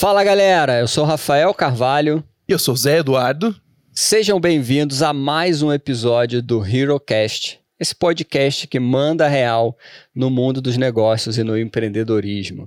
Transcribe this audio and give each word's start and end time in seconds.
Fala 0.00 0.24
galera, 0.24 0.80
eu 0.80 0.88
sou 0.88 1.04
Rafael 1.04 1.52
Carvalho. 1.52 2.24
E 2.48 2.52
eu 2.52 2.58
sou 2.58 2.74
Zé 2.74 3.00
Eduardo. 3.00 3.54
Sejam 3.92 4.40
bem-vindos 4.40 5.02
a 5.02 5.12
mais 5.12 5.60
um 5.60 5.70
episódio 5.70 6.40
do 6.40 6.64
HeroCast, 6.64 7.60
esse 7.78 7.94
podcast 7.94 8.66
que 8.66 8.80
manda 8.80 9.28
real 9.28 9.76
no 10.14 10.30
mundo 10.30 10.62
dos 10.62 10.78
negócios 10.78 11.36
e 11.36 11.44
no 11.44 11.54
empreendedorismo. 11.54 12.66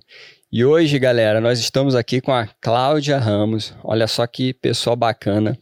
E 0.51 0.63
hoje, 0.63 0.99
galera, 0.99 1.41
nós 1.41 1.57
estamos 1.57 1.95
aqui 1.95 2.21
com 2.21 2.31
a 2.31 2.47
Cláudia 2.61 3.17
Ramos. 3.17 3.73
Olha 3.83 4.05
só 4.05 4.27
que 4.27 4.53
pessoa 4.53 4.95
bacana. 4.95 5.57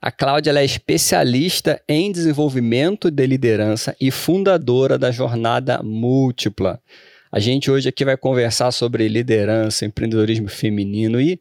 A 0.00 0.10
Cláudia 0.10 0.50
é 0.50 0.64
especialista 0.64 1.80
em 1.88 2.10
desenvolvimento 2.10 3.12
de 3.12 3.24
liderança 3.28 3.94
e 4.00 4.10
fundadora 4.10 4.98
da 4.98 5.12
Jornada 5.12 5.84
Múltipla. 5.84 6.80
A 7.34 7.40
gente 7.40 7.70
hoje 7.70 7.88
aqui 7.88 8.04
vai 8.04 8.14
conversar 8.14 8.70
sobre 8.72 9.08
liderança, 9.08 9.86
empreendedorismo 9.86 10.48
feminino 10.48 11.18
e 11.18 11.40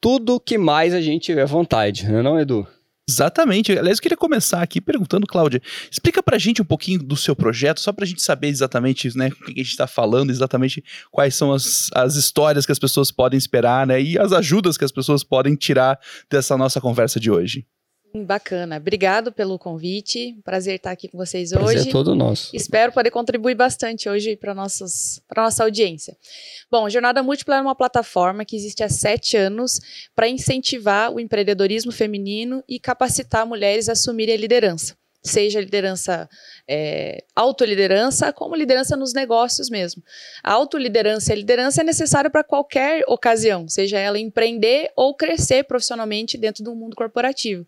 tudo 0.00 0.36
o 0.36 0.40
que 0.40 0.56
mais 0.56 0.94
a 0.94 1.00
gente 1.02 1.24
tiver 1.24 1.44
vontade, 1.44 2.08
não 2.08 2.18
é 2.18 2.22
não, 2.22 2.40
Edu? 2.40 2.66
Exatamente. 3.08 3.70
Aliás, 3.70 3.98
eu 3.98 4.02
queria 4.02 4.16
começar 4.16 4.62
aqui 4.62 4.80
perguntando, 4.80 5.26
Cláudia, 5.26 5.60
explica 5.90 6.22
pra 6.22 6.38
gente 6.38 6.62
um 6.62 6.64
pouquinho 6.64 7.02
do 7.02 7.16
seu 7.16 7.36
projeto, 7.36 7.80
só 7.80 7.92
pra 7.92 8.06
gente 8.06 8.22
saber 8.22 8.48
exatamente 8.48 9.14
né, 9.16 9.28
o 9.28 9.44
que 9.44 9.52
a 9.52 9.62
gente 9.62 9.68
está 9.68 9.86
falando, 9.86 10.30
exatamente 10.30 10.82
quais 11.12 11.34
são 11.34 11.52
as, 11.52 11.90
as 11.94 12.16
histórias 12.16 12.64
que 12.64 12.72
as 12.72 12.78
pessoas 12.78 13.12
podem 13.12 13.36
esperar, 13.36 13.86
né? 13.86 14.00
E 14.00 14.18
as 14.18 14.32
ajudas 14.32 14.78
que 14.78 14.84
as 14.86 14.90
pessoas 14.90 15.22
podem 15.22 15.54
tirar 15.54 16.00
dessa 16.30 16.56
nossa 16.56 16.80
conversa 16.80 17.20
de 17.20 17.30
hoje. 17.30 17.66
Bacana. 18.14 18.76
Obrigado 18.76 19.30
pelo 19.30 19.58
convite. 19.58 20.38
Prazer 20.44 20.76
estar 20.76 20.90
aqui 20.90 21.08
com 21.08 21.18
vocês 21.18 21.50
Prazer 21.50 21.78
hoje. 21.78 21.88
é 21.88 21.92
todo 21.92 22.14
nosso. 22.14 22.54
Espero 22.54 22.92
poder 22.92 23.10
contribuir 23.10 23.54
bastante 23.54 24.08
hoje 24.08 24.36
para 24.36 24.54
para 25.28 25.42
nossa 25.42 25.64
audiência. 25.64 26.16
Bom, 26.70 26.88
Jornada 26.88 27.22
Múltipla 27.22 27.56
é 27.56 27.60
uma 27.60 27.74
plataforma 27.74 28.44
que 28.44 28.56
existe 28.56 28.82
há 28.82 28.88
sete 28.88 29.36
anos 29.36 29.80
para 30.14 30.28
incentivar 30.28 31.12
o 31.12 31.20
empreendedorismo 31.20 31.92
feminino 31.92 32.62
e 32.68 32.78
capacitar 32.80 33.46
mulheres 33.46 33.88
a 33.88 33.92
assumirem 33.92 34.34
a 34.34 34.38
liderança 34.38 34.96
seja 35.26 35.60
liderança, 35.60 36.28
é, 36.68 37.22
autoliderança, 37.34 38.32
como 38.32 38.54
liderança 38.54 38.96
nos 38.96 39.12
negócios 39.12 39.68
mesmo. 39.68 40.02
A 40.42 40.52
autoliderança 40.52 41.30
e 41.30 41.34
a 41.34 41.36
liderança 41.36 41.80
é 41.80 41.84
necessária 41.84 42.30
para 42.30 42.44
qualquer 42.44 43.04
ocasião, 43.08 43.68
seja 43.68 43.98
ela 43.98 44.18
empreender 44.18 44.90
ou 44.96 45.14
crescer 45.14 45.64
profissionalmente 45.64 46.38
dentro 46.38 46.64
do 46.64 46.74
mundo 46.74 46.96
corporativo. 46.96 47.66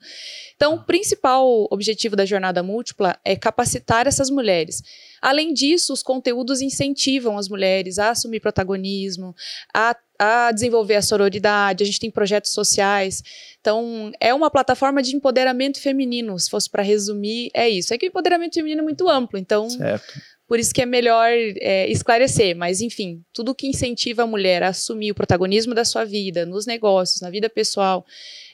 Então, 0.56 0.74
o 0.74 0.84
principal 0.84 1.68
objetivo 1.70 2.16
da 2.16 2.24
jornada 2.24 2.62
múltipla 2.62 3.18
é 3.24 3.36
capacitar 3.36 4.06
essas 4.06 4.30
mulheres. 4.30 4.82
Além 5.20 5.52
disso, 5.52 5.92
os 5.92 6.02
conteúdos 6.02 6.60
incentivam 6.60 7.36
as 7.36 7.48
mulheres 7.48 7.98
a 7.98 8.10
assumir 8.10 8.40
protagonismo, 8.40 9.34
a, 9.74 9.96
a 10.18 10.50
desenvolver 10.50 10.96
a 10.96 11.02
sororidade, 11.02 11.84
a 11.84 11.86
gente 11.86 12.00
tem 12.00 12.10
projetos 12.10 12.52
sociais. 12.52 13.22
Então, 13.60 14.10
é 14.20 14.34
uma 14.34 14.50
plataforma 14.50 15.02
de 15.02 15.14
empoderamento 15.14 15.80
feminino, 15.80 16.38
se 16.38 16.50
fosse 16.50 16.68
para 16.68 16.82
resumir, 16.82 17.50
é 17.54 17.68
isso. 17.68 17.94
É 17.94 17.98
que 17.98 18.06
o 18.06 18.08
empoderamento 18.08 18.54
feminino 18.54 18.80
é 18.80 18.84
muito 18.84 19.08
amplo, 19.08 19.38
então. 19.38 19.70
Certo. 19.70 20.20
Por 20.48 20.58
isso 20.58 20.72
que 20.72 20.80
é 20.80 20.86
melhor 20.86 21.28
é, 21.30 21.86
esclarecer, 21.90 22.56
mas 22.56 22.80
enfim, 22.80 23.22
tudo 23.34 23.54
que 23.54 23.66
incentiva 23.66 24.22
a 24.22 24.26
mulher 24.26 24.62
a 24.62 24.68
assumir 24.68 25.10
o 25.10 25.14
protagonismo 25.14 25.74
da 25.74 25.84
sua 25.84 26.06
vida, 26.06 26.46
nos 26.46 26.64
negócios, 26.64 27.20
na 27.20 27.28
vida 27.28 27.50
pessoal, 27.50 28.04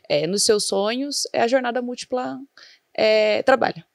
é, 0.09 0.27
nos 0.27 0.45
seus 0.45 0.67
sonhos, 0.67 1.23
é 1.33 1.41
a 1.41 1.47
jornada 1.47 1.81
múltipla 1.81 2.37
é, 2.97 3.45
trabalha. 3.45 3.87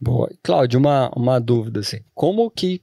Boa. 0.00 0.30
Cláudio, 0.42 0.80
uma, 0.80 1.10
uma 1.14 1.38
dúvida 1.38 1.80
assim. 1.80 2.00
Como 2.14 2.50
que 2.50 2.80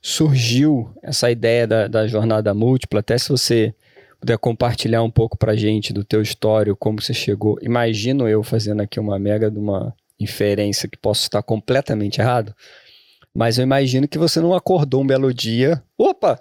surgiu 0.00 0.92
essa 1.02 1.30
ideia 1.30 1.66
da, 1.66 1.88
da 1.88 2.06
jornada 2.06 2.54
múltipla? 2.54 3.00
Até 3.00 3.18
se 3.18 3.28
você 3.28 3.74
puder 4.22 4.38
compartilhar 4.38 5.02
um 5.02 5.10
pouco 5.10 5.36
pra 5.36 5.56
gente 5.56 5.92
do 5.92 6.04
teu 6.04 6.22
histórico, 6.22 6.76
como 6.78 7.02
você 7.02 7.12
chegou. 7.12 7.58
Imagino 7.60 8.28
eu 8.28 8.40
fazendo 8.44 8.80
aqui 8.80 9.00
uma 9.00 9.18
mega 9.18 9.50
de 9.50 9.58
uma 9.58 9.92
inferência 10.18 10.88
que 10.88 10.96
posso 10.96 11.22
estar 11.22 11.42
completamente 11.42 12.20
errado, 12.20 12.54
mas 13.34 13.58
eu 13.58 13.64
imagino 13.64 14.06
que 14.06 14.18
você 14.18 14.40
não 14.40 14.54
acordou 14.54 15.02
um 15.02 15.06
belo 15.06 15.34
dia, 15.34 15.82
opa, 15.98 16.40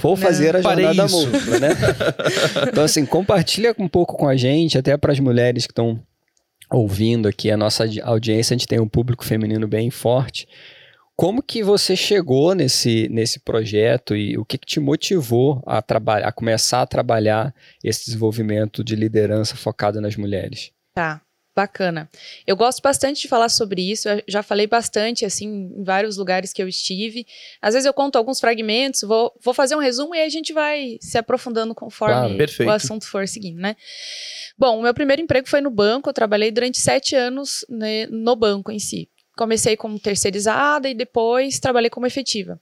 vou 0.00 0.16
fazer 0.16 0.54
não, 0.54 0.60
a 0.60 0.62
jornada 0.62 1.06
múltipla, 1.06 1.58
né? 1.58 1.68
então 2.66 2.84
assim, 2.84 3.04
compartilha 3.04 3.74
um 3.78 3.88
pouco 3.88 4.16
com 4.16 4.26
a 4.26 4.34
gente, 4.34 4.78
até 4.78 4.96
para 4.96 5.12
as 5.12 5.20
mulheres 5.20 5.66
que 5.66 5.72
estão 5.72 6.02
ouvindo 6.70 7.28
aqui 7.28 7.50
a 7.50 7.58
nossa 7.58 7.84
audiência, 8.04 8.54
a 8.54 8.56
gente 8.56 8.66
tem 8.66 8.80
um 8.80 8.88
público 8.88 9.22
feminino 9.22 9.68
bem 9.68 9.90
forte. 9.90 10.48
Como 11.18 11.42
que 11.42 11.64
você 11.64 11.96
chegou 11.96 12.54
nesse, 12.54 13.08
nesse 13.08 13.40
projeto 13.40 14.14
e 14.14 14.38
o 14.38 14.44
que, 14.44 14.56
que 14.56 14.64
te 14.64 14.78
motivou 14.78 15.60
a, 15.66 15.82
trabalhar, 15.82 16.28
a 16.28 16.30
começar 16.30 16.80
a 16.80 16.86
trabalhar 16.86 17.52
esse 17.82 18.04
desenvolvimento 18.04 18.84
de 18.84 18.94
liderança 18.94 19.56
focado 19.56 20.00
nas 20.00 20.14
mulheres? 20.14 20.70
Tá, 20.94 21.20
bacana. 21.56 22.08
Eu 22.46 22.54
gosto 22.54 22.80
bastante 22.80 23.22
de 23.22 23.26
falar 23.26 23.48
sobre 23.48 23.82
isso, 23.82 24.08
eu 24.08 24.22
já 24.28 24.44
falei 24.44 24.68
bastante, 24.68 25.24
assim, 25.24 25.72
em 25.76 25.82
vários 25.82 26.16
lugares 26.16 26.52
que 26.52 26.62
eu 26.62 26.68
estive. 26.68 27.26
Às 27.60 27.74
vezes 27.74 27.86
eu 27.86 27.92
conto 27.92 28.14
alguns 28.14 28.38
fragmentos, 28.38 29.00
vou, 29.00 29.34
vou 29.42 29.52
fazer 29.52 29.74
um 29.74 29.80
resumo 29.80 30.14
e 30.14 30.20
a 30.20 30.28
gente 30.28 30.52
vai 30.52 30.98
se 31.00 31.18
aprofundando 31.18 31.74
conforme 31.74 32.38
o 32.64 32.70
assunto 32.70 33.04
for 33.04 33.26
seguindo, 33.26 33.58
né? 33.58 33.74
Bom, 34.56 34.78
o 34.78 34.82
meu 34.82 34.94
primeiro 34.94 35.20
emprego 35.20 35.48
foi 35.48 35.60
no 35.60 35.70
banco, 35.70 36.08
eu 36.08 36.14
trabalhei 36.14 36.52
durante 36.52 36.78
sete 36.78 37.16
anos 37.16 37.66
né, 37.68 38.06
no 38.06 38.36
banco 38.36 38.70
em 38.70 38.78
si. 38.78 39.08
Comecei 39.38 39.76
como 39.76 40.00
terceirizada 40.00 40.88
e 40.88 40.94
depois 40.94 41.60
trabalhei 41.60 41.88
como 41.88 42.08
efetiva. 42.08 42.60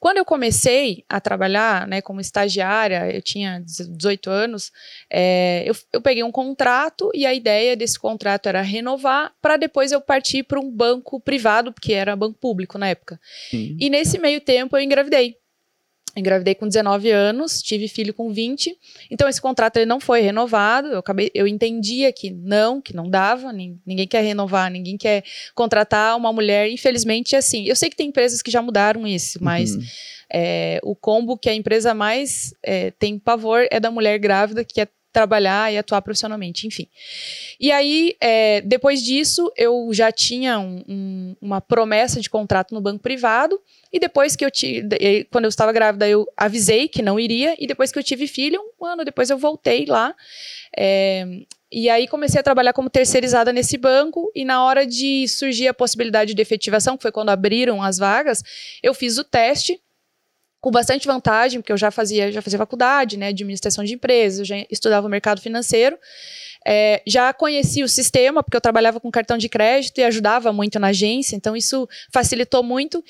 Quando 0.00 0.16
eu 0.16 0.24
comecei 0.24 1.04
a 1.06 1.20
trabalhar 1.20 1.86
né, 1.86 2.00
como 2.00 2.18
estagiária, 2.18 3.14
eu 3.14 3.20
tinha 3.20 3.62
18 3.62 4.30
anos, 4.30 4.72
é, 5.12 5.64
eu, 5.66 5.76
eu, 5.92 6.00
peguei 6.00 6.24
um 6.24 6.32
contrato 6.32 7.10
e 7.12 7.26
a 7.26 7.34
ideia 7.34 7.76
desse 7.76 7.98
contrato 7.98 8.48
era 8.48 8.62
renovar 8.62 9.34
para 9.42 9.58
depois 9.58 9.92
eu 9.92 10.00
partir 10.00 10.44
para 10.44 10.58
um 10.58 10.70
banco 10.70 11.20
privado, 11.20 11.74
porque 11.74 11.92
era 11.92 12.16
banco 12.16 12.38
público 12.38 12.78
na 12.78 12.88
época. 12.88 13.20
Sim. 13.50 13.76
E 13.78 13.90
nesse 13.90 14.18
meio 14.18 14.40
tempo 14.40 14.78
eu 14.78 14.82
engravidei. 14.82 15.36
Engravidei 16.16 16.54
com 16.54 16.68
19 16.68 17.10
anos, 17.10 17.60
tive 17.60 17.88
filho 17.88 18.14
com 18.14 18.32
20. 18.32 18.76
Então 19.10 19.28
esse 19.28 19.40
contrato 19.40 19.76
ele 19.78 19.86
não 19.86 19.98
foi 19.98 20.20
renovado. 20.20 20.88
Eu 20.88 20.98
acabei, 20.98 21.30
eu 21.34 21.46
entendia 21.46 22.12
que 22.12 22.30
não, 22.30 22.80
que 22.80 22.94
não 22.94 23.10
dava, 23.10 23.52
ninguém 23.52 24.06
quer 24.06 24.22
renovar, 24.22 24.70
ninguém 24.70 24.96
quer 24.96 25.24
contratar 25.54 26.16
uma 26.16 26.32
mulher. 26.32 26.70
Infelizmente, 26.70 27.34
é 27.34 27.38
assim. 27.38 27.66
Eu 27.66 27.74
sei 27.74 27.90
que 27.90 27.96
tem 27.96 28.08
empresas 28.08 28.42
que 28.42 28.50
já 28.50 28.62
mudaram 28.62 29.06
isso, 29.06 29.42
mas 29.42 29.74
uhum. 29.74 29.82
é, 30.32 30.80
o 30.82 30.94
combo 30.94 31.36
que 31.36 31.48
a 31.48 31.54
empresa 31.54 31.92
mais 31.92 32.54
é, 32.62 32.92
tem 32.92 33.18
pavor 33.18 33.66
é 33.70 33.80
da 33.80 33.90
mulher 33.90 34.18
grávida 34.18 34.64
que 34.64 34.80
é 34.80 34.88
trabalhar 35.14 35.72
e 35.72 35.78
atuar 35.78 36.02
profissionalmente, 36.02 36.66
enfim. 36.66 36.88
E 37.60 37.70
aí, 37.70 38.16
é, 38.20 38.60
depois 38.62 39.00
disso, 39.00 39.50
eu 39.56 39.88
já 39.92 40.10
tinha 40.10 40.58
um, 40.58 40.84
um, 40.88 41.36
uma 41.40 41.60
promessa 41.60 42.20
de 42.20 42.28
contrato 42.28 42.74
no 42.74 42.80
banco 42.80 43.00
privado, 43.00 43.58
e 43.92 44.00
depois 44.00 44.34
que 44.34 44.44
eu 44.44 44.50
tive, 44.50 44.88
quando 45.30 45.44
eu 45.44 45.48
estava 45.48 45.72
grávida, 45.72 46.08
eu 46.08 46.26
avisei 46.36 46.88
que 46.88 47.00
não 47.00 47.18
iria, 47.18 47.54
e 47.60 47.66
depois 47.66 47.92
que 47.92 47.98
eu 47.98 48.02
tive 48.02 48.26
filho, 48.26 48.60
um 48.78 48.84
ano 48.84 49.04
depois 49.04 49.30
eu 49.30 49.38
voltei 49.38 49.86
lá. 49.86 50.12
É, 50.76 51.24
e 51.70 51.88
aí 51.88 52.08
comecei 52.08 52.40
a 52.40 52.42
trabalhar 52.42 52.72
como 52.72 52.90
terceirizada 52.90 53.52
nesse 53.52 53.78
banco, 53.78 54.32
e 54.34 54.44
na 54.44 54.64
hora 54.64 54.84
de 54.84 55.28
surgir 55.28 55.68
a 55.68 55.74
possibilidade 55.74 56.34
de 56.34 56.42
efetivação, 56.42 56.96
que 56.96 57.02
foi 57.02 57.12
quando 57.12 57.30
abriram 57.30 57.80
as 57.80 57.98
vagas, 57.98 58.42
eu 58.82 58.92
fiz 58.92 59.16
o 59.16 59.22
teste, 59.22 59.80
com 60.64 60.70
bastante 60.70 61.06
vantagem, 61.06 61.60
porque 61.60 61.70
eu 61.70 61.76
já 61.76 61.90
fazia, 61.90 62.32
já 62.32 62.40
fazia 62.40 62.58
faculdade, 62.58 63.18
né, 63.18 63.34
de 63.34 63.42
administração 63.42 63.84
de 63.84 63.92
empresas, 63.92 64.48
já 64.48 64.56
estudava 64.70 65.06
o 65.06 65.10
mercado 65.10 65.38
financeiro, 65.38 65.98
é, 66.66 67.02
já 67.06 67.34
conhecia 67.34 67.84
o 67.84 67.88
sistema, 67.88 68.42
porque 68.42 68.56
eu 68.56 68.62
trabalhava 68.62 68.98
com 68.98 69.10
cartão 69.10 69.36
de 69.36 69.46
crédito 69.46 69.98
e 69.98 70.04
ajudava 70.04 70.54
muito 70.54 70.78
na 70.78 70.86
agência, 70.86 71.36
então 71.36 71.54
isso 71.54 71.86
facilitou 72.10 72.62
muito. 72.62 73.04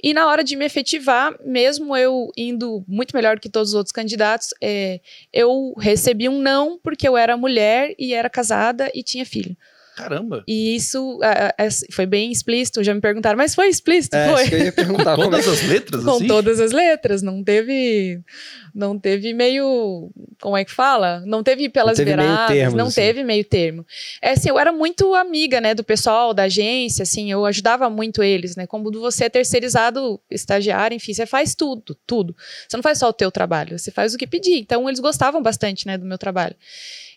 E 0.00 0.14
na 0.14 0.28
hora 0.28 0.44
de 0.44 0.54
me 0.54 0.64
efetivar, 0.64 1.36
mesmo 1.44 1.96
eu 1.96 2.30
indo 2.36 2.84
muito 2.86 3.12
melhor 3.12 3.40
que 3.40 3.48
todos 3.48 3.70
os 3.70 3.74
outros 3.74 3.90
candidatos, 3.90 4.50
é, 4.62 5.00
eu 5.32 5.74
recebi 5.80 6.28
um 6.28 6.40
não 6.40 6.78
porque 6.80 7.08
eu 7.08 7.16
era 7.16 7.36
mulher 7.36 7.92
e 7.98 8.14
era 8.14 8.30
casada 8.30 8.88
e 8.94 9.02
tinha 9.02 9.26
filho. 9.26 9.56
Caramba! 10.02 10.44
E 10.46 10.74
isso 10.74 11.18
é, 11.22 11.54
é, 11.58 11.68
foi 11.92 12.06
bem 12.06 12.32
explícito. 12.32 12.82
Já 12.82 12.94
me 12.94 13.00
perguntaram, 13.00 13.36
mas 13.36 13.54
foi 13.54 13.68
explícito? 13.68 14.16
É, 14.16 14.30
foi. 14.30 14.40
Acho 14.42 14.50
que 14.50 14.54
eu 14.54 14.64
ia 14.64 14.72
perguntar. 14.72 15.16
Com 15.16 15.22
todas 15.22 15.48
as 15.48 15.62
letras? 15.62 16.04
Com 16.04 16.10
assim? 16.10 16.26
todas 16.26 16.60
as 16.60 16.72
letras. 16.72 17.22
Não 17.22 17.42
teve. 17.42 18.20
Não 18.74 18.98
teve 18.98 19.32
meio. 19.32 20.10
Como 20.40 20.56
é 20.56 20.64
que 20.64 20.70
fala? 20.70 21.22
Não 21.26 21.42
teve 21.42 21.68
pelas 21.68 21.98
não 21.98 22.04
teve 22.04 22.16
beiradas. 22.16 22.50
Meio 22.50 22.62
termo, 22.62 22.76
não 22.76 22.86
assim. 22.86 23.00
teve 23.00 23.24
meio 23.24 23.44
termo. 23.44 23.86
É 24.22 24.32
assim, 24.32 24.48
eu 24.48 24.58
era 24.58 24.72
muito 24.72 25.14
amiga, 25.14 25.60
né, 25.60 25.74
do 25.74 25.84
pessoal, 25.84 26.32
da 26.32 26.44
agência, 26.44 27.02
assim, 27.02 27.30
eu 27.30 27.44
ajudava 27.44 27.88
muito 27.90 28.22
eles, 28.22 28.56
né? 28.56 28.66
Como 28.66 28.90
você 28.92 29.24
é 29.24 29.28
terceirizado, 29.28 30.20
estagiário, 30.30 30.94
enfim, 30.94 31.12
você 31.12 31.26
faz 31.26 31.54
tudo, 31.54 31.96
tudo. 32.06 32.34
Você 32.68 32.76
não 32.76 32.82
faz 32.82 32.98
só 32.98 33.08
o 33.08 33.12
teu 33.12 33.30
trabalho, 33.30 33.78
você 33.78 33.90
faz 33.90 34.14
o 34.14 34.18
que 34.18 34.26
pedir. 34.26 34.58
Então, 34.58 34.88
eles 34.88 35.00
gostavam 35.00 35.42
bastante, 35.42 35.86
né, 35.86 35.98
do 35.98 36.06
meu 36.06 36.18
trabalho. 36.18 36.56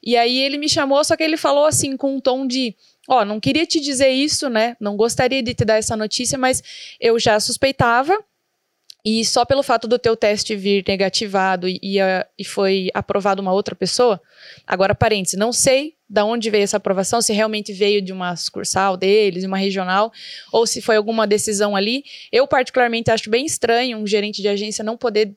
E 0.03 0.17
aí 0.17 0.37
ele 0.39 0.57
me 0.57 0.67
chamou, 0.67 1.03
só 1.03 1.15
que 1.15 1.23
ele 1.23 1.37
falou 1.37 1.65
assim, 1.65 1.95
com 1.95 2.15
um 2.17 2.19
tom 2.19 2.45
de. 2.45 2.75
Ó, 3.07 3.23
não 3.23 3.39
queria 3.39 3.65
te 3.65 3.79
dizer 3.79 4.09
isso, 4.09 4.49
né? 4.49 4.75
Não 4.79 4.97
gostaria 4.97 5.41
de 5.41 5.53
te 5.53 5.63
dar 5.65 5.75
essa 5.77 5.95
notícia, 5.95 6.37
mas 6.37 6.61
eu 6.99 7.17
já 7.19 7.39
suspeitava. 7.39 8.17
e 9.05 9.25
só 9.25 9.43
pelo 9.43 9.61
fato 9.61 9.87
do 9.87 9.99
teu 9.99 10.15
teste 10.15 10.55
vir 10.55 10.83
negativado 10.87 11.67
e, 11.67 11.77
e, 11.83 11.97
e 12.37 12.45
foi 12.45 12.89
aprovado 12.93 13.41
uma 13.41 13.51
outra 13.51 13.75
pessoa, 13.75 14.21
agora 14.65 14.95
parênteses, 14.95 15.37
não 15.37 15.51
sei 15.51 15.95
da 16.09 16.23
onde 16.23 16.49
veio 16.49 16.63
essa 16.63 16.77
aprovação, 16.77 17.21
se 17.21 17.33
realmente 17.33 17.73
veio 17.73 18.01
de 18.01 18.13
uma 18.13 18.35
sucursal 18.35 18.95
deles, 18.95 19.41
de 19.41 19.47
uma 19.47 19.57
regional, 19.57 20.11
ou 20.51 20.67
se 20.67 20.79
foi 20.79 20.95
alguma 20.95 21.25
decisão 21.25 21.75
ali. 21.75 22.03
Eu 22.31 22.47
particularmente 22.47 23.09
acho 23.09 23.31
bem 23.31 23.45
estranho 23.45 23.97
um 23.97 24.05
gerente 24.05 24.39
de 24.39 24.47
agência 24.47 24.83
não 24.83 24.95
poder 24.95 25.35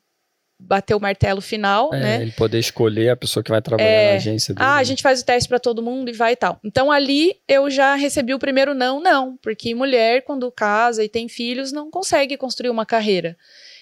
bater 0.59 0.95
o 0.95 1.01
martelo 1.01 1.41
final, 1.41 1.93
é, 1.93 2.01
né? 2.01 2.23
Ele 2.23 2.33
poder 2.33 2.59
escolher 2.59 3.11
a 3.11 3.17
pessoa 3.17 3.43
que 3.43 3.51
vai 3.51 3.61
trabalhar 3.61 3.89
é, 3.89 4.11
na 4.11 4.17
agência 4.17 4.55
dele. 4.55 4.67
Ah, 4.67 4.77
a 4.77 4.85
gente 4.85 5.03
faz 5.03 5.21
o 5.21 5.25
teste 5.25 5.49
para 5.49 5.59
todo 5.59 5.83
mundo 5.83 6.09
e 6.09 6.13
vai 6.13 6.33
e 6.33 6.37
tal. 6.37 6.59
Então 6.65 6.91
ali 6.91 7.37
eu 7.47 7.71
já 7.71 7.95
recebi 7.95 8.33
o 8.33 8.39
primeiro 8.39 8.75
não, 8.75 9.01
não, 9.01 9.37
porque 9.43 9.75
mulher 9.75 10.23
quando 10.23 10.51
casa 10.51 11.05
e 11.05 11.09
tem 11.09 11.29
filhos 11.29 11.73
não 11.73 11.91
consegue 11.91 12.37
construir 12.37 12.71
uma 12.71 12.87
carreira. 12.87 13.37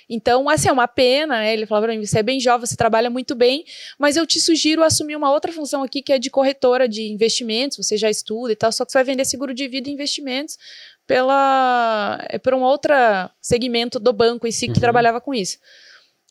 Então, 0.08 0.48
assim, 0.48 0.68
é 0.68 0.72
uma 0.72 0.86
pena, 0.86 1.38
né? 1.38 1.52
Ele 1.52 1.66
falava 1.66 1.86
pra 1.86 1.96
mim, 1.96 2.04
você 2.04 2.18
é 2.18 2.22
bem 2.22 2.38
jovem, 2.38 2.66
você 2.66 2.76
trabalha 2.76 3.08
muito 3.08 3.34
bem, 3.34 3.64
mas 3.98 4.16
eu 4.16 4.26
te 4.26 4.40
sugiro 4.40 4.82
assumir 4.82 5.16
uma 5.16 5.32
outra 5.32 5.52
função 5.52 5.82
aqui, 5.82 6.02
que 6.02 6.12
é 6.12 6.18
de 6.18 6.30
corretora 6.30 6.88
de 6.88 7.10
investimentos, 7.10 7.78
você 7.78 7.96
já 7.96 8.10
estuda 8.10 8.52
e 8.52 8.56
tal, 8.56 8.70
só 8.70 8.84
que 8.84 8.92
você 8.92 8.98
vai 8.98 9.04
vender 9.04 9.24
seguro 9.24 9.54
de 9.54 9.66
vida 9.66 9.88
e 9.88 9.92
investimentos 9.92 10.58
pela, 11.06 12.18
é, 12.28 12.38
por 12.38 12.54
um 12.54 12.62
outro 12.62 12.92
segmento 13.40 13.98
do 13.98 14.12
banco 14.12 14.46
em 14.46 14.52
si 14.52 14.66
que 14.66 14.74
uhum. 14.74 14.80
trabalhava 14.80 15.20
com 15.20 15.32
isso. 15.32 15.58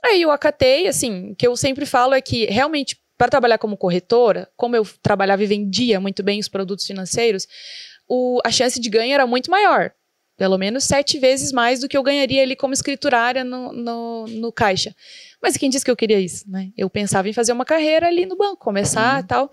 Aí 0.03 0.21
eu 0.21 0.31
acatei, 0.31 0.88
assim, 0.88 1.31
o 1.31 1.35
que 1.35 1.47
eu 1.47 1.55
sempre 1.55 1.85
falo 1.85 2.13
é 2.13 2.21
que 2.21 2.45
realmente 2.45 2.97
para 3.17 3.29
trabalhar 3.29 3.57
como 3.57 3.77
corretora, 3.77 4.50
como 4.57 4.75
eu 4.75 4.85
trabalhava 5.01 5.44
e 5.44 5.47
vendia 5.47 6.00
muito 6.00 6.21
bem 6.21 6.39
os 6.39 6.50
produtos 6.50 6.85
financeiros, 6.85 7.47
o, 8.07 8.39
a 8.44 8.51
chance 8.51 8.79
de 8.79 8.89
ganho 8.89 9.13
era 9.13 9.25
muito 9.25 9.50
maior. 9.50 9.94
Pelo 10.35 10.57
menos 10.57 10.83
sete 10.83 11.19
vezes 11.19 11.51
mais 11.51 11.79
do 11.79 11.88
que 11.88 11.95
eu 11.95 12.03
ganharia 12.03 12.41
ali 12.41 12.55
como 12.55 12.73
escriturária 12.73 13.44
no, 13.44 13.71
no, 13.71 14.25
no 14.25 14.51
caixa. 14.51 14.94
Mas 15.41 15.55
quem 15.55 15.69
disse 15.69 15.85
que 15.85 15.91
eu 15.91 15.95
queria 15.95 16.19
isso, 16.19 16.49
né? 16.49 16.71
Eu 16.75 16.89
pensava 16.89 17.29
em 17.29 17.33
fazer 17.33 17.53
uma 17.53 17.63
carreira 17.63 18.07
ali 18.07 18.25
no 18.25 18.35
banco, 18.35 18.57
começar 18.57 19.19
e 19.19 19.21
uhum. 19.21 19.27
tal. 19.27 19.51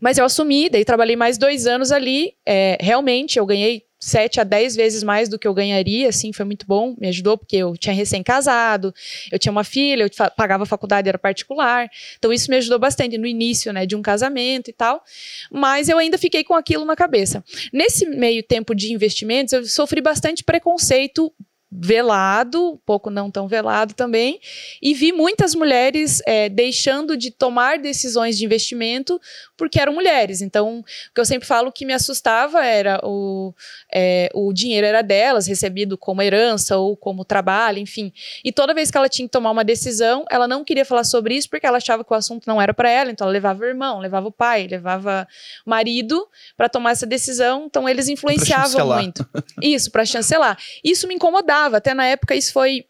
Mas 0.00 0.16
eu 0.16 0.24
assumi, 0.24 0.70
daí 0.70 0.84
trabalhei 0.84 1.14
mais 1.14 1.36
dois 1.36 1.66
anos 1.66 1.92
ali. 1.92 2.32
É, 2.44 2.78
realmente, 2.80 3.38
eu 3.38 3.44
ganhei 3.44 3.84
sete 4.00 4.40
a 4.40 4.44
dez 4.44 4.74
vezes 4.74 5.02
mais 5.02 5.28
do 5.28 5.38
que 5.38 5.46
eu 5.46 5.52
ganharia, 5.52 6.08
assim, 6.08 6.32
foi 6.32 6.46
muito 6.46 6.66
bom, 6.66 6.96
me 6.98 7.08
ajudou, 7.08 7.36
porque 7.36 7.56
eu 7.56 7.76
tinha 7.76 7.94
recém-casado, 7.94 8.94
eu 9.30 9.38
tinha 9.38 9.52
uma 9.52 9.62
filha, 9.62 10.04
eu 10.04 10.30
pagava 10.34 10.64
faculdade, 10.64 11.08
era 11.08 11.18
particular, 11.18 11.88
então 12.18 12.32
isso 12.32 12.50
me 12.50 12.56
ajudou 12.56 12.78
bastante 12.78 13.18
no 13.18 13.26
início, 13.26 13.72
né, 13.72 13.84
de 13.84 13.94
um 13.94 14.00
casamento 14.00 14.70
e 14.70 14.72
tal, 14.72 15.04
mas 15.52 15.90
eu 15.90 15.98
ainda 15.98 16.16
fiquei 16.16 16.42
com 16.42 16.54
aquilo 16.54 16.86
na 16.86 16.96
cabeça. 16.96 17.44
Nesse 17.72 18.06
meio 18.06 18.42
tempo 18.42 18.74
de 18.74 18.92
investimentos, 18.92 19.52
eu 19.52 19.64
sofri 19.66 20.00
bastante 20.00 20.42
preconceito 20.42 21.30
velado, 21.70 22.72
um 22.72 22.76
pouco 22.76 23.10
não 23.10 23.30
tão 23.30 23.46
velado 23.46 23.94
também, 23.94 24.40
e 24.82 24.92
vi 24.92 25.12
muitas 25.12 25.54
mulheres 25.54 26.20
é, 26.26 26.48
deixando 26.48 27.16
de 27.16 27.30
tomar 27.30 27.78
decisões 27.78 28.36
de 28.36 28.44
investimento 28.44 29.20
porque 29.56 29.78
eram 29.78 29.92
mulheres. 29.92 30.40
Então, 30.40 30.80
o 30.80 30.84
que 31.14 31.20
eu 31.20 31.24
sempre 31.24 31.46
falo 31.46 31.70
que 31.70 31.86
me 31.86 31.92
assustava 31.92 32.64
era 32.64 33.00
o, 33.04 33.54
é, 33.92 34.28
o 34.34 34.52
dinheiro 34.52 34.86
era 34.86 35.02
delas, 35.02 35.46
recebido 35.46 35.96
como 35.96 36.22
herança 36.22 36.76
ou 36.76 36.96
como 36.96 37.24
trabalho, 37.24 37.78
enfim. 37.78 38.12
E 38.44 38.50
toda 38.50 38.74
vez 38.74 38.90
que 38.90 38.96
ela 38.96 39.08
tinha 39.08 39.28
que 39.28 39.32
tomar 39.32 39.52
uma 39.52 39.64
decisão, 39.64 40.24
ela 40.28 40.48
não 40.48 40.64
queria 40.64 40.84
falar 40.84 41.04
sobre 41.04 41.36
isso 41.36 41.48
porque 41.48 41.66
ela 41.66 41.76
achava 41.76 42.04
que 42.04 42.12
o 42.12 42.16
assunto 42.16 42.46
não 42.46 42.60
era 42.60 42.74
para 42.74 42.90
ela, 42.90 43.10
então 43.12 43.26
ela 43.26 43.32
levava 43.32 43.62
o 43.62 43.66
irmão, 43.66 44.00
levava 44.00 44.26
o 44.26 44.32
pai, 44.32 44.66
levava 44.66 45.28
o 45.64 45.70
marido 45.70 46.26
para 46.56 46.68
tomar 46.68 46.92
essa 46.92 47.06
decisão, 47.06 47.66
então 47.66 47.88
eles 47.88 48.08
influenciavam 48.08 48.96
muito. 48.96 49.28
Isso, 49.62 49.90
para 49.90 50.04
chancelar. 50.04 50.58
Isso 50.82 51.06
me 51.06 51.14
incomodava 51.14 51.59
até 51.66 51.94
na 51.94 52.06
época, 52.06 52.34
isso 52.34 52.52
foi 52.52 52.84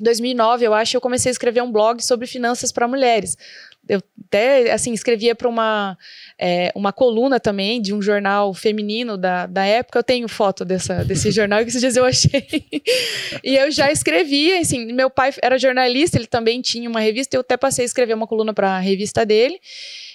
2009, 0.00 0.66
eu 0.66 0.74
acho, 0.74 0.96
eu 0.96 1.00
comecei 1.00 1.30
a 1.30 1.32
escrever 1.32 1.62
um 1.62 1.72
blog 1.72 2.02
sobre 2.02 2.26
finanças 2.26 2.70
para 2.70 2.86
mulheres. 2.86 3.36
Eu 3.88 4.02
até, 4.26 4.72
assim, 4.72 4.92
escrevia 4.92 5.34
para 5.34 5.48
uma, 5.48 5.96
é, 6.38 6.72
uma 6.74 6.92
coluna 6.92 7.38
também 7.38 7.80
de 7.80 7.94
um 7.94 8.02
jornal 8.02 8.52
feminino 8.52 9.16
da, 9.16 9.46
da 9.46 9.64
época. 9.64 10.00
Eu 10.00 10.02
tenho 10.02 10.28
foto 10.28 10.64
dessa, 10.64 11.04
desse 11.04 11.30
jornal 11.32 11.62
que 11.62 11.68
esses 11.68 11.80
dias 11.80 11.96
eu 11.96 12.04
achei. 12.04 12.46
e 13.44 13.56
eu 13.56 13.70
já 13.70 13.90
escrevia, 13.90 14.60
assim, 14.60 14.92
meu 14.92 15.08
pai 15.08 15.32
era 15.40 15.56
jornalista, 15.56 16.18
ele 16.18 16.26
também 16.26 16.60
tinha 16.60 16.90
uma 16.90 17.00
revista, 17.00 17.36
eu 17.36 17.40
até 17.40 17.56
passei 17.56 17.84
a 17.84 17.86
escrever 17.86 18.14
uma 18.14 18.26
coluna 18.26 18.52
para 18.52 18.72
a 18.72 18.80
revista 18.80 19.24
dele. 19.24 19.60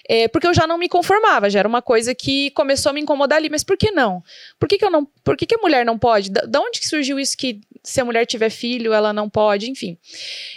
É, 0.07 0.27
porque 0.27 0.47
eu 0.47 0.53
já 0.53 0.65
não 0.65 0.77
me 0.77 0.89
conformava, 0.89 1.49
já 1.49 1.59
era 1.59 1.67
uma 1.67 1.81
coisa 1.81 2.13
que 2.13 2.51
começou 2.51 2.89
a 2.89 2.93
me 2.93 3.01
incomodar 3.01 3.37
ali. 3.37 3.49
Mas 3.49 3.63
por 3.63 3.77
que 3.77 3.91
não? 3.91 4.23
Por 4.59 4.67
que, 4.67 4.77
que 4.77 4.85
eu 4.85 4.91
não. 4.91 5.05
Por 5.23 5.37
que, 5.37 5.45
que 5.45 5.55
a 5.55 5.61
mulher 5.61 5.85
não 5.85 5.97
pode? 5.97 6.31
Da, 6.31 6.41
da 6.41 6.59
onde 6.59 6.79
que 6.79 6.87
surgiu 6.87 7.19
isso 7.19 7.37
que 7.37 7.61
se 7.83 7.99
a 7.99 8.05
mulher 8.05 8.25
tiver 8.25 8.49
filho, 8.49 8.93
ela 8.93 9.11
não 9.11 9.29
pode, 9.29 9.69
enfim. 9.69 9.97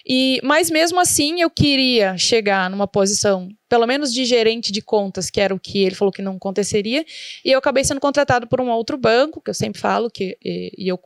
E, 0.06 0.40
mas 0.42 0.70
mesmo 0.70 1.00
assim, 1.00 1.40
eu 1.40 1.50
queria 1.50 2.16
chegar 2.18 2.68
numa 2.68 2.86
posição, 2.86 3.48
pelo 3.68 3.86
menos 3.86 4.12
de 4.12 4.24
gerente 4.24 4.70
de 4.70 4.82
contas, 4.82 5.30
que 5.30 5.40
era 5.40 5.54
o 5.54 5.58
que 5.58 5.82
ele 5.82 5.94
falou 5.94 6.12
que 6.12 6.20
não 6.20 6.36
aconteceria, 6.36 7.04
e 7.44 7.50
eu 7.50 7.58
acabei 7.58 7.82
sendo 7.84 8.00
contratado 8.00 8.46
por 8.46 8.60
um 8.60 8.68
outro 8.68 8.98
banco, 8.98 9.40
que 9.40 9.48
eu 9.48 9.54
sempre 9.54 9.80
falo, 9.80 10.10
que 10.10 10.36
e, 10.44 10.72
e 10.76 10.88
eu 10.88 11.00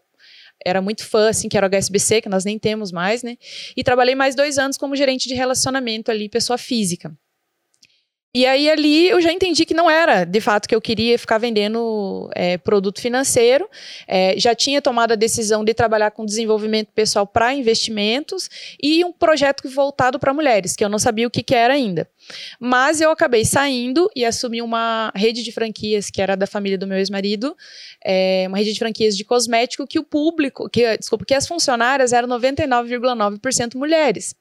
era 0.65 0.83
muito 0.83 1.05
fã, 1.05 1.29
assim, 1.29 1.49
que 1.49 1.57
era 1.57 1.67
o 1.67 1.71
HSBC, 1.71 2.21
que 2.21 2.29
nós 2.29 2.45
nem 2.45 2.59
temos 2.59 2.91
mais, 2.91 3.23
né? 3.23 3.37
E 3.77 3.85
trabalhei 3.85 4.17
mais 4.17 4.35
dois 4.35 4.59
anos 4.59 4.77
como 4.77 4.97
gerente 4.97 5.29
de 5.29 5.35
relacionamento 5.35 6.11
ali, 6.11 6.29
pessoa 6.29 6.59
física. 6.59 7.17
E 8.35 8.45
aí 8.45 8.69
ali 8.71 9.09
eu 9.09 9.21
já 9.23 9.33
entendi 9.33 9.65
que 9.65 9.73
não 9.73 9.91
era 9.91 10.25
de 10.25 10.41
fato 10.41 10.69
que 10.69 10.75
eu 10.75 10.81
queria 10.81 11.19
ficar 11.19 11.39
vendendo 11.39 12.29
é, 12.35 12.59
produto 12.59 13.01
financeiro. 13.01 13.69
É, 14.07 14.35
já 14.39 14.55
tinha 14.55 14.83
tomado 14.83 15.13
a 15.13 15.17
decisão 15.17 15.65
de 15.65 15.73
trabalhar 15.73 16.11
com 16.11 16.27
desenvolvimento 16.27 16.89
pessoal 16.95 17.27
para 17.27 17.55
investimentos 17.55 18.51
e 18.83 19.03
um 19.05 19.13
projeto 19.13 19.69
voltado 19.69 20.19
para 20.19 20.35
mulheres, 20.35 20.77
que 20.77 20.85
eu 20.85 20.89
não 20.89 20.99
sabia 20.99 21.27
o 21.27 21.31
que, 21.31 21.43
que 21.43 21.55
era 21.55 21.73
ainda. 21.73 22.09
Mas 22.61 23.01
eu 23.01 23.11
acabei 23.11 23.45
saindo 23.45 24.11
e 24.15 24.25
assumi 24.25 24.61
uma 24.61 25.13
rede 25.15 25.43
de 25.43 25.53
franquias 25.53 26.11
que 26.11 26.21
era 26.21 26.37
da 26.37 26.47
família 26.47 26.77
do 26.77 26.87
meu 26.87 26.99
ex-marido, 26.99 27.57
é, 28.05 28.45
uma 28.49 28.59
rede 28.59 28.73
de 28.73 28.79
franquias 28.79 29.17
de 29.17 29.25
cosmético 29.25 29.87
que 29.87 29.99
o 29.99 30.05
público, 30.05 30.69
que, 30.69 30.97
desculpa, 30.97 31.25
que 31.25 31.35
as 31.35 31.47
funcionárias 31.47 32.13
eram 32.13 32.29
99,9% 32.29 33.75
mulheres. 33.77 34.35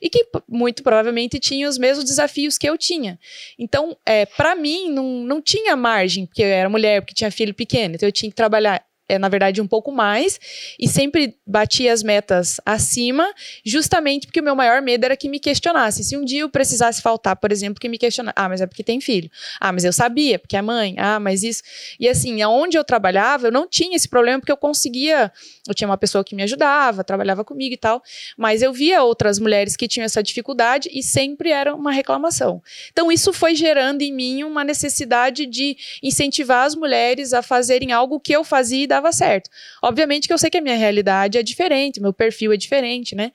E 0.00 0.08
que 0.08 0.26
muito 0.48 0.82
provavelmente 0.82 1.38
tinham 1.38 1.68
os 1.68 1.78
mesmos 1.78 2.04
desafios 2.04 2.56
que 2.56 2.68
eu 2.68 2.78
tinha. 2.78 3.18
Então, 3.58 3.96
é, 4.06 4.26
para 4.26 4.54
mim, 4.54 4.90
não, 4.90 5.04
não 5.24 5.42
tinha 5.42 5.76
margem, 5.76 6.26
porque 6.26 6.42
eu 6.42 6.46
era 6.46 6.68
mulher, 6.68 7.00
porque 7.00 7.14
tinha 7.14 7.30
filho 7.30 7.54
pequeno, 7.54 7.94
então 7.94 8.08
eu 8.08 8.12
tinha 8.12 8.30
que 8.30 8.36
trabalhar 8.36 8.85
é, 9.08 9.18
na 9.18 9.28
verdade, 9.28 9.60
um 9.60 9.66
pouco 9.66 9.92
mais, 9.92 10.38
e 10.78 10.88
sempre 10.88 11.36
bati 11.46 11.88
as 11.88 12.02
metas 12.02 12.60
acima, 12.64 13.32
justamente 13.64 14.26
porque 14.26 14.40
o 14.40 14.42
meu 14.42 14.56
maior 14.56 14.82
medo 14.82 15.04
era 15.04 15.16
que 15.16 15.28
me 15.28 15.38
questionasse. 15.38 16.02
Se 16.02 16.16
um 16.16 16.24
dia 16.24 16.40
eu 16.40 16.48
precisasse 16.48 17.00
faltar, 17.00 17.36
por 17.36 17.52
exemplo, 17.52 17.80
que 17.80 17.88
me 17.88 17.98
questionasse, 17.98 18.34
ah, 18.36 18.48
mas 18.48 18.60
é 18.60 18.66
porque 18.66 18.82
tem 18.82 19.00
filho. 19.00 19.30
Ah, 19.60 19.72
mas 19.72 19.84
eu 19.84 19.92
sabia, 19.92 20.38
porque 20.38 20.56
é 20.56 20.62
mãe. 20.62 20.94
Ah, 20.98 21.20
mas 21.20 21.42
isso. 21.42 21.62
E 22.00 22.08
assim, 22.08 22.42
aonde 22.42 22.76
eu 22.76 22.84
trabalhava, 22.84 23.46
eu 23.46 23.52
não 23.52 23.68
tinha 23.68 23.96
esse 23.96 24.08
problema, 24.08 24.40
porque 24.40 24.52
eu 24.52 24.56
conseguia. 24.56 25.32
Eu 25.66 25.74
tinha 25.74 25.88
uma 25.88 25.96
pessoa 25.96 26.22
que 26.22 26.34
me 26.34 26.42
ajudava, 26.42 27.02
trabalhava 27.02 27.44
comigo 27.44 27.74
e 27.74 27.76
tal, 27.76 28.02
mas 28.36 28.62
eu 28.62 28.72
via 28.72 29.02
outras 29.02 29.38
mulheres 29.38 29.76
que 29.76 29.88
tinham 29.88 30.04
essa 30.04 30.22
dificuldade 30.22 30.88
e 30.92 31.02
sempre 31.02 31.50
era 31.50 31.74
uma 31.74 31.90
reclamação. 31.90 32.62
Então, 32.92 33.10
isso 33.10 33.32
foi 33.32 33.54
gerando 33.54 34.02
em 34.02 34.12
mim 34.12 34.44
uma 34.44 34.64
necessidade 34.64 35.46
de 35.46 35.76
incentivar 36.02 36.64
as 36.66 36.74
mulheres 36.74 37.32
a 37.32 37.42
fazerem 37.42 37.92
algo 37.92 38.20
que 38.20 38.34
eu 38.34 38.44
fazia 38.44 38.84
e 38.84 38.86
dava 38.86 39.12
certo. 39.12 39.50
Obviamente 39.82 40.26
que 40.26 40.32
eu 40.32 40.38
sei 40.38 40.50
que 40.50 40.58
a 40.58 40.60
minha 40.60 40.76
realidade 40.76 41.38
é 41.38 41.42
diferente, 41.42 42.00
meu 42.00 42.12
perfil 42.12 42.52
é 42.52 42.56
diferente, 42.56 43.14
né? 43.14 43.32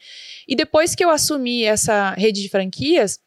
E 0.48 0.56
depois 0.56 0.96
que 0.96 1.04
eu 1.04 1.10
assumi 1.10 1.64
essa 1.64 2.12
rede 2.12 2.42
de 2.42 2.50
franquias, 2.50 3.20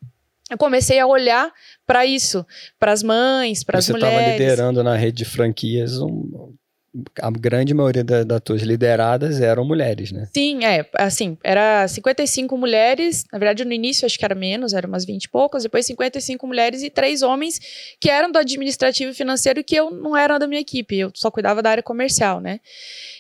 eu 0.51 0.59
comecei 0.59 0.99
a 0.99 1.07
olhar 1.07 1.51
para 1.87 2.05
isso, 2.05 2.47
para 2.79 2.93
as 2.93 3.03
mães, 3.03 3.65
para 3.65 3.79
as 3.79 3.89
mulheres. 3.89 4.15
Você 4.15 4.21
estava 4.21 4.39
liderando 4.39 4.83
na 4.83 4.95
rede 4.95 5.19
de 5.19 5.25
franquias 5.25 5.99
um, 5.99 6.55
a 7.21 7.31
grande 7.31 7.75
maioria 7.75 8.05
das 8.05 8.25
da 8.25 8.39
tuas 8.39 8.63
lideradas 8.63 9.41
eram 9.41 9.65
mulheres, 9.65 10.13
né? 10.13 10.29
Sim, 10.33 10.65
é, 10.65 10.89
assim, 10.95 11.37
era 11.43 11.87
55 11.89 12.57
mulheres, 12.57 13.25
na 13.33 13.39
verdade 13.39 13.65
no 13.65 13.73
início 13.73 14.07
acho 14.07 14.19
que 14.19 14.25
era 14.25 14.35
menos, 14.35 14.73
eram 14.73 14.89
umas 14.89 15.05
20 15.05 15.25
e 15.25 15.29
poucas, 15.29 15.63
depois 15.65 15.87
55 15.87 16.47
mulheres 16.47 16.83
e 16.83 16.91
três 16.91 17.23
homens 17.23 17.61
que 18.01 18.09
eram 18.09 18.31
do 18.31 18.39
administrativo 18.39 19.11
e 19.11 19.15
financeiro 19.15 19.65
que 19.65 19.75
eu 19.75 19.91
não 19.91 20.17
era 20.17 20.39
da 20.39 20.47
minha 20.47 20.61
equipe, 20.61 20.97
eu 20.97 21.11
só 21.15 21.31
cuidava 21.31 21.63
da 21.63 21.71
área 21.71 21.83
comercial, 21.83 22.41
né? 22.41 22.61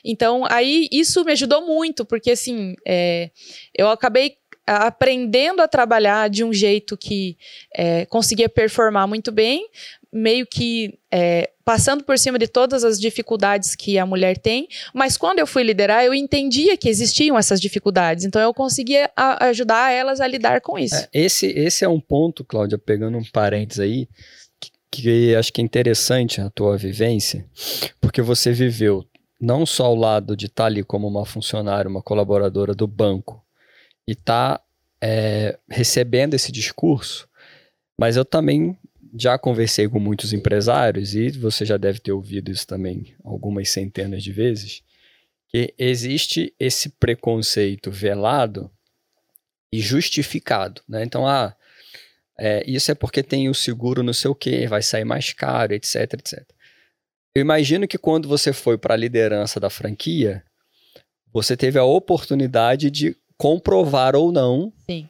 Então, 0.04 0.44
aí 0.48 0.88
isso 0.92 1.24
me 1.24 1.32
ajudou 1.32 1.66
muito, 1.66 2.04
porque 2.04 2.30
assim, 2.30 2.74
é, 2.86 3.30
eu 3.76 3.88
acabei 3.88 4.36
aprendendo 4.66 5.60
a 5.60 5.68
trabalhar 5.68 6.28
de 6.30 6.42
um 6.42 6.52
jeito 6.52 6.96
que 6.96 7.36
é, 7.74 8.06
conseguia 8.06 8.48
performar 8.48 9.06
muito 9.06 9.30
bem, 9.30 9.68
meio 10.12 10.46
que 10.46 10.98
é, 11.10 11.50
passando 11.64 12.04
por 12.04 12.18
cima 12.18 12.38
de 12.38 12.46
todas 12.46 12.84
as 12.84 13.00
dificuldades 13.00 13.74
que 13.74 13.98
a 13.98 14.06
mulher 14.06 14.38
tem, 14.38 14.68
mas 14.94 15.16
quando 15.16 15.38
eu 15.38 15.46
fui 15.46 15.62
liderar, 15.62 16.04
eu 16.04 16.14
entendia 16.14 16.76
que 16.76 16.88
existiam 16.88 17.38
essas 17.38 17.60
dificuldades, 17.60 18.24
então 18.24 18.40
eu 18.40 18.54
conseguia 18.54 19.10
a, 19.16 19.46
ajudar 19.46 19.90
elas 19.90 20.20
a 20.20 20.26
lidar 20.26 20.60
com 20.60 20.78
isso. 20.78 20.94
É, 20.94 21.08
esse, 21.12 21.46
esse 21.46 21.84
é 21.84 21.88
um 21.88 22.00
ponto, 22.00 22.44
Cláudia, 22.44 22.78
pegando 22.78 23.18
um 23.18 23.24
parênteses 23.24 23.80
aí, 23.80 24.08
que, 24.60 24.70
que 24.90 25.34
acho 25.34 25.52
que 25.52 25.60
é 25.60 25.64
interessante 25.64 26.40
a 26.40 26.48
tua 26.48 26.76
vivência, 26.76 27.44
porque 28.00 28.22
você 28.22 28.52
viveu 28.52 29.04
não 29.40 29.66
só 29.66 29.92
o 29.92 29.96
lado 29.96 30.36
de 30.36 30.46
estar 30.46 30.66
ali 30.66 30.82
como 30.82 31.08
uma 31.08 31.26
funcionária, 31.26 31.88
uma 31.88 32.02
colaboradora 32.02 32.74
do 32.74 32.86
banco 32.86 33.44
e 34.06 34.12
estar 34.12 34.58
tá, 34.58 34.64
é, 35.00 35.58
recebendo 35.68 36.34
esse 36.34 36.50
discurso, 36.52 37.28
mas 37.98 38.16
eu 38.16 38.24
também 38.24 38.76
já 39.16 39.38
conversei 39.38 39.88
com 39.88 40.00
muitos 40.00 40.32
empresários 40.32 41.14
e 41.14 41.30
você 41.30 41.64
já 41.64 41.76
deve 41.76 42.00
ter 42.00 42.12
ouvido 42.12 42.50
isso 42.50 42.66
também 42.66 43.14
algumas 43.22 43.70
centenas 43.70 44.22
de 44.22 44.32
vezes, 44.32 44.82
que 45.48 45.72
existe 45.78 46.52
esse 46.58 46.88
preconceito 46.88 47.90
velado 47.90 48.70
e 49.72 49.78
justificado, 49.78 50.82
né? 50.88 51.04
Então, 51.04 51.26
ah, 51.26 51.54
é, 52.38 52.64
isso 52.66 52.90
é 52.90 52.94
porque 52.94 53.22
tem 53.22 53.48
o 53.48 53.54
seguro 53.54 54.02
não 54.02 54.12
sei 54.12 54.30
o 54.30 54.34
que, 54.34 54.66
vai 54.66 54.82
sair 54.82 55.04
mais 55.04 55.32
caro, 55.32 55.72
etc, 55.72 56.14
etc. 56.14 56.44
Eu 57.34 57.40
imagino 57.40 57.86
que 57.86 57.98
quando 57.98 58.28
você 58.28 58.52
foi 58.52 58.76
para 58.76 58.94
a 58.94 58.96
liderança 58.96 59.60
da 59.60 59.70
franquia, 59.70 60.44
você 61.32 61.56
teve 61.56 61.78
a 61.78 61.84
oportunidade 61.84 62.90
de 62.90 63.16
comprovar 63.36 64.14
ou 64.16 64.32
não 64.32 64.72
Sim. 64.88 65.08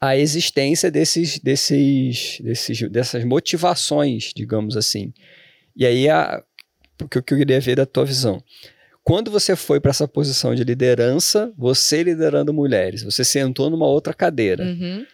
a 0.00 0.16
existência 0.16 0.90
desses, 0.90 1.38
desses, 1.38 2.40
desses, 2.40 2.90
dessas 2.90 3.24
motivações, 3.24 4.32
digamos 4.34 4.76
assim. 4.76 5.12
E 5.76 5.84
aí, 5.84 6.08
a, 6.08 6.42
o 7.02 7.08
que 7.08 7.18
eu 7.18 7.22
queria 7.22 7.60
ver 7.60 7.76
da 7.76 7.86
tua 7.86 8.04
visão. 8.04 8.42
Quando 9.04 9.30
você 9.30 9.54
foi 9.54 9.78
para 9.78 9.90
essa 9.90 10.08
posição 10.08 10.54
de 10.54 10.64
liderança, 10.64 11.52
você 11.56 12.02
liderando 12.02 12.52
mulheres, 12.52 13.02
você 13.02 13.24
sentou 13.24 13.70
numa 13.70 13.86
outra 13.86 14.12
cadeira. 14.12 14.64
Uhum. 14.64 15.06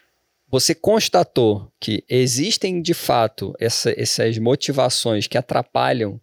Você 0.49 0.75
constatou 0.75 1.71
que 1.81 2.05
existem 2.09 2.81
de 2.81 2.95
fato 2.95 3.55
essa, 3.59 3.93
essas 3.99 4.39
motivações 4.39 5.27
que 5.27 5.37
atrapalham 5.37 6.21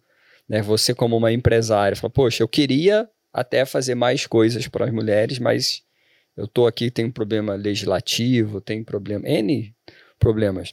né, 0.48 0.60
você 0.60 0.92
como 0.92 1.16
uma 1.16 1.32
empresária. 1.32 1.96
Fala, 1.96 2.10
poxa, 2.10 2.42
eu 2.42 2.48
queria 2.48 3.08
até 3.32 3.64
fazer 3.64 3.94
mais 3.94 4.26
coisas 4.26 4.66
para 4.66 4.86
as 4.86 4.92
mulheres, 4.92 5.38
mas 5.38 5.82
eu 6.40 6.46
estou 6.46 6.66
aqui, 6.66 6.90
tem 6.90 7.04
um 7.04 7.10
problema 7.10 7.54
legislativo, 7.54 8.60
tem 8.60 8.82
problema, 8.82 9.28
N 9.28 9.74
problemas. 10.18 10.72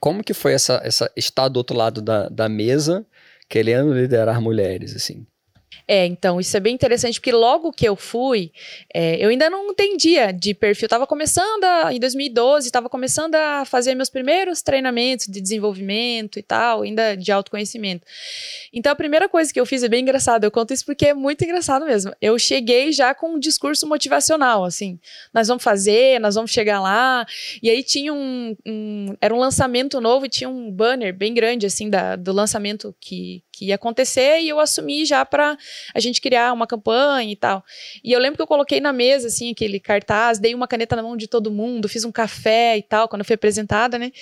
Como 0.00 0.24
que 0.24 0.32
foi 0.32 0.52
essa, 0.52 0.80
essa 0.82 1.10
estar 1.16 1.48
do 1.48 1.58
outro 1.58 1.76
lado 1.76 2.00
da, 2.00 2.28
da 2.28 2.48
mesa 2.48 3.06
querendo 3.48 3.92
liderar 3.92 4.40
mulheres, 4.40 4.96
assim? 4.96 5.26
É, 5.86 6.04
então, 6.04 6.38
isso 6.38 6.54
é 6.56 6.60
bem 6.60 6.74
interessante, 6.74 7.18
porque 7.18 7.32
logo 7.32 7.72
que 7.72 7.88
eu 7.88 7.96
fui, 7.96 8.52
é, 8.92 9.16
eu 9.24 9.30
ainda 9.30 9.48
não 9.48 9.70
entendia 9.70 10.32
de 10.32 10.52
perfil. 10.52 10.86
Estava 10.86 11.06
começando, 11.06 11.64
a, 11.64 11.94
em 11.94 11.98
2012, 11.98 12.66
estava 12.66 12.90
começando 12.90 13.34
a 13.34 13.64
fazer 13.64 13.94
meus 13.94 14.10
primeiros 14.10 14.60
treinamentos 14.60 15.26
de 15.26 15.40
desenvolvimento 15.40 16.38
e 16.38 16.42
tal, 16.42 16.82
ainda 16.82 17.16
de 17.16 17.32
autoconhecimento. 17.32 18.06
Então, 18.72 18.92
a 18.92 18.96
primeira 18.96 19.28
coisa 19.28 19.52
que 19.52 19.58
eu 19.58 19.64
fiz 19.64 19.82
é 19.82 19.88
bem 19.88 20.02
engraçado, 20.02 20.44
eu 20.44 20.50
conto 20.50 20.74
isso 20.74 20.84
porque 20.84 21.06
é 21.06 21.14
muito 21.14 21.42
engraçado 21.42 21.86
mesmo. 21.86 22.12
Eu 22.20 22.38
cheguei 22.38 22.92
já 22.92 23.14
com 23.14 23.34
um 23.34 23.38
discurso 23.38 23.86
motivacional, 23.86 24.64
assim, 24.64 24.98
nós 25.32 25.48
vamos 25.48 25.64
fazer, 25.64 26.20
nós 26.20 26.34
vamos 26.34 26.50
chegar 26.50 26.80
lá. 26.80 27.26
E 27.62 27.70
aí 27.70 27.82
tinha 27.82 28.12
um, 28.12 28.54
um 28.66 29.16
era 29.20 29.34
um 29.34 29.38
lançamento 29.38 30.00
novo 30.00 30.26
e 30.26 30.28
tinha 30.28 30.48
um 30.48 30.70
banner 30.70 31.14
bem 31.14 31.32
grande, 31.32 31.64
assim, 31.64 31.88
da, 31.88 32.14
do 32.14 32.32
lançamento 32.32 32.94
que, 33.00 33.42
que 33.58 33.66
ia 33.66 33.74
acontecer 33.74 34.40
e 34.40 34.48
eu 34.48 34.60
assumi 34.60 35.04
já 35.04 35.24
para 35.24 35.58
a 35.92 35.98
gente 35.98 36.20
criar 36.20 36.52
uma 36.52 36.66
campanha 36.66 37.32
e 37.32 37.34
tal. 37.34 37.64
E 38.04 38.12
eu 38.12 38.20
lembro 38.20 38.36
que 38.36 38.42
eu 38.42 38.46
coloquei 38.46 38.80
na 38.80 38.92
mesa, 38.92 39.26
assim, 39.26 39.50
aquele 39.50 39.80
cartaz, 39.80 40.38
dei 40.38 40.54
uma 40.54 40.68
caneta 40.68 40.94
na 40.94 41.02
mão 41.02 41.16
de 41.16 41.26
todo 41.26 41.50
mundo, 41.50 41.88
fiz 41.88 42.04
um 42.04 42.12
café 42.12 42.78
e 42.78 42.82
tal, 42.82 43.08
quando 43.08 43.20
eu 43.20 43.24
fui 43.24 43.34
apresentada, 43.34 43.98
né? 43.98 44.12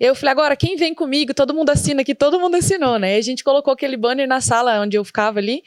Eu 0.00 0.14
falei, 0.14 0.32
agora, 0.32 0.56
quem 0.56 0.76
vem 0.76 0.94
comigo? 0.94 1.34
Todo 1.34 1.52
mundo 1.52 1.68
assina 1.68 2.00
aqui, 2.00 2.14
todo 2.14 2.40
mundo 2.40 2.56
assinou, 2.56 2.98
né? 2.98 3.16
E 3.16 3.18
a 3.18 3.22
gente 3.22 3.44
colocou 3.44 3.72
aquele 3.72 3.96
banner 3.98 4.26
na 4.26 4.40
sala 4.40 4.80
onde 4.80 4.96
eu 4.96 5.04
ficava 5.04 5.38
ali, 5.38 5.62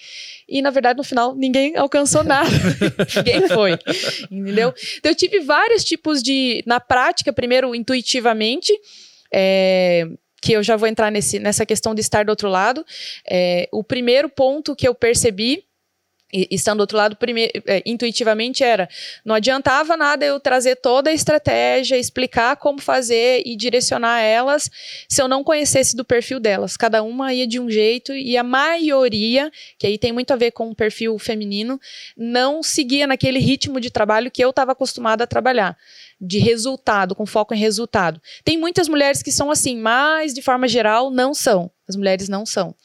e 0.48 0.62
na 0.62 0.72
verdade, 0.72 0.98
no 0.98 1.04
final, 1.04 1.36
ninguém 1.36 1.76
alcançou 1.76 2.24
nada. 2.24 2.50
ninguém 3.16 3.48
foi, 3.48 3.78
entendeu? 4.32 4.74
Então, 4.98 5.12
eu 5.12 5.16
tive 5.16 5.40
vários 5.42 5.84
tipos 5.84 6.24
de, 6.24 6.64
na 6.66 6.80
prática, 6.80 7.32
primeiro, 7.32 7.76
intuitivamente, 7.76 8.74
é, 9.32 10.08
que 10.42 10.54
eu 10.54 10.64
já 10.64 10.76
vou 10.76 10.88
entrar 10.88 11.12
nesse, 11.12 11.40
nessa 11.40 11.66
questão 11.66 11.94
de 11.94 12.02
estar 12.02 12.26
do 12.26 12.30
outro 12.30 12.50
lado. 12.50 12.86
É, 13.30 13.68
o 13.72 13.84
primeiro 13.84 14.30
ponto 14.30 14.76
que 14.76 14.88
eu 14.88 14.96
percebi 14.96 15.64
estando 16.32 16.78
do 16.78 16.82
outro 16.82 16.98
lado, 16.98 17.18
é, 17.66 17.82
intuitivamente 17.86 18.64
era, 18.64 18.88
não 19.26 19.36
adiantava 19.36 19.98
nada 19.98 20.26
eu 20.26 20.40
trazer 20.40 20.76
toda 20.76 21.10
a 21.10 21.14
estratégia, 21.14 21.98
explicar 21.98 22.56
como 22.58 22.80
fazer 22.80 23.42
e 23.46 23.56
direcionar 23.56 24.22
elas 24.22 24.70
se 25.08 25.22
eu 25.22 25.28
não 25.28 25.44
conhecesse 25.44 25.96
do 25.96 26.06
perfil 26.06 26.40
delas. 26.40 26.78
Cada 26.78 27.02
uma 27.02 27.34
ia 27.34 27.48
de 27.48 27.60
um 27.60 27.70
jeito 27.70 28.14
e 28.14 28.38
a 28.38 28.44
maioria, 28.44 29.52
que 29.78 29.88
aí 29.88 29.98
tem 29.98 30.12
muito 30.12 30.32
a 30.32 30.36
ver 30.36 30.52
com 30.52 30.70
o 30.70 30.76
perfil 30.76 31.18
feminino, 31.18 31.80
não 32.16 32.62
seguia 32.62 33.08
naquele 33.08 33.40
ritmo 33.40 33.80
de 33.80 33.90
trabalho 33.90 34.30
que 34.30 34.44
eu 34.44 34.52
estava 34.52 34.74
acostumada 34.74 35.24
a 35.24 35.28
trabalhar 35.28 35.76
de 36.20 36.40
resultado, 36.40 37.16
com 37.16 37.26
foco 37.26 37.54
em 37.54 37.58
resultado. 37.58 38.22
Tem 38.44 38.58
muitas 38.58 38.88
mulheres 38.88 39.24
que 39.24 39.32
são 39.32 39.50
assim, 39.50 39.78
mas 39.78 40.34
de 40.34 40.42
forma 40.42 40.68
geral 40.68 41.10
não 41.10 41.34
são. 41.34 41.72
As 41.88 41.96
mulheres 41.96 42.30
não 42.30 42.46
são. 42.46 42.76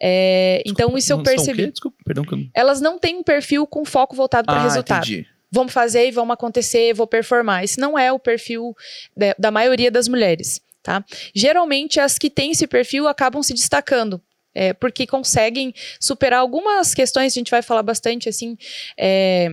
É, 0.00 0.62
Desculpa, 0.64 0.82
então, 0.82 0.98
isso 0.98 1.12
eu 1.12 1.22
percebi. 1.22 1.70
Desculpa, 1.70 1.98
perdão. 2.04 2.24
Elas 2.54 2.80
não 2.80 2.98
têm 2.98 3.18
um 3.18 3.22
perfil 3.22 3.66
com 3.66 3.84
foco 3.84 4.16
voltado 4.16 4.46
para 4.46 4.60
ah, 4.60 4.62
resultado. 4.64 5.04
Entendi. 5.04 5.26
Vamos 5.52 5.72
fazer 5.72 6.08
e 6.08 6.10
vamos 6.10 6.32
acontecer, 6.32 6.94
vou 6.94 7.06
performar. 7.06 7.64
Esse 7.64 7.78
não 7.78 7.98
é 7.98 8.12
o 8.12 8.18
perfil 8.18 8.74
de, 9.16 9.34
da 9.38 9.50
maioria 9.50 9.90
das 9.90 10.08
mulheres. 10.08 10.60
Tá? 10.82 11.04
Geralmente, 11.34 12.00
as 12.00 12.18
que 12.18 12.30
têm 12.30 12.52
esse 12.52 12.66
perfil 12.66 13.06
acabam 13.06 13.42
se 13.42 13.52
destacando. 13.52 14.20
É, 14.52 14.72
porque 14.72 15.06
conseguem 15.06 15.72
superar 16.00 16.40
algumas 16.40 16.92
questões, 16.92 17.32
a 17.32 17.38
gente 17.38 17.52
vai 17.52 17.62
falar 17.62 17.84
bastante 17.84 18.28
assim. 18.28 18.56
É, 18.98 19.48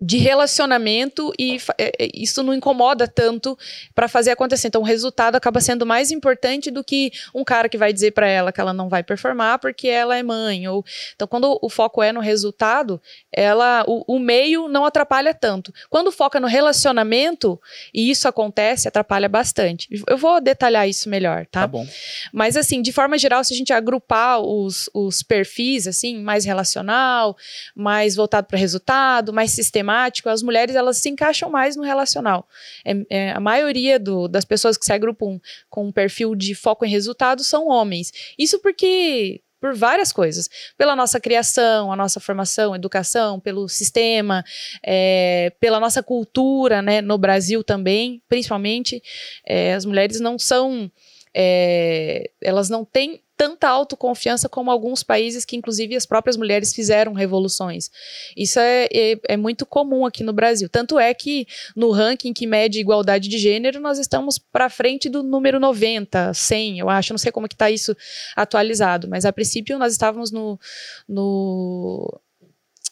de 0.00 0.18
relacionamento 0.18 1.32
e 1.38 1.56
é, 1.78 2.04
é, 2.04 2.08
isso 2.14 2.42
não 2.42 2.52
incomoda 2.52 3.08
tanto 3.08 3.58
para 3.94 4.08
fazer 4.08 4.30
acontecer. 4.30 4.68
Então, 4.68 4.82
o 4.82 4.84
resultado 4.84 5.36
acaba 5.36 5.60
sendo 5.60 5.86
mais 5.86 6.10
importante 6.10 6.70
do 6.70 6.84
que 6.84 7.10
um 7.34 7.42
cara 7.42 7.68
que 7.68 7.78
vai 7.78 7.92
dizer 7.92 8.10
para 8.10 8.28
ela 8.28 8.52
que 8.52 8.60
ela 8.60 8.74
não 8.74 8.88
vai 8.88 9.02
performar 9.02 9.58
porque 9.58 9.88
ela 9.88 10.16
é 10.16 10.22
mãe. 10.22 10.68
Ou 10.68 10.84
então, 11.14 11.26
quando 11.26 11.58
o 11.62 11.70
foco 11.70 12.02
é 12.02 12.12
no 12.12 12.20
resultado, 12.20 13.00
ela 13.32 13.84
o, 13.86 14.16
o 14.16 14.18
meio 14.18 14.68
não 14.68 14.84
atrapalha 14.84 15.32
tanto. 15.32 15.72
Quando 15.88 16.12
foca 16.12 16.38
no 16.38 16.46
relacionamento 16.46 17.58
e 17.94 18.10
isso 18.10 18.28
acontece, 18.28 18.88
atrapalha 18.88 19.28
bastante. 19.30 19.88
Eu 20.06 20.18
vou 20.18 20.42
detalhar 20.42 20.86
isso 20.86 21.08
melhor, 21.08 21.46
tá? 21.46 21.62
Tá 21.62 21.66
bom. 21.66 21.86
Mas 22.32 22.56
assim, 22.56 22.82
de 22.82 22.92
forma 22.92 23.16
geral, 23.16 23.42
se 23.42 23.54
a 23.54 23.56
gente 23.56 23.72
agrupar 23.72 24.40
os, 24.40 24.90
os 24.92 25.22
perfis 25.22 25.86
assim, 25.86 26.18
mais 26.20 26.44
relacional, 26.44 27.34
mais 27.74 28.14
voltado 28.14 28.46
para 28.46 28.58
resultado, 28.58 29.32
mais 29.32 29.52
sistemático 29.52 29.85
as 29.90 30.42
mulheres 30.42 30.74
elas 30.74 30.98
se 30.98 31.08
encaixam 31.08 31.50
mais 31.50 31.76
no 31.76 31.82
relacional. 31.82 32.48
É, 32.84 32.94
é, 33.08 33.30
a 33.32 33.40
maioria 33.40 33.98
do, 33.98 34.28
das 34.28 34.44
pessoas 34.44 34.76
que 34.76 34.84
se 34.84 34.92
agrupam 34.92 35.40
com 35.68 35.86
um 35.86 35.92
perfil 35.92 36.34
de 36.34 36.54
foco 36.54 36.84
em 36.84 36.90
resultado 36.90 37.42
são 37.44 37.68
homens. 37.68 38.12
Isso 38.38 38.58
porque 38.60 39.40
por 39.60 39.74
várias 39.74 40.12
coisas. 40.12 40.48
Pela 40.76 40.94
nossa 40.94 41.18
criação, 41.18 41.90
a 41.90 41.96
nossa 41.96 42.20
formação, 42.20 42.74
educação, 42.74 43.40
pelo 43.40 43.68
sistema, 43.68 44.44
é, 44.84 45.52
pela 45.58 45.80
nossa 45.80 46.02
cultura, 46.02 46.82
né, 46.82 47.00
no 47.00 47.18
Brasil 47.18 47.64
também, 47.64 48.22
principalmente, 48.28 49.02
é, 49.44 49.74
as 49.74 49.84
mulheres 49.84 50.20
não 50.20 50.38
são, 50.38 50.90
é, 51.38 52.30
elas 52.40 52.70
não 52.70 52.82
têm 52.82 53.20
tanta 53.36 53.68
autoconfiança 53.68 54.48
como 54.48 54.70
alguns 54.70 55.02
países 55.02 55.44
que, 55.44 55.54
inclusive, 55.54 55.94
as 55.94 56.06
próprias 56.06 56.38
mulheres 56.38 56.72
fizeram 56.72 57.12
revoluções. 57.12 57.90
Isso 58.34 58.58
é, 58.58 58.88
é, 58.90 59.20
é, 59.28 59.36
muito 59.36 59.66
comum 59.66 60.06
aqui 60.06 60.24
no 60.24 60.32
Brasil. 60.32 60.66
Tanto 60.70 60.98
é 60.98 61.12
que 61.12 61.46
no 61.76 61.90
ranking 61.90 62.32
que 62.32 62.46
mede 62.46 62.80
igualdade 62.80 63.28
de 63.28 63.36
gênero, 63.36 63.78
nós 63.78 63.98
estamos 63.98 64.38
para 64.38 64.70
frente 64.70 65.10
do 65.10 65.22
número 65.22 65.60
90, 65.60 66.32
100, 66.32 66.78
eu 66.78 66.88
acho. 66.88 67.12
Não 67.12 67.18
sei 67.18 67.30
como 67.30 67.46
que 67.46 67.54
está 67.54 67.70
isso 67.70 67.94
atualizado, 68.34 69.06
mas 69.06 69.26
a 69.26 69.32
princípio 69.32 69.78
nós 69.78 69.92
estávamos 69.92 70.32
no, 70.32 70.58
no 71.06 72.18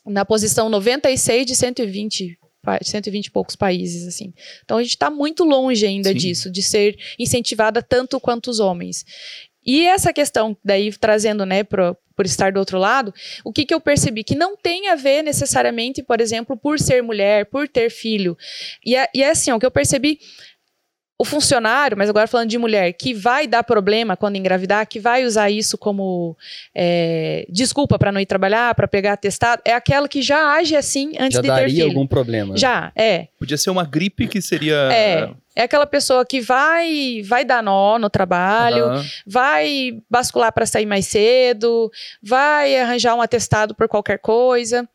na 0.04 0.26
posição 0.26 0.68
96 0.68 1.46
de 1.46 1.56
120 1.56 2.38
120 2.82 3.26
e 3.26 3.30
poucos 3.30 3.56
países, 3.56 4.06
assim. 4.06 4.32
Então 4.64 4.78
a 4.78 4.82
gente 4.82 4.92
está 4.92 5.10
muito 5.10 5.44
longe 5.44 5.86
ainda 5.86 6.10
Sim. 6.10 6.16
disso, 6.16 6.50
de 6.50 6.62
ser 6.62 6.98
incentivada 7.18 7.82
tanto 7.82 8.18
quanto 8.18 8.50
os 8.50 8.60
homens. 8.60 9.04
E 9.64 9.86
essa 9.86 10.12
questão, 10.12 10.56
daí 10.62 10.92
trazendo, 10.92 11.46
né, 11.46 11.64
pro, 11.64 11.96
por 12.14 12.26
estar 12.26 12.52
do 12.52 12.58
outro 12.58 12.78
lado, 12.78 13.14
o 13.42 13.52
que, 13.52 13.64
que 13.64 13.74
eu 13.74 13.80
percebi? 13.80 14.22
Que 14.22 14.34
não 14.34 14.56
tem 14.56 14.88
a 14.88 14.94
ver 14.94 15.22
necessariamente, 15.22 16.02
por 16.02 16.20
exemplo, 16.20 16.56
por 16.56 16.78
ser 16.78 17.02
mulher, 17.02 17.46
por 17.46 17.66
ter 17.66 17.90
filho. 17.90 18.36
E 18.84 18.94
é, 18.94 19.08
e 19.14 19.22
é 19.22 19.30
assim, 19.30 19.50
o 19.52 19.58
que 19.58 19.66
eu 19.66 19.70
percebi, 19.70 20.18
o 21.16 21.24
funcionário, 21.24 21.96
mas 21.96 22.10
agora 22.10 22.26
falando 22.26 22.50
de 22.50 22.58
mulher, 22.58 22.92
que 22.92 23.14
vai 23.14 23.46
dar 23.46 23.62
problema 23.62 24.16
quando 24.16 24.36
engravidar, 24.36 24.86
que 24.86 24.98
vai 24.98 25.24
usar 25.24 25.48
isso 25.48 25.78
como 25.78 26.36
é, 26.74 27.46
desculpa 27.48 27.98
para 27.98 28.10
não 28.10 28.20
ir 28.20 28.26
trabalhar, 28.26 28.74
para 28.74 28.88
pegar 28.88 29.12
atestado, 29.12 29.62
é 29.64 29.72
aquela 29.72 30.08
que 30.08 30.20
já 30.20 30.54
age 30.54 30.74
assim 30.74 31.12
antes 31.18 31.36
já 31.36 31.40
de 31.40 31.48
ter 31.48 31.54
daria 31.54 31.68
filho. 31.68 31.86
algum 31.86 32.06
problema. 32.06 32.56
Já, 32.56 32.90
é. 32.96 33.28
Podia 33.38 33.56
ser 33.56 33.70
uma 33.70 33.84
gripe 33.84 34.26
que 34.26 34.42
seria. 34.42 34.74
É. 34.92 35.30
É 35.56 35.62
aquela 35.62 35.86
pessoa 35.86 36.26
que 36.26 36.40
vai 36.40 37.22
vai 37.24 37.44
dar 37.44 37.62
nó 37.62 37.96
no 37.96 38.10
trabalho, 38.10 38.86
Aham. 38.86 39.04
vai 39.24 39.92
bascular 40.10 40.52
para 40.52 40.66
sair 40.66 40.84
mais 40.84 41.06
cedo, 41.06 41.92
vai 42.20 42.76
arranjar 42.76 43.14
um 43.14 43.22
atestado 43.22 43.72
por 43.72 43.86
qualquer 43.86 44.18
coisa. 44.18 44.88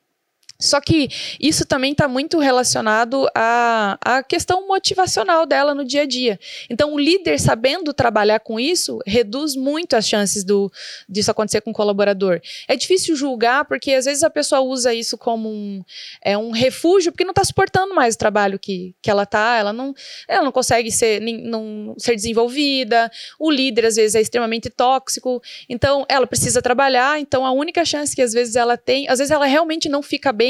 Só 0.61 0.81
que 0.81 1.07
isso 1.39 1.65
também 1.65 1.93
está 1.93 2.07
muito 2.07 2.37
relacionado 2.37 3.29
à, 3.33 3.97
à 4.01 4.21
questão 4.21 4.67
motivacional 4.67 5.45
dela 5.45 5.73
no 5.73 5.85
dia 5.85 6.01
a 6.01 6.05
dia. 6.05 6.37
Então, 6.69 6.93
o 6.93 6.99
líder 6.99 7.39
sabendo 7.39 7.93
trabalhar 7.93 8.39
com 8.41 8.59
isso 8.59 8.99
reduz 9.05 9.55
muito 9.55 9.95
as 9.95 10.05
chances 10.07 10.43
do, 10.43 10.69
disso 11.07 11.31
acontecer 11.31 11.61
com 11.61 11.71
o 11.71 11.73
colaborador. 11.73 12.41
É 12.67 12.75
difícil 12.75 13.15
julgar, 13.15 13.63
porque 13.65 13.93
às 13.93 14.03
vezes 14.03 14.21
a 14.21 14.29
pessoa 14.29 14.59
usa 14.59 14.93
isso 14.93 15.17
como 15.17 15.49
um, 15.49 15.81
é, 16.21 16.37
um 16.37 16.51
refúgio, 16.51 17.11
porque 17.11 17.23
não 17.23 17.31
está 17.31 17.43
suportando 17.43 17.95
mais 17.95 18.15
o 18.15 18.17
trabalho 18.17 18.59
que, 18.59 18.93
que 19.01 19.09
ela 19.09 19.23
está, 19.23 19.57
ela 19.57 19.71
não, 19.71 19.93
ela 20.27 20.43
não 20.43 20.51
consegue 20.51 20.91
ser, 20.91 21.21
nem- 21.21 21.41
não, 21.41 21.95
ser 21.97 22.15
desenvolvida, 22.15 23.09
o 23.39 23.49
líder 23.49 23.85
às 23.85 23.95
vezes 23.95 24.15
é 24.15 24.21
extremamente 24.21 24.69
tóxico, 24.69 25.41
então 25.69 26.05
ela 26.09 26.27
precisa 26.27 26.61
trabalhar, 26.61 27.19
então 27.19 27.45
a 27.45 27.51
única 27.51 27.85
chance 27.85 28.13
que 28.13 28.21
às 28.21 28.33
vezes 28.33 28.55
ela 28.55 28.75
tem, 28.75 29.07
às 29.07 29.19
vezes 29.19 29.31
ela 29.31 29.45
realmente 29.45 29.87
não 29.87 30.01
fica 30.01 30.33
bem, 30.33 30.48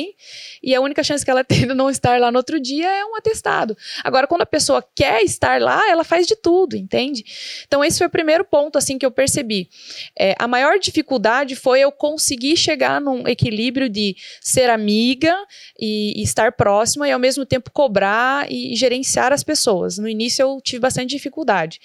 e 0.61 0.75
a 0.75 0.81
única 0.81 1.03
chance 1.03 1.23
que 1.23 1.31
ela 1.31 1.43
tem 1.45 1.67
de 1.67 1.73
não 1.73 1.89
estar 1.89 2.19
lá 2.19 2.31
no 2.31 2.37
outro 2.37 2.59
dia 2.59 2.87
é 2.87 3.05
um 3.05 3.15
atestado. 3.15 3.77
Agora, 4.03 4.27
quando 4.27 4.41
a 4.41 4.45
pessoa 4.45 4.83
quer 4.95 5.21
estar 5.23 5.61
lá, 5.61 5.89
ela 5.89 6.03
faz 6.03 6.27
de 6.27 6.35
tudo, 6.35 6.75
entende? 6.75 7.23
Então, 7.67 7.83
esse 7.83 7.97
foi 7.97 8.07
o 8.07 8.09
primeiro 8.09 8.45
ponto 8.45 8.77
assim 8.77 8.97
que 8.97 9.05
eu 9.05 9.11
percebi. 9.11 9.69
É, 10.17 10.35
a 10.37 10.47
maior 10.47 10.79
dificuldade 10.79 11.55
foi 11.55 11.81
eu 11.81 11.91
conseguir 11.91 12.57
chegar 12.57 13.01
num 13.01 13.27
equilíbrio 13.27 13.89
de 13.89 14.15
ser 14.41 14.69
amiga 14.69 15.35
e, 15.79 16.19
e 16.19 16.23
estar 16.23 16.51
próxima 16.51 17.07
e 17.07 17.11
ao 17.11 17.19
mesmo 17.19 17.45
tempo 17.45 17.71
cobrar 17.71 18.49
e, 18.51 18.75
gerenciar 18.75 19.31
as 19.31 19.43
pessoas. 19.43 19.97
No 19.97 20.07
início 20.07 20.43
eu 20.43 20.59
tive 20.61 20.79
bastante 20.79 21.09
dificuldade. 21.09 21.79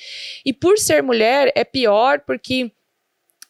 E 0.44 0.52
por 0.52 0.78
ser 0.78 1.02
mulher 1.02 1.52
é 1.54 1.64
pior 1.64 2.21
porque 2.21 2.71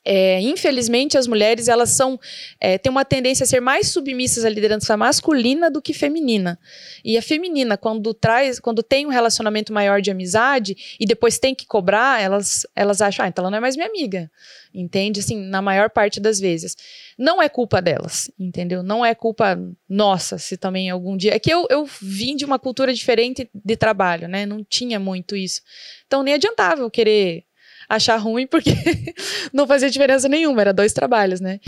é, 0.05 0.39
infelizmente 0.41 1.17
as 1.17 1.27
mulheres 1.27 1.67
elas 1.67 1.91
são 1.91 2.21
é, 2.61 2.77
têm 2.77 2.91
uma 2.91 3.05
tendência 3.05 3.45
a 3.45 3.47
ser 3.47 3.61
mais 3.61 3.89
submissas 3.89 4.45
à 4.45 4.49
liderança 4.51 4.97
masculina 4.97 5.71
do 5.71 5.81
que 5.81 5.95
feminina. 5.95 6.59
E 7.03 7.17
a 7.17 7.23
feminina 7.23 7.79
quando 7.79 8.13
traz 8.13 8.61
quando 8.61 8.83
tem 8.83 9.07
um 9.07 9.11
relacionamento 9.11 9.73
maior 9.73 10.03
de 10.03 10.11
amizade 10.11 10.77
e 11.01 11.07
depois 11.07 11.39
tem 11.39 11.55
que 11.55 11.67
cobrar 11.67 12.21
elas 12.21 12.67
elas 12.77 13.01
acham 13.01 13.25
ah, 13.25 13.29
então 13.29 13.43
ela 13.43 13.51
não 13.51 13.59
é 13.59 13.61
mais 13.61 13.77
minha 13.77 13.89
amiga. 13.89 14.31
Entende? 14.75 15.21
Assim 15.21 15.37
na 15.37 15.63
maior 15.63 15.89
parte 15.89 16.21
das 16.21 16.39
vezes. 16.39 16.77
Não 17.17 17.41
é 17.41 17.49
culpa 17.49 17.81
delas 17.81 18.31
entendeu? 18.39 18.83
Não 18.83 19.05
é 19.05 19.15
culpa 19.15 19.59
nossa 19.89 20.37
se 20.37 20.59
também 20.59 20.91
algum 20.91 21.17
dia 21.17 21.35
é 21.35 21.39
que 21.39 21.51
eu, 21.51 21.67
eu 21.71 21.87
vim 22.03 22.37
de 22.37 22.45
uma 22.45 22.59
cultura 22.59 22.93
diferente 22.93 23.49
de 23.55 23.77
trabalho 23.77 24.29
né? 24.29 24.45
Não 24.45 24.63
tinha 24.63 25.01
muito 25.01 25.35
isso. 25.35 25.63
Então 26.07 26.23
nem 26.23 26.35
adiantava 26.35 26.83
eu 26.83 26.91
querer 26.91 27.45
achar 27.95 28.17
ruim, 28.17 28.47
porque 28.47 28.71
não 29.53 29.67
fazia 29.67 29.91
diferença 29.91 30.29
nenhuma, 30.29 30.61
era 30.61 30.73
dois 30.73 30.93
trabalhos, 30.93 31.41
né? 31.41 31.61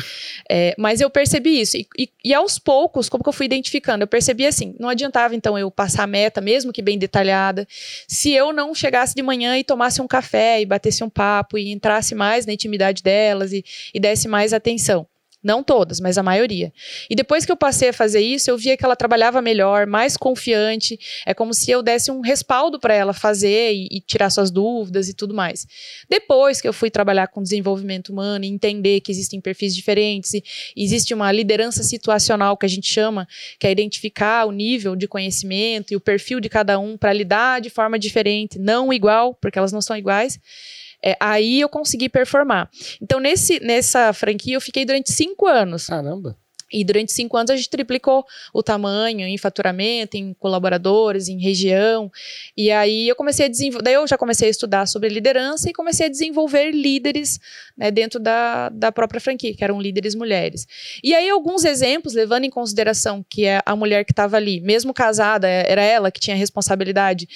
É, 0.51 0.75
mas 0.79 1.01
eu 1.01 1.09
percebi 1.11 1.61
isso. 1.61 1.77
E, 1.77 1.87
e- 1.99 2.11
e 2.25 2.35
aos 2.35 2.59
poucos, 2.59 3.09
como 3.09 3.23
que 3.23 3.29
eu 3.29 3.33
fui 3.33 3.47
identificando? 3.47 4.03
Eu 4.03 4.09
percebi 4.09 4.47
assim, 4.47 4.75
não 4.79 4.89
adiantava 4.89 5.35
então 5.35 5.59
eu 5.59 5.71
passar 5.71 6.05
a 6.05 6.07
meta, 6.07 6.41
mesmo 6.41 6.73
que 6.73 6.83
bem 6.83 6.99
detalhada, 6.99 7.67
se 8.09 8.33
eu 8.33 8.53
não 8.53 8.75
chegasse 8.75 9.15
de 9.15 9.23
manhã 9.23 9.57
e 9.59 9.65
tomasse 9.65 10.01
um 10.03 10.07
café 10.07 10.61
e 10.61 10.67
batesse 10.67 11.03
um 11.05 11.11
papo 11.11 11.57
e 11.59 11.71
entrasse 11.73 12.15
mais 12.15 12.47
na 12.47 12.53
intimidade 12.53 13.03
delas 13.03 13.53
e, 13.53 13.65
e 13.95 14.01
desse 14.01 14.29
mais 14.29 14.53
atenção. 14.53 15.07
Não 15.47 15.63
todas, 15.63 16.01
mas 16.01 16.19
a 16.19 16.25
maioria. 16.25 16.73
E 17.09 17.15
depois 17.15 17.47
que 17.47 17.53
eu 17.53 17.57
passei 17.57 17.91
a 17.91 17.93
fazer 17.93 18.19
isso, 18.19 18.51
eu 18.51 18.59
via 18.59 18.77
que 18.77 18.85
ela 18.85 18.97
trabalhava 18.97 19.41
melhor, 19.41 19.87
mais 19.87 20.17
confiante. 20.17 20.99
É 21.25 21.33
como 21.33 21.55
se 21.55 21.71
eu 21.71 21.85
desse 21.85 22.11
um 22.11 22.21
respaldo 22.21 22.81
para 22.81 22.93
ela 22.93 23.13
fazer 23.13 23.73
e, 23.73 23.87
e 23.93 24.01
tirar 24.01 24.29
suas 24.31 24.51
dúvidas 24.51 25.09
e 25.09 25.15
tudo 25.15 25.33
mais. 25.33 25.65
Depois 26.11 26.61
que 26.61 26.67
eu 26.67 26.73
fui 26.73 26.91
trabalhar 26.91 27.29
com 27.29 27.45
desenvolvimento 27.45 28.09
humano 28.09 28.45
e 28.45 28.49
entender 28.49 29.01
que 29.01 29.13
existem 29.13 29.41
perfis 29.41 29.73
diferentes 29.73 30.33
existe 30.77 31.15
uma 31.15 31.31
liderança 31.31 31.85
situacional 31.85 32.57
que 32.57 32.67
a 32.67 32.69
gente 32.69 32.91
chama, 32.91 33.29
que 33.61 33.69
é 33.69 33.71
identificar 33.71 34.47
o 34.47 34.51
nível 34.51 34.97
de 34.97 35.07
conhecimento 35.07 35.93
e 35.93 35.97
o 35.97 36.01
perfil 36.01 36.41
de 36.41 36.49
cada 36.49 36.77
um 36.77 36.97
para 36.97 37.13
lidar 37.13 37.61
de 37.61 37.71
forma 37.71 38.01
diferente, 38.01 38.59
não 38.59 38.93
igual, 38.93 39.33
porque 39.35 39.61
elas 39.61 39.71
não 39.71 39.81
são 39.81 39.97
iguais. 39.97 40.41
É, 41.07 41.17
aí 41.21 41.61
eu 41.61 41.69
consegui 41.69 42.09
performar. 42.09 42.69
Então, 43.01 43.21
nesse, 43.21 43.61
nessa 43.61 44.13
franquia, 44.13 44.57
eu 44.57 44.61
fiquei 44.61 44.85
durante 44.85 45.13
cinco 45.13 45.47
anos. 45.47 45.87
Caramba. 45.87 46.37
E 46.73 46.85
durante 46.85 47.13
cinco 47.13 47.37
anos 47.37 47.51
a 47.51 47.57
gente 47.57 47.71
triplicou 47.71 48.25
o 48.53 48.61
tamanho 48.61 49.27
em 49.27 49.39
faturamento, 49.39 50.17
em 50.17 50.35
colaboradores, 50.35 51.29
em 51.29 51.39
região. 51.41 52.11
E 52.57 52.73
aí 52.73 53.09
eu 53.09 53.15
comecei 53.15 53.47
a 53.47 53.49
desenvolver. 53.49 53.85
Daí 53.85 53.95
eu 53.95 54.07
já 54.07 54.19
comecei 54.19 54.49
a 54.49 54.51
estudar 54.51 54.87
sobre 54.87 55.09
liderança 55.09 55.71
e 55.71 55.73
comecei 55.73 56.07
a 56.07 56.09
desenvolver 56.09 56.73
líderes 56.73 57.39
né, 57.77 57.93
dentro 57.93 58.19
da, 58.19 58.69
da 58.71 58.91
própria 58.91 59.21
franquia, 59.21 59.55
que 59.55 59.63
eram 59.63 59.81
líderes 59.81 60.17
mulheres. 60.17 60.67
E 61.05 61.15
aí, 61.15 61.31
alguns 61.31 61.65
exemplos, 61.65 62.15
levando 62.15 62.45
em 62.45 62.51
consideração 62.51 63.25
que 63.31 63.45
é 63.45 63.61
a 63.65 63.77
mulher 63.77 64.05
que 64.05 64.13
estava 64.13 64.37
ali, 64.37 64.61
mesmo 64.61 64.93
casada, 64.93 65.49
é- 65.49 65.71
era 65.71 65.83
ela 65.83 66.11
que 66.11 66.19
tinha 66.19 66.35
a 66.35 66.39
responsabilidade 66.39 67.29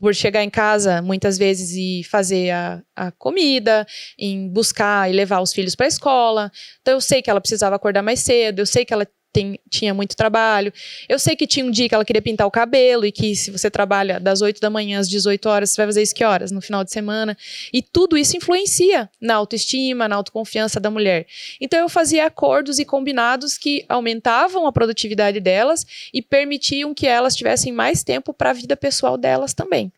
por 0.00 0.14
chegar 0.14 0.42
em 0.42 0.50
casa 0.50 1.00
muitas 1.00 1.38
vezes 1.38 1.72
e 1.72 2.04
fazer 2.04 2.50
a, 2.50 2.82
a 2.94 3.10
comida, 3.12 3.86
em 4.18 4.48
buscar 4.48 5.10
e 5.10 5.12
levar 5.14 5.40
os 5.40 5.52
filhos 5.52 5.74
para 5.74 5.86
a 5.86 5.88
escola. 5.88 6.50
Então 6.80 6.94
eu 6.94 7.00
sei 7.00 7.22
que 7.22 7.30
ela 7.30 7.40
precisava 7.40 7.76
acordar 7.76 8.02
mais 8.02 8.20
cedo, 8.20 8.60
eu 8.60 8.66
sei 8.66 8.84
que 8.84 8.92
ela 8.92 9.06
tem- 9.36 9.60
tinha 9.68 9.92
muito 9.92 10.16
trabalho, 10.16 10.72
eu 11.06 11.18
sei 11.18 11.36
que 11.36 11.46
tinha 11.46 11.66
um 11.66 11.70
dia 11.70 11.86
que 11.90 11.94
ela 11.94 12.06
queria 12.06 12.22
pintar 12.22 12.46
o 12.46 12.50
cabelo 12.50 13.04
e 13.04 13.12
que 13.12 13.36
se 13.36 13.50
você 13.50 13.70
trabalha 13.70 14.18
das 14.18 14.40
8 14.40 14.58
da 14.62 14.70
manhã 14.70 14.98
às 14.98 15.08
18 15.10 15.46
horas, 15.46 15.70
você 15.70 15.76
vai 15.76 15.86
fazer 15.86 16.02
isso 16.02 16.14
que 16.14 16.24
horas? 16.24 16.50
No 16.50 16.62
final 16.62 16.82
de 16.82 16.90
semana. 16.90 17.36
E 17.70 17.82
tudo 17.82 18.16
isso 18.16 18.34
influencia 18.34 19.10
na 19.20 19.34
autoestima, 19.34 20.08
na 20.08 20.16
autoconfiança 20.16 20.80
da 20.80 20.90
mulher. 20.90 21.26
Então 21.60 21.78
eu 21.78 21.88
fazia 21.88 22.24
acordos 22.24 22.78
e 22.78 22.84
combinados 22.86 23.58
que 23.58 23.84
aumentavam 23.90 24.66
a 24.66 24.72
produtividade 24.72 25.38
delas 25.38 25.84
e 26.14 26.22
permitiam 26.22 26.94
que 26.94 27.06
elas 27.06 27.36
tivessem 27.36 27.72
mais 27.72 28.02
tempo 28.02 28.32
para 28.32 28.50
a 28.50 28.54
vida 28.54 28.74
pessoal 28.74 29.18
delas 29.18 29.52
também. 29.52 29.92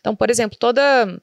Então, 0.00 0.16
por 0.16 0.30
exemplo, 0.30 0.56
toda 0.58 1.20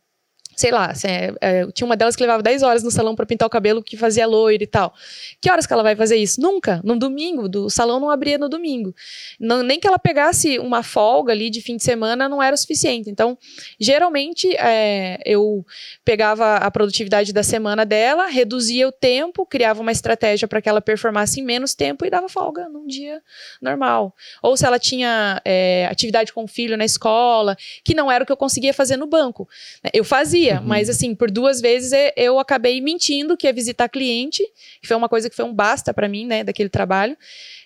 sei 0.57 0.71
lá, 0.71 0.87
assim, 0.87 1.07
é, 1.07 1.33
é, 1.39 1.71
tinha 1.71 1.85
uma 1.85 1.95
delas 1.95 2.15
que 2.15 2.23
levava 2.23 2.41
10 2.41 2.63
horas 2.63 2.81
no 2.81 2.89
salão 2.89 3.15
para 3.15 3.27
pintar 3.27 3.45
o 3.45 3.49
cabelo 3.49 3.83
que 3.83 3.95
fazia 3.95 4.25
loiro 4.25 4.63
e 4.63 4.67
tal. 4.67 4.91
Que 5.39 5.51
horas 5.51 5.67
que 5.67 5.71
ela 5.71 5.83
vai 5.83 5.95
fazer 5.95 6.15
isso? 6.15 6.41
Nunca. 6.41 6.81
No 6.83 6.97
domingo, 6.97 7.47
do, 7.47 7.65
o 7.65 7.69
salão 7.69 7.99
não 7.99 8.09
abria 8.09 8.39
no 8.39 8.49
domingo. 8.49 8.93
Não, 9.39 9.61
nem 9.61 9.79
que 9.79 9.87
ela 9.87 9.99
pegasse 9.99 10.57
uma 10.57 10.81
folga 10.81 11.31
ali 11.31 11.51
de 11.51 11.61
fim 11.61 11.77
de 11.77 11.83
semana 11.83 12.27
não 12.27 12.41
era 12.41 12.55
o 12.55 12.57
suficiente. 12.57 13.07
Então, 13.07 13.37
geralmente, 13.79 14.49
é, 14.55 15.19
eu 15.23 15.63
pegava 16.03 16.55
a 16.55 16.71
produtividade 16.71 17.31
da 17.31 17.43
semana 17.43 17.85
dela, 17.85 18.25
reduzia 18.25 18.87
o 18.87 18.91
tempo, 18.91 19.45
criava 19.45 19.79
uma 19.79 19.91
estratégia 19.91 20.47
para 20.47 20.59
que 20.59 20.67
ela 20.67 20.81
performasse 20.81 21.39
em 21.39 21.43
menos 21.43 21.75
tempo 21.75 22.03
e 22.03 22.09
dava 22.09 22.27
folga 22.27 22.67
num 22.67 22.87
dia 22.87 23.21
normal. 23.61 24.15
Ou 24.41 24.57
se 24.57 24.65
ela 24.65 24.79
tinha 24.79 25.39
é, 25.45 25.87
atividade 25.91 26.33
com 26.33 26.45
o 26.45 26.47
filho 26.47 26.75
na 26.75 26.85
escola, 26.85 27.55
que 27.83 27.93
não 27.93 28.11
era 28.11 28.23
o 28.23 28.25
que 28.25 28.31
eu 28.31 28.37
conseguia 28.37 28.73
fazer 28.73 28.97
no 28.97 29.05
banco. 29.05 29.47
Eu 29.93 30.03
fazia, 30.03 30.46
Uhum. 30.55 30.61
mas 30.65 30.89
assim, 30.89 31.13
por 31.15 31.29
duas 31.29 31.59
vezes 31.61 31.91
e- 31.91 32.13
eu 32.15 32.39
acabei 32.39 32.79
mentindo 32.81 33.35
que 33.37 33.47
ia 33.47 33.53
visitar 33.53 33.87
cliente, 33.89 34.43
que 34.81 34.87
foi 34.87 34.95
uma 34.97 35.07
coisa 35.09 35.29
que 35.29 35.35
foi 35.35 35.45
um 35.45 35.53
basta 35.53 35.93
pra 35.93 36.07
mim, 36.07 36.25
né, 36.25 36.43
daquele 36.43 36.69
trabalho. 36.69 37.17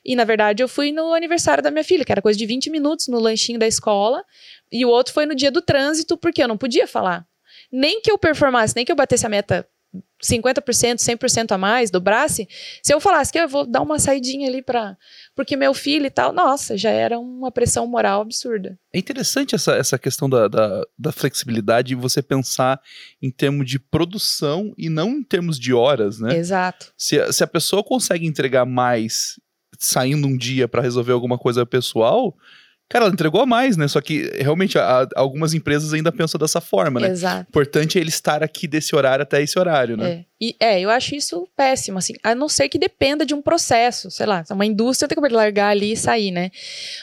E 0.04 0.16
na 0.16 0.24
verdade 0.24 0.64
eu 0.64 0.68
fui 0.68 0.92
no 0.92 1.14
aniversário 1.14 1.64
da 1.64 1.70
minha 1.72 1.84
filha, 1.84 2.04
que 2.04 2.12
era 2.12 2.22
coisa 2.22 2.38
de 2.38 2.46
20 2.46 2.70
minutos 2.70 3.08
no 3.08 3.20
lanchinho 3.20 3.60
da 3.60 3.68
escola, 3.68 4.24
e 4.72 4.86
o 4.86 4.90
outro 4.90 5.14
foi 5.14 5.26
no 5.26 5.36
dia 5.36 5.52
do 5.52 5.62
trânsito, 5.62 6.18
porque 6.18 6.42
eu 6.42 6.48
não 6.48 6.58
podia 6.58 6.88
falar. 6.88 7.26
Nem 7.72 8.02
que 8.02 8.12
eu 8.12 8.18
performasse, 8.18 8.76
nem 8.76 8.84
que 8.86 8.92
eu 8.92 8.96
batesse 8.96 9.26
a 9.26 9.30
meta 9.30 9.68
50%, 10.24 10.98
100% 10.98 11.52
a 11.52 11.58
mais, 11.58 11.90
dobrasse, 11.90 12.48
se 12.82 12.94
eu 12.94 13.00
falasse 13.00 13.32
que 13.32 13.40
eu 13.40 13.48
vou 13.48 13.66
dar 13.66 13.82
uma 13.82 13.98
saidinha 13.98 14.48
ali 14.48 14.62
para 14.62 14.96
porque 15.36 15.56
meu 15.56 15.74
filho 15.74 16.06
e 16.06 16.10
tal, 16.10 16.32
nossa, 16.32 16.78
já 16.78 16.92
era 16.92 17.20
uma 17.20 17.52
pressão 17.52 17.88
moral 17.88 18.22
absurda. 18.22 18.78
É 18.94 19.00
interessante 19.00 19.56
essa, 19.56 19.74
essa 19.74 19.98
questão 19.98 20.30
da, 20.30 20.48
da, 20.48 20.84
da 20.98 21.12
flexibilidade 21.12 21.94
e 21.94 21.96
você 21.96 22.22
pensar 22.22 22.80
em 23.22 23.32
termos 23.32 23.68
de 23.68 23.80
produção 23.80 24.74
e 24.78 24.90
não 24.90 25.10
em 25.10 25.24
termos 25.24 25.60
de 25.60 25.74
horas, 25.74 26.20
né? 26.20 26.38
Exato. 26.38 26.94
Se, 26.96 27.32
se 27.34 27.44
a 27.44 27.48
pessoa 27.48 27.84
consegue 27.84 28.28
entregar 28.28 28.66
mais 28.66 29.40
saindo 29.80 30.28
um 30.28 30.38
dia 30.38 30.68
para 30.68 30.82
resolver 30.82 31.12
alguma 31.12 31.38
coisa 31.38 31.66
pessoal, 31.66 32.36
Cara, 32.92 33.06
ela 33.06 33.14
entregou 33.14 33.40
a 33.40 33.46
mais, 33.46 33.78
né? 33.78 33.88
Só 33.88 34.02
que 34.02 34.30
realmente 34.38 34.78
a, 34.78 35.04
a, 35.04 35.08
algumas 35.16 35.54
empresas 35.54 35.94
ainda 35.94 36.12
pensam 36.12 36.38
dessa 36.38 36.60
forma, 36.60 37.00
né? 37.00 37.08
Exato. 37.08 37.48
Importante 37.48 37.98
é 37.98 38.02
ele 38.02 38.10
estar 38.10 38.44
aqui 38.44 38.68
desse 38.68 38.94
horário 38.94 39.24
até 39.24 39.42
esse 39.42 39.58
horário, 39.58 39.96
né? 39.96 40.12
É. 40.12 40.26
E, 40.42 40.56
é, 40.60 40.82
eu 40.82 40.90
acho 40.90 41.16
isso 41.16 41.48
péssimo, 41.56 42.00
assim, 42.00 42.16
a 42.22 42.36
não 42.36 42.50
ser 42.50 42.68
que 42.68 42.78
dependa 42.78 43.26
de 43.26 43.34
um 43.34 43.42
processo, 43.42 44.12
sei 44.12 44.26
lá, 44.26 44.44
uma 44.50 44.66
indústria 44.66 45.08
tem 45.08 45.18
que 45.18 45.34
largar 45.34 45.70
ali 45.70 45.94
e 45.94 45.96
sair, 45.96 46.32
né? 46.32 46.52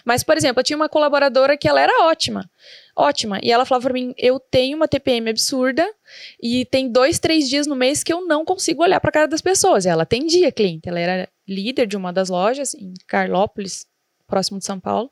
Mas, 0.04 0.22
por 0.22 0.36
exemplo, 0.36 0.60
eu 0.60 0.64
tinha 0.64 0.76
uma 0.76 0.90
colaboradora 0.90 1.56
que 1.56 1.66
ela 1.66 1.80
era 1.80 2.04
ótima, 2.04 2.50
ótima, 2.94 3.40
e 3.42 3.50
ela 3.50 3.64
falava 3.64 3.84
pra 3.84 3.94
mim, 3.94 4.12
eu 4.18 4.38
tenho 4.38 4.76
uma 4.76 4.88
TPM 4.88 5.30
absurda 5.30 5.88
e 6.42 6.66
tem 6.66 6.90
dois, 6.90 7.18
três 7.18 7.48
dias 7.48 7.66
no 7.66 7.76
mês 7.76 8.02
que 8.02 8.12
eu 8.12 8.26
não 8.26 8.44
consigo 8.44 8.82
olhar 8.82 9.00
pra 9.00 9.12
cara 9.12 9.28
das 9.28 9.40
pessoas. 9.40 9.86
E 9.86 9.88
ela 9.88 10.02
atendia 10.02 10.52
cliente, 10.52 10.86
ela 10.86 11.00
era 11.00 11.28
líder 11.48 11.86
de 11.86 11.96
uma 11.96 12.12
das 12.12 12.28
lojas 12.28 12.74
em 12.74 12.92
Carlópolis, 13.06 13.86
próximo 14.28 14.58
de 14.58 14.64
São 14.64 14.78
Paulo. 14.78 15.10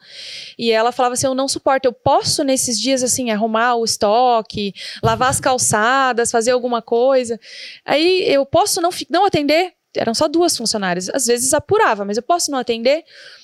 E 0.56 0.70
ela 0.70 0.92
falava 0.92 1.14
assim: 1.14 1.26
Eu 1.26 1.34
não 1.34 1.48
suporto, 1.48 1.86
eu 1.86 1.92
posso 1.92 2.44
nesses 2.44 2.78
dias 2.78 3.02
assim 3.02 3.30
arrumar 3.30 3.74
o 3.74 3.84
estoque, 3.84 4.72
lavar 5.02 5.30
as 5.30 5.40
calçadas, 5.40 6.30
fazer 6.30 6.52
alguma 6.52 6.80
coisa. 6.80 7.40
Aí 7.84 8.22
eu 8.28 8.46
posso 8.46 8.80
não, 8.80 8.90
não 9.10 9.26
atender. 9.26 9.72
Eram 9.96 10.14
só 10.14 10.28
duas 10.28 10.56
funcionárias. 10.56 11.08
Às 11.08 11.26
vezes 11.26 11.54
apurava, 11.54 12.04
mas 12.04 12.18
eu 12.18 12.22
posso 12.22 12.50
não 12.50 12.58
atender. 12.58 13.02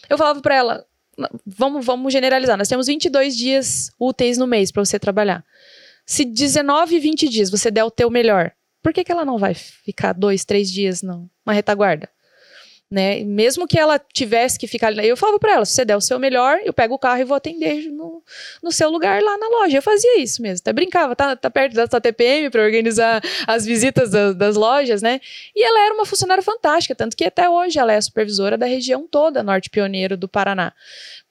Eu 0.08 0.18
falava 0.18 0.40
para 0.40 0.54
ela: 0.54 0.87
vamos, 1.46 1.85
vamos 1.85 2.12
generalizar, 2.12 2.56
nós 2.56 2.68
temos 2.68 2.87
22 2.87 3.37
dias 3.37 3.90
úteis 3.98 4.38
no 4.38 4.46
mês 4.46 4.70
para 4.70 4.85
você 4.85 4.98
trabalhar. 4.98 5.44
Se 6.04 6.24
19, 6.24 6.98
20 6.98 7.28
dias 7.28 7.50
você 7.50 7.70
der 7.70 7.85
o 7.85 7.90
teu 7.90 8.11
melhor, 8.11 8.52
por 8.82 8.92
que, 8.92 9.04
que 9.04 9.12
ela 9.12 9.24
não 9.24 9.38
vai 9.38 9.54
ficar 9.54 10.12
dois, 10.12 10.44
três 10.44 10.70
dias 10.70 11.00
na 11.02 11.52
retaguarda? 11.52 12.08
Né? 12.92 13.24
Mesmo 13.24 13.66
que 13.66 13.78
ela 13.78 13.98
tivesse 13.98 14.59
que 14.59 14.66
ficar 14.66 14.88
ali, 14.88 15.09
eu 15.09 15.16
falava 15.16 15.38
para 15.38 15.55
ela, 15.55 15.64
se 15.64 15.72
você 15.72 15.83
der 15.83 15.96
o 15.96 16.00
seu 16.00 16.18
melhor, 16.18 16.61
eu 16.62 16.74
pego 16.74 16.94
o 16.94 16.98
carro 16.98 17.22
e 17.22 17.24
vou 17.24 17.35
atender 17.35 17.90
no, 17.90 18.22
no 18.62 18.70
seu 18.70 18.90
lugar 18.90 19.22
lá 19.22 19.38
na 19.38 19.48
loja. 19.48 19.78
Eu 19.78 19.83
fazia 19.83 20.20
isso 20.20 20.42
mesmo, 20.42 20.61
até 20.61 20.74
brincava, 20.74 21.16
tá, 21.16 21.35
tá 21.35 21.50
perto 21.50 21.72
da 21.72 21.87
sua 21.87 22.02
TPM 22.02 22.50
para 22.50 22.62
organizar 22.62 23.22
as 23.46 23.64
visitas 23.64 24.11
das, 24.11 24.37
das 24.37 24.57
lojas, 24.57 25.00
né? 25.00 25.22
E 25.57 25.64
ela 25.64 25.87
era 25.87 25.94
uma 25.94 26.05
funcionária 26.05 26.42
fantástica, 26.42 26.94
tanto 26.94 27.16
que 27.16 27.24
até 27.24 27.48
hoje 27.48 27.78
ela 27.78 27.94
é 27.94 27.96
a 27.96 28.02
supervisora 28.02 28.59
da 28.59 28.66
região 28.66 29.09
toda, 29.11 29.42
Norte 29.42 29.70
Pioneiro 29.70 30.14
do 30.14 30.28
Paraná 30.28 30.74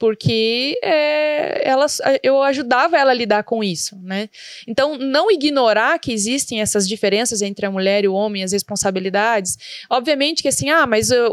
porque 0.02 0.80
é, 0.84 1.62
ela, 1.69 1.86
eu 2.24 2.41
ajudava 2.41 2.97
ela 2.97 3.12
a 3.12 3.13
lidar 3.13 3.43
com 3.43 3.63
isso, 3.63 3.95
né? 4.02 4.30
Então, 4.67 4.97
não 4.97 5.30
ignorar 5.30 6.00
que 6.00 6.12
existem 6.12 6.60
essas 6.60 6.89
diferenças 6.89 7.43
entre 7.43 7.67
a 7.67 7.69
mulher 7.69 8.04
e 8.04 8.08
o 8.08 8.13
homem, 8.15 8.43
as 8.43 8.52
responsabilidades. 8.52 9.60
Obviamente 9.88 10.41
que 10.41 10.47
assim, 10.47 10.71
ah, 10.71 10.88
mas 10.88 11.12
o, 11.12 11.32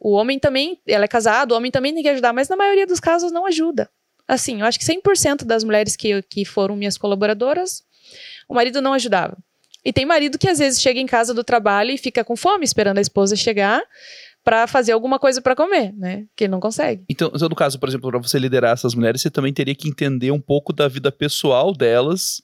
o 0.00 0.12
homem 0.12 0.38
também, 0.38 0.78
ela 0.86 1.04
é 1.04 1.08
casado, 1.08 1.52
o 1.52 1.56
homem 1.56 1.70
também 1.70 1.94
tem 1.94 2.02
que 2.02 2.08
ajudar, 2.08 2.32
mas 2.32 2.48
na 2.48 2.56
maioria 2.56 2.86
dos 2.86 3.00
casos 3.00 3.32
não 3.32 3.46
ajuda. 3.46 3.88
Assim, 4.28 4.60
eu 4.60 4.66
acho 4.66 4.78
que 4.78 4.84
100% 4.84 5.44
das 5.44 5.62
mulheres 5.64 5.96
que, 5.96 6.22
que 6.22 6.44
foram 6.44 6.76
minhas 6.76 6.98
colaboradoras, 6.98 7.82
o 8.48 8.54
marido 8.54 8.82
não 8.82 8.92
ajudava. 8.92 9.36
E 9.84 9.92
tem 9.92 10.04
marido 10.04 10.36
que 10.36 10.48
às 10.48 10.58
vezes 10.58 10.80
chega 10.80 10.98
em 10.98 11.06
casa 11.06 11.32
do 11.32 11.44
trabalho 11.44 11.92
e 11.92 11.98
fica 11.98 12.24
com 12.24 12.36
fome 12.36 12.64
esperando 12.64 12.98
a 12.98 13.00
esposa 13.00 13.36
chegar 13.36 13.80
para 14.42 14.66
fazer 14.66 14.92
alguma 14.92 15.18
coisa 15.18 15.40
para 15.40 15.56
comer, 15.56 15.92
né? 15.96 16.24
Que 16.36 16.44
ele 16.44 16.52
não 16.52 16.60
consegue. 16.60 17.04
Então, 17.08 17.30
no 17.32 17.54
caso, 17.56 17.78
por 17.78 17.88
exemplo, 17.88 18.10
para 18.10 18.18
você 18.18 18.38
liderar 18.38 18.72
essas 18.72 18.94
mulheres, 18.94 19.20
você 19.20 19.30
também 19.30 19.52
teria 19.52 19.74
que 19.74 19.88
entender 19.88 20.30
um 20.30 20.40
pouco 20.40 20.72
da 20.72 20.88
vida 20.88 21.10
pessoal 21.10 21.72
delas 21.72 22.42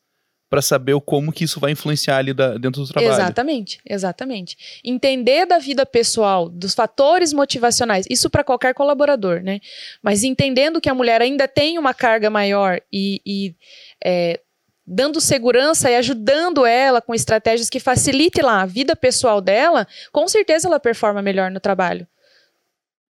para 0.52 0.60
saber 0.60 1.00
como 1.00 1.32
que 1.32 1.44
isso 1.44 1.58
vai 1.58 1.72
influenciar 1.72 2.18
ali 2.18 2.34
da, 2.34 2.58
dentro 2.58 2.82
do 2.82 2.86
trabalho. 2.86 3.10
Exatamente, 3.10 3.80
exatamente. 3.88 4.80
Entender 4.84 5.46
da 5.46 5.58
vida 5.58 5.86
pessoal, 5.86 6.46
dos 6.46 6.74
fatores 6.74 7.32
motivacionais, 7.32 8.04
isso 8.10 8.28
para 8.28 8.44
qualquer 8.44 8.74
colaborador, 8.74 9.40
né? 9.40 9.60
Mas 10.02 10.22
entendendo 10.22 10.78
que 10.78 10.90
a 10.90 10.94
mulher 10.94 11.22
ainda 11.22 11.48
tem 11.48 11.78
uma 11.78 11.94
carga 11.94 12.28
maior 12.28 12.82
e, 12.92 13.22
e 13.24 13.54
é, 14.04 14.40
dando 14.86 15.22
segurança 15.22 15.90
e 15.90 15.96
ajudando 15.96 16.66
ela 16.66 17.00
com 17.00 17.14
estratégias 17.14 17.70
que 17.70 17.80
facilitem 17.80 18.44
lá 18.44 18.60
a 18.60 18.66
vida 18.66 18.94
pessoal 18.94 19.40
dela, 19.40 19.88
com 20.12 20.28
certeza 20.28 20.68
ela 20.68 20.78
performa 20.78 21.22
melhor 21.22 21.50
no 21.50 21.60
trabalho. 21.60 22.06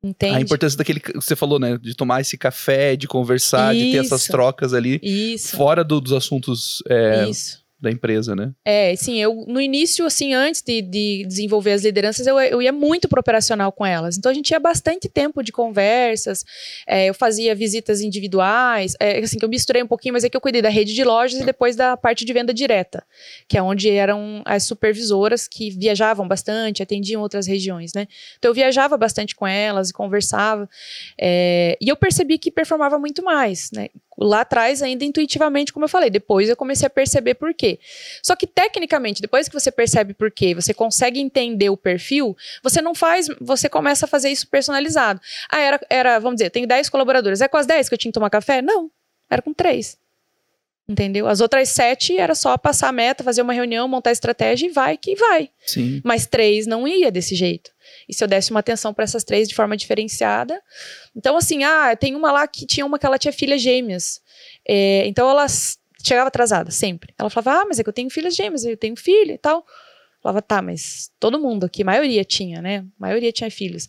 Entende? 0.03 0.37
A 0.37 0.41
importância 0.41 0.79
daquele 0.79 1.01
que 1.01 1.13
você 1.15 1.37
falou, 1.37 1.59
né? 1.59 1.77
De 1.77 1.95
tomar 1.95 2.21
esse 2.21 2.39
café, 2.39 2.97
de 2.97 3.07
conversar, 3.07 3.75
Isso. 3.75 3.85
de 3.85 3.93
ter 3.93 3.99
essas 3.99 4.25
trocas 4.25 4.73
ali. 4.73 4.99
Isso. 5.03 5.57
Fora 5.57 5.85
do, 5.85 6.01
dos 6.01 6.13
assuntos. 6.13 6.83
É, 6.89 7.29
Isso 7.29 7.61
da 7.81 7.91
empresa, 7.91 8.37
né? 8.37 8.53
É, 8.65 8.95
sim, 8.95 9.21
eu 9.21 9.45
no 9.49 9.61
início, 9.61 10.05
assim, 10.05 10.35
antes 10.35 10.61
de, 10.61 10.83
de 10.83 11.25
desenvolver 11.27 11.73
as 11.73 11.83
lideranças, 11.83 12.27
eu, 12.27 12.39
eu 12.39 12.61
ia 12.61 12.73
muito 12.73 13.09
pro 13.09 13.21
operacional 13.21 13.73
com 13.73 13.87
elas. 13.87 14.19
Então 14.19 14.31
a 14.31 14.35
gente 14.35 14.47
tinha 14.47 14.61
bastante 14.61 15.09
tempo 15.09 15.43
de 15.43 15.51
conversas, 15.51 16.45
é, 16.87 17.07
eu 17.07 17.15
fazia 17.15 17.55
visitas 17.55 18.01
individuais, 18.03 18.95
é, 19.01 19.19
assim, 19.19 19.39
que 19.39 19.45
eu 19.45 19.49
misturei 19.49 19.83
um 19.83 19.87
pouquinho, 19.87 20.13
mas 20.13 20.25
é 20.25 20.29
que 20.29 20.37
eu 20.37 20.41
cuidei 20.41 20.61
da 20.61 20.69
rede 20.69 20.95
de 20.95 21.03
lojas 21.03 21.41
e 21.41 21.45
depois 21.45 21.75
da 21.75 21.97
parte 21.97 22.25
de 22.25 22.33
venda 22.33 22.53
direta, 22.53 23.03
que 23.49 23.57
é 23.57 23.63
onde 23.63 23.89
eram 23.89 24.43
as 24.45 24.65
supervisoras 24.65 25.49
que 25.49 25.71
viajavam 25.71 26.29
bastante, 26.29 26.83
atendiam 26.83 27.23
outras 27.23 27.47
regiões, 27.47 27.93
né? 27.95 28.07
Então 28.39 28.51
eu 28.51 28.55
viajava 28.55 28.97
bastante 28.97 29.35
com 29.35 29.47
elas 29.47 29.91
e 29.91 29.93
conversava, 29.93 30.69
é, 31.19 31.79
e 31.81 31.89
eu 31.89 31.97
percebi 31.97 32.39
que 32.39 32.51
performava 32.51 32.99
muito 32.99 33.23
mais, 33.25 33.71
né? 33.73 33.89
Lá 34.21 34.43
atrás 34.43 34.83
ainda 34.83 35.05
intuitivamente, 35.05 35.73
como 35.73 35.87
eu 35.87 35.89
falei. 35.89 36.11
Depois 36.11 36.49
eu 36.49 36.57
comecei 36.57 36.87
a 36.87 36.91
perceber 36.91 37.35
por 37.35 37.55
quê. 37.55 37.79
Só 38.23 38.37
que 38.37 38.47
tecnicamente, 38.47 39.23
depois 39.23 39.49
que 39.49 39.55
você 39.55 39.73
percebe 39.73 40.13
por 40.13 40.31
quê, 40.31 40.55
você 40.55 40.75
consegue 40.75 41.19
entender 41.19 41.71
o 41.71 41.77
perfil, 41.77 42.37
você 42.63 42.83
não 42.83 42.95
faz, 42.95 43.29
você 43.41 43.69
começa 43.69 44.05
a 44.05 44.09
fazer 44.09 44.29
isso 44.29 44.47
personalizado. 44.49 45.21
Ah, 45.51 45.59
era, 45.59 45.81
era 45.89 46.19
vamos 46.19 46.37
dizer, 46.37 46.51
tem 46.51 46.67
10 46.67 46.91
colaboradores. 46.91 47.41
É 47.41 47.49
com 47.49 47.57
as 47.57 47.67
10 47.67 47.89
que 47.89 47.95
eu 47.95 47.99
tinha 47.99 48.13
que 48.13 48.15
tomar 48.15 48.31
café? 48.31 48.61
Não, 48.61 48.91
era 49.31 49.41
com 49.41 49.55
3. 49.55 49.99
Entendeu? 50.91 51.29
As 51.29 51.41
outras 51.41 51.69
sete 51.69 52.19
era 52.19 52.35
só 52.35 52.59
passar 52.59 52.89
a 52.89 52.93
meta, 52.93 53.23
fazer 53.23 53.43
uma 53.43 53.53
reunião, 53.53 53.87
montar 53.87 54.11
estratégia 54.11 54.67
e 54.67 54.71
vai 54.71 54.97
que 54.97 55.15
vai. 55.15 55.49
Sim. 55.65 56.01
Mas 56.03 56.27
três 56.27 56.67
não 56.67 56.87
ia 56.87 57.13
desse 57.13 57.37
jeito. 57.37 57.71
E 58.09 58.15
se 58.15 58.23
eu 58.23 58.29
desse 58.29 58.51
uma 58.51 58.61
atenção 58.61 58.93
para 58.93 59.05
essas 59.05 59.25
três 59.25 59.49
de 59.49 59.55
forma 59.55 59.77
diferenciada. 59.77 60.61
Então, 61.15 61.37
assim, 61.37 61.65
ah, 61.65 61.95
tem 61.97 62.15
uma 62.15 62.33
lá 62.33 62.47
que 62.47 62.67
tinha 62.67 62.85
uma 62.85 62.99
que 62.99 63.07
ela 63.07 63.19
tinha 63.19 63.33
filhas 63.33 63.61
gêmeas. 63.61 64.21
É, 64.67 65.07
então 65.07 65.29
ela 65.29 65.47
chegava 66.03 66.29
atrasada, 66.29 66.71
sempre. 66.71 67.15
Ela 67.19 67.31
falava, 67.31 67.63
ah, 67.63 67.65
mas 67.67 67.79
é 67.79 67.83
que 67.83 67.89
eu 67.89 67.93
tenho 67.93 68.11
filhas 68.11 68.35
gêmeas, 68.35 68.65
eu 68.65 68.77
tenho 68.77 68.97
filho 68.97 69.33
e 69.33 69.39
tal. 69.39 69.59
Eu 69.59 70.23
falava, 70.23 70.43
tá, 70.43 70.61
mas 70.61 71.11
todo 71.19 71.41
mundo 71.41 71.65
aqui, 71.65 71.83
maioria 71.83 72.25
tinha, 72.25 72.61
né? 72.61 72.79
A 72.79 72.85
maioria 72.99 73.33
tinha 73.33 73.51
filhos. 73.51 73.89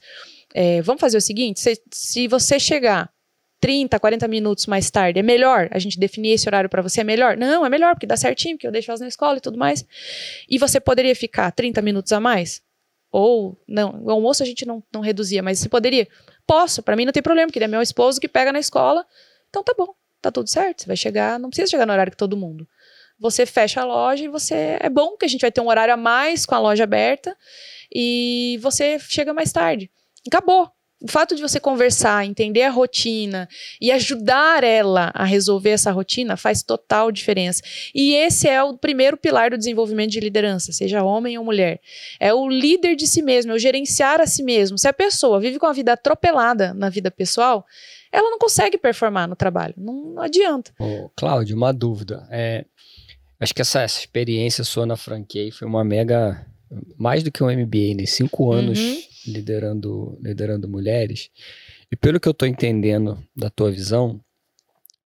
É, 0.53 0.81
vamos 0.81 0.99
fazer 0.99 1.17
o 1.17 1.21
seguinte: 1.21 1.59
se, 1.59 1.81
se 1.91 2.27
você 2.27 2.59
chegar 2.59 3.09
30, 3.59 3.99
40 3.99 4.27
minutos 4.27 4.65
mais 4.65 4.89
tarde, 4.89 5.19
é 5.19 5.23
melhor 5.23 5.69
a 5.71 5.79
gente 5.79 5.99
definir 5.99 6.31
esse 6.31 6.49
horário 6.49 6.69
para 6.69 6.81
você? 6.81 7.01
É 7.01 7.03
melhor? 7.03 7.37
Não, 7.37 7.65
é 7.65 7.69
melhor, 7.69 7.93
porque 7.93 8.07
dá 8.07 8.17
certinho, 8.17 8.55
porque 8.55 8.67
eu 8.67 8.71
deixo 8.71 8.89
elas 8.89 9.01
na 9.01 9.07
escola 9.07 9.37
e 9.37 9.41
tudo 9.41 9.57
mais. 9.57 9.85
E 10.49 10.57
você 10.57 10.79
poderia 10.79 11.15
ficar 11.15 11.51
30 11.51 11.81
minutos 11.81 12.11
a 12.11 12.19
mais? 12.19 12.61
Ou, 13.11 13.61
não, 13.67 14.01
o 14.03 14.11
almoço 14.11 14.41
a 14.41 14.45
gente 14.45 14.65
não, 14.65 14.81
não 14.93 15.01
reduzia, 15.01 15.43
mas 15.43 15.59
você 15.59 15.67
poderia? 15.67 16.07
Posso, 16.47 16.81
para 16.81 16.95
mim 16.95 17.05
não 17.05 17.11
tem 17.11 17.21
problema, 17.21 17.47
porque 17.47 17.59
ele 17.59 17.65
é 17.65 17.67
meu 17.67 17.81
esposo 17.81 18.21
que 18.21 18.27
pega 18.27 18.51
na 18.51 18.59
escola. 18.59 19.05
Então 19.49 19.63
tá 19.63 19.73
bom, 19.77 19.93
tá 20.21 20.31
tudo 20.31 20.49
certo, 20.49 20.81
você 20.81 20.87
vai 20.87 20.95
chegar, 20.95 21.39
não 21.39 21.49
precisa 21.49 21.69
chegar 21.69 21.85
no 21.85 21.91
horário 21.91 22.11
que 22.11 22.17
todo 22.17 22.37
mundo. 22.37 22.67
Você 23.19 23.45
fecha 23.45 23.81
a 23.81 23.85
loja 23.85 24.23
e 24.23 24.27
você. 24.27 24.77
É 24.79 24.89
bom 24.89 25.15
que 25.15 25.25
a 25.25 25.27
gente 25.27 25.41
vai 25.41 25.51
ter 25.51 25.61
um 25.61 25.67
horário 25.67 25.93
a 25.93 25.97
mais 25.97 26.45
com 26.45 26.55
a 26.55 26.59
loja 26.59 26.83
aberta 26.83 27.37
e 27.93 28.57
você 28.63 28.97
chega 28.97 29.33
mais 29.33 29.51
tarde. 29.51 29.91
Acabou 30.25 30.71
o 31.01 31.09
fato 31.09 31.35
de 31.35 31.41
você 31.41 31.59
conversar, 31.59 32.25
entender 32.25 32.61
a 32.61 32.69
rotina 32.69 33.49
e 33.79 33.91
ajudar 33.91 34.63
ela 34.63 35.11
a 35.15 35.23
resolver 35.23 35.71
essa 35.71 35.91
rotina 35.91 36.37
faz 36.37 36.61
total 36.61 37.11
diferença. 37.11 37.63
E 37.93 38.13
esse 38.13 38.47
é 38.47 38.61
o 38.61 38.77
primeiro 38.77 39.17
pilar 39.17 39.49
do 39.49 39.57
desenvolvimento 39.57 40.11
de 40.11 40.19
liderança, 40.19 40.71
seja 40.71 41.03
homem 41.03 41.37
ou 41.37 41.43
mulher. 41.43 41.79
É 42.19 42.33
o 42.33 42.47
líder 42.47 42.95
de 42.95 43.07
si 43.07 43.21
mesmo, 43.21 43.51
é 43.51 43.55
o 43.55 43.59
gerenciar 43.59 44.21
a 44.21 44.27
si 44.27 44.43
mesmo. 44.43 44.77
Se 44.77 44.87
a 44.87 44.93
pessoa 44.93 45.39
vive 45.39 45.57
com 45.57 45.65
a 45.65 45.73
vida 45.73 45.93
atropelada 45.93 46.73
na 46.73 46.89
vida 46.89 47.09
pessoal, 47.09 47.65
ela 48.11 48.29
não 48.29 48.37
consegue 48.37 48.77
performar 48.77 49.27
no 49.27 49.35
trabalho. 49.35 49.73
Não, 49.77 49.93
não 50.13 50.21
adianta. 50.21 50.71
Ô, 50.77 51.09
Cláudio, 51.15 51.55
uma 51.55 51.73
dúvida. 51.73 52.27
É, 52.29 52.65
acho 53.39 53.55
que 53.55 53.61
essa, 53.61 53.81
essa 53.81 53.99
experiência 53.99 54.63
sua 54.63 54.85
na 54.85 54.97
franquia 54.97 55.51
foi 55.51 55.67
uma 55.67 55.83
mega. 55.83 56.45
Mais 56.97 57.23
do 57.23 57.31
que 57.31 57.43
um 57.43 57.51
MBA, 57.51 57.95
né? 57.95 58.05
Cinco 58.05 58.51
anos. 58.51 58.79
Uhum 58.79 59.11
liderando, 59.25 60.17
liderando 60.21 60.67
mulheres. 60.67 61.29
E 61.91 61.95
pelo 61.95 62.19
que 62.19 62.27
eu 62.27 62.31
estou 62.31 62.47
entendendo 62.47 63.21
da 63.35 63.49
tua 63.49 63.71
visão, 63.71 64.19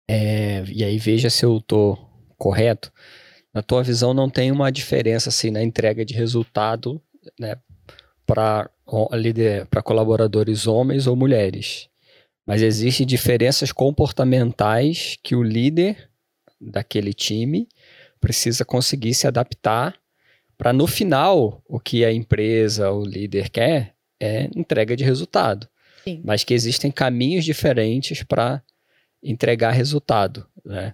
é, 0.08 0.64
e 0.68 0.84
aí 0.84 0.98
veja 0.98 1.30
se 1.30 1.46
eu 1.46 1.58
estou 1.58 1.98
correto, 2.38 2.92
na 3.54 3.62
tua 3.62 3.84
visão 3.84 4.14
não 4.14 4.30
tem 4.30 4.52
uma 4.52 4.72
diferença 4.72 5.30
assim 5.30 5.50
na 5.50 5.64
entrega 5.64 6.06
de 6.06 6.14
resultado 6.14 7.02
né, 7.40 7.58
para 8.26 8.70
colaboradores 9.84 10.68
homens 10.68 11.08
ou 11.08 11.16
mulheres. 11.16 11.90
Mas 12.46 12.62
existem 12.62 13.06
diferenças 13.06 13.72
comportamentais 13.72 15.18
que 15.22 15.36
o 15.36 15.44
líder 15.44 16.10
daquele 16.62 17.14
time 17.14 17.68
precisa 18.22 18.64
conseguir 18.64 19.14
se 19.14 19.28
adaptar 19.28 19.96
para 20.58 20.74
no 20.74 20.88
final 20.88 21.62
o 21.68 21.80
que 21.80 22.04
a 22.04 22.12
empresa, 22.12 22.92
o 22.92 23.06
líder 23.06 23.50
quer 23.50 23.96
é 24.20 24.50
entrega 24.56 24.96
de 24.96 25.04
resultado. 25.04 25.68
Sim. 26.04 26.22
Mas 26.24 26.44
que 26.44 26.54
existem 26.54 26.90
caminhos 26.90 27.46
diferentes 27.46 28.24
para 28.24 28.64
entregar 29.22 29.72
resultado, 29.72 30.48
né? 30.66 30.94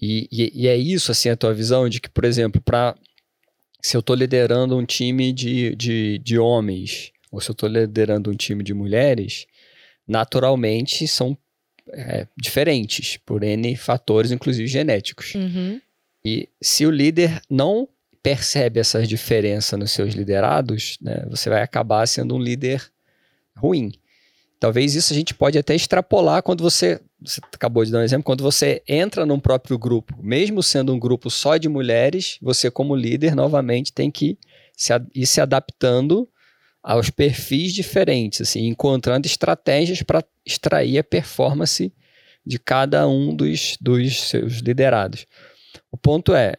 E, 0.00 0.28
e, 0.30 0.52
e, 0.54 0.68
é 0.68 0.76
isso, 0.76 1.10
assim, 1.10 1.30
a 1.30 1.36
tua 1.36 1.54
visão 1.54 1.88
de 1.88 2.00
que, 2.00 2.08
por 2.10 2.24
exemplo, 2.24 2.60
para 2.60 2.94
se 3.80 3.96
eu 3.96 4.00
estou 4.00 4.14
liderando 4.14 4.76
um 4.76 4.84
time 4.84 5.32
de, 5.32 5.74
de, 5.74 6.18
de 6.18 6.38
homens 6.38 7.12
ou 7.30 7.40
se 7.40 7.50
eu 7.50 7.52
estou 7.52 7.68
liderando 7.68 8.30
um 8.30 8.34
time 8.34 8.62
de 8.62 8.74
mulheres, 8.74 9.46
naturalmente 10.06 11.08
são 11.08 11.36
é, 11.92 12.26
diferentes 12.36 13.16
por 13.18 13.42
N 13.42 13.74
fatores, 13.76 14.32
inclusive 14.32 14.66
genéticos. 14.68 15.34
Uhum. 15.34 15.80
E 16.24 16.48
se 16.60 16.84
o 16.84 16.90
líder 16.90 17.40
não 17.48 17.88
percebe 18.26 18.80
essas 18.80 19.08
diferenças 19.08 19.78
nos 19.78 19.92
seus 19.92 20.12
liderados, 20.12 20.98
né, 21.00 21.24
você 21.30 21.48
vai 21.48 21.62
acabar 21.62 22.04
sendo 22.08 22.34
um 22.34 22.40
líder 22.40 22.84
ruim. 23.56 23.92
Talvez 24.58 24.96
isso 24.96 25.12
a 25.12 25.16
gente 25.16 25.32
pode 25.32 25.56
até 25.56 25.76
extrapolar 25.76 26.42
quando 26.42 26.60
você, 26.60 27.00
você 27.20 27.40
acabou 27.52 27.84
de 27.84 27.92
dar 27.92 28.00
um 28.00 28.02
exemplo, 28.02 28.24
quando 28.24 28.42
você 28.42 28.82
entra 28.88 29.24
num 29.24 29.38
próprio 29.38 29.78
grupo, 29.78 30.12
mesmo 30.20 30.60
sendo 30.60 30.92
um 30.92 30.98
grupo 30.98 31.30
só 31.30 31.56
de 31.56 31.68
mulheres, 31.68 32.36
você 32.42 32.68
como 32.68 32.96
líder 32.96 33.36
novamente 33.36 33.92
tem 33.92 34.10
que 34.10 34.36
se, 34.76 34.92
ir 35.14 35.26
se 35.26 35.40
adaptando 35.40 36.28
aos 36.82 37.10
perfis 37.10 37.72
diferentes, 37.72 38.40
assim, 38.40 38.66
encontrando 38.66 39.28
estratégias 39.28 40.02
para 40.02 40.24
extrair 40.44 40.98
a 40.98 41.04
performance 41.04 41.92
de 42.44 42.58
cada 42.58 43.06
um 43.06 43.32
dos, 43.32 43.76
dos 43.80 44.20
seus 44.22 44.54
liderados. 44.54 45.26
O 45.92 45.96
ponto 45.96 46.34
é, 46.34 46.56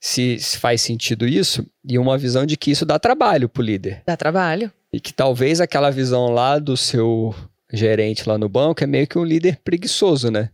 se, 0.00 0.38
se 0.38 0.58
faz 0.58 0.80
sentido 0.80 1.26
isso, 1.26 1.66
e 1.84 1.98
uma 1.98 2.16
visão 2.16 2.46
de 2.46 2.56
que 2.56 2.70
isso 2.70 2.86
dá 2.86 2.98
trabalho 2.98 3.48
para 3.48 3.60
o 3.60 3.64
líder. 3.64 4.02
Dá 4.06 4.16
trabalho. 4.16 4.72
E 4.92 5.00
que 5.00 5.12
talvez 5.12 5.60
aquela 5.60 5.90
visão 5.90 6.28
lá 6.30 6.58
do 6.58 6.76
seu 6.76 7.34
gerente 7.72 8.28
lá 8.28 8.38
no 8.38 8.48
banco 8.48 8.82
é 8.82 8.86
meio 8.86 9.06
que 9.06 9.18
um 9.18 9.24
líder 9.24 9.60
preguiçoso, 9.62 10.30
né? 10.30 10.50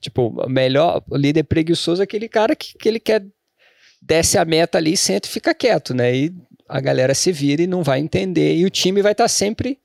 Tipo, 0.00 0.48
melhor, 0.48 1.02
o 1.08 1.16
líder 1.16 1.44
preguiçoso 1.44 2.02
é 2.02 2.04
aquele 2.04 2.28
cara 2.28 2.56
que, 2.56 2.76
que 2.76 2.88
ele 2.88 3.00
quer 3.00 3.24
desce 4.02 4.38
a 4.38 4.44
meta 4.44 4.78
ali, 4.78 4.96
senta 4.96 5.28
e 5.28 5.30
fica 5.30 5.54
quieto, 5.54 5.94
né? 5.94 6.14
E 6.14 6.34
a 6.68 6.80
galera 6.80 7.14
se 7.14 7.32
vira 7.32 7.62
e 7.62 7.66
não 7.66 7.82
vai 7.82 8.00
entender. 8.00 8.56
E 8.56 8.64
o 8.64 8.70
time 8.70 9.02
vai 9.02 9.12
estar 9.12 9.24
tá 9.24 9.28
sempre 9.28 9.78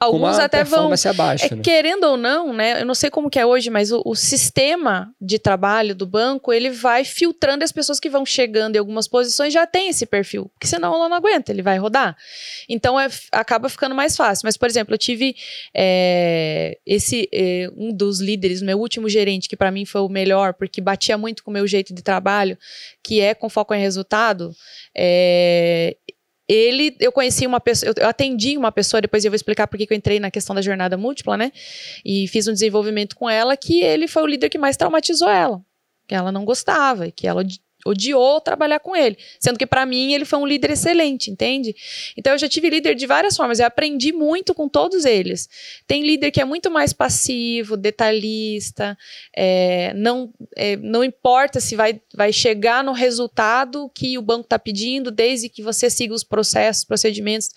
Alguns 0.00 0.38
até 0.38 0.64
vão. 0.64 0.90
Abaixo, 0.92 1.46
é, 1.46 1.54
né? 1.54 1.62
Querendo 1.62 2.04
ou 2.04 2.16
não, 2.16 2.52
né? 2.52 2.80
Eu 2.80 2.86
não 2.86 2.94
sei 2.94 3.10
como 3.10 3.30
que 3.30 3.38
é 3.38 3.46
hoje, 3.46 3.70
mas 3.70 3.92
o, 3.92 4.02
o, 4.04 4.14
sistema 4.14 5.12
de 5.20 5.38
trabalho 5.38 5.94
do 5.94 6.06
banco 6.06 6.52
ele 6.52 6.70
vai 6.70 7.04
filtrando 7.04 7.64
as 7.64 7.70
pessoas 7.70 8.00
que 8.00 8.10
vão 8.10 8.26
chegando 8.26 8.76
em 8.76 8.78
algumas 8.78 9.06
posições 9.06 9.52
já 9.52 9.66
tem 9.66 9.88
esse 9.88 10.04
perfil, 10.04 10.50
porque 10.54 10.66
senão 10.66 10.94
ela 10.94 11.08
não 11.08 11.16
aguenta, 11.16 11.52
ele 11.52 11.62
vai 11.62 11.78
rodar. 11.78 12.16
Então 12.68 12.98
é, 12.98 13.08
acaba 13.32 13.68
ficando 13.68 13.94
mais 13.94 14.16
fácil. 14.16 14.46
Mas, 14.46 14.56
por 14.56 14.68
exemplo, 14.68 14.94
eu 14.94 14.98
tive 14.98 15.36
é, 15.74 16.78
esse 16.84 17.28
é, 17.32 17.68
um 17.76 17.92
dos 17.92 18.20
líderes, 18.20 18.62
meu 18.62 18.78
último 18.78 19.08
gerente, 19.08 19.48
que 19.48 19.56
para 19.56 19.70
mim 19.70 19.84
foi 19.84 20.00
o 20.00 20.08
melhor, 20.08 20.54
porque 20.54 20.80
batia 20.80 21.16
muito 21.16 21.44
com 21.44 21.50
o 21.50 21.54
meu 21.54 21.66
jeito 21.66 21.94
de 21.94 22.02
trabalho, 22.02 22.58
que 23.02 23.20
é 23.20 23.34
com 23.34 23.48
foco 23.48 23.74
em 23.74 23.80
resultado. 23.80 24.54
É, 24.94 25.96
ele, 26.48 26.94
eu 27.00 27.10
conheci 27.10 27.46
uma 27.46 27.60
pessoa, 27.60 27.92
eu 27.96 28.08
atendi 28.08 28.56
uma 28.56 28.70
pessoa, 28.70 29.00
depois 29.00 29.24
eu 29.24 29.30
vou 29.30 29.36
explicar 29.36 29.66
por 29.66 29.78
que 29.78 29.86
eu 29.90 29.96
entrei 29.96 30.20
na 30.20 30.30
questão 30.30 30.54
da 30.54 30.60
jornada 30.60 30.96
múltipla, 30.96 31.36
né? 31.36 31.50
E 32.04 32.28
fiz 32.28 32.46
um 32.46 32.52
desenvolvimento 32.52 33.16
com 33.16 33.28
ela 33.28 33.56
que 33.56 33.82
ele 33.82 34.06
foi 34.06 34.22
o 34.22 34.26
líder 34.26 34.50
que 34.50 34.58
mais 34.58 34.76
traumatizou 34.76 35.28
ela. 35.28 35.62
Que 36.06 36.14
ela 36.14 36.30
não 36.30 36.44
gostava, 36.44 37.10
que 37.10 37.26
ela 37.26 37.42
odiou 37.84 38.40
trabalhar 38.40 38.80
com 38.80 38.96
ele. 38.96 39.18
Sendo 39.38 39.58
que, 39.58 39.66
para 39.66 39.84
mim, 39.84 40.14
ele 40.14 40.24
foi 40.24 40.38
um 40.38 40.46
líder 40.46 40.70
excelente, 40.70 41.30
entende? 41.30 41.74
Então, 42.16 42.32
eu 42.32 42.38
já 42.38 42.48
tive 42.48 42.70
líder 42.70 42.94
de 42.94 43.06
várias 43.06 43.36
formas. 43.36 43.60
Eu 43.60 43.66
aprendi 43.66 44.12
muito 44.12 44.54
com 44.54 44.68
todos 44.68 45.04
eles. 45.04 45.48
Tem 45.86 46.02
líder 46.02 46.30
que 46.30 46.40
é 46.40 46.44
muito 46.44 46.70
mais 46.70 46.92
passivo, 46.92 47.76
detalhista, 47.76 48.96
é, 49.36 49.92
não, 49.94 50.32
é, 50.56 50.76
não 50.76 51.04
importa 51.04 51.60
se 51.60 51.76
vai, 51.76 52.00
vai 52.14 52.32
chegar 52.32 52.82
no 52.82 52.92
resultado 52.92 53.90
que 53.94 54.16
o 54.16 54.22
banco 54.22 54.44
está 54.44 54.58
pedindo, 54.58 55.10
desde 55.10 55.50
que 55.50 55.62
você 55.62 55.90
siga 55.90 56.14
os 56.14 56.24
processos, 56.24 56.84
procedimentos 56.84 57.50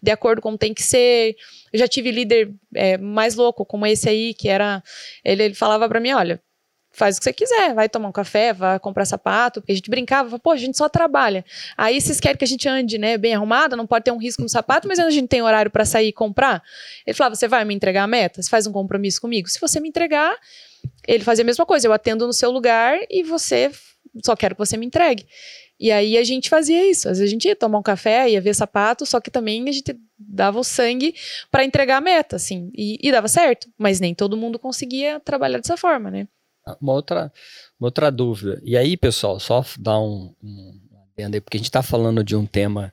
de 0.00 0.10
acordo 0.10 0.40
com 0.40 0.52
como 0.52 0.58
tem 0.58 0.74
que 0.74 0.82
ser. 0.82 1.34
Eu 1.72 1.78
já 1.78 1.88
tive 1.88 2.10
líder 2.10 2.52
é, 2.74 2.98
mais 2.98 3.34
louco, 3.34 3.64
como 3.64 3.86
esse 3.86 4.08
aí, 4.08 4.34
que 4.34 4.48
era. 4.48 4.82
Ele, 5.24 5.44
ele 5.44 5.54
falava 5.54 5.88
para 5.88 6.00
mim: 6.00 6.12
olha 6.12 6.40
faz 6.92 7.16
o 7.16 7.20
que 7.20 7.24
você 7.24 7.32
quiser, 7.32 7.74
vai 7.74 7.88
tomar 7.88 8.08
um 8.08 8.12
café, 8.12 8.52
vai 8.52 8.78
comprar 8.78 9.04
sapato, 9.04 9.60
porque 9.60 9.72
a 9.72 9.74
gente 9.74 9.90
brincava, 9.90 10.38
pô, 10.38 10.50
a 10.50 10.56
gente 10.56 10.76
só 10.76 10.88
trabalha. 10.88 11.44
Aí 11.76 12.00
vocês 12.00 12.20
querem 12.20 12.36
que 12.36 12.44
a 12.44 12.48
gente 12.48 12.68
ande, 12.68 12.98
né, 12.98 13.16
bem 13.16 13.34
arrumada, 13.34 13.74
não 13.76 13.86
pode 13.86 14.04
ter 14.04 14.10
um 14.10 14.18
risco 14.18 14.42
no 14.42 14.48
sapato, 14.48 14.86
mas 14.86 14.98
a 14.98 15.10
gente 15.10 15.28
tem 15.28 15.42
horário 15.42 15.70
para 15.70 15.84
sair 15.84 16.08
e 16.08 16.12
comprar. 16.12 16.62
Ele 17.06 17.16
falava, 17.16 17.34
você 17.34 17.48
vai 17.48 17.64
me 17.64 17.74
entregar 17.74 18.04
a 18.04 18.06
meta? 18.06 18.42
Você 18.42 18.50
faz 18.50 18.66
um 18.66 18.72
compromisso 18.72 19.20
comigo? 19.20 19.48
Se 19.48 19.60
você 19.60 19.80
me 19.80 19.88
entregar, 19.88 20.36
ele 21.06 21.24
fazia 21.24 21.42
a 21.42 21.46
mesma 21.46 21.64
coisa, 21.64 21.86
eu 21.86 21.92
atendo 21.92 22.26
no 22.26 22.32
seu 22.32 22.50
lugar 22.50 22.98
e 23.10 23.22
você 23.22 23.70
só 24.24 24.36
quero 24.36 24.54
que 24.54 24.58
você 24.58 24.76
me 24.76 24.86
entregue. 24.86 25.26
E 25.80 25.90
aí 25.90 26.16
a 26.16 26.22
gente 26.22 26.48
fazia 26.48 26.88
isso. 26.88 27.08
Às 27.08 27.18
vezes 27.18 27.30
a 27.30 27.32
gente 27.32 27.48
ia 27.48 27.56
tomar 27.56 27.78
um 27.78 27.82
café, 27.82 28.30
ia 28.30 28.40
ver 28.40 28.54
sapato, 28.54 29.04
só 29.04 29.20
que 29.20 29.30
também 29.30 29.68
a 29.68 29.72
gente 29.72 29.96
dava 30.16 30.60
o 30.60 30.64
sangue 30.64 31.14
para 31.50 31.64
entregar 31.64 31.96
a 31.96 32.00
meta, 32.00 32.36
assim. 32.36 32.70
E, 32.72 32.98
e 33.02 33.10
dava 33.10 33.26
certo, 33.26 33.68
mas 33.76 33.98
nem 33.98 34.14
todo 34.14 34.36
mundo 34.36 34.58
conseguia 34.58 35.18
trabalhar 35.18 35.58
dessa 35.58 35.76
forma, 35.76 36.10
né? 36.10 36.28
Uma 36.80 36.92
outra, 36.92 37.32
uma 37.78 37.88
outra 37.88 38.10
dúvida. 38.10 38.60
E 38.64 38.76
aí, 38.76 38.96
pessoal, 38.96 39.40
só 39.40 39.64
dar 39.78 39.98
um, 39.98 40.34
um 40.42 40.80
adendo 41.12 41.36
aí, 41.36 41.40
porque 41.40 41.56
a 41.56 41.60
gente 41.60 41.68
está 41.68 41.82
falando 41.82 42.22
de 42.22 42.36
um 42.36 42.46
tema 42.46 42.92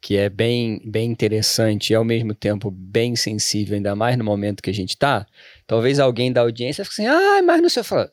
que 0.00 0.16
é 0.16 0.28
bem, 0.28 0.80
bem 0.84 1.10
interessante 1.10 1.90
e 1.90 1.94
ao 1.94 2.04
mesmo 2.04 2.34
tempo 2.34 2.70
bem 2.70 3.14
sensível, 3.14 3.76
ainda 3.76 3.94
mais 3.94 4.16
no 4.16 4.24
momento 4.24 4.62
que 4.62 4.70
a 4.70 4.74
gente 4.74 4.90
está. 4.90 5.24
Talvez 5.64 6.00
alguém 6.00 6.32
da 6.32 6.40
audiência 6.40 6.84
fique 6.84 7.02
assim, 7.02 7.06
ah, 7.06 7.40
mas 7.42 7.62
não 7.62 7.68
sei. 7.68 7.84
Falo, 7.84 8.10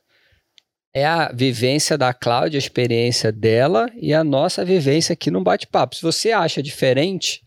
é 0.93 1.05
a 1.05 1.31
vivência 1.31 1.97
da 1.97 2.13
Cláudia, 2.13 2.57
a 2.57 2.59
experiência 2.59 3.31
dela 3.31 3.89
e 3.95 4.13
a 4.13 4.23
nossa 4.23 4.63
vivência 4.63 5.13
aqui 5.13 5.31
no 5.31 5.41
bate-papo. 5.41 5.95
Se 5.95 6.01
você 6.01 6.31
acha 6.31 6.61
diferente, 6.61 7.41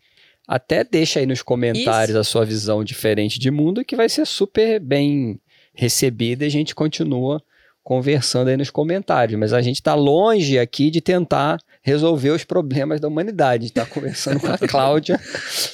até 0.46 0.82
deixa 0.82 1.20
aí 1.20 1.26
nos 1.26 1.42
comentários 1.42 2.10
Isso. 2.10 2.18
a 2.18 2.24
sua 2.24 2.44
visão 2.44 2.82
diferente 2.82 3.38
de 3.38 3.50
mundo, 3.50 3.84
que 3.84 3.96
vai 3.96 4.08
ser 4.08 4.26
super 4.26 4.80
bem 4.80 5.40
recebida 5.74 6.44
e 6.44 6.46
a 6.46 6.50
gente 6.50 6.74
continua 6.74 7.42
conversando 7.82 8.48
aí 8.48 8.56
nos 8.56 8.70
comentários. 8.70 9.38
Mas 9.38 9.52
a 9.52 9.60
gente 9.60 9.76
está 9.76 9.94
longe 9.94 10.58
aqui 10.58 10.90
de 10.90 11.00
tentar 11.00 11.58
resolver 11.82 12.30
os 12.30 12.44
problemas 12.44 13.00
da 13.00 13.08
humanidade. 13.08 13.64
A 13.64 13.66
gente 13.66 13.78
está 13.78 13.86
conversando 13.86 14.40
com 14.40 14.46
a 14.46 14.58
Cláudia 14.68 15.20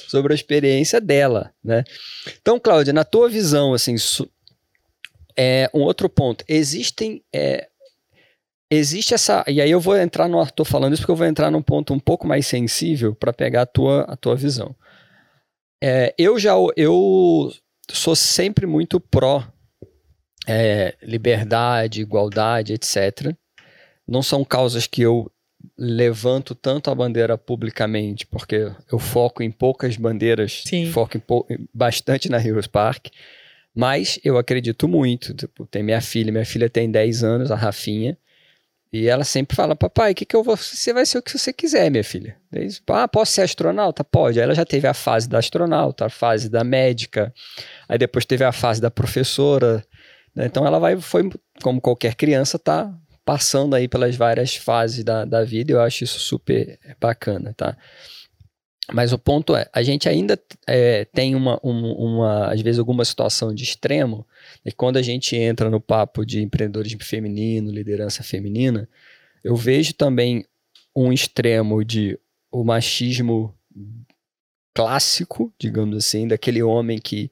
sobre 0.07 0.33
a 0.33 0.35
experiência 0.35 0.99
dela, 0.99 1.53
né? 1.63 1.83
Então, 2.41 2.59
Cláudia, 2.59 2.93
na 2.93 3.03
tua 3.03 3.29
visão, 3.29 3.73
assim, 3.73 3.95
é, 5.37 5.69
um 5.73 5.81
outro 5.81 6.09
ponto. 6.09 6.43
Existem... 6.47 7.23
É, 7.33 7.67
existe 8.71 9.13
essa... 9.13 9.43
E 9.47 9.61
aí 9.61 9.69
eu 9.69 9.79
vou 9.79 9.95
entrar 9.95 10.27
no... 10.27 10.41
Estou 10.41 10.65
falando 10.65 10.93
isso 10.93 11.03
porque 11.03 11.11
eu 11.11 11.15
vou 11.15 11.27
entrar 11.27 11.51
num 11.51 11.61
ponto 11.61 11.93
um 11.93 11.99
pouco 11.99 12.27
mais 12.27 12.47
sensível 12.47 13.13
para 13.13 13.31
pegar 13.31 13.63
a 13.63 13.67
tua, 13.67 14.01
a 14.01 14.15
tua 14.15 14.35
visão. 14.35 14.75
É, 15.81 16.13
eu 16.17 16.39
já... 16.39 16.53
Eu 16.75 17.51
sou 17.91 18.15
sempre 18.15 18.65
muito 18.65 18.99
pró 18.99 19.47
é, 20.49 20.95
liberdade, 21.03 22.01
igualdade, 22.01 22.73
etc. 22.73 23.35
Não 24.07 24.23
são 24.23 24.43
causas 24.43 24.87
que 24.87 25.03
eu 25.03 25.31
levanto 25.77 26.55
tanto 26.55 26.89
a 26.89 26.95
bandeira 26.95 27.37
publicamente, 27.37 28.25
porque 28.25 28.71
eu 28.91 28.97
foco 28.97 29.43
em 29.43 29.51
poucas 29.51 29.95
bandeiras, 29.95 30.63
Sim. 30.65 30.91
foco 30.91 31.17
em 31.17 31.67
bastante 31.71 32.29
na 32.29 32.43
Heroes 32.43 32.65
Park, 32.65 33.07
mas 33.75 34.19
eu 34.23 34.37
acredito 34.37 34.87
muito. 34.87 35.35
Tipo, 35.35 35.67
tem 35.67 35.83
minha 35.83 36.01
filha, 36.01 36.31
minha 36.31 36.45
filha 36.45 36.69
tem 36.69 36.89
10 36.89 37.23
anos, 37.23 37.51
a 37.51 37.55
Rafinha, 37.55 38.17
e 38.91 39.07
ela 39.07 39.23
sempre 39.23 39.55
fala, 39.55 39.75
papai, 39.75 40.15
que, 40.15 40.25
que 40.25 40.35
eu 40.35 40.43
vou. 40.43 40.57
Você 40.57 40.91
vai 40.91 41.05
ser 41.05 41.19
o 41.19 41.21
que 41.21 41.37
você 41.37 41.53
quiser, 41.53 41.91
minha 41.91 42.03
filha. 42.03 42.35
Diz, 42.51 42.81
ah, 42.87 43.07
posso 43.07 43.33
ser 43.33 43.43
astronauta? 43.43 44.03
Pode. 44.03 44.39
Aí 44.39 44.43
ela 44.43 44.55
já 44.55 44.65
teve 44.65 44.87
a 44.87 44.95
fase 44.95 45.29
da 45.29 45.37
astronauta, 45.37 46.07
a 46.07 46.09
fase 46.09 46.49
da 46.49 46.63
médica, 46.63 47.31
aí 47.87 47.99
depois 47.99 48.25
teve 48.25 48.43
a 48.43 48.51
fase 48.51 48.81
da 48.81 48.89
professora? 48.89 49.85
Então 50.35 50.65
ela 50.65 50.79
vai, 50.79 50.99
foi, 50.99 51.29
como 51.61 51.81
qualquer 51.81 52.15
criança, 52.15 52.57
tá 52.57 52.93
passando 53.25 53.75
aí 53.75 53.87
pelas 53.87 54.15
várias 54.15 54.55
fases 54.55 55.03
da, 55.03 55.25
da 55.25 55.43
vida, 55.43 55.71
eu 55.71 55.81
acho 55.81 56.03
isso 56.03 56.19
super 56.19 56.79
bacana, 56.99 57.53
tá? 57.55 57.77
Mas 58.91 59.13
o 59.13 59.19
ponto 59.19 59.55
é, 59.55 59.69
a 59.71 59.83
gente 59.83 60.09
ainda 60.09 60.39
é, 60.67 61.05
tem 61.05 61.35
uma, 61.35 61.59
uma, 61.61 61.93
uma, 61.93 62.51
às 62.51 62.59
vezes, 62.61 62.79
alguma 62.79 63.05
situação 63.05 63.53
de 63.53 63.63
extremo, 63.63 64.25
e 64.65 64.71
quando 64.71 64.97
a 64.97 65.01
gente 65.01 65.35
entra 65.35 65.69
no 65.69 65.79
papo 65.79 66.25
de 66.25 66.41
empreendedorismo 66.41 67.03
feminino, 67.03 67.71
liderança 67.71 68.23
feminina, 68.23 68.89
eu 69.43 69.55
vejo 69.55 69.93
também 69.93 70.43
um 70.95 71.13
extremo 71.13 71.83
de 71.85 72.19
o 72.51 72.63
machismo 72.63 73.55
clássico, 74.73 75.53
digamos 75.59 75.97
assim, 75.97 76.27
daquele 76.27 76.63
homem 76.63 76.97
que 76.97 77.31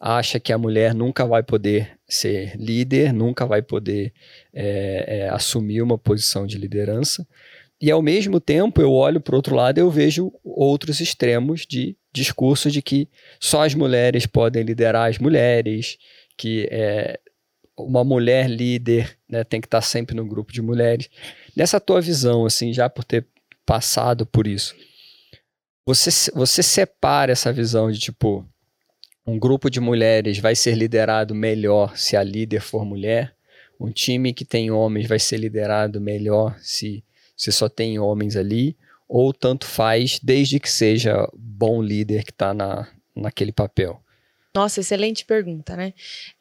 acha 0.00 0.38
que 0.38 0.52
a 0.52 0.58
mulher 0.58 0.94
nunca 0.94 1.24
vai 1.24 1.42
poder 1.42 1.98
ser 2.08 2.56
líder, 2.56 3.12
nunca 3.12 3.46
vai 3.46 3.62
poder 3.62 4.12
é, 4.52 5.04
é, 5.06 5.28
assumir 5.28 5.82
uma 5.82 5.98
posição 5.98 6.46
de 6.46 6.58
liderança. 6.58 7.26
E 7.80 7.90
ao 7.90 8.00
mesmo 8.00 8.40
tempo 8.40 8.80
eu 8.80 8.92
olho 8.92 9.20
para 9.20 9.34
o 9.34 9.36
outro 9.36 9.54
lado 9.54 9.78
e 9.78 9.80
eu 9.80 9.90
vejo 9.90 10.32
outros 10.42 11.00
extremos 11.00 11.66
de 11.66 11.96
discurso 12.12 12.70
de 12.70 12.80
que 12.80 13.08
só 13.38 13.64
as 13.64 13.74
mulheres 13.74 14.24
podem 14.26 14.62
liderar 14.62 15.10
as 15.10 15.18
mulheres, 15.18 15.98
que 16.36 16.66
é, 16.70 17.18
uma 17.78 18.02
mulher 18.02 18.48
líder 18.48 19.18
né, 19.28 19.44
tem 19.44 19.60
que 19.60 19.66
estar 19.66 19.80
tá 19.80 19.86
sempre 19.86 20.16
no 20.16 20.24
grupo 20.24 20.52
de 20.52 20.62
mulheres. 20.62 21.10
Nessa 21.54 21.78
tua 21.78 22.00
visão, 22.00 22.46
assim, 22.46 22.72
já 22.72 22.88
por 22.88 23.04
ter 23.04 23.26
passado 23.66 24.24
por 24.24 24.46
isso, 24.46 24.74
você, 25.86 26.30
você 26.32 26.62
separa 26.62 27.32
essa 27.32 27.52
visão 27.52 27.90
de 27.90 27.98
tipo, 27.98 28.46
um 29.26 29.38
grupo 29.38 29.68
de 29.68 29.80
mulheres 29.80 30.38
vai 30.38 30.54
ser 30.54 30.76
liderado 30.76 31.34
melhor 31.34 31.96
se 31.96 32.16
a 32.16 32.22
líder 32.22 32.60
for 32.60 32.84
mulher, 32.84 33.34
um 33.78 33.90
time 33.90 34.32
que 34.32 34.44
tem 34.44 34.70
homens 34.70 35.08
vai 35.08 35.18
ser 35.18 35.38
liderado 35.38 36.00
melhor 36.00 36.56
se, 36.60 37.04
se 37.36 37.50
só 37.50 37.68
tem 37.68 37.98
homens 37.98 38.36
ali, 38.36 38.76
ou 39.08 39.32
tanto 39.32 39.66
faz, 39.66 40.20
desde 40.22 40.60
que 40.60 40.70
seja 40.70 41.28
bom 41.34 41.82
líder 41.82 42.24
que 42.24 42.30
está 42.30 42.54
na, 42.54 42.88
naquele 43.14 43.52
papel? 43.52 44.00
Nossa, 44.56 44.80
excelente 44.80 45.22
pergunta, 45.26 45.76
né? 45.76 45.92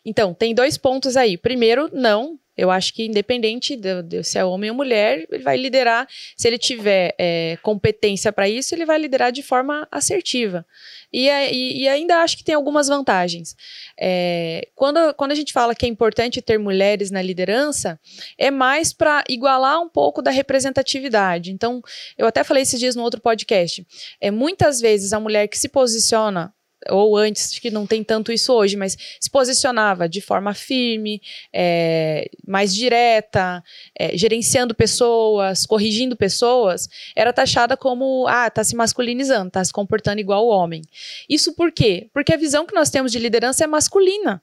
Então, 0.05 0.33
tem 0.33 0.55
dois 0.55 0.77
pontos 0.77 1.17
aí. 1.17 1.37
Primeiro, 1.37 1.89
não, 1.91 2.39
eu 2.55 2.71
acho 2.71 2.93
que 2.93 3.05
independente 3.05 3.75
de, 3.75 4.01
de, 4.03 4.23
se 4.23 4.37
é 4.37 4.45
homem 4.45 4.69
ou 4.69 4.75
mulher, 4.77 5.27
ele 5.29 5.43
vai 5.43 5.57
liderar. 5.57 6.07
Se 6.37 6.47
ele 6.47 6.57
tiver 6.57 7.13
é, 7.19 7.57
competência 7.61 8.31
para 8.31 8.47
isso, 8.47 8.73
ele 8.73 8.85
vai 8.85 8.97
liderar 8.97 9.33
de 9.33 9.43
forma 9.43 9.85
assertiva. 9.91 10.65
E, 11.11 11.27
é, 11.27 11.53
e, 11.53 11.81
e 11.81 11.89
ainda 11.89 12.19
acho 12.19 12.37
que 12.37 12.43
tem 12.45 12.55
algumas 12.55 12.87
vantagens. 12.87 13.53
É, 13.99 14.69
quando, 14.73 15.13
quando 15.15 15.33
a 15.33 15.35
gente 15.35 15.51
fala 15.51 15.75
que 15.75 15.85
é 15.85 15.89
importante 15.89 16.41
ter 16.41 16.57
mulheres 16.57 17.11
na 17.11 17.21
liderança, 17.21 17.99
é 18.37 18.49
mais 18.49 18.93
para 18.93 19.25
igualar 19.27 19.81
um 19.81 19.89
pouco 19.89 20.21
da 20.21 20.31
representatividade. 20.31 21.51
Então, 21.51 21.81
eu 22.17 22.25
até 22.25 22.45
falei 22.45 22.63
esses 22.63 22.79
dias 22.79 22.95
no 22.95 23.03
outro 23.03 23.19
podcast. 23.19 23.85
É 24.21 24.31
muitas 24.31 24.79
vezes 24.79 25.11
a 25.11 25.19
mulher 25.19 25.49
que 25.49 25.59
se 25.59 25.67
posiciona 25.67 26.55
ou 26.89 27.17
antes, 27.17 27.57
que 27.59 27.71
não 27.71 27.85
tem 27.85 28.03
tanto 28.03 28.31
isso 28.31 28.53
hoje, 28.53 28.75
mas 28.75 28.97
se 29.19 29.29
posicionava 29.29 30.07
de 30.07 30.21
forma 30.21 30.53
firme, 30.53 31.21
é, 31.53 32.29
mais 32.47 32.73
direta, 32.73 33.63
é, 33.97 34.17
gerenciando 34.17 34.75
pessoas, 34.75 35.65
corrigindo 35.65 36.15
pessoas, 36.15 36.87
era 37.15 37.33
taxada 37.33 37.75
como, 37.75 38.27
ah, 38.27 38.49
tá 38.49 38.63
se 38.63 38.75
masculinizando, 38.75 39.51
tá 39.51 39.63
se 39.63 39.73
comportando 39.73 40.19
igual 40.19 40.45
o 40.45 40.49
homem. 40.49 40.81
Isso 41.29 41.53
por 41.53 41.71
quê? 41.71 42.09
Porque 42.13 42.33
a 42.33 42.37
visão 42.37 42.65
que 42.65 42.75
nós 42.75 42.89
temos 42.89 43.11
de 43.11 43.19
liderança 43.19 43.63
é 43.63 43.67
masculina 43.67 44.41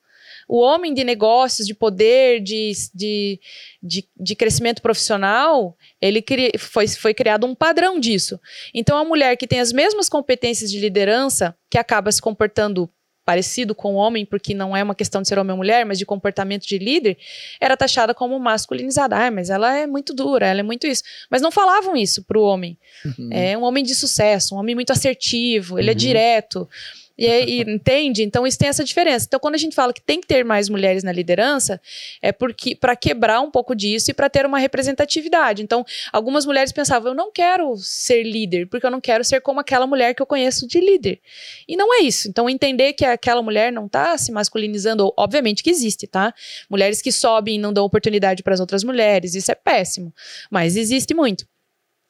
o 0.53 0.61
homem 0.61 0.93
de 0.93 1.03
negócios, 1.03 1.67
de 1.67 1.73
poder, 1.73 2.38
de, 2.43 2.73
de, 2.95 3.41
de, 3.83 4.07
de 4.15 4.37
crescimento 4.37 4.83
profissional, 4.83 5.75
ele 5.99 6.21
cri, 6.21 6.53
foi, 6.59 6.87
foi 6.87 7.15
criado 7.15 7.47
um 7.47 7.55
padrão 7.55 7.99
disso. 7.99 8.38
Então, 8.75 8.99
a 8.99 9.05
mulher 9.05 9.35
que 9.38 9.47
tem 9.47 9.61
as 9.61 9.73
mesmas 9.73 10.11
competências 10.11 10.71
de 10.71 10.79
liderança, 10.79 11.57
que 11.71 11.79
acaba 11.79 12.12
se 12.12 12.21
comportando 12.21 12.87
parecido 13.25 13.75
com 13.75 13.95
o 13.95 13.97
homem, 13.97 14.27
porque 14.27 14.53
não 14.53 14.77
é 14.77 14.83
uma 14.83 14.95
questão 14.95 15.23
de 15.23 15.29
ser 15.29 15.38
homem 15.38 15.53
ou 15.53 15.57
mulher, 15.57 15.87
mas 15.87 15.99
de 15.99 16.05
comportamento 16.05 16.67
de 16.67 16.77
líder, 16.77 17.17
era 17.59 17.75
taxada 17.75 18.12
como 18.12 18.38
masculinizada. 18.38 19.17
Ah, 19.17 19.31
mas 19.31 19.49
ela 19.49 19.75
é 19.75 19.87
muito 19.87 20.12
dura, 20.12 20.47
ela 20.47 20.61
é 20.61 20.62
muito 20.62 20.87
isso. 20.87 21.03
Mas 21.31 21.41
não 21.41 21.51
falavam 21.51 21.97
isso 21.97 22.25
para 22.25 22.38
o 22.38 22.43
homem. 22.43 22.77
Uhum. 23.07 23.29
É 23.33 23.57
um 23.57 23.62
homem 23.62 23.83
de 23.83 23.95
sucesso, 23.95 24.55
um 24.55 24.59
homem 24.59 24.75
muito 24.75 24.93
assertivo, 24.93 25.79
ele 25.79 25.88
é 25.88 25.93
uhum. 25.93 25.97
é 25.97 25.99
direto. 25.99 26.69
E, 27.16 27.62
entende? 27.62 28.22
Então 28.22 28.46
isso 28.46 28.59
tem 28.59 28.68
essa 28.68 28.85
diferença. 28.85 29.27
Então 29.27 29.40
quando 29.40 29.55
a 29.55 29.59
gente 29.59 29.75
fala 29.75 29.92
que 29.92 30.01
tem 30.01 30.20
que 30.20 30.27
ter 30.27 30.44
mais 30.44 30.68
mulheres 30.68 31.03
na 31.03 31.12
liderança, 31.12 31.81
é 32.20 32.33
porque 32.33 32.75
para 32.75 32.96
quebrar 32.96 33.40
um 33.40 33.51
pouco 33.51 33.75
disso 33.75 34.11
e 34.11 34.14
para 34.14 34.29
ter 34.29 34.46
uma 34.46 34.59
representatividade. 34.59 35.62
Então 35.62 35.85
algumas 36.12 36.46
mulheres 36.46 36.72
pensavam, 36.72 37.12
eu 37.12 37.14
não 37.14 37.31
quero 37.31 37.77
ser 37.77 38.22
líder, 38.22 38.66
porque 38.68 38.87
eu 38.87 38.90
não 38.90 39.01
quero 39.01 39.25
ser 39.25 39.40
como 39.40 39.61
aquela 39.61 39.87
mulher 39.87 40.14
que 40.14 40.22
eu 40.22 40.27
conheço 40.27 40.66
de 40.66 40.81
líder. 40.81 41.20
E 41.68 41.77
não 41.77 41.94
é 41.94 42.03
isso. 42.03 42.29
Então 42.29 42.48
entender 42.48 42.92
que 42.94 43.05
aquela 43.05 43.42
mulher 43.42 43.72
não 43.72 43.87
está 43.87 44.16
se 44.18 44.33
masculinizando, 44.33 45.12
obviamente 45.16 45.62
que 45.62 45.70
existe, 45.70 46.07
tá? 46.07 46.35
Mulheres 46.68 47.03
que 47.03 47.12
sobem 47.12 47.57
e 47.57 47.59
não 47.59 47.72
dão 47.72 47.85
oportunidade 47.85 48.42
para 48.42 48.55
as 48.55 48.61
outras 48.61 48.85
mulheres, 48.85 49.35
isso 49.35 49.51
é 49.51 49.55
péssimo, 49.55 50.12
mas 50.51 50.77
existe 50.77 51.14
muito 51.14 51.46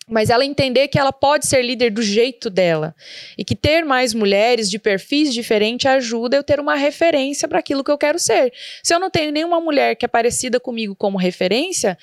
mas 0.09 0.31
ela 0.31 0.45
entender 0.45 0.89
que 0.89 0.99
ela 0.99 1.13
pode 1.13 1.47
ser 1.47 1.63
líder 1.63 1.91
do 1.91 2.03
jeito 2.03 2.51
dela 2.51 2.95
e 3.39 3.45
que 3.45 3.55
ter 3.55 3.85
mais 3.85 4.13
mulheres 4.13 4.69
de 4.69 4.79
perfis 4.79 5.33
diferentes 5.33 5.87
ajuda 5.87 6.37
eu 6.37 6.43
ter 6.43 6.59
uma 6.59 6.75
referência 6.75 7.47
para 7.47 7.61
aquilo 7.61 7.85
que 7.85 7.91
eu 7.91 7.99
quero 7.99 8.19
ser. 8.19 8.53
Se 8.83 8.93
eu 8.95 8.99
não 8.99 9.11
tenho 9.11 9.31
nenhuma 9.31 9.61
mulher 9.61 9.95
que 9.95 10.05
é 10.05 10.09
parecida 10.09 10.59
comigo 10.59 10.97
como 10.97 11.17
referência, 11.17 11.97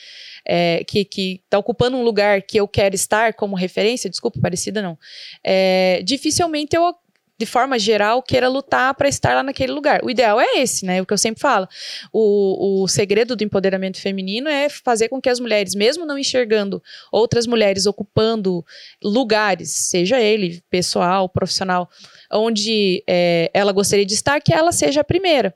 é, 0.48 0.84
que 0.86 1.42
está 1.44 1.58
ocupando 1.58 1.98
um 1.98 2.04
lugar 2.04 2.42
que 2.42 2.60
eu 2.60 2.68
quero 2.68 2.96
estar 2.96 3.34
como 3.34 3.56
referência, 3.56 4.10
desculpa, 4.10 4.40
parecida 4.42 4.82
não, 4.82 4.98
é, 5.44 6.02
dificilmente 6.04 6.76
eu 6.76 6.96
de 7.40 7.46
forma 7.46 7.80
geral, 7.80 8.22
queira 8.22 8.50
lutar 8.50 8.94
para 8.94 9.08
estar 9.08 9.34
lá 9.34 9.42
naquele 9.42 9.72
lugar. 9.72 10.02
O 10.04 10.10
ideal 10.10 10.42
é 10.42 10.58
esse, 10.58 10.86
né? 10.86 11.02
O 11.02 11.06
que 11.06 11.14
eu 11.14 11.18
sempre 11.18 11.40
falo. 11.40 11.70
O, 12.12 12.84
o 12.84 12.88
segredo 12.90 13.34
do 13.34 13.44
empoderamento 13.46 14.02
feminino 14.02 14.50
é 14.50 14.68
fazer 14.68 15.08
com 15.08 15.22
que 15.22 15.30
as 15.30 15.40
mulheres, 15.40 15.74
mesmo 15.74 16.06
não 16.06 16.18
enxergando 16.18 16.84
outras 17.10 17.48
mulheres 17.48 17.86
ocupando 17.86 18.66
lugares, 19.02 19.72
seja 19.72 20.20
ele 20.20 20.62
pessoal, 20.70 21.30
profissional, 21.30 21.90
onde 22.30 23.02
é, 23.08 23.50
ela 23.54 23.72
gostaria 23.72 24.06
de 24.06 24.14
estar, 24.14 24.42
que 24.42 24.54
ela 24.54 24.74
seja 24.74 25.00
a 25.00 25.06
primeira. 25.06 25.56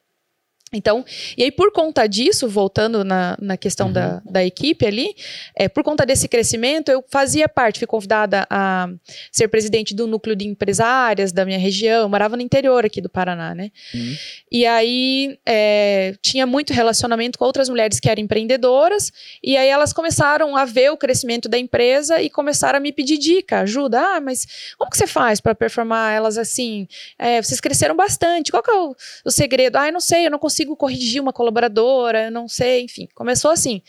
Então, 0.74 1.06
e 1.38 1.44
aí 1.44 1.52
por 1.52 1.72
conta 1.72 2.08
disso, 2.08 2.48
voltando 2.48 3.04
na, 3.04 3.38
na 3.40 3.58
questão 3.58 3.88
uhum. 3.88 3.94
da, 3.94 4.22
da 4.26 4.44
equipe 4.44 4.86
ali, 4.86 5.16
é, 5.56 5.70
por 5.70 5.84
conta 5.84 6.06
desse 6.06 6.28
crescimento, 6.28 6.90
eu 6.90 7.04
fazia 7.10 7.48
parte, 7.48 7.80
fui 7.80 7.88
convidada 7.88 8.46
a 8.50 8.88
ser 9.32 9.48
presidente 9.48 9.94
do 9.94 10.08
núcleo 10.08 10.36
de 10.36 10.48
empresárias 10.48 11.32
da 11.32 11.46
minha 11.46 11.60
região, 11.60 12.02
eu 12.02 12.10
morava 12.10 12.36
no 12.36 12.42
interior 12.42 12.86
aqui 12.86 13.02
do 13.02 13.10
Paraná, 13.10 13.54
né? 13.54 13.72
Uhum. 13.94 14.16
E 14.52 14.66
aí 14.66 15.38
é, 15.46 16.16
tinha 16.22 16.46
muito 16.46 16.74
relacionamento 16.74 17.38
com 17.38 17.46
outras 17.46 17.70
mulheres 17.70 18.00
que 18.00 18.10
eram 18.10 18.22
empreendedoras, 18.22 19.12
e 19.44 19.56
aí 19.56 19.70
elas 19.70 19.94
começaram 19.94 20.56
a 20.56 20.66
ver 20.66 20.92
o 20.92 20.98
crescimento 20.98 21.48
da 21.48 21.58
empresa 21.58 22.22
e 22.22 22.30
começaram 22.30 22.78
a 22.78 22.80
me 22.80 22.92
pedir 22.92 23.18
dica, 23.18 23.60
ajuda. 23.60 24.00
Ah, 24.00 24.22
mas 24.22 24.76
como 24.78 24.90
que 24.90 24.98
você 24.98 25.08
faz 25.08 25.40
para 25.40 25.54
performar 25.54 26.14
elas 26.14 26.38
assim? 26.38 26.88
É, 27.18 27.42
vocês 27.42 27.60
cresceram 27.60 27.96
bastante, 27.96 28.52
qual 28.52 28.64
que 28.64 28.72
é 28.72 28.76
o, 28.76 28.96
o 29.26 29.32
segredo? 29.32 29.78
Ah, 29.78 29.88
eu 29.88 29.94
não 29.94 30.00
sei, 30.00 30.26
eu 30.26 30.32
não 30.32 30.40
consigo 30.40 30.63
consigo 30.64 30.76
corrigir 30.76 31.22
uma 31.22 31.34
colaboradora, 31.34 32.32
não 32.32 32.48
sei, 32.48 32.84
enfim, 32.84 33.08
começou 33.14 33.52
assim. 33.52 33.82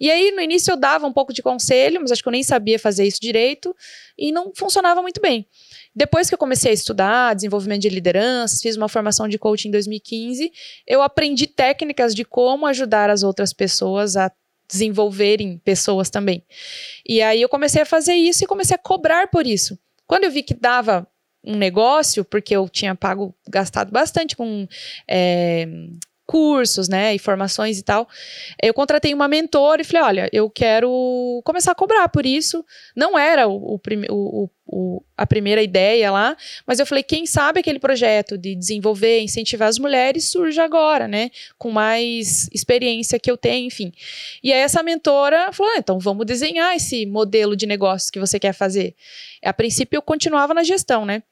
E 0.00 0.10
aí, 0.10 0.32
no 0.32 0.40
início, 0.40 0.72
eu 0.72 0.76
dava 0.76 1.06
um 1.06 1.12
pouco 1.12 1.32
de 1.32 1.42
conselho, 1.42 2.00
mas 2.00 2.10
acho 2.10 2.22
que 2.22 2.28
eu 2.28 2.32
nem 2.32 2.42
sabia 2.42 2.78
fazer 2.78 3.06
isso 3.06 3.20
direito, 3.20 3.74
e 4.18 4.32
não 4.32 4.52
funcionava 4.54 5.02
muito 5.02 5.20
bem. 5.20 5.46
Depois 5.94 6.28
que 6.28 6.34
eu 6.34 6.38
comecei 6.38 6.70
a 6.70 6.74
estudar 6.74 7.34
desenvolvimento 7.34 7.82
de 7.82 7.88
lideranças, 7.88 8.60
fiz 8.60 8.76
uma 8.76 8.88
formação 8.88 9.28
de 9.28 9.38
coaching 9.38 9.68
em 9.68 9.72
2015, 9.72 10.50
eu 10.86 11.02
aprendi 11.02 11.46
técnicas 11.46 12.14
de 12.14 12.24
como 12.24 12.66
ajudar 12.66 13.10
as 13.10 13.22
outras 13.22 13.52
pessoas 13.52 14.16
a 14.16 14.32
desenvolverem 14.68 15.58
pessoas 15.58 16.08
também. 16.08 16.42
E 17.06 17.20
aí 17.20 17.42
eu 17.42 17.48
comecei 17.48 17.82
a 17.82 17.86
fazer 17.86 18.14
isso 18.14 18.42
e 18.42 18.46
comecei 18.46 18.74
a 18.74 18.78
cobrar 18.78 19.28
por 19.28 19.46
isso. 19.46 19.78
Quando 20.06 20.24
eu 20.24 20.30
vi 20.30 20.42
que 20.42 20.54
dava 20.54 21.06
um 21.44 21.56
negócio, 21.56 22.24
porque 22.24 22.54
eu 22.54 22.68
tinha 22.68 22.94
pago, 22.94 23.34
gastado 23.48 23.90
bastante 23.90 24.36
com 24.36 24.66
é, 25.08 25.66
cursos, 26.32 26.88
né, 26.88 27.14
informações 27.14 27.78
e 27.78 27.82
tal. 27.82 28.08
Eu 28.62 28.72
contratei 28.72 29.12
uma 29.12 29.28
mentora 29.28 29.82
e 29.82 29.84
falei, 29.84 30.02
olha, 30.02 30.30
eu 30.32 30.48
quero 30.48 31.42
começar 31.44 31.72
a 31.72 31.74
cobrar 31.74 32.08
por 32.08 32.24
isso. 32.24 32.64
Não 32.96 33.18
era 33.18 33.46
o, 33.46 33.78
o, 34.08 34.50
o, 34.66 35.02
a 35.14 35.26
primeira 35.26 35.62
ideia 35.62 36.10
lá, 36.10 36.34
mas 36.66 36.78
eu 36.78 36.86
falei, 36.86 37.02
quem 37.02 37.26
sabe 37.26 37.60
aquele 37.60 37.78
projeto 37.78 38.38
de 38.38 38.54
desenvolver, 38.54 39.20
incentivar 39.20 39.68
as 39.68 39.78
mulheres 39.78 40.30
surge 40.30 40.58
agora, 40.58 41.06
né, 41.06 41.30
com 41.58 41.70
mais 41.70 42.48
experiência 42.50 43.20
que 43.20 43.30
eu 43.30 43.36
tenho, 43.36 43.66
enfim. 43.66 43.92
E 44.42 44.54
aí 44.54 44.60
essa 44.60 44.82
mentora 44.82 45.52
falou, 45.52 45.74
ah, 45.74 45.78
então 45.78 45.98
vamos 45.98 46.24
desenhar 46.24 46.74
esse 46.74 47.04
modelo 47.04 47.54
de 47.54 47.66
negócio 47.66 48.10
que 48.10 48.18
você 48.18 48.40
quer 48.40 48.54
fazer. 48.54 48.94
A 49.44 49.52
princípio 49.52 49.98
eu 49.98 50.02
continuava 50.02 50.54
na 50.54 50.62
gestão, 50.62 51.04
né, 51.04 51.22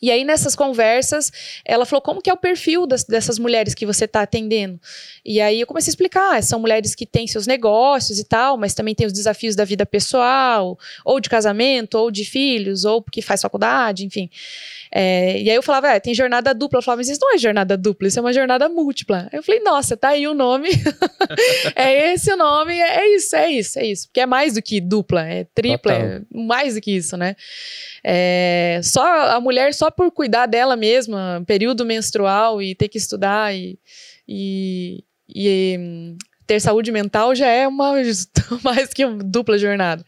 e 0.00 0.10
aí, 0.10 0.24
nessas 0.24 0.54
conversas, 0.54 1.32
ela 1.64 1.84
falou: 1.84 2.00
como 2.00 2.22
que 2.22 2.30
é 2.30 2.32
o 2.32 2.36
perfil 2.36 2.86
das, 2.86 3.04
dessas 3.04 3.38
mulheres 3.38 3.74
que 3.74 3.84
você 3.84 4.04
está 4.04 4.22
atendendo? 4.22 4.80
E 5.24 5.40
aí 5.40 5.60
eu 5.60 5.66
comecei 5.66 5.90
a 5.90 5.92
explicar: 5.92 6.36
ah, 6.36 6.42
são 6.42 6.60
mulheres 6.60 6.94
que 6.94 7.04
têm 7.04 7.26
seus 7.26 7.46
negócios 7.46 8.18
e 8.18 8.24
tal, 8.24 8.56
mas 8.56 8.74
também 8.74 8.94
têm 8.94 9.06
os 9.06 9.12
desafios 9.12 9.56
da 9.56 9.64
vida 9.64 9.84
pessoal, 9.84 10.78
ou 11.04 11.20
de 11.20 11.28
casamento, 11.28 11.96
ou 11.96 12.10
de 12.10 12.24
filhos, 12.24 12.84
ou 12.84 13.02
porque 13.02 13.20
faz 13.20 13.42
faculdade, 13.42 14.04
enfim. 14.04 14.30
É, 14.90 15.40
e 15.40 15.50
aí 15.50 15.56
eu 15.56 15.62
falava, 15.62 15.88
é, 15.88 16.00
tem 16.00 16.14
jornada 16.14 16.54
dupla. 16.54 16.78
Eu 16.78 16.82
falava, 16.82 17.00
mas 17.00 17.08
isso 17.08 17.20
não 17.20 17.34
é 17.34 17.38
jornada 17.38 17.76
dupla, 17.76 18.08
isso 18.08 18.18
é 18.18 18.22
uma 18.22 18.32
jornada 18.32 18.68
múltipla. 18.68 19.28
Aí 19.32 19.38
eu 19.38 19.42
falei, 19.42 19.60
nossa, 19.60 19.96
tá 19.96 20.10
aí 20.10 20.26
o 20.26 20.34
nome. 20.34 20.68
é 21.74 22.12
esse 22.12 22.32
o 22.32 22.36
nome, 22.36 22.78
é, 22.78 23.00
é 23.00 23.16
isso, 23.16 23.36
é 23.36 23.50
isso, 23.50 23.78
é 23.78 23.86
isso. 23.86 24.06
Porque 24.08 24.20
é 24.20 24.26
mais 24.26 24.54
do 24.54 24.62
que 24.62 24.80
dupla, 24.80 25.26
é 25.26 25.44
tripla, 25.54 25.92
é 25.92 26.20
mais 26.32 26.74
do 26.74 26.80
que 26.80 26.92
isso, 26.92 27.16
né? 27.16 27.36
É, 28.02 28.80
só 28.82 29.02
a 29.32 29.40
mulher, 29.40 29.74
só 29.78 29.92
por 29.92 30.10
cuidar 30.10 30.46
dela 30.46 30.74
mesma, 30.74 31.44
período 31.46 31.84
menstrual 31.84 32.60
e 32.60 32.74
ter 32.74 32.88
que 32.88 32.98
estudar 32.98 33.54
e, 33.54 33.78
e, 34.26 35.04
e 35.32 36.16
ter 36.44 36.60
saúde 36.60 36.90
mental 36.90 37.32
já 37.32 37.46
é 37.46 37.68
uma 37.68 37.92
mais 38.64 38.92
que 38.92 39.04
uma 39.04 39.22
dupla 39.22 39.56
jornada. 39.56 40.04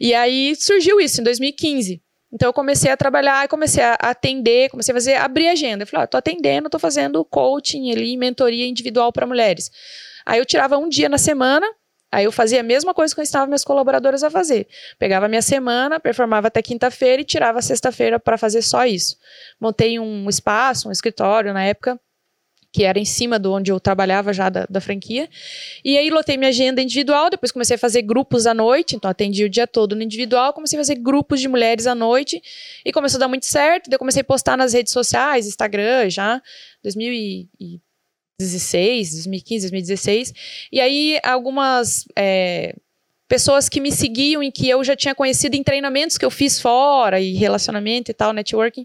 E 0.00 0.12
aí 0.12 0.56
surgiu 0.56 1.00
isso 1.00 1.20
em 1.20 1.24
2015. 1.24 2.02
Então 2.32 2.48
eu 2.48 2.52
comecei 2.52 2.90
a 2.90 2.96
trabalhar 2.96 3.46
comecei 3.46 3.84
a 3.84 3.94
atender, 3.94 4.70
comecei 4.70 4.92
a 4.92 4.96
fazer, 4.96 5.14
abrir 5.14 5.48
agenda. 5.48 5.84
Eu 5.84 5.86
falei, 5.86 6.02
ó, 6.02 6.06
tô 6.08 6.16
atendendo, 6.16 6.68
tô 6.68 6.78
fazendo 6.78 7.24
coaching 7.24 7.92
ali, 7.92 8.16
mentoria 8.16 8.66
individual 8.66 9.12
para 9.12 9.24
mulheres. 9.24 9.70
Aí 10.26 10.40
eu 10.40 10.44
tirava 10.44 10.76
um 10.76 10.88
dia 10.88 11.08
na 11.08 11.16
semana, 11.16 11.64
Aí 12.10 12.24
eu 12.24 12.32
fazia 12.32 12.60
a 12.60 12.62
mesma 12.62 12.94
coisa 12.94 13.14
que 13.14 13.20
eu 13.20 13.22
ensinava 13.22 13.46
minhas 13.46 13.64
colaboradoras 13.64 14.22
a 14.22 14.30
fazer. 14.30 14.68
Pegava 14.98 15.28
minha 15.28 15.42
semana, 15.42 15.98
performava 15.98 16.46
até 16.48 16.62
quinta-feira 16.62 17.20
e 17.20 17.24
tirava 17.24 17.60
sexta-feira 17.60 18.18
para 18.18 18.38
fazer 18.38 18.62
só 18.62 18.86
isso. 18.86 19.16
Montei 19.60 19.98
um 19.98 20.28
espaço, 20.28 20.88
um 20.88 20.92
escritório 20.92 21.52
na 21.52 21.64
época, 21.64 22.00
que 22.72 22.84
era 22.84 22.98
em 22.98 23.04
cima 23.04 23.38
do 23.38 23.52
onde 23.52 23.72
eu 23.72 23.80
trabalhava 23.80 24.32
já 24.32 24.48
da, 24.48 24.66
da, 24.68 24.80
franquia. 24.80 25.28
E 25.84 25.96
aí 25.96 26.10
lotei 26.10 26.36
minha 26.36 26.50
agenda 26.50 26.82
individual, 26.82 27.30
depois 27.30 27.50
comecei 27.50 27.76
a 27.76 27.78
fazer 27.78 28.02
grupos 28.02 28.46
à 28.46 28.52
noite, 28.52 28.94
então 28.94 29.10
atendi 29.10 29.44
o 29.44 29.48
dia 29.48 29.66
todo 29.66 29.96
no 29.96 30.02
individual, 30.02 30.52
comecei 30.52 30.78
a 30.78 30.80
fazer 30.80 30.96
grupos 30.96 31.40
de 31.40 31.48
mulheres 31.48 31.86
à 31.86 31.94
noite 31.94 32.40
e 32.84 32.92
começou 32.92 33.16
a 33.16 33.20
dar 33.20 33.28
muito 33.28 33.46
certo. 33.46 33.88
Daí 33.88 33.94
eu 33.94 33.98
comecei 33.98 34.20
a 34.20 34.24
postar 34.24 34.56
nas 34.58 34.74
redes 34.74 34.92
sociais, 34.92 35.46
Instagram 35.46 36.10
já, 36.10 36.42
2000 36.82 37.12
e 37.12 37.80
2016, 38.38 39.12
2015, 39.14 39.70
2016. 39.70 40.32
E 40.70 40.80
aí, 40.80 41.18
algumas 41.22 42.04
é, 42.14 42.74
pessoas 43.26 43.68
que 43.68 43.80
me 43.80 43.90
seguiam 43.90 44.42
e 44.42 44.52
que 44.52 44.68
eu 44.68 44.84
já 44.84 44.94
tinha 44.94 45.14
conhecido 45.14 45.54
em 45.54 45.62
treinamentos 45.62 46.18
que 46.18 46.24
eu 46.24 46.30
fiz 46.30 46.60
fora, 46.60 47.18
e 47.18 47.32
relacionamento 47.32 48.10
e 48.10 48.14
tal, 48.14 48.34
networking, 48.34 48.84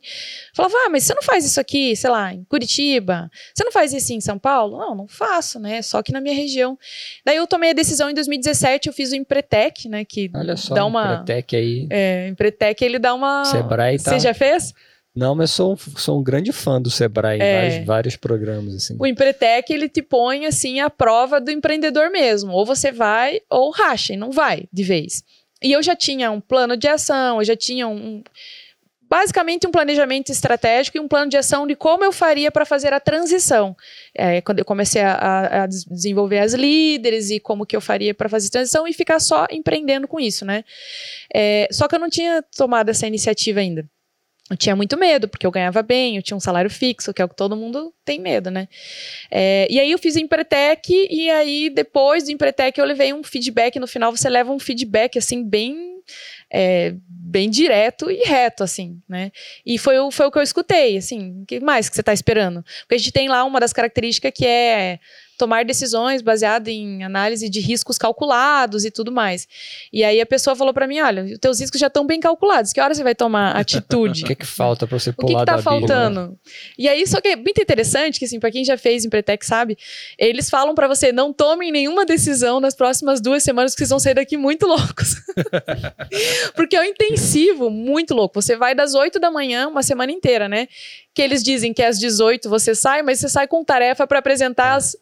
falavam: 0.53 0.77
Ah, 0.85 0.89
mas 0.89 1.03
você 1.03 1.13
não 1.13 1.21
faz 1.21 1.43
isso 1.43 1.59
aqui, 1.59 1.95
sei 1.97 2.09
lá, 2.09 2.33
em 2.33 2.45
Curitiba? 2.45 3.29
Você 3.53 3.63
não 3.63 3.73
faz 3.73 3.93
isso 3.93 4.13
em 4.13 4.21
São 4.21 4.39
Paulo? 4.39 4.77
Não, 4.77 4.95
não 4.95 5.07
faço, 5.07 5.59
né? 5.59 5.81
Só 5.81 6.01
que 6.01 6.13
na 6.13 6.21
minha 6.21 6.35
região. 6.35 6.77
Daí 7.25 7.35
eu 7.35 7.45
tomei 7.45 7.71
a 7.71 7.73
decisão 7.73 8.09
em 8.09 8.13
2017, 8.13 8.87
eu 8.87 8.93
fiz 8.93 9.11
o 9.11 9.15
Empretec, 9.15 9.89
né? 9.89 10.05
Que 10.05 10.31
Olha 10.33 10.55
só, 10.55 10.73
dá 10.73 10.85
uma. 10.85 11.15
Empretec 11.15 11.55
aí. 11.57 11.87
É, 11.89 12.27
Empretec 12.29 12.81
ele 12.83 12.99
dá 12.99 13.13
uma. 13.13 13.43
Sebrae 13.43 13.95
e 13.95 13.99
tal. 13.99 14.13
Você 14.13 14.19
já 14.19 14.33
fez? 14.33 14.73
Não, 15.13 15.35
mas 15.35 15.51
sou, 15.51 15.77
sou 15.97 16.19
um 16.19 16.23
grande 16.23 16.53
fã 16.53 16.81
do 16.81 16.89
Sebrae, 16.89 17.39
é. 17.41 17.61
vários, 17.61 17.85
vários 17.85 18.15
programas, 18.15 18.73
assim. 18.73 18.95
O 18.97 19.05
Empretec, 19.05 19.71
ele 19.71 19.89
te 19.89 20.01
põe, 20.01 20.45
assim, 20.45 20.79
a 20.79 20.89
prova 20.89 21.41
do 21.41 21.51
empreendedor 21.51 22.09
mesmo. 22.09 22.53
Ou 22.53 22.65
você 22.65 22.91
vai, 22.91 23.41
ou 23.49 23.71
racha, 23.71 24.13
e 24.13 24.17
não 24.17 24.31
vai, 24.31 24.69
de 24.71 24.83
vez. 24.83 25.23
E 25.61 25.71
eu 25.73 25.83
já 25.83 25.95
tinha 25.95 26.31
um 26.31 26.39
plano 26.39 26.77
de 26.77 26.87
ação, 26.87 27.39
eu 27.39 27.43
já 27.43 27.55
tinha 27.55 27.87
um... 27.87 28.23
Basicamente, 29.09 29.67
um 29.67 29.71
planejamento 29.71 30.31
estratégico 30.31 30.95
e 30.95 30.99
um 31.01 31.07
plano 31.09 31.29
de 31.29 31.35
ação 31.35 31.67
de 31.67 31.75
como 31.75 32.01
eu 32.01 32.13
faria 32.13 32.49
para 32.49 32.63
fazer 32.63 32.93
a 32.93 32.99
transição. 33.01 33.75
É, 34.15 34.39
quando 34.39 34.59
eu 34.59 34.65
comecei 34.65 35.01
a, 35.01 35.63
a, 35.63 35.67
desenvolver 35.67 36.39
as 36.39 36.53
líderes 36.53 37.29
e 37.29 37.37
como 37.37 37.65
que 37.65 37.75
eu 37.75 37.81
faria 37.81 38.13
para 38.13 38.29
fazer 38.29 38.47
a 38.47 38.51
transição 38.51 38.87
e 38.87 38.93
ficar 38.93 39.19
só 39.19 39.45
empreendendo 39.51 40.07
com 40.07 40.17
isso, 40.17 40.45
né? 40.45 40.63
É, 41.35 41.67
só 41.73 41.89
que 41.89 41.95
eu 41.95 41.99
não 41.99 42.09
tinha 42.09 42.41
tomado 42.55 42.87
essa 42.87 43.05
iniciativa 43.05 43.59
ainda 43.59 43.85
eu 44.51 44.57
tinha 44.57 44.75
muito 44.75 44.97
medo, 44.97 45.27
porque 45.27 45.45
eu 45.47 45.51
ganhava 45.51 45.81
bem, 45.81 46.17
eu 46.17 46.21
tinha 46.21 46.35
um 46.35 46.41
salário 46.41 46.69
fixo, 46.69 47.13
que 47.13 47.21
é 47.21 47.25
o 47.25 47.29
que 47.29 47.35
todo 47.35 47.55
mundo 47.55 47.93
tem 48.03 48.19
medo, 48.19 48.51
né? 48.51 48.67
É, 49.31 49.65
e 49.69 49.79
aí 49.79 49.91
eu 49.91 49.97
fiz 49.97 50.15
o 50.15 50.19
Empretec, 50.19 50.91
e 51.09 51.29
aí 51.31 51.69
depois 51.69 52.25
do 52.25 52.31
Empretec 52.31 52.77
eu 52.79 52.85
levei 52.85 53.13
um 53.13 53.23
feedback, 53.23 53.79
no 53.79 53.87
final 53.87 54.15
você 54.15 54.29
leva 54.29 54.51
um 54.51 54.59
feedback, 54.59 55.17
assim, 55.17 55.43
bem... 55.43 55.89
É, 56.53 56.93
bem 57.07 57.49
direto 57.49 58.11
e 58.11 58.23
reto, 58.25 58.61
assim, 58.61 58.99
né? 59.07 59.31
E 59.65 59.77
foi, 59.77 59.97
o, 59.99 60.11
foi 60.11 60.25
o 60.25 60.31
que 60.31 60.37
eu 60.37 60.43
escutei, 60.43 60.97
assim, 60.97 61.43
o 61.43 61.45
que 61.45 61.61
mais 61.61 61.87
que 61.87 61.95
você 61.95 62.01
está 62.01 62.11
esperando? 62.11 62.61
Porque 62.81 62.95
a 62.95 62.97
gente 62.97 63.11
tem 63.13 63.29
lá 63.29 63.45
uma 63.45 63.59
das 63.59 63.71
características 63.71 64.33
que 64.35 64.45
é 64.45 64.99
tomar 65.41 65.65
decisões 65.65 66.21
baseado 66.21 66.67
em 66.67 67.03
análise 67.03 67.49
de 67.49 67.59
riscos 67.59 67.97
calculados 67.97 68.85
e 68.85 68.91
tudo 68.91 69.11
mais. 69.11 69.47
E 69.91 70.03
aí 70.03 70.21
a 70.21 70.25
pessoa 70.25 70.55
falou 70.55 70.71
para 70.71 70.85
mim, 70.85 70.99
olha, 71.01 71.23
os 71.23 71.39
teus 71.39 71.59
riscos 71.59 71.79
já 71.79 71.87
estão 71.87 72.05
bem 72.05 72.19
calculados, 72.19 72.71
que 72.71 72.79
hora 72.79 72.93
você 72.93 73.01
vai 73.01 73.15
tomar 73.15 73.55
atitude? 73.55 74.21
o 74.23 74.27
que 74.27 74.33
é 74.33 74.35
que 74.35 74.45
falta 74.45 74.85
para 74.85 74.99
você 74.99 75.11
pular 75.11 75.25
O 75.25 75.33
que, 75.33 75.39
que 75.39 75.45
tá 75.51 75.57
faltando? 75.57 76.37
E 76.77 76.87
aí, 76.87 77.07
só 77.07 77.19
que 77.19 77.29
é 77.29 77.35
muito 77.35 77.59
interessante, 77.59 78.19
que 78.19 78.25
assim, 78.25 78.39
para 78.39 78.51
quem 78.51 78.63
já 78.63 78.77
fez 78.77 79.03
Empretec 79.03 79.43
sabe, 79.43 79.75
eles 80.15 80.47
falam 80.47 80.75
para 80.75 80.87
você, 80.87 81.11
não 81.11 81.33
tomem 81.33 81.71
nenhuma 81.71 82.05
decisão 82.05 82.59
nas 82.59 82.75
próximas 82.75 83.19
duas 83.19 83.41
semanas, 83.41 83.73
que 83.73 83.79
vocês 83.79 83.89
vão 83.89 83.99
sair 83.99 84.13
daqui 84.13 84.37
muito 84.37 84.67
loucos. 84.67 85.15
Porque 86.55 86.75
é 86.75 86.81
um 86.81 86.83
intensivo 86.83 87.71
muito 87.71 88.13
louco. 88.13 88.39
Você 88.39 88.55
vai 88.55 88.75
das 88.75 88.93
8 88.93 89.19
da 89.19 89.31
manhã, 89.31 89.67
uma 89.67 89.81
semana 89.81 90.11
inteira, 90.11 90.47
né? 90.47 90.67
Que 91.15 91.23
eles 91.23 91.41
dizem 91.41 91.73
que 91.73 91.81
às 91.81 91.97
18 91.99 92.47
você 92.47 92.75
sai, 92.75 93.01
mas 93.01 93.19
você 93.19 93.27
sai 93.27 93.47
com 93.47 93.63
tarefa 93.63 94.05
para 94.05 94.19
apresentar 94.19 94.75
às 94.75 94.95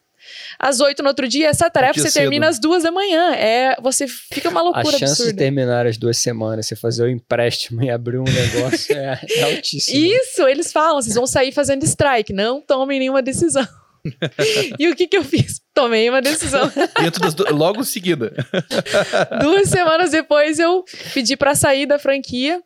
às 0.57 0.79
oito 0.79 1.01
no 1.01 1.09
outro 1.09 1.27
dia, 1.27 1.47
essa 1.47 1.69
tarefa 1.69 1.99
você 1.99 2.09
cedo. 2.09 2.23
termina 2.23 2.47
às 2.47 2.59
duas 2.59 2.83
da 2.83 2.91
manhã. 2.91 3.33
É, 3.35 3.75
você 3.81 4.07
fica 4.07 4.49
uma 4.49 4.61
loucura 4.61 4.95
A 4.95 4.99
chance 4.99 5.05
absurda. 5.05 5.31
de 5.31 5.37
terminar 5.37 5.85
as 5.85 5.97
duas 5.97 6.17
semanas, 6.17 6.67
você 6.67 6.75
fazer 6.75 7.03
o 7.03 7.09
empréstimo 7.09 7.83
e 7.83 7.89
abrir 7.89 8.17
um 8.17 8.23
negócio 8.23 8.95
é, 8.95 9.19
é 9.29 9.43
altíssimo. 9.43 9.97
Isso, 9.97 10.47
eles 10.47 10.71
falam, 10.71 11.01
vocês 11.01 11.15
vão 11.15 11.27
sair 11.27 11.51
fazendo 11.51 11.83
strike, 11.83 12.33
não 12.33 12.61
tomem 12.61 12.99
nenhuma 12.99 13.21
decisão. 13.21 13.67
e 14.79 14.87
o 14.87 14.95
que 14.95 15.07
que 15.07 15.17
eu 15.17 15.23
fiz? 15.23 15.61
Tomei 15.73 16.09
uma 16.09 16.21
decisão. 16.21 16.71
Do... 17.35 17.55
Logo 17.55 17.83
seguida. 17.83 18.33
Duas 19.41 19.69
semanas 19.69 20.11
depois 20.11 20.59
eu 20.59 20.83
pedi 21.13 21.35
para 21.35 21.55
sair 21.55 21.85
da 21.85 21.99
franquia 21.99 22.61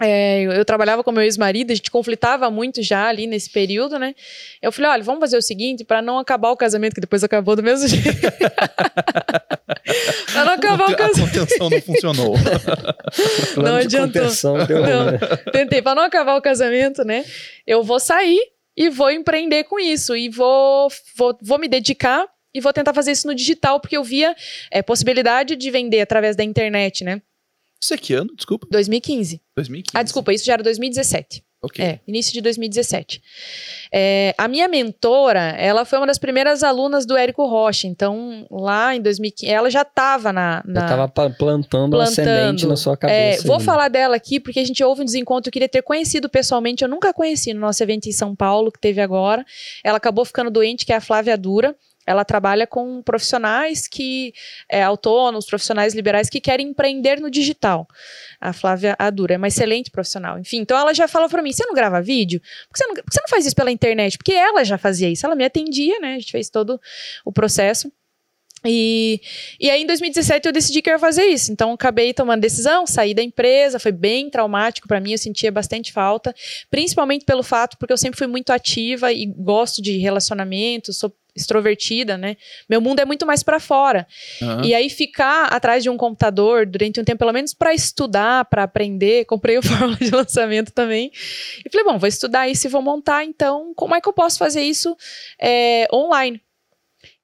é, 0.00 0.42
eu, 0.42 0.52
eu, 0.52 0.64
trabalhava 0.64 1.02
com 1.02 1.10
meu 1.10 1.22
ex-marido, 1.22 1.72
a 1.72 1.74
gente 1.74 1.90
conflitava 1.90 2.48
muito 2.50 2.82
já 2.82 3.08
ali 3.08 3.26
nesse 3.26 3.50
período, 3.50 3.98
né? 3.98 4.14
Eu 4.62 4.70
falei, 4.70 4.90
olha, 4.92 5.02
vamos 5.02 5.20
fazer 5.20 5.36
o 5.36 5.42
seguinte, 5.42 5.84
para 5.84 6.00
não 6.00 6.18
acabar 6.18 6.50
o 6.50 6.56
casamento, 6.56 6.94
que 6.94 7.00
depois 7.00 7.24
acabou 7.24 7.56
do 7.56 7.62
mesmo 7.62 7.86
jeito. 7.88 8.32
para 10.32 10.44
não 10.44 10.52
acabar 10.52 10.90
o 10.90 10.96
casamento. 10.96 11.18
A 11.20 11.40
contenção 11.40 11.70
não 11.70 11.82
funcionou. 11.82 12.34
não 13.56 13.76
adiantou. 13.76 14.22
Deu, 14.66 14.82
não, 14.82 15.10
né? 15.10 15.18
Tentei, 15.52 15.82
para 15.82 15.96
não 15.96 16.02
acabar 16.04 16.36
o 16.36 16.42
casamento, 16.42 17.04
né? 17.04 17.24
Eu 17.66 17.82
vou 17.82 17.98
sair 17.98 18.40
e 18.76 18.88
vou 18.88 19.10
empreender 19.10 19.64
com 19.64 19.80
isso. 19.80 20.14
E 20.14 20.28
vou, 20.28 20.88
vou, 21.16 21.36
vou 21.42 21.58
me 21.58 21.66
dedicar 21.66 22.24
e 22.54 22.60
vou 22.60 22.72
tentar 22.72 22.94
fazer 22.94 23.12
isso 23.12 23.26
no 23.26 23.34
digital, 23.34 23.80
porque 23.80 23.96
eu 23.96 24.04
via 24.04 24.34
é, 24.70 24.80
possibilidade 24.80 25.56
de 25.56 25.70
vender 25.70 26.00
através 26.00 26.36
da 26.36 26.44
internet, 26.44 27.02
né? 27.02 27.20
Isso 27.82 27.94
é 27.94 27.96
que 27.96 28.14
ano? 28.14 28.34
Desculpa. 28.34 28.66
2015. 28.70 29.40
2015. 29.56 29.92
Ah, 29.96 30.02
desculpa, 30.02 30.32
isso 30.32 30.44
já 30.44 30.54
era 30.54 30.62
2017. 30.62 31.44
Ok. 31.60 31.84
É, 31.84 31.98
início 32.06 32.32
de 32.32 32.40
2017. 32.40 33.20
É, 33.92 34.32
a 34.38 34.46
minha 34.46 34.68
mentora, 34.68 35.56
ela 35.58 35.84
foi 35.84 35.98
uma 35.98 36.06
das 36.06 36.18
primeiras 36.18 36.62
alunas 36.62 37.04
do 37.04 37.16
Érico 37.16 37.44
Rocha. 37.46 37.88
Então, 37.88 38.46
lá 38.48 38.94
em 38.94 39.02
2015, 39.02 39.52
ela 39.52 39.68
já 39.68 39.82
estava 39.82 40.32
na, 40.32 40.62
na. 40.64 40.80
Já 40.80 40.86
estava 40.86 41.30
plantando, 41.36 41.94
uma 41.94 42.06
semente 42.06 42.64
na 42.64 42.76
sua 42.76 42.96
cabeça. 42.96 43.42
É, 43.42 43.46
vou 43.46 43.58
falar 43.58 43.88
dela 43.88 44.14
aqui, 44.14 44.38
porque 44.38 44.60
a 44.60 44.64
gente 44.64 44.84
ouve 44.84 45.02
um 45.02 45.04
desencontro. 45.04 45.48
Eu 45.48 45.52
queria 45.52 45.68
ter 45.68 45.82
conhecido 45.82 46.28
pessoalmente. 46.28 46.84
Eu 46.84 46.88
nunca 46.88 47.12
conheci 47.12 47.52
no 47.52 47.60
nosso 47.60 47.82
evento 47.82 48.08
em 48.08 48.12
São 48.12 48.36
Paulo, 48.36 48.70
que 48.70 48.78
teve 48.78 49.00
agora. 49.00 49.44
Ela 49.82 49.96
acabou 49.96 50.24
ficando 50.24 50.52
doente, 50.52 50.86
que 50.86 50.92
é 50.92 50.96
a 50.96 51.00
Flávia 51.00 51.36
Dura. 51.36 51.74
Ela 52.08 52.24
trabalha 52.24 52.66
com 52.66 53.02
profissionais 53.02 53.86
que, 53.86 54.32
é, 54.68 54.82
autônomos, 54.82 55.46
profissionais 55.46 55.94
liberais 55.94 56.30
que 56.30 56.40
querem 56.40 56.68
empreender 56.68 57.20
no 57.20 57.30
digital. 57.30 57.86
A 58.40 58.52
Flávia 58.52 58.96
Adura 58.98 59.34
é 59.34 59.36
uma 59.36 59.48
excelente 59.48 59.90
profissional. 59.90 60.38
Enfim, 60.38 60.58
então 60.58 60.78
ela 60.78 60.94
já 60.94 61.06
falou 61.06 61.28
para 61.28 61.42
mim: 61.42 61.52
você 61.52 61.66
não 61.66 61.74
grava 61.74 62.00
vídeo? 62.00 62.40
Por 62.40 62.72
que 62.72 62.78
você 62.78 62.86
não, 62.86 62.94
por 62.94 63.04
que 63.04 63.14
você 63.14 63.20
não 63.20 63.28
faz 63.28 63.46
isso 63.46 63.54
pela 63.54 63.70
internet? 63.70 64.16
Porque 64.16 64.32
ela 64.32 64.64
já 64.64 64.78
fazia 64.78 65.10
isso. 65.10 65.26
Ela 65.26 65.34
me 65.34 65.44
atendia, 65.44 65.98
né? 66.00 66.14
A 66.14 66.18
gente 66.18 66.32
fez 66.32 66.48
todo 66.48 66.80
o 67.24 67.32
processo. 67.32 67.92
E, 68.64 69.20
e 69.60 69.70
aí, 69.70 69.82
em 69.82 69.86
2017, 69.86 70.46
eu 70.46 70.52
decidi 70.52 70.82
que 70.82 70.90
eu 70.90 70.94
ia 70.94 70.98
fazer 70.98 71.24
isso. 71.26 71.52
Então, 71.52 71.72
acabei 71.72 72.12
tomando 72.12 72.40
decisão, 72.40 72.86
saí 72.86 73.14
da 73.14 73.22
empresa. 73.22 73.78
Foi 73.78 73.92
bem 73.92 74.28
traumático 74.30 74.88
para 74.88 75.00
mim, 75.00 75.12
eu 75.12 75.18
sentia 75.18 75.52
bastante 75.52 75.92
falta. 75.92 76.34
Principalmente 76.70 77.24
pelo 77.24 77.42
fato, 77.42 77.76
porque 77.78 77.92
eu 77.92 77.98
sempre 77.98 78.18
fui 78.18 78.26
muito 78.26 78.50
ativa 78.50 79.12
e 79.12 79.26
gosto 79.26 79.80
de 79.80 79.98
relacionamento, 79.98 80.92
sou 80.92 81.14
extrovertida, 81.38 82.18
né? 82.18 82.36
Meu 82.68 82.80
mundo 82.80 83.00
é 83.00 83.04
muito 83.04 83.26
mais 83.26 83.42
para 83.42 83.60
fora. 83.60 84.06
Uhum. 84.40 84.64
E 84.64 84.74
aí 84.74 84.90
ficar 84.90 85.46
atrás 85.46 85.82
de 85.82 85.90
um 85.90 85.96
computador 85.96 86.66
durante 86.66 87.00
um 87.00 87.04
tempo, 87.04 87.18
pelo 87.18 87.32
menos 87.32 87.54
para 87.54 87.72
estudar, 87.72 88.44
para 88.46 88.64
aprender, 88.64 89.24
comprei 89.24 89.58
o 89.58 89.62
fórmula 89.62 89.96
de 89.96 90.10
lançamento 90.10 90.72
também. 90.72 91.10
E 91.64 91.70
falei, 91.70 91.84
bom, 91.84 91.98
vou 91.98 92.08
estudar 92.08 92.48
isso 92.48 92.66
e 92.66 92.70
vou 92.70 92.82
montar, 92.82 93.24
então 93.24 93.72
como 93.74 93.94
é 93.94 94.00
que 94.00 94.08
eu 94.08 94.12
posso 94.12 94.38
fazer 94.38 94.62
isso 94.62 94.96
é, 95.40 95.86
online? 95.92 96.40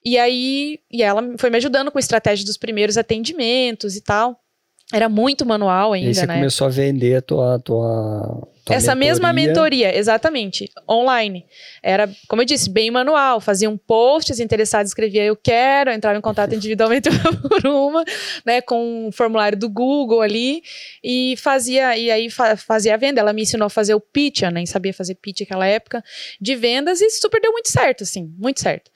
E 0.05 0.19
aí, 0.19 0.81
e 0.93 1.03
ela 1.03 1.23
foi 1.39 1.49
me 1.49 1.57
ajudando 1.57 1.91
com 1.91 1.97
a 1.97 2.01
estratégia 2.01 2.45
dos 2.45 2.59
primeiros 2.59 2.99
atendimentos 2.99 3.97
e 3.97 4.03
tal. 4.03 4.44
Era 4.93 5.09
muito 5.09 5.47
manual 5.47 5.95
ainda, 5.95 6.07
e 6.07 6.09
aí 6.09 6.15
você 6.15 6.27
né? 6.27 6.35
começou 6.35 6.67
a 6.67 6.71
vender 6.71 7.17
a 7.17 7.23
tua, 7.23 7.59
tua, 7.59 8.47
tua 8.65 8.77
Essa 8.77 8.95
mentoria. 8.95 9.09
mesma 9.09 9.33
mentoria, 9.33 9.97
exatamente, 9.97 10.71
online. 10.89 11.47
Era, 11.83 12.09
como 12.29 12.43
eu 12.43 12.47
disse, 12.47 12.69
bem 12.69 12.91
manual. 12.91 13.41
Fazia 13.41 13.69
um 13.69 13.79
post, 13.79 14.31
os 14.31 14.41
interessados 14.41 14.91
escrevia 14.91 15.25
eu 15.25 15.35
quero, 15.35 15.91
entrava 15.91 16.19
em 16.19 16.21
contato 16.21 16.53
individualmente 16.55 17.09
por 17.49 17.67
uma, 17.67 18.05
né, 18.45 18.61
com 18.61 19.07
um 19.09 19.11
formulário 19.11 19.59
do 19.59 19.71
Google 19.71 20.21
ali 20.21 20.63
e 21.03 21.35
fazia 21.39 21.97
e 21.97 22.11
aí 22.11 22.29
fazia 22.31 22.93
a 22.93 22.99
venda. 22.99 23.21
Ela 23.21 23.33
me 23.33 23.43
ensinou 23.43 23.67
a 23.67 23.71
fazer 23.71 23.95
o 23.95 24.01
pitch, 24.01 24.43
eu 24.43 24.51
nem 24.51 24.67
sabia 24.67 24.93
fazer 24.93 25.15
pitch 25.15 25.41
naquela 25.41 25.67
época 25.67 26.05
de 26.39 26.55
vendas 26.55 27.01
e 27.01 27.09
super 27.09 27.41
deu 27.41 27.53
muito 27.53 27.71
certo, 27.71 28.03
assim, 28.05 28.31
muito 28.39 28.61
certo. 28.61 28.91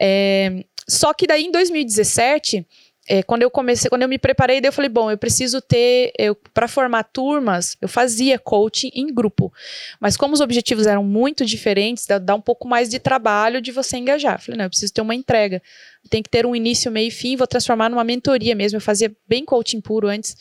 É, 0.00 0.64
só 0.88 1.12
que 1.12 1.26
daí 1.26 1.44
em 1.44 1.50
2017 1.50 2.66
é, 3.06 3.22
quando 3.22 3.42
eu 3.42 3.50
comecei, 3.50 3.90
quando 3.90 4.02
eu 4.02 4.08
me 4.08 4.18
preparei, 4.18 4.60
eu 4.62 4.72
falei, 4.72 4.88
bom, 4.88 5.10
eu 5.10 5.18
preciso 5.18 5.60
ter, 5.60 6.12
para 6.54 6.66
formar 6.66 7.04
turmas, 7.04 7.76
eu 7.80 7.88
fazia 7.88 8.38
coaching 8.38 8.90
em 8.94 9.12
grupo, 9.12 9.52
mas 10.00 10.16
como 10.16 10.32
os 10.32 10.40
objetivos 10.40 10.86
eram 10.86 11.04
muito 11.04 11.44
diferentes, 11.44 12.06
dá, 12.06 12.18
dá 12.18 12.34
um 12.34 12.40
pouco 12.40 12.66
mais 12.66 12.88
de 12.88 12.98
trabalho 12.98 13.60
de 13.60 13.70
você 13.72 13.98
engajar. 13.98 14.36
Eu 14.36 14.38
falei, 14.38 14.58
não, 14.58 14.64
eu 14.64 14.70
preciso 14.70 14.92
ter 14.92 15.02
uma 15.02 15.14
entrega, 15.14 15.62
tem 16.08 16.22
que 16.22 16.30
ter 16.30 16.46
um 16.46 16.56
início, 16.56 16.90
meio 16.90 17.08
e 17.08 17.10
fim, 17.10 17.36
vou 17.36 17.46
transformar 17.46 17.90
numa 17.90 18.04
mentoria 18.04 18.54
mesmo. 18.54 18.78
Eu 18.78 18.80
fazia 18.80 19.14
bem 19.28 19.44
coaching 19.44 19.82
puro 19.82 20.08
antes, 20.08 20.34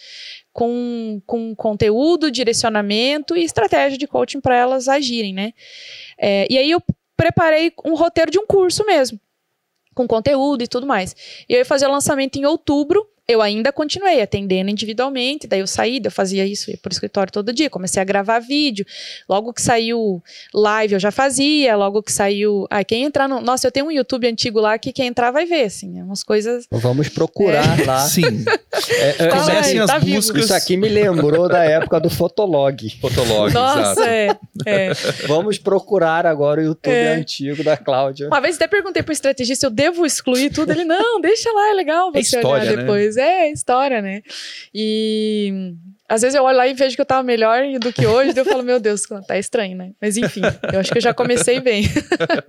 com, 0.54 1.22
com 1.26 1.54
conteúdo, 1.56 2.32
direcionamento 2.32 3.36
e 3.36 3.44
estratégia 3.44 3.98
de 3.98 4.08
coaching 4.08 4.40
para 4.40 4.56
elas 4.56 4.88
agirem, 4.88 5.34
né? 5.34 5.54
É, 6.18 6.48
e 6.50 6.58
aí 6.58 6.72
eu 6.72 6.82
preparei 7.18 7.74
um 7.84 7.94
roteiro 7.94 8.32
de 8.32 8.40
um 8.40 8.46
curso 8.46 8.86
mesmo 8.86 9.20
com 9.94 10.08
conteúdo 10.08 10.64
e 10.64 10.68
tudo 10.68 10.86
mais. 10.88 11.16
E 11.48 11.54
eu 11.54 11.60
ia 11.60 11.66
fazer 11.66 11.86
o 11.86 11.92
lançamento 11.92 12.38
em 12.38 12.46
outubro 12.46 13.08
eu 13.28 13.42
ainda 13.42 13.72
continuei 13.72 14.22
atendendo 14.22 14.70
individualmente, 14.70 15.48
daí 15.48 15.62
eu 15.62 15.68
saí, 15.68 16.02
eu 16.04 16.12
fazia 16.12 16.46
isso, 16.46 16.70
ia 16.70 16.78
pro 16.78 16.92
escritório 16.92 17.32
todo 17.32 17.54
dia, 17.54 17.70
comecei 17.70 18.02
a 18.02 18.06
gravar 18.06 18.40
vídeo. 18.40 18.86
Logo 19.30 19.54
que 19.54 19.62
saiu 19.62 20.22
live 20.54 20.96
eu 20.96 21.00
já 21.00 21.12
fazia, 21.12 21.76
logo 21.76 22.04
que 22.04 22.12
saiu. 22.12 22.68
Ah, 22.70 22.84
quem 22.84 23.04
entrar 23.04 23.30
no. 23.30 23.40
Nossa, 23.40 23.66
eu 23.66 23.72
tenho 23.72 23.86
um 23.86 23.92
YouTube 23.92 24.28
antigo 24.28 24.60
lá 24.60 24.78
que 24.78 24.92
quem 24.92 25.08
entrar 25.08 25.32
vai 25.32 25.46
ver, 25.46 25.66
assim, 25.66 26.00
é 26.00 26.04
umas 26.04 26.22
coisas. 26.22 26.68
Vamos 26.70 27.08
procurar 27.08 27.80
é. 27.80 27.86
lá. 27.86 28.00
Sim. 28.00 28.44
É, 28.90 29.10
é, 29.10 29.28
tá 29.28 29.40
comecem 29.40 29.80
as 29.80 29.90
tá 29.90 30.00
buscas. 30.00 30.46
Isso 30.46 30.54
aqui 30.54 30.76
me 30.76 30.90
lembrou 30.90 31.48
da 31.48 31.64
época 31.64 32.00
do 32.00 32.10
Fotolog. 32.10 32.90
Fotolog, 33.00 33.54
Nossa, 33.54 34.04
é, 34.10 34.36
é, 34.66 34.92
Vamos 35.28 35.60
procurar 35.60 36.26
agora 36.26 36.60
o 36.60 36.64
YouTube 36.64 36.92
é. 36.92 37.14
antigo 37.14 37.64
da 37.64 37.78
Cláudia. 37.78 38.28
Uma 38.28 38.42
vez 38.42 38.56
até 38.56 38.68
perguntei 38.68 39.04
pro 39.04 39.14
estrategista 39.14 39.62
se 39.62 39.66
eu 39.68 39.70
devo 39.70 40.06
excluir 40.08 40.50
tudo. 40.52 40.72
Ele, 40.72 40.84
não, 40.84 41.22
deixa 41.22 41.52
lá, 41.54 41.70
é 41.70 41.74
legal 41.74 42.10
é 42.10 42.24
você 42.24 42.38
história, 42.38 42.72
olhar 42.72 42.78
né? 42.78 42.84
Depois. 43.16 43.34
É 43.34 43.52
história, 43.52 44.02
né? 44.02 44.22
E 44.74 45.74
às 46.08 46.22
vezes 46.22 46.36
eu 46.36 46.44
olho 46.44 46.58
lá 46.58 46.68
e 46.68 46.74
vejo 46.74 46.96
que 46.96 47.02
eu 47.02 47.06
tava 47.06 47.24
melhor 47.24 47.64
do 47.80 47.92
que 47.92 48.06
hoje, 48.06 48.38
eu 48.38 48.46
falo, 48.46 48.62
meu 48.62 48.80
Deus, 48.80 49.02
tá 49.26 49.38
estranho, 49.38 49.76
né? 49.76 49.92
Mas 50.02 50.16
enfim, 50.18 50.42
eu 50.72 50.80
acho 50.80 50.92
que 50.92 50.98
eu 50.98 51.02
já 51.02 51.14
comecei 51.14 51.60
bem. 51.60 51.86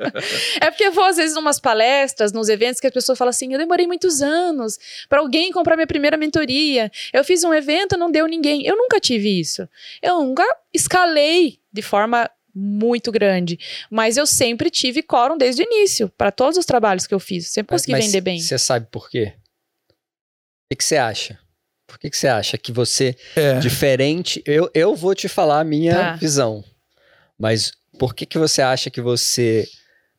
é 0.61 0.71
porque 0.71 0.85
eu 0.85 0.93
vou, 0.93 1.05
às 1.05 1.17
vezes, 1.17 1.37
umas 1.37 1.59
palestras, 1.61 2.33
nos 2.33 2.49
eventos, 2.49 2.81
que 2.81 2.87
as 2.87 2.93
pessoas 2.93 3.17
falam 3.17 3.31
assim: 3.31 3.53
eu 3.53 3.59
demorei 3.59 3.87
muitos 3.87 4.21
anos 4.21 4.79
para 5.09 5.21
alguém 5.21 5.51
comprar 5.51 5.77
minha 5.77 5.87
primeira 5.87 6.17
mentoria. 6.17 6.91
Eu 7.12 7.25
fiz 7.25 7.43
um 7.45 7.55
evento, 7.55 7.97
não 7.97 8.11
deu 8.11 8.27
ninguém. 8.27 8.67
Eu 8.67 8.77
nunca 8.77 9.01
tive 9.01 9.41
isso. 9.41 9.69
Eu 10.03 10.23
nunca 10.23 10.45
escalei 10.73 11.59
de 11.73 11.81
forma 11.81 12.29
muito 12.55 13.11
grande. 13.11 13.59
Mas 13.91 14.17
eu 14.17 14.27
sempre 14.27 14.69
tive 14.69 15.03
quórum 15.03 15.37
desde 15.37 15.62
o 15.62 15.65
início, 15.65 16.09
para 16.19 16.31
todos 16.31 16.59
os 16.59 16.67
trabalhos 16.67 17.07
que 17.07 17.15
eu 17.15 17.21
fiz. 17.21 17.49
Sempre 17.49 17.75
consegui 17.75 17.93
mas, 17.93 18.07
vender 18.07 18.21
bem. 18.21 18.39
Você 18.39 18.59
sabe 18.59 18.87
por 18.91 19.09
quê? 19.09 19.33
O 20.73 20.77
que 20.77 20.83
você 20.83 20.97
acha? 20.97 21.39
Por 21.87 21.99
que 21.99 22.11
você 22.11 22.27
acha 22.27 22.59
que 22.59 22.73
você, 22.73 23.17
é. 23.37 23.59
diferente... 23.59 24.43
Eu, 24.47 24.71
eu 24.75 24.97
vou 24.97 25.15
te 25.15 25.29
falar 25.29 25.61
a 25.61 25.65
minha 25.65 25.95
tá. 25.95 26.17
visão, 26.17 26.65
mas 27.39 27.73
por 27.99 28.15
que, 28.15 28.27
que 28.27 28.39
você 28.39 28.62
acha 28.62 28.91
que 28.91 29.01
você, 29.01 29.69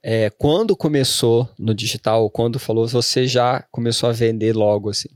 é, 0.02 0.30
quando 0.30 0.76
começou 0.76 1.50
no 1.58 1.74
digital, 1.74 2.30
quando 2.30 2.60
falou, 2.60 2.88
você 2.88 3.28
já 3.28 3.66
começou 3.72 4.10
a 4.10 4.14
vender 4.14 4.56
logo 4.56 4.90
assim? 4.90 5.10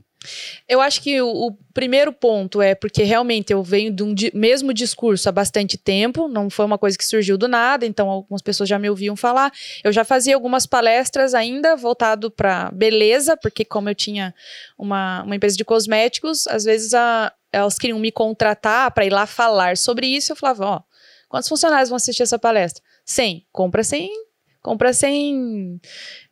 Eu 0.68 0.80
acho 0.82 1.00
que 1.00 1.20
o, 1.22 1.28
o, 1.28 1.52
primeiro 1.72 2.12
ponto 2.12 2.60
é 2.60 2.74
porque 2.74 3.02
realmente 3.02 3.52
eu 3.52 3.62
venho 3.62 3.90
de 3.90 4.02
um 4.02 4.12
di 4.12 4.30
mesmo 4.34 4.74
discurso 4.74 5.28
há 5.28 5.32
bastante 5.32 5.78
tempo, 5.78 6.28
não 6.28 6.50
foi 6.50 6.66
uma 6.66 6.76
coisa 6.76 6.96
que 6.96 7.04
surgiu 7.04 7.38
do 7.38 7.48
nada, 7.48 7.86
então 7.86 8.08
algumas 8.10 8.42
pessoas 8.42 8.68
já 8.68 8.78
me 8.78 8.90
ouviam 8.90 9.16
falar. 9.16 9.50
Eu 9.82 9.92
já 9.92 10.04
fazia 10.04 10.34
algumas 10.34 10.66
palestras 10.66 11.32
ainda 11.32 11.74
voltado 11.74 12.30
para 12.30 12.70
beleza, 12.70 13.34
porque 13.36 13.64
como 13.64 13.88
eu 13.88 13.94
tinha 13.94 14.34
uma, 14.78 15.22
uma 15.22 15.36
empresa 15.36 15.56
de 15.56 15.64
cosméticos, 15.64 16.46
às 16.48 16.64
vezes 16.64 16.92
a, 16.92 17.32
elas 17.50 17.78
queriam 17.78 17.98
me 17.98 18.12
contratar 18.12 18.90
para 18.90 19.06
ir 19.06 19.10
lá 19.10 19.26
falar 19.26 19.78
sobre 19.78 20.06
isso. 20.06 20.32
Eu 20.32 20.36
falava, 20.36 20.66
ó, 20.66 20.82
quantos 21.28 21.48
funcionários 21.48 21.88
vão 21.88 21.96
assistir 21.96 22.22
essa 22.22 22.38
palestra? 22.38 22.82
100. 23.06 23.46
Compra 23.50 23.82
100 23.82 24.29
compra 24.62 24.92
sem 24.92 25.80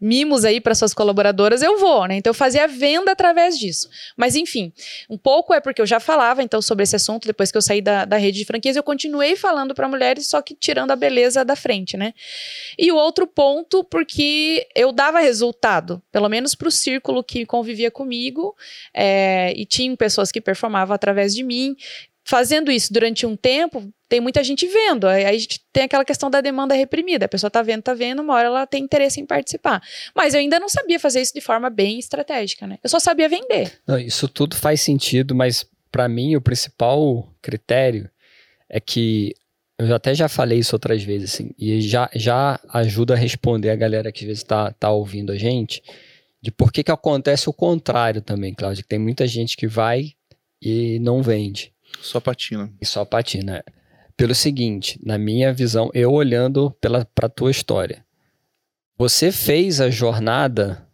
mimos 0.01 0.45
aí 0.45 0.61
para 0.61 0.74
suas 0.74 0.93
colaboradoras, 0.93 1.62
eu 1.62 1.79
vou, 1.79 2.07
né? 2.07 2.16
Então 2.16 2.31
eu 2.31 2.35
fazia 2.35 2.64
a 2.64 2.66
venda 2.66 3.12
através 3.12 3.59
disso. 3.59 3.89
Mas 4.16 4.37
enfim, 4.37 4.72
um 5.09 5.16
pouco 5.16 5.55
é 5.55 5.61
porque 5.61 5.81
eu 5.81 5.87
já 5.87 5.99
falava 5.99 6.43
então 6.43 6.61
sobre 6.61 6.83
esse 6.83 6.97
assunto 6.97 7.26
depois 7.26 7.51
que 7.51 7.57
eu 7.57 7.62
saí 7.62 7.81
da, 7.81 8.05
da 8.05 8.16
rede 8.16 8.39
de 8.39 8.45
franquias, 8.45 8.76
eu 8.76 8.83
continuei 8.83 9.35
falando 9.35 9.74
para 9.74 9.89
mulheres, 9.89 10.29
só 10.29 10.43
que 10.43 10.55
tirando 10.55 10.91
a 10.91 10.97
beleza 10.97 11.45
da 11.45 11.57
frente, 11.57 11.97
né? 11.97 12.12
E 12.79 12.93
o 12.93 12.97
outro 12.97 13.26
ponto, 13.26 13.83
porque 13.85 14.66
eu 14.74 14.93
dava 14.93 15.20
resultado, 15.20 16.03
pelo 16.12 16.29
menos 16.29 16.55
para 16.55 16.68
o 16.68 16.70
círculo 16.70 17.24
que 17.24 17.47
convivia 17.47 17.91
comigo, 17.91 18.55
é, 18.93 19.53
e 19.57 19.64
tinham 19.64 19.97
pessoas 19.97 20.31
que 20.31 20.41
performavam 20.41 20.95
através 20.95 21.35
de 21.35 21.43
mim 21.43 21.76
fazendo 22.29 22.70
isso 22.70 22.93
durante 22.93 23.24
um 23.24 23.35
tempo, 23.35 23.91
tem 24.07 24.20
muita 24.20 24.45
gente 24.45 24.66
vendo. 24.66 25.07
Aí 25.07 25.24
a 25.24 25.33
gente 25.33 25.62
tem 25.72 25.85
aquela 25.85 26.05
questão 26.05 26.29
da 26.29 26.43
demanda 26.43 26.74
reprimida. 26.74 27.24
A 27.24 27.29
pessoa 27.29 27.51
tá 27.51 27.62
vendo, 27.62 27.83
tá 27.83 27.95
vendo, 27.95 28.20
uma 28.20 28.35
hora 28.35 28.49
ela 28.49 28.66
tem 28.66 28.85
interesse 28.85 29.18
em 29.18 29.24
participar. 29.24 29.83
Mas 30.14 30.35
eu 30.35 30.41
ainda 30.41 30.61
não 30.61 30.68
sabia 30.68 31.01
fazer 31.01 31.22
isso 31.22 31.33
de 31.33 31.41
forma 31.41 31.70
bem 31.70 31.99
estratégica, 31.99 32.66
né? 32.66 32.79
Eu 32.85 32.91
só 32.91 33.01
sabia 33.01 33.31
vender. 33.31 33.81
Não, 33.87 33.99
isso 33.99 34.29
tudo 34.29 34.57
faz 34.57 34.83
sentido, 34.83 35.35
mas 35.35 35.66
para 35.91 36.07
mim 36.07 36.37
o 36.37 36.41
principal 36.43 37.26
critério 37.41 38.11
é 38.68 38.79
que 38.79 39.35
eu 39.79 39.95
até 39.95 40.14
já 40.14 40.29
falei 40.29 40.59
isso 40.59 40.76
outras 40.76 41.03
vezes, 41.03 41.33
assim, 41.33 41.53
e 41.59 41.81
já, 41.81 42.11
já 42.14 42.61
ajuda 42.74 43.14
a 43.14 43.16
responder 43.16 43.70
a 43.70 43.76
galera 43.76 44.12
que 44.12 44.24
às 44.24 44.26
vezes 44.26 44.43
tá, 44.43 44.70
tá 44.72 44.91
ouvindo 44.91 45.33
a 45.33 45.37
gente, 45.37 45.83
de 46.43 46.51
por 46.51 46.70
que 46.70 46.83
que 46.83 46.91
acontece 46.91 47.49
o 47.49 47.55
contrário 47.55 48.20
também, 48.20 48.53
Cláudio, 48.53 48.83
que 48.83 48.89
tem 48.89 48.99
muita 48.99 49.26
gente 49.26 49.57
que 49.57 49.66
vai 49.66 50.12
e 50.61 50.99
não 50.99 51.22
vende. 51.22 51.72
Só 52.01 52.21
patina. 52.21 52.73
E 52.81 52.87
só 52.87 53.05
patina. 53.05 53.65
Pelo 54.17 54.35
seguinte, 54.35 54.99
na 55.05 55.17
minha 55.17 55.53
visão, 55.53 55.91
eu 55.95 56.13
olhando 56.13 56.71
para 56.81 57.07
a 57.23 57.29
tua 57.29 57.51
história, 57.51 58.05
você 58.97 59.31
fez 59.31 59.81
a 59.81 59.91
jornada 59.91 60.89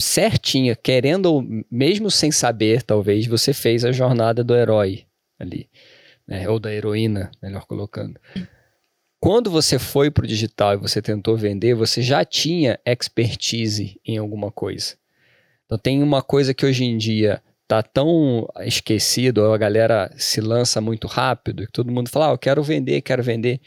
certinha, 0.00 0.76
querendo, 0.76 1.44
mesmo 1.70 2.10
sem 2.10 2.30
saber, 2.30 2.82
talvez, 2.82 3.26
você 3.26 3.52
fez 3.52 3.84
a 3.84 3.90
jornada 3.90 4.44
do 4.44 4.54
herói 4.54 5.06
ali, 5.38 5.68
né? 6.26 6.48
ou 6.48 6.60
da 6.60 6.72
heroína, 6.72 7.32
melhor 7.42 7.66
colocando. 7.66 8.20
Quando 9.20 9.50
você 9.50 9.78
foi 9.78 10.10
para 10.10 10.24
o 10.24 10.28
digital 10.28 10.74
e 10.74 10.76
você 10.76 11.02
tentou 11.02 11.36
vender, 11.36 11.74
você 11.74 12.00
já 12.00 12.24
tinha 12.24 12.78
expertise 12.86 14.00
em 14.04 14.16
alguma 14.16 14.52
coisa. 14.52 14.96
Então 15.66 15.76
tem 15.76 16.00
uma 16.00 16.22
coisa 16.22 16.54
que 16.54 16.64
hoje 16.64 16.84
em 16.84 16.96
dia 16.96 17.42
tá 17.68 17.82
tão 17.82 18.48
esquecido, 18.60 19.52
a 19.52 19.58
galera 19.58 20.10
se 20.16 20.40
lança 20.40 20.80
muito 20.80 21.06
rápido, 21.06 21.66
que 21.66 21.72
todo 21.72 21.92
mundo 21.92 22.08
fala, 22.08 22.30
ah, 22.30 22.32
eu 22.32 22.38
quero 22.38 22.62
vender, 22.62 23.02
quero 23.02 23.22
vender. 23.22 23.60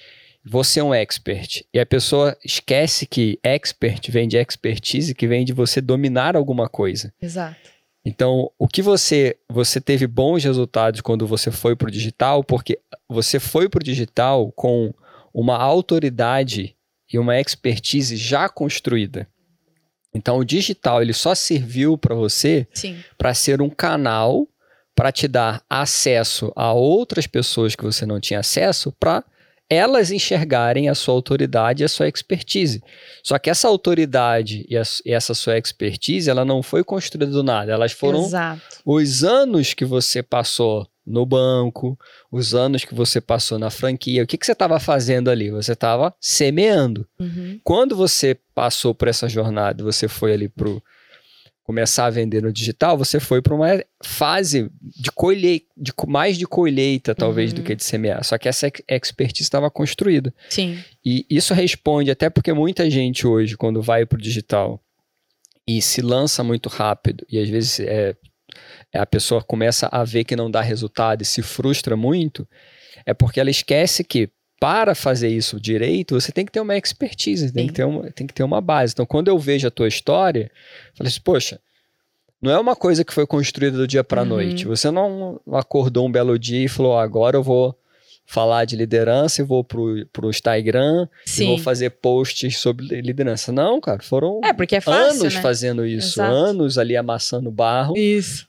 Você 0.43 0.79
é 0.79 0.83
um 0.83 0.91
expert. 0.91 1.63
E 1.71 1.79
a 1.79 1.85
pessoa 1.85 2.35
esquece 2.43 3.05
que 3.05 3.39
expert 3.43 4.09
vem 4.09 4.27
de 4.27 4.37
expertise, 4.37 5.13
que 5.13 5.27
vem 5.27 5.45
de 5.45 5.53
você 5.53 5.79
dominar 5.79 6.35
alguma 6.35 6.67
coisa. 6.67 7.13
Exato. 7.21 7.69
Então, 8.03 8.51
o 8.57 8.67
que 8.67 8.81
você 8.81 9.37
você 9.47 9.79
teve 9.79 10.07
bons 10.07 10.43
resultados 10.43 11.01
quando 11.01 11.27
você 11.27 11.51
foi 11.51 11.75
para 11.75 11.87
o 11.87 11.91
digital, 11.91 12.43
porque 12.43 12.79
você 13.07 13.39
foi 13.39 13.69
para 13.69 13.81
o 13.81 13.83
digital 13.83 14.51
com 14.53 14.91
uma 15.31 15.55
autoridade 15.55 16.75
e 17.13 17.19
uma 17.19 17.39
expertise 17.39 18.17
já 18.17 18.49
construída. 18.49 19.27
Então 20.14 20.38
o 20.38 20.45
digital 20.45 21.01
ele 21.01 21.14
só 21.14 21.34
serviu 21.34 21.97
para 21.97 22.16
você 22.16 22.68
para 23.18 23.34
ser 23.34 23.62
um 23.62 23.70
canal 23.70 24.47
para 24.93 25.12
te 25.12 25.28
dar 25.28 25.64
acesso 25.70 26.51
a 26.55 26.74
outras 26.74 27.26
pessoas 27.26 27.76
que 27.76 27.84
você 27.84 28.05
não 28.05 28.20
tinha 28.20 28.39
acesso 28.41 28.91
para 28.99 29.24
elas 29.72 30.12
enxergarem 30.12 30.89
a 30.89 30.93
sua 30.93 31.14
autoridade 31.14 31.82
e 31.82 31.86
a 31.86 31.88
sua 31.88 32.09
expertise. 32.09 32.84
Só 33.24 33.39
que 33.39 33.49
essa 33.49 33.70
autoridade 33.70 34.66
e, 34.70 34.78
a, 34.78 34.84
e 35.05 35.14
essa 35.14 35.34
sua 35.34 35.57
expertise, 35.57 36.30
ela 36.30 36.43
não 36.43 36.62
foi 36.62 36.84
construída 36.84 37.32
do 37.32 37.41
nada. 37.41 37.72
Elas 37.72 37.93
foram 37.93 38.26
Exato. 38.26 38.62
os 38.86 39.24
anos 39.24 39.74
que 39.74 39.86
você 39.86 40.22
passou 40.22 40.86
no 41.05 41.25
banco, 41.25 41.97
os 42.31 42.53
anos 42.53 42.85
que 42.85 42.93
você 42.93 43.19
passou 43.19 43.57
na 43.57 43.69
franquia, 43.69 44.23
o 44.23 44.27
que, 44.27 44.37
que 44.37 44.45
você 44.45 44.51
estava 44.51 44.79
fazendo 44.79 45.29
ali? 45.29 45.49
Você 45.49 45.73
estava 45.73 46.13
semeando. 46.19 47.07
Uhum. 47.19 47.59
Quando 47.63 47.95
você 47.95 48.37
passou 48.53 48.93
por 48.93 49.07
essa 49.07 49.27
jornada, 49.27 49.83
você 49.83 50.07
foi 50.07 50.33
ali 50.33 50.47
para 50.47 50.69
começar 51.63 52.05
a 52.05 52.09
vender 52.09 52.41
no 52.41 52.51
digital, 52.51 52.97
você 52.97 53.19
foi 53.19 53.41
para 53.41 53.55
uma 53.55 53.83
fase 54.03 54.69
de 54.81 55.11
colheita, 55.11 55.67
de, 55.77 55.93
mais 56.07 56.37
de 56.37 56.45
colheita, 56.45 57.15
talvez, 57.15 57.51
uhum. 57.51 57.57
do 57.57 57.63
que 57.63 57.75
de 57.75 57.83
semear. 57.83 58.23
Só 58.23 58.37
que 58.37 58.49
essa 58.49 58.69
expertise 58.89 59.43
estava 59.43 59.71
construída. 59.71 60.33
Sim. 60.49 60.79
E 61.03 61.25
isso 61.29 61.53
responde 61.53 62.11
até 62.11 62.29
porque 62.29 62.51
muita 62.51 62.89
gente 62.89 63.25
hoje, 63.25 63.55
quando 63.55 63.81
vai 63.81 64.05
para 64.05 64.17
o 64.17 64.21
digital 64.21 64.83
e 65.65 65.81
se 65.81 66.01
lança 66.01 66.43
muito 66.43 66.67
rápido, 66.67 67.25
e 67.29 67.39
às 67.39 67.47
vezes 67.47 67.79
é, 67.79 68.15
a 68.93 69.05
pessoa 69.05 69.41
começa 69.43 69.87
a 69.91 70.03
ver 70.03 70.23
que 70.23 70.35
não 70.35 70.49
dá 70.51 70.61
resultado 70.61 71.21
e 71.21 71.25
se 71.25 71.41
frustra 71.41 71.95
muito, 71.95 72.47
é 73.05 73.13
porque 73.13 73.39
ela 73.39 73.49
esquece 73.49 74.03
que 74.03 74.29
para 74.59 74.93
fazer 74.93 75.29
isso 75.29 75.59
direito, 75.59 76.19
você 76.19 76.31
tem 76.31 76.45
que 76.45 76.51
ter 76.51 76.59
uma 76.59 76.77
expertise, 76.77 77.51
tem 77.51 77.65
que 77.67 77.73
ter 77.73 77.83
uma, 77.83 78.11
tem 78.11 78.27
que 78.27 78.33
ter 78.33 78.43
uma 78.43 78.61
base. 78.61 78.93
Então, 78.93 79.07
quando 79.07 79.27
eu 79.27 79.39
vejo 79.39 79.67
a 79.67 79.71
tua 79.71 79.87
história, 79.87 80.51
eu 80.91 80.95
falo 80.97 81.07
assim, 81.07 81.21
poxa, 81.23 81.59
não 82.39 82.51
é 82.51 82.59
uma 82.59 82.75
coisa 82.75 83.03
que 83.03 83.13
foi 83.13 83.25
construída 83.25 83.77
do 83.77 83.87
dia 83.87 84.03
para 84.03 84.21
Uhum. 84.21 84.27
noite. 84.27 84.67
Você 84.67 84.91
não 84.91 85.39
acordou 85.53 86.07
um 86.07 86.11
belo 86.11 86.37
dia 86.37 86.65
e 86.65 86.67
falou: 86.67 86.97
"Ah, 86.97 87.03
agora 87.03 87.37
eu 87.37 87.43
vou 87.43 87.75
falar 88.26 88.63
de 88.65 88.76
liderança 88.76 89.41
e 89.41 89.45
vou 89.45 89.63
pro, 89.63 90.05
pro 90.13 90.30
Instagram 90.30 91.07
e 91.38 91.45
vou 91.45 91.57
Sim. 91.57 91.63
fazer 91.63 91.89
posts 91.89 92.57
sobre 92.59 93.01
liderança. 93.01 93.51
Não, 93.51 93.82
cara, 93.82 94.01
foram 94.01 94.39
É, 94.43 94.53
porque 94.53 94.78
é 94.78 94.82
fácil, 94.82 95.22
anos 95.22 95.36
né? 95.36 95.41
fazendo 95.41 95.86
isso, 95.86 96.22
Exato. 96.22 96.34
anos 96.34 96.78
ali 96.78 96.95
amassando 96.95 97.51
barro 97.51 97.93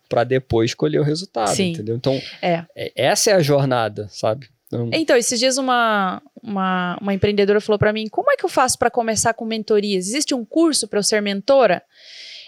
para 0.09 0.23
depois 0.25 0.73
colher 0.75 1.01
o 1.01 1.05
resultado, 1.05 1.49
Sim. 1.55 1.71
entendeu? 1.73 1.97
Então, 1.97 2.21
É. 2.41 2.65
é- 2.77 2.93
essa 2.95 3.31
é 3.31 3.35
a 3.35 3.41
jornada, 3.43 4.07
sabe? 4.11 4.49
Então, 4.69 4.89
Então, 4.93 5.17
esses 5.17 5.39
dias 5.39 5.59
uma, 5.59 6.23
uma, 6.43 6.97
uma 7.01 7.13
empreendedora 7.13 7.61
falou 7.61 7.79
pra 7.79 7.93
mim: 7.93 8.07
como 8.09 8.31
é 8.31 8.37
que 8.37 8.45
eu 8.45 8.49
faço 8.49 8.79
pra 8.79 8.91
começar 8.91 9.35
com 9.35 9.45
mentorias? 9.45 10.07
Existe 10.09 10.35
um 10.35 10.45
curso 10.47 10.89
pra 10.89 10.99
eu 10.99 11.03
ser 11.03 11.21
mentora? 11.21 11.83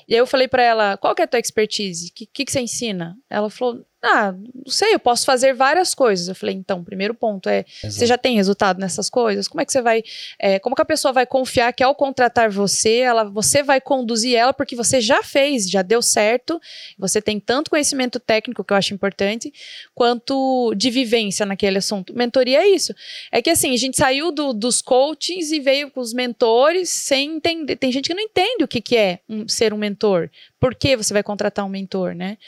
E 0.08 0.14
aí 0.14 0.20
eu 0.20 0.26
falei 0.26 0.48
pra 0.48 0.62
ela: 0.62 0.96
qual 0.96 1.14
que 1.14 1.20
é 1.20 1.24
a 1.26 1.28
tua 1.28 1.38
expertise? 1.40 2.08
O 2.08 2.14
que, 2.14 2.24
que, 2.26 2.44
que 2.46 2.52
você 2.52 2.60
ensina? 2.60 3.14
Ela 3.28 3.50
falou: 3.50 3.84
ah, 4.04 4.32
não 4.32 4.70
sei, 4.72 4.94
eu 4.94 4.98
posso 4.98 5.24
fazer 5.24 5.54
várias 5.54 5.94
coisas. 5.94 6.28
Eu 6.28 6.34
falei: 6.34 6.54
então, 6.54 6.84
primeiro 6.84 7.14
ponto 7.14 7.48
é 7.48 7.64
Você 7.80 7.86
exato. 7.86 8.06
já 8.06 8.18
tem 8.18 8.36
resultado 8.36 8.78
nessas 8.78 9.08
coisas? 9.10 9.48
Como 9.48 9.60
é 9.60 9.64
que 9.64 9.72
você 9.72 9.80
vai. 9.82 10.02
é, 10.38 10.58
como 10.58 10.76
que 10.76 10.82
a 10.82 10.84
pessoa 10.84 11.12
vai 11.12 11.26
confiar 11.26 11.72
que 11.72 11.82
ao 11.82 11.94
contratar 11.94 12.50
você, 12.50 12.98
ela, 12.98 13.24
você 13.24 13.62
vai 13.62 13.80
conduzir 13.80 14.36
ela 14.36 14.52
porque 14.52 14.76
você 14.76 15.00
já 15.00 15.22
fez, 15.22 15.68
já 15.70 15.82
deu 15.82 16.02
certo. 16.02 16.60
Você 16.98 17.20
tem 17.22 17.40
tanto 17.40 17.70
conhecimento 17.70 18.20
técnico, 18.20 18.62
que 18.62 18.72
eu 18.72 18.76
acho 18.76 18.92
importante, 18.94 19.52
quanto 19.94 20.74
de 20.76 20.90
vivência 20.90 21.46
naquele 21.46 21.78
assunto. 21.78 22.14
Mentoria 22.14 22.58
é 22.62 22.68
isso. 22.68 22.94
É 23.30 23.40
que 23.40 23.50
assim, 23.50 23.72
a 23.72 23.76
gente 23.76 23.96
saiu 23.96 24.30
do- 24.32 24.52
dos 24.52 24.82
coachings 24.82 25.50
e 25.52 25.60
veio 25.60 25.90
com 25.90 26.00
os 26.00 26.12
mentores 26.12 26.88
sem 26.88 27.36
entender. 27.36 27.76
Tem 27.76 27.92
gente 27.92 28.08
que 28.08 28.14
não 28.14 28.22
entende 28.22 28.64
o 28.64 28.68
que, 28.68 28.80
que 28.80 28.96
é 28.96 29.20
um- 29.28 29.46
ser 29.48 29.72
um 29.72 29.76
mentor. 29.78 30.28
Por 30.64 30.74
que 30.74 30.96
você 30.96 31.12
vai 31.12 31.22
contratar 31.22 31.62
um 31.62 31.68
mentor, 31.68 32.14
né? 32.14 32.38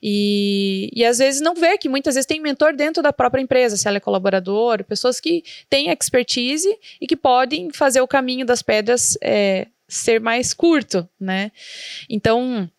E, 0.00 0.88
e 0.94 1.04
às 1.04 1.18
vezes 1.18 1.40
não 1.40 1.52
vê 1.52 1.76
que 1.76 1.88
muitas 1.88 2.14
vezes 2.14 2.24
tem 2.24 2.40
mentor 2.40 2.76
dentro 2.76 3.02
da 3.02 3.12
própria 3.12 3.42
empresa, 3.42 3.76
se 3.76 3.88
ela 3.88 3.96
é 3.96 4.00
colaborador, 4.00 4.84
pessoas 4.84 5.18
que 5.18 5.42
têm 5.68 5.90
expertise 5.90 6.68
e 7.00 7.08
que 7.08 7.16
podem 7.16 7.70
fazer 7.72 8.00
o 8.00 8.06
caminho 8.06 8.46
das 8.46 8.62
pedras 8.62 9.18
é, 9.20 9.66
ser 9.88 10.20
mais 10.20 10.54
curto, 10.54 11.08
né? 11.18 11.50
Então, 12.08 12.70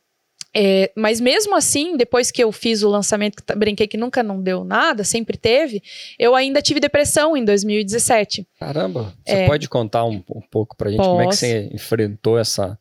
é, 0.56 0.90
mas 0.96 1.20
mesmo 1.20 1.54
assim, 1.54 1.98
depois 1.98 2.32
que 2.32 2.42
eu 2.42 2.50
fiz 2.54 2.82
o 2.82 2.88
lançamento, 2.90 3.36
que 3.36 3.44
tá- 3.44 3.56
brinquei 3.56 3.88
que 3.88 3.98
nunca 3.98 4.24
não 4.24 4.42
deu 4.42 4.64
nada, 4.64 5.04
sempre 5.04 5.38
teve, 5.38 5.84
eu 6.18 6.34
ainda 6.34 6.62
tive 6.62 6.80
depressão 6.80 7.36
em 7.36 7.44
2017. 7.44 8.48
Caramba, 8.58 9.14
você 9.26 9.36
É. 9.36 9.46
pode 9.48 9.68
contar 9.68 10.06
um, 10.06 10.24
um 10.34 10.42
pouco 10.50 10.78
pra 10.78 10.90
gente 10.90 11.02
como 11.02 11.20
é 11.20 11.24
que 11.26 11.30
Posso. 11.32 11.40
você 11.40 11.70
enfrentou 11.74 12.40
essa, 12.40 12.80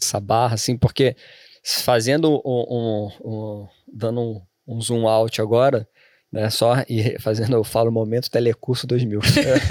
essa 0.00 0.20
barra, 0.20 0.54
assim, 0.54 0.76
porque 0.76 1.16
fazendo 1.64 2.30
um, 2.44 2.64
um- 2.70 3.10
um- 3.24 3.68
dando 3.92 4.20
um, 4.20 4.42
um 4.66 4.80
zoom 4.80 5.06
out 5.08 5.40
agora, 5.40 5.88
né, 6.36 6.50
só 6.50 6.84
e 6.88 7.16
fazendo, 7.18 7.56
eu 7.56 7.64
falo 7.64 7.90
momento 7.90 8.30
telecurso 8.30 8.86
2000. 8.86 9.20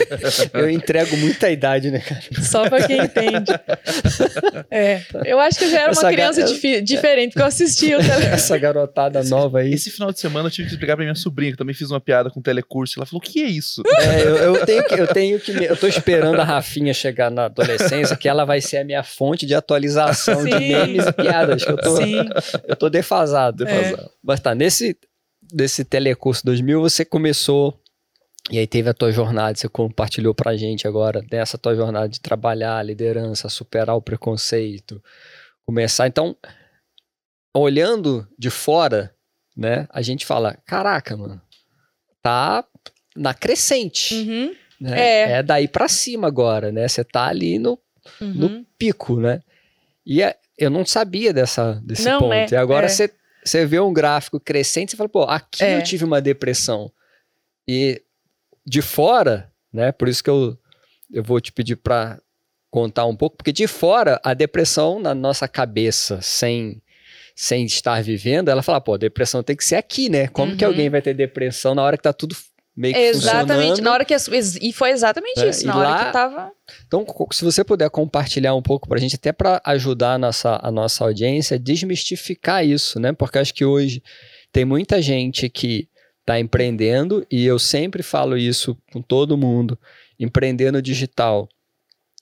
eu 0.54 0.70
entrego 0.70 1.16
muita 1.18 1.50
idade, 1.50 1.92
né, 1.92 2.00
cara? 2.00 2.22
Só 2.42 2.68
pra 2.68 2.86
quem 2.88 2.98
entende. 3.02 3.52
É, 4.72 5.02
eu 5.26 5.40
acho 5.40 5.60
que 5.60 5.66
eu 5.66 5.70
já 5.70 5.82
era 5.82 5.92
Essa 5.92 6.02
uma 6.08 6.12
criança 6.12 6.44
difi- 6.44 6.82
diferente, 6.82 7.32
porque 7.32 7.42
eu 7.44 7.46
assistia 7.48 7.98
o 8.00 8.02
tele... 8.02 8.26
Essa 8.26 8.58
garotada 8.58 9.24
nova 9.24 9.60
aí. 9.60 9.74
Esse 9.74 9.92
final 9.92 10.12
de 10.12 10.20
semana 10.20 10.48
eu 10.48 10.52
tive 10.52 10.68
que 10.68 10.74
explicar 10.74 10.96
pra 10.96 11.06
minha 11.06 11.16
sobrinha, 11.16 11.52
que 11.52 11.58
também 11.58 11.76
fiz 11.76 11.92
uma 11.92 12.02
piada 12.02 12.30
com 12.30 12.42
telecurso. 12.42 12.98
Ela 12.98 13.06
falou: 13.06 13.20
o 13.20 13.22
que 13.24 13.42
é 13.44 13.48
isso? 13.48 13.84
É, 14.00 14.22
eu, 14.24 14.36
eu 14.56 14.66
tenho 14.66 14.84
que, 14.84 14.94
eu 14.96 15.08
tenho 15.08 15.40
que, 15.40 15.54
me- 15.54 15.66
eu 15.66 15.78
tô 15.78 15.88
esperando 15.88 16.40
a 16.40 16.44
Rafinha 16.44 16.94
chegar 16.94 17.30
na 17.30 17.46
adolescência, 17.46 18.16
que 18.16 18.28
ela 18.28 18.44
vai 18.44 18.60
ser 18.62 18.78
a 18.78 18.84
minha 18.84 19.04
fonte 19.04 19.46
de 19.46 19.54
atualização 19.54 20.44
de 20.44 20.52
Sim. 20.52 20.60
memes 20.60 21.06
e 21.06 21.12
piadas, 21.14 21.64
que 21.64 21.72
eu 21.72 21.78
tô, 21.78 21.98
Sim. 21.98 22.28
eu 22.68 22.76
tô 22.76 22.90
defasado. 22.90 23.64
Defasado. 23.64 24.10
Mas 24.24 24.40
tá, 24.40 24.56
nesse 24.56 24.98
desse 25.56 25.86
telecurso 25.86 26.46
2000, 26.46 26.82
você 26.82 27.06
começou 27.06 27.80
e 28.52 28.60
aí 28.60 28.68
teve 28.68 28.90
a 28.90 28.94
tua 28.94 29.12
jornada, 29.12 29.58
você 29.58 29.68
compartilhou 29.68 30.36
pra 30.36 30.56
gente 30.56 30.88
agora 30.88 31.22
dessa 31.22 31.58
tua 31.58 31.74
jornada 31.76 32.08
de 32.10 32.20
trabalhar, 32.20 32.84
liderança, 32.86 33.50
superar 33.50 33.96
o 33.96 34.02
preconceito, 34.02 35.02
começar. 35.66 36.06
Então, 36.08 36.36
olhando 37.56 38.28
de 38.38 38.50
fora, 38.50 39.14
né, 39.56 39.88
a 39.90 40.02
gente 40.02 40.26
fala, 40.26 40.58
caraca, 40.66 41.16
mano, 41.18 41.42
tá 42.22 42.64
na 43.16 43.34
crescente, 43.34 44.14
Uhum, 44.14 44.56
né? 44.80 45.00
É. 45.00 45.32
É 45.38 45.44
daí 45.44 45.68
pra 45.68 45.88
cima 45.88 46.28
agora, 46.28 46.72
né? 46.72 46.88
Você 46.88 47.04
tá 47.04 47.28
ali 47.28 47.58
no 47.58 47.80
uhum. 48.22 48.34
no 48.34 48.66
pico, 48.78 49.20
né? 49.20 49.42
E 50.06 50.22
é- 50.22 50.36
eu 50.58 50.70
não 50.70 50.86
sabia 50.86 51.34
dessa, 51.34 51.82
desse 51.84 52.06
Não, 52.06 52.20
ponto. 52.20 52.34
é, 52.34 52.48
e 52.52 52.56
agora 52.56 52.86
é. 52.86 52.90
você 52.90 53.10
você 53.46 53.66
vê 53.66 53.80
um 53.80 53.94
gráfico 53.94 54.40
crescente, 54.40 54.92
você 54.92 54.98
fala, 54.98 55.10
pô, 55.10 55.24
aqui 55.24 55.64
É. 55.64 55.78
eu 55.78 55.84
tive 55.84 56.04
uma 56.04 56.22
depressão. 56.22 56.92
E 57.68 58.02
de 58.66 58.82
fora, 58.82 59.52
né? 59.72 59.92
Por 59.92 60.08
isso 60.08 60.24
que 60.24 60.30
eu, 60.30 60.58
eu 61.12 61.24
vou 61.24 61.40
te 61.40 61.52
pedir 61.52 61.76
para 61.76 62.20
contar 62.72 63.06
um 63.06 63.16
pouco, 63.16 63.38
porque 63.38 63.52
de 63.54 63.68
fora, 63.68 64.20
a 64.24 64.34
depressão 64.34 65.00
na 65.00 65.14
nossa 65.16 65.48
cabeça, 65.48 66.20
sem, 66.22 66.82
sem 67.36 67.64
estar 67.66 68.02
vivendo, 68.04 68.50
ela 68.50 68.62
fala, 68.64 68.82
pô, 68.82 68.98
depressão 68.98 69.42
tem 69.44 69.56
que 69.56 69.64
ser 69.64 69.76
aqui, 69.76 70.10
né? 70.10 70.28
Como 70.28 70.58
que 70.58 70.66
Uhum. 70.66 70.72
alguém 70.72 70.90
vai 70.90 71.02
ter 71.02 71.14
depressão 71.14 71.74
na 71.76 71.84
hora 71.84 71.96
que 71.98 72.04
tá 72.04 72.12
tudo 72.12 72.36
meio 72.76 72.94
que 72.94 73.00
Exatamente, 73.00 73.82
na 73.82 73.92
hora 73.92 74.04
que. 74.04 74.14
as- 74.14 74.28
E 74.62 74.74
foi 74.74 74.92
exatamente 74.92 75.40
É, 75.40 75.50
isso, 75.50 75.64
e 75.64 75.68
na 75.68 75.78
hora 75.78 75.90
lá- 75.90 76.06
que 76.06 76.12
tava. 76.12 76.52
Então, 76.88 77.06
se 77.32 77.44
você 77.44 77.64
puder 77.64 77.90
compartilhar 77.90 78.54
um 78.56 78.62
pouco 78.62 78.88
para 78.88 78.98
a 78.98 79.02
gente, 79.02 79.16
até 79.16 79.32
para 79.32 79.62
ajudar 79.66 80.14
a 80.14 80.18
nossa, 80.18 80.60
a 80.62 80.72
nossa 80.72 81.04
audiência 81.04 81.56
a 81.56 81.60
desmistificar 81.60 82.66
isso, 82.66 83.00
né? 83.00 83.14
Porque 83.14 83.38
acho 83.38 83.54
que 83.54 83.64
hoje 83.64 84.02
tem 84.52 84.66
muita 84.66 85.02
gente 85.02 85.48
que 85.50 85.88
está 86.22 86.40
empreendendo, 86.40 87.26
e 87.32 87.46
eu 87.46 87.60
sempre 87.60 88.02
falo 88.04 88.38
isso 88.38 88.76
com 88.92 89.02
todo 89.02 89.38
mundo: 89.38 89.78
empreender 90.20 90.72
no 90.72 90.82
digital. 90.82 91.48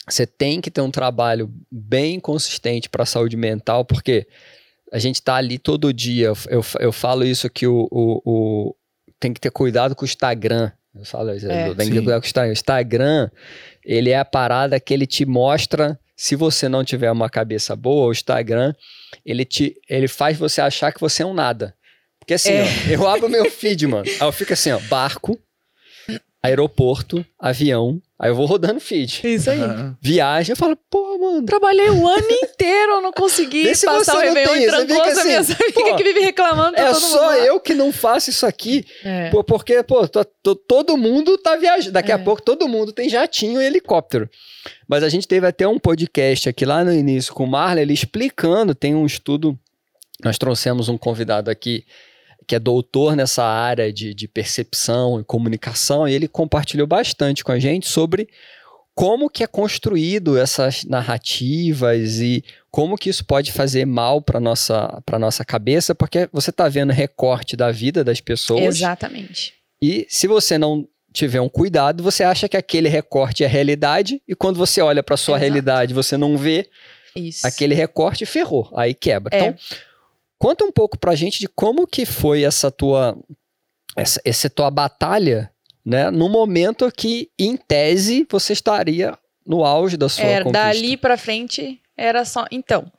Você 0.10 0.28
tem 0.28 0.60
que 0.60 0.70
ter 0.70 0.82
um 0.82 0.92
trabalho 0.92 1.50
bem 1.72 2.20
consistente 2.20 2.90
para 2.90 3.04
a 3.04 3.06
saúde 3.06 3.38
mental, 3.38 3.86
porque 3.86 4.28
a 4.92 5.00
gente 5.00 5.16
está 5.16 5.36
ali 5.36 5.58
todo 5.58 5.94
dia. 5.94 6.26
Eu, 6.50 6.66
eu, 6.80 6.92
falo 6.92 7.24
isso 7.26 7.50
que 7.50 7.66
o, 7.66 7.88
o- 7.92 8.76
tem 9.24 9.34
que 9.34 9.40
ter 9.40 9.52
cuidado 9.52 9.96
com 9.96 10.04
o 10.04 10.06
Instagram. 10.06 10.70
Eu 10.94 11.06
falo 11.06 11.34
isso, 11.34 11.50
É. 11.50 11.74
tem 11.74 11.88
que 11.88 11.94
ter 11.94 12.02
cuidado 12.02 12.20
com 12.22 12.26
o 12.26 12.28
Instagram. 12.28 12.50
O 12.50 12.54
Instagram, 12.54 13.30
ele 13.86 14.10
é 14.12 14.18
a 14.20 14.26
parada 14.26 14.80
que 14.80 14.94
ele 14.94 15.08
te 15.08 15.26
mostra. 15.26 15.98
Se 16.16 16.36
você 16.36 16.68
não 16.70 16.84
tiver 16.84 17.10
uma 17.12 17.30
cabeça 17.30 17.76
boa, 17.76 18.08
o 18.08 18.12
Instagram, 18.12 18.74
ele, 19.26 19.46
te, 19.46 19.76
ele 19.90 20.08
faz 20.08 20.38
você 20.38 20.62
achar 20.62 20.92
que 20.94 21.00
você 21.00 21.24
é 21.24 21.26
um 21.26 21.34
nada. 21.34 21.74
Porque 22.20 22.34
assim, 22.36 22.52
É. 22.52 22.64
ó, 22.64 22.92
eu 22.92 23.08
abro 23.08 23.30
meu 23.30 23.50
feed, 23.50 23.88
mano. 23.88 24.06
Aí 24.08 24.28
eu 24.28 24.32
fico 24.32 24.54
assim, 24.54 24.72
ó, 24.72 24.80
barco, 24.90 25.40
aeroporto, 26.44 27.26
avião. 27.40 28.02
Aí 28.20 28.30
eu 28.30 28.36
vou 28.36 28.46
rodando 28.46 28.80
feed. 28.80 29.22
Isso 29.24 29.50
aí. 29.50 29.60
Aham. 29.62 29.98
Viagem, 30.02 30.52
eu 30.54 30.58
falo, 30.58 30.78
pô, 30.90 31.18
mano. 31.18 31.46
Trabalhei 31.46 31.90
o 31.90 32.08
ano 32.08 32.28
inteiro, 32.30 33.02
não 33.02 33.12
consegui 33.12 33.64
Vê 33.64 33.76
se 33.76 33.86
passar 33.86 34.16
o 34.18 34.20
Réveillon 34.20 34.56
e 34.56 34.88
fica 34.88 35.04
as 35.04 35.18
assim, 35.18 35.28
minhas 35.28 35.50
amigas 35.60 35.96
que 35.98 36.04
vive 36.04 36.20
reclamando. 36.20 36.76
tá 36.76 36.82
É 36.84 36.86
todo 36.92 37.00
só 37.00 37.32
mundo 37.32 37.44
eu 37.46 37.60
que 37.60 37.74
não 37.74 37.92
faço 37.92 38.30
isso 38.30 38.46
aqui. 38.46 38.86
É. 39.04 39.30
Pô, 39.30 39.44
porque, 39.44 39.82
pô, 39.84 40.08
to- 40.08 40.26
to- 40.44 40.56
todo 40.56 40.96
mundo 40.98 41.38
tá 41.38 41.56
viajando. 41.56 41.94
Daqui 41.94 42.12
a 42.12 42.16
É. 42.16 42.18
pouco 42.18 42.42
todo 42.42 42.68
mundo 42.68 42.92
tem 42.92 43.10
jatinho 43.10 43.62
e 43.62 43.66
helicóptero. 43.66 44.30
Mas 44.88 45.04
a 45.04 45.10
gente 45.10 45.28
teve 45.28 45.48
até 45.48 45.68
um 45.68 45.80
podcast 45.80 46.48
aqui 46.50 46.66
lá 46.66 46.84
no 46.84 46.94
início 46.94 47.34
com 47.34 47.46
o 47.46 47.48
Marlon, 47.48 47.82
ele 47.82 47.94
explicando, 47.94 48.76
tem 48.76 48.94
um 48.96 49.06
estudo. 49.06 49.58
Nós 50.24 50.38
trouxemos 50.38 50.88
um 50.88 50.98
convidado 50.98 51.50
aqui 51.50 51.84
que 52.44 52.56
é 52.56 52.60
doutor 52.60 53.16
nessa 53.16 53.44
área 53.44 53.92
de, 53.92 54.14
de 54.14 54.28
percepção 54.28 55.20
e 55.20 55.24
comunicação, 55.24 56.08
e 56.08 56.14
ele 56.14 56.28
compartilhou 56.28 56.88
bastante 56.88 57.44
com 57.44 57.52
a 57.52 57.60
gente 57.60 57.88
sobre 57.88 58.28
como 58.96 59.30
que 59.30 59.44
é 59.44 59.48
construído 59.48 60.38
essas 60.38 60.84
narrativas 60.84 62.20
e 62.20 62.44
como 62.70 62.98
que 62.98 63.10
isso 63.10 63.26
pode 63.26 63.52
fazer 63.52 63.86
mal 63.86 64.22
para 64.22 64.40
nossa 64.40 65.02
para 65.06 65.18
nossa 65.18 65.44
cabeça, 65.44 65.96
porque 65.96 66.30
você 66.32 66.52
está 66.52 66.70
vendo 66.70 66.94
recorte 66.94 67.56
da 67.56 67.72
vida 67.72 68.04
das 68.04 68.22
pessoas 68.22 68.76
Exatamente. 68.76 69.54
e 69.82 70.06
se 70.10 70.28
você 70.28 70.58
não 70.58 70.88
tiver 71.12 71.40
um 71.40 71.50
cuidado, 71.50 72.02
você 72.04 72.24
acha 72.24 72.50
que 72.50 72.58
aquele 72.58 72.90
recorte 72.90 73.44
é 73.44 73.48
realidade 73.48 74.22
e 74.28 74.36
quando 74.36 74.58
você 74.58 74.82
olha 74.82 75.04
para 75.04 75.16
sua 75.16 75.34
Exato. 75.34 75.42
realidade, 75.42 75.94
você 75.94 76.18
não 76.18 76.38
vê 76.38 76.68
Isso. 77.16 77.46
aquele 77.46 77.76
recorte 77.76 78.26
ferrou, 78.26 78.72
aí 78.76 78.94
quebra. 78.94 79.36
É. 79.36 79.40
Então, 79.40 79.56
conta 80.44 80.66
um 80.66 80.72
pouco 80.72 80.98
pra 81.00 81.16
gente 81.16 81.40
de 81.40 81.48
como 81.48 81.88
que 81.88 82.06
foi 82.06 82.44
essa 82.44 82.70
tua 82.70 83.18
essa, 83.96 84.20
essa 84.26 84.50
tua 84.50 84.70
batalha, 84.70 85.50
né, 85.86 86.10
no 86.12 86.28
momento 86.28 86.92
que 86.92 87.30
em 87.40 87.56
tese 87.56 88.28
você 88.30 88.52
estaria 88.54 89.18
no 89.46 89.64
auge 89.64 89.96
da 89.98 90.10
sua 90.10 90.26
conquista. 90.26 90.52
dali 90.52 90.98
pra 90.98 91.18
frente 91.18 91.80
era 91.96 92.26
só. 92.26 92.46
Então, 92.52 92.92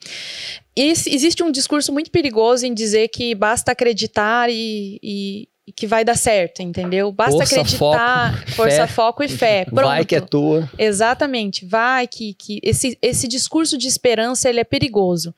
esse- 0.77 1.13
existe 1.13 1.43
um 1.43 1.51
discurso 1.51 1.93
muito 1.93 2.11
perigoso 2.11 2.65
em 2.65 2.73
dizer 2.73 3.09
que 3.09 3.35
basta 3.35 3.73
acreditar 3.73 4.49
e, 4.51 4.99
e, 5.03 5.49
que 5.75 5.87
vai 5.87 6.05
dar 6.05 6.17
certo, 6.17 6.63
entendeu? 6.63 7.11
Basta 7.11 7.39
Força, 7.39 7.55
acreditar, 7.61 8.39
foco, 8.39 8.53
força, 8.53 8.87
fé. 8.87 8.87
foco 8.87 9.23
e 9.25 9.29
fé. 9.29 9.65
Pronto. 9.65 9.83
Vai 9.89 10.05
que 10.05 10.15
é 10.15 10.21
tua. 10.21 10.71
Exatamente, 10.79 11.65
vai 11.65 12.07
que, 12.07 12.35
que 12.35 12.61
esse, 12.63 12.97
esse 13.03 13.27
discurso 13.27 13.77
de 13.79 13.89
esperança 13.89 14.49
ele 14.49 14.61
é 14.61 14.65
perigoso. 14.65 15.35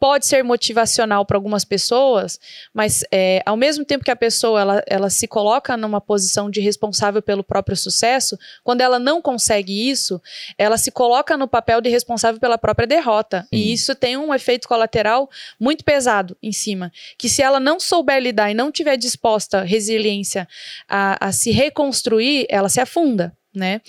Pode 0.00 0.24
ser 0.24 0.42
motivacional 0.42 1.26
para 1.26 1.36
algumas 1.36 1.62
pessoas, 1.62 2.40
mas 2.72 3.04
é, 3.12 3.42
ao 3.44 3.54
mesmo 3.56 3.84
tempo 3.84 4.02
que 4.02 4.10
a 4.10 4.16
pessoa 4.16 4.58
ela, 4.58 4.82
ela 4.86 5.10
se 5.10 5.28
coloca 5.28 5.76
numa 5.76 6.00
posição 6.00 6.50
de 6.50 6.58
responsável 6.58 7.20
pelo 7.20 7.44
próprio 7.44 7.76
sucesso, 7.76 8.38
quando 8.64 8.80
ela 8.80 8.98
não 8.98 9.20
consegue 9.20 9.90
isso, 9.90 10.20
ela 10.56 10.78
se 10.78 10.90
coloca 10.90 11.36
no 11.36 11.46
papel 11.46 11.82
de 11.82 11.90
responsável 11.90 12.40
pela 12.40 12.56
própria 12.56 12.86
derrota. 12.86 13.46
E 13.52 13.72
isso 13.72 13.94
tem 13.94 14.16
um 14.16 14.32
efeito 14.32 14.66
colateral 14.66 15.28
muito 15.58 15.84
pesado 15.84 16.34
em 16.42 16.50
cima. 16.50 16.90
Que 17.18 17.28
se 17.28 17.42
ela 17.42 17.60
não 17.60 17.78
souber 17.78 18.22
lidar 18.22 18.50
e 18.50 18.54
não 18.54 18.72
tiver 18.72 18.96
disposta, 18.96 19.62
resiliência, 19.62 20.48
a, 20.88 21.28
a 21.28 21.32
se 21.32 21.50
reconstruir, 21.50 22.46
ela 22.48 22.70
se 22.70 22.80
afunda, 22.80 23.36
né? 23.54 23.82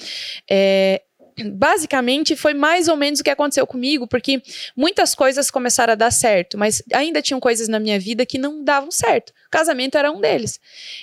É, 0.49 1.01
basicamente 1.43 2.35
foi 2.35 2.53
mais 2.53 2.87
ou 2.87 2.95
menos 2.95 3.19
o 3.19 3.23
que 3.23 3.29
aconteceu 3.29 3.65
comigo, 3.65 4.07
porque 4.07 4.41
muitas 4.75 5.15
coisas 5.15 5.49
começaram 5.49 5.93
a 5.93 5.95
dar 5.95 6.11
certo, 6.11 6.57
mas 6.57 6.81
ainda 6.93 7.21
tinham 7.21 7.39
coisas 7.39 7.67
na 7.67 7.79
minha 7.79 7.99
vida 7.99 8.25
que 8.25 8.37
não 8.37 8.63
davam 8.63 8.91
certo. 8.91 9.29
O 9.29 9.49
casamento 9.51 9.97
era 9.97 10.11
um 10.11 10.19
deles. 10.19 10.59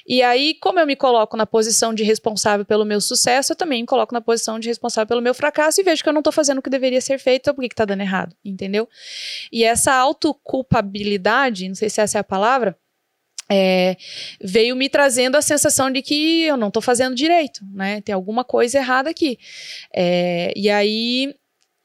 E 0.07 0.23
aí, 0.23 0.55
como 0.61 0.79
eu 0.79 0.87
me 0.87 0.97
coloco 0.97 1.37
na 1.37 1.47
posição 1.47 1.93
de 1.93 2.03
responsável 2.03 2.65
pelo 2.65 2.85
meu 2.85 3.01
sucesso, 3.01 3.53
eu 3.53 3.57
também 3.57 3.83
me 3.83 3.87
coloco 3.87 4.15
na 4.15 4.21
posição 4.21 4.59
de 4.59 4.69
responsável 4.69 5.07
pelo 5.07 5.23
meu 5.23 5.35
fracasso 5.35 5.81
e 5.81 5.85
vejo 5.85 6.03
que 6.03 6.09
eu 6.09 6.15
não 6.15 6.23
tô 6.23 6.33
fazendo 6.33 6.59
o 6.59 6.63
que 6.63 6.71
deveria 6.71 7.01
ser 7.01 7.19
feito, 7.19 7.43
então 7.43 7.55
por 7.55 7.63
que, 7.63 7.69
que 7.69 7.75
tá 7.75 7.85
dando 7.85 8.01
errado? 8.01 8.35
Entendeu? 8.45 8.89
E 9.53 9.65
essa 9.65 9.93
autoculpabilidade, 9.95 11.69
não 11.69 11.75
sei 11.75 11.91
se 11.91 12.01
essa 12.01 12.19
é 12.19 12.21
a 12.21 12.25
palavra, 12.25 12.77
é, 13.51 13.97
veio 14.41 14.77
me 14.77 14.89
trazendo 14.89 15.37
a 15.37 15.43
sensação 15.43 15.91
de 15.91 16.03
que 16.03 16.43
eu 16.43 16.57
não 16.57 16.69
estou 16.69 16.83
fazendo 16.83 17.15
direito, 17.15 17.61
né? 17.73 18.01
Tem 18.03 18.15
alguma 18.15 18.45
coisa 18.45 18.79
errada 18.79 19.11
aqui. 19.11 19.39
É, 19.95 20.53
e 20.55 20.69
aí, 20.69 21.35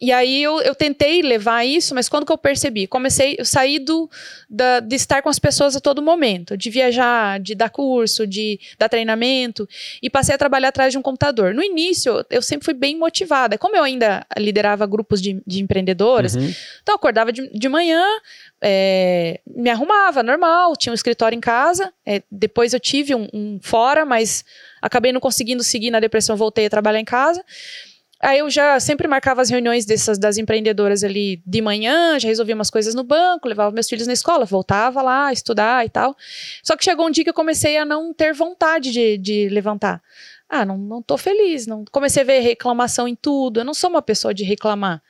e 0.03 0.11
aí 0.11 0.43
eu, 0.43 0.59
eu 0.61 0.75
tentei 0.75 1.21
levar 1.21 1.63
isso, 1.63 1.95
mas 1.95 2.09
quando 2.09 2.25
que 2.25 2.31
eu 2.31 2.37
percebi? 2.37 2.87
Comecei, 2.87 3.35
eu 3.39 3.45
saí 3.45 3.79
do, 3.79 4.09
da, 4.49 4.81
de 4.81 4.95
estar 4.97 5.21
com 5.21 5.29
as 5.29 5.39
pessoas 5.39 5.77
a 5.77 5.79
todo 5.79 6.01
momento, 6.01 6.57
de 6.57 6.69
viajar, 6.69 7.39
de 7.39 7.55
dar 7.55 7.69
curso, 7.69 8.27
de 8.27 8.59
dar 8.77 8.89
treinamento, 8.89 9.65
e 10.01 10.09
passei 10.09 10.35
a 10.35 10.37
trabalhar 10.37 10.67
atrás 10.67 10.91
de 10.91 10.97
um 10.97 11.01
computador. 11.01 11.53
No 11.53 11.63
início, 11.63 12.25
eu 12.29 12.41
sempre 12.41 12.65
fui 12.65 12.73
bem 12.73 12.97
motivada. 12.97 13.57
Como 13.57 13.77
eu 13.77 13.83
ainda 13.83 14.25
liderava 14.37 14.85
grupos 14.85 15.21
de, 15.21 15.41
de 15.47 15.61
empreendedoras, 15.61 16.35
Uhum. 16.35 16.53
então 16.81 16.93
eu 16.93 16.95
acordava 16.95 17.31
de, 17.31 17.47
de 17.57 17.69
manhã, 17.69 18.03
é, 18.61 19.39
me 19.47 19.69
arrumava, 19.69 20.21
normal, 20.21 20.75
tinha 20.75 20.91
um 20.91 20.95
escritório 20.95 21.35
em 21.37 21.41
casa. 21.41 21.93
é, 22.05 22.21
depois 22.29 22.73
eu 22.73 22.79
tive 22.79 23.15
um, 23.15 23.27
um 23.33 23.59
fora, 23.61 24.05
mas 24.05 24.43
acabei 24.81 25.13
não 25.13 25.21
conseguindo 25.21 25.63
seguir 25.63 25.91
na 25.91 25.99
depressão, 26.01 26.35
voltei 26.35 26.65
a 26.65 26.69
trabalhar 26.69 26.99
em 26.99 27.05
casa. 27.05 27.41
Aí 28.23 28.39
eu 28.39 28.49
já 28.49 28.79
sempre 28.79 29.05
marcava 29.05 29.41
as 29.41 29.49
reuniões 29.49 29.85
dessas 29.85 30.17
das 30.17 30.37
empreendedoras 30.37 31.03
ali 31.03 31.43
de 31.45 31.61
manhã, 31.61 32.17
já 32.17 32.29
resolvia 32.29 32.55
umas 32.55 32.69
coisas 32.69 32.95
no 32.95 33.03
banco, 33.03 33.49
levava 33.49 33.69
meus 33.71 33.89
filhos 33.89 34.07
na 34.07 34.13
escola, 34.13 34.45
voltava 34.45 35.01
lá 35.01 35.33
estudar 35.33 35.85
e 35.85 35.89
tal. 35.89 36.15
Só 36.63 36.77
que 36.77 36.85
chegou 36.85 37.05
um 37.05 37.11
dia 37.11 37.25
que 37.25 37.29
eu 37.29 37.33
comecei 37.33 37.75
a 37.77 37.83
não 37.83 38.13
ter 38.13 38.33
vontade 38.33 38.91
de, 38.91 39.17
de 39.17 39.49
levantar. 39.49 40.01
Ah, 40.47 40.63
não, 40.63 40.77
não 40.77 41.01
tô 41.01 41.17
feliz. 41.17 41.67
Não, 41.67 41.83
comecei 41.91 42.23
a 42.23 42.25
ver 42.25 42.39
reclamação 42.39 43.09
em 43.09 43.15
tudo. 43.15 43.59
Eu 43.59 43.65
não 43.65 43.73
sou 43.73 43.89
uma 43.89 44.01
pessoa 44.01 44.33
de 44.33 44.45
reclamar. 44.45 45.03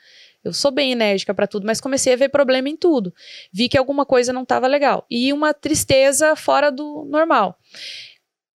Eu 0.44 0.52
sou 0.52 0.72
bem 0.72 0.92
enérgica 0.92 1.36
para 1.36 1.46
tudo, 1.46 1.68
mas 1.68 1.80
comecei 1.80 2.14
a 2.14 2.18
ver 2.18 2.30
problema 2.30 2.68
em 2.68 2.76
tudo. 2.76 3.14
Vi 3.52 3.70
que 3.70 3.78
alguma 3.78 4.08
coisa 4.08 4.34
não 4.34 4.42
estava 4.42 4.66
legal. 4.66 5.06
E 5.10 5.32
uma 5.32 5.54
tristeza 5.54 6.36
fora 6.36 6.72
do 6.72 7.06
normal. 7.06 7.58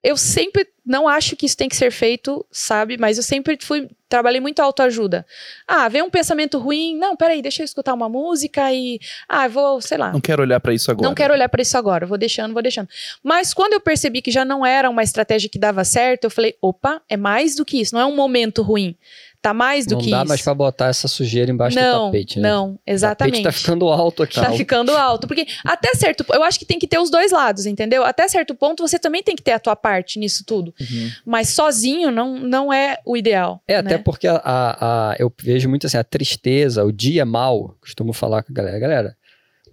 Eu 0.03 0.17
sempre 0.17 0.67
não 0.87 1.07
acho 1.09 1.37
que 1.37 1.45
isso 1.45 1.57
tem 1.57 1.69
que 1.69 1.77
ser 1.77 1.91
feito, 1.91 2.45
sabe? 2.51 2.97
Mas 2.97 3.17
eu 3.17 3.23
sempre 3.23 3.59
fui 3.61 3.89
trabalhei 4.09 4.41
muito 4.41 4.61
autoajuda. 4.61 5.27
Ah, 5.67 5.89
vem 5.89 6.03
um 6.03 6.09
pensamento 6.09 6.59
ruim, 6.59 6.97
não, 6.97 7.15
peraí, 7.15 7.43
deixa 7.43 7.61
eu 7.63 7.65
escutar 7.65 7.93
uma 7.93 8.09
música 8.09 8.73
e 8.73 8.99
ah, 9.29 9.47
vou, 9.47 9.81
sei 9.83 9.99
lá. 9.99 10.13
Não 10.13 10.21
quero 10.21 10.43
olhar 10.43 10.59
pra 10.61 10.73
isso 10.73 10.91
agora. 10.91 11.07
Não 11.07 11.15
quero 11.15 11.35
olhar 11.35 11.49
para 11.49 11.61
isso 11.61 11.77
agora, 11.77 12.07
vou 12.07 12.17
deixando, 12.17 12.55
vou 12.55 12.63
deixando. 12.63 12.89
Mas 13.23 13.53
quando 13.53 13.75
eu 13.75 13.81
percebi 13.81 14.23
que 14.23 14.31
já 14.31 14.45
não 14.45 14.65
era 14.65 14.89
uma 14.89 15.03
estratégia 15.03 15.51
que 15.51 15.59
dava 15.59 15.85
certo, 15.85 16.25
eu 16.25 16.31
falei, 16.31 16.57
opa, 16.63 17.03
é 17.09 17.17
mais 17.17 17.55
do 17.55 17.65
que 17.65 17.81
isso, 17.81 17.95
não 17.95 18.01
é 18.01 18.07
um 18.07 18.17
momento 18.17 18.63
ruim. 18.63 18.97
Tá 19.41 19.55
mais 19.55 19.87
do 19.87 19.95
Não 19.95 20.01
que 20.01 20.11
dá 20.11 20.19
isso. 20.19 20.27
mais 20.29 20.43
pra 20.43 20.53
botar 20.53 20.89
essa 20.89 21.07
sujeira 21.07 21.49
embaixo 21.51 21.77
não, 21.77 22.07
do 22.07 22.13
tapete, 22.13 22.41
né? 22.41 22.51
não, 22.51 22.73
O 22.73 22.79
exatamente. 22.85 23.35
tapete 23.41 23.45
tá 23.45 23.53
ficando 23.61 23.89
alto 23.89 24.23
aqui. 24.25 24.35
Tá 24.35 24.51
ficando 24.53 24.91
alto. 24.97 25.29
Porque 25.29 25.47
até 25.65 25.95
certo 25.95 26.25
eu 26.33 26.43
acho 26.43 26.59
que 26.59 26.65
tem 26.65 26.77
que 26.79 26.89
ter 26.89 26.99
os 26.99 27.09
dois 27.09 27.31
lados, 27.31 27.65
entendeu? 27.65 28.03
Até 28.05 28.27
certo 28.27 28.53
ponto 28.53 28.87
você 28.87 28.99
também 28.99 29.23
tem 29.23 29.37
que 29.37 29.43
ter 29.43 29.53
a 29.53 29.61
tua 29.61 29.77
parte 29.77 30.19
nisso 30.19 30.43
tudo. 30.45 30.75
Uhum. 30.81 31.11
Mas 31.25 31.51
sozinho 31.51 32.11
não, 32.11 32.37
não 32.41 32.73
é 32.73 32.99
o 33.07 33.17
ideal. 33.17 33.63
É, 33.69 33.77
até 33.77 33.91
né? 33.97 33.99
porque 33.99 34.27
a, 34.27 34.37
a- 34.45 35.11
a- 35.13 35.17
eu 35.21 35.33
vejo 35.41 35.69
muito 35.69 35.87
assim, 35.87 35.97
a 35.99 36.03
tristeza, 36.05 36.85
o 36.85 36.91
dia 36.91 37.25
mal, 37.25 37.77
costumo 37.81 38.13
falar 38.13 38.43
com 38.43 38.53
a 38.53 38.55
galera, 38.55 38.79
galera, 38.81 39.17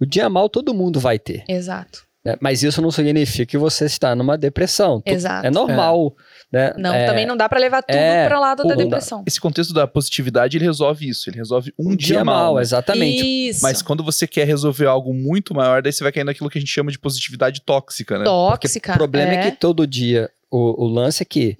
o 0.00 0.06
dia 0.06 0.30
mal 0.30 0.48
todo 0.48 0.72
mundo 0.72 1.00
vai 1.00 1.18
ter, 1.18 1.42
Exato. 1.48 2.05
Né? 2.26 2.36
Mas 2.40 2.64
isso 2.64 2.82
não 2.82 2.90
significa 2.90 3.46
que 3.46 3.56
você 3.56 3.84
está 3.84 4.16
numa 4.16 4.36
depressão. 4.36 5.00
Exato. 5.06 5.46
É 5.46 5.50
normal, 5.50 6.12
né? 6.52 6.74
Não, 6.76 6.92
É, 6.92 7.06
também 7.06 7.24
não 7.24 7.36
dá 7.36 7.48
pra 7.48 7.60
levar 7.60 7.82
tudo 7.82 7.96
é, 7.96 8.26
pra 8.26 8.40
lado 8.40 8.64
da 8.64 8.74
depressão. 8.74 9.22
Esse 9.24 9.40
contexto 9.40 9.72
da 9.72 9.86
positividade, 9.86 10.56
ele 10.56 10.64
resolve 10.64 11.08
isso. 11.08 11.30
Ele 11.30 11.36
resolve 11.36 11.72
um, 11.78 11.92
um 11.92 11.96
dia 11.96 12.24
mal, 12.24 12.56
né? 12.56 12.62
exatamente. 12.62 13.24
Isso. 13.24 13.62
Mas 13.62 13.80
quando 13.80 14.02
você 14.02 14.26
quer 14.26 14.44
resolver 14.44 14.86
algo 14.86 15.14
muito 15.14 15.54
maior, 15.54 15.80
daí 15.80 15.92
você 15.92 16.02
vai 16.02 16.10
cair 16.10 16.24
naquilo 16.24 16.50
que 16.50 16.58
a 16.58 16.60
gente 16.60 16.72
chama 16.72 16.90
de 16.90 16.98
positividade 16.98 17.60
tóxica, 17.60 18.18
né? 18.18 18.24
Tóxica. 18.24 18.94
O 18.94 18.96
problema 18.96 19.32
é. 19.32 19.48
que 19.48 19.56
todo 19.56 19.86
dia, 19.86 20.28
o, 20.50 20.84
o 20.84 20.88
lance 20.88 21.22
é 21.22 21.24
que 21.24 21.56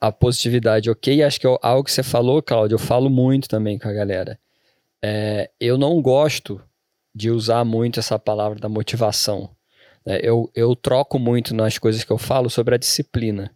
a 0.00 0.10
positividade, 0.10 0.88
ok, 0.88 1.22
acho 1.22 1.38
que 1.38 1.46
é 1.46 1.58
algo 1.60 1.84
que 1.84 1.92
você 1.92 2.02
falou, 2.02 2.40
Cláudio, 2.40 2.76
eu 2.76 2.78
falo 2.78 3.10
muito 3.10 3.46
também 3.46 3.78
com 3.78 3.88
a 3.88 3.92
galera. 3.92 4.38
É, 5.04 5.50
eu 5.60 5.76
não 5.76 6.00
gosto 6.00 6.58
de 7.14 7.30
usar 7.30 7.62
muito 7.62 8.00
essa 8.00 8.18
palavra 8.18 8.58
da 8.58 8.70
motivação. 8.70 9.50
Né? 10.08 10.18
Eu, 10.22 10.50
eu 10.54 10.74
troco 10.74 11.18
muito 11.18 11.54
nas 11.54 11.76
coisas 11.76 12.02
que 12.02 12.10
eu 12.10 12.16
falo 12.16 12.48
sobre 12.48 12.74
a 12.74 12.78
disciplina. 12.78 13.50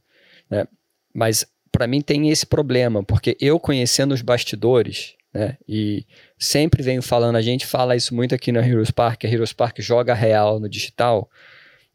né? 0.50 0.66
Mas 1.14 1.46
para 1.72 1.86
mim 1.86 2.02
tem 2.02 2.28
esse 2.28 2.44
problema, 2.44 3.02
porque 3.02 3.34
eu 3.40 3.58
conhecendo 3.58 4.12
os 4.12 4.20
bastidores, 4.20 5.14
né? 5.32 5.56
E 5.66 6.04
sempre 6.38 6.82
venho 6.82 7.00
falando, 7.00 7.36
a 7.36 7.40
gente 7.40 7.64
fala 7.64 7.96
isso 7.96 8.14
muito 8.14 8.34
aqui 8.34 8.52
na 8.52 8.60
Heroes 8.60 8.90
Park, 8.90 9.24
a 9.24 9.28
Heroes 9.28 9.54
Park 9.54 9.80
joga 9.80 10.12
real 10.12 10.60
no 10.60 10.68
digital, 10.68 11.30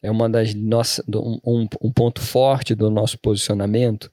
é 0.02 0.10
uma 0.10 0.28
das 0.28 0.56
nossas 0.56 1.06
um, 1.08 1.40
um, 1.46 1.68
um 1.80 1.92
ponto 1.92 2.20
forte 2.20 2.74
do 2.74 2.90
nosso 2.90 3.20
posicionamento, 3.20 4.12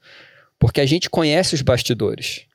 porque 0.58 0.82
a 0.82 0.86
gente 0.86 1.08
conhece 1.08 1.54
os 1.54 1.62
bastidores. 1.62 2.46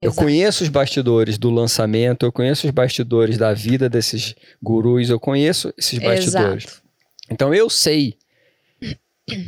Eu 0.00 0.10
Exato. 0.10 0.24
conheço 0.24 0.62
os 0.62 0.68
bastidores 0.68 1.38
do 1.38 1.50
lançamento, 1.50 2.24
eu 2.24 2.32
conheço 2.32 2.66
os 2.66 2.70
bastidores 2.72 3.36
da 3.36 3.52
vida 3.52 3.88
desses 3.88 4.34
gurus, 4.62 5.10
eu 5.10 5.18
conheço 5.18 5.72
esses 5.76 5.98
bastidores. 5.98 6.64
Exato. 6.64 6.82
Então 7.30 7.52
eu 7.52 7.68
sei 7.68 8.16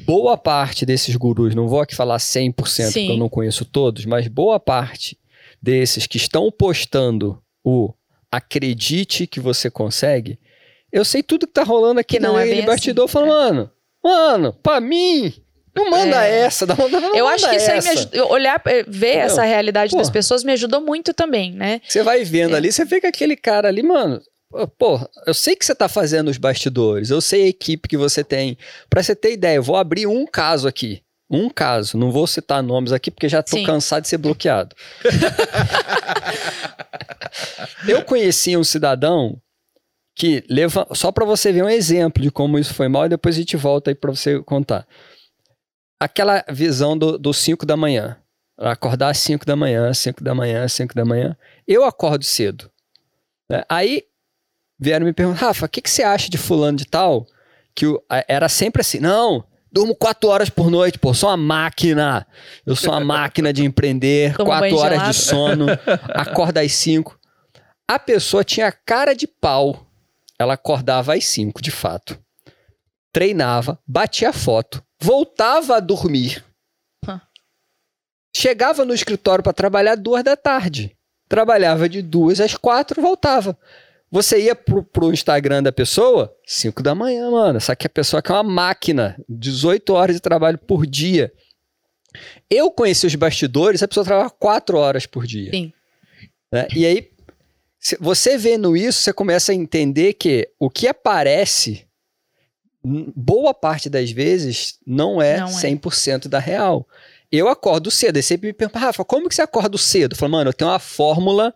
boa 0.05 0.37
parte 0.37 0.85
desses 0.85 1.15
gurus, 1.17 1.55
não 1.55 1.69
vou 1.69 1.81
aqui 1.81 1.95
falar 1.95 2.19
100% 2.19 2.53
porque 2.55 2.91
Sim. 2.91 3.11
eu 3.11 3.17
não 3.17 3.29
conheço 3.29 3.65
todos, 3.65 4.05
mas 4.05 4.27
boa 4.29 4.59
parte 4.59 5.17
desses 5.63 6.07
que 6.07 6.17
estão 6.17 6.51
postando 6.51 7.41
o 7.65 7.95
acredite 8.31 9.27
que 9.27 9.41
você 9.41 9.71
consegue, 9.71 10.39
eu 10.93 11.05
sei 11.05 11.23
tudo 11.23 11.47
que 11.47 11.53
tá 11.53 11.63
rolando 11.63 12.01
aqui 12.01 12.17
Que 12.17 12.21
não 12.21 12.39
é 12.39 12.43
naquele 12.43 12.57
bem 12.57 12.67
bastidor, 12.67 13.05
assim, 13.05 13.13
falando, 13.13 13.31
mano, 13.31 13.71
mano, 14.03 14.53
pra 14.63 14.81
mim, 14.81 15.33
não 15.75 15.91
manda 15.91 16.25
É. 16.27 16.41
essa, 16.41 16.67
não, 16.67 16.77
não, 16.89 17.01
não 17.01 17.17
Eu 17.17 17.27
acho 17.29 17.49
que 17.49 17.57
isso 17.57 17.71
aí 17.71 17.81
me 17.81 17.89
essa. 17.89 17.93
ajuda. 17.93 18.27
Olhar, 18.27 18.61
eh, 18.67 18.85
ver 18.87 19.09
Entendeu? 19.09 19.27
essa 19.27 19.43
realidade 19.43 19.97
das 19.97 20.09
Pô. 20.09 20.13
pessoas 20.13 20.45
me 20.45 20.53
ajudou 20.53 20.81
muito 20.81 21.15
também, 21.15 21.53
né? 21.53 21.81
Você 21.89 22.03
vai 22.03 22.25
vendo 22.25 22.55
É. 22.55 22.59
ali, 22.59 22.73
você 22.73 22.85
vê 22.85 23.01
que 23.01 23.07
aquele 23.07 23.37
cara 23.37 23.69
ali, 23.69 23.83
mano. 23.83 24.21
Pô, 24.79 24.99
eu 25.29 25.35
sei 25.35 25.55
que 25.55 25.65
você 25.65 25.75
tá 25.77 25.89
fazendo 25.89 26.29
os 26.29 26.37
bastidores, 26.37 27.11
eu 27.11 27.21
sei 27.21 27.45
a 27.45 27.49
equipe 27.49 27.89
que 27.89 27.97
você 27.97 28.25
tem. 28.25 28.59
Pra 28.89 29.01
você 29.03 29.15
ter 29.15 29.33
ideia, 29.33 29.57
eu 29.57 29.63
vou 29.63 29.77
abrir 29.77 30.07
um 30.09 30.27
caso 30.27 30.67
aqui. 30.67 31.03
Um 31.31 31.49
caso, 31.49 31.97
não 31.97 32.11
vou 32.11 32.27
citar 32.27 32.61
nomes 32.61 32.91
aqui 32.91 33.09
porque 33.13 33.29
já 33.29 33.41
tô 33.41 33.57
Sim. 33.57 33.65
cansado 33.65 34.03
de 34.03 34.09
ser 34.09 34.19
bloqueado. 34.19 34.75
eu 37.87 38.03
conheci 38.05 38.57
um 38.57 38.65
cidadão 38.65 39.37
que 40.17 40.45
leva 40.51 40.87
só 40.93 41.11
pra 41.13 41.25
você 41.25 41.53
ver 41.53 41.63
um 41.63 41.69
exemplo 41.69 42.23
de 42.23 42.31
como 42.31 42.59
isso 42.59 42.75
foi 42.75 42.89
mal 42.89 43.07
e 43.07 43.11
depois 43.11 43.37
a 43.37 43.39
gente 43.39 43.57
volta 43.57 43.91
aí 43.91 43.95
pra 43.95 44.11
você 44.11 44.41
contar. 44.43 44.87
Aquela 46.01 46.43
visão 46.49 46.97
do 46.97 47.33
5 47.33 47.67
da 47.67 47.77
manhã. 47.77 48.17
Acordar 48.59 49.11
às 49.11 49.19
5 49.19 49.45
da 49.45 49.55
manhã, 49.55 49.93
5 49.93 50.25
da 50.25 50.35
manhã, 50.35 50.67
5 50.67 50.95
da 50.95 51.05
manhã. 51.05 51.37
Eu 51.69 51.85
acordo 51.85 52.25
cedo. 52.25 52.71
né? 53.49 53.63
Aí 53.69 54.05
vieram 54.79 55.05
me 55.07 55.13
perguntar, 55.13 55.47
Rafa, 55.49 55.67
o 55.67 55.69
que, 55.69 55.81
que 55.83 55.91
você 55.91 56.03
acha 56.03 56.31
de 56.31 56.39
fulano 56.39 56.77
de 56.79 56.87
tal? 56.87 57.27
Que 57.75 57.87
o- 57.87 58.03
era 58.29 58.49
sempre 58.49 58.81
assim, 58.81 58.99
não, 58.99 59.45
durmo 59.71 59.95
quatro 59.95 60.29
horas 60.31 60.49
por 60.51 60.71
noite, 60.71 60.99
pô, 60.99 61.13
sou 61.15 61.29
uma 61.31 61.37
máquina. 61.37 62.27
Eu 62.67 62.75
sou 62.77 62.91
uma 62.93 63.01
máquina 63.01 63.53
de 63.53 63.65
empreender, 63.65 64.35
Toma 64.37 64.51
quatro 64.51 64.61
banho 64.71 64.77
horas 64.79 64.99
gelado. 64.99 65.13
de 65.13 65.19
sono, 65.19 65.67
acorda 66.15 66.61
às 66.63 66.73
cinco. 66.73 67.19
A 67.89 67.99
pessoa 67.99 68.43
tinha 68.45 68.71
cara 68.73 69.15
de 69.15 69.27
pau. 69.27 69.87
Ela 70.39 70.55
acordava 70.55 71.15
às 71.15 71.25
cinco, 71.27 71.61
de 71.61 71.71
fato. 71.71 72.19
treinava, 73.13 73.79
batia 73.87 74.33
foto, 74.33 74.83
voltava 75.01 75.77
a 75.77 75.81
dormir. 75.81 76.45
Chegava 78.35 78.85
no 78.85 78.95
escritório 78.95 79.43
para 79.43 79.53
trabalhar 79.53 79.97
duas 79.97 80.23
da 80.23 80.37
tarde. 80.37 80.97
Trabalhava 81.29 81.89
de 81.89 82.01
duas 82.01 82.41
às 82.41 82.57
quatro, 82.57 83.03
voltava. 83.03 83.59
Você 84.11 84.41
ia 84.41 84.55
pro, 84.55 84.83
pro 84.83 85.13
Instagram 85.13 85.63
da 85.63 85.71
pessoa, 85.71 86.35
5 86.45 86.83
da 86.83 86.95
manhã, 86.95 87.31
mano. 87.31 87.61
Só 87.61 87.75
que 87.75 87.87
a 87.87 87.91
pessoa 87.91 88.21
que 88.21 88.31
é 88.31 88.35
uma 88.35 88.43
máquina, 88.43 89.17
18 89.29 89.93
horas 89.93 90.17
de 90.17 90.21
trabalho 90.21 90.59
por 90.59 90.87
dia. 90.87 91.33
Eu 92.49 92.71
conheci 92.73 93.07
os 93.07 93.15
bastidores, 93.15 93.83
a 93.83 93.89
pessoa 93.89 94.05
trabalha 94.05 94.31
4 94.31 94.77
horas 94.77 95.07
por 95.07 95.27
dia. 95.27 95.51
Sim. 95.53 95.73
Né? 96.53 96.67
E 96.75 96.85
aí, 96.85 97.09
você 98.01 98.37
vendo 98.37 98.77
isso, 98.77 99.01
você 99.01 99.13
começa 99.13 99.53
a 99.53 99.55
entender 99.55 100.15
que 100.15 100.49
o 100.59 100.69
que 100.69 100.89
aparece, 100.89 101.87
boa 102.83 103.53
parte 103.53 103.91
das 103.91 104.11
vezes, 104.11 104.79
não 104.87 105.21
é 105.21 105.39
Não 105.39 105.49
é. 105.49 105.51
100% 105.51 106.29
da 106.29 106.39
real. 106.39 106.87
Eu 107.31 107.49
acordo 107.49 107.91
cedo, 107.91 108.19
e 108.19 108.23
sempre 108.23 108.49
me 108.49 108.53
perguntam, 108.53 108.83
Rafa, 108.83 109.05
como 109.05 109.29
que 109.29 109.35
você 109.35 109.43
acorda 109.43 109.79
cedo? 109.79 110.13
Eu 110.13 110.17
falo, 110.17 110.33
mano, 110.33 110.51
eu 110.51 110.55
tenho 110.55 110.71
uma 110.71 110.79
fórmula 110.79 111.55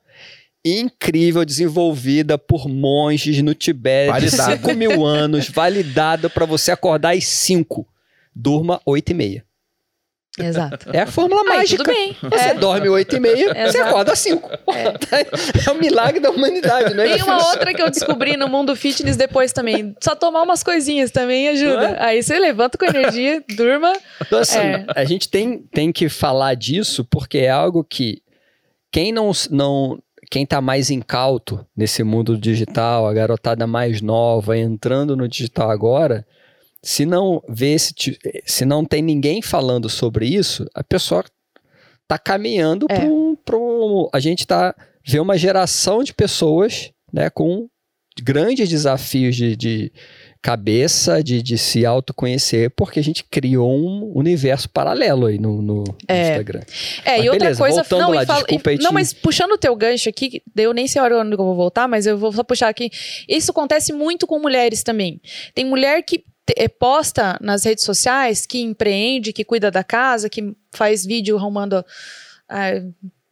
incrível, 0.64 1.44
desenvolvida 1.44 2.38
por 2.38 2.68
monges 2.68 3.42
no 3.42 3.54
Tibete, 3.54 4.10
Validada. 4.10 4.56
5 4.56 4.74
mil 4.74 5.04
anos, 5.04 5.48
validada 5.48 6.30
para 6.30 6.46
você 6.46 6.70
acordar 6.70 7.14
às 7.14 7.26
5. 7.26 7.86
Durma 8.34 8.80
8 8.86 9.10
e 9.10 9.14
meia. 9.14 9.44
Exato. 10.39 10.91
É 10.93 11.01
a 11.01 11.07
fórmula 11.07 11.43
Aí, 11.43 11.59
mágica. 11.59 11.85
tudo 11.85 11.95
bem. 11.95 12.16
Você 12.22 12.49
É. 12.49 12.55
dorme 12.55 12.89
8 12.89 13.16
e 13.16 13.20
meia, 13.20 13.70
você 13.70 13.78
acorda 13.78 14.12
às 14.12 14.18
5. 14.18 14.51
É. 14.74 15.70
um 15.70 15.74
milagre 15.78 16.18
da 16.20 16.30
humanidade, 16.30 16.93
não 16.95 17.05
é? 17.05 17.14
Tem 17.14 17.22
uma 17.22 17.37
outra 17.51 17.72
que 17.72 17.80
eu 17.80 17.89
descobri 17.91 18.37
no 18.37 18.49
mundo 18.49 18.74
fitness 18.74 19.16
depois 19.16 19.53
também. 19.53 19.95
Só 20.03 20.16
tomar 20.16 20.43
umas 20.43 20.62
coisinhas 20.64 21.11
também 21.12 21.49
ajuda. 21.49 21.91
Não 21.91 21.97
Aí 22.01 22.22
você 22.22 22.39
levanta 22.39 22.76
com 22.76 22.85
energia, 22.85 23.43
durma. 23.57 23.93
Então, 24.20 24.41
assim, 24.41 24.59
É. 24.59 24.85
a 24.97 25.05
gente 25.05 25.28
tem, 25.28 25.59
tem 25.72 25.93
que 25.93 26.09
falar 26.09 26.55
disso 26.55 27.05
porque 27.05 27.39
é 27.39 27.51
algo 27.51 27.85
que 27.85 28.20
quem 28.91 29.12
não, 29.12 29.30
não 29.51 29.99
quem 30.30 30.45
tá 30.45 30.61
mais 30.61 30.91
incauto 30.91 31.64
nesse 31.76 32.03
mundo 32.03 32.37
digital, 32.37 33.07
a 33.07 33.12
garotada 33.14 33.66
mais 33.68 34.01
nova 34.01 34.59
entrando 34.59 35.16
no 35.16 35.28
digital 35.28 35.70
agora, 35.70 36.26
se 36.85 37.05
não 37.07 37.43
vê 37.49 37.72
esse 37.74 37.95
se 38.45 38.64
não 38.64 38.85
tem 38.85 39.03
ninguém 39.03 39.41
falando 39.43 39.89
sobre 39.89 40.26
isso, 40.26 40.66
a 40.74 40.85
pessoa 40.85 41.24
tá 42.07 42.18
caminhando 42.18 42.87
É. 42.91 42.95
para 42.97 43.07
um, 43.07 43.37
um- 43.53 44.09
a 44.12 44.20
gente 44.20 44.47
tá 44.47 44.74
vê 45.07 45.18
uma 45.18 45.37
geração 45.37 46.03
de 46.03 46.12
pessoas, 46.14 46.91
né, 47.12 47.28
com 47.30 47.68
grandes 48.22 48.68
desafios 48.68 49.35
de, 49.35 49.57
de 49.57 49.93
cabeça, 50.45 51.24
de, 51.24 51.40
de 51.42 51.57
se 51.57 51.86
autoconhecer, 51.86 52.70
porque 52.76 53.01
a 53.01 53.03
gente 53.03 53.24
criou 53.24 53.74
um 53.74 54.12
universo 54.14 54.68
paralelo 54.68 55.24
aí 55.24 55.38
no, 55.38 55.62
no 55.62 55.84
É. 56.07 56.28
Instagram. 56.28 56.61
É, 57.03 57.16
Mas 57.16 57.24
e 57.24 57.28
outra 57.30 57.38
beleza, 57.47 57.59
coisa. 57.59 57.76
voltando 57.76 58.01
não, 58.03 58.11
lá, 58.11 58.22
e 58.22 58.26
fala- 58.26 58.38
desculpa 58.40 58.72
e- 58.72 58.76
não, 58.76 58.90
te- 58.90 58.95
mas 58.95 59.12
puxando 59.14 59.53
o 59.53 59.59
teu 59.59 59.74
gancho 59.74 60.07
aqui, 60.11 60.42
eu 60.55 60.74
nem 60.74 60.86
sei 60.86 61.01
a 61.01 61.05
hora 61.05 61.18
onde 61.22 61.32
eu 61.32 61.38
vou 61.38 61.55
voltar, 61.55 61.88
mas 61.88 62.05
eu 62.07 62.18
vou 62.18 62.30
só 62.30 62.42
puxar 62.45 62.68
aqui. 62.68 62.90
Isso 63.26 63.53
acontece 63.53 63.90
muito 63.90 64.26
com 64.26 64.38
mulheres 64.38 64.82
também. 64.82 65.18
Tem 65.55 65.64
mulher 65.64 66.03
que 66.03 66.22
eh, 66.59 66.68
posta 66.68 67.38
nas 67.40 67.64
redes 67.64 67.82
sociais, 67.84 68.45
que 68.45 68.61
empreende, 68.61 69.32
que 69.32 69.45
cuida 69.45 69.70
da 69.70 69.82
casa, 69.82 70.28
que 70.28 70.53
faz 70.74 71.07
vídeo 71.07 71.38
arrumando. 71.38 71.82
ah, 72.51 72.82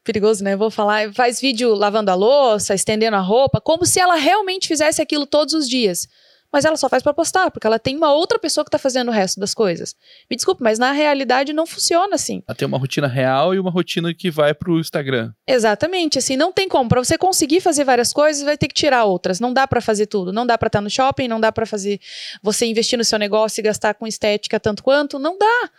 perigoso, 0.03 0.43
né? 0.43 0.57
Vou 0.57 0.71
falar. 0.71 1.13
Faz 1.13 1.41
vídeo 1.41 1.75
lavando 1.75 2.11
a 2.11 2.15
louça, 2.15 2.75
estendendo 2.75 3.15
a 3.17 3.21
roupa, 3.21 3.61
como 3.61 3.85
se 3.87 4.01
ela 4.01 4.17
realmente 4.17 4.67
fizesse 4.67 5.01
aquilo 5.03 5.27
todos 5.27 5.53
os 5.55 5.69
dias. 5.69 6.09
Mas 6.53 6.67
ela 6.67 6.77
só 6.77 6.89
faz 6.89 7.03
pra 7.03 7.15
postar, 7.15 7.51
porque 7.51 7.67
ela 7.67 7.79
tem 7.79 7.97
uma 7.97 8.13
outra 8.13 8.39
pessoa 8.39 8.65
que 8.65 8.71
tá 8.71 8.79
fazendo 8.79 9.09
o 9.09 9.13
resto 9.13 9.41
das 9.41 9.55
coisas. 9.55 9.97
Me 10.31 10.37
desculpe, 10.37 10.63
mas 10.63 10.79
na 10.79 10.93
realidade 10.93 11.53
não 11.53 11.65
funciona 11.65 12.15
assim. 12.15 12.43
Ela 12.47 12.55
tem 12.55 12.69
uma 12.69 12.79
rotina 12.79 13.07
real 13.07 13.55
e 13.55 13.59
uma 13.59 13.71
rotina 13.71 14.13
que 14.13 14.31
vai 14.31 14.53
pro 14.53 14.79
Instagram. 14.79 15.33
Exatamente, 15.47 16.19
assim, 16.19 16.37
não 16.37 16.53
tem 16.53 16.69
como. 16.69 16.91
Pra 16.91 17.03
você 17.03 17.17
conseguir 17.17 17.61
fazer 17.61 17.85
várias 17.85 18.13
coisas, 18.13 18.43
vai 18.43 18.59
ter 18.59 18.69
que 18.69 18.75
tirar 18.75 19.05
outras. 19.05 19.41
Não 19.41 19.53
dá 19.53 19.67
pra 19.67 19.81
fazer 19.81 20.07
tudo. 20.07 20.33
Não 20.33 20.47
dá 20.47 20.59
pra 20.59 20.67
estar 20.67 20.83
no 20.83 20.91
shopping, 20.91 21.27
não 21.27 21.41
dá 21.41 21.51
pra 21.51 21.65
fazer 21.65 21.99
você 22.43 22.67
investir 22.67 22.99
no 22.99 23.05
seu 23.05 23.19
negócio 23.19 23.61
e 23.61 23.63
gastar 23.63 23.95
com 23.95 24.07
estética 24.07 24.61
tanto 24.61 24.83
quanto. 24.83 25.19
Não 25.19 25.39
dá. 25.39 25.71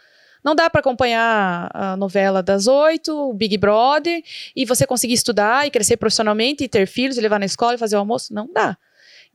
Não 0.44 0.56
dá 0.56 0.70
pra 0.70 0.82
acompanhar 0.82 1.70
a 1.74 1.96
novela 1.96 2.44
das 2.44 2.68
oito, 2.68 3.30
o 3.30 3.34
Big 3.34 3.58
Brother, 3.58 4.22
e 4.54 4.66
você 4.66 4.86
conseguir 4.86 5.14
estudar 5.14 5.66
e 5.66 5.72
crescer 5.72 5.96
profissionalmente 5.96 6.64
e 6.64 6.68
ter 6.68 6.86
filhos 6.86 7.18
e 7.18 7.22
levar 7.22 7.40
na 7.40 7.46
escola 7.46 7.76
e 7.76 7.78
fazer 7.78 7.96
o 7.96 8.00
almoço. 8.00 8.34
Não 8.34 8.52
dá. 8.52 8.76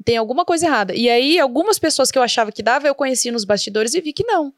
Tem 0.04 0.16
alguma 0.16 0.44
coisa 0.44 0.66
errada. 0.66 0.94
E 0.94 1.08
aí, 1.08 1.38
algumas 1.38 1.78
pessoas 1.78 2.10
que 2.10 2.18
eu 2.18 2.22
achava 2.22 2.52
que 2.52 2.62
dava, 2.62 2.86
eu 2.86 2.94
conheci 2.94 3.30
nos 3.30 3.44
bastidores 3.44 3.94
e 3.94 4.00
vi 4.00 4.12
que 4.12 4.24
não. 4.24 4.52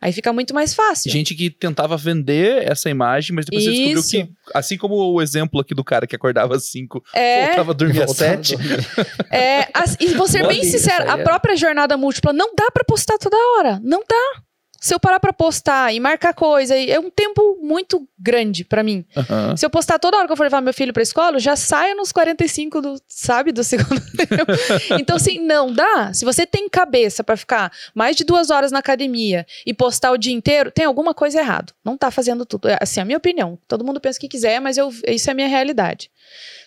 Aí 0.00 0.12
fica 0.12 0.32
muito 0.32 0.52
mais 0.52 0.74
fácil. 0.74 1.12
Gente 1.12 1.32
que 1.32 1.48
tentava 1.48 1.96
vender 1.96 2.68
essa 2.68 2.90
imagem, 2.90 3.36
mas 3.36 3.44
depois 3.46 3.62
você 3.62 3.70
descobriu 3.70 4.00
Isso. 4.00 4.10
que, 4.10 4.28
assim 4.52 4.76
como 4.76 4.96
o 4.96 5.22
exemplo 5.22 5.60
aqui 5.60 5.76
do 5.76 5.84
cara 5.84 6.08
que 6.08 6.16
acordava 6.16 6.56
às 6.56 6.64
5, 6.70 7.00
é, 7.14 7.46
voltava 7.46 7.70
a 7.70 7.74
dormir 7.74 8.00
às 8.02 8.06
Voltando 8.06 8.40
a 8.40 8.44
7. 8.44 8.56
dormir. 8.56 8.86
É, 9.30 9.68
as- 9.72 9.96
e 10.00 10.08
vou 10.14 10.26
ser 10.26 10.38
bem 10.38 10.56
Bolinha, 10.58 10.64
sincera, 10.64 11.04
isso 11.04 11.12
a 11.14 11.18
é. 11.20 11.22
própria 11.22 11.54
jornada 11.54 11.96
múltipla 11.96 12.32
não 12.32 12.52
dá 12.56 12.68
pra 12.74 12.82
postar 12.82 13.16
toda 13.18 13.36
hora. 13.36 13.80
Não 13.84 14.00
dá. 14.00 14.42
Se 14.82 14.92
eu 14.92 14.98
parar 14.98 15.20
pra 15.20 15.32
postar 15.32 15.94
e 15.94 16.00
marcar 16.00 16.34
coisa, 16.34 16.76
é 16.76 16.98
um 16.98 17.08
tempo 17.08 17.56
muito 17.62 18.04
grande 18.18 18.64
pra 18.64 18.82
mim. 18.82 19.06
Aham. 19.16 19.56
Se 19.56 19.64
eu 19.64 19.70
postar 19.70 19.96
toda 19.96 20.16
hora 20.16 20.26
que 20.26 20.32
eu 20.32 20.36
for 20.36 20.42
levar 20.42 20.60
meu 20.60 20.74
filho 20.74 20.92
pra 20.92 21.04
escola, 21.04 21.38
já 21.38 21.54
saio 21.54 21.96
nos 21.96 22.10
45 22.10 22.80
do, 22.82 23.00
sabe, 23.06 23.52
do 23.52 23.62
segundo 23.64 24.00
tempo. 24.16 24.98
Então, 24.98 25.14
assim, 25.14 25.38
não 25.38 25.72
dá. 25.72 26.12
Se 26.12 26.24
você 26.24 26.44
tem 26.44 26.68
cabeça 26.68 27.22
pra 27.22 27.36
ficar 27.36 27.70
mais 27.94 28.16
de 28.16 28.24
duas 28.24 28.50
horas 28.50 28.72
na 28.72 28.80
academia 28.80 29.46
e 29.64 29.72
postar 29.72 30.10
o 30.10 30.18
dia 30.18 30.32
inteiro, 30.32 30.72
tem 30.72 30.84
alguma 30.84 31.14
coisa 31.14 31.38
errado. 31.38 31.72
Não 31.84 31.96
tá 31.96 32.10
fazendo 32.10 32.44
tudo. 32.44 32.68
É, 32.68 32.76
assim, 32.80 32.98
a 33.00 33.04
minha 33.04 33.18
opinião. 33.18 33.56
Todo 33.68 33.84
mundo 33.84 34.00
pensa 34.00 34.18
o 34.18 34.20
que 34.20 34.28
quiser, 34.28 34.60
mas 34.60 34.76
eu, 34.76 34.92
isso 35.06 35.30
é 35.30 35.32
a 35.32 35.34
minha 35.34 35.48
realidade. 35.48 36.10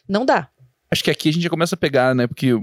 Não 0.08 0.26
dá. 0.26 0.48
Acho 0.90 1.04
que 1.04 1.12
aqui 1.12 1.28
a 1.28 1.34
gente 1.34 1.44
já 1.44 1.50
começa 1.50 1.76
a 1.76 1.78
pegar, 1.78 2.16
né? 2.16 2.28
Porque 2.28 2.54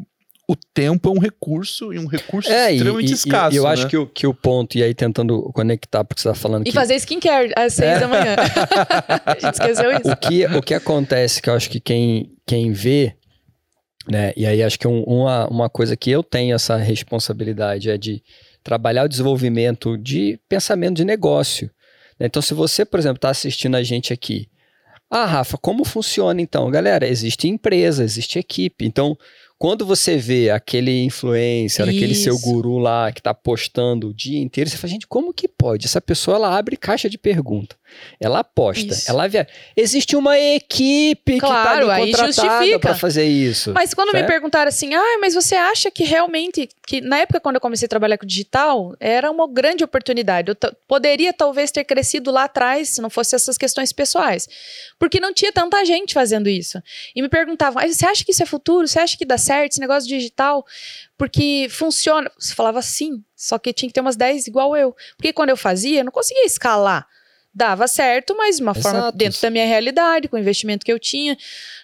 o 0.49 0.57
tempo 0.75 1.09
é 1.09 1.13
um 1.13 1.19
recurso 1.19 1.93
e 1.93 1.99
um 1.99 2.07
recurso 2.07 2.51
É, 2.51 2.73
e, 2.73 2.77
extremamente 2.77 3.09
e- 3.09 3.13
e 3.13 3.15
escasso. 3.15 3.57
eu 3.57 3.63
né? 3.65 3.71
acho 3.71 3.89
que, 3.89 3.97
o- 3.97 4.07
que 4.07 4.27
o 4.27 4.35
ponto, 4.35 4.77
e 4.77 4.83
aí 4.83 4.93
tentando 4.95 5.43
conectar, 5.55 6.05
porque 6.05 6.21
você 6.21 6.29
tá 6.29 6.35
falando 6.35 6.63
E 6.63 6.65
que 6.67 6.73
fazer 6.73 6.95
skincare 6.97 7.53
às 7.57 7.75
seis 7.75 7.93
É. 7.93 8.01
da 8.01 8.09
manhã. 8.09 8.37
a 9.25 9.35
gente 9.41 9.55
esqueceu 9.55 9.93
isso. 9.93 10.11
o 10.11 10.17
que, 10.17 10.45
o 10.47 10.63
que 10.63 10.75
acontece, 10.75 11.41
que 11.41 11.49
eu 11.49 11.55
acho 11.55 11.71
que 11.71 11.81
quem, 11.81 12.33
quem 12.47 12.73
vê, 12.73 13.15
né, 14.09 14.33
e 14.37 14.45
aí 14.45 14.63
acho 14.63 14.79
que 14.79 14.89
um- 14.89 15.05
uma, 15.05 15.47
uma 15.49 15.71
coisa 15.71 15.97
que 15.97 16.11
eu 16.11 16.23
tenho 16.23 16.55
essa 16.55 16.77
responsabilidade 16.77 17.89
é 17.89 17.97
de 17.97 18.23
trabalhar 18.65 19.05
o 19.05 19.09
desenvolvimento 19.09 19.97
de 19.97 20.39
pensamento 20.49 20.97
de 20.97 21.05
negócio. 21.05 21.71
né? 22.19 22.27
Então, 22.27 22.43
se 22.43 22.53
você, 22.53 22.85
por 22.85 22.99
exemplo, 22.99 23.17
está 23.17 23.31
assistindo 23.31 23.77
a 23.77 23.83
gente 23.83 24.13
aqui, 24.13 24.49
ah, 25.11 25.27
Rafa, 25.27 25.59
como 25.59 25.85
funciona 25.85 26.41
então? 26.41 26.71
Galera, 26.71 27.07
existe 27.07 27.47
empresa, 27.49 28.03
existe 28.03 28.39
equipe. 28.39 28.87
Então, 28.87 29.17
quando 29.63 29.87
você 29.87 30.17
vê 30.17 30.51
aquele 30.51 31.05
influencer, 31.05 31.89
aquele 31.89 32.17
seu 32.17 32.35
Isso. 32.35 32.45
guru 32.45 32.79
lá 32.79 33.13
que 33.13 33.23
tá 33.23 33.33
postando 33.33 34.09
o 34.09 34.13
dia 34.13 34.41
inteiro, 34.41 34.69
você 34.69 34.77
fala, 34.77 34.91
gente, 34.91 35.07
como 35.07 35.33
que 35.33 35.47
pode? 35.47 35.87
Essa 35.87 36.01
pessoa, 36.01 36.37
ela 36.37 36.59
abre 36.59 36.77
caixa 36.77 37.09
de 37.09 37.17
pergunta. 37.17 37.77
Ela 38.21 38.41
aposta, 38.41 38.93
Isso. 38.93 39.11
ela 39.11 39.29
vê. 39.29 39.47
Existe 39.77 40.15
uma 40.17 40.39
equipe 40.39 41.39
Claro, 41.39 41.81
que 41.81 41.87
tá 41.87 41.95
ali 41.95 42.13
contratada 42.13 42.33
justifica. 42.33 42.79
para 42.79 42.95
fazer 42.95 43.25
isso. 43.25 43.73
Mas 43.73 43.93
quando 43.95 44.09
me 44.13 44.19
Certo? 44.21 44.29
perguntaram 44.29 44.69
assim, 44.69 44.95
ah, 44.95 45.19
mas 45.21 45.35
você 45.35 45.55
acha 45.55 45.91
que 45.91 46.05
realmente, 46.05 46.69
que 46.87 47.01
na 47.01 47.19
época 47.19 47.41
quando 47.41 47.57
eu 47.57 47.61
comecei 47.61 47.87
a 47.87 47.89
trabalhar 47.89 48.19
com 48.19 48.27
digital, 48.27 48.95
era 49.01 49.31
uma 49.31 49.49
grande 49.49 49.83
oportunidade. 49.85 50.51
Eu 50.51 50.57
poderia 50.87 51.33
talvez 51.33 51.71
ter 51.71 51.85
crescido 51.85 52.31
lá 52.31 52.45
atrás, 52.45 52.91
se 52.91 53.01
não 53.03 53.11
fosse 53.11 53.35
essas 53.35 53.59
questões 53.59 53.93
pessoais. 53.93 54.49
Porque 54.99 55.19
não 55.21 55.33
tinha 55.35 55.53
tanta 55.53 55.85
gente 55.85 56.15
fazendo 56.15 56.49
isso. 56.49 56.81
E 57.15 57.23
me 57.23 57.29
perguntavam, 57.29 57.83
ah, 57.83 57.89
você 57.89 58.07
acha 58.07 58.25
que 58.25 58.33
isso 58.33 58.43
é 58.43 58.47
futuro? 58.47 58.87
Você 58.87 58.99
acha 58.99 59.17
que 59.17 59.25
dá 59.25 59.37
certo 59.39 59.73
esse 59.73 59.81
negócio 59.81 60.09
digital? 60.09 60.65
Porque 61.19 61.67
funciona. 61.71 62.31
Você 62.39 62.55
falava 62.55 62.81
sim, 62.83 63.23
só 63.37 63.59
que 63.59 63.73
tinha 63.73 63.89
que 63.89 63.93
ter 63.95 64.01
umas 64.01 64.17
10 64.17 64.47
igual 64.47 64.77
eu. 64.77 64.95
Porque 65.17 65.33
quando 65.33 65.51
eu 65.51 65.57
fazia, 65.57 66.01
eu 66.01 66.05
não 66.05 66.13
conseguia 66.13 66.45
escalar. 66.47 67.07
Dava 67.55 67.87
certo, 67.87 68.35
mas 68.37 68.59
uma 68.61 68.75
forma 68.75 68.99
Exato. 68.99 69.19
dentro 69.19 69.41
da 69.41 69.51
minha 69.51 69.67
realidade, 69.67 70.29
com 70.29 70.37
o 70.37 70.39
investimento 70.39 70.85
que 70.85 70.93
eu 70.93 70.99
tinha, 70.99 71.37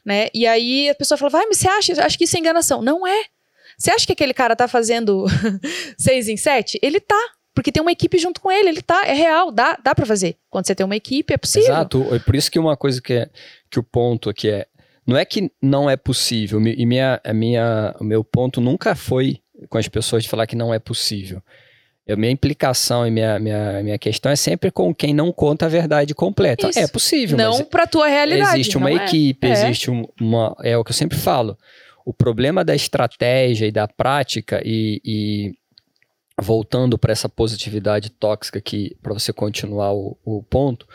né? 0.04 0.28
E 0.32 0.46
aí 0.46 0.88
a 0.88 0.94
pessoa 0.94 1.18
falava, 1.18 1.38
vai, 1.38 1.46
mas 1.46 1.58
você 1.58 1.68
acha, 1.68 2.04
acho 2.04 2.16
que 2.16 2.24
isso 2.24 2.36
é 2.36 2.40
enganação. 2.40 2.80
Não 2.80 3.06
é. 3.06 3.24
Você 3.76 3.90
acha 3.90 4.06
que 4.06 4.12
aquele 4.12 4.32
cara 4.32 4.56
tá 4.56 4.66
fazendo 4.66 5.26
seis 5.98 6.26
em 6.26 6.36
sete? 6.36 6.78
Ele 6.82 7.00
tá. 7.00 7.20
Porque 7.54 7.72
tem 7.72 7.82
uma 7.82 7.92
equipe 7.92 8.18
junto 8.18 8.40
com 8.40 8.52
ele, 8.52 8.68
ele 8.68 8.82
tá, 8.82 9.04
é 9.04 9.12
real, 9.12 9.50
dá, 9.50 9.76
dá 9.82 9.94
para 9.94 10.06
fazer. 10.06 10.36
Quando 10.48 10.66
você 10.66 10.74
tem 10.74 10.86
uma 10.86 10.96
equipe, 10.96 11.34
é 11.34 11.36
possível. 11.36 11.70
Exato. 11.70 12.14
É 12.14 12.18
por 12.20 12.36
isso 12.36 12.50
que 12.50 12.58
uma 12.58 12.76
coisa 12.76 13.02
que 13.02 13.12
é 13.12 13.30
que 13.68 13.78
o 13.78 13.82
ponto 13.82 14.30
aqui 14.30 14.48
é 14.48 14.66
não 15.04 15.16
é 15.16 15.24
que 15.24 15.50
não 15.60 15.88
é 15.88 15.96
possível. 15.96 16.60
E 16.60 16.86
minha, 16.86 17.20
a 17.24 17.32
minha, 17.32 17.96
o 17.98 18.04
meu 18.04 18.22
ponto 18.22 18.60
nunca 18.60 18.94
foi 18.94 19.40
com 19.68 19.78
as 19.78 19.88
pessoas 19.88 20.22
de 20.22 20.28
falar 20.28 20.46
que 20.46 20.54
não 20.54 20.72
é 20.72 20.78
possível. 20.78 21.42
A 22.08 22.16
minha 22.16 22.32
implicação 22.32 23.06
e 23.06 23.10
minha, 23.10 23.38
minha, 23.38 23.82
minha 23.82 23.98
questão 23.98 24.32
é 24.32 24.36
sempre 24.36 24.70
com 24.70 24.94
quem 24.94 25.12
não 25.12 25.30
conta 25.30 25.66
a 25.66 25.68
verdade 25.68 26.14
completa. 26.14 26.68
Isso. 26.70 26.78
É 26.78 26.88
possível, 26.88 27.36
não 27.36 27.58
mas 27.58 27.68
pra 27.68 27.86
tua 27.86 28.08
realidade. 28.08 28.54
existe 28.54 28.78
uma 28.78 28.90
é. 28.90 28.94
equipe, 28.94 29.46
É. 29.46 29.50
existe 29.52 29.90
um- 29.90 30.06
uma. 30.20 30.56
É 30.62 30.76
o 30.76 30.82
que 30.82 30.90
eu 30.90 30.94
sempre 30.94 31.18
falo. 31.18 31.56
O 32.06 32.14
problema 32.14 32.64
da 32.64 32.74
estratégia 32.74 33.66
e 33.66 33.70
da 33.70 33.86
prática 33.86 34.62
e, 34.64 35.00
e 35.04 35.52
voltando 36.40 36.96
para 36.96 37.12
essa 37.12 37.28
positividade 37.28 38.10
tóxica 38.10 38.60
que 38.60 38.96
para 39.02 39.12
você 39.12 39.32
continuar 39.32 39.92
o, 39.92 40.16
o, 40.24 40.42
ponto, 40.42 40.86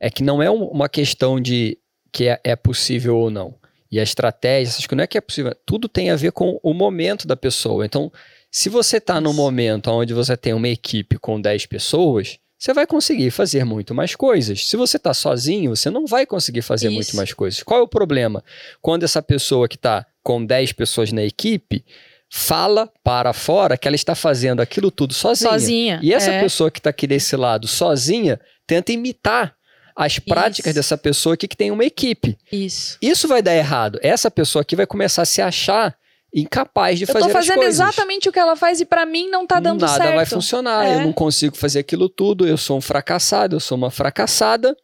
é 0.00 0.08
que 0.08 0.22
não 0.22 0.42
é 0.42 0.50
uma 0.50 0.88
questão 0.88 1.40
de 1.40 1.76
que 2.12 2.28
é, 2.28 2.40
é 2.42 2.56
possível 2.56 3.16
ou 3.18 3.30
não. 3.30 3.54
E 3.90 4.00
a 4.00 4.02
estratégia, 4.02 4.74
acho 4.78 4.88
que 4.88 4.94
não 4.94 5.04
é 5.04 5.06
que 5.06 5.18
é 5.18 5.20
possível, 5.20 5.54
tudo 5.66 5.88
tem 5.88 6.10
a 6.10 6.16
ver 6.16 6.32
com 6.32 6.58
o 6.62 6.72
momento 6.72 7.26
da 7.26 7.36
pessoa. 7.36 7.84
Então, 7.84 8.10
se 8.50 8.68
você 8.68 8.96
está 8.98 9.20
no 9.20 9.32
momento 9.32 9.90
onde 9.90 10.14
você 10.14 10.36
tem 10.36 10.54
uma 10.54 10.68
equipe 10.68 11.18
com 11.18 11.40
10 11.40 11.66
pessoas, 11.66 12.38
você 12.58 12.72
vai 12.72 12.86
conseguir 12.86 13.30
fazer 13.30 13.64
muito 13.64 13.94
mais 13.94 14.14
coisas. 14.14 14.66
Se 14.66 14.76
você 14.76 14.96
está 14.96 15.12
sozinho, 15.12 15.76
você 15.76 15.90
não 15.90 16.06
vai 16.06 16.24
conseguir 16.24 16.62
fazer 16.62 16.88
Isso. 16.88 16.94
muito 16.94 17.16
mais 17.16 17.32
coisas. 17.32 17.62
Qual 17.62 17.80
é 17.80 17.82
o 17.82 17.88
problema? 17.88 18.42
Quando 18.80 19.02
essa 19.02 19.22
pessoa 19.22 19.68
que 19.68 19.76
está 19.76 20.06
com 20.22 20.44
10 20.44 20.72
pessoas 20.72 21.12
na 21.12 21.22
equipe 21.22 21.84
fala 22.30 22.90
para 23.04 23.32
fora 23.32 23.76
que 23.76 23.86
ela 23.86 23.94
está 23.94 24.14
fazendo 24.14 24.60
aquilo 24.60 24.90
tudo 24.90 25.12
sozinha. 25.12 25.50
Sozinha. 25.50 26.00
E 26.02 26.12
essa 26.12 26.32
é. 26.32 26.40
pessoa 26.40 26.70
que 26.70 26.80
está 26.80 26.90
aqui 26.90 27.06
desse 27.06 27.36
lado 27.36 27.68
sozinha 27.68 28.40
tenta 28.66 28.90
imitar 28.90 29.54
as 29.94 30.18
práticas 30.18 30.70
Isso. 30.70 30.74
dessa 30.74 30.98
pessoa 30.98 31.34
aqui 31.34 31.46
que 31.46 31.56
tem 31.56 31.70
uma 31.70 31.84
equipe. 31.84 32.36
Isso. 32.50 32.98
Isso 33.00 33.28
vai 33.28 33.40
dar 33.42 33.54
errado. 33.54 33.98
Essa 34.02 34.30
pessoa 34.30 34.62
aqui 34.62 34.74
vai 34.74 34.86
começar 34.86 35.22
a 35.22 35.26
se 35.26 35.40
achar 35.40 35.96
incapaz 36.36 36.98
de 36.98 37.04
eu 37.04 37.08
fazer 37.08 37.26
as 37.26 37.32
coisas. 37.32 37.48
Eu 37.48 37.54
tô 37.54 37.60
fazendo 37.60 37.68
exatamente 37.68 38.28
o 38.28 38.32
que 38.32 38.38
ela 38.38 38.54
faz 38.54 38.80
e 38.80 38.84
para 38.84 39.06
mim 39.06 39.28
não 39.30 39.46
tá 39.46 39.58
dando 39.58 39.80
Nada 39.80 39.92
certo. 39.92 40.04
Nada 40.04 40.16
vai 40.16 40.26
funcionar, 40.26 40.86
é. 40.86 40.96
eu 40.96 41.00
não 41.00 41.12
consigo 41.12 41.56
fazer 41.56 41.78
aquilo 41.78 42.08
tudo, 42.08 42.46
eu 42.46 42.56
sou 42.56 42.76
um 42.76 42.80
fracassado, 42.80 43.56
eu 43.56 43.60
sou 43.60 43.76
uma 43.76 43.90
fracassada. 43.90 44.76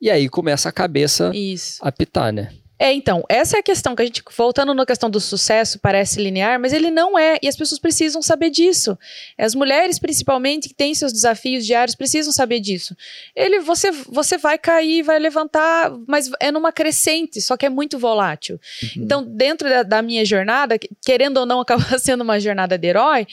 E 0.00 0.10
aí 0.10 0.28
começa 0.28 0.68
a 0.68 0.72
cabeça 0.72 1.30
Isso. 1.34 1.78
a 1.80 1.92
pitar, 1.92 2.32
né? 2.32 2.52
É, 2.78 2.92
então, 2.92 3.22
essa 3.28 3.56
é 3.56 3.60
a 3.60 3.62
questão 3.62 3.94
que 3.94 4.02
a 4.02 4.04
gente, 4.04 4.22
voltando 4.36 4.74
na 4.74 4.84
questão 4.84 5.08
do 5.08 5.20
sucesso, 5.20 5.78
parece 5.78 6.20
linear, 6.20 6.58
mas 6.58 6.72
ele 6.72 6.90
não 6.90 7.16
é, 7.16 7.38
e 7.40 7.46
as 7.46 7.56
pessoas 7.56 7.78
precisam 7.78 8.20
saber 8.20 8.50
disso. 8.50 8.98
As 9.38 9.54
mulheres, 9.54 9.98
principalmente, 9.98 10.68
que 10.68 10.74
têm 10.74 10.92
seus 10.94 11.12
desafios 11.12 11.64
diários, 11.64 11.94
precisam 11.94 12.32
saber 12.32 12.58
disso. 12.58 12.96
Ele, 13.34 13.60
você, 13.60 13.92
você 13.92 14.36
vai 14.36 14.58
cair, 14.58 15.02
vai 15.02 15.20
levantar, 15.20 15.92
mas 16.06 16.30
é 16.40 16.50
numa 16.50 16.72
crescente, 16.72 17.40
só 17.40 17.56
que 17.56 17.64
é 17.64 17.68
muito 17.68 17.96
volátil. 17.96 18.58
Uhum. 18.82 19.02
Então, 19.04 19.24
dentro 19.24 19.68
da, 19.68 19.82
da, 19.84 20.02
minha 20.02 20.24
jornada, 20.24 20.76
querendo 21.04 21.38
ou 21.38 21.46
não, 21.46 21.60
acaba 21.64 21.98
sendo 21.98 22.22
uma 22.22 22.40
jornada 22.40 22.76
de 22.76 22.88
herói, 22.88 23.26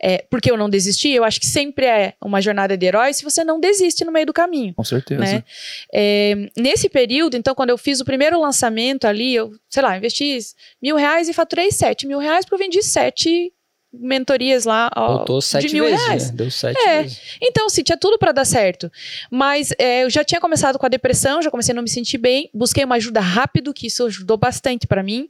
é, 0.00 0.24
porque 0.30 0.50
eu 0.50 0.56
não 0.56 0.70
desisti, 0.70 1.10
eu 1.10 1.22
acho 1.24 1.38
que 1.38 1.46
sempre 1.46 1.84
é 1.84 2.14
uma 2.20 2.40
jornada 2.40 2.76
de 2.76 2.86
herói 2.86 3.12
se 3.12 3.22
você 3.22 3.44
não 3.44 3.60
desiste 3.60 4.04
no 4.04 4.12
meio 4.12 4.26
do 4.26 4.32
caminho. 4.32 4.72
Com 4.74 4.84
certeza. 4.84 5.20
Né? 5.20 5.44
É, 5.92 6.50
nesse 6.56 6.88
período, 6.88 7.36
então, 7.36 7.54
quando 7.54 7.70
eu 7.70 7.78
fiz 7.78 8.00
o 8.00 8.04
primeiro 8.04 8.40
lançamento, 8.40 8.85
ali, 9.06 9.34
eu, 9.34 9.52
sei 9.68 9.82
lá, 9.82 9.96
investi 9.96 10.38
mil 10.80 10.96
reais 10.96 11.28
e 11.28 11.32
faturei 11.32 11.70
sete 11.70 12.06
mil 12.06 12.18
reais 12.18 12.44
porque 12.44 12.54
eu 12.54 12.58
vendi 12.58 12.82
sete 12.82 13.52
mentorias 13.92 14.64
lá 14.64 14.90
Voltou 14.94 15.40
sete 15.40 15.68
de 15.68 15.74
mil 15.74 15.84
vezes, 15.84 16.06
reais. 16.06 16.30
Né? 16.30 16.36
Deu 16.36 16.50
sete 16.50 16.78
é. 16.78 17.02
vezes. 17.02 17.20
Então, 17.40 17.68
sim, 17.68 17.82
tinha 17.82 17.96
tudo 17.96 18.18
para 18.18 18.32
dar 18.32 18.44
certo. 18.44 18.90
Mas 19.30 19.72
é, 19.78 20.04
eu 20.04 20.10
já 20.10 20.22
tinha 20.24 20.40
começado 20.40 20.78
com 20.78 20.86
a 20.86 20.88
depressão, 20.88 21.40
já 21.40 21.50
comecei 21.50 21.72
a 21.72 21.76
não 21.76 21.82
me 21.82 21.88
sentir 21.88 22.18
bem, 22.18 22.50
busquei 22.52 22.84
uma 22.84 22.96
ajuda 22.96 23.20
rápido, 23.20 23.72
que 23.72 23.86
isso 23.86 24.04
ajudou 24.06 24.36
bastante 24.36 24.86
para 24.86 25.02
mim, 25.02 25.28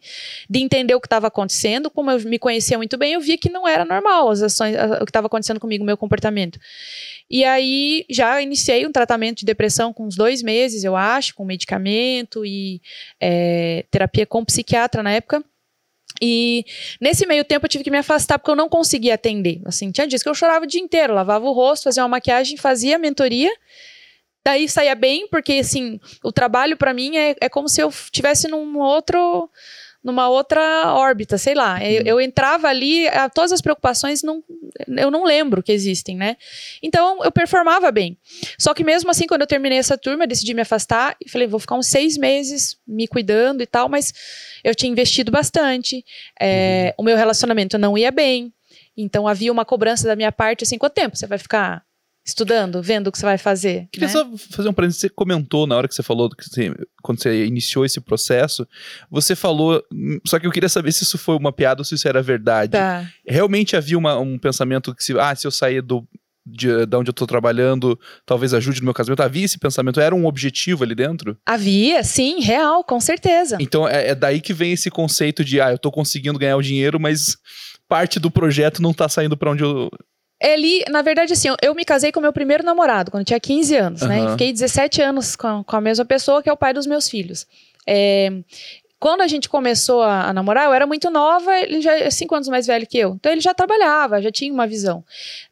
de 0.48 0.60
entender 0.60 0.94
o 0.94 1.00
que 1.00 1.06
estava 1.06 1.26
acontecendo. 1.26 1.90
Como 1.90 2.10
eu 2.10 2.20
me 2.20 2.38
conhecia 2.38 2.76
muito 2.76 2.96
bem, 2.96 3.12
eu 3.12 3.20
via 3.20 3.38
que 3.38 3.50
não 3.50 3.66
era 3.66 3.84
normal 3.84 4.30
as 4.30 4.42
ações, 4.42 4.74
o 5.00 5.04
que 5.04 5.10
estava 5.10 5.26
acontecendo 5.26 5.60
comigo, 5.60 5.82
o 5.82 5.86
meu 5.86 5.96
comportamento. 5.96 6.58
E 7.28 7.44
aí 7.44 8.04
já 8.08 8.40
iniciei 8.40 8.86
um 8.86 8.92
tratamento 8.92 9.38
de 9.38 9.46
depressão 9.46 9.92
com 9.92 10.06
uns 10.06 10.16
dois 10.16 10.42
meses, 10.42 10.84
eu 10.84 10.94
acho, 10.94 11.34
com 11.34 11.44
medicamento 11.44 12.44
e 12.44 12.80
é, 13.20 13.84
terapia 13.90 14.26
com 14.26 14.44
psiquiatra 14.44 15.02
na 15.02 15.12
época. 15.12 15.44
E 16.20 16.64
nesse 17.00 17.26
meio 17.26 17.44
tempo 17.44 17.66
eu 17.66 17.70
tive 17.70 17.84
que 17.84 17.90
me 17.90 17.98
afastar 17.98 18.38
porque 18.38 18.50
eu 18.50 18.56
não 18.56 18.68
conseguia 18.68 19.14
atender. 19.14 19.60
Assim, 19.64 19.90
tinha 19.90 20.06
dias 20.06 20.22
que 20.22 20.28
eu 20.28 20.34
chorava 20.34 20.64
o 20.64 20.68
dia 20.68 20.80
inteiro, 20.80 21.14
lavava 21.14 21.44
o 21.44 21.52
rosto, 21.52 21.84
fazia 21.84 22.02
uma 22.02 22.08
maquiagem, 22.08 22.56
fazia 22.56 22.98
mentoria. 22.98 23.52
Daí 24.44 24.68
saía 24.68 24.94
bem, 24.94 25.26
porque 25.28 25.54
assim, 25.54 25.98
o 26.22 26.30
trabalho 26.30 26.76
para 26.76 26.94
mim 26.94 27.16
é, 27.16 27.34
é 27.40 27.48
como 27.48 27.68
se 27.68 27.80
eu 27.80 27.92
tivesse 28.12 28.46
num 28.46 28.78
outro 28.78 29.50
numa 30.06 30.28
outra 30.28 30.94
órbita, 30.94 31.36
sei 31.36 31.52
lá. 31.52 31.84
Eu, 31.84 32.00
uhum. 32.00 32.06
eu 32.06 32.20
entrava 32.20 32.68
ali, 32.68 33.08
a, 33.08 33.28
todas 33.28 33.50
as 33.50 33.60
preocupações 33.60 34.22
não, 34.22 34.40
eu 34.86 35.10
não 35.10 35.24
lembro 35.24 35.64
que 35.64 35.72
existem, 35.72 36.16
né? 36.16 36.36
Então 36.80 37.24
eu 37.24 37.32
performava 37.32 37.90
bem. 37.90 38.16
Só 38.56 38.72
que 38.72 38.84
mesmo 38.84 39.10
assim, 39.10 39.26
quando 39.26 39.40
eu 39.40 39.48
terminei 39.48 39.78
essa 39.78 39.98
turma, 39.98 40.22
eu 40.22 40.28
decidi 40.28 40.54
me 40.54 40.62
afastar 40.62 41.16
e 41.20 41.28
falei, 41.28 41.48
vou 41.48 41.58
ficar 41.58 41.74
uns 41.74 41.88
seis 41.88 42.16
meses 42.16 42.78
me 42.86 43.08
cuidando 43.08 43.64
e 43.64 43.66
tal, 43.66 43.88
mas 43.88 44.14
eu 44.62 44.76
tinha 44.76 44.92
investido 44.92 45.32
bastante, 45.32 46.04
é, 46.40 46.94
uhum. 46.96 47.02
o 47.02 47.04
meu 47.04 47.16
relacionamento 47.16 47.76
não 47.76 47.98
ia 47.98 48.12
bem. 48.12 48.52
Então 48.96 49.26
havia 49.26 49.50
uma 49.50 49.64
cobrança 49.64 50.06
da 50.06 50.14
minha 50.14 50.30
parte, 50.30 50.62
assim, 50.62 50.78
quanto 50.78 50.94
tempo 50.94 51.16
você 51.16 51.26
vai 51.26 51.36
ficar 51.36 51.84
estudando, 52.26 52.82
vendo 52.82 53.06
o 53.06 53.12
que 53.12 53.18
você 53.18 53.24
vai 53.24 53.38
fazer. 53.38 53.88
Queria 53.92 54.08
né? 54.08 54.12
só 54.12 54.28
fazer 54.50 54.68
um 54.68 54.72
parênteses. 54.72 55.00
Você 55.00 55.08
comentou 55.08 55.64
na 55.66 55.76
hora 55.76 55.86
que 55.86 55.94
você 55.94 56.02
falou, 56.02 56.28
que 56.28 56.44
você, 56.44 56.74
quando 57.00 57.22
você 57.22 57.46
iniciou 57.46 57.84
esse 57.84 58.00
processo, 58.00 58.66
você 59.08 59.36
falou. 59.36 59.80
Só 60.26 60.38
que 60.40 60.46
eu 60.46 60.50
queria 60.50 60.68
saber 60.68 60.90
se 60.90 61.04
isso 61.04 61.16
foi 61.16 61.36
uma 61.36 61.52
piada 61.52 61.80
ou 61.80 61.84
se 61.84 61.94
isso 61.94 62.08
era 62.08 62.20
verdade. 62.20 62.72
Tá. 62.72 63.08
Realmente 63.26 63.76
havia 63.76 63.96
uma, 63.96 64.18
um 64.18 64.36
pensamento 64.38 64.92
que 64.92 65.04
se, 65.04 65.16
ah, 65.18 65.34
se 65.36 65.46
eu 65.46 65.52
sair 65.52 65.80
do. 65.80 66.06
De, 66.48 66.86
de 66.86 66.96
onde 66.96 67.10
eu 67.10 67.12
tô 67.12 67.26
trabalhando, 67.26 67.98
talvez 68.24 68.54
ajude 68.54 68.78
no 68.78 68.84
meu 68.84 68.94
casamento. 68.94 69.20
Havia 69.20 69.44
esse 69.44 69.58
pensamento? 69.58 69.98
Era 69.98 70.14
um 70.14 70.26
objetivo 70.26 70.84
ali 70.84 70.94
dentro? 70.94 71.36
Havia, 71.44 72.04
sim, 72.04 72.40
real, 72.40 72.84
com 72.84 73.00
certeza. 73.00 73.58
Então 73.60 73.88
é, 73.88 74.10
é 74.10 74.14
daí 74.14 74.40
que 74.40 74.52
vem 74.52 74.70
esse 74.70 74.88
conceito 74.88 75.44
de, 75.44 75.60
ah, 75.60 75.72
eu 75.72 75.78
tô 75.78 75.90
conseguindo 75.90 76.38
ganhar 76.38 76.56
o 76.56 76.62
dinheiro, 76.62 77.00
mas 77.00 77.36
parte 77.88 78.20
do 78.20 78.30
projeto 78.30 78.80
não 78.80 78.94
tá 78.94 79.08
saindo 79.08 79.36
para 79.36 79.50
onde 79.50 79.64
eu, 79.64 79.90
ele, 80.40 80.84
na 80.90 81.02
verdade, 81.02 81.32
assim, 81.32 81.48
eu, 81.62 81.74
me 81.74 81.84
casei 81.84 82.12
com 82.12 82.20
meu 82.20 82.32
primeiro 82.32 82.62
namorado, 82.62 83.10
quando 83.10 83.22
eu 83.22 83.26
tinha 83.26 83.40
15 83.40 83.76
anos, 83.76 84.02
uhum. 84.02 84.08
né? 84.08 84.30
Fiquei 84.32 84.52
17 84.52 85.00
anos 85.02 85.34
com, 85.34 85.64
com, 85.64 85.76
a 85.76 85.80
mesma 85.80 86.04
pessoa, 86.04 86.42
que 86.42 86.48
é 86.48 86.52
o 86.52 86.56
pai 86.56 86.74
dos 86.74 86.86
meus 86.86 87.08
filhos. 87.08 87.46
É, 87.86 88.30
quando 88.98 89.20
a 89.20 89.26
gente 89.26 89.48
começou 89.48 90.02
a, 90.02 90.28
a, 90.28 90.32
namorar, 90.32 90.64
eu 90.64 90.72
era 90.72 90.86
muito 90.86 91.10
nova, 91.10 91.54
ele 91.60 91.82
já 91.82 91.94
é 91.96 92.10
cinco 92.10 92.34
anos 92.34 92.48
mais 92.48 92.66
velho 92.66 92.86
que 92.86 92.96
eu. 92.96 93.14
Então 93.14 93.30
ele 93.30 93.42
já 93.42 93.52
trabalhava, 93.52 94.22
já 94.22 94.30
tinha 94.30 94.52
uma 94.52 94.66
visão. 94.66 95.04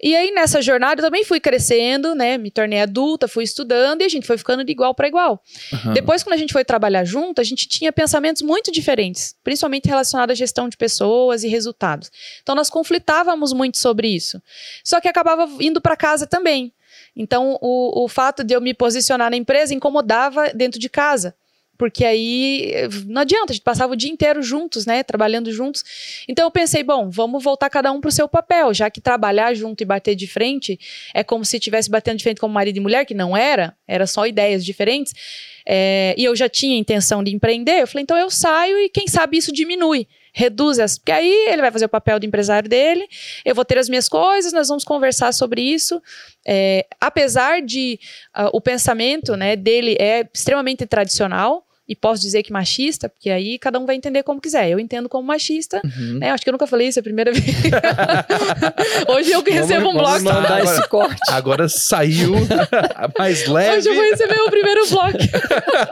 E 0.02 0.16
aí 0.16 0.30
nessa 0.32 0.62
jornada 0.62 1.00
eu 1.00 1.04
também 1.04 1.24
fui 1.24 1.38
crescendo, 1.38 2.14
né? 2.14 2.38
Me 2.38 2.50
tornei 2.50 2.80
adulta, 2.80 3.28
fui 3.28 3.44
estudando 3.44 4.00
e 4.00 4.04
a 4.04 4.08
gente 4.08 4.26
foi 4.26 4.38
ficando 4.38 4.64
de 4.64 4.72
igual 4.72 4.94
para 4.94 5.08
igual. 5.08 5.42
Uhum. 5.72 5.92
Depois, 5.92 6.22
quando 6.22 6.34
a 6.34 6.38
gente 6.38 6.52
foi 6.52 6.64
trabalhar 6.64 7.04
junto, 7.04 7.40
a 7.40 7.44
gente 7.44 7.68
tinha 7.68 7.92
pensamentos 7.92 8.40
muito 8.40 8.72
diferentes, 8.72 9.36
principalmente 9.44 9.88
relacionados 9.88 10.32
à 10.32 10.34
gestão 10.34 10.68
de 10.68 10.76
pessoas 10.76 11.44
e 11.44 11.48
resultados. 11.48 12.10
Então 12.42 12.54
nós 12.54 12.70
conflitávamos 12.70 13.52
muito 13.52 13.78
sobre 13.78 14.08
isso. 14.08 14.40
Só 14.82 15.00
que 15.00 15.08
acabava 15.08 15.46
indo 15.60 15.80
para 15.80 15.96
casa 15.96 16.26
também. 16.26 16.72
Então, 17.16 17.58
o, 17.60 18.04
o 18.04 18.08
fato 18.08 18.42
de 18.42 18.54
eu 18.54 18.60
me 18.60 18.74
posicionar 18.74 19.30
na 19.30 19.36
empresa 19.36 19.74
incomodava 19.74 20.48
dentro 20.52 20.80
de 20.80 20.88
casa 20.88 21.34
porque 21.76 22.04
aí 22.04 22.72
não 23.06 23.22
adianta, 23.22 23.52
a 23.52 23.54
gente 23.54 23.62
passava 23.62 23.92
o 23.92 23.96
dia 23.96 24.10
inteiro 24.10 24.42
juntos, 24.42 24.86
né, 24.86 25.02
trabalhando 25.02 25.52
juntos. 25.52 25.84
Então 26.28 26.46
eu 26.46 26.50
pensei, 26.50 26.82
bom, 26.82 27.10
vamos 27.10 27.42
voltar 27.42 27.68
cada 27.70 27.90
um 27.92 28.00
para 28.00 28.08
o 28.08 28.12
seu 28.12 28.28
papel, 28.28 28.72
já 28.72 28.88
que 28.90 29.00
trabalhar 29.00 29.54
junto 29.54 29.82
e 29.82 29.84
bater 29.84 30.14
de 30.14 30.26
frente 30.26 30.78
é 31.12 31.24
como 31.24 31.44
se 31.44 31.56
estivesse 31.56 31.90
batendo 31.90 32.18
de 32.18 32.24
frente 32.24 32.40
como 32.40 32.54
marido 32.54 32.76
e 32.76 32.80
mulher, 32.80 33.04
que 33.04 33.14
não 33.14 33.36
era, 33.36 33.76
era 33.86 34.06
só 34.06 34.26
ideias 34.26 34.64
diferentes. 34.64 35.12
É, 35.66 36.14
e 36.18 36.24
eu 36.24 36.36
já 36.36 36.48
tinha 36.48 36.76
intenção 36.76 37.24
de 37.24 37.34
empreender, 37.34 37.80
eu 37.80 37.86
falei, 37.86 38.02
então 38.02 38.16
eu 38.16 38.30
saio 38.30 38.78
e 38.78 38.88
quem 38.88 39.08
sabe 39.08 39.38
isso 39.38 39.52
diminui 39.52 40.06
reduz 40.34 40.78
as. 40.78 40.98
Porque 40.98 41.12
aí 41.12 41.46
ele 41.48 41.62
vai 41.62 41.70
fazer 41.70 41.84
o 41.84 41.88
papel 41.88 42.18
do 42.18 42.26
empresário 42.26 42.68
dele, 42.68 43.06
eu 43.44 43.54
vou 43.54 43.64
ter 43.64 43.78
as 43.78 43.88
minhas 43.88 44.08
coisas, 44.08 44.52
nós 44.52 44.68
vamos 44.68 44.84
conversar 44.84 45.32
sobre 45.32 45.62
isso. 45.62 46.02
É, 46.46 46.84
apesar 47.00 47.62
de 47.62 47.98
uh, 48.36 48.50
o 48.52 48.60
pensamento 48.60 49.36
né, 49.36 49.54
dele 49.54 49.96
é 49.98 50.28
extremamente 50.34 50.84
tradicional, 50.84 51.64
e 51.86 51.94
posso 51.94 52.22
dizer 52.22 52.42
que 52.42 52.52
machista, 52.52 53.08
porque 53.08 53.28
aí 53.28 53.58
cada 53.58 53.78
um 53.78 53.84
vai 53.84 53.94
entender 53.94 54.22
como 54.22 54.40
quiser. 54.40 54.70
Eu 54.70 54.80
entendo 54.80 55.08
como 55.08 55.26
machista, 55.26 55.82
uhum. 55.84 56.18
né? 56.18 56.30
Acho 56.30 56.42
que 56.42 56.48
eu 56.48 56.52
nunca 56.52 56.66
falei 56.66 56.88
isso, 56.88 56.98
é 56.98 57.00
a 57.00 57.02
primeira 57.02 57.30
vez. 57.34 57.44
Hoje 59.06 59.32
eu 59.32 59.42
que 59.42 59.50
recebo 59.50 59.90
um 59.90 59.92
bloco. 59.92 60.22
mandar 60.22 60.44
agora, 60.44 60.64
esse 60.64 60.88
corte. 60.88 61.20
Agora 61.28 61.68
saiu 61.68 62.32
mais 63.18 63.46
leve. 63.46 63.78
Hoje 63.78 63.88
eu 63.88 63.94
vou 63.94 64.04
receber 64.04 64.40
o 64.40 64.50
primeiro 64.50 64.88
bloco. 64.88 65.18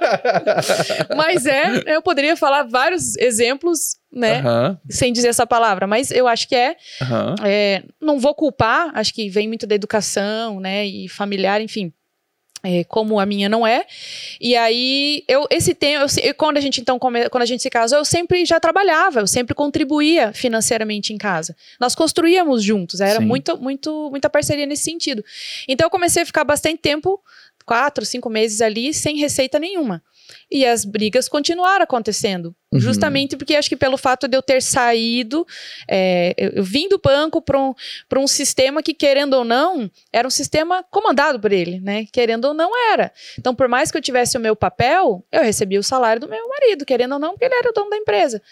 mas 1.14 1.44
é, 1.44 1.82
eu 1.86 2.00
poderia 2.00 2.36
falar 2.36 2.62
vários 2.62 3.16
exemplos 3.16 4.00
né? 4.14 4.42
Uhum. 4.42 4.76
Sem 4.90 5.10
dizer 5.10 5.28
essa 5.28 5.46
palavra, 5.46 5.86
mas 5.86 6.10
eu 6.10 6.28
acho 6.28 6.46
que 6.46 6.54
é, 6.54 6.76
uhum. 7.00 7.34
é. 7.42 7.82
Não 7.98 8.20
vou 8.20 8.34
culpar, 8.34 8.90
acho 8.94 9.14
que 9.14 9.30
vem 9.30 9.48
muito 9.48 9.66
da 9.66 9.74
educação, 9.74 10.60
né? 10.60 10.84
E 10.84 11.08
familiar, 11.08 11.62
enfim. 11.62 11.92
É, 12.64 12.84
como 12.84 13.18
a 13.18 13.26
minha 13.26 13.48
não 13.48 13.66
é. 13.66 13.84
E 14.40 14.54
aí, 14.54 15.24
eu, 15.26 15.46
esse 15.50 15.74
tempo, 15.74 16.06
eu, 16.22 16.32
quando 16.34 16.58
a 16.58 16.60
gente 16.60 16.80
então, 16.80 16.96
come, 16.96 17.28
quando 17.28 17.42
a 17.42 17.46
gente 17.46 17.60
se 17.60 17.68
casou, 17.68 17.98
eu 17.98 18.04
sempre 18.04 18.44
já 18.44 18.60
trabalhava, 18.60 19.18
eu 19.18 19.26
sempre 19.26 19.52
contribuía 19.52 20.32
financeiramente 20.32 21.12
em 21.12 21.18
casa. 21.18 21.56
Nós 21.80 21.94
construíamos 21.96 22.62
juntos, 22.62 23.00
era 23.00 23.20
muito, 23.20 23.56
muito, 23.58 24.08
muita 24.10 24.30
parceria 24.30 24.64
nesse 24.64 24.84
sentido. 24.84 25.24
Então, 25.66 25.86
eu 25.86 25.90
comecei 25.90 26.22
a 26.22 26.26
ficar 26.26 26.44
bastante 26.44 26.78
tempo 26.78 27.20
quatro, 27.64 28.04
cinco 28.04 28.30
meses 28.30 28.60
ali 28.60 28.94
sem 28.94 29.16
receita 29.16 29.58
nenhuma. 29.58 30.02
E 30.52 30.66
as 30.66 30.84
brigas 30.84 31.30
continuaram 31.30 31.82
acontecendo. 31.82 32.54
Uhum. 32.70 32.78
Justamente 32.78 33.36
porque 33.38 33.54
acho 33.54 33.70
que 33.70 33.76
pelo 33.76 33.96
fato 33.96 34.28
de 34.28 34.36
eu 34.36 34.42
ter 34.42 34.60
saído, 34.60 35.46
é, 35.88 36.34
eu, 36.36 36.50
eu 36.56 36.64
vim 36.64 36.90
do 36.90 36.98
banco 36.98 37.40
para 37.40 37.58
um, 37.58 37.74
um 38.16 38.26
sistema 38.26 38.82
que, 38.82 38.92
querendo 38.92 39.32
ou 39.32 39.44
não, 39.44 39.90
era 40.12 40.28
um 40.28 40.30
sistema 40.30 40.84
comandado 40.90 41.40
por 41.40 41.52
ele, 41.52 41.80
né? 41.80 42.06
Querendo 42.12 42.44
ou 42.46 42.54
não, 42.54 42.70
era. 42.92 43.10
Então, 43.38 43.54
por 43.54 43.66
mais 43.66 43.90
que 43.90 43.96
eu 43.96 44.02
tivesse 44.02 44.36
o 44.36 44.40
meu 44.40 44.54
papel, 44.54 45.24
eu 45.32 45.42
recebia 45.42 45.80
o 45.80 45.82
salário 45.82 46.20
do 46.20 46.28
meu 46.28 46.46
marido, 46.46 46.84
querendo 46.84 47.12
ou 47.12 47.18
não, 47.18 47.30
porque 47.30 47.46
ele 47.46 47.54
era 47.54 47.70
o 47.70 47.72
dono 47.72 47.88
da 47.88 47.96
empresa. 47.96 48.42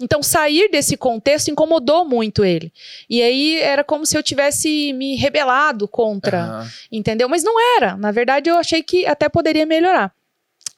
Então, 0.00 0.22
sair 0.22 0.70
desse 0.70 0.96
contexto 0.96 1.48
incomodou 1.48 2.04
muito 2.04 2.44
ele. 2.44 2.72
E 3.08 3.22
aí 3.22 3.60
era 3.60 3.84
como 3.84 4.06
se 4.06 4.16
eu 4.16 4.22
tivesse 4.22 4.92
me 4.94 5.16
rebelado 5.16 5.86
contra, 5.86 6.44
Aham. 6.44 6.68
entendeu? 6.90 7.28
Mas 7.28 7.44
não 7.44 7.54
era. 7.76 7.96
Na 7.96 8.10
verdade, 8.10 8.48
eu 8.48 8.56
achei 8.56 8.82
que 8.82 9.06
até 9.06 9.28
poderia 9.28 9.66
melhorar. 9.66 10.12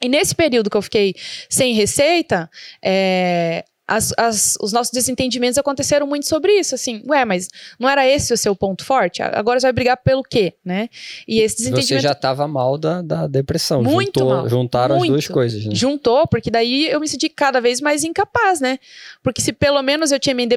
E 0.04 0.08
nesse 0.08 0.34
período 0.34 0.68
que 0.68 0.76
eu 0.76 0.82
fiquei 0.82 1.14
sem 1.48 1.72
receita, 1.72 2.50
é, 2.84 3.64
as- 3.86 4.14
as- 4.16 4.56
os 4.60 4.72
nossos 4.72 4.90
desentendimentos 4.92 5.58
aconteceram 5.58 6.06
muito 6.06 6.26
sobre 6.26 6.52
isso, 6.58 6.74
assim, 6.74 7.02
ué, 7.06 7.24
mas 7.24 7.48
não 7.78 7.88
era 7.88 8.06
esse 8.08 8.32
o 8.32 8.36
seu 8.36 8.56
ponto 8.56 8.84
forte? 8.84 9.22
Agora 9.22 9.60
você 9.60 9.66
vai 9.66 9.72
brigar 9.72 9.96
pelo 9.98 10.22
quê, 10.22 10.54
né? 10.64 10.88
E 11.28 11.40
esse 11.40 11.56
Você 11.56 11.62
desentendimento 11.70 12.02
já 12.02 12.12
estava 12.12 12.48
mal 12.48 12.78
da, 12.78 13.02
da 13.02 13.26
depressão. 13.26 13.82
Muito 13.82 14.20
Juntou- 14.20 14.28
mal, 14.36 14.48
Juntaram 14.48 14.94
as 14.96 15.00
duas 15.02 15.10
muito. 15.10 15.32
coisas, 15.32 15.64
né? 15.66 15.74
juntou, 15.74 16.26
porque 16.26 16.50
daí 16.50 16.86
eu 16.88 16.98
me 17.00 17.06
senti 17.08 17.28
cada 17.28 17.60
vez 17.60 17.80
mais 17.80 18.04
incapaz, 18.04 18.60
né? 18.60 18.78
Porque 19.22 19.40
se 19.42 19.52
pelo 19.52 19.82
menos 19.82 20.12
eu 20.12 20.18
tinha 20.18 20.34
minha 20.34 20.48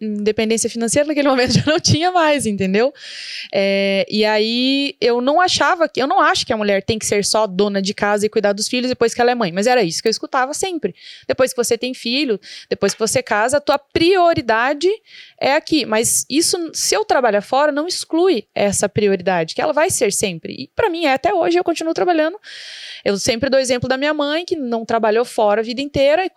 independência 0.00 0.70
financeira, 0.70 1.06
naquele 1.08 1.28
momento 1.28 1.52
já 1.52 1.64
não 1.66 1.80
tinha 1.80 2.10
mais, 2.12 2.46
entendeu? 2.46 2.92
É, 3.52 4.06
e 4.10 4.24
aí 4.24 4.94
eu 5.00 5.20
não 5.20 5.40
achava 5.40 5.88
que, 5.88 6.00
eu 6.00 6.06
não 6.06 6.20
acho 6.20 6.46
que 6.46 6.52
a 6.52 6.56
mulher 6.56 6.82
tem 6.82 6.98
que 6.98 7.06
ser 7.06 7.24
só 7.24 7.46
dona 7.46 7.80
de 7.82 7.94
casa 7.94 8.26
e 8.26 8.28
cuidar 8.28 8.52
dos 8.52 8.68
filhos 8.68 8.88
depois 8.88 9.14
que 9.14 9.20
ela 9.20 9.30
é 9.30 9.34
mãe, 9.34 9.52
mas 9.52 9.66
era 9.66 9.82
isso 9.82 10.00
que 10.02 10.08
eu 10.08 10.10
escutava 10.10 10.54
sempre. 10.54 10.94
Depois 11.26 11.52
que 11.52 11.56
você 11.56 11.76
tem 11.76 11.94
filho, 11.94 12.40
depois 12.68 12.92
que 12.92 13.00
você 13.00 13.22
casa, 13.22 13.56
a 13.56 13.60
tua 13.60 13.78
prioridade 13.78 14.88
é 15.40 15.54
aqui. 15.54 15.86
Mas 15.86 16.26
isso, 16.28 16.70
se 16.74 16.94
eu 16.94 17.04
trabalhar 17.04 17.40
fora, 17.40 17.72
não 17.72 17.86
exclui 17.86 18.46
essa 18.54 18.88
prioridade, 18.88 19.54
que 19.54 19.62
ela 19.62 19.72
vai 19.72 19.90
ser 19.90 20.12
sempre. 20.12 20.52
E 20.52 20.70
para 20.74 20.90
mim 20.90 21.06
é 21.06 21.14
até 21.14 21.32
hoje, 21.32 21.58
eu 21.58 21.64
continuo 21.64 21.94
trabalhando. 21.94 22.38
Eu 23.04 23.16
sempre 23.18 23.48
dou 23.48 23.58
exemplo 23.58 23.88
da 23.88 23.96
minha 23.96 24.12
mãe, 24.12 24.44
que 24.44 24.56
não 24.56 24.84
trabalhou 24.84 25.24
fora 25.24 25.60
a 25.60 25.64
vida 25.64 25.80
inteira 25.80 26.24
e 26.24 26.30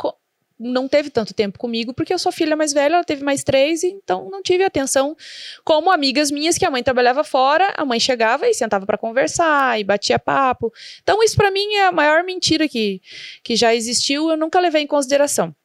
não 0.61 0.87
teve 0.87 1.09
tanto 1.09 1.33
tempo 1.33 1.57
comigo, 1.57 1.93
porque 1.93 2.13
eu 2.13 2.19
sou 2.19 2.31
filha 2.31 2.55
mais 2.55 2.71
velha, 2.71 2.95
ela 2.95 3.03
teve 3.03 3.23
mais 3.23 3.43
três, 3.43 3.83
então 3.83 4.29
não 4.29 4.43
tive 4.43 4.63
atenção 4.63 5.15
como 5.63 5.91
amigas 5.91 6.29
minhas, 6.29 6.57
que 6.57 6.65
a 6.65 6.69
mãe 6.69 6.83
trabalhava 6.83 7.23
fora, 7.23 7.73
a 7.75 7.83
mãe 7.83 7.99
chegava 7.99 8.47
e 8.47 8.53
sentava 8.53 8.85
para 8.85 8.97
conversar 8.97 9.79
e 9.79 9.83
batia 9.83 10.19
papo. 10.19 10.71
Então, 11.01 11.23
isso 11.23 11.35
para 11.35 11.49
mim 11.49 11.73
é 11.75 11.87
a 11.87 11.91
maior 11.91 12.23
mentira 12.23 12.67
que, 12.67 13.01
que 13.43 13.55
já 13.55 13.73
existiu, 13.73 14.29
eu 14.29 14.37
nunca 14.37 14.59
levei 14.59 14.83
em 14.83 14.87
consideração. 14.87 15.55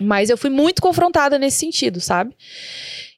Mas 0.00 0.30
eu 0.30 0.38
fui 0.38 0.50
muito 0.50 0.80
confrontada 0.80 1.38
nesse 1.38 1.58
sentido, 1.58 2.00
sabe? 2.00 2.34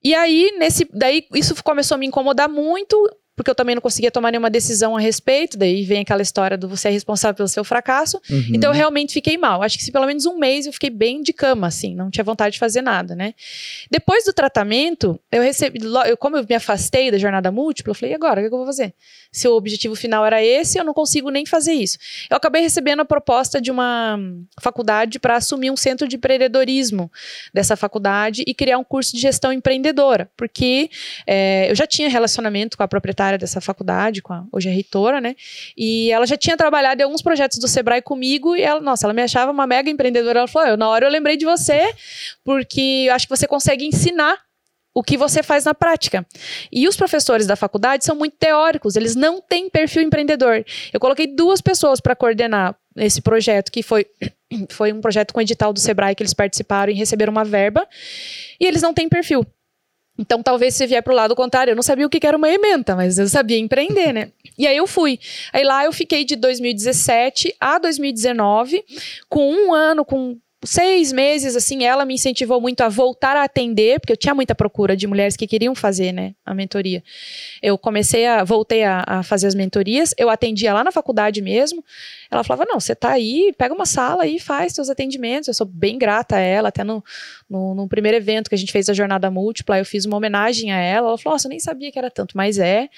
E 0.03 0.15
aí, 0.15 0.53
nesse, 0.59 0.87
daí 0.93 1.25
isso 1.33 1.55
começou 1.63 1.95
a 1.95 1.99
me 1.99 2.07
incomodar 2.07 2.49
muito, 2.49 2.97
porque 3.43 3.51
eu 3.51 3.55
também 3.57 3.75
não 3.75 3.83
conseguia 3.83 4.11
tomar 4.11 4.31
nenhuma 4.31 4.49
decisão 4.49 4.97
a 4.97 5.01
respeito. 5.01 5.59
Daí 5.59 5.83
vem 5.83 6.03
aquela 6.03 6.23
história 6.23 6.57
do 6.57 6.69
você 6.69 6.87
é 6.89 6.91
responsável 6.93 7.35
pelo 7.35 7.49
seu 7.49 7.65
fracasso. 7.65 8.21
Uhum. 8.31 8.53
Então 8.55 8.71
eu 8.71 8.75
realmente 8.75 9.13
fiquei 9.13 9.37
mal. 9.37 9.63
Acho 9.63 9.77
que 9.77 9.85
se 9.85 9.91
pelo 9.91 10.07
menos 10.07 10.25
um 10.27 10.39
mês 10.39 10.65
eu 10.65 10.73
fiquei 10.73 10.91
bem 10.91 11.23
de 11.23 11.33
cama, 11.33 11.67
assim, 11.67 11.95
não 11.95 12.09
tinha 12.09 12.23
vontade 12.23 12.53
de 12.55 12.59
fazer 12.61 12.83
nada, 12.83 13.17
né? 13.17 13.35
Depois 13.91 14.25
do 14.25 14.33
tratamento, 14.33 15.19
eu 15.31 15.43
recebi, 15.43 15.81
eu, 16.07 16.17
como 16.17 16.37
eu 16.37 16.47
me 16.49 16.55
afastei 16.55 17.11
da 17.11 17.19
jornada 17.19 17.51
múltipla, 17.51 17.91
eu 17.91 17.95
falei, 17.95 18.13
e 18.13 18.15
agora, 18.15 18.41
o 18.41 18.49
que 18.49 18.55
eu 18.55 18.59
vou 18.59 18.67
fazer? 18.67 18.95
Se 19.33 19.49
o 19.49 19.57
objetivo 19.57 19.97
final 19.97 20.25
era 20.25 20.43
esse, 20.43 20.79
eu 20.79 20.85
não 20.85 20.95
consigo 20.95 21.29
nem 21.29 21.45
fazer 21.45 21.73
isso. 21.73 21.99
Eu 22.31 22.37
acabei 22.37 22.63
recebendo 22.63 23.01
a 23.01 23.05
proposta 23.05 23.61
de 23.61 23.73
uma 23.73 24.19
faculdade 24.61 25.19
para 25.19 25.37
assumir 25.37 25.71
um 25.71 25.77
centro 25.77 26.07
de 26.07 26.15
empreendedorismo 26.15 27.11
dessa 27.53 27.75
faculdade 27.75 28.45
e 28.47 28.55
criar 28.55 28.79
um 28.79 28.85
curso 28.85 29.17
de 29.17 29.21
gestão 29.21 29.53
empreendedora, 29.53 30.31
porque 30.37 30.89
é, 31.27 31.71
eu 31.71 31.75
já 31.75 31.89
tinha 31.89 32.09
relacionamento 32.09 32.77
com 32.77 32.85
a 32.85 32.89
proprietária 32.89 33.32
dessa 33.39 33.61
faculdade, 33.61 34.23
a, 34.29 34.45
hoje 34.53 34.69
é 34.69 34.73
reitora, 34.73 35.21
né? 35.21 35.35
E 35.77 36.11
ela 36.11 36.27
já 36.27 36.37
tinha 36.37 36.57
trabalhado 36.57 37.01
em 37.01 37.05
alguns 37.05 37.23
projetos 37.23 37.59
do 37.59 37.69
Sebrae 37.69 38.03
comigo 38.03 38.57
e 38.57 38.63
ela, 38.63 38.81
nossa, 38.81 39.07
ela 39.07 39.15
me 39.15 39.23
achava 39.23 39.51
uma 39.51 39.67
mega 39.67 39.91
empreendedora. 39.91 40.41
Ela 40.41 40.49
falou: 40.49 40.69
"Eu, 40.69 40.77
na 40.77 40.89
hora 40.89 41.07
eu 41.07 41.11
lembrei 41.11 41.37
de 41.37 41.45
você, 41.45 41.95
porque 42.45 43.07
eu 43.09 43.15
acho 43.15 43.27
que 43.27 43.37
você 43.37 43.47
consegue 43.47 43.85
ensinar 43.85 44.39
o 44.95 45.03
que 45.03 45.17
você 45.17 45.43
faz 45.43 45.65
na 45.65 45.75
prática. 45.75 46.27
E 46.71 46.87
os 46.87 46.97
professores 46.97 47.47
da 47.47 47.57
faculdade 47.57 48.05
são 48.05 48.15
muito 48.15 48.37
teóricos, 48.39 48.97
eles 48.97 49.15
não 49.15 49.41
têm 49.41 49.71
perfil 49.71 50.03
empreendedor. 50.03 50.65
Eu 50.93 51.01
coloquei 51.01 51.27
duas 51.27 51.61
pessoas 51.61 52.01
para 52.01 52.15
coordenar 52.15 52.77
esse 52.97 53.23
projeto, 53.23 53.73
que 53.73 53.83
foi, 53.83 54.07
foi 54.71 54.93
um 54.93 55.01
projeto 55.01 55.33
com 55.33 55.41
edital 55.41 55.73
do 55.73 55.81
Sebrae 55.81 56.15
que 56.15 56.23
eles 56.23 56.35
participaram 56.35 56.93
e 56.93 56.97
receberam 56.97 57.31
uma 57.31 57.45
verba, 57.45 57.87
e 58.61 58.67
eles 58.67 58.83
não 58.83 58.93
têm 58.93 59.09
perfil. 59.09 59.47
Então, 60.19 60.43
talvez 60.43 60.75
se 60.75 60.87
vier 60.87 61.03
pro 61.03 61.15
lado 61.15 61.35
contrário, 61.35 61.73
eu 61.73 61.77
não 61.77 61.83
sabia 61.83 62.07
o 62.07 62.11
que 62.11 62.21
que 62.21 62.27
era 62.27 62.37
uma 62.37 62.49
ementa, 62.49 62.95
mas 62.95 63.19
eu 63.19 63.29
sabia 63.29 63.59
empreender, 63.59 64.13
né? 64.13 64.31
E 64.59 64.67
aí 64.67 64.77
eu 64.77 64.87
fui. 64.87 65.19
Aí 65.51 65.65
lá 65.65 65.87
eu 65.87 65.93
fiquei 65.93 66.27
de 66.27 66.37
2017 66.37 67.57
a 67.59 67.79
2019, 67.79 68.85
com 69.27 69.51
um 69.51 69.73
ano, 69.73 70.05
com 70.05 70.39
seis 70.65 71.13
meses, 71.13 71.57
assim, 71.57 71.85
ela 71.85 72.05
me 72.05 72.15
incentivou 72.15 72.61
muito 72.61 72.83
a 72.83 72.89
voltar 72.89 73.37
a 73.37 73.45
atender, 73.45 73.99
porque 73.99 74.13
eu 74.13 74.17
tinha 74.17 74.35
muita 74.35 74.55
procura 74.55 74.97
de 74.97 75.07
mulheres 75.07 75.37
que 75.37 75.47
queriam 75.47 75.75
fazer, 75.75 76.13
né, 76.13 76.35
a 76.45 76.55
mentoria. 76.55 77.03
Eu 77.61 77.77
comecei 77.77 78.27
a, 78.27 78.45
voltei 78.45 78.85
a, 78.85 79.05
a 79.07 79.23
fazer 79.23 79.47
as 79.47 79.55
mentorias, 79.55 80.15
eu 80.17 80.31
atendia 80.31 80.73
lá 80.73 80.85
na 80.85 80.93
faculdade 80.93 81.43
mesmo, 81.43 81.85
ela 82.31 82.45
falava, 82.45 82.65
não, 82.69 82.79
você 82.79 82.95
tá 82.95 83.11
aí, 83.11 83.53
pega 83.59 83.75
uma 83.75 83.87
sala 83.87 84.27
e 84.27 84.39
faz 84.39 84.73
seus 84.73 84.89
atendimentos, 84.89 85.49
eu 85.49 85.55
sou 85.55 85.67
bem 85.67 85.99
grata 85.99 86.37
a 86.37 86.41
ela, 86.41 86.69
até 86.69 86.85
no, 86.85 87.03
no, 87.49 87.75
no 87.75 87.89
primeiro 87.89 88.17
evento 88.17 88.49
que 88.49 88.55
a 88.55 88.59
gente 88.59 88.73
fez 88.73 88.89
a 88.89 88.95
Jornada 88.95 89.31
Múltipla, 89.31 89.79
eu 89.79 89.85
fiz 89.85 90.05
uma 90.05 90.17
homenagem 90.17 90.73
a 90.73 90.79
ela, 90.79 91.09
ela 91.09 91.19
falou, 91.19 91.35
nossa, 91.35 91.49
eu 91.49 91.51
nem 91.51 91.61
sabia 91.61 91.91
que 91.91 91.99
era 91.99 92.11
tanto, 92.11 92.37
mas 92.37 92.59
é, 92.59 92.89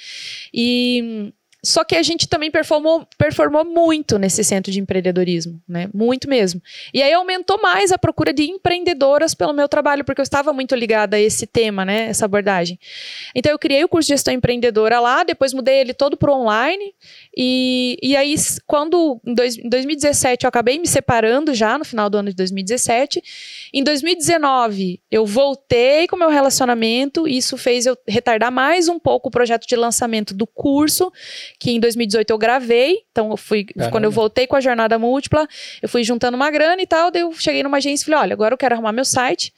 e... 0.53 1.33
Só 1.65 1.83
que 1.83 1.97
a 1.97 2.03
gente 2.03 2.29
também 2.29 2.51
performou, 2.51 3.07
performou 3.17 3.65
muito 3.65 4.19
nesse 4.19 4.45
centro 4.45 4.71
de 4.71 4.81
empreendedorismo, 4.81 5.61
né? 5.67 5.89
Muito 5.93 6.29
mesmo. 6.29 6.61
E 6.93 7.03
aí 7.03 7.13
aumentou 7.13 7.61
mais 7.61 7.91
a 7.91 7.99
procura 7.99 8.33
de 8.33 8.45
empreendedoras 8.45 9.35
pelo 9.35 9.53
meu 9.53 9.69
trabalho, 9.69 10.05
porque 10.05 10.21
eu 10.21 10.25
estava 10.25 10.53
muito 10.53 10.75
ligada 10.75 11.17
a 11.17 11.21
esse 11.21 11.47
tema, 11.47 11.85
né? 11.85 12.09
Essa 12.09 12.27
abordagem. 12.27 12.79
Então 13.35 13.51
eu 13.51 13.59
criei 13.59 13.83
o 13.83 13.89
curso 13.89 14.07
de 14.07 14.15
gestão 14.15 14.35
empreendedora 14.35 15.01
lá, 15.01 15.25
depois 15.25 15.53
mudei 15.53 15.81
ele 15.81 15.95
todo 15.95 16.17
para 16.17 16.33
online. 16.33 16.95
E, 17.37 17.99
e 18.03 18.17
aí, 18.17 18.35
quando 18.67 19.21
em, 19.27 19.35
dois, 19.35 19.59
em 19.59 19.69
2017 19.69 20.45
eu 20.45 20.49
acabei 20.49 20.79
me 20.79 20.87
separando 20.87 21.53
já, 21.53 21.77
no 21.77 21.85
final 21.85 22.09
do 22.09 22.19
ano 22.19 22.31
de 22.31 22.37
2017. 22.37 23.23
Em 23.73 23.83
2019, 23.83 25.01
eu 25.11 25.27
voltei 25.27 26.07
com 26.07 26.17
o 26.17 26.19
meu 26.19 26.29
relacionamento, 26.29 27.27
isso 27.27 27.57
fez 27.57 27.87
eu 27.87 27.97
retardar 28.07 28.53
mais 28.53 28.89
um 28.89 28.99
pouco 28.99 29.29
o 29.29 29.31
projeto 29.31 29.67
de 29.67 29.75
lançamento 29.75 30.35
do 30.35 30.47
curso, 30.47 31.13
que 31.59 31.73
em 31.73 31.81
2018 31.81 32.31
eu 32.31 32.39
gravei. 32.39 32.99
Então, 33.11 33.31
eu 33.31 33.37
fui, 33.37 33.65
Caramba. 33.65 33.91
quando 33.91 34.05
eu 34.05 34.11
voltei 34.11 34.47
com 34.47 34.57
a 34.57 34.61
jornada 34.61 34.99
múltipla, 34.99 35.47
eu 35.83 35.89
fui 35.89 36.05
juntando 36.05 36.37
uma 36.37 36.51
grana 36.51 36.81
e 36.81 36.87
tal. 36.87 37.11
Daí 37.11 37.23
eu 37.23 37.33
cheguei 37.33 37.63
numa 37.63 37.79
agência 37.79 38.05
e 38.05 38.07
falei: 38.07 38.21
olha, 38.21 38.33
agora 38.35 38.55
eu 38.55 38.59
quero 38.59 38.75
arrumar 38.75 38.93
meu 38.93 39.05
site, 39.05 39.53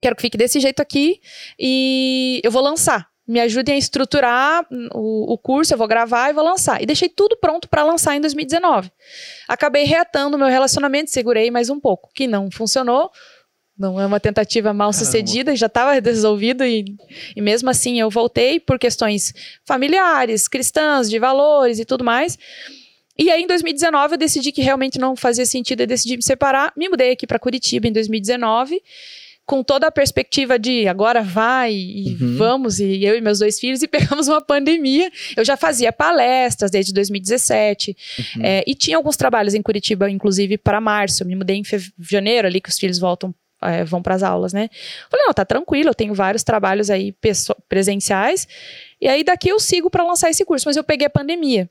quero 0.00 0.14
que 0.14 0.22
fique 0.22 0.38
desse 0.38 0.60
jeito 0.60 0.80
aqui, 0.80 1.20
e 1.58 2.40
eu 2.44 2.50
vou 2.50 2.62
lançar. 2.62 3.08
Me 3.28 3.40
ajudem 3.40 3.74
a 3.74 3.78
estruturar 3.78 4.66
o, 4.94 5.34
o 5.34 5.36
curso, 5.36 5.74
eu 5.74 5.78
vou 5.78 5.86
gravar 5.86 6.30
e 6.30 6.32
vou 6.32 6.42
lançar. 6.42 6.82
E 6.82 6.86
deixei 6.86 7.10
tudo 7.10 7.36
pronto 7.36 7.68
para 7.68 7.84
lançar 7.84 8.16
em 8.16 8.20
2019. 8.20 8.90
Acabei 9.46 9.84
reatando 9.84 10.36
o 10.36 10.38
meu 10.38 10.48
relacionamento, 10.48 11.10
segurei 11.10 11.50
mais 11.50 11.68
um 11.68 11.78
pouco, 11.78 12.08
que 12.14 12.26
não 12.26 12.50
funcionou. 12.50 13.10
Não 13.78 14.00
é 14.00 14.06
uma 14.06 14.18
tentativa 14.18 14.72
mal 14.72 14.92
sucedida, 14.92 15.54
já 15.54 15.66
estava 15.66 15.92
resolvido 15.92 16.64
e, 16.64 16.84
e 17.36 17.40
mesmo 17.40 17.70
assim 17.70 18.00
eu 18.00 18.10
voltei 18.10 18.58
por 18.58 18.78
questões 18.78 19.32
familiares, 19.64 20.48
cristãs, 20.48 21.08
de 21.08 21.18
valores 21.18 21.78
e 21.78 21.84
tudo 21.84 22.02
mais. 22.02 22.36
E 23.16 23.30
aí 23.30 23.42
em 23.42 23.46
2019 23.46 24.14
eu 24.14 24.18
decidi 24.18 24.50
que 24.52 24.62
realmente 24.62 24.98
não 24.98 25.14
fazia 25.14 25.44
sentido, 25.44 25.82
eu 25.82 25.86
decidi 25.86 26.16
me 26.16 26.22
separar, 26.22 26.72
me 26.76 26.88
mudei 26.88 27.12
aqui 27.12 27.26
para 27.26 27.38
Curitiba 27.38 27.86
em 27.86 27.92
2019 27.92 28.82
com 29.48 29.62
toda 29.64 29.86
a 29.86 29.90
perspectiva 29.90 30.58
de 30.58 30.86
agora 30.86 31.22
vai 31.22 31.72
e 31.72 32.18
Uhum. 32.20 32.36
vamos, 32.36 32.78
e 32.78 33.02
eu 33.02 33.16
e 33.16 33.20
meus 33.22 33.38
dois 33.38 33.58
filhos, 33.58 33.82
e 33.82 33.88
pegamos 34.20 34.28
uma 34.28 34.42
pandemia. 34.42 35.10
Eu 35.34 35.42
já 35.44 35.56
fazia 35.56 35.90
palestras 35.90 36.70
desde 36.70 36.92
2017, 36.92 37.96
Uhum. 38.36 38.44
é, 38.44 38.62
e 38.66 38.74
tinha 38.74 38.98
alguns 38.98 39.16
trabalhos 39.16 39.54
em 39.54 39.62
Curitiba, 39.62 40.10
inclusive 40.10 40.58
para 40.58 40.80
março. 40.82 41.22
Eu 41.22 41.26
me 41.26 41.34
mudei 41.34 41.56
em 41.56 41.62
janeiro, 41.98 42.46
ali 42.46 42.60
que 42.60 42.68
os 42.68 42.78
filhos 42.78 42.98
voltam, 42.98 43.34
é, 43.62 43.84
vão 43.84 44.02
para 44.02 44.14
as 44.14 44.22
aulas, 44.22 44.52
né? 44.52 44.68
Falei, 45.10 45.24
não, 45.26 45.32
tá 45.32 45.46
tranquilo, 45.46 45.88
eu 45.88 45.94
tenho 45.94 46.12
vários 46.12 46.44
trabalhos 46.44 46.90
aí 46.90 47.14
presenciais, 47.68 48.46
e 49.00 49.08
aí 49.08 49.24
daqui 49.24 49.48
eu 49.48 49.58
sigo 49.58 49.88
para 49.88 50.04
lançar 50.04 50.28
esse 50.28 50.44
curso, 50.44 50.68
mas 50.68 50.76
eu 50.76 50.84
peguei 50.84 51.06
a 51.06 51.10
pandemia. 51.10 51.70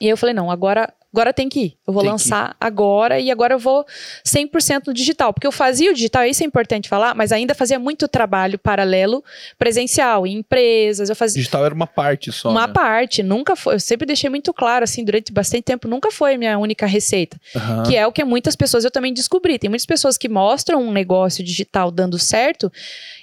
E 0.00 0.06
aí 0.06 0.10
eu 0.10 0.16
falei, 0.16 0.34
não, 0.34 0.50
agora. 0.50 0.92
Agora 1.16 1.32
tem 1.32 1.48
que 1.48 1.60
ir. 1.60 1.76
Eu 1.86 1.94
vou 1.94 2.02
Tem 2.02 2.10
lançar 2.12 2.54
agora 2.60 3.18
e 3.18 3.30
agora 3.30 3.54
eu 3.54 3.58
vou 3.58 3.86
100% 4.22 4.88
no 4.88 4.92
digital. 4.92 5.32
Porque 5.32 5.46
eu 5.46 5.52
fazia 5.52 5.90
o 5.90 5.94
digital, 5.94 6.26
isso 6.26 6.42
é 6.42 6.46
importante 6.46 6.90
falar, 6.90 7.14
mas 7.14 7.32
ainda 7.32 7.54
fazia 7.54 7.78
muito 7.78 8.06
trabalho 8.06 8.58
paralelo 8.58 9.24
presencial, 9.58 10.26
em 10.26 10.34
empresas. 10.38 11.08
Eu 11.08 11.16
fazia 11.16 11.36
Digital 11.40 11.64
era 11.64 11.74
uma 11.74 11.86
parte 11.86 12.30
só. 12.30 12.50
uma 12.50 12.66
né? 12.66 12.72
parte, 12.72 13.22
nunca 13.22 13.56
foi. 13.56 13.76
Eu 13.76 13.80
sempre 13.80 14.06
deixei 14.06 14.28
muito 14.28 14.52
claro, 14.52 14.84
assim, 14.84 15.02
durante 15.02 15.32
bastante 15.32 15.62
tempo, 15.62 15.88
nunca 15.88 16.10
foi 16.10 16.34
a 16.34 16.38
minha 16.38 16.58
única 16.58 16.84
receita. 16.84 17.38
Aham. 17.54 17.82
Que 17.84 17.96
é 17.96 18.06
o 18.06 18.12
que 18.12 18.22
muitas 18.22 18.54
pessoas 18.54 18.84
eu 18.84 18.90
também 18.90 19.14
descobri. 19.14 19.58
Tem 19.58 19.70
muitas 19.70 19.86
pessoas 19.86 20.18
que 20.18 20.28
mostram 20.28 20.82
um 20.82 20.92
negócio 20.92 21.42
digital 21.42 21.90
dando 21.90 22.18
certo. 22.18 22.70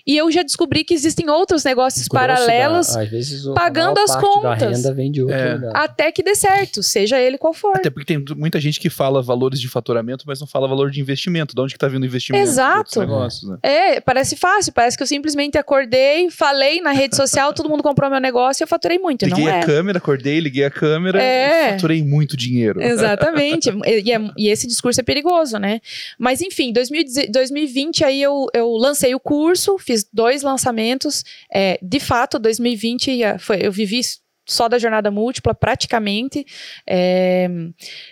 E 0.06 0.18
eu 0.18 0.32
já 0.32 0.42
descobri 0.42 0.84
que 0.84 0.94
existem 0.96 1.30
outros 1.30 1.64
negócios 1.64 2.08
Grosso 2.08 2.26
paralelos 2.28 2.88
da- 2.96 3.54
pagando 3.54 4.00
as 4.00 4.12
parte 4.12 4.22
da 4.24 4.28
contas. 4.28 4.78
renda 4.78 4.94
vem 4.94 5.12
de 5.12 5.22
outro 5.22 5.38
É. 5.38 5.54
lugar. 5.54 5.72
até 5.76 6.12
que 6.12 6.24
dê 6.24 6.34
certo, 6.36 6.82
seja 6.82 7.20
ele 7.20 7.38
qual 7.38 7.54
for. 7.54 7.74
Até 7.84 7.90
porque 7.90 8.06
tem 8.06 8.24
muita 8.36 8.60
gente 8.60 8.80
que 8.80 8.90
fala 8.90 9.22
valores 9.22 9.60
de 9.60 9.68
faturamento, 9.68 10.24
mas 10.26 10.40
não 10.40 10.48
fala 10.48 10.68
valor 10.68 10.90
de 10.90 11.00
investimento. 11.02 11.54
De 11.54 11.62
onde 11.62 11.74
que 11.74 11.80
tá 11.80 11.88
vindo 11.88 12.04
o 12.04 12.06
investimento? 12.06 12.44
Exato. 12.44 13.00
negócios, 13.00 13.50
né? 13.50 13.58
É, 13.62 14.00
parece 14.00 14.36
fácil, 14.36 14.72
parece 14.74 14.96
que 14.96 15.04
eu 15.04 15.08
simplesmente 15.08 15.58
acordei, 15.58 16.30
falei 16.30 16.82
na 16.82 16.92
rede 16.92 17.16
social, 17.16 17.54
todo 17.54 17.70
mundo 17.70 17.84
comprou 17.84 18.10
meu 18.10 18.20
negócio 18.20 18.62
e 18.62 18.64
eu 18.64 18.68
faturei 18.68 18.98
muito. 18.98 19.26
Liguei 19.26 19.46
não 19.46 19.52
a 19.52 19.58
é. 19.58 19.64
câmera, 19.64 19.98
acordei, 19.98 20.40
liguei 20.40 20.64
a 20.64 20.72
câmera 20.72 21.22
É. 21.22 21.70
e 21.70 21.72
faturei 21.74 22.04
muito 22.04 22.38
dinheiro. 22.38 22.82
Exatamente. 22.82 23.70
e, 23.86 24.12
é- 24.12 24.32
e 24.38 24.48
esse 24.48 24.66
discurso 24.68 25.00
é 25.02 25.04
perigoso, 25.04 25.58
né? 25.58 25.82
Mas 26.18 26.42
enfim, 26.42 26.72
2010 26.72 27.30
2020 27.32 28.04
aí 28.04 28.22
eu, 28.22 28.48
eu 28.54 28.72
lancei 28.72 29.14
o 29.14 29.20
curso, 29.20 29.78
fiz 29.78 30.06
dois 30.12 30.42
lançamentos. 30.42 31.24
É, 31.54 31.80
de 31.82 32.00
fato, 32.00 32.40
2020 32.40 33.24
ah, 33.24 33.38
foi, 33.40 33.60
eu 33.62 33.72
vivi 33.72 34.00
só 34.46 34.68
da 34.68 34.78
jornada 34.78 35.10
múltipla, 35.10 35.54
praticamente. 35.54 36.46
É, 36.88 37.48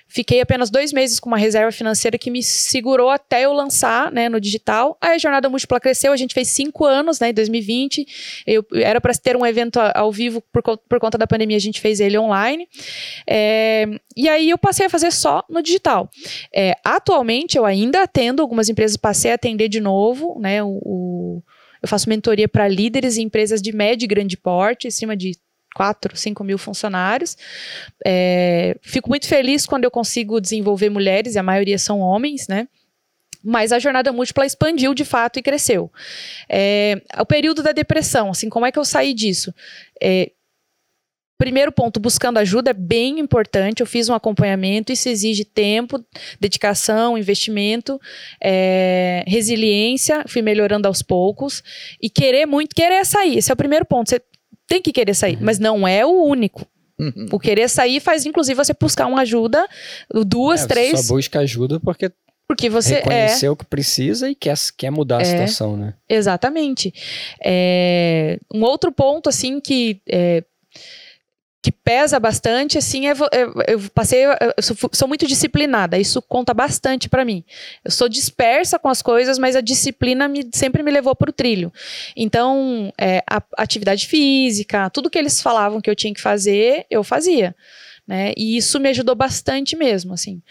fiquei 0.07 0.41
apenas 0.41 0.69
dois 0.69 0.93
meses 0.93 1.19
com 1.19 1.29
uma 1.29 1.37
reserva 1.37 1.71
financeira 1.71 2.17
que 2.17 2.31
me 2.31 2.41
segurou 2.41 3.09
até 3.09 3.43
eu 3.45 3.53
lançar 3.53 4.11
né, 4.11 4.29
no 4.29 4.39
digital. 4.39 4.97
Aí 5.01 5.15
a 5.15 5.17
jornada 5.17 5.49
múltipla 5.49 5.79
cresceu, 5.79 6.13
a 6.13 6.17
gente 6.17 6.33
fez 6.33 6.49
cinco 6.49 6.85
anos 6.85 7.19
né, 7.19 7.29
em 7.29 7.33
2020. 7.33 8.43
Eu, 8.47 8.65
era 8.73 9.01
para 9.01 9.13
ter 9.13 9.35
um 9.35 9.45
evento 9.45 9.77
ao 9.93 10.11
vivo, 10.11 10.41
por, 10.51 10.61
por 10.77 10.99
conta 10.99 11.17
da 11.17 11.27
pandemia, 11.27 11.57
a 11.57 11.61
gente 11.61 11.81
fez 11.81 11.99
ele 11.99 12.17
online. 12.17 12.67
É, 13.27 13.85
e 14.15 14.29
aí 14.29 14.49
eu 14.49 14.57
passei 14.57 14.85
a 14.85 14.89
fazer 14.89 15.11
só 15.11 15.43
no 15.49 15.61
digital. 15.61 16.09
É, 16.53 16.75
atualmente 16.83 17.57
eu 17.57 17.65
ainda 17.65 18.03
atendo 18.03 18.41
algumas 18.41 18.69
empresas, 18.69 18.97
passei 18.97 19.31
a 19.31 19.35
atender 19.35 19.67
de 19.67 19.79
novo, 19.79 20.39
né? 20.39 20.63
O, 20.63 20.79
o- 20.83 21.43
eu 21.81 21.87
faço 21.87 22.07
mentoria 22.07 22.47
para 22.47 22.67
líderes 22.67 23.17
em 23.17 23.23
empresas 23.23 23.59
de 23.59 23.75
médio 23.75 24.05
e 24.05 24.07
grande 24.07 24.37
porte, 24.37 24.87
acima 24.87 25.17
de 25.17 25.31
4, 25.75 26.15
5 26.15 26.43
mil 26.43 26.57
funcionários. 26.57 27.37
É, 28.05 28.75
fico 28.81 29.09
muito 29.09 29.27
feliz 29.27 29.65
quando 29.65 29.83
eu 29.83 29.91
consigo 29.91 30.39
desenvolver 30.39 30.89
mulheres, 30.89 31.35
e 31.35 31.39
a 31.39 31.43
maioria 31.43 31.77
são 31.77 31.99
homens, 31.99 32.47
né? 32.47 32.67
Mas 33.43 33.71
a 33.71 33.79
jornada 33.79 34.11
múltipla 34.11 34.45
expandiu 34.45 34.93
de 34.93 35.03
fato 35.03 35.39
e 35.39 35.41
cresceu. 35.41 35.91
É, 36.47 37.01
o 37.19 37.25
período 37.25 37.63
da 37.63 37.71
depressão, 37.71 38.29
assim, 38.29 38.49
como 38.49 38.65
é 38.65 38.71
que 38.71 38.77
eu 38.77 38.85
saí 38.85 39.13
disso? 39.13 39.53
É, 40.01 40.31
primeiro 41.41 41.71
ponto, 41.71 41.99
buscando 41.99 42.37
ajuda 42.37 42.69
é 42.69 42.73
bem 42.73 43.19
importante. 43.19 43.81
Eu 43.81 43.87
fiz 43.87 44.07
um 44.07 44.13
acompanhamento, 44.13 44.91
isso 44.93 45.09
exige 45.09 45.43
tempo, 45.43 45.99
dedicação, 46.39 47.17
investimento, 47.17 47.99
é, 48.39 49.23
resiliência. 49.25 50.23
Fui 50.27 50.43
melhorando 50.43 50.87
aos 50.87 51.01
poucos 51.01 51.63
e 51.99 52.11
querer 52.11 52.45
muito, 52.45 52.75
querer 52.75 53.03
sair. 53.07 53.39
Esse 53.39 53.49
é 53.49 53.53
o 53.55 53.57
primeiro 53.57 53.85
ponto. 53.85 54.11
Você 54.11 54.21
tem 54.71 54.81
que 54.81 54.93
querer 54.93 55.13
sair, 55.13 55.37
mas 55.41 55.59
não 55.59 55.85
é 55.85 56.05
o 56.05 56.23
único. 56.23 56.65
Uhum. 56.97 57.27
O 57.29 57.37
querer 57.39 57.67
sair 57.67 57.99
faz, 57.99 58.25
inclusive, 58.25 58.55
você 58.55 58.73
buscar 58.79 59.05
uma 59.05 59.21
ajuda, 59.21 59.67
duas, 60.25 60.63
É, 60.63 60.67
três, 60.67 61.07
Só 61.07 61.13
busca 61.13 61.39
ajuda 61.39 61.77
porque 61.79 62.09
porque 62.47 62.69
você 62.69 62.95
é. 62.95 62.97
reconheceu 62.97 63.53
o 63.53 63.55
que 63.55 63.65
precisa 63.65 64.29
e 64.29 64.35
quer, 64.35 64.55
quer 64.77 64.91
mudar 64.91 65.21
a 65.21 65.25
situação, 65.25 65.77
né? 65.77 65.93
Exatamente. 66.09 66.93
É, 67.43 68.37
um 68.53 68.61
outro 68.63 68.91
ponto, 68.91 69.29
assim, 69.29 69.59
que. 69.59 70.01
é, 70.09 70.43
que 71.61 71.71
pesa 71.71 72.19
bastante, 72.19 72.77
assim, 72.77 73.07
é, 73.07 73.13
vo- 73.13 73.29
é- 73.31 73.73
eu 73.73 73.79
passei, 73.93 74.25
eu 74.25 74.35
sou, 74.63 74.75
sou 74.91 75.07
muito 75.07 75.27
disciplinada, 75.27 75.97
isso 75.99 76.19
conta 76.21 76.53
bastante 76.55 77.07
pra 77.07 77.23
mim. 77.23 77.43
Eu 77.85 77.91
sou 77.91 78.09
dispersa 78.09 78.79
com 78.79 78.89
as 78.89 79.01
coisas, 79.01 79.37
mas 79.37 79.55
a 79.55 79.61
disciplina 79.61 80.27
me- 80.27 80.49
sempre 80.53 80.81
me 80.81 80.89
levou 80.89 81.15
pro 81.15 81.31
trilho. 81.31 81.71
Então, 82.15 82.91
é, 82.99 83.23
a 83.29 83.41
atividade 83.57 84.07
física, 84.07 84.89
tudo 84.89 85.09
que 85.09 85.19
eles 85.19 85.39
falavam 85.41 85.79
que 85.79 85.89
eu 85.89 85.95
tinha 85.95 86.13
que 86.13 86.21
fazer, 86.21 86.85
eu 86.89 87.03
fazia. 87.03 87.55
Né? 88.07 88.33
E 88.35 88.57
isso 88.57 88.79
me 88.79 88.89
ajudou 88.89 89.13
bastante 89.13 89.75
mesmo, 89.75 90.13
assim. 90.13 90.41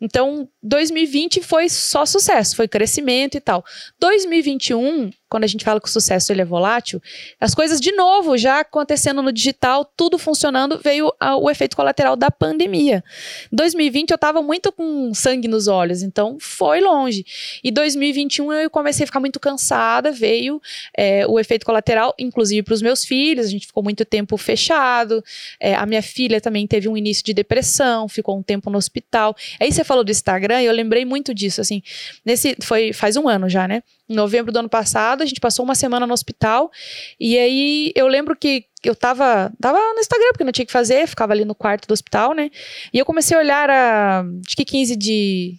Então, 0.00 0.46
2020 0.62 1.42
foi 1.42 1.68
só 1.70 2.04
sucesso, 2.04 2.54
foi 2.54 2.68
crescimento 2.68 3.36
e 3.36 3.40
tal. 3.40 3.64
2021, 3.98 5.10
quando 5.28 5.44
a 5.44 5.46
gente 5.46 5.64
fala 5.64 5.80
que 5.80 5.88
o 5.88 5.90
sucesso 5.90 6.30
ele 6.32 6.42
é 6.42 6.44
volátil, 6.44 7.00
as 7.40 7.54
coisas 7.54 7.80
de 7.80 7.92
novo 7.92 8.36
já 8.36 8.60
acontecendo 8.60 9.22
no 9.22 9.32
digital, 9.32 9.84
tudo 9.96 10.18
funcionando, 10.18 10.78
veio 10.78 11.10
o 11.40 11.50
efeito 11.50 11.74
colateral 11.74 12.14
da 12.14 12.30
pandemia. 12.30 13.02
2020 13.50 14.10
eu 14.10 14.18
tava 14.18 14.42
muito 14.42 14.70
com 14.70 15.14
sangue 15.14 15.48
nos 15.48 15.66
olhos, 15.66 16.02
então 16.02 16.36
foi 16.38 16.80
longe. 16.80 17.24
E 17.64 17.70
2021 17.70 18.52
eu 18.52 18.70
comecei 18.70 19.04
a 19.04 19.06
ficar 19.06 19.20
muito 19.20 19.40
cansada, 19.40 20.12
veio 20.12 20.60
é, 20.94 21.26
o 21.26 21.40
efeito 21.40 21.64
colateral, 21.64 22.14
inclusive 22.18 22.62
para 22.62 22.74
os 22.74 22.82
meus 22.82 23.02
filhos, 23.02 23.46
a 23.46 23.50
gente 23.50 23.66
ficou 23.66 23.82
muito 23.82 24.04
tempo 24.04 24.36
fechado. 24.36 25.24
É, 25.58 25.74
a 25.74 25.86
minha 25.86 26.02
filha 26.02 26.38
também 26.38 26.66
teve 26.66 26.86
um 26.86 26.96
início 26.96 27.24
de 27.24 27.32
depressão, 27.32 28.08
ficou 28.08 28.36
um 28.36 28.42
tempo 28.42 28.68
no 28.68 28.76
hospital. 28.76 29.34
Aí 29.58 29.72
você 29.72 29.85
falou 29.86 30.04
do 30.04 30.10
Instagram 30.10 30.60
e 30.62 30.66
eu 30.66 30.72
lembrei 30.72 31.04
muito 31.04 31.32
disso, 31.34 31.60
assim. 31.60 31.82
Nesse 32.24 32.56
foi 32.62 32.92
faz 32.92 33.16
um 33.16 33.28
ano 33.28 33.48
já, 33.48 33.66
né? 33.68 33.82
Em 34.08 34.14
novembro 34.14 34.52
do 34.52 34.58
ano 34.58 34.68
passado, 34.68 35.22
a 35.22 35.26
gente 35.26 35.40
passou 35.40 35.64
uma 35.64 35.74
semana 35.74 36.06
no 36.06 36.12
hospital 36.12 36.70
e 37.18 37.38
aí 37.38 37.92
eu 37.94 38.06
lembro 38.06 38.36
que 38.36 38.64
eu 38.84 38.94
tava, 38.94 39.52
tava 39.60 39.78
no 39.94 39.98
Instagram 40.00 40.28
porque 40.32 40.44
não 40.44 40.52
tinha 40.52 40.66
que 40.66 40.72
fazer, 40.72 41.06
ficava 41.08 41.32
ali 41.32 41.44
no 41.44 41.54
quarto 41.54 41.88
do 41.88 41.92
hospital, 41.92 42.34
né? 42.34 42.50
E 42.92 42.98
eu 42.98 43.04
comecei 43.04 43.36
a 43.36 43.40
olhar 43.40 43.68
a, 43.70 44.20
acho 44.46 44.56
que 44.56 44.64
15 44.64 44.94
de 44.96 45.54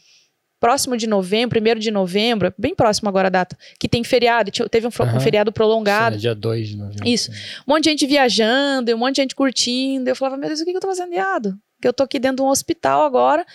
próximo 0.59 0.97
de 0.97 1.05
novembro, 1.05 1.49
primeiro 1.49 1.79
de 1.79 1.91
novembro, 1.91 2.51
bem 2.57 2.73
próximo 2.73 3.07
agora 3.07 3.27
a 3.27 3.29
data, 3.29 3.55
que 3.79 3.87
tem 3.87 4.03
feriado, 4.03 4.49
teve 4.69 4.87
um, 4.87 4.91
fro- 4.91 5.05
um 5.05 5.19
feriado 5.19 5.51
prolongado. 5.51 6.13
Sim, 6.15 6.17
é 6.17 6.21
dia 6.21 6.35
2 6.35 6.67
de 6.69 6.77
novembro. 6.77 7.07
Isso. 7.07 7.29
um 7.67 7.73
monte 7.73 7.83
de 7.83 7.89
gente 7.91 8.07
viajando, 8.07 8.93
um 8.95 8.97
monte 8.97 9.15
de 9.17 9.21
gente 9.21 9.35
curtindo. 9.35 10.09
Eu 10.09 10.15
falava, 10.15 10.35
meu 10.37 10.47
Deus, 10.49 10.61
o 10.61 10.65
que 10.65 10.71
que 10.71 10.77
eu 10.77 10.81
tô 10.81 10.87
fazendo 10.87 11.13
errado? 11.13 11.55
Que 11.81 11.87
eu 11.87 11.93
tô 11.93 12.03
aqui 12.03 12.19
dentro 12.19 12.37
de 12.37 12.41
um 12.43 12.47
hospital 12.47 13.05
agora. 13.05 13.45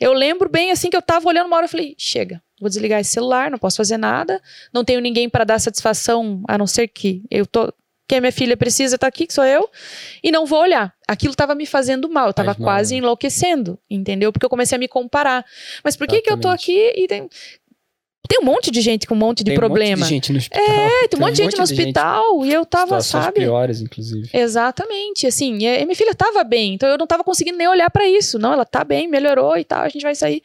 Eu 0.00 0.12
lembro 0.12 0.48
bem 0.48 0.70
assim 0.70 0.90
que 0.90 0.96
eu 0.96 1.02
tava 1.02 1.28
olhando 1.28 1.46
uma 1.46 1.56
hora, 1.56 1.66
eu 1.66 1.70
falei, 1.70 1.94
chega, 1.96 2.42
vou 2.60 2.68
desligar 2.68 3.00
esse 3.00 3.10
celular, 3.10 3.50
não 3.50 3.58
posso 3.58 3.76
fazer 3.76 3.96
nada, 3.96 4.40
não 4.72 4.84
tenho 4.84 5.00
ninguém 5.00 5.28
para 5.28 5.44
dar 5.44 5.58
satisfação, 5.58 6.42
a 6.48 6.58
não 6.58 6.66
ser 6.66 6.88
que 6.88 7.22
eu 7.30 7.46
tô. 7.46 7.72
Que 8.08 8.14
a 8.14 8.20
minha 8.22 8.32
filha 8.32 8.56
precisa 8.56 8.94
estar 8.94 9.06
aqui, 9.06 9.26
que 9.26 9.34
sou 9.34 9.44
eu, 9.44 9.68
e 10.24 10.32
não 10.32 10.46
vou 10.46 10.62
olhar. 10.62 10.94
Aquilo 11.06 11.34
tava 11.34 11.54
me 11.54 11.66
fazendo 11.66 12.08
mal, 12.08 12.28
eu 12.28 12.32
tava 12.32 12.54
Faz 12.54 12.58
mal, 12.58 12.66
quase 12.66 12.94
né? 12.94 12.98
enlouquecendo, 13.00 13.78
entendeu? 13.88 14.32
Porque 14.32 14.46
eu 14.46 14.48
comecei 14.48 14.76
a 14.76 14.78
me 14.78 14.88
comparar. 14.88 15.44
Mas 15.84 15.94
por 15.94 16.06
que 16.06 16.22
que 16.22 16.30
eu 16.30 16.40
tô 16.40 16.48
aqui 16.48 16.90
e 16.96 17.06
tem. 17.06 17.28
Tem 18.28 18.40
um 18.40 18.44
monte 18.44 18.70
de 18.70 18.82
gente 18.82 19.06
com 19.06 19.14
um 19.14 19.18
monte 19.18 19.38
de 19.38 19.52
Tem 19.52 19.54
problema. 19.54 19.96
um 19.96 19.98
monte 20.00 20.04
de 20.04 20.14
gente 20.14 20.32
no 20.32 20.38
hospital. 20.38 20.62
É, 20.62 21.08
tem 21.08 21.18
um 21.18 21.22
monte 21.22 21.36
de 21.36 21.42
gente 21.42 21.56
no 21.56 21.62
hospital 21.62 22.44
e 22.44 22.52
eu 22.52 22.66
tava, 22.66 23.00
situações 23.00 23.24
sabe? 23.24 23.40
piores, 23.40 23.80
inclusive. 23.80 24.28
Exatamente, 24.32 25.26
assim, 25.26 25.54
e 25.64 25.84
minha 25.84 25.96
filha 25.96 26.14
tava 26.14 26.44
bem, 26.44 26.74
então 26.74 26.88
eu 26.90 26.98
não 26.98 27.06
tava 27.06 27.24
conseguindo 27.24 27.56
nem 27.56 27.66
olhar 27.66 27.90
pra 27.90 28.06
isso. 28.06 28.38
Não, 28.38 28.52
ela 28.52 28.66
tá 28.66 28.84
bem, 28.84 29.08
melhorou 29.08 29.56
e 29.56 29.64
tal, 29.64 29.82
a 29.82 29.88
gente 29.88 30.02
vai 30.02 30.14
sair. 30.14 30.42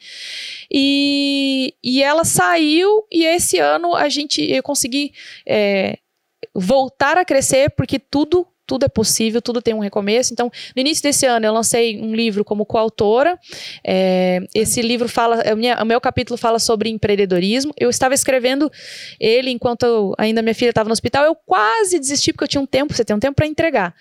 E, 0.72 1.74
e 1.84 2.02
ela 2.02 2.24
saiu 2.24 3.04
e 3.12 3.24
esse 3.26 3.58
ano 3.58 3.94
a 3.94 4.08
gente, 4.08 4.42
eu 4.42 4.62
consegui 4.62 5.12
é, 5.46 5.98
voltar 6.54 7.18
a 7.18 7.24
crescer 7.24 7.70
porque 7.70 7.98
tudo 7.98 8.46
tudo 8.66 8.84
é 8.84 8.88
possível, 8.88 9.40
tudo 9.42 9.60
tem 9.60 9.74
um 9.74 9.78
recomeço. 9.78 10.32
Então, 10.32 10.50
no 10.74 10.80
início 10.80 11.02
desse 11.02 11.26
ano, 11.26 11.44
eu 11.46 11.52
lancei 11.52 12.00
um 12.00 12.14
livro 12.14 12.44
como 12.44 12.64
coautora. 12.64 13.38
É, 13.86 14.40
esse 14.54 14.80
livro 14.82 15.08
fala, 15.08 15.42
minha- 15.54 15.82
o 15.82 15.84
meu 15.84 16.00
capítulo 16.00 16.36
fala 16.38 16.58
sobre 16.58 16.88
empreendedorismo. 16.90 17.72
Eu 17.78 17.90
estava 17.90 18.14
escrevendo 18.14 18.70
ele 19.20 19.50
enquanto 19.50 19.84
eu- 19.84 20.14
ainda 20.18 20.42
minha 20.42 20.54
filha 20.54 20.70
estava 20.70 20.88
no 20.88 20.92
hospital. 20.92 21.24
Eu 21.24 21.34
quase 21.34 21.98
desisti 21.98 22.32
porque 22.32 22.44
eu 22.44 22.48
tinha 22.48 22.60
um 22.60 22.66
tempo, 22.66 22.94
você 22.94 23.04
tem 23.04 23.14
um 23.16 23.20
tempo 23.20 23.34
para 23.36 23.46
entregar. 23.46 23.94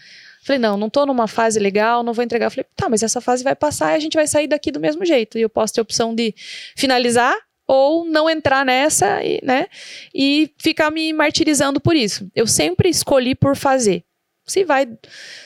Falei, 0.45 0.59
não, 0.59 0.75
não 0.75 0.89
tô 0.89 1.05
numa 1.05 1.27
fase 1.27 1.57
legal, 1.59 2.03
não 2.03 2.11
vou 2.13 2.23
entregar. 2.23 2.49
Falei, 2.49 2.65
tá, 2.75 2.89
mas 2.89 3.01
essa 3.01 3.21
fase 3.21 3.43
vai 3.43 3.55
passar 3.55 3.93
e 3.93 3.95
a 3.95 3.99
gente 3.99 4.13
vai 4.15 4.27
sair 4.27 4.47
daqui 4.47 4.71
do 4.71 4.79
mesmo 4.79 5.05
jeito. 5.05 5.37
E 5.37 5.41
eu 5.41 5.49
posso 5.49 5.73
ter 5.73 5.79
a 5.79 5.83
opção 5.83 6.13
de 6.13 6.33
finalizar 6.75 7.33
ou 7.65 8.03
não 8.03 8.29
entrar 8.29 8.65
nessa, 8.65 9.21
né? 9.41 9.67
E 10.13 10.51
ficar 10.57 10.91
me 10.91 11.13
martirizando 11.13 11.79
por 11.79 11.95
isso. 11.95 12.29
Eu 12.35 12.45
sempre 12.45 12.89
escolhi 12.89 13.33
por 13.35 13.55
fazer. 13.55 14.03
Se 14.45 14.63
vai, 14.65 14.87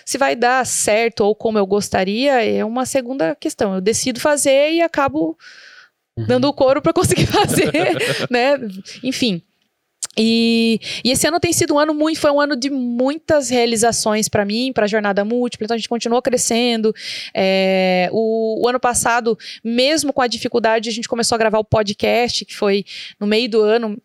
se 0.06 0.18
vai 0.18 0.36
dar 0.36 0.66
certo 0.66 1.22
ou 1.22 1.36
como 1.36 1.58
eu 1.58 1.66
gostaria, 1.66 2.44
é 2.44 2.66
uma 2.66 2.86
segunda 2.86 3.36
questão. 3.36 3.76
Eu 3.76 3.82
decido 3.82 4.20
fazer 4.20 4.72
e 4.74 4.82
acabo 4.82 5.38
Uhum. 6.18 6.26
dando 6.26 6.48
o 6.48 6.54
couro 6.54 6.82
para 6.82 6.92
conseguir 6.94 7.28
fazer, 7.30 7.72
né? 8.32 8.56
Enfim. 9.04 9.40
E, 10.18 10.80
e, 11.04 11.12
esse 11.12 11.28
ano 11.28 11.40
tem 11.40 11.54
sido 11.54 11.76
um 11.76 11.80
ano 11.80 11.94
muito, 11.94 12.20
foi 12.20 12.32
um 12.32 12.42
ano 12.42 12.56
de 12.56 12.70
muitas 12.70 13.50
realizações 13.50 14.28
para 14.28 14.44
mim, 14.44 14.72
para 14.74 14.86
a 14.86 14.88
jornada 14.88 15.24
múltipla. 15.24 15.66
Então 15.66 15.76
a 15.76 15.78
gente 15.78 15.88
continuou 15.88 16.22
crescendo. 16.22 16.94
É, 17.34 18.10
o, 18.12 18.64
o, 18.64 18.68
ano 18.68 18.80
passado, 18.80 19.38
mesmo 19.64 20.12
com 20.12 20.22
a 20.22 20.28
dificuldade, 20.28 20.90
a 20.90 20.92
gente 20.92 21.08
começou 21.08 21.36
a 21.36 21.40
gravar 21.40 21.60
o 21.60 21.64
podcast, 21.64 22.44
que 22.46 22.56
foi 22.56 22.84
no 23.20 23.28
meio 23.28 23.48
do 23.50 23.62
ano. 23.62 23.98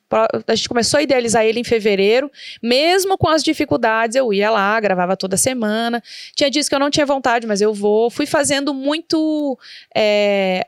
A 0.46 0.54
gente 0.54 0.68
começou 0.68 0.98
a 0.98 1.02
idealizar 1.02 1.44
ele 1.44 1.60
em 1.60 1.64
fevereiro. 1.64 2.30
Mesmo 2.62 3.16
com 3.16 3.28
as 3.28 3.42
dificuldades, 3.42 4.14
eu 4.14 4.32
ia 4.32 4.50
lá, 4.50 4.78
gravava 4.80 5.16
toda 5.16 5.36
semana. 5.38 6.02
Tinha 6.36 6.50
dias 6.50 6.68
que 6.68 6.74
eu 6.74 6.78
não 6.78 6.90
tinha 6.90 7.06
vontade, 7.06 7.46
mas 7.46 7.62
eu 7.62 7.72
vou. 7.72 8.10
Fui 8.10 8.26
fazendo 8.26 8.74
muito, 8.74 9.58
é, 9.96 10.66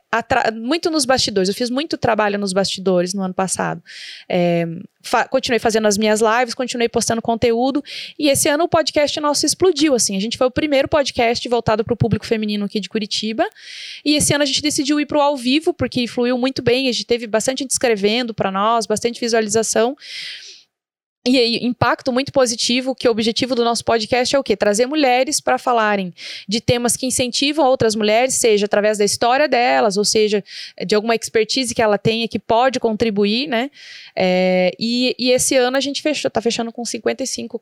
muito 0.54 0.90
nos 0.90 1.04
bastidores. 1.04 1.48
Eu 1.50 1.54
fiz 1.54 1.68
muito 1.68 1.98
trabalho 1.98 2.38
nos 2.38 2.54
bastidores 2.54 3.12
no 3.12 3.22
ano 3.22 3.34
passado. 3.34 3.82
É, 4.28 4.66
fa 5.04 5.28
continuei 5.28 5.58
fazendo 5.58 5.86
as 5.86 5.98
minhas 5.98 6.20
lives, 6.20 6.54
continuei 6.54 6.88
postando 6.88 7.20
conteúdo. 7.20 7.82
E 8.18 8.28
esse 8.28 8.48
ano 8.48 8.64
o 8.64 8.68
podcast 8.68 9.18
nosso 9.20 9.44
explodiu, 9.44 9.94
assim. 9.94 10.16
A 10.16 10.20
gente 10.20 10.38
foi 10.38 10.46
o 10.46 10.50
primeiro 10.50 10.88
podcast 10.88 11.48
voltado 11.48 11.84
para 11.84 11.94
o 11.94 11.96
público 11.96 12.26
feminino 12.26 12.64
aqui 12.64 12.80
de 12.80 12.88
Curitiba. 12.88 13.44
E 14.04 14.16
esse 14.16 14.32
ano 14.32 14.42
a 14.42 14.46
gente 14.46 14.62
decidiu 14.62 14.98
ir 14.98 15.06
para 15.06 15.18
o 15.18 15.20
ao 15.20 15.36
vivo, 15.36 15.72
porque 15.72 16.06
fluiu 16.06 16.38
muito 16.38 16.62
bem. 16.62 16.88
A 16.88 16.92
gente 16.92 17.04
teve 17.04 17.26
bastante 17.26 17.60
gente 17.60 17.70
escrevendo 17.70 18.32
para 18.32 18.50
nós, 18.50 18.86
bastante 18.86 19.20
visualização. 19.20 19.96
E 21.26 21.38
aí, 21.38 21.58
impacto 21.62 22.12
muito 22.12 22.30
positivo, 22.30 22.94
que 22.94 23.08
o 23.08 23.10
objetivo 23.10 23.54
do 23.54 23.64
nosso 23.64 23.82
podcast 23.82 24.36
é 24.36 24.38
o 24.38 24.44
quê? 24.44 24.54
Trazer 24.54 24.84
mulheres 24.84 25.40
para 25.40 25.56
falarem 25.56 26.12
de 26.46 26.60
temas 26.60 26.98
que 26.98 27.06
incentivam 27.06 27.64
outras 27.64 27.94
mulheres, 27.94 28.34
seja 28.34 28.66
através 28.66 28.98
da 28.98 29.06
história 29.06 29.48
delas, 29.48 29.96
ou 29.96 30.04
seja, 30.04 30.44
de 30.86 30.94
alguma 30.94 31.14
expertise 31.14 31.74
que 31.74 31.80
ela 31.80 31.96
tenha 31.96 32.28
que 32.28 32.38
pode 32.38 32.78
contribuir, 32.78 33.48
né? 33.48 33.70
É, 34.14 34.70
e, 34.78 35.16
e, 35.18 35.30
esse 35.30 35.56
ano 35.56 35.78
a 35.78 35.80
gente 35.80 36.02
fechou, 36.02 36.30
tá 36.30 36.42
fechando 36.42 36.70
com 36.70 36.84
55 36.84 37.58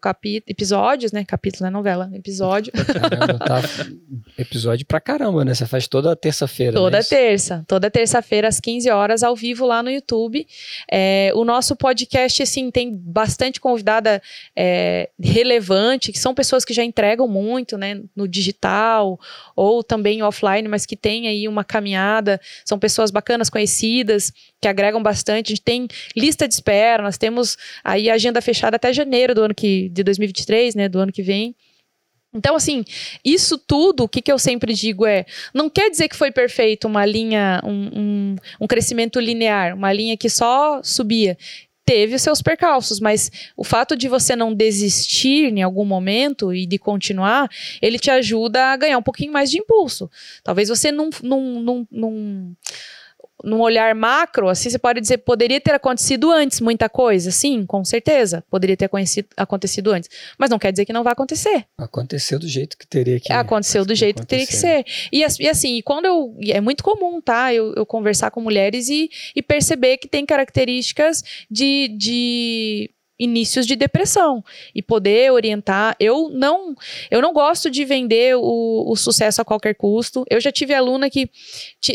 episódios, 0.48 1.12
né? 1.12 1.24
Capítulo, 1.24 1.64
né? 1.64 1.70
Novela, 1.70 2.10
episódio. 2.14 2.72
Caramba, 2.72 3.38
tá 3.38 3.62
episódio 4.36 4.84
pra 4.84 5.00
caramba, 5.00 5.44
né? 5.44 5.54
Você 5.54 5.66
faz 5.66 5.86
toda 5.86 6.16
terça-feira. 6.16 6.72
Toda 6.72 6.98
né? 6.98 7.04
terça. 7.04 7.64
Toda 7.68 7.88
terça-feira, 7.88 8.48
às 8.48 8.58
15 8.58 8.90
horas, 8.90 9.22
ao 9.22 9.36
vivo 9.36 9.64
lá 9.64 9.84
no 9.84 9.90
YouTube. 9.90 10.44
É, 10.90 11.30
o 11.36 11.44
nosso 11.44 11.76
podcast, 11.76 12.42
assim, 12.42 12.68
tem 12.68 12.92
bastante 12.92 13.51
convidada 13.60 14.22
é, 14.56 15.08
relevante, 15.20 16.12
que 16.12 16.18
são 16.18 16.34
pessoas 16.34 16.64
que 16.64 16.72
já 16.72 16.84
entregam 16.84 17.26
muito, 17.28 17.76
né, 17.76 18.00
no 18.14 18.28
digital 18.28 19.18
ou 19.56 19.82
também 19.82 20.22
offline, 20.22 20.68
mas 20.68 20.86
que 20.86 20.96
têm 20.96 21.28
aí 21.28 21.48
uma 21.48 21.64
caminhada, 21.64 22.40
são 22.64 22.78
pessoas 22.78 23.10
bacanas, 23.10 23.50
conhecidas, 23.50 24.32
que 24.60 24.68
agregam 24.68 25.02
bastante. 25.02 25.48
A 25.48 25.54
gente 25.54 25.62
tem 25.62 25.88
lista 26.16 26.46
de 26.46 26.54
espera, 26.54 27.02
nós 27.02 27.18
temos 27.18 27.56
aí 27.82 28.10
agenda 28.10 28.40
fechada 28.40 28.76
até 28.76 28.92
janeiro 28.92 29.34
do 29.34 29.42
ano 29.42 29.54
que, 29.54 29.88
de 29.88 30.02
2023, 30.02 30.74
né, 30.74 30.88
do 30.88 30.98
ano 30.98 31.12
que 31.12 31.22
vem. 31.22 31.54
Então, 32.34 32.56
assim, 32.56 32.82
isso 33.22 33.58
tudo, 33.58 34.04
o 34.04 34.08
que, 34.08 34.22
que 34.22 34.32
eu 34.32 34.38
sempre 34.38 34.72
digo 34.72 35.04
é: 35.04 35.26
não 35.52 35.68
quer 35.68 35.90
dizer 35.90 36.08
que 36.08 36.16
foi 36.16 36.30
perfeito 36.32 36.88
uma 36.88 37.04
linha, 37.04 37.60
um, 37.62 38.00
um, 38.00 38.36
um 38.62 38.66
crescimento 38.66 39.20
linear, 39.20 39.76
uma 39.76 39.92
linha 39.92 40.16
que 40.16 40.30
só 40.30 40.80
subia 40.82 41.36
teve 41.84 42.14
os 42.14 42.22
seus 42.22 42.40
percalços, 42.40 43.00
mas 43.00 43.30
o 43.56 43.64
fato 43.64 43.96
de 43.96 44.08
você 44.08 44.36
não 44.36 44.54
desistir 44.54 45.52
em 45.52 45.62
algum 45.62 45.84
momento 45.84 46.52
e 46.54 46.66
de 46.66 46.78
continuar, 46.78 47.48
ele 47.80 47.98
te 47.98 48.10
ajuda 48.10 48.66
a 48.66 48.76
ganhar 48.76 48.98
um 48.98 49.02
pouquinho 49.02 49.32
mais 49.32 49.50
de 49.50 49.58
impulso. 49.58 50.10
Talvez 50.44 50.68
você 50.68 50.92
não, 50.92 51.10
não, 51.22 51.40
não, 51.60 51.88
não 51.90 52.56
num 53.42 53.60
olhar 53.60 53.94
macro, 53.94 54.48
assim, 54.48 54.70
você 54.70 54.78
pode 54.78 55.00
dizer, 55.00 55.18
poderia 55.18 55.60
ter 55.60 55.74
acontecido 55.74 56.30
antes 56.30 56.60
muita 56.60 56.88
coisa? 56.88 57.30
Sim, 57.30 57.66
com 57.66 57.84
certeza, 57.84 58.44
poderia 58.50 58.76
ter 58.76 58.88
acontecido 59.36 59.92
antes. 59.92 60.08
Mas 60.38 60.50
não 60.50 60.58
quer 60.58 60.72
dizer 60.72 60.84
que 60.84 60.92
não 60.92 61.02
vai 61.02 61.12
acontecer. 61.12 61.64
Aconteceu 61.78 62.38
do 62.38 62.48
jeito 62.48 62.76
que 62.76 62.86
teria 62.86 63.18
que 63.20 63.32
Aconteceu 63.32 63.84
do 63.84 63.94
jeito 63.94 64.22
que 64.22 64.26
teria 64.26 64.46
que 64.46 64.56
ser. 64.56 64.84
E, 65.12 65.24
e 65.40 65.48
assim, 65.48 65.80
quando 65.82 66.06
eu. 66.06 66.36
É 66.48 66.60
muito 66.60 66.82
comum, 66.82 67.20
tá? 67.20 67.52
Eu, 67.52 67.72
eu 67.74 67.86
conversar 67.86 68.30
com 68.30 68.40
mulheres 68.40 68.88
e, 68.88 69.10
e 69.34 69.42
perceber 69.42 69.98
que 69.98 70.08
tem 70.08 70.24
características 70.24 71.22
de, 71.50 71.88
de 71.88 72.90
inícios 73.18 73.66
de 73.66 73.76
depressão 73.76 74.44
e 74.74 74.82
poder 74.82 75.30
orientar. 75.32 75.96
Eu 75.98 76.28
não, 76.30 76.74
eu 77.10 77.20
não 77.20 77.32
gosto 77.32 77.70
de 77.70 77.84
vender 77.84 78.36
o, 78.36 78.90
o 78.90 78.96
sucesso 78.96 79.40
a 79.40 79.44
qualquer 79.44 79.74
custo. 79.74 80.24
Eu 80.28 80.40
já 80.40 80.50
tive 80.50 80.74
aluna 80.74 81.08
que 81.08 81.30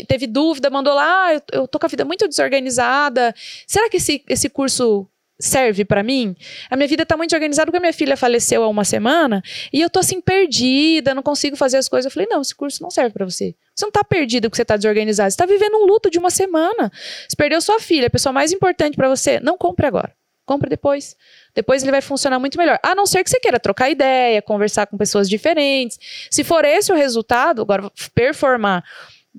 teve 0.06 0.26
dúvida, 0.26 0.70
mandou 0.70 0.94
lá, 0.94 1.26
ah, 1.26 1.34
eu, 1.34 1.42
eu 1.52 1.68
tô 1.68 1.78
com 1.78 1.86
a 1.86 1.88
vida 1.88 2.04
muito 2.04 2.28
desorganizada. 2.28 3.34
Será 3.66 3.88
que 3.90 3.98
esse, 3.98 4.22
esse 4.28 4.48
curso 4.48 5.06
serve 5.40 5.84
para 5.84 6.02
mim? 6.02 6.34
A 6.70 6.76
minha 6.76 6.88
vida 6.88 7.04
tá 7.04 7.16
muito 7.16 7.34
organizada 7.34 7.66
porque 7.66 7.76
a 7.76 7.80
minha 7.80 7.92
filha 7.92 8.16
faleceu 8.16 8.62
há 8.62 8.68
uma 8.68 8.84
semana 8.84 9.42
e 9.72 9.80
eu 9.80 9.90
tô 9.90 10.00
assim 10.00 10.20
perdida, 10.20 11.14
não 11.14 11.22
consigo 11.22 11.56
fazer 11.56 11.76
as 11.76 11.88
coisas. 11.88 12.06
Eu 12.06 12.10
falei: 12.14 12.28
"Não, 12.30 12.40
esse 12.40 12.54
curso 12.54 12.82
não 12.82 12.90
serve 12.90 13.12
para 13.12 13.24
você. 13.24 13.54
Você 13.74 13.84
não 13.84 13.92
tá 13.92 14.02
perdida 14.02 14.48
porque 14.48 14.56
você 14.56 14.64
tá 14.64 14.76
desorganizada, 14.76 15.30
você 15.30 15.36
tá 15.36 15.46
vivendo 15.46 15.76
um 15.76 15.86
luto 15.86 16.10
de 16.10 16.18
uma 16.18 16.30
semana. 16.30 16.90
Você 17.28 17.36
perdeu 17.36 17.60
sua 17.60 17.78
filha, 17.80 18.06
a 18.06 18.10
pessoa 18.10 18.32
mais 18.32 18.52
importante 18.52 18.96
para 18.96 19.08
você. 19.08 19.40
Não 19.40 19.56
compre 19.56 19.86
agora. 19.86 20.12
Compra 20.48 20.70
depois. 20.70 21.14
Depois 21.54 21.82
ele 21.82 21.92
vai 21.92 22.00
funcionar 22.00 22.38
muito 22.38 22.56
melhor. 22.56 22.78
A 22.82 22.94
não 22.94 23.04
ser 23.04 23.22
que 23.22 23.28
você 23.28 23.38
queira 23.38 23.60
trocar 23.60 23.90
ideia, 23.90 24.40
conversar 24.40 24.86
com 24.86 24.96
pessoas 24.96 25.28
diferentes. 25.28 25.98
Se 26.30 26.42
for 26.42 26.64
esse 26.64 26.90
o 26.90 26.96
resultado, 26.96 27.60
agora 27.60 27.92
performar, 28.14 28.82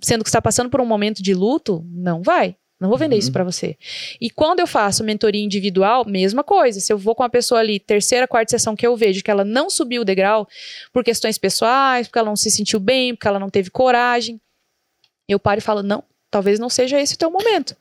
sendo 0.04 0.24
que 0.24 0.30
está 0.30 0.40
passando 0.40 0.70
por 0.70 0.80
um 0.80 0.86
momento 0.86 1.24
de 1.24 1.34
luto, 1.34 1.84
não 1.90 2.22
vai. 2.22 2.56
Não 2.80 2.90
vou 2.90 2.98
vender 2.98 3.16
uhum. 3.16 3.20
isso 3.20 3.32
para 3.32 3.44
você. 3.44 3.76
E 4.22 4.30
quando 4.30 4.60
eu 4.60 4.68
faço 4.68 5.04
mentoria 5.04 5.44
individual, 5.44 6.06
mesma 6.06 6.44
coisa. 6.44 6.80
Se 6.80 6.94
eu 6.94 6.98
vou 6.98 7.16
com 7.16 7.24
uma 7.24 7.30
pessoa 7.30 7.60
ali, 7.60 7.80
terceira, 7.80 8.28
quarta 8.28 8.52
sessão 8.52 8.76
que 8.76 8.86
eu 8.86 8.96
vejo 8.96 9.24
que 9.24 9.32
ela 9.32 9.44
não 9.44 9.68
subiu 9.68 10.04
o 10.04 10.06
degrau 10.06 10.48
por 10.94 11.04
questões 11.04 11.40
pessoais, 11.40 12.08
porque 12.08 12.20
ela 12.20 12.30
não 12.30 12.36
se 12.36 12.52
sentiu 12.52 12.80
bem, 12.80 13.16
porque 13.16 13.28
ela 13.28 13.40
não 13.40 13.50
teve 13.50 13.72
coragem, 13.72 14.40
eu 15.28 15.40
paro 15.40 15.58
e 15.58 15.62
falo: 15.62 15.82
não, 15.82 16.04
talvez 16.30 16.60
não 16.60 16.70
seja 16.70 17.02
esse 17.02 17.16
o 17.16 17.18
teu 17.18 17.32
momento. 17.32 17.76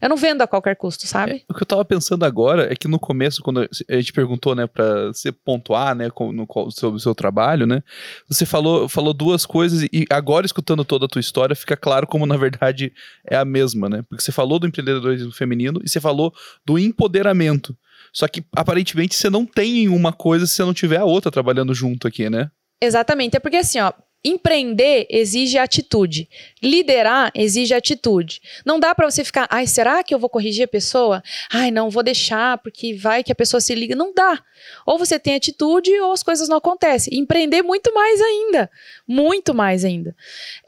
Eu 0.00 0.08
não 0.08 0.16
vendo 0.16 0.42
a 0.42 0.46
qualquer 0.46 0.76
custo, 0.76 1.06
sabe? 1.06 1.32
É, 1.32 1.52
o 1.52 1.54
que 1.54 1.62
eu 1.62 1.66
tava 1.66 1.84
pensando 1.84 2.24
agora 2.24 2.72
é 2.72 2.76
que 2.76 2.86
no 2.86 2.98
começo, 2.98 3.42
quando 3.42 3.68
a 3.88 3.96
gente 3.96 4.12
perguntou, 4.12 4.54
né, 4.54 4.66
pra 4.66 5.08
você 5.08 5.32
pontuar, 5.32 5.94
né, 5.94 6.08
no, 6.08 6.70
sobre 6.70 6.96
o 6.96 7.00
seu 7.00 7.14
trabalho, 7.14 7.66
né, 7.66 7.82
você 8.28 8.46
falou, 8.46 8.88
falou 8.88 9.12
duas 9.12 9.44
coisas 9.44 9.82
e 9.92 10.06
agora, 10.08 10.46
escutando 10.46 10.84
toda 10.84 11.06
a 11.06 11.08
tua 11.08 11.20
história, 11.20 11.56
fica 11.56 11.76
claro 11.76 12.06
como, 12.06 12.26
na 12.26 12.36
verdade, 12.36 12.92
é 13.28 13.36
a 13.36 13.44
mesma, 13.44 13.88
né? 13.88 14.02
Porque 14.08 14.22
você 14.22 14.30
falou 14.30 14.58
do 14.58 14.66
empreendedorismo 14.66 15.32
feminino 15.32 15.80
e 15.84 15.88
você 15.88 16.00
falou 16.00 16.32
do 16.64 16.78
empoderamento. 16.78 17.76
Só 18.12 18.28
que, 18.28 18.44
aparentemente, 18.56 19.14
você 19.14 19.28
não 19.28 19.44
tem 19.44 19.88
uma 19.88 20.12
coisa 20.12 20.46
se 20.46 20.54
você 20.54 20.62
não 20.62 20.74
tiver 20.74 20.98
a 20.98 21.04
outra 21.04 21.30
trabalhando 21.30 21.74
junto 21.74 22.06
aqui, 22.06 22.30
né? 22.30 22.50
Exatamente. 22.80 23.36
É 23.36 23.40
porque, 23.40 23.56
assim, 23.56 23.80
ó, 23.80 23.92
Empreender 24.24 25.06
exige 25.08 25.58
atitude. 25.58 26.28
Liderar 26.60 27.30
exige 27.34 27.72
atitude. 27.72 28.40
Não 28.66 28.80
dá 28.80 28.94
para 28.94 29.08
você 29.08 29.24
ficar, 29.24 29.46
ai, 29.48 29.66
será 29.66 30.02
que 30.02 30.12
eu 30.12 30.18
vou 30.18 30.28
corrigir 30.28 30.64
a 30.64 30.68
pessoa? 30.68 31.22
Ai, 31.52 31.70
não, 31.70 31.88
vou 31.88 32.02
deixar 32.02 32.58
porque 32.58 32.94
vai 32.94 33.22
que 33.22 33.30
a 33.30 33.34
pessoa 33.34 33.60
se 33.60 33.74
liga. 33.74 33.94
Não 33.94 34.12
dá. 34.12 34.42
Ou 34.84 34.98
você 34.98 35.18
tem 35.20 35.36
atitude 35.36 35.92
ou 36.00 36.12
as 36.12 36.22
coisas 36.22 36.48
não 36.48 36.56
acontecem. 36.56 37.16
Empreender 37.16 37.62
muito 37.62 37.94
mais 37.94 38.20
ainda. 38.20 38.70
Muito 39.06 39.54
mais 39.54 39.84
ainda. 39.84 40.16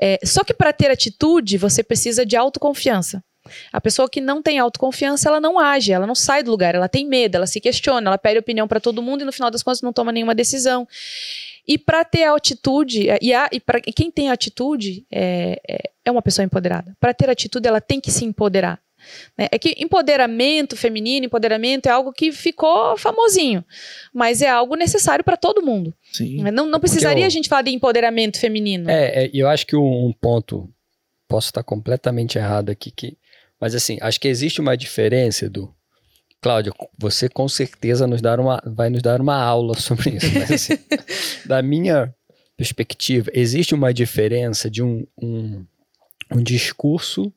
É, 0.00 0.18
só 0.24 0.44
que 0.44 0.54
para 0.54 0.72
ter 0.72 0.90
atitude, 0.90 1.58
você 1.58 1.82
precisa 1.82 2.24
de 2.24 2.36
autoconfiança. 2.36 3.22
A 3.72 3.80
pessoa 3.80 4.08
que 4.08 4.20
não 4.20 4.42
tem 4.42 4.58
autoconfiança, 4.58 5.28
ela 5.28 5.40
não 5.40 5.58
age, 5.58 5.92
ela 5.92 6.06
não 6.06 6.14
sai 6.14 6.42
do 6.42 6.50
lugar, 6.50 6.74
ela 6.74 6.88
tem 6.88 7.06
medo, 7.06 7.36
ela 7.36 7.46
se 7.46 7.60
questiona, 7.60 8.08
ela 8.08 8.18
pede 8.18 8.38
opinião 8.38 8.68
para 8.68 8.78
todo 8.78 9.02
mundo 9.02 9.22
e 9.22 9.24
no 9.24 9.32
final 9.32 9.50
das 9.50 9.62
contas 9.62 9.80
não 9.80 9.92
toma 9.92 10.12
nenhuma 10.12 10.34
decisão. 10.34 10.86
E 11.66 11.78
para 11.78 12.04
ter 12.04 12.24
atitude, 12.24 13.08
é, 13.08 13.18
e, 13.20 13.32
a, 13.32 13.48
e 13.52 13.60
para 13.60 13.80
quem 13.80 14.10
tem 14.10 14.30
atitude 14.30 15.06
é, 15.10 15.60
é, 15.68 15.90
é 16.04 16.10
uma 16.10 16.22
pessoa 16.22 16.44
empoderada. 16.44 16.96
Para 16.98 17.14
ter 17.14 17.30
atitude, 17.30 17.68
ela 17.68 17.80
tem 17.80 18.00
que 18.00 18.10
se 18.10 18.24
empoderar. 18.24 18.80
Né? 19.36 19.48
É 19.50 19.58
que 19.58 19.74
empoderamento 19.78 20.76
feminino, 20.76 21.26
empoderamento 21.26 21.86
é 21.86 21.90
algo 21.90 22.12
que 22.12 22.32
ficou 22.32 22.96
famosinho, 22.96 23.64
mas 24.12 24.42
é 24.42 24.48
algo 24.48 24.76
necessário 24.76 25.24
para 25.24 25.36
todo 25.36 25.64
mundo. 25.64 25.94
Sim. 26.12 26.42
Não, 26.50 26.66
não 26.66 26.80
precisaria 26.80 27.24
eu, 27.24 27.26
a 27.26 27.30
gente 27.30 27.48
falar 27.48 27.62
de 27.62 27.70
empoderamento 27.70 28.38
feminino. 28.38 28.90
É, 28.90 29.24
é 29.24 29.30
eu 29.32 29.48
acho 29.48 29.66
que 29.66 29.76
um, 29.76 30.06
um, 30.06 30.12
ponto, 30.12 30.68
posso 31.28 31.48
estar 31.48 31.62
completamente 31.62 32.38
errado 32.38 32.70
aqui, 32.70 32.90
que, 32.90 33.16
mas 33.60 33.74
assim, 33.74 33.98
acho 34.00 34.20
que 34.20 34.28
existe 34.28 34.60
uma 34.60 34.76
diferença, 34.76 35.46
Edu, 35.46 35.74
Cláudia, 36.40 36.72
você 36.98 37.28
com 37.28 37.48
certeza 37.48 38.06
nos 38.06 38.22
dar 38.22 38.40
uma, 38.40 38.62
vai 38.64 38.88
nos 38.88 39.02
dar 39.02 39.20
uma 39.20 39.36
aula 39.36 39.78
sobre 39.78 40.16
isso. 40.16 40.26
Mas, 40.32 40.50
assim, 40.50 40.78
da 41.44 41.60
minha 41.60 42.14
perspectiva, 42.56 43.30
existe 43.34 43.74
uma 43.74 43.92
diferença 43.92 44.70
de 44.70 44.82
um, 44.82 45.06
um, 45.20 45.64
um 46.32 46.42
discurso 46.42 47.32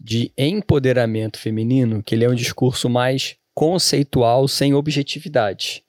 de 0.00 0.32
empoderamento 0.36 1.38
feminino, 1.38 2.02
que 2.02 2.14
ele 2.14 2.24
é 2.24 2.28
um 2.28 2.34
discurso 2.34 2.88
mais 2.88 3.36
conceitual, 3.52 4.48
sem 4.48 4.72
objetividade, 4.72 5.84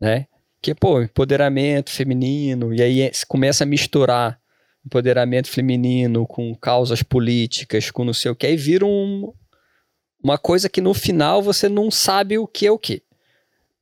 né? 0.00 0.26
Que, 0.60 0.74
pô, 0.74 1.00
empoderamento 1.00 1.90
feminino, 1.90 2.74
e 2.74 2.82
aí 2.82 3.02
é, 3.02 3.12
começa 3.28 3.62
a 3.62 3.66
misturar 3.66 4.40
empoderamento 4.84 5.48
feminino 5.48 6.26
com 6.26 6.54
causas 6.56 7.02
políticas, 7.02 7.90
com 7.90 8.04
não 8.04 8.12
sei 8.12 8.30
o 8.30 8.36
que, 8.36 8.46
aí 8.46 8.56
vira 8.56 8.84
um, 8.84 9.32
uma 10.26 10.36
coisa 10.36 10.68
que 10.68 10.80
no 10.80 10.92
final 10.92 11.40
você 11.40 11.68
não 11.68 11.88
sabe 11.88 12.36
o 12.36 12.48
que 12.48 12.66
é 12.66 12.70
o 12.72 12.78
que. 12.78 13.00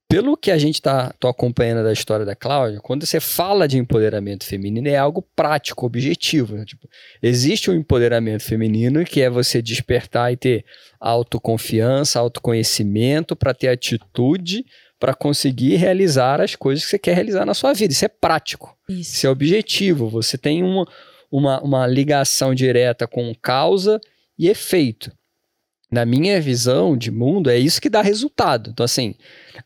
Pelo 0.07 0.37
que 0.37 0.51
a 0.51 0.59
gente 0.59 0.75
está 0.75 1.15
acompanhando 1.25 1.83
da 1.83 1.91
história 1.91 2.27
da 2.27 2.37
Cláudia, 2.37 2.81
quando 2.81 3.07
você 3.07 3.19
fala 3.19 3.67
de 3.67 3.79
empoderamento 3.79 4.45
feminino, 4.45 4.87
é 4.87 4.95
algo 4.95 5.23
prático, 5.35 5.87
objetivo. 5.87 6.55
Né? 6.55 6.67
Tipo, 6.67 6.87
existe 7.23 7.71
um 7.71 7.75
empoderamento 7.75 8.45
feminino 8.45 9.03
que 9.07 9.23
é 9.23 9.31
você 9.31 9.63
despertar 9.63 10.35
e 10.35 10.37
ter 10.37 10.67
autoconfiança, 11.01 12.21
autoconhecimento 12.21 13.35
para 13.35 13.55
ter 13.55 13.69
atitude 13.69 14.67
para 15.01 15.15
conseguir 15.15 15.77
realizar 15.77 16.43
as 16.43 16.55
coisas 16.55 16.85
que 16.85 16.91
você 16.91 16.99
quer 16.99 17.15
realizar 17.15 17.47
na 17.47 17.55
sua 17.55 17.73
vida. 17.73 17.93
Isso 17.93 18.05
é 18.05 18.09
prático. 18.09 18.77
Isso. 18.87 19.15
Isso 19.15 19.27
é 19.27 19.31
objetivo. 19.31 20.11
Você 20.11 20.37
tem 20.37 20.63
uma, 20.63 20.87
uma, 21.33 21.61
uma 21.63 21.87
ligação 21.87 22.55
direta 22.55 23.07
com 23.07 23.35
causa 23.35 23.99
e 24.39 24.49
efeito. 24.49 25.11
Na 25.95 26.05
minha 26.05 26.41
visão 26.41 26.97
de 26.97 27.13
mundo, 27.13 27.49
é 27.49 27.57
isso 27.57 27.81
que 27.81 27.89
dá 27.89 28.03
resultado. 28.03 28.71
Então, 28.71 28.83
assim, 28.83 29.15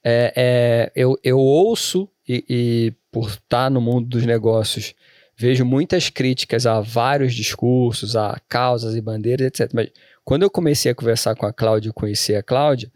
é, 0.04 0.32
é, 0.36 0.92
eu, 0.94 1.18
eu 1.24 1.38
ouço 1.38 2.06
e, 2.28 2.44
e, 2.46 2.92
por 3.10 3.30
estar 3.30 3.70
no 3.70 3.80
mundo 3.80 4.06
dos 4.06 4.26
negócios, 4.26 4.94
vejo 5.34 5.64
muitas 5.64 6.10
críticas 6.10 6.66
a 6.66 6.82
vários 6.82 7.34
discursos, 7.34 8.14
a 8.14 8.38
causas 8.46 8.94
e 8.94 9.00
bandeiras, 9.00 9.46
etc. 9.46 9.70
Mas 9.72 9.88
quando 10.22 10.42
eu 10.42 10.50
comecei 10.50 10.92
a 10.92 10.94
conversar 10.94 11.34
com 11.34 11.46
a 11.46 11.52
Cláudia 11.52 11.88
e 11.88 11.94
conhecer 11.94 12.34
a 12.34 12.42
Cláudia, 12.42 12.92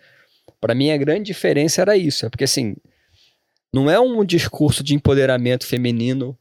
para 0.61 0.75
mim 0.75 0.91
a 0.91 0.99
grande 0.99 1.25
diferença 1.25 1.81
era 1.81 1.97
isso. 1.97 2.27
É 2.27 2.29
porque, 2.29 2.45
assim, 2.45 2.77
não 3.73 3.91
é 3.91 3.99
um 3.99 4.23
discurso 4.27 4.85
de 4.85 4.95
empoderamento 4.95 5.67
feminino 5.67 6.37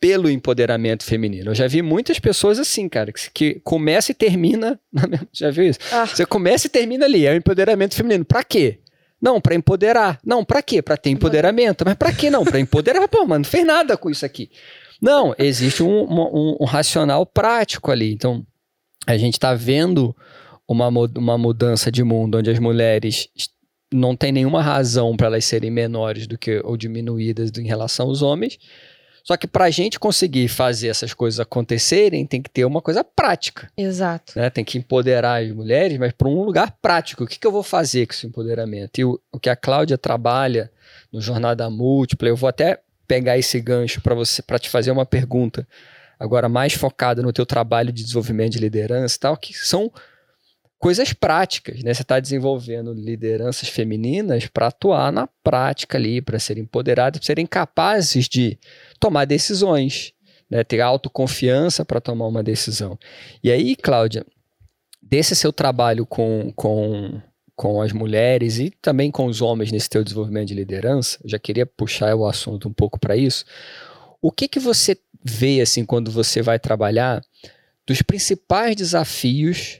pelo 0.00 0.30
empoderamento 0.30 1.04
feminino. 1.04 1.50
Eu 1.50 1.54
já 1.54 1.68
vi 1.68 1.82
muitas 1.82 2.18
pessoas 2.18 2.58
assim, 2.58 2.88
cara, 2.88 3.12
que, 3.12 3.30
que 3.30 3.60
começa 3.60 4.10
e 4.10 4.14
termina. 4.14 4.80
Já 5.30 5.50
viu 5.50 5.64
isso? 5.64 5.78
Ah. 5.92 6.06
Você 6.06 6.24
começa 6.24 6.66
e 6.66 6.70
termina 6.70 7.04
ali, 7.04 7.26
é 7.26 7.32
o 7.32 7.36
empoderamento 7.36 7.94
feminino. 7.94 8.24
Pra 8.24 8.42
quê? 8.42 8.78
Não, 9.20 9.38
para 9.38 9.54
empoderar. 9.54 10.18
Não, 10.24 10.42
para 10.42 10.62
quê? 10.62 10.80
Para 10.80 10.96
ter 10.96 11.10
empoderamento. 11.10 11.84
Mas 11.84 11.94
para 11.94 12.12
quê 12.12 12.30
não? 12.30 12.42
Para 12.42 12.58
empoderar? 12.58 13.06
Pô, 13.06 13.26
mano, 13.26 13.44
não 13.44 13.50
fez 13.50 13.66
nada 13.66 13.96
com 13.96 14.08
isso 14.08 14.24
aqui. 14.24 14.50
Não, 15.00 15.34
existe 15.38 15.82
um, 15.82 16.04
um, 16.04 16.56
um 16.60 16.64
racional 16.64 17.26
prático 17.26 17.90
ali. 17.90 18.12
Então, 18.12 18.44
a 19.06 19.18
gente 19.18 19.34
está 19.34 19.54
vendo 19.54 20.16
uma, 20.66 20.88
uma 20.88 21.36
mudança 21.36 21.92
de 21.92 22.02
mundo 22.02 22.38
onde 22.38 22.50
as 22.50 22.58
mulheres 22.58 23.28
não 23.92 24.16
tem 24.16 24.32
nenhuma 24.32 24.62
razão 24.62 25.16
para 25.16 25.26
elas 25.26 25.44
serem 25.44 25.70
menores 25.70 26.26
do 26.26 26.38
que 26.38 26.60
ou 26.64 26.76
diminuídas 26.76 27.50
em 27.58 27.66
relação 27.66 28.06
aos 28.06 28.22
homens. 28.22 28.58
Só 29.24 29.36
que 29.36 29.46
para 29.46 29.66
a 29.66 29.70
gente 29.70 29.98
conseguir 29.98 30.48
fazer 30.48 30.88
essas 30.88 31.12
coisas 31.12 31.40
acontecerem, 31.40 32.26
tem 32.26 32.40
que 32.42 32.50
ter 32.50 32.64
uma 32.64 32.80
coisa 32.80 33.04
prática. 33.04 33.70
Exato. 33.76 34.32
Né? 34.36 34.50
Tem 34.50 34.64
que 34.64 34.78
empoderar 34.78 35.42
as 35.42 35.50
mulheres, 35.52 35.98
mas 35.98 36.12
para 36.12 36.28
um 36.28 36.42
lugar 36.42 36.76
prático. 36.82 37.24
O 37.24 37.26
que, 37.26 37.38
que 37.38 37.46
eu 37.46 37.52
vou 37.52 37.62
fazer 37.62 38.06
com 38.06 38.12
esse 38.12 38.26
empoderamento? 38.26 38.98
E 38.98 39.04
o, 39.04 39.20
o 39.32 39.38
que 39.38 39.50
a 39.50 39.56
Cláudia 39.56 39.98
trabalha 39.98 40.70
no 41.12 41.20
Jornada 41.20 41.68
Múltipla, 41.68 42.28
eu 42.28 42.36
vou 42.36 42.48
até 42.48 42.80
pegar 43.06 43.36
esse 43.36 43.60
gancho 43.60 44.00
para 44.00 44.14
você 44.14 44.40
para 44.40 44.58
te 44.58 44.70
fazer 44.70 44.90
uma 44.90 45.04
pergunta 45.04 45.66
agora 46.18 46.48
mais 46.48 46.74
focada 46.74 47.22
no 47.22 47.32
teu 47.32 47.46
trabalho 47.46 47.90
de 47.90 48.02
desenvolvimento 48.02 48.52
de 48.52 48.58
liderança 48.58 49.16
e 49.16 49.18
tal, 49.18 49.36
que 49.36 49.54
são 49.54 49.90
coisas 50.78 51.12
práticas, 51.12 51.82
né? 51.82 51.92
Você 51.92 52.02
está 52.02 52.20
desenvolvendo 52.20 52.92
lideranças 52.94 53.68
femininas 53.68 54.46
para 54.46 54.68
atuar 54.68 55.12
na 55.12 55.26
prática 55.42 55.98
ali, 55.98 56.22
para 56.22 56.38
serem 56.38 56.62
empoderadas, 56.62 57.18
para 57.18 57.26
serem 57.26 57.46
capazes 57.46 58.26
de 58.26 58.58
tomar 59.00 59.24
decisões, 59.24 60.12
né? 60.48 60.62
Ter 60.62 60.80
autoconfiança 60.80 61.84
para 61.84 62.00
tomar 62.00 62.26
uma 62.26 62.42
decisão. 62.42 62.98
E 63.42 63.50
aí, 63.50 63.74
Cláudia, 63.74 64.24
desse 65.02 65.34
seu 65.34 65.52
trabalho 65.52 66.06
com, 66.06 66.52
com, 66.54 67.20
com 67.56 67.80
as 67.80 67.92
mulheres 67.92 68.58
e 68.58 68.70
também 68.82 69.10
com 69.10 69.24
os 69.26 69.40
homens 69.40 69.72
nesse 69.72 69.88
teu 69.88 70.04
desenvolvimento 70.04 70.48
de 70.48 70.54
liderança, 70.54 71.18
já 71.24 71.38
queria 71.38 71.66
puxar 71.66 72.14
o 72.14 72.26
assunto 72.26 72.68
um 72.68 72.72
pouco 72.72 73.00
para 73.00 73.16
isso. 73.16 73.44
O 74.20 74.30
que 74.30 74.46
que 74.46 74.60
você 74.60 74.96
vê 75.24 75.60
assim 75.60 75.84
quando 75.84 76.10
você 76.10 76.42
vai 76.42 76.58
trabalhar 76.58 77.22
dos 77.86 78.02
principais 78.02 78.76
desafios 78.76 79.78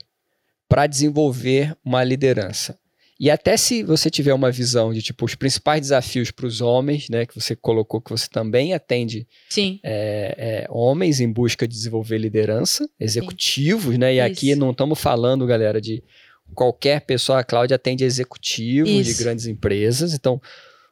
para 0.67 0.87
desenvolver 0.87 1.75
uma 1.83 2.03
liderança. 2.03 2.79
E 3.21 3.29
até 3.29 3.55
se 3.55 3.83
você 3.83 4.09
tiver 4.09 4.33
uma 4.33 4.49
visão 4.49 4.91
de 4.91 4.99
tipo 4.99 5.25
os 5.25 5.35
principais 5.35 5.81
desafios 5.81 6.31
para 6.31 6.47
os 6.47 6.59
homens, 6.59 7.07
né, 7.07 7.23
que 7.23 7.39
você 7.39 7.55
colocou 7.55 8.01
que 8.01 8.09
você 8.09 8.27
também 8.27 8.73
atende 8.73 9.27
Sim. 9.47 9.79
é, 9.83 10.63
é, 10.65 10.67
homens 10.71 11.19
em 11.19 11.31
busca 11.31 11.67
de 11.67 11.75
desenvolver 11.75 12.17
liderança, 12.17 12.89
executivos, 12.99 13.95
né? 13.95 14.15
E 14.15 14.17
Isso. 14.17 14.25
aqui 14.25 14.55
não 14.55 14.71
estamos 14.71 14.99
falando, 14.99 15.45
galera, 15.45 15.79
de 15.79 16.03
qualquer 16.55 17.01
pessoa. 17.01 17.41
A 17.41 17.43
Cláudia 17.43 17.75
atende 17.75 18.03
executivos 18.03 19.05
de 19.05 19.11
Isso. 19.11 19.23
grandes 19.23 19.45
empresas. 19.45 20.15
Então, 20.15 20.41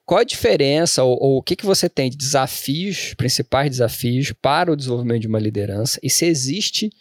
qual 0.05 0.19
a 0.19 0.23
diferença 0.23 1.03
ou, 1.03 1.17
ou 1.19 1.37
o 1.37 1.41
que, 1.41 1.55
que 1.55 1.65
você 1.65 1.89
tem 1.89 2.11
de 2.11 2.17
desafios, 2.17 3.15
principais 3.15 3.71
desafios 3.71 4.31
para 4.39 4.71
o 4.71 4.75
desenvolvimento 4.75 5.21
de 5.21 5.27
uma 5.27 5.39
liderança? 5.39 5.99
E 6.03 6.11
se 6.11 6.27
existe 6.27 6.91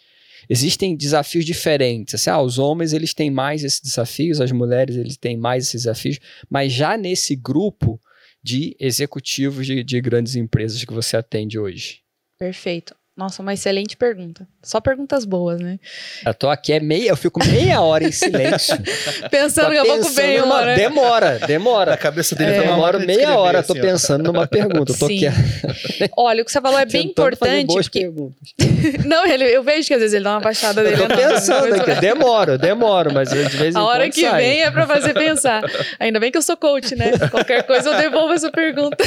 existem 0.49 0.95
desafios 0.95 1.45
diferentes. 1.45 2.15
Assim, 2.15 2.29
ah, 2.29 2.41
os 2.41 2.57
homens 2.57 2.91
eles 2.91 3.13
têm 3.13 3.29
mais 3.29 3.63
esses 3.63 3.79
desafios, 3.79 4.41
as 4.41 4.51
mulheres 4.51 4.95
eles 4.95 5.15
têm 5.15 5.37
mais 5.37 5.65
esses 5.65 5.83
desafios, 5.83 6.19
mas 6.49 6.73
já 6.73 6.97
nesse 6.97 7.35
grupo 7.35 7.99
de 8.41 8.75
executivos 8.79 9.65
de, 9.65 9.83
de 9.83 10.01
grandes 10.01 10.35
empresas 10.35 10.83
que 10.83 10.93
você 10.93 11.15
atende 11.15 11.59
hoje. 11.59 12.01
Perfeito. 12.37 12.95
Nossa, 13.19 13.41
uma 13.41 13.53
excelente 13.53 13.97
pergunta. 13.97 14.47
Só 14.63 14.79
perguntas 14.79 15.25
boas, 15.25 15.59
né? 15.59 15.77
Eu 16.25 16.33
tô 16.33 16.49
aqui 16.49 16.71
é 16.71 16.79
meia, 16.79 17.09
eu 17.09 17.17
fico 17.17 17.45
meia 17.45 17.81
hora 17.81 18.05
em 18.05 18.13
silêncio. 18.13 18.77
Pensando 19.29 19.71
que 19.71 19.75
eu 19.77 19.83
vou 19.85 19.97
com 19.97 20.03
pensando 20.05 20.15
bem 20.15 20.37
numa- 20.37 20.55
uma, 20.55 20.65
né? 20.67 20.75
Demora, 20.75 21.39
demora. 21.39 21.91
Na 21.91 21.97
cabeça 21.97 22.33
dele 22.33 22.51
É. 22.51 22.61
tá 22.61 22.75
uma 22.77 22.91
de 22.97 23.05
meia 23.05 23.37
hora, 23.37 23.61
tô 23.61 23.73
assim, 23.73 23.81
ó. 23.81 23.83
pensando 23.83 24.23
numa 24.31 24.47
pergunta. 24.47 24.93
Eu 24.93 24.97
tô 24.97 25.07
Sim. 25.07 25.27
aqui 25.27 25.37
Olha, 26.15 26.41
o 26.41 26.45
que 26.45 26.51
você 26.51 26.61
falou 26.61 26.79
é 26.79 26.85
bem 26.85 27.07
importante. 27.07 27.67
boas 27.67 27.87
Porque... 27.87 27.99
perguntas. 27.99 28.53
Não, 29.05 29.25
ele, 29.27 29.43
eu 29.53 29.63
vejo 29.63 29.85
que 29.89 29.93
às 29.93 29.99
vezes 29.99 30.13
ele 30.13 30.23
dá 30.23 30.31
uma 30.35 30.39
baixada 30.39 30.81
dele. 30.81 31.01
Eu 31.03 31.07
tô 31.09 31.15
pensando 31.17 31.69
mas- 31.71 31.79
aqui, 31.81 31.95
demoro, 31.99 32.57
demoro, 32.57 33.13
mas 33.13 33.29
de 33.31 33.35
vez 33.57 33.75
em 33.75 33.77
A 33.77 33.83
hora 33.83 34.09
que 34.09 34.21
sai. 34.21 34.41
vem 34.41 34.61
é 34.63 34.71
pra 34.71 34.87
fazer 34.87 35.13
pensar. 35.13 35.61
Ainda 35.99 36.21
bem 36.21 36.31
que 36.31 36.37
eu 36.37 36.41
sou 36.41 36.55
coach, 36.55 36.95
né? 36.95 37.11
Qualquer 37.29 37.63
coisa 37.63 37.89
eu 37.89 37.97
devolvo 37.97 38.33
essa 38.33 38.49
pergunta. 38.49 39.03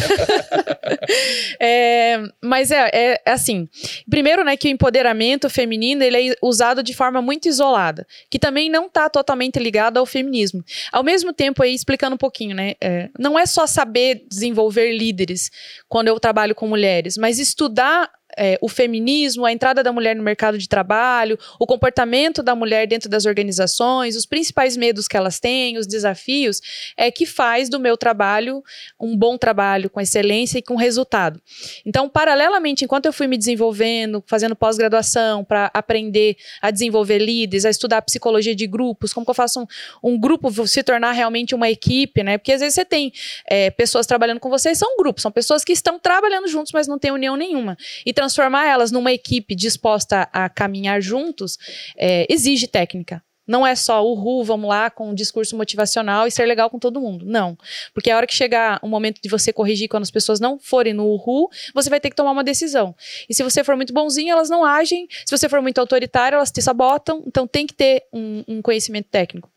É, 1.58 2.20
mas 2.42 2.70
é, 2.70 2.90
é, 2.92 3.20
é 3.24 3.32
assim. 3.32 3.68
Primeiro, 4.08 4.44
né, 4.44 4.56
que 4.56 4.68
o 4.68 4.70
empoderamento 4.70 5.48
feminino 5.48 6.02
ele 6.02 6.30
é 6.30 6.34
usado 6.42 6.82
de 6.82 6.94
forma 6.94 7.22
muito 7.22 7.48
isolada, 7.48 8.06
que 8.30 8.38
também 8.38 8.70
não 8.70 8.86
está 8.86 9.08
totalmente 9.08 9.58
ligado 9.58 9.98
ao 9.98 10.06
feminismo. 10.06 10.64
Ao 10.92 11.02
mesmo 11.02 11.32
tempo, 11.32 11.62
aí 11.62 11.74
explicando 11.74 12.14
um 12.14 12.18
pouquinho, 12.18 12.54
né? 12.54 12.74
é, 12.80 13.08
não 13.18 13.38
é 13.38 13.46
só 13.46 13.66
saber 13.66 14.26
desenvolver 14.28 14.96
líderes 14.96 15.50
quando 15.88 16.08
eu 16.08 16.18
trabalho 16.18 16.54
com 16.54 16.66
mulheres, 16.66 17.16
mas 17.16 17.38
estudar 17.38 18.10
é, 18.38 18.58
o 18.60 18.68
feminismo, 18.68 19.44
a 19.44 19.52
entrada 19.52 19.82
da 19.82 19.92
mulher 19.92 20.16
no 20.16 20.22
mercado 20.22 20.58
de 20.58 20.68
trabalho, 20.68 21.38
o 21.58 21.66
comportamento 21.66 22.42
da 22.42 22.54
mulher 22.54 22.86
dentro 22.86 23.08
das 23.08 23.26
organizações, 23.26 24.16
os 24.16 24.26
principais 24.26 24.76
medos 24.76 25.06
que 25.08 25.16
elas 25.16 25.38
têm, 25.38 25.78
os 25.78 25.86
desafios, 25.86 26.60
é 26.96 27.10
que 27.10 27.26
faz 27.26 27.68
do 27.68 27.78
meu 27.78 27.96
trabalho 27.96 28.62
um 29.00 29.16
bom 29.16 29.36
trabalho, 29.36 29.90
com 29.90 30.00
excelência 30.00 30.58
e 30.58 30.62
com 30.62 30.76
resultado. 30.76 31.40
Então, 31.84 32.08
paralelamente, 32.08 32.84
enquanto 32.84 33.06
eu 33.06 33.12
fui 33.12 33.26
me 33.26 33.36
desenvolvendo, 33.36 34.22
fazendo 34.26 34.54
pós-graduação 34.54 35.44
para 35.44 35.70
aprender 35.74 36.36
a 36.60 36.70
desenvolver 36.70 37.18
líderes, 37.18 37.64
a 37.64 37.70
estudar 37.70 38.02
psicologia 38.02 38.54
de 38.54 38.66
grupos, 38.66 39.12
como 39.12 39.26
que 39.26 39.30
eu 39.30 39.34
faço 39.34 39.60
um, 40.02 40.12
um 40.12 40.20
grupo 40.20 40.50
se 40.66 40.82
tornar 40.82 41.12
realmente 41.12 41.54
uma 41.54 41.70
equipe, 41.70 42.22
né? 42.22 42.38
Porque 42.38 42.52
às 42.52 42.60
vezes 42.60 42.74
você 42.74 42.84
tem 42.84 43.12
é, 43.48 43.70
pessoas 43.70 44.06
trabalhando 44.06 44.40
com 44.40 44.48
você, 44.48 44.70
e 44.70 44.74
são 44.74 44.96
grupos, 44.96 45.22
são 45.22 45.30
pessoas 45.30 45.64
que 45.64 45.72
estão 45.72 45.98
trabalhando 45.98 46.48
juntos, 46.48 46.72
mas 46.72 46.86
não 46.86 46.98
têm 46.98 47.10
união 47.10 47.36
nenhuma. 47.36 47.76
E 48.06 48.12
transformar 48.22 48.66
elas 48.66 48.92
numa 48.92 49.12
equipe 49.12 49.54
disposta 49.54 50.28
a 50.32 50.48
caminhar 50.48 51.00
juntos 51.02 51.58
é, 51.96 52.24
exige 52.32 52.68
técnica. 52.68 53.22
Não 53.44 53.66
é 53.66 53.74
só 53.74 54.06
uhul, 54.06 54.44
vamos 54.44 54.68
lá 54.68 54.88
com 54.88 55.10
um 55.10 55.14
discurso 55.14 55.56
motivacional 55.56 56.28
e 56.28 56.30
ser 56.30 56.46
legal 56.46 56.70
com 56.70 56.78
todo 56.78 57.00
mundo. 57.00 57.26
Não. 57.26 57.58
Porque 57.92 58.08
a 58.08 58.16
hora 58.16 58.26
que 58.26 58.32
chegar 58.32 58.78
o 58.80 58.88
momento 58.88 59.20
de 59.20 59.28
você 59.28 59.52
corrigir 59.52 59.88
quando 59.88 60.04
as 60.04 60.12
pessoas 60.12 60.38
não 60.38 60.60
forem 60.60 60.94
no 60.94 61.06
uhul, 61.06 61.50
você 61.74 61.90
vai 61.90 61.98
ter 61.98 62.08
que 62.08 62.14
tomar 62.14 62.30
uma 62.30 62.44
decisão. 62.44 62.94
E 63.28 63.34
se 63.34 63.42
você 63.42 63.64
for 63.64 63.74
muito 63.74 63.92
bonzinho, 63.92 64.30
elas 64.30 64.48
não 64.48 64.64
agem. 64.64 65.08
Se 65.26 65.36
você 65.36 65.48
for 65.48 65.60
muito 65.60 65.78
autoritário, 65.78 66.36
elas 66.36 66.52
te 66.52 66.62
sabotam. 66.62 67.24
Então 67.26 67.44
tem 67.44 67.66
que 67.66 67.74
ter 67.74 68.04
um, 68.12 68.44
um 68.46 68.62
conhecimento 68.62 69.08
técnico. 69.10 69.50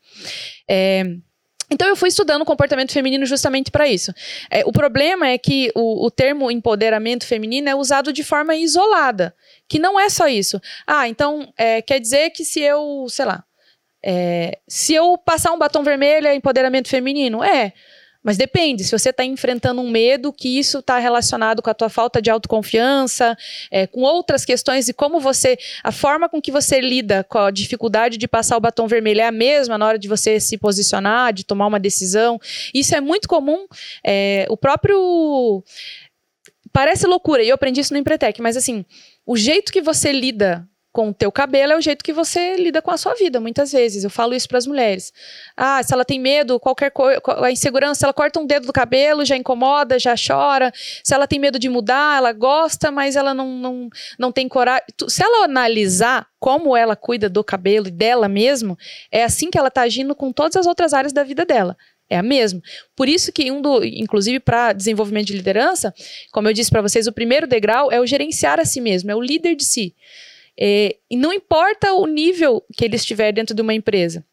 É, 0.68 1.04
então 1.70 1.88
eu 1.88 1.96
fui 1.96 2.08
estudando 2.08 2.42
o 2.42 2.46
comportamento 2.46 2.92
feminino 2.92 3.26
justamente 3.26 3.70
para 3.70 3.88
isso. 3.88 4.12
É, 4.50 4.62
o 4.64 4.72
problema 4.72 5.28
é 5.28 5.38
que 5.38 5.70
o, 5.74 6.06
o 6.06 6.10
termo 6.10 6.50
empoderamento 6.50 7.26
feminino 7.26 7.68
é 7.68 7.74
usado 7.74 8.12
de 8.12 8.22
forma 8.22 8.54
isolada, 8.54 9.34
que 9.68 9.78
não 9.78 9.98
é 9.98 10.08
só 10.08 10.28
isso. 10.28 10.60
Ah, 10.86 11.08
então 11.08 11.52
é, 11.56 11.82
quer 11.82 11.98
dizer 12.00 12.30
que 12.30 12.44
se 12.44 12.60
eu, 12.60 13.06
sei 13.08 13.24
lá, 13.24 13.44
é, 14.04 14.58
se 14.68 14.94
eu 14.94 15.18
passar 15.18 15.52
um 15.52 15.58
batom 15.58 15.82
vermelho 15.82 16.28
é 16.28 16.34
empoderamento 16.34 16.88
feminino? 16.88 17.42
É. 17.42 17.72
Mas 18.26 18.36
depende, 18.36 18.82
se 18.82 18.90
você 18.90 19.10
está 19.10 19.24
enfrentando 19.24 19.80
um 19.80 19.88
medo, 19.88 20.32
que 20.32 20.58
isso 20.58 20.80
está 20.80 20.98
relacionado 20.98 21.62
com 21.62 21.70
a 21.70 21.74
tua 21.74 21.88
falta 21.88 22.20
de 22.20 22.28
autoconfiança, 22.28 23.38
é, 23.70 23.86
com 23.86 24.00
outras 24.00 24.44
questões 24.44 24.88
e 24.88 24.92
como 24.92 25.20
você, 25.20 25.56
a 25.84 25.92
forma 25.92 26.28
com 26.28 26.42
que 26.42 26.50
você 26.50 26.80
lida 26.80 27.22
com 27.22 27.38
a 27.38 27.52
dificuldade 27.52 28.18
de 28.18 28.26
passar 28.26 28.56
o 28.56 28.60
batom 28.60 28.88
vermelho 28.88 29.20
é 29.20 29.26
a 29.28 29.30
mesma 29.30 29.78
na 29.78 29.86
hora 29.86 29.96
de 29.96 30.08
você 30.08 30.40
se 30.40 30.58
posicionar, 30.58 31.32
de 31.32 31.44
tomar 31.44 31.68
uma 31.68 31.78
decisão. 31.78 32.36
Isso 32.74 32.96
é 32.96 33.00
muito 33.00 33.28
comum. 33.28 33.64
É, 34.04 34.44
o 34.50 34.56
próprio 34.56 35.62
parece 36.72 37.06
loucura, 37.06 37.44
e 37.44 37.48
eu 37.48 37.54
aprendi 37.54 37.80
isso 37.80 37.94
no 37.94 38.00
Empretec, 38.00 38.42
mas 38.42 38.56
assim, 38.56 38.84
o 39.24 39.36
jeito 39.36 39.70
que 39.70 39.80
você 39.80 40.10
lida 40.10 40.68
com 40.96 41.10
o 41.10 41.12
teu 41.12 41.30
cabelo 41.30 41.74
é 41.74 41.76
o 41.76 41.80
jeito 41.82 42.02
que 42.02 42.10
você 42.10 42.56
lida 42.56 42.80
com 42.80 42.90
a 42.90 42.96
sua 42.96 43.12
vida, 43.12 43.38
muitas 43.38 43.70
vezes. 43.70 44.02
Eu 44.02 44.08
falo 44.08 44.32
isso 44.32 44.48
para 44.48 44.56
as 44.56 44.66
mulheres. 44.66 45.12
Ah, 45.54 45.82
se 45.82 45.92
ela 45.92 46.06
tem 46.06 46.18
medo, 46.18 46.58
qualquer 46.58 46.90
coisa, 46.90 47.20
a 47.42 47.50
insegurança, 47.50 48.06
ela 48.06 48.14
corta 48.14 48.40
um 48.40 48.46
dedo 48.46 48.66
do 48.66 48.72
cabelo, 48.72 49.22
já 49.22 49.36
incomoda, 49.36 49.98
já 49.98 50.14
chora. 50.16 50.72
Se 51.04 51.12
ela 51.12 51.26
tem 51.26 51.38
medo 51.38 51.58
de 51.58 51.68
mudar, 51.68 52.16
ela 52.16 52.32
gosta, 52.32 52.90
mas 52.90 53.14
ela 53.14 53.34
não, 53.34 53.46
não, 53.58 53.90
não 54.18 54.32
tem 54.32 54.48
coragem. 54.48 54.86
Se 55.06 55.22
ela 55.22 55.44
analisar 55.44 56.26
como 56.40 56.74
ela 56.74 56.96
cuida 56.96 57.28
do 57.28 57.44
cabelo 57.44 57.88
e 57.88 57.90
dela 57.90 58.26
mesmo, 58.26 58.78
é 59.12 59.22
assim 59.22 59.50
que 59.50 59.58
ela 59.58 59.68
está 59.68 59.82
agindo 59.82 60.14
com 60.14 60.32
todas 60.32 60.56
as 60.56 60.66
outras 60.66 60.94
áreas 60.94 61.12
da 61.12 61.22
vida 61.22 61.44
dela. 61.44 61.76
É 62.08 62.16
a 62.16 62.22
mesma. 62.22 62.62
Por 62.94 63.06
isso 63.06 63.30
que 63.30 63.50
um 63.50 63.60
do, 63.60 63.84
inclusive 63.84 64.40
para 64.40 64.72
desenvolvimento 64.72 65.26
de 65.26 65.34
liderança, 65.34 65.92
como 66.32 66.48
eu 66.48 66.54
disse 66.54 66.70
para 66.70 66.80
vocês, 66.80 67.06
o 67.06 67.12
primeiro 67.12 67.46
degrau 67.46 67.92
é 67.92 68.00
o 68.00 68.06
gerenciar 68.06 68.58
a 68.58 68.64
si 68.64 68.80
mesmo, 68.80 69.10
é 69.10 69.14
o 69.14 69.20
líder 69.20 69.56
de 69.56 69.64
si. 69.64 69.94
É, 70.58 70.96
e 71.10 71.16
não 71.16 71.32
importa 71.32 71.92
o 71.92 72.06
nível 72.06 72.64
que 72.76 72.84
ele 72.84 72.96
estiver 72.96 73.32
dentro 73.32 73.54
de 73.54 73.62
uma 73.62 73.74
empresa. 73.74 74.24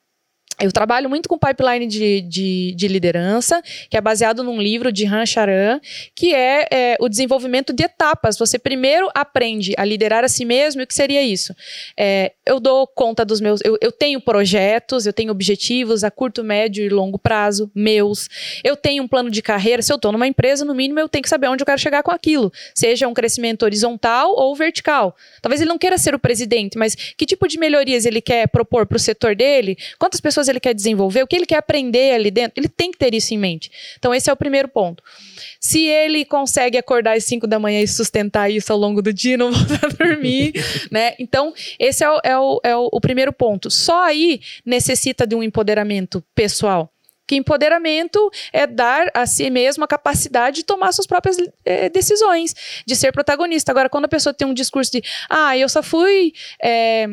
Eu 0.59 0.71
trabalho 0.71 1.09
muito 1.09 1.27
com 1.27 1.37
pipeline 1.37 1.87
de, 1.87 2.21
de, 2.21 2.73
de, 2.75 2.87
liderança, 2.87 3.61
que 3.89 3.97
é 3.97 4.01
baseado 4.01 4.43
num 4.43 4.61
livro 4.61 4.91
de 4.91 5.05
Han 5.05 5.25
Charan, 5.25 5.79
que 6.15 6.33
é, 6.33 6.67
é, 6.71 6.97
o 6.99 7.09
desenvolvimento 7.09 7.73
de 7.73 7.83
etapas. 7.83 8.37
Você 8.37 8.59
primeiro 8.59 9.09
aprende 9.15 9.73
a 9.77 9.83
liderar 9.83 10.23
a 10.23 10.27
si 10.27 10.45
mesmo, 10.45 10.81
e 10.81 10.83
o 10.83 10.87
que 10.87 10.93
seria 10.93 11.23
isso? 11.23 11.55
É, 11.97 12.33
eu 12.45 12.59
dou 12.59 12.85
conta 12.85 13.25
dos 13.25 13.41
meus. 13.41 13.61
Eu, 13.63 13.77
eu, 13.81 13.91
tenho 13.91 14.21
projetos, 14.21 15.05
eu 15.05 15.13
tenho 15.13 15.31
objetivos 15.31 16.03
a 16.03 16.11
curto, 16.11 16.43
médio 16.43 16.85
e 16.85 16.89
longo 16.89 17.17
prazo, 17.17 17.71
meus. 17.73 18.29
Eu 18.63 18.75
tenho 18.75 19.03
um 19.03 19.07
plano 19.07 19.31
de 19.31 19.41
carreira. 19.41 19.81
Se 19.81 19.91
eu 19.91 19.95
estou 19.95 20.11
numa 20.11 20.27
empresa, 20.27 20.63
no 20.63 20.75
mínimo, 20.75 20.99
eu 20.99 21.09
tenho 21.09 21.23
que 21.23 21.29
saber 21.29 21.47
onde 21.47 21.63
eu 21.63 21.65
quero 21.65 21.79
chegar 21.79 22.03
com 22.03 22.11
aquilo. 22.11 22.51
Seja 22.75 23.07
um 23.07 23.13
crescimento 23.13 23.63
horizontal 23.63 24.33
ou 24.35 24.55
vertical. 24.55 25.15
Talvez 25.41 25.61
ele 25.61 25.69
não 25.69 25.77
queira 25.77 25.97
ser 25.97 26.13
o 26.13 26.19
presidente, 26.19 26.77
mas 26.77 26.95
que 26.95 27.25
tipo 27.25 27.47
de 27.47 27.57
melhorias 27.57 28.05
ele 28.05 28.21
quer 28.21 28.47
propor 28.47 28.85
para 28.85 28.97
o 28.97 28.99
setor 28.99 29.35
dele? 29.35 29.77
Quantas 29.97 30.21
pessoas 30.21 30.42
ele 30.47 30.59
quer 30.59 30.73
desenvolver? 30.73 31.23
O 31.23 31.27
que 31.27 31.35
ele 31.35 31.45
quer 31.45 31.57
aprender 31.57 32.13
ali 32.13 32.31
dentro? 32.31 32.53
Ele 32.57 32.69
tem 32.69 32.91
que 32.91 32.97
ter 32.97 33.13
isso 33.13 33.33
em 33.33 33.37
mente. 33.37 33.71
Então, 33.97 34.13
esse 34.13 34.29
é 34.29 34.33
o 34.33 34.37
primeiro 34.37 34.67
ponto. 34.67 35.03
Se 35.59 35.85
ele 35.85 36.25
consegue 36.25 36.77
acordar 36.77 37.15
às 37.15 37.23
5 37.25 37.47
da 37.47 37.59
manhã 37.59 37.81
e 37.81 37.87
sustentar 37.87 38.49
isso 38.49 38.71
ao 38.71 38.77
longo 38.79 39.01
do 39.01 39.13
dia, 39.13 39.37
não 39.37 39.51
voltar 39.53 39.85
a 39.85 39.89
dormir, 39.89 40.53
né? 40.91 41.15
Então, 41.19 41.53
esse 41.79 42.03
é 42.03 42.09
o, 42.09 42.19
é, 42.23 42.37
o, 42.37 42.61
é 42.63 42.75
o 42.75 42.99
primeiro 43.01 43.31
ponto. 43.31 43.69
Só 43.69 44.03
aí 44.03 44.41
necessita 44.65 45.25
de 45.25 45.35
um 45.35 45.43
empoderamento 45.43 46.23
pessoal. 46.35 46.89
Que 47.25 47.35
empoderamento 47.35 48.29
é 48.51 48.67
dar 48.67 49.09
a 49.13 49.25
si 49.25 49.49
mesmo 49.49 49.83
a 49.83 49.87
capacidade 49.87 50.57
de 50.57 50.63
tomar 50.63 50.91
suas 50.91 51.07
próprias 51.07 51.37
é, 51.63 51.87
decisões, 51.87 52.53
de 52.85 52.95
ser 52.95 53.13
protagonista. 53.13 53.71
Agora, 53.71 53.89
quando 53.89 54.05
a 54.05 54.09
pessoa 54.09 54.33
tem 54.33 54.45
um 54.45 54.53
discurso 54.53 54.91
de, 54.91 55.01
ah, 55.29 55.57
eu 55.57 55.69
só 55.69 55.81
fui. 55.81 56.33
É, 56.61 57.07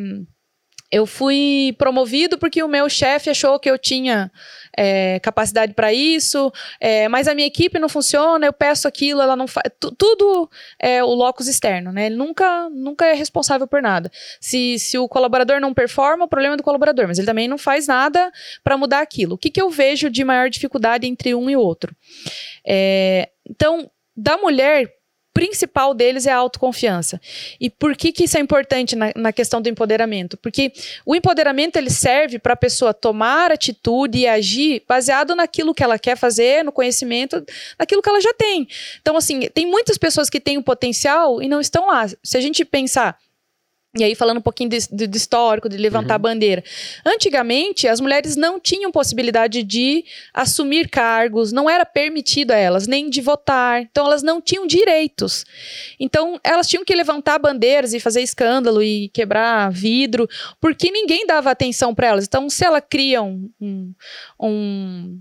eu 0.90 1.06
fui 1.06 1.74
promovido 1.78 2.36
porque 2.36 2.62
o 2.62 2.68
meu 2.68 2.88
chefe 2.88 3.30
achou 3.30 3.58
que 3.58 3.70
eu 3.70 3.78
tinha 3.78 4.30
é, 4.76 5.20
capacidade 5.20 5.72
para 5.72 5.92
isso, 5.92 6.52
é, 6.80 7.08
mas 7.08 7.28
a 7.28 7.34
minha 7.34 7.46
equipe 7.46 7.78
não 7.78 7.88
funciona, 7.88 8.46
eu 8.46 8.52
peço 8.52 8.88
aquilo, 8.88 9.20
ela 9.20 9.36
não 9.36 9.46
faz. 9.46 9.70
Tudo 9.78 10.50
é 10.78 11.02
o 11.02 11.14
locus 11.14 11.46
externo, 11.46 11.92
né? 11.92 12.06
Ele 12.06 12.16
nunca, 12.16 12.68
nunca 12.70 13.06
é 13.06 13.12
responsável 13.12 13.66
por 13.66 13.80
nada. 13.80 14.10
Se, 14.40 14.78
se 14.78 14.98
o 14.98 15.08
colaborador 15.08 15.60
não 15.60 15.72
performa, 15.72 16.24
o 16.24 16.28
problema 16.28 16.54
é 16.54 16.56
do 16.56 16.62
colaborador, 16.62 17.06
mas 17.06 17.18
ele 17.18 17.26
também 17.26 17.46
não 17.46 17.58
faz 17.58 17.86
nada 17.86 18.32
para 18.64 18.76
mudar 18.76 19.00
aquilo. 19.00 19.34
O 19.34 19.38
que, 19.38 19.50
que 19.50 19.62
eu 19.62 19.70
vejo 19.70 20.10
de 20.10 20.24
maior 20.24 20.50
dificuldade 20.50 21.06
entre 21.06 21.34
um 21.34 21.48
e 21.48 21.56
outro? 21.56 21.94
É, 22.66 23.30
então, 23.48 23.90
da 24.16 24.36
mulher 24.36 24.99
principal 25.32 25.94
deles 25.94 26.26
é 26.26 26.32
a 26.32 26.36
autoconfiança. 26.36 27.20
E 27.60 27.70
por 27.70 27.96
que, 27.96 28.12
que 28.12 28.24
isso 28.24 28.36
é 28.36 28.40
importante 28.40 28.96
na, 28.96 29.12
na 29.14 29.32
questão 29.32 29.60
do 29.60 29.68
empoderamento? 29.68 30.36
Porque 30.36 30.72
o 31.06 31.14
empoderamento 31.14 31.76
ele 31.76 31.90
serve 31.90 32.38
para 32.38 32.54
a 32.54 32.56
pessoa 32.56 32.92
tomar 32.92 33.52
atitude 33.52 34.18
e 34.18 34.26
agir 34.26 34.82
baseado 34.88 35.34
naquilo 35.34 35.74
que 35.74 35.82
ela 35.82 35.98
quer 35.98 36.16
fazer, 36.16 36.64
no 36.64 36.72
conhecimento, 36.72 37.44
naquilo 37.78 38.02
que 38.02 38.08
ela 38.08 38.20
já 38.20 38.34
tem. 38.34 38.66
Então, 39.00 39.16
assim, 39.16 39.48
tem 39.54 39.66
muitas 39.66 39.96
pessoas 39.96 40.28
que 40.28 40.40
têm 40.40 40.58
o 40.58 40.62
potencial 40.62 41.40
e 41.42 41.48
não 41.48 41.60
estão 41.60 41.86
lá. 41.86 42.06
Se 42.22 42.36
a 42.36 42.40
gente 42.40 42.64
pensar 42.64 43.18
e 43.96 44.04
aí, 44.04 44.14
falando 44.14 44.38
um 44.38 44.42
pouquinho 44.42 44.70
de, 44.70 44.78
de 45.08 45.16
histórico, 45.16 45.68
de 45.68 45.76
levantar 45.76 46.14
uhum. 46.14 46.22
bandeira. 46.22 46.62
Antigamente, 47.04 47.88
as 47.88 48.00
mulheres 48.00 48.36
não 48.36 48.60
tinham 48.60 48.92
possibilidade 48.92 49.64
de 49.64 50.04
assumir 50.32 50.88
cargos, 50.88 51.50
não 51.50 51.68
era 51.68 51.84
permitido 51.84 52.52
a 52.52 52.56
elas, 52.56 52.86
nem 52.86 53.10
de 53.10 53.20
votar. 53.20 53.82
Então, 53.82 54.06
elas 54.06 54.22
não 54.22 54.40
tinham 54.40 54.64
direitos. 54.64 55.44
Então, 55.98 56.38
elas 56.44 56.68
tinham 56.68 56.84
que 56.84 56.94
levantar 56.94 57.40
bandeiras 57.40 57.92
e 57.92 57.98
fazer 57.98 58.22
escândalo 58.22 58.80
e 58.80 59.08
quebrar 59.08 59.72
vidro, 59.72 60.28
porque 60.60 60.88
ninguém 60.88 61.26
dava 61.26 61.50
atenção 61.50 61.92
para 61.92 62.06
elas. 62.06 62.26
Então, 62.26 62.48
se 62.48 62.64
ela 62.64 62.80
cria 62.80 63.20
um, 63.22 63.50
um, 63.60 63.94
um, 64.38 65.20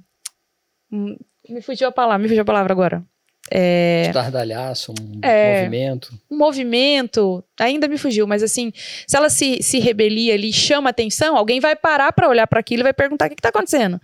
um. 0.92 1.18
Me 1.50 1.62
fugiu 1.64 1.88
a 1.88 1.92
palavra, 1.92 2.22
me 2.22 2.28
fugiu 2.28 2.44
a 2.44 2.46
palavra 2.46 2.72
agora. 2.72 3.04
É, 3.52 4.04
Estardalhaço, 4.08 4.92
um 4.92 5.20
é, 5.24 5.62
movimento. 5.62 6.14
Um 6.30 6.38
movimento, 6.38 7.44
ainda 7.60 7.88
me 7.88 7.98
fugiu, 7.98 8.28
mas 8.28 8.44
assim, 8.44 8.72
se 9.08 9.18
ela 9.18 9.30
se, 9.30 9.64
se 9.64 9.80
rebelia 9.80 10.36
ali, 10.36 10.54
chama 10.54 10.92
atenção, 10.92 11.36
alguém 11.36 11.60
vai 11.60 11.76
parar 11.76 12.12
para 12.12 12.30
olhar 12.30 12.46
para 12.46 12.60
aquilo 12.60 12.82
e 12.82 12.84
vai 12.84 12.94
perguntar 12.94 13.26
o 13.26 13.30
que, 13.30 13.36
está 13.36 13.50
acontecendo. 13.50 14.00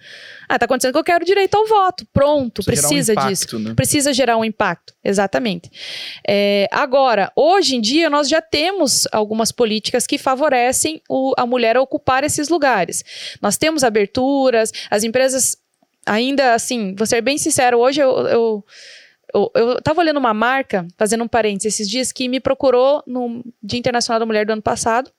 Ah, 0.49 0.55
está 0.55 0.65
acontecendo 0.65 0.93
que 0.93 0.97
eu 0.97 1.03
quero 1.03 1.23
direito 1.23 1.55
ao 1.55 1.67
voto. 1.67 2.05
Pronto, 2.11 2.63
precisa, 2.63 2.87
precisa 2.87 3.11
um 3.11 3.13
impacto, 3.13 3.29
disso. 3.29 3.59
Né? 3.59 3.73
Precisa 3.75 4.13
gerar 4.13 4.37
um 4.37 4.45
impacto, 4.45 4.93
exatamente. 5.03 5.69
É, 6.27 6.67
agora, 6.71 7.31
hoje 7.35 7.75
em 7.75 7.81
dia, 7.81 8.09
nós 8.09 8.27
já 8.27 8.41
temos 8.41 9.07
algumas 9.11 9.51
políticas 9.51 10.07
que 10.07 10.17
favorecem 10.17 11.01
o, 11.07 11.33
a 11.37 11.45
mulher 11.45 11.77
a 11.77 11.81
ocupar 11.81 12.23
esses 12.23 12.49
lugares. 12.49 13.03
Nós 13.41 13.57
temos 13.57 13.83
aberturas, 13.83 14.71
as 14.89 15.03
empresas 15.03 15.57
ainda 16.05 16.53
assim, 16.53 16.93
vou 16.95 17.07
ser 17.07 17.21
bem 17.21 17.37
sincero, 17.37 17.79
hoje 17.79 17.99
eu, 17.99 18.27
eu 18.27 18.65
eu, 19.35 19.51
eu 19.53 19.81
tava 19.81 19.99
olhando 19.99 20.17
uma 20.17 20.33
marca, 20.33 20.87
fazendo 20.97 21.23
um 21.23 21.27
parênteses 21.27 21.73
esses 21.73 21.89
dias, 21.89 22.11
que 22.11 22.29
me 22.29 22.39
procurou 22.39 23.03
no 23.05 23.43
Dia 23.61 23.79
Internacional 23.79 24.19
da 24.19 24.25
Mulher 24.25 24.45
do 24.45 24.53
ano 24.53 24.61
passado 24.61 25.11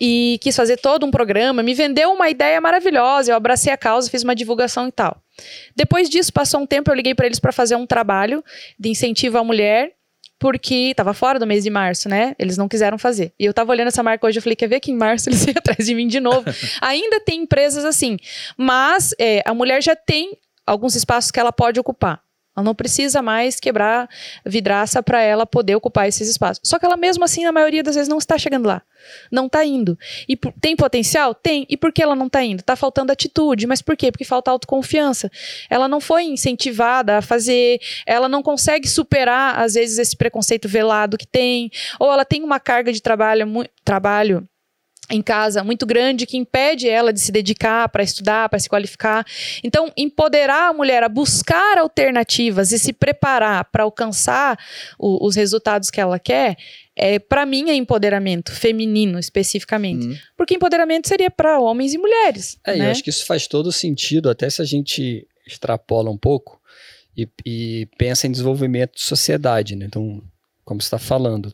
e 0.00 0.38
quis 0.42 0.54
fazer 0.54 0.76
todo 0.76 1.06
um 1.06 1.10
programa, 1.10 1.62
me 1.62 1.74
vendeu 1.74 2.12
uma 2.12 2.28
ideia 2.28 2.60
maravilhosa, 2.60 3.32
eu 3.32 3.36
abracei 3.36 3.72
a 3.72 3.76
causa, 3.76 4.10
fiz 4.10 4.22
uma 4.22 4.34
divulgação 4.34 4.88
e 4.88 4.92
tal. 4.92 5.22
Depois 5.74 6.08
disso, 6.10 6.32
passou 6.32 6.60
um 6.60 6.66
tempo, 6.66 6.90
eu 6.90 6.94
liguei 6.94 7.14
para 7.14 7.26
eles 7.26 7.38
para 7.38 7.52
fazer 7.52 7.76
um 7.76 7.86
trabalho 7.86 8.44
de 8.78 8.88
incentivo 8.88 9.38
à 9.38 9.44
mulher, 9.44 9.92
porque 10.38 10.90
estava 10.90 11.14
fora 11.14 11.38
do 11.38 11.46
mês 11.46 11.62
de 11.62 11.70
março, 11.70 12.08
né? 12.08 12.34
Eles 12.36 12.56
não 12.56 12.68
quiseram 12.68 12.98
fazer. 12.98 13.32
E 13.38 13.44
eu 13.44 13.50
estava 13.50 13.70
olhando 13.70 13.88
essa 13.88 14.02
marca 14.02 14.26
hoje, 14.26 14.38
eu 14.38 14.42
falei, 14.42 14.56
quer 14.56 14.66
ver 14.66 14.80
que 14.80 14.90
em 14.90 14.96
março 14.96 15.28
eles 15.28 15.44
iam 15.46 15.54
atrás 15.56 15.86
de 15.86 15.94
mim 15.94 16.08
de 16.08 16.18
novo. 16.18 16.44
Ainda 16.82 17.20
tem 17.20 17.42
empresas 17.42 17.84
assim, 17.84 18.16
mas 18.56 19.14
é, 19.18 19.42
a 19.46 19.54
mulher 19.54 19.82
já 19.82 19.94
tem 19.94 20.36
alguns 20.66 20.96
espaços 20.96 21.30
que 21.30 21.38
ela 21.38 21.52
pode 21.52 21.78
ocupar. 21.78 22.20
Ela 22.56 22.64
não 22.64 22.74
precisa 22.74 23.22
mais 23.22 23.58
quebrar 23.58 24.08
vidraça 24.44 25.02
para 25.02 25.22
ela 25.22 25.46
poder 25.46 25.74
ocupar 25.74 26.06
esses 26.06 26.28
espaços. 26.28 26.60
Só 26.62 26.78
que 26.78 26.84
ela 26.84 26.96
mesmo 26.96 27.24
assim, 27.24 27.44
na 27.44 27.52
maioria 27.52 27.82
das 27.82 27.94
vezes, 27.94 28.08
não 28.08 28.18
está 28.18 28.36
chegando 28.36 28.66
lá. 28.66 28.82
Não 29.30 29.46
está 29.46 29.64
indo. 29.64 29.98
E 30.28 30.36
tem 30.36 30.76
potencial? 30.76 31.34
Tem. 31.34 31.66
E 31.68 31.76
por 31.76 31.92
que 31.92 32.02
ela 32.02 32.14
não 32.14 32.26
está 32.26 32.42
indo? 32.42 32.60
Está 32.60 32.76
faltando 32.76 33.10
atitude. 33.10 33.66
Mas 33.66 33.80
por 33.80 33.96
quê? 33.96 34.12
Porque 34.12 34.24
falta 34.24 34.50
autoconfiança. 34.50 35.30
Ela 35.70 35.88
não 35.88 36.00
foi 36.00 36.24
incentivada 36.24 37.18
a 37.18 37.22
fazer, 37.22 37.80
ela 38.06 38.28
não 38.28 38.42
consegue 38.42 38.88
superar, 38.88 39.58
às 39.58 39.74
vezes, 39.74 39.98
esse 39.98 40.16
preconceito 40.16 40.68
velado 40.68 41.16
que 41.16 41.26
tem. 41.26 41.70
Ou 41.98 42.12
ela 42.12 42.24
tem 42.24 42.42
uma 42.42 42.60
carga 42.60 42.92
de 42.92 43.00
trabalho, 43.00 43.46
trabalho 43.84 44.46
em 45.10 45.20
casa 45.20 45.62
muito 45.64 45.84
grande 45.84 46.26
que 46.26 46.36
impede 46.36 46.88
ela 46.88 47.12
de 47.12 47.20
se 47.20 47.32
dedicar 47.32 47.88
para 47.88 48.02
estudar, 48.02 48.48
para 48.48 48.58
se 48.58 48.68
qualificar. 48.68 49.26
Então, 49.62 49.92
empoderar 49.96 50.70
a 50.70 50.72
mulher 50.72 51.02
a 51.02 51.08
buscar 51.08 51.78
alternativas 51.78 52.72
e 52.72 52.78
se 52.78 52.92
preparar 52.92 53.64
para 53.66 53.82
alcançar 53.82 54.58
o, 54.98 55.26
os 55.26 55.34
resultados 55.36 55.90
que 55.90 56.00
ela 56.00 56.18
quer, 56.18 56.56
é, 56.94 57.18
para 57.18 57.44
mim 57.44 57.70
é 57.70 57.74
empoderamento 57.74 58.52
feminino 58.52 59.18
especificamente. 59.18 60.06
Uhum. 60.06 60.16
Porque 60.36 60.54
empoderamento 60.54 61.08
seria 61.08 61.30
para 61.30 61.58
homens 61.58 61.92
e 61.92 61.98
mulheres. 61.98 62.58
É, 62.64 62.76
né? 62.76 62.86
eu 62.86 62.90
acho 62.90 63.02
que 63.02 63.10
isso 63.10 63.26
faz 63.26 63.46
todo 63.46 63.72
sentido, 63.72 64.30
até 64.30 64.48
se 64.48 64.62
a 64.62 64.64
gente 64.64 65.26
extrapola 65.46 66.10
um 66.10 66.16
pouco 66.16 66.60
e, 67.16 67.28
e 67.44 67.88
pensa 67.98 68.26
em 68.26 68.30
desenvolvimento 68.30 68.94
de 68.94 69.02
sociedade, 69.02 69.76
né? 69.76 69.86
Então, 69.86 70.22
como 70.64 70.80
você 70.80 70.86
está 70.86 70.98
falando, 70.98 71.52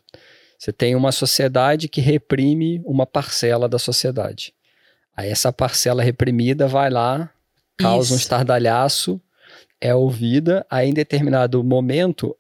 você 0.59 0.73
tem 0.73 0.97
uma 0.97 1.13
sociedade 1.13 1.89
que 1.89 2.01
reprime 2.01 2.83
uma 2.85 3.07
parcela 3.07 3.69
da 3.69 3.79
sociedade. 3.79 4.53
Aí 5.17 5.31
essa 5.31 5.53
parcela 5.53 6.03
reprimida 6.03 6.67
vai 6.67 6.91
lá, 6.91 7.31
causa 7.77 8.07
Isso. 8.07 8.15
um 8.15 8.17
estardalhaço, 8.17 9.21
é 9.81 9.95
ouvida, 9.95 10.67
aí 10.69 10.89
em 10.89 10.95
determinado 10.95 11.63
momento, 11.63 12.37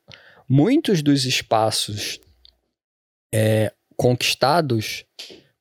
muitos 0.48 1.00
dos 1.00 1.24
espaços 1.24 2.20
é, 3.32 3.72
conquistados 3.96 5.04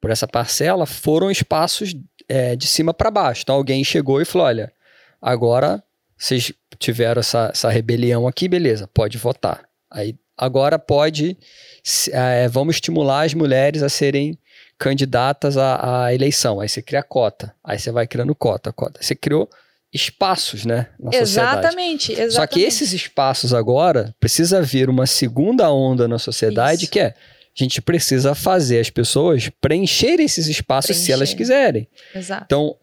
por 0.02 0.10
essa 0.10 0.28
parcela 0.28 0.86
foram 0.86 1.30
espaços 1.30 1.96
é, 2.28 2.56
de 2.56 2.66
cima 2.68 2.94
para 2.94 3.12
baixo. 3.12 3.42
Então 3.44 3.56
alguém 3.56 3.84
chegou 3.84 4.20
e 4.20 4.26
falou: 4.26 4.48
olha, 4.48 4.74
agora 5.22 5.84
vocês 6.18 6.52
tiveram 6.80 7.20
essa, 7.20 7.50
essa 7.52 7.70
rebelião 7.70 8.28
aqui, 8.28 8.48
beleza, 8.48 8.88
pode 8.88 9.18
votar. 9.18 9.68
Aí 9.92 10.16
agora 10.38 10.78
pode, 10.78 11.38
é, 12.12 12.48
vamos 12.48 12.76
estimular 12.76 13.24
as 13.26 13.34
mulheres 13.34 13.82
a 13.82 13.90
serem 13.90 14.38
candidatas 14.78 15.58
à, 15.58 16.06
à, 16.06 16.14
eleição. 16.14 16.60
Aí 16.60 16.70
você 16.70 16.82
cria 16.82 17.02
cota, 17.02 17.54
aí 17.64 17.80
você 17.80 17.92
vai 17.92 18.06
criando 18.06 18.36
cota, 18.36 18.72
cota. 18.72 19.00
Você 19.02 19.16
criou 19.16 19.50
espaços, 19.94 20.66
né, 20.66 20.88
na 21.00 21.12
exatamente, 21.14 22.08
sociedade. 22.08 22.12
Exatamente. 22.12 22.34
Só 22.34 22.46
que 22.46 22.62
esses 22.62 22.94
espaços 22.94 23.54
agora 23.54 24.14
precisa 24.20 24.62
vir 24.62 24.90
uma 24.90 25.08
segunda 25.08 25.72
onda 25.72 26.08
na 26.08 26.20
sociedade 26.20 26.84
Isso. 26.84 26.92
que 26.92 27.00
é 27.00 27.14
a 27.60 27.64
gente 27.64 27.82
precisa 27.82 28.36
fazer 28.36 28.80
as 28.80 28.90
pessoas 28.92 29.50
preencher 29.60 30.20
esses 30.20 30.48
espaços 30.48 30.92
preencher. 30.92 31.06
se 31.06 31.12
elas 31.12 31.34
quiserem. 31.34 31.88
Exato. 32.14 32.44
Então, 32.46 32.76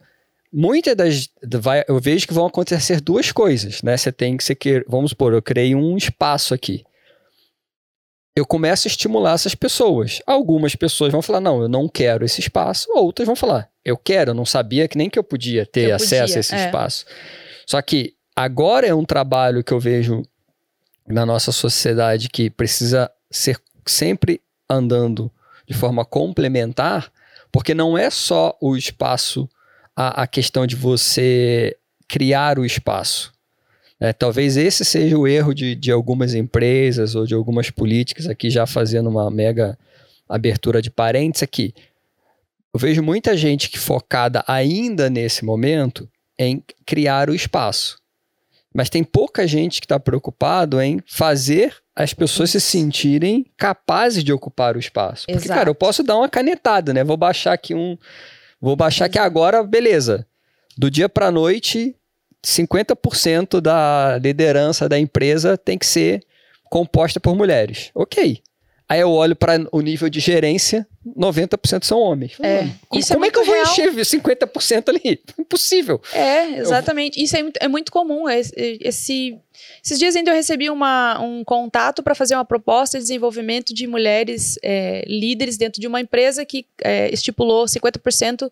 muitas 0.53 0.97
das. 0.97 1.29
Vai, 1.61 1.85
eu 1.87 2.01
vejo 2.01 2.27
que 2.27 2.35
vão 2.35 2.47
acontecer 2.47 3.01
duas 3.01 3.31
coisas, 3.31 3.83
né? 3.83 3.97
Você 3.97 4.11
tem 4.11 4.37
que. 4.37 4.43
Você 4.43 4.55
quer, 4.55 4.85
vamos 4.89 5.11
supor, 5.11 5.33
eu 5.33 5.41
criei 5.41 5.77
um 5.77 5.97
espaço 5.97 6.53
aqui. 6.53 6.85
Eu 8.37 8.45
começo 8.45 8.89
a 8.89 8.91
estimular 8.91 9.35
essas 9.35 9.55
pessoas. 9.55 10.21
Algumas 10.27 10.75
pessoas 10.75 11.13
vão 11.13 11.23
falar, 11.23 11.41
não, 11.41 11.63
eu 11.63 11.69
não 11.69 11.89
quero 11.89 12.25
esse 12.25 12.41
espaço. 12.41 12.89
Outras 12.93 13.27
vão 13.27 13.37
falar, 13.37 13.71
eu 13.85 13.97
quero, 13.97 14.31
eu 14.31 14.35
não 14.35 14.45
sabia 14.45 14.89
que 14.89 14.99
nem 14.99 15.09
que 15.09 15.19
eu 15.19 15.25
podia 15.25 15.65
ter 15.65 15.91
eu 15.91 15.97
acesso 15.97 16.23
podia, 16.23 16.37
a 16.37 16.41
esse 16.41 16.55
é. 16.55 16.65
espaço. 16.67 17.05
Só 17.67 17.81
que 17.81 18.15
agora 18.35 18.87
é 18.87 18.95
um 18.95 19.05
trabalho 19.05 19.63
que 19.63 19.73
eu 19.73 19.79
vejo 19.79 20.23
na 21.07 21.25
nossa 21.25 21.53
sociedade 21.53 22.29
que 22.29 22.51
precisa 22.51 23.11
ser 23.31 23.61
sempre 23.87 24.41
andando 24.69 25.31
de 25.67 25.75
forma 25.75 26.05
complementar, 26.05 27.13
porque 27.53 27.75
não 27.75 27.97
é 27.97 28.11
só 28.11 28.57
o 28.61 28.77
espaço, 28.77 29.49
a, 29.95 30.23
a 30.23 30.27
questão 30.27 30.67
de 30.67 30.75
você 30.75 31.77
criar 32.09 32.59
o 32.59 32.65
espaço. 32.65 33.34
É, 34.01 34.13
talvez 34.13 34.57
esse 34.57 34.85
seja 34.85 35.17
o 35.17 35.27
erro 35.27 35.55
de, 35.55 35.75
de 35.75 35.91
algumas 35.93 36.35
empresas 36.35 37.15
ou 37.15 37.27
de 37.27 37.35
algumas 37.35 37.71
políticas, 37.71 38.27
aqui 38.27 38.51
já 38.51 38.67
fazendo 38.67 39.09
uma 39.09 39.31
mega 39.31 39.79
abertura 40.29 40.83
de 40.83 40.91
parênteses 40.91 41.43
aqui. 41.43 41.75
Eu 42.73 42.81
vejo 42.81 43.03
muita 43.03 43.37
gente 43.37 43.71
que 43.71 43.79
focada 43.79 44.43
ainda 44.49 45.09
nesse 45.09 45.45
momento 45.45 46.09
em 46.39 46.63
criar 46.85 47.31
o 47.31 47.35
espaço. 47.35 47.99
Mas 48.75 48.91
tem 48.91 49.05
pouca 49.05 49.47
gente 49.47 49.81
que 49.81 49.85
está 49.85 50.01
preocupado 50.01 50.81
em 50.81 51.01
fazer 51.07 51.77
as 51.95 52.13
pessoas 52.13 52.51
se 52.51 52.61
sentirem 52.61 53.47
capazes 53.57 54.25
de 54.25 54.33
ocupar 54.33 54.77
o 54.77 54.81
espaço. 54.81 55.27
Porque, 55.27 55.45
Exato. 55.45 55.57
cara, 55.57 55.71
eu 55.71 55.75
posso 55.75 56.03
dar 56.03 56.17
uma 56.17 56.29
canetada, 56.29 56.93
né? 56.93 57.05
Vou 57.05 57.17
baixar 57.17 57.53
aqui 57.53 57.73
um. 57.73 57.97
Vou 58.61 58.75
baixar 58.75 59.09
que 59.09 59.19
agora, 59.19 59.63
beleza. 59.63 60.27
Do 60.77 60.91
dia 60.91 61.09
para 61.09 61.31
noite, 61.31 61.95
50% 62.45 63.61
da 63.61 64.19
liderança 64.23 64.89
da 64.89 64.99
empresa 64.99 65.57
tem 65.57 65.79
que 65.79 65.87
ser 65.87 66.23
composta 66.65 67.19
por 67.19 67.35
mulheres. 67.35 67.91
Ok. 67.95 68.43
Aí 68.87 69.01
eu 69.01 69.11
olho 69.11 69.35
para 69.35 69.67
o 69.73 69.81
nível 69.81 70.11
de 70.11 70.21
gerência, 70.21 70.87
90% 71.17 71.85
são 71.85 71.99
homens. 71.99 72.33
É, 72.39 72.63
hum, 72.63 72.71
isso 72.95 73.13
é 73.13 73.17
como 73.17 73.25
é, 73.25 73.29
é 73.29 73.31
que 73.31 73.39
eu 73.39 73.45
vou 73.45 73.55
real. 73.55 73.67
encher 73.67 73.91
50% 73.93 74.89
ali? 74.89 75.21
Impossível. 75.39 76.03
É, 76.13 76.59
exatamente. 76.59 77.19
Eu... 77.19 77.25
Isso 77.25 77.37
é 77.37 77.43
muito, 77.43 77.57
é 77.63 77.69
muito 77.69 77.91
comum. 77.91 78.29
Esse, 78.29 78.53
esses 79.83 79.99
dias 79.99 80.15
ainda 80.15 80.31
eu 80.31 80.35
recebi 80.35 80.69
uma, 80.69 81.19
um 81.19 81.43
contato 81.43 82.03
para 82.03 82.15
fazer 82.15 82.35
uma 82.35 82.45
proposta 82.45 82.99
de 82.99 83.05
desenvolvimento 83.05 83.73
de 83.73 83.87
mulheres 83.87 84.59
é, 84.63 85.03
líderes 85.07 85.57
dentro 85.57 85.81
de 85.81 85.87
uma 85.87 86.01
empresa 86.01 86.45
que 86.45 86.67
é, 86.83 87.13
estipulou 87.13 87.65
50% 87.65 88.51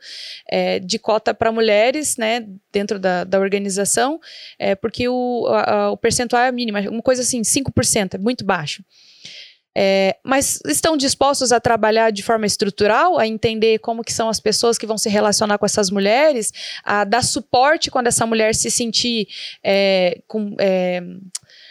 é, 0.48 0.78
de 0.78 0.98
cota 0.98 1.34
para 1.34 1.52
mulheres 1.52 2.16
né, 2.16 2.46
dentro 2.72 2.98
da, 2.98 3.24
da 3.24 3.38
organização, 3.38 4.18
é, 4.58 4.74
porque 4.74 5.06
o, 5.08 5.46
a, 5.48 5.90
o 5.90 5.96
percentual 5.98 6.42
é 6.42 6.50
mínimo, 6.52 6.78
uma 6.88 7.02
coisa 7.02 7.20
assim, 7.20 7.42
5%, 7.42 8.14
é 8.14 8.18
muito 8.18 8.46
baixo. 8.46 8.82
É, 9.74 10.16
mas 10.22 10.60
estão 10.66 10.96
dispostos 10.96 11.50
a 11.50 11.58
trabalhar 11.58 12.10
de 12.10 12.22
forma 12.22 12.46
estrutural, 12.46 13.18
a 13.18 13.26
entender 13.26 13.78
como 13.78 14.04
que 14.04 14.12
são 14.12 14.28
as 14.28 14.38
pessoas 14.38 14.76
que 14.76 14.86
vão 14.86 14.98
se 14.98 15.08
relacionar 15.08 15.58
com 15.58 15.64
essas 15.64 15.90
mulheres, 15.90 16.52
a 16.84 17.04
dar 17.04 17.22
suporte 17.22 17.90
quando 17.90 18.06
essa 18.06 18.26
mulher 18.26 18.54
se 18.54 18.70
sentir 18.70 19.26
é, 19.64 20.20
com, 20.26 20.54
é, 20.58 21.02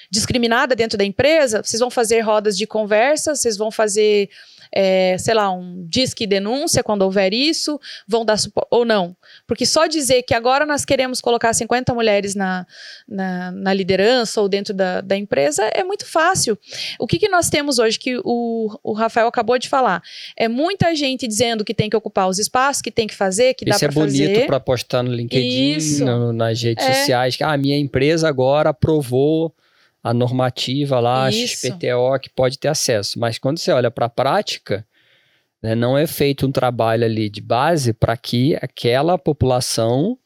discriminada 0.10 0.76
dentro 0.76 0.98
da 0.98 1.06
empresa? 1.06 1.62
Vocês 1.64 1.80
vão 1.80 1.92
fazer 1.92 2.22
rodas 2.22 2.58
de 2.58 2.66
conversa, 2.66 3.36
vocês 3.36 3.56
vão 3.56 3.70
fazer 3.70 4.30
é, 4.74 5.18
sei 5.18 5.34
lá, 5.34 5.52
um 5.52 5.86
disque 5.88 6.26
denúncia 6.26 6.84
quando 6.84 7.02
houver 7.02 7.34
isso, 7.34 7.80
vão 8.08 8.24
dar 8.24 8.38
suporte 8.38 8.68
ou 8.72 8.86
não. 8.86 9.16
Porque 9.46 9.66
só 9.66 9.88
dizer 9.88 10.24
que 10.24 10.34
agora 10.34 10.66
nós 10.66 10.86
queremos 10.86 11.20
colocar 11.20 11.54
50 11.54 11.94
mulheres 11.94 12.36
na, 12.36 12.66
na, 13.08 13.52
na 13.52 13.74
liderança 13.74 14.42
ou 14.42 14.48
dentro 14.48 14.74
da, 14.74 15.02
da, 15.02 15.18
empresa 15.18 15.64
é 15.74 15.84
muito 15.84 16.06
fácil. 16.06 16.58
O 17.00 17.06
que, 17.06 17.20
que 17.20 17.28
nós 17.28 17.50
temos 17.50 17.80
hoje, 17.80 18.00
que 18.00 18.18
o, 18.24 18.70
o 18.84 18.94
Rafael 18.94 19.28
acabou 19.28 19.58
de 19.58 19.68
falar, 19.68 20.02
é 20.38 20.48
muita 20.48 20.96
gente 20.96 21.28
dizendo 21.28 21.66
que 21.66 21.74
tem 21.74 21.90
que 21.90 21.96
ocupar 21.96 22.30
os 22.30 22.40
espaços, 22.40 22.82
que 22.82 22.92
tem 22.92 23.08
que 23.08 23.16
fazer, 23.16 23.54
que 23.54 23.66
isso 23.66 23.80
dá 23.80 23.88
para 23.88 23.92
fazer. 23.92 24.08
Isso 24.08 24.24
é 24.24 24.28
bonito 24.28 24.48
para 24.48 24.60
postar 24.60 25.04
no 25.04 25.14
LinkedIn, 25.14 26.04
no, 26.04 26.32
nas 26.32 26.62
redes 26.62 26.86
é. 26.86 26.94
sociais, 26.94 27.36
que 27.36 27.44
ah, 27.44 27.52
a 27.52 27.58
minha 27.58 27.78
empresa 27.78 28.28
agora 28.28 28.70
aprovou 28.70 29.54
a 30.04 30.14
normativa 30.14 31.00
lá, 31.00 31.30
Isso. 31.30 31.68
a 31.68 31.72
XPTO, 31.72 32.20
que 32.22 32.30
pode 32.30 32.58
ter 32.58 32.68
acesso. 32.68 33.20
Mas 33.20 33.38
quando 33.38 33.60
você 33.60 33.72
olha 33.72 33.92
para 33.92 34.08
a 34.08 34.10
prática, 34.10 34.86
né, 35.62 35.76
não 35.76 35.98
é 35.98 36.08
feito 36.08 36.46
um 36.48 36.52
trabalho 36.52 37.06
ali 37.06 37.30
de 37.30 37.42
base 37.42 37.94
para 37.94 38.18
que 38.18 38.56
aquela 38.62 39.18
população 39.18 40.18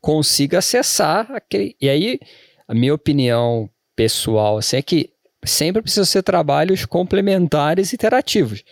consiga 0.00 0.58
acessar 0.58 1.30
aquele. 1.32 1.74
E 1.80 1.88
aí, 1.88 2.20
a 2.68 2.74
minha 2.74 2.92
opinião 2.92 3.70
pessoal 3.96 4.58
assim, 4.58 4.76
é 4.76 4.82
que 4.82 5.10
sempre 5.44 5.82
precisa 5.82 6.04
ser 6.04 6.22
trabalhos 6.22 6.84
complementares 6.84 7.92
e 7.92 7.96
interativos. 7.96 8.62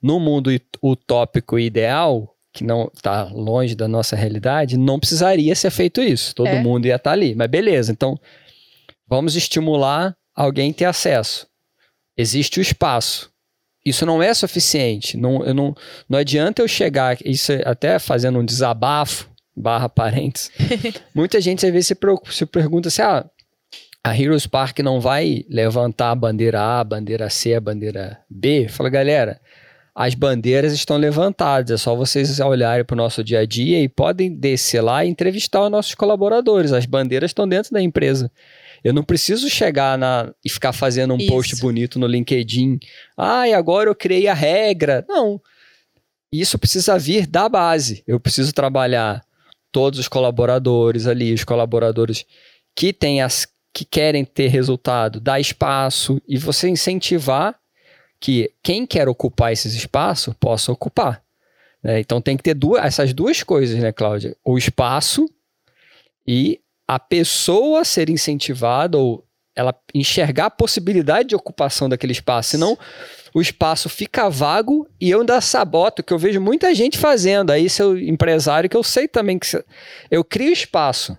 No 0.00 0.20
mundo 0.20 0.50
utópico 0.82 1.58
ideal, 1.58 2.34
que 2.52 2.64
não 2.64 2.90
está 2.94 3.24
longe 3.24 3.74
da 3.74 3.86
nossa 3.86 4.16
realidade, 4.16 4.78
não 4.78 4.98
precisaria 4.98 5.54
ser 5.54 5.70
feito 5.70 6.00
isso. 6.00 6.34
Todo 6.34 6.48
é. 6.48 6.60
mundo 6.60 6.86
ia 6.86 6.96
estar 6.96 7.10
tá 7.10 7.14
ali. 7.14 7.34
Mas 7.34 7.48
beleza, 7.48 7.92
então 7.92 8.18
Vamos 9.08 9.36
estimular 9.36 10.16
alguém 10.34 10.70
a 10.70 10.74
ter 10.74 10.84
acesso. 10.84 11.46
Existe 12.16 12.58
o 12.58 12.62
espaço. 12.62 13.30
Isso 13.84 14.04
não 14.04 14.22
é 14.22 14.34
suficiente. 14.34 15.16
Não, 15.16 15.38
não, 15.54 15.74
não 16.08 16.18
adianta 16.18 16.60
eu 16.60 16.66
chegar, 16.66 17.18
isso 17.24 17.52
é 17.52 17.62
até 17.64 17.98
fazendo 17.98 18.38
um 18.38 18.44
desabafo, 18.44 19.30
barra 19.56 19.88
parênteses. 19.88 20.50
Muita 21.14 21.40
gente 21.40 21.64
às 21.64 21.72
vezes 21.72 21.88
se, 21.88 21.94
preocupa, 21.94 22.32
se 22.32 22.44
pergunta 22.44 22.90
se 22.90 23.00
assim, 23.00 23.12
ah, 23.12 23.30
a 24.02 24.16
Heroes 24.16 24.46
Park 24.46 24.80
não 24.80 25.00
vai 25.00 25.44
levantar 25.48 26.10
a 26.10 26.14
bandeira 26.14 26.60
A, 26.60 26.80
a 26.80 26.84
bandeira 26.84 27.30
C, 27.30 27.54
a 27.54 27.60
bandeira 27.60 28.18
B. 28.28 28.68
Fala, 28.68 28.88
galera, 28.88 29.40
as 29.94 30.14
bandeiras 30.14 30.72
estão 30.72 30.96
levantadas. 30.96 31.70
É 31.70 31.76
só 31.76 31.94
vocês 31.94 32.38
olharem 32.38 32.84
para 32.84 32.94
o 32.94 32.96
nosso 32.96 33.24
dia 33.24 33.40
a 33.40 33.46
dia 33.46 33.82
e 33.82 33.88
podem 33.88 34.32
descer 34.32 34.80
lá 34.80 35.04
e 35.04 35.08
entrevistar 35.08 35.64
os 35.64 35.70
nossos 35.70 35.94
colaboradores. 35.94 36.72
As 36.72 36.86
bandeiras 36.86 37.30
estão 37.30 37.48
dentro 37.48 37.72
da 37.72 37.80
empresa. 37.80 38.30
Eu 38.86 38.92
não 38.92 39.02
preciso 39.02 39.50
chegar 39.50 39.98
na, 39.98 40.32
e 40.44 40.48
ficar 40.48 40.72
fazendo 40.72 41.12
um 41.12 41.16
Isso. 41.16 41.26
post 41.26 41.56
bonito 41.56 41.98
no 41.98 42.06
LinkedIn. 42.06 42.78
Ah, 43.16 43.48
e 43.48 43.52
agora 43.52 43.90
eu 43.90 43.96
criei 43.96 44.28
a 44.28 44.32
regra. 44.32 45.04
Não. 45.08 45.40
Isso 46.30 46.56
precisa 46.56 46.96
vir 46.96 47.26
da 47.26 47.48
base. 47.48 48.04
Eu 48.06 48.20
preciso 48.20 48.52
trabalhar 48.52 49.24
todos 49.72 49.98
os 49.98 50.06
colaboradores 50.06 51.08
ali, 51.08 51.34
os 51.34 51.42
colaboradores 51.42 52.24
que 52.76 52.92
têm 52.92 53.20
as 53.20 53.48
que 53.74 53.84
querem 53.84 54.24
ter 54.24 54.46
resultado, 54.46 55.18
dar 55.18 55.40
espaço 55.40 56.22
e 56.28 56.38
você 56.38 56.68
incentivar 56.68 57.58
que 58.20 58.52
quem 58.62 58.86
quer 58.86 59.08
ocupar 59.08 59.52
esses 59.52 59.74
espaços 59.74 60.32
possa 60.38 60.70
ocupar. 60.70 61.20
Né? 61.82 61.98
Então 61.98 62.20
tem 62.20 62.36
que 62.36 62.44
ter 62.44 62.54
duas, 62.54 62.84
essas 62.84 63.12
duas 63.12 63.42
coisas, 63.42 63.80
né, 63.80 63.90
Cláudia? 63.90 64.36
O 64.44 64.56
espaço 64.56 65.28
e 66.24 66.60
a 66.86 66.98
pessoa 66.98 67.84
ser 67.84 68.08
incentivada 68.08 68.96
ou 68.96 69.24
ela 69.54 69.74
enxergar 69.94 70.46
a 70.46 70.50
possibilidade 70.50 71.30
de 71.30 71.34
ocupação 71.34 71.88
daquele 71.88 72.12
espaço, 72.12 72.50
senão 72.50 72.78
o 73.34 73.40
espaço 73.40 73.88
fica 73.88 74.28
vago 74.28 74.86
e 75.00 75.10
eu 75.10 75.20
ainda 75.20 75.40
saboto, 75.40 76.02
que 76.02 76.12
eu 76.12 76.18
vejo 76.18 76.40
muita 76.40 76.74
gente 76.74 76.98
fazendo, 76.98 77.50
aí 77.50 77.68
seu 77.68 77.98
empresário, 77.98 78.68
que 78.68 78.76
eu 78.76 78.82
sei 78.82 79.08
também 79.08 79.38
que 79.38 79.46
eu 80.10 80.22
crio 80.22 80.52
espaço, 80.52 81.16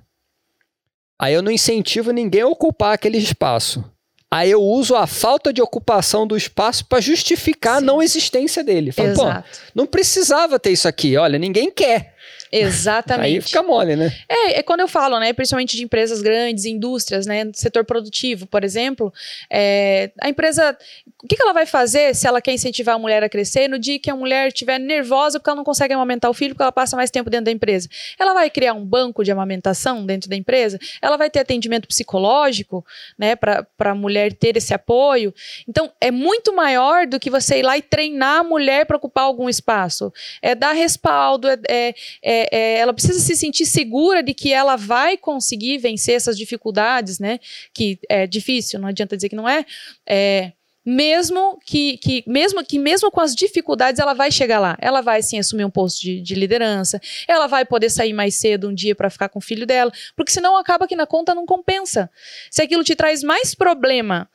aí 1.19 1.33
eu 1.33 1.41
não 1.41 1.51
incentivo 1.51 2.11
ninguém 2.11 2.41
a 2.41 2.47
ocupar 2.47 2.93
aquele 2.93 3.17
espaço. 3.17 3.83
Aí 4.29 4.51
eu 4.51 4.61
uso 4.61 4.93
a 4.95 5.07
falta 5.07 5.53
de 5.53 5.61
ocupação 5.61 6.27
do 6.27 6.35
espaço 6.35 6.85
para 6.85 6.99
justificar 6.99 7.77
Sim. 7.77 7.83
a 7.83 7.85
não 7.85 8.01
existência 8.01 8.61
dele. 8.61 8.91
Falo, 8.91 9.09
Exato. 9.09 9.59
não 9.73 9.87
precisava 9.87 10.59
ter 10.59 10.71
isso 10.71 10.87
aqui. 10.87 11.15
Olha, 11.15 11.39
ninguém 11.39 11.71
quer. 11.71 12.16
Exatamente. 12.51 13.35
Aí 13.35 13.41
fica 13.41 13.61
mole, 13.61 13.95
né? 13.95 14.13
É, 14.27 14.59
é 14.59 14.63
quando 14.63 14.81
eu 14.81 14.87
falo, 14.87 15.19
né, 15.19 15.33
principalmente 15.33 15.75
de 15.75 15.83
empresas 15.83 16.21
grandes, 16.21 16.65
indústrias, 16.65 17.25
né, 17.25 17.49
setor 17.53 17.83
produtivo, 17.83 18.47
por 18.47 18.63
exemplo, 18.63 19.13
é, 19.49 20.11
a 20.21 20.29
empresa, 20.29 20.77
o 21.23 21.27
que, 21.27 21.35
que 21.35 21.41
ela 21.41 21.53
vai 21.53 21.65
fazer 21.65 22.15
se 22.15 22.27
ela 22.27 22.41
quer 22.41 22.53
incentivar 22.53 22.95
a 22.95 22.99
mulher 22.99 23.23
a 23.23 23.29
crescer 23.29 23.67
no 23.67 23.77
dia 23.77 23.99
que 23.99 24.09
a 24.09 24.15
mulher 24.15 24.47
estiver 24.47 24.79
nervosa 24.79 25.39
porque 25.39 25.49
ela 25.49 25.57
não 25.57 25.63
consegue 25.63 25.93
amamentar 25.93 26.29
o 26.31 26.33
filho 26.33 26.53
porque 26.53 26.63
ela 26.63 26.71
passa 26.71 26.95
mais 26.95 27.11
tempo 27.11 27.29
dentro 27.29 27.45
da 27.45 27.51
empresa? 27.51 27.89
Ela 28.17 28.33
vai 28.33 28.49
criar 28.49 28.73
um 28.73 28.85
banco 28.85 29.23
de 29.23 29.31
amamentação 29.31 30.05
dentro 30.05 30.29
da 30.29 30.35
empresa? 30.35 30.79
Ela 31.01 31.17
vai 31.17 31.29
ter 31.29 31.39
atendimento 31.39 31.87
psicológico, 31.87 32.85
né, 33.17 33.35
para 33.35 33.65
a 33.79 33.95
mulher 33.95 34.33
ter 34.33 34.55
esse 34.57 34.73
apoio? 34.73 35.33
Então, 35.67 35.91
é 35.99 36.11
muito 36.11 36.55
maior 36.55 37.05
do 37.05 37.19
que 37.19 37.29
você 37.29 37.59
ir 37.59 37.63
lá 37.63 37.77
e 37.77 37.81
treinar 37.81 38.39
a 38.39 38.43
mulher 38.43 38.85
para 38.85 38.97
ocupar 38.97 39.25
algum 39.25 39.49
espaço. 39.49 40.13
É 40.41 40.55
dar 40.55 40.73
respaldo, 40.73 41.47
é, 41.49 41.57
é, 41.67 41.95
é, 42.23 42.55
é, 42.55 42.79
ela 42.79 42.93
precisa 42.93 43.19
se 43.19 43.35
sentir 43.35 43.65
segura 43.65 44.21
de 44.23 44.33
que 44.33 44.53
ela 44.53 44.75
vai 44.75 45.17
conseguir 45.17 45.77
vencer 45.77 46.15
essas 46.15 46.37
dificuldades, 46.37 47.19
né? 47.19 47.39
Que 47.73 47.99
é 48.09 48.27
difícil, 48.27 48.79
não 48.79 48.87
adianta 48.87 49.15
dizer 49.15 49.29
que 49.29 49.35
não 49.35 49.47
é. 49.47 49.65
é 50.07 50.51
mesmo 50.89 51.59
que, 51.65 51.97
que, 51.97 52.23
mesmo 52.25 52.63
que 52.63 52.79
mesmo 52.79 53.11
com 53.11 53.19
as 53.19 53.35
dificuldades 53.35 53.99
ela 53.99 54.13
vai 54.13 54.31
chegar 54.31 54.57
lá, 54.57 54.77
ela 54.79 55.01
vai 55.01 55.21
sim 55.21 55.37
assumir 55.37 55.65
um 55.65 55.69
posto 55.69 55.99
de, 55.99 56.21
de 56.21 56.33
liderança, 56.33 57.01
ela 57.27 57.45
vai 57.45 57.65
poder 57.65 57.89
sair 57.89 58.13
mais 58.13 58.35
cedo 58.35 58.69
um 58.69 58.73
dia 58.73 58.95
para 58.95 59.09
ficar 59.09 59.27
com 59.27 59.39
o 59.39 59.41
filho 59.41 59.65
dela, 59.65 59.91
porque 60.15 60.31
senão 60.31 60.55
acaba 60.55 60.87
que 60.87 60.95
na 60.95 61.05
conta 61.05 61.35
não 61.35 61.45
compensa. 61.45 62.09
Se 62.49 62.61
aquilo 62.61 62.85
te 62.85 62.95
traz 62.95 63.21
mais 63.21 63.53
problema 63.53 64.29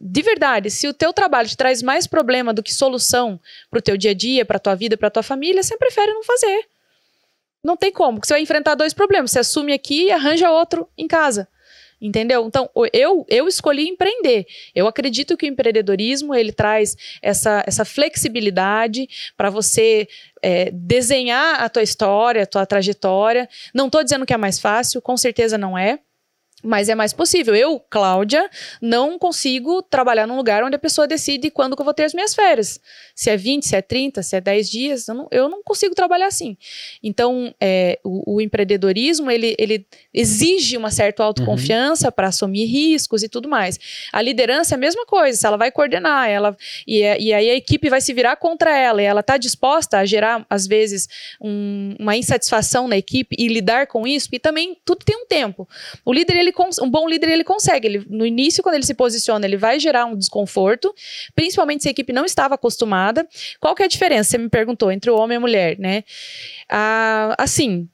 de 0.00 0.22
verdade, 0.22 0.70
se 0.70 0.86
o 0.86 0.94
teu 0.94 1.12
trabalho 1.12 1.48
te 1.48 1.56
traz 1.56 1.82
mais 1.82 2.06
problema 2.06 2.52
do 2.52 2.62
que 2.62 2.72
solução 2.72 3.40
para 3.70 3.78
o 3.78 3.82
teu 3.82 3.96
dia 3.96 4.10
a 4.10 4.14
dia, 4.14 4.44
para 4.44 4.58
tua 4.58 4.74
vida, 4.74 4.96
para 4.96 5.10
tua 5.10 5.22
família, 5.22 5.62
você 5.62 5.76
prefere 5.76 6.12
não 6.12 6.22
fazer. 6.22 6.68
Não 7.62 7.76
tem 7.76 7.92
como, 7.92 8.18
porque 8.18 8.28
você 8.28 8.34
vai 8.34 8.42
enfrentar 8.42 8.74
dois 8.74 8.94
problemas. 8.94 9.30
Você 9.30 9.40
assume 9.40 9.72
aqui 9.72 10.04
e 10.04 10.12
arranja 10.12 10.50
outro 10.50 10.88
em 10.96 11.06
casa. 11.06 11.48
Entendeu? 12.00 12.46
Então, 12.46 12.68
eu, 12.92 13.24
eu 13.26 13.48
escolhi 13.48 13.88
empreender. 13.88 14.46
Eu 14.74 14.86
acredito 14.86 15.36
que 15.36 15.46
o 15.46 15.48
empreendedorismo 15.48 16.34
ele 16.34 16.52
traz 16.52 16.94
essa, 17.22 17.64
essa 17.66 17.86
flexibilidade 17.86 19.08
para 19.34 19.48
você 19.48 20.06
é, 20.42 20.70
desenhar 20.70 21.62
a 21.62 21.68
tua 21.70 21.82
história, 21.82 22.42
a 22.42 22.46
tua 22.46 22.66
trajetória. 22.66 23.48
Não 23.74 23.86
estou 23.86 24.04
dizendo 24.04 24.26
que 24.26 24.34
é 24.34 24.36
mais 24.36 24.60
fácil, 24.60 25.00
com 25.00 25.16
certeza 25.16 25.56
não 25.56 25.76
é. 25.76 25.98
Mas 26.66 26.88
é 26.88 26.94
mais 26.94 27.12
possível. 27.12 27.54
Eu, 27.54 27.80
Cláudia, 27.88 28.50
não 28.82 29.18
consigo 29.18 29.82
trabalhar 29.82 30.26
num 30.26 30.36
lugar 30.36 30.64
onde 30.64 30.74
a 30.74 30.78
pessoa 30.78 31.06
decide 31.06 31.50
quando 31.50 31.76
que 31.76 31.82
eu 31.82 31.84
vou 31.84 31.94
ter 31.94 32.04
as 32.04 32.12
minhas 32.12 32.34
férias. 32.34 32.80
Se 33.14 33.30
é 33.30 33.36
20, 33.36 33.66
se 33.66 33.76
é 33.76 33.80
30, 33.80 34.22
se 34.22 34.36
é 34.36 34.40
10 34.40 34.70
dias, 34.70 35.08
eu 35.08 35.14
não, 35.14 35.28
eu 35.30 35.48
não 35.48 35.62
consigo 35.62 35.94
trabalhar 35.94 36.26
assim. 36.26 36.56
Então, 37.02 37.54
é, 37.60 37.98
o, 38.02 38.34
o, 38.34 38.40
empreendedorismo, 38.40 39.30
ele, 39.30 39.54
ele 39.58 39.86
exige 40.12 40.76
uma 40.76 40.90
certa 40.90 41.22
autoconfiança 41.22 42.08
uhum. 42.08 42.12
para 42.12 42.28
assumir 42.28 42.64
riscos 42.64 43.22
e 43.22 43.28
tudo 43.28 43.48
mais. 43.48 43.78
A 44.12 44.20
liderança 44.20 44.74
é 44.74 44.76
a 44.76 44.78
mesma 44.78 45.06
coisa, 45.06 45.38
se 45.38 45.46
ela 45.46 45.56
vai 45.56 45.70
coordenar, 45.70 46.28
ela, 46.28 46.56
e, 46.86 47.02
é, 47.02 47.20
e 47.20 47.32
aí 47.32 47.48
a 47.48 47.54
equipe 47.54 47.88
vai 47.88 48.00
se 48.00 48.12
virar 48.12 48.36
contra 48.36 48.76
ela, 48.76 49.00
e 49.00 49.04
ela 49.04 49.20
está 49.20 49.36
disposta 49.36 49.98
a 49.98 50.04
gerar, 50.04 50.44
às 50.50 50.66
vezes, 50.66 51.08
um, 51.40 51.94
uma 51.98 52.16
insatisfação 52.16 52.88
na 52.88 52.96
equipe 52.96 53.36
e 53.38 53.46
lidar 53.46 53.86
com 53.86 54.06
isso, 54.06 54.28
e 54.32 54.38
também 54.38 54.76
tudo 54.84 55.04
tem 55.04 55.16
um 55.16 55.26
tempo. 55.26 55.68
O 56.04 56.12
líder, 56.12 56.36
ele 56.36 56.55
um 56.82 56.90
bom 56.90 57.08
líder 57.08 57.30
ele 57.30 57.44
consegue. 57.44 57.86
Ele, 57.86 58.06
no 58.08 58.24
início, 58.24 58.62
quando 58.62 58.76
ele 58.76 58.86
se 58.86 58.94
posiciona, 58.94 59.46
ele 59.46 59.56
vai 59.56 59.78
gerar 59.78 60.06
um 60.06 60.16
desconforto, 60.16 60.94
principalmente 61.34 61.82
se 61.82 61.88
a 61.88 61.90
equipe 61.90 62.12
não 62.12 62.24
estava 62.24 62.54
acostumada. 62.54 63.26
Qual 63.60 63.74
que 63.74 63.82
é 63.82 63.86
a 63.86 63.88
diferença? 63.88 64.30
Você 64.30 64.38
me 64.38 64.48
perguntou 64.48 64.90
entre 64.90 65.10
o 65.10 65.16
homem 65.16 65.36
e 65.36 65.38
a 65.38 65.40
mulher, 65.40 65.78
né? 65.78 66.04
Ah, 66.68 67.34
assim, 67.38 67.88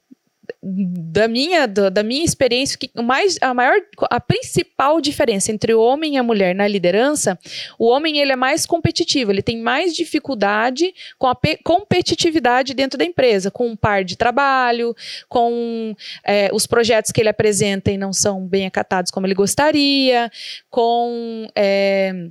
da 0.65 1.27
minha, 1.27 1.67
da, 1.67 1.89
da, 1.89 2.03
minha 2.03 2.23
experiência, 2.23 2.77
que 2.77 2.89
mais, 3.01 3.37
a 3.41 3.53
maior, 3.53 3.75
a 4.09 4.19
principal 4.19 5.01
diferença 5.01 5.51
entre 5.51 5.73
o 5.73 5.81
homem 5.81 6.15
e 6.15 6.17
a 6.17 6.23
mulher 6.23 6.55
na 6.55 6.65
liderança, 6.65 7.37
o 7.77 7.85
homem 7.87 8.19
ele 8.19 8.31
é 8.31 8.35
mais 8.35 8.65
competitivo, 8.65 9.31
ele 9.31 9.41
tem 9.41 9.57
mais 9.57 9.93
dificuldade 9.93 10.93
com 11.19 11.27
a 11.27 11.37
competitividade 11.63 12.73
dentro 12.73 12.97
da 12.97 13.03
empresa, 13.03 13.51
com 13.51 13.67
um 13.67 13.75
par 13.75 14.05
de 14.05 14.15
trabalho, 14.15 14.95
com 15.27 15.93
é, 16.25 16.49
os 16.53 16.65
projetos 16.65 17.11
que 17.11 17.19
ele 17.19 17.29
apresenta 17.29 17.91
e 17.91 17.97
não 17.97 18.13
são 18.13 18.47
bem 18.47 18.65
acatados 18.65 19.11
como 19.11 19.27
ele 19.27 19.35
gostaria, 19.35 20.31
com 20.69 21.47
é, 21.55 22.29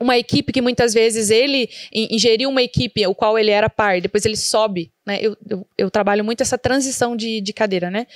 uma 0.00 0.16
equipe 0.16 0.52
que 0.52 0.60
muitas 0.60 0.94
vezes 0.94 1.30
ele 1.30 1.68
ingeriu 1.92 2.48
uma 2.48 2.62
equipe, 2.62 3.06
o 3.06 3.14
qual 3.14 3.38
ele 3.38 3.50
era 3.50 3.68
par, 3.68 4.00
depois 4.00 4.24
ele 4.24 4.36
sobe 4.36 4.90
né? 5.08 5.18
Eu, 5.22 5.36
eu, 5.48 5.66
eu, 5.78 5.90
trabalho 5.90 6.22
muito 6.22 6.42
essa 6.42 6.58
transição 6.58 7.16
de, 7.16 7.40
de 7.40 7.52
cadeira, 7.54 7.90
né? 7.90 8.06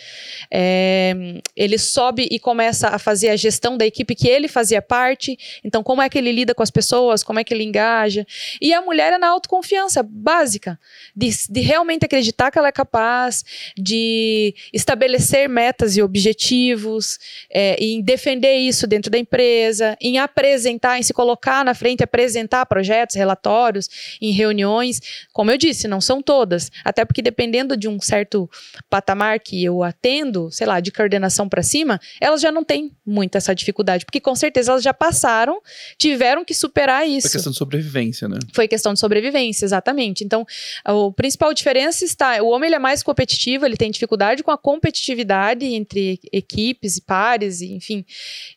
É, 0.51 1.41
ele 1.57 1.79
sobe 1.79 2.29
e 2.31 2.39
começa 2.39 2.89
a 2.89 2.99
fazer 2.99 3.31
a 3.31 3.37
gestão 3.37 3.79
da 3.79 3.87
equipe 3.87 4.15
que 4.15 4.29
ele 4.29 4.47
fazia 4.47 4.83
parte. 4.83 5.39
Então, 5.65 5.83
como 5.83 6.03
é 6.03 6.09
que 6.11 6.19
ele 6.19 6.31
lida 6.31 6.55
com 6.55 6.63
as 6.63 6.71
pessoas, 6.71 7.23
como 7.23 7.41
é 7.41 7.45
que 7.45 7.55
ele 7.55 7.65
engaja. 7.65 8.27
E 8.61 8.75
a 8.75 8.83
mulher 8.83 9.15
é 9.15 9.19
na 9.19 9.29
autoconfiança 9.29 10.03
básica, 10.03 10.79
de, 11.17 11.31
de 11.49 11.61
realmente 11.61 12.05
acreditar 12.05 12.51
que 12.51 12.59
ela 12.59 12.69
é 12.69 12.73
capaz, 12.73 13.43
de 13.77 14.55
estabelecer 14.71 15.49
metas 15.49 15.97
e 15.97 16.03
objetivos, 16.03 17.19
é, 17.51 17.75
em 17.83 18.03
defender 18.03 18.57
isso 18.57 18.87
dentro 18.87 19.11
da 19.11 19.17
empresa, 19.17 19.97
em 19.99 20.19
apresentar, 20.19 20.99
em 20.99 21.03
se 21.03 21.15
colocar 21.15 21.65
na 21.65 21.73
frente, 21.73 22.05
apresentar 22.05 22.67
projetos, 22.67 23.17
relatórios, 23.17 23.89
em 24.21 24.31
reuniões. 24.31 25.01
Como 25.33 25.51
eu 25.51 25.57
disse, 25.57 25.89
não 25.89 26.03
são 26.03 26.21
todas. 26.21 26.71
Até 26.85 27.05
porque 27.05 27.23
dependendo 27.23 27.77
de 27.77 27.89
um 27.89 28.01
certo 28.01 28.49
patamar 28.89 29.41
que 29.41 29.63
eu 29.65 29.83
atendo, 29.83 30.51
sei 30.51 30.67
lá, 30.67 30.81
de 30.81 30.91
coordenação 30.91 31.49
para 31.49 31.63
cima, 31.63 32.01
elas 32.21 32.41
já 32.41 32.53
não 32.53 32.65
têm 32.65 32.93
muita 33.05 33.39
essa 33.39 33.55
dificuldade, 33.55 34.05
porque 34.05 34.21
com 34.21 34.35
certeza 34.35 34.73
elas 34.73 34.83
já 34.83 34.95
passaram, 34.95 35.61
tiveram 35.97 36.45
que 36.45 36.55
superar 36.55 37.07
isso. 37.07 37.29
Foi 37.29 37.33
questão 37.33 37.53
de 37.53 37.59
sobrevivência, 37.59 38.29
né? 38.29 38.39
Foi 38.53 38.69
questão 38.69 38.93
de 38.93 39.01
sobrevivência, 39.01 39.65
exatamente. 39.65 40.25
Então, 40.25 40.47
a 40.85 40.93
principal 41.15 41.53
diferença 41.53 42.05
está, 42.05 42.43
o 42.43 42.49
homem 42.49 42.69
ele 42.69 42.77
é 42.77 42.79
mais 42.79 43.03
competitivo, 43.03 43.67
ele 43.67 43.77
tem 43.77 43.91
dificuldade 43.91 44.43
com 44.43 44.51
a 44.51 44.59
competitividade 44.59 45.67
entre 45.67 46.21
equipes 46.33 46.97
e 46.97 47.03
pares, 47.03 47.61
enfim. 47.61 48.05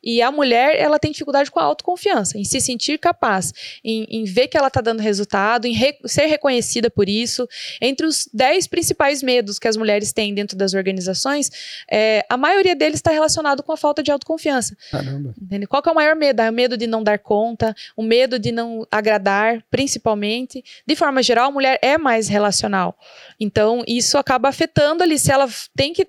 E 0.03 0.21
a 0.21 0.31
mulher, 0.31 0.75
ela 0.77 0.99
tem 0.99 1.11
dificuldade 1.11 1.51
com 1.51 1.59
a 1.59 1.63
autoconfiança, 1.63 2.37
em 2.37 2.43
se 2.43 2.59
sentir 2.61 2.97
capaz, 2.97 3.53
em, 3.83 4.05
em 4.09 4.23
ver 4.23 4.47
que 4.47 4.57
ela 4.57 4.67
está 4.67 4.81
dando 4.81 4.99
resultado, 4.99 5.65
em 5.65 5.73
re, 5.73 5.97
ser 6.05 6.25
reconhecida 6.25 6.89
por 6.89 7.09
isso. 7.09 7.47
Entre 7.81 8.05
os 8.05 8.14
os 8.15 8.29
10 8.33 8.67
principais 8.67 9.21
medos 9.21 9.59
que 9.59 9.67
as 9.67 9.75
mulheres 9.75 10.13
têm 10.13 10.33
dentro 10.33 10.57
das 10.57 10.73
organizações, 10.73 11.51
é, 11.91 12.25
a 12.29 12.37
maioria 12.37 12.75
deles 12.75 12.95
está 12.95 13.11
relacionado 13.11 13.61
com 13.61 13.71
a 13.71 13.77
falta 13.77 14.01
de 14.01 14.11
autoconfiança. 14.11 14.75
Caramba. 14.89 15.33
Entende? 15.41 15.67
Qual 15.67 15.83
é 15.85 15.91
o 15.91 15.95
maior 15.95 16.15
medo? 16.15 16.41
É 16.41 16.49
o 16.49 16.53
medo 16.53 16.77
de 16.77 16.87
não 16.87 17.03
dar 17.03 17.19
conta, 17.19 17.75
o 17.95 18.01
medo 18.01 18.39
de 18.39 18.51
não 18.51 18.87
agradar, 18.89 19.63
principalmente. 19.69 20.63
De 20.87 20.95
forma 20.95 21.21
geral, 21.21 21.49
a 21.49 21.51
mulher 21.51 21.77
é 21.81 21.97
mais 21.97 22.27
relacional. 22.27 22.97
Então, 23.39 23.83
isso 23.87 24.17
acaba 24.17 24.49
afetando 24.49 25.03
ali. 25.03 25.19
Se 25.19 25.31
ela 25.31 25.47
tem 25.75 25.93
que, 25.93 26.07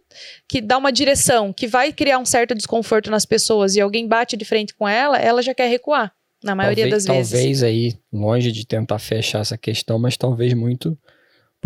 que 0.49 0.61
dar 0.61 0.78
uma 0.78 0.93
direção 0.93 1.53
que 1.53 1.66
vai 1.66 1.93
criar 1.93 2.19
um 2.19 2.27
certo 2.27 2.55
desconforto 2.55 3.11
nas 3.11 3.27
pessoas 3.27 3.74
e 3.74 3.81
alguém 3.81 4.07
bate 4.07 4.37
de 4.37 4.45
frente 4.45 4.74
com 4.74 4.89
ela, 4.89 5.19
ela 5.19 5.43
já 5.43 5.55
quer 5.55 5.69
recuar. 5.69 6.12
Na 6.45 6.55
maioria 6.55 6.85
talvez, 6.85 7.05
das 7.07 7.16
vezes. 7.16 7.33
Talvez 7.33 7.62
aí, 7.62 7.99
longe 8.12 8.53
de 8.53 8.66
tentar 8.66 8.99
fechar 8.99 9.41
essa 9.41 9.57
questão, 9.57 9.99
mas 9.99 10.16
talvez 10.16 10.53
muito 10.53 10.97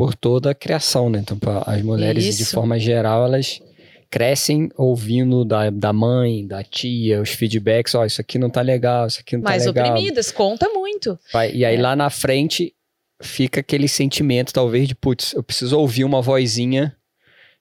por 0.01 0.15
toda 0.15 0.53
a 0.53 0.55
criação, 0.55 1.11
né? 1.11 1.19
Então, 1.19 1.37
as 1.67 1.83
mulheres, 1.83 2.25
Isso. 2.25 2.39
de 2.39 2.45
forma 2.47 2.79
geral, 2.79 3.27
elas 3.27 3.61
crescem 4.09 4.71
ouvindo 4.75 5.45
da, 5.45 5.69
da 5.69 5.93
mãe, 5.93 6.47
da 6.47 6.65
tia, 6.65 7.21
os 7.21 7.29
feedbacks, 7.29 7.95
ó, 7.95 8.01
oh, 8.01 8.07
isso 8.07 8.19
aqui 8.19 8.39
não 8.39 8.49
tá 8.49 8.63
legal, 8.63 9.07
isso 9.07 9.21
aqui 9.21 9.37
não 9.37 9.45
Mais 9.45 9.63
tá 9.63 9.69
legal. 9.69 9.85
Mais 9.85 9.95
oprimidas, 9.99 10.33
conta 10.33 10.71
muito. 10.71 11.19
e 11.53 11.67
aí 11.67 11.77
é. 11.77 11.79
lá 11.79 11.95
na 11.95 12.09
frente 12.09 12.73
fica 13.21 13.61
aquele 13.61 13.87
sentimento, 13.87 14.55
talvez, 14.55 14.89
de, 14.89 14.95
putz, 14.95 15.35
eu 15.35 15.43
preciso 15.43 15.79
ouvir 15.79 16.05
uma 16.05 16.23
vozinha 16.23 16.97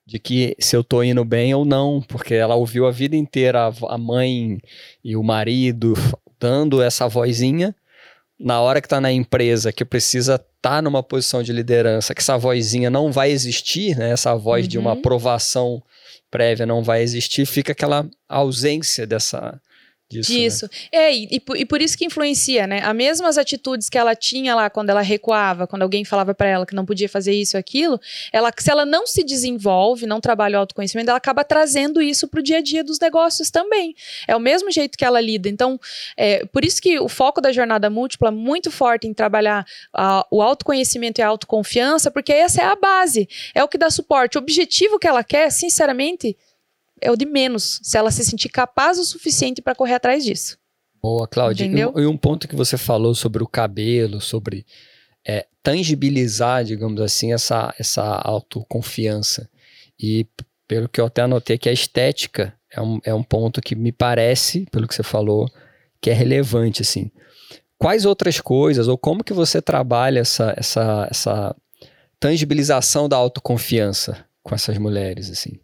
de 0.05 0.17
que 0.17 0.55
se 0.57 0.77
eu 0.77 0.81
tô 0.81 1.03
indo 1.03 1.25
bem 1.25 1.53
ou 1.53 1.65
não, 1.65 2.01
porque 2.01 2.35
ela 2.35 2.55
ouviu 2.55 2.87
a 2.87 2.91
vida 2.91 3.17
inteira 3.17 3.67
a, 3.67 3.95
a 3.95 3.97
mãe 3.97 4.61
e 5.03 5.17
o 5.17 5.21
marido 5.21 5.93
dando 6.39 6.81
essa 6.81 7.05
vozinha, 7.05 7.75
na 8.39 8.61
hora 8.61 8.81
que 8.81 8.87
tá 8.87 9.01
na 9.01 9.11
empresa, 9.11 9.73
que 9.73 9.83
precisa 9.83 10.35
estar 10.35 10.47
tá 10.61 10.81
numa 10.81 11.03
posição 11.03 11.43
de 11.43 11.51
liderança, 11.51 12.15
que 12.15 12.21
essa 12.21 12.37
vozinha 12.37 12.89
não 12.89 13.11
vai 13.11 13.31
existir, 13.31 13.97
né? 13.97 14.11
Essa 14.11 14.35
voz 14.35 14.63
uhum. 14.65 14.69
de 14.69 14.77
uma 14.77 14.93
uhum. 14.93 14.99
aprovação 14.99 15.83
prévia 16.31 16.65
não 16.65 16.83
vai 16.83 17.01
existir, 17.01 17.45
fica 17.45 17.71
aquela 17.71 18.07
ausência 18.27 19.05
dessa 19.05 19.59
disso. 20.09 20.31
né? 20.33 20.39
Disso. 20.39 20.69
É, 20.91 21.13
e, 21.13 21.27
e 21.31 21.39
por- 21.39 21.55
e 21.57 21.83
isso 21.83 21.97
que 21.97 22.05
influencia, 22.05 22.65
né? 22.65 22.81
As 22.83 22.95
mesmas 22.95 23.37
atitudes 23.37 23.89
que 23.89 23.97
ela 23.97 24.15
tinha 24.15 24.55
lá 24.55 24.69
quando 24.69 24.89
ela 24.89 25.01
recuava, 25.01 25.67
quando 25.67 25.83
alguém 25.83 26.03
falava 26.03 26.33
pra 26.33 26.47
ela 26.47 26.65
que 26.65 26.73
não 26.75 26.85
podia 26.85 27.07
fazer 27.07 27.33
isso 27.33 27.55
ou 27.55 27.59
aquilo, 27.59 27.99
ela, 28.33 28.51
se 28.57 28.71
ela 28.71 28.85
não 28.85 29.05
se 29.05 29.23
desenvolve, 29.23 30.05
não 30.05 30.19
trabalha 30.19 30.57
o 30.57 30.61
autoconhecimento, 30.61 31.09
ela 31.09 31.17
acaba 31.17 31.43
trazendo 31.43 32.01
isso 32.01 32.27
pro 32.27 32.41
dia 32.41 32.57
a 32.57 32.61
dia 32.61 32.83
dos 32.83 32.99
negócios 32.99 33.49
também. 33.51 33.95
É 34.27 34.35
o 34.35 34.39
mesmo 34.39 34.71
jeito 34.71 34.97
que 34.97 35.05
ela 35.05 35.21
lida. 35.21 35.47
Então, 35.47 35.79
é, 36.17 36.45
por 36.45 36.65
isso 36.65 36.81
que 36.81 36.99
o 36.99 37.07
foco 37.07 37.39
da 37.39 37.51
jornada 37.51 37.89
múltipla 37.89 38.29
é 38.29 38.31
muito 38.31 38.71
forte 38.71 39.07
em 39.07 39.13
trabalhar 39.13 39.65
ah, 39.93 40.25
o 40.31 40.41
autoconhecimento 40.41 41.21
e 41.21 41.23
a 41.23 41.27
autoconfiança, 41.27 42.09
porque 42.09 42.31
essa 42.33 42.61
é 42.61 42.65
a 42.65 42.75
base, 42.75 43.29
é 43.53 43.63
o 43.63 43.67
que 43.67 43.77
dá 43.77 43.89
suporte. 43.89 44.37
O 44.37 44.41
objetivo 44.41 44.97
que 44.97 45.07
ela 45.07 45.23
quer, 45.23 45.51
sinceramente, 45.51 46.35
é 47.01 47.11
o 47.11 47.15
de 47.15 47.25
menos, 47.25 47.79
se 47.83 47.97
ela 47.97 48.11
se 48.11 48.23
sentir 48.23 48.49
capaz 48.49 48.97
o 48.99 49.05
suficiente 49.05 49.61
para 49.61 49.75
correr 49.75 49.95
atrás 49.95 50.23
disso. 50.23 50.57
Boa, 51.01 51.27
Cláudia. 51.27 51.63
E 51.63 51.67
Entendeu? 51.67 51.93
um, 51.95 51.99
e 51.99 52.05
um 52.05 52.17
ponto 52.17 52.47
que 52.47 52.55
você 52.55 52.77
falou 52.77 53.15
sobre 53.15 53.41
o 53.41 53.47
cabelo, 53.47 54.19
sobre 54.19 54.65
é, 55.25 55.45
tangibilizar, 55.63 56.63
digamos 56.63 57.01
assim, 57.01 57.33
essa, 57.33 57.73
essa 57.79 58.03
autoconfiança. 58.03 59.49
E 59.99 60.27
pelo 60.67 60.89
que 60.89 60.99
eu 60.99 61.05
até 61.05 61.21
anotei 61.21 61.57
que 61.57 61.69
a 61.69 61.73
estética 61.73 62.53
é 62.71 62.81
um, 62.81 62.99
é 63.03 63.13
um 63.13 63.23
ponto 63.23 63.61
que 63.61 63.75
me 63.75 63.91
parece, 63.91 64.65
pelo 64.71 64.87
que 64.87 64.93
você 64.93 65.03
falou, 65.03 65.49
que 66.01 66.09
é 66.09 66.13
relevante, 66.13 66.81
assim. 66.81 67.11
Quais 67.77 68.05
outras 68.05 68.41
coisas, 68.41 68.87
ou 68.87 68.97
como 68.97 69.23
que 69.23 69.33
você 69.33 69.61
trabalha 69.61 70.19
essa, 70.19 70.53
essa, 70.57 71.07
essa 71.09 71.55
tangibilização 72.19 73.07
da 73.07 73.15
autoconfiança 73.15 74.25
com 74.43 74.53
essas 74.53 74.77
mulheres, 74.77 75.29
assim? 75.29 75.59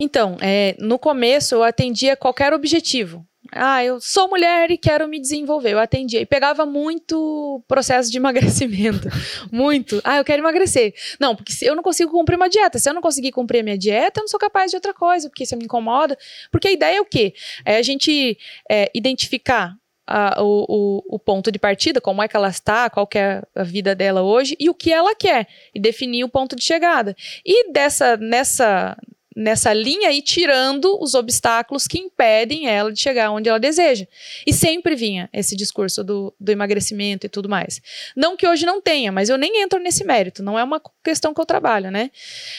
Então, 0.00 0.36
é, 0.40 0.74
no 0.78 0.98
começo 0.98 1.54
eu 1.54 1.62
atendia 1.62 2.16
qualquer 2.16 2.52
objetivo. 2.52 3.24
Ah, 3.52 3.84
eu 3.84 4.00
sou 4.00 4.28
mulher 4.28 4.70
e 4.70 4.78
quero 4.78 5.06
me 5.06 5.20
desenvolver. 5.20 5.72
Eu 5.72 5.78
atendia 5.78 6.20
e 6.20 6.26
pegava 6.26 6.64
muito 6.66 7.62
processo 7.68 8.10
de 8.10 8.16
emagrecimento. 8.18 9.06
muito. 9.52 10.00
Ah, 10.02 10.16
eu 10.16 10.24
quero 10.24 10.42
emagrecer. 10.42 10.92
Não, 11.20 11.36
porque 11.36 11.52
eu 11.62 11.76
não 11.76 11.82
consigo 11.82 12.10
cumprir 12.10 12.36
uma 12.36 12.48
dieta. 12.48 12.78
Se 12.78 12.88
eu 12.88 12.94
não 12.94 13.02
conseguir 13.02 13.30
cumprir 13.32 13.60
a 13.60 13.62
minha 13.62 13.78
dieta, 13.78 14.18
eu 14.20 14.22
não 14.22 14.28
sou 14.28 14.40
capaz 14.40 14.70
de 14.70 14.76
outra 14.76 14.92
coisa, 14.94 15.28
porque 15.28 15.44
isso 15.44 15.56
me 15.56 15.64
incomoda. 15.64 16.18
Porque 16.50 16.66
a 16.68 16.72
ideia 16.72 16.96
é 16.96 17.00
o 17.00 17.04
quê? 17.04 17.34
É 17.64 17.76
a 17.76 17.82
gente 17.82 18.36
é, 18.68 18.90
identificar 18.94 19.76
a- 20.06 20.42
o, 20.42 20.64
o- 20.68 21.16
o 21.16 21.18
ponto 21.18 21.52
de 21.52 21.58
partida, 21.58 22.00
como 22.00 22.22
é 22.22 22.26
que 22.28 22.36
ela 22.36 22.48
está, 22.48 22.90
qual 22.90 23.08
é 23.14 23.42
a 23.54 23.62
vida 23.62 23.94
dela 23.94 24.22
hoje 24.22 24.56
e 24.58 24.68
o 24.68 24.74
que 24.74 24.90
ela 24.90 25.14
quer. 25.14 25.46
E 25.74 25.78
definir 25.78 26.24
o 26.24 26.28
ponto 26.28 26.56
de 26.56 26.64
chegada. 26.64 27.14
E 27.44 27.70
dessa, 27.72 28.16
nessa, 28.16 28.96
nessa 29.34 29.72
linha 29.72 30.08
aí, 30.08 30.22
tirando 30.22 30.98
os 31.02 31.14
obstáculos 31.14 31.86
que 31.86 31.98
impedem 31.98 32.68
ela 32.68 32.92
de 32.92 33.00
chegar 33.00 33.30
onde 33.30 33.48
ela 33.48 33.58
deseja. 33.58 34.06
E 34.46 34.52
sempre 34.52 34.94
vinha 34.94 35.28
esse 35.32 35.56
discurso 35.56 36.04
do, 36.04 36.34
do 36.38 36.52
emagrecimento 36.52 37.26
e 37.26 37.28
tudo 37.28 37.48
mais. 37.48 37.80
Não 38.16 38.36
que 38.36 38.46
hoje 38.46 38.64
não 38.64 38.80
tenha, 38.80 39.10
mas 39.10 39.28
eu 39.28 39.36
nem 39.36 39.62
entro 39.62 39.80
nesse 39.80 40.04
mérito, 40.04 40.42
não 40.42 40.58
é 40.58 40.64
uma 40.64 40.80
questão 41.02 41.34
que 41.34 41.40
eu 41.40 41.46
trabalho, 41.46 41.90
né? 41.90 42.10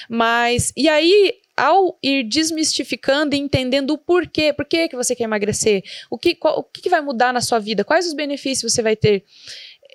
Mas, 0.10 0.74
e 0.76 0.90
aí, 0.90 1.34
ao 1.56 1.98
ir 2.04 2.24
desmistificando 2.24 3.36
e 3.36 3.40
entendendo 3.40 3.92
o 3.92 3.98
porquê, 3.98 4.52
por 4.52 4.66
que, 4.66 4.90
você 4.94 5.16
quer 5.16 5.24
emagrecer, 5.24 5.84
o 6.10 6.18
que, 6.18 6.36
qual- 6.36 6.60
o 6.60 6.64
que 6.64 6.90
vai 6.90 7.02
mudar 7.02 7.34
na 7.34 7.42
sua 7.42 7.60
vida, 7.60 7.84
quais 7.84 8.06
os 8.06 8.14
benefícios 8.14 8.74
você 8.74 8.82
vai 8.82 8.96
ter. 8.96 9.24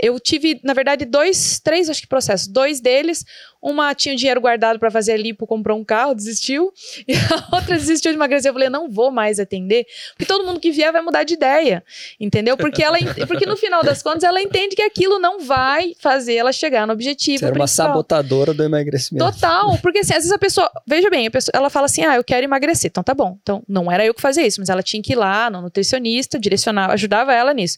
Eu 0.03 0.19
tive, 0.19 0.61
na 0.65 0.73
verdade, 0.73 1.05
dois, 1.05 1.61
três, 1.61 1.89
acho 1.91 2.01
que 2.01 2.07
processos. 2.07 2.49
Dois 2.49 2.81
deles, 2.81 3.25
uma 3.61 3.95
tinha 3.95 4.15
o 4.15 4.17
dinheiro 4.17 4.41
guardado 4.41 4.79
para 4.79 4.91
fazer 4.91 5.17
lipo, 5.17 5.47
comprou 5.47 5.79
um 5.79 5.85
carro, 5.85 6.15
desistiu. 6.15 6.73
E 7.09 7.15
a 7.15 7.57
outra 7.57 7.77
desistiu 7.77 8.13
de 8.13 8.17
emagrecer. 8.17 8.49
Eu 8.51 8.53
falei, 8.53 8.69
não 8.69 8.89
vou 8.89 9.11
mais 9.11 9.41
atender, 9.41 9.85
porque 10.13 10.25
todo 10.25 10.45
mundo 10.47 10.61
que 10.61 10.71
vier 10.71 10.93
vai 10.93 11.03
mudar 11.03 11.25
de 11.25 11.35
ideia, 11.35 11.83
entendeu? 12.21 12.57
Porque 12.57 12.83
ela, 12.83 12.99
porque 13.27 13.47
no 13.47 13.57
final 13.57 13.83
das 13.83 14.03
contas 14.03 14.23
ela 14.23 14.41
entende 14.41 14.77
que 14.77 14.83
aquilo 14.83 15.19
não 15.19 15.41
vai 15.41 15.93
fazer 15.99 16.35
ela 16.35 16.53
chegar 16.53 16.87
no 16.87 16.93
objetivo 16.93 17.39
Você 17.39 17.45
era 17.47 17.55
uma 17.55 17.65
principal. 17.65 17.89
sabotadora 17.89 18.55
do 18.55 18.63
emagrecimento. 18.63 19.25
Total, 19.33 19.77
porque 19.79 19.99
assim, 20.01 20.13
às 20.13 20.19
vezes 20.19 20.33
a 20.33 20.39
pessoa, 20.39 20.71
veja 20.87 21.11
bem, 21.11 21.27
a 21.27 21.31
pessoa, 21.31 21.53
ela 21.55 21.69
fala 21.69 21.87
assim: 21.87 22.05
"Ah, 22.05 22.17
eu 22.17 22.25
quero 22.25 22.45
emagrecer". 22.45 22.91
Então 22.91 23.03
tá 23.03 23.15
bom. 23.15 23.37
Então 23.43 23.63
não 23.69 23.91
era 23.91 24.05
eu 24.05 24.15
que 24.15 24.21
fazia 24.21 24.47
isso, 24.47 24.61
mas 24.61 24.69
ela 24.69 24.83
tinha 24.83 25.03
que 25.03 25.13
ir 25.13 25.17
lá 25.17 25.51
no 25.51 25.61
nutricionista, 25.63 26.39
direcionava, 26.39 26.93
ajudava 26.93 27.33
ela 27.35 27.53
nisso, 27.53 27.77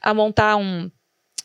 a 0.00 0.14
montar 0.14 0.56
um 0.56 0.90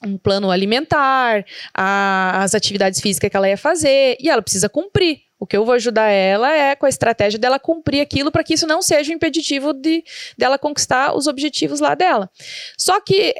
um 0.05 0.17
plano 0.17 0.51
alimentar, 0.51 1.45
a- 1.73 2.43
as 2.43 2.53
atividades 2.55 3.01
físicas 3.01 3.29
que 3.29 3.37
ela 3.37 3.49
ia 3.49 3.57
fazer, 3.57 4.17
e 4.19 4.29
ela 4.29 4.41
precisa 4.41 4.69
cumprir. 4.69 5.19
O 5.37 5.45
que 5.45 5.57
eu 5.57 5.65
vou 5.65 5.75
ajudar 5.75 6.07
ela 6.09 6.51
é 6.55 6.75
com 6.75 6.85
a 6.85 6.89
estratégia 6.89 7.37
dela 7.37 7.59
cumprir 7.59 7.99
aquilo 7.99 8.31
para 8.31 8.43
que 8.43 8.53
isso 8.53 8.65
não 8.65 8.81
seja 8.81 9.11
um 9.11 9.15
impeditivo 9.15 9.73
de 9.73 10.03
dela 10.37 10.57
conquistar 10.57 11.13
os 11.15 11.27
objetivos 11.27 11.81
lá 11.81 11.93
dela. 11.93 12.29
Só 12.77 13.01
que 13.01 13.35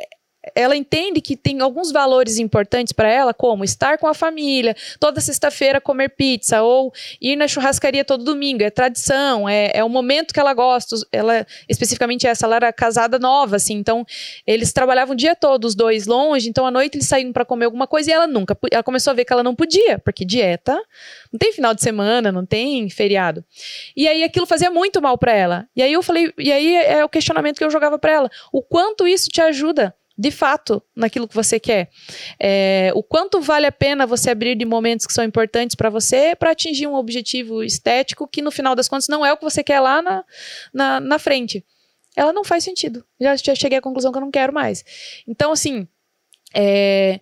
ela 0.53 0.75
entende 0.75 1.21
que 1.21 1.35
tem 1.35 1.61
alguns 1.61 1.91
valores 1.91 2.37
importantes 2.37 2.93
para 2.93 3.09
ela, 3.09 3.33
como 3.33 3.63
estar 3.63 3.97
com 3.97 4.07
a 4.07 4.13
família, 4.13 4.75
toda 4.99 5.21
sexta-feira 5.21 5.81
comer 5.81 6.09
pizza, 6.09 6.61
ou 6.61 6.93
ir 7.21 7.35
na 7.35 7.47
churrascaria 7.47 8.03
todo 8.03 8.23
domingo, 8.23 8.63
é 8.63 8.69
tradição, 8.69 9.47
é, 9.47 9.71
é 9.73 9.83
o 9.83 9.89
momento 9.89 10.33
que 10.33 10.39
ela 10.39 10.53
gosta. 10.53 10.95
Ela, 11.11 11.45
especificamente 11.67 12.27
essa, 12.27 12.45
ela 12.45 12.57
era 12.57 12.73
casada 12.73 13.17
nova, 13.17 13.55
assim, 13.55 13.75
então 13.75 14.05
eles 14.45 14.71
trabalhavam 14.73 15.13
o 15.13 15.17
dia 15.17 15.35
todo, 15.35 15.65
os 15.65 15.75
dois 15.75 16.05
longe, 16.05 16.49
então 16.49 16.65
à 16.65 16.71
noite 16.71 16.97
eles 16.97 17.07
saíam 17.07 17.31
para 17.31 17.45
comer 17.45 17.65
alguma 17.65 17.87
coisa 17.87 18.09
e 18.09 18.13
ela 18.13 18.27
nunca, 18.27 18.57
ela 18.71 18.83
começou 18.83 19.11
a 19.11 19.13
ver 19.13 19.25
que 19.25 19.33
ela 19.33 19.43
não 19.43 19.55
podia, 19.55 19.99
porque 19.99 20.25
dieta 20.25 20.75
não 21.31 21.37
tem 21.39 21.51
final 21.51 21.73
de 21.73 21.81
semana, 21.81 22.31
não 22.31 22.45
tem 22.45 22.89
feriado. 22.89 23.43
E 23.95 24.07
aí 24.07 24.23
aquilo 24.23 24.45
fazia 24.45 24.69
muito 24.69 25.01
mal 25.01 25.17
para 25.17 25.33
ela. 25.33 25.67
E 25.75 25.81
aí 25.81 25.93
eu 25.93 26.03
falei, 26.03 26.31
e 26.37 26.51
aí 26.51 26.75
é 26.75 27.03
o 27.03 27.09
questionamento 27.09 27.57
que 27.57 27.63
eu 27.63 27.71
jogava 27.71 27.97
para 27.97 28.11
ela, 28.11 28.31
o 28.51 28.61
quanto 28.61 29.07
isso 29.07 29.29
te 29.29 29.41
ajuda 29.41 29.93
de 30.17 30.31
fato 30.31 30.81
naquilo 30.95 31.27
que 31.27 31.35
você 31.35 31.59
quer. 31.59 31.89
É, 32.39 32.91
o 32.95 33.03
quanto 33.03 33.41
vale 33.41 33.65
a 33.65 33.71
pena 33.71 34.05
você 34.05 34.29
abrir 34.29 34.55
de 34.55 34.65
momentos 34.65 35.05
que 35.05 35.13
são 35.13 35.23
importantes 35.23 35.75
para 35.75 35.89
você 35.89 36.35
para 36.35 36.51
atingir 36.51 36.87
um 36.87 36.95
objetivo 36.95 37.63
estético 37.63 38.27
que 38.27 38.41
no 38.41 38.51
final 38.51 38.75
das 38.75 38.87
contas 38.87 39.07
não 39.07 39.25
é 39.25 39.33
o 39.33 39.37
que 39.37 39.43
você 39.43 39.63
quer 39.63 39.79
lá 39.79 40.01
na, 40.01 40.23
na, 40.73 40.99
na 40.99 41.19
frente. 41.19 41.63
Ela 42.15 42.31
não 42.31 42.45
faz 42.45 42.63
sentido. 42.63 43.03
Já, 43.19 43.35
já 43.35 43.55
cheguei 43.55 43.77
à 43.77 43.81
conclusão 43.81 44.11
que 44.11 44.17
eu 44.17 44.21
não 44.21 44.31
quero 44.31 44.53
mais. 44.53 44.85
Então, 45.27 45.51
assim, 45.51 45.85
é, 46.53 47.19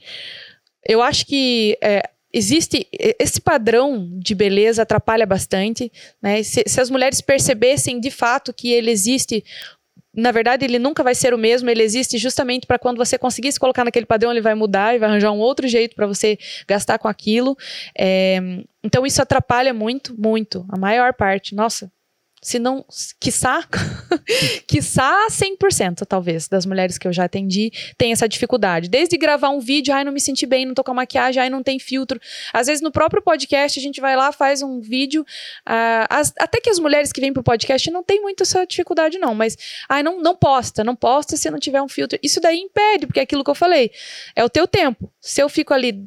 eu 0.87 1.01
acho 1.01 1.25
que 1.25 1.75
é, 1.81 2.07
existe 2.31 2.87
esse 2.91 3.41
padrão 3.41 4.07
de 4.19 4.35
beleza 4.35 4.83
atrapalha 4.83 5.25
bastante, 5.25 5.91
né? 6.21 6.43
Se, 6.43 6.63
se 6.67 6.79
as 6.79 6.91
mulheres 6.91 7.21
percebessem 7.21 7.99
de 7.99 8.11
fato 8.11 8.53
que 8.53 8.71
ele 8.71 8.91
existe 8.91 9.43
na 10.15 10.31
verdade, 10.31 10.63
ele 10.63 10.77
nunca 10.77 11.03
vai 11.03 11.15
ser 11.15 11.33
o 11.33 11.37
mesmo, 11.37 11.69
ele 11.69 11.81
existe 11.81 12.17
justamente 12.17 12.67
para 12.67 12.77
quando 12.77 12.97
você 12.97 13.17
conseguir 13.17 13.51
se 13.51 13.59
colocar 13.59 13.83
naquele 13.83 14.05
padrão, 14.05 14.31
ele 14.31 14.41
vai 14.41 14.53
mudar 14.53 14.95
e 14.95 14.99
vai 14.99 15.09
arranjar 15.09 15.31
um 15.31 15.39
outro 15.39 15.67
jeito 15.67 15.95
para 15.95 16.05
você 16.05 16.37
gastar 16.67 16.99
com 16.99 17.07
aquilo. 17.07 17.57
É, 17.97 18.39
então, 18.83 19.05
isso 19.05 19.21
atrapalha 19.21 19.73
muito, 19.73 20.15
muito, 20.19 20.65
a 20.69 20.77
maior 20.77 21.13
parte. 21.13 21.55
Nossa, 21.55 21.91
se 22.43 22.59
não, 22.59 22.85
quiçá, 23.19 23.65
quiçá 24.67 25.27
100% 25.29 26.05
talvez 26.07 26.47
das 26.47 26.65
mulheres 26.65 26.97
que 26.97 27.07
eu 27.07 27.13
já 27.13 27.23
atendi 27.25 27.71
tem 27.97 28.11
essa 28.11 28.27
dificuldade. 28.27 28.89
Desde 28.89 29.17
gravar 29.17 29.49
um 29.49 29.59
vídeo, 29.59 29.93
ai, 29.93 30.03
não 30.03 30.11
me 30.11 30.19
senti 30.19 30.45
bem, 30.45 30.65
não 30.65 30.73
tô 30.73 30.83
com 30.83 30.91
a 30.91 30.95
maquiagem, 30.95 31.41
ai, 31.41 31.49
não 31.49 31.63
tem 31.63 31.79
filtro. 31.79 32.19
Às 32.51 32.67
vezes 32.67 32.81
no 32.81 32.91
próprio 32.91 33.21
podcast 33.21 33.79
a 33.79 33.81
gente 33.81 34.01
vai 34.01 34.15
lá, 34.15 34.31
faz 34.31 34.61
um 34.61 34.79
vídeo, 34.79 35.25
ah, 35.65 36.05
as- 36.09 36.33
até 36.39 36.59
que 36.59 36.69
as 36.69 36.79
mulheres 36.79 37.11
que 37.11 37.21
vêm 37.21 37.33
pro 37.33 37.43
podcast 37.43 37.89
não 37.91 38.03
tem 38.03 38.21
muito 38.21 38.43
essa 38.43 38.65
dificuldade 38.65 39.17
não, 39.17 39.33
mas 39.33 39.57
ai, 39.89 40.03
não, 40.03 40.21
não 40.21 40.35
posta, 40.35 40.83
não 40.83 40.95
posta 40.95 41.37
se 41.37 41.49
não 41.49 41.59
tiver 41.59 41.81
um 41.81 41.87
filtro. 41.87 42.19
Isso 42.21 42.39
daí 42.41 42.59
impede, 42.59 43.07
porque 43.07 43.19
é 43.19 43.23
aquilo 43.23 43.43
que 43.43 43.49
eu 43.49 43.55
falei, 43.55 43.91
é 44.35 44.43
o 44.43 44.49
teu 44.49 44.67
tempo. 44.67 45.11
Se 45.21 45.41
eu 45.41 45.47
fico 45.49 45.73
ali 45.73 46.05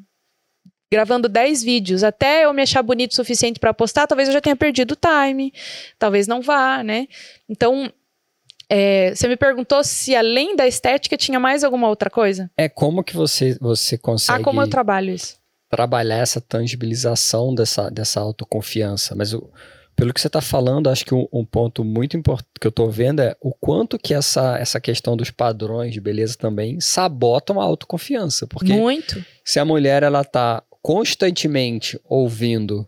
gravando 0.96 1.28
10 1.28 1.62
vídeos 1.62 2.02
até 2.02 2.44
eu 2.46 2.52
me 2.54 2.62
achar 2.62 2.82
bonito 2.82 3.12
o 3.12 3.14
suficiente 3.14 3.60
para 3.60 3.74
postar, 3.74 4.06
talvez 4.06 4.28
eu 4.28 4.32
já 4.32 4.40
tenha 4.40 4.56
perdido 4.56 4.92
o 4.92 4.96
time, 4.96 5.52
talvez 5.98 6.26
não 6.26 6.40
vá, 6.40 6.82
né? 6.82 7.06
Então, 7.48 7.92
é, 8.68 9.14
você 9.14 9.28
me 9.28 9.36
perguntou 9.36 9.84
se 9.84 10.16
além 10.16 10.56
da 10.56 10.66
estética 10.66 11.16
tinha 11.16 11.38
mais 11.38 11.62
alguma 11.62 11.88
outra 11.88 12.10
coisa? 12.10 12.50
É 12.56 12.68
como 12.68 13.04
que 13.04 13.14
você, 13.14 13.56
você 13.60 13.96
consegue 13.98 14.40
Ah, 14.40 14.42
como 14.42 14.60
eu 14.62 14.68
trabalho 14.68 15.12
isso? 15.12 15.36
trabalhar 15.68 16.18
essa 16.18 16.40
tangibilização 16.40 17.54
dessa, 17.54 17.90
dessa 17.90 18.20
autoconfiança. 18.20 19.14
Mas 19.14 19.34
o- 19.34 19.50
pelo 19.96 20.12
que 20.12 20.20
você 20.20 20.26
está 20.26 20.40
falando, 20.42 20.90
acho 20.90 21.04
que 21.06 21.14
um, 21.14 21.26
um 21.32 21.44
ponto 21.44 21.82
muito 21.82 22.16
importante 22.16 22.48
que 22.60 22.66
eu 22.66 22.70
estou 22.70 22.90
vendo 22.90 23.20
é 23.20 23.34
o 23.40 23.50
quanto 23.52 23.98
que 23.98 24.12
essa, 24.14 24.58
essa 24.58 24.78
questão 24.80 25.16
dos 25.16 25.30
padrões 25.30 25.92
de 25.92 26.00
beleza 26.00 26.36
também 26.36 26.78
sabotam 26.80 27.60
a 27.60 27.64
autoconfiança. 27.64 28.46
Porque 28.46 28.72
Muito. 28.74 29.24
se 29.44 29.58
a 29.58 29.64
mulher 29.64 30.02
ela 30.02 30.22
tá 30.22 30.62
constantemente 30.86 32.00
ouvindo 32.04 32.86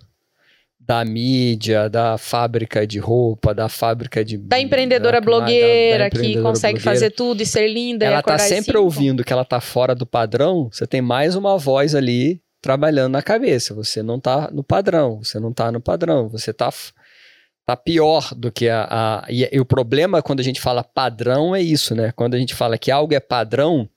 da 0.79 1.05
mídia, 1.05 1.91
da 1.91 2.17
fábrica 2.17 2.87
de 2.87 3.01
roupa, 3.01 3.53
da 3.53 3.69
fábrica 3.69 4.25
de 4.25 4.39
Da 4.39 4.61
empreendedora 4.61 5.15
da- 5.15 5.19
da- 5.19 5.25
blogueira 5.27 6.05
da 6.05 6.11
que 6.11 6.17
empreendedora 6.19 6.49
consegue 6.49 6.75
blogueira, 6.79 6.93
fazer 6.97 7.11
tudo 7.11 7.43
e 7.43 7.47
ser 7.47 7.67
linda 7.67 8.07
ela 8.07 8.23
tá 8.23 8.39
sempre 8.39 8.79
ouvindo 8.79 9.25
que 9.25 9.33
ela 9.33 9.45
tá 9.45 9.61
fora 9.61 9.97
do 9.97 10.07
padrão, 10.07 10.69
você 10.71 10.87
tem 10.87 11.03
mais 11.03 11.35
uma 11.35 11.59
voz 11.59 11.93
ali 11.93 12.41
trabalhando 12.63 13.15
na 13.15 13.23
cabeça. 13.23 13.75
Você 13.75 14.01
não 14.01 14.21
tá 14.21 14.49
no 14.53 14.63
padrão, 14.63 15.19
você 15.25 15.41
não 15.41 15.53
tá 15.53 15.73
no 15.73 15.81
padrão, 15.81 16.29
você 16.29 16.53
tá, 16.53 16.73
tá 17.67 17.77
pior 17.77 18.33
do 18.33 18.53
que 18.53 18.69
a. 18.69 18.87
a 18.89 19.27
e, 19.29 19.49
e, 19.53 19.59
o 19.59 19.65
problema 19.65 20.23
quando 20.23 20.39
a 20.39 20.45
gente 20.45 20.61
fala 20.61 20.85
padrão 20.85 21.55
é 21.55 21.61
isso, 21.61 21.97
né? 21.97 22.13
Quando 22.15 22.35
a 22.35 22.39
gente 22.39 22.55
fala 22.55 22.79
que 22.79 22.93
algo 22.93 23.13
é 23.13 23.19
padrão, 23.19 23.89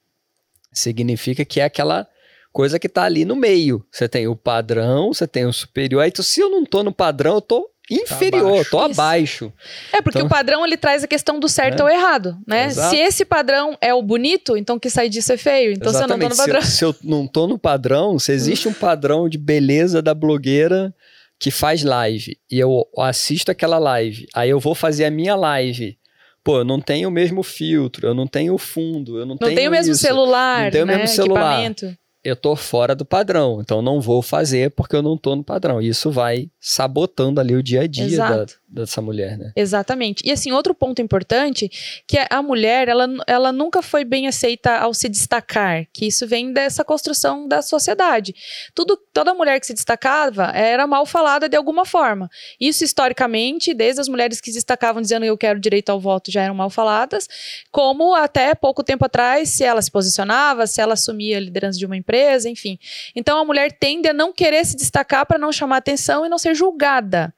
significa 0.73 1.45
que 1.45 1.61
é 1.61 1.65
aquela 1.65 2.07
coisa 2.51 2.79
que 2.79 2.89
tá 2.89 3.03
ali 3.03 3.25
no 3.25 3.35
meio. 3.35 3.85
Você 3.91 4.07
tem 4.07 4.27
o 4.27 4.35
padrão, 4.35 5.13
você 5.13 5.27
tem 5.27 5.45
o 5.45 5.53
superior. 5.53 6.01
Aí, 6.01 6.11
se 6.15 6.39
eu 6.39 6.49
não 6.49 6.65
tô 6.65 6.83
no 6.83 6.91
padrão, 6.91 7.35
eu 7.35 7.41
tô 7.41 7.69
inferior, 7.89 8.63
tá 8.63 8.69
tô 8.71 8.79
abaixo. 8.79 9.51
É, 9.91 10.01
porque 10.01 10.19
então, 10.19 10.27
o 10.27 10.29
padrão 10.29 10.65
ele 10.65 10.77
traz 10.77 11.03
a 11.03 11.07
questão 11.07 11.39
do 11.39 11.49
certo 11.49 11.81
é. 11.81 11.83
ou 11.83 11.89
errado, 11.89 12.37
né? 12.47 12.67
Exato. 12.67 12.89
Se 12.89 12.97
esse 12.97 13.25
padrão 13.25 13.77
é 13.81 13.93
o 13.93 14.01
bonito, 14.01 14.55
então 14.55 14.79
que 14.79 14.89
sai 14.89 15.09
disso 15.09 15.33
é 15.33 15.37
feio. 15.37 15.73
Então 15.73 15.89
Exatamente. 15.89 16.35
se 16.35 16.43
eu 16.43 16.47
não 16.47 16.47
tô 16.47 16.47
no 16.47 16.47
padrão. 16.47 16.61
Se 16.61 16.85
eu, 16.85 16.93
se 16.93 16.99
eu 17.03 17.09
não 17.09 17.27
tô 17.27 17.47
no 17.47 17.59
padrão, 17.59 18.19
se 18.19 18.31
existe 18.31 18.67
um 18.67 18.73
padrão 18.73 19.27
de 19.27 19.37
beleza 19.37 20.01
da 20.01 20.13
blogueira 20.13 20.93
que 21.37 21.51
faz 21.51 21.83
live 21.83 22.37
e 22.49 22.59
eu 22.59 22.87
assisto 22.97 23.51
aquela 23.51 23.79
live, 23.79 24.27
aí 24.33 24.49
eu 24.49 24.59
vou 24.59 24.75
fazer 24.75 25.05
a 25.05 25.11
minha 25.11 25.35
live 25.35 25.97
pô, 26.43 26.59
eu 26.59 26.65
não 26.65 26.81
tenho 26.81 27.09
o 27.09 27.11
mesmo 27.11 27.43
filtro, 27.43 28.07
eu 28.07 28.13
não 28.13 28.25
tenho 28.25 28.53
o 28.53 28.57
fundo, 28.57 29.17
eu 29.17 29.25
não, 29.25 29.35
não 29.35 29.37
tenho, 29.37 29.55
tenho 29.55 29.69
o 29.69 29.71
mesmo 29.71 29.93
isso, 29.93 30.01
celular, 30.01 30.65
não 30.65 30.71
tenho 30.71 30.85
né? 30.85 30.95
o 30.95 30.97
mesmo 30.97 31.15
celular. 31.15 31.75
Eu 32.23 32.35
tô 32.35 32.55
fora 32.55 32.95
do 32.95 33.03
padrão, 33.03 33.59
então 33.61 33.81
não 33.81 33.99
vou 33.99 34.21
fazer 34.21 34.71
porque 34.71 34.95
eu 34.95 35.01
não 35.01 35.17
tô 35.17 35.35
no 35.35 35.43
padrão. 35.43 35.81
Isso 35.81 36.11
vai 36.11 36.49
sabotando 36.59 37.39
ali 37.39 37.55
o 37.55 37.63
dia 37.63 37.81
a 37.81 37.87
dia 37.87 38.05
da, 38.17 38.45
dessa 38.71 39.01
mulher, 39.01 39.37
né? 39.37 39.51
Exatamente. 39.55 40.23
E 40.25 40.31
assim, 40.31 40.51
outro 40.51 40.73
ponto 40.73 41.01
importante, 41.01 41.69
que 42.07 42.17
a 42.29 42.41
mulher, 42.41 42.87
ela, 42.87 43.07
ela 43.27 43.51
nunca 43.51 43.81
foi 43.81 44.05
bem 44.05 44.27
aceita 44.27 44.77
ao 44.77 44.93
se 44.93 45.09
destacar, 45.09 45.85
que 45.91 46.07
isso 46.07 46.25
vem 46.25 46.53
dessa 46.53 46.83
construção 46.83 47.47
da 47.47 47.61
sociedade. 47.61 48.33
Tudo, 48.73 48.97
toda 49.13 49.33
mulher 49.33 49.59
que 49.59 49.65
se 49.65 49.73
destacava 49.73 50.51
era 50.55 50.87
mal 50.87 51.05
falada 51.05 51.49
de 51.49 51.57
alguma 51.57 51.83
forma. 51.85 52.29
Isso 52.59 52.83
historicamente, 52.83 53.73
desde 53.73 53.99
as 53.99 54.07
mulheres 54.07 54.39
que 54.39 54.49
se 54.49 54.57
destacavam 54.57 55.01
dizendo 55.01 55.25
eu 55.25 55.37
quero 55.37 55.59
direito 55.59 55.89
ao 55.89 55.99
voto 55.99 56.31
já 56.31 56.41
eram 56.43 56.55
mal 56.55 56.69
faladas, 56.69 57.27
como 57.71 58.15
até 58.15 58.55
pouco 58.55 58.83
tempo 58.83 59.05
atrás, 59.05 59.49
se 59.49 59.63
ela 59.63 59.81
se 59.81 59.91
posicionava, 59.91 60.65
se 60.65 60.79
ela 60.79 60.93
assumia 60.93 61.37
a 61.37 61.41
liderança 61.41 61.77
de 61.77 61.85
uma 61.85 61.97
empresa, 61.97 62.49
enfim. 62.49 62.79
Então 63.15 63.37
a 63.37 63.43
mulher 63.43 63.71
tende 63.71 64.07
a 64.07 64.13
não 64.13 64.31
querer 64.31 64.65
se 64.65 64.77
destacar 64.77 65.25
para 65.25 65.37
não 65.37 65.51
chamar 65.51 65.77
atenção 65.77 66.25
e 66.25 66.29
não 66.29 66.37
ser 66.37 66.55
julgada. 66.55 67.33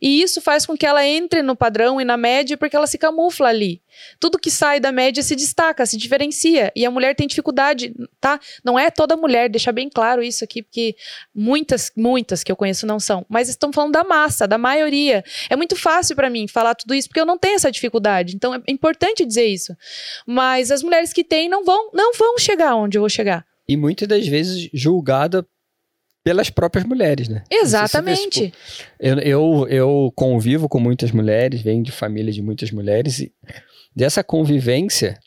E 0.00 0.22
isso 0.22 0.40
faz 0.40 0.64
com 0.64 0.76
que 0.76 0.86
ela 0.86 1.04
entre 1.04 1.42
no 1.42 1.56
padrão 1.56 2.00
e 2.00 2.04
na 2.04 2.16
média 2.16 2.56
porque 2.56 2.76
ela 2.76 2.86
se 2.86 2.98
camufla 2.98 3.48
ali. 3.48 3.82
Tudo 4.20 4.38
que 4.38 4.50
sai 4.50 4.80
da 4.80 4.92
média 4.92 5.22
se 5.22 5.34
destaca, 5.34 5.84
se 5.84 5.96
diferencia. 5.96 6.72
E 6.74 6.84
a 6.84 6.90
mulher 6.90 7.14
tem 7.14 7.26
dificuldade, 7.26 7.94
tá? 8.20 8.38
Não 8.64 8.78
é 8.78 8.90
toda 8.90 9.16
mulher, 9.16 9.48
deixa 9.48 9.72
bem 9.72 9.88
claro 9.88 10.22
isso 10.22 10.44
aqui, 10.44 10.62
porque 10.62 10.96
muitas, 11.34 11.90
muitas 11.96 12.42
que 12.42 12.52
eu 12.52 12.56
conheço 12.56 12.86
não 12.86 13.00
são. 13.00 13.24
Mas 13.28 13.48
estão 13.48 13.72
falando 13.72 13.92
da 13.92 14.04
massa, 14.04 14.46
da 14.46 14.58
maioria. 14.58 15.24
É 15.50 15.56
muito 15.56 15.76
fácil 15.76 16.14
para 16.14 16.30
mim 16.30 16.46
falar 16.46 16.74
tudo 16.74 16.94
isso, 16.94 17.08
porque 17.08 17.20
eu 17.20 17.26
não 17.26 17.38
tenho 17.38 17.56
essa 17.56 17.70
dificuldade. 17.70 18.36
Então 18.36 18.54
é 18.54 18.60
importante 18.68 19.24
dizer 19.24 19.46
isso. 19.46 19.76
Mas 20.26 20.70
as 20.70 20.82
mulheres 20.82 21.12
que 21.12 21.24
têm 21.24 21.48
não 21.48 21.64
vão, 21.64 21.90
não 21.92 22.12
vão 22.14 22.38
chegar 22.38 22.74
onde 22.76 22.96
eu 22.96 23.02
vou 23.02 23.08
chegar 23.08 23.46
e 23.68 23.76
muitas 23.76 24.08
das 24.08 24.26
vezes 24.26 24.70
julgada 24.72 25.46
pelas 26.28 26.50
próprias 26.50 26.84
mulheres, 26.84 27.26
né? 27.26 27.42
Exatamente. 27.50 28.40
Vê, 28.40 28.46
tipo, 28.48 28.56
eu, 29.00 29.18
eu, 29.20 29.66
eu 29.70 30.12
convivo 30.14 30.68
com 30.68 30.78
muitas 30.78 31.10
mulheres, 31.10 31.62
venho 31.62 31.82
de 31.82 31.90
família 31.90 32.30
de 32.30 32.42
muitas 32.42 32.70
mulheres, 32.70 33.20
e 33.20 33.32
dessa 33.96 34.22
convivência, 34.22 35.18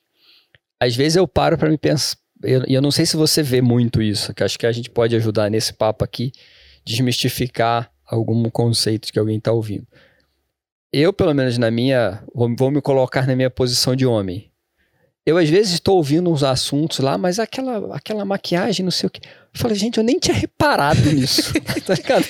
às 0.79 0.95
vezes 0.95 1.15
eu 1.15 1.27
paro 1.27 1.57
para 1.57 1.71
me 1.71 1.77
pensar. 1.77 2.15
E 2.45 2.51
eu, 2.51 2.63
eu, 2.67 2.81
não 2.83 2.91
sei 2.91 3.07
se 3.07 3.17
você 3.17 3.41
vê 3.41 3.63
muito 3.63 3.99
isso, 3.99 4.31
que 4.31 4.43
acho 4.43 4.59
que 4.59 4.67
a 4.67 4.71
gente 4.71 4.91
pode 4.91 5.15
ajudar 5.15 5.49
nesse 5.49 5.73
papo 5.73 6.05
aqui, 6.05 6.31
desmistificar 6.85 7.91
algum 8.05 8.47
conceito 8.51 9.11
que 9.11 9.17
alguém 9.17 9.39
está 9.39 9.51
ouvindo. 9.51 9.87
Eu, 10.93 11.11
pelo 11.11 11.33
menos 11.33 11.57
na 11.57 11.71
minha, 11.71 12.23
vou, 12.31 12.55
vou 12.55 12.69
me 12.69 12.79
colocar 12.79 13.25
na 13.25 13.35
minha 13.35 13.49
posição 13.49 13.95
de 13.95 14.05
homem 14.05 14.50
eu 15.25 15.37
às 15.37 15.49
vezes 15.49 15.73
estou 15.73 15.97
ouvindo 15.97 16.31
uns 16.31 16.43
assuntos 16.43 16.99
lá, 16.99 17.17
mas 17.17 17.37
aquela, 17.37 17.95
aquela 17.95 18.25
maquiagem, 18.25 18.83
não 18.83 18.91
sei 18.91 19.07
o 19.07 19.09
que. 19.09 19.21
Eu 19.21 19.59
falei, 19.59 19.77
gente, 19.77 19.97
eu 19.97 20.03
nem 20.03 20.17
tinha 20.17 20.35
reparado 20.35 21.11
nisso. 21.11 21.53
tá 21.85 21.93
ligado? 21.93 22.25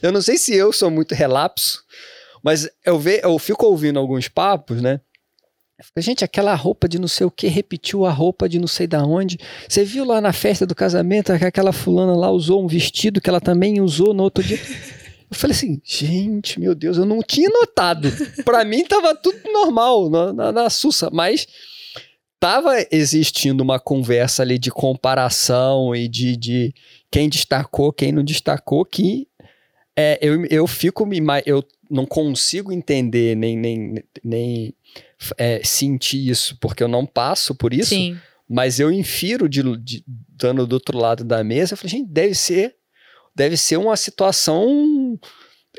Eu 0.00 0.12
não 0.12 0.22
sei 0.22 0.38
se 0.38 0.54
eu 0.54 0.72
sou 0.72 0.90
muito 0.90 1.14
relapso, 1.14 1.82
mas 2.42 2.68
eu, 2.84 2.98
ve, 2.98 3.20
eu 3.22 3.38
fico 3.38 3.66
ouvindo 3.66 3.98
alguns 3.98 4.28
papos, 4.28 4.80
né? 4.80 5.00
Falei, 5.94 6.04
gente, 6.04 6.24
aquela 6.24 6.54
roupa 6.56 6.88
de 6.88 6.98
não 6.98 7.06
sei 7.06 7.24
o 7.24 7.30
que 7.30 7.46
repetiu 7.46 8.04
a 8.04 8.10
roupa 8.10 8.48
de 8.48 8.58
não 8.58 8.66
sei 8.66 8.86
da 8.86 9.04
onde. 9.04 9.38
Você 9.68 9.84
viu 9.84 10.04
lá 10.04 10.20
na 10.20 10.32
festa 10.32 10.66
do 10.66 10.74
casamento 10.74 11.36
que 11.38 11.44
aquela 11.44 11.72
fulana 11.72 12.16
lá 12.16 12.30
usou 12.30 12.64
um 12.64 12.66
vestido 12.66 13.20
que 13.20 13.30
ela 13.30 13.40
também 13.40 13.80
usou 13.80 14.12
no 14.12 14.24
outro 14.24 14.42
dia. 14.42 14.58
Eu 15.30 15.36
falei 15.36 15.54
assim, 15.54 15.80
gente, 15.84 16.58
meu 16.58 16.74
Deus, 16.74 16.96
eu 16.96 17.04
não 17.04 17.22
tinha 17.22 17.48
notado. 17.48 18.10
Para 18.44 18.64
mim 18.64 18.84
tava 18.84 19.14
tudo 19.14 19.38
normal 19.52 20.10
na, 20.10 20.32
na, 20.32 20.52
na 20.52 20.70
Sussa, 20.70 21.10
mas 21.12 21.46
tava 22.40 22.74
existindo 22.90 23.62
uma 23.62 23.80
conversa 23.80 24.42
ali 24.42 24.58
de 24.58 24.70
comparação 24.70 25.94
e 25.94 26.08
de, 26.08 26.36
de 26.36 26.74
quem 27.10 27.28
destacou, 27.28 27.92
quem 27.92 28.12
não 28.12 28.24
destacou, 28.24 28.84
que 28.84 29.28
é, 29.96 30.18
eu, 30.20 30.44
eu 30.46 30.66
fico 30.66 31.04
me. 31.04 31.20
Eu 31.44 31.64
não 31.90 32.06
consigo 32.06 32.70
entender 32.70 33.34
nem, 33.34 33.56
nem, 33.56 34.04
nem 34.22 34.74
é, 35.36 35.60
sentir 35.64 36.28
isso, 36.28 36.56
porque 36.60 36.82
eu 36.82 36.88
não 36.88 37.04
passo 37.04 37.54
por 37.54 37.72
isso. 37.72 37.90
Sim. 37.90 38.16
Mas 38.48 38.78
eu 38.78 38.92
infiro 38.92 39.48
de, 39.48 39.62
de 39.78 40.04
dando 40.06 40.66
do 40.66 40.74
outro 40.74 40.96
lado 40.96 41.24
da 41.24 41.42
mesa, 41.42 41.72
eu 41.72 41.76
falei, 41.76 41.90
gente, 41.90 42.08
deve 42.08 42.34
ser, 42.34 42.76
deve 43.34 43.56
ser 43.56 43.76
uma 43.76 43.96
situação 43.96 45.18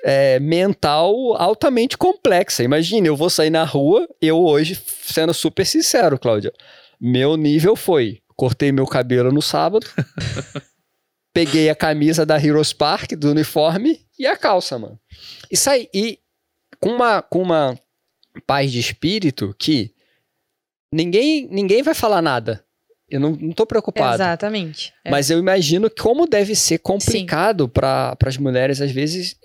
é, 0.04 0.40
mental 0.40 1.36
altamente 1.36 1.98
complexa. 1.98 2.64
Imagine, 2.64 3.08
eu 3.08 3.16
vou 3.16 3.30
sair 3.30 3.50
na 3.50 3.64
rua, 3.64 4.08
eu 4.22 4.40
hoje, 4.40 4.80
sendo 5.04 5.34
super 5.34 5.66
sincero, 5.66 6.20
Cláudia, 6.20 6.54
meu 7.00 7.38
nível 7.38 7.76
foi: 7.76 8.22
cortei 8.36 8.72
meu 8.72 8.86
cabelo 8.86 9.32
no 9.32 9.42
sábado, 9.42 9.88
peguei 11.34 11.70
a 11.70 11.76
camisa 11.76 12.26
da 12.26 12.38
Heroes 12.38 12.74
Park, 12.74 13.12
do 13.14 13.32
uniforme, 13.32 14.06
e 14.18 14.26
a 14.26 14.36
calça, 14.36 14.78
mano. 14.78 15.00
E 15.52 15.58
saí. 15.58 15.90
E 15.94 16.20
com 16.80 16.90
uma, 16.90 17.22
com 17.22 17.42
uma 17.42 17.78
paz 18.46 18.72
de 18.72 18.80
espírito 18.80 19.56
que 19.58 19.94
ninguém, 20.92 21.48
ninguém 21.50 21.84
vai 21.84 21.94
falar 21.94 22.22
nada. 22.22 22.64
Eu 23.10 23.20
não, 23.20 23.32
não 23.32 23.52
tô 23.52 23.66
preocupado. 23.66 24.16
Exatamente. 24.16 24.94
É. 25.04 25.10
Mas 25.10 25.30
eu 25.30 25.40
imagino 25.40 25.90
como 25.90 26.28
deve 26.28 26.56
ser 26.56 26.78
complicado 26.80 27.68
para 27.68 28.16
as 28.24 28.38
mulheres, 28.38 28.82
às 28.82 28.92
vezes, 28.92 29.36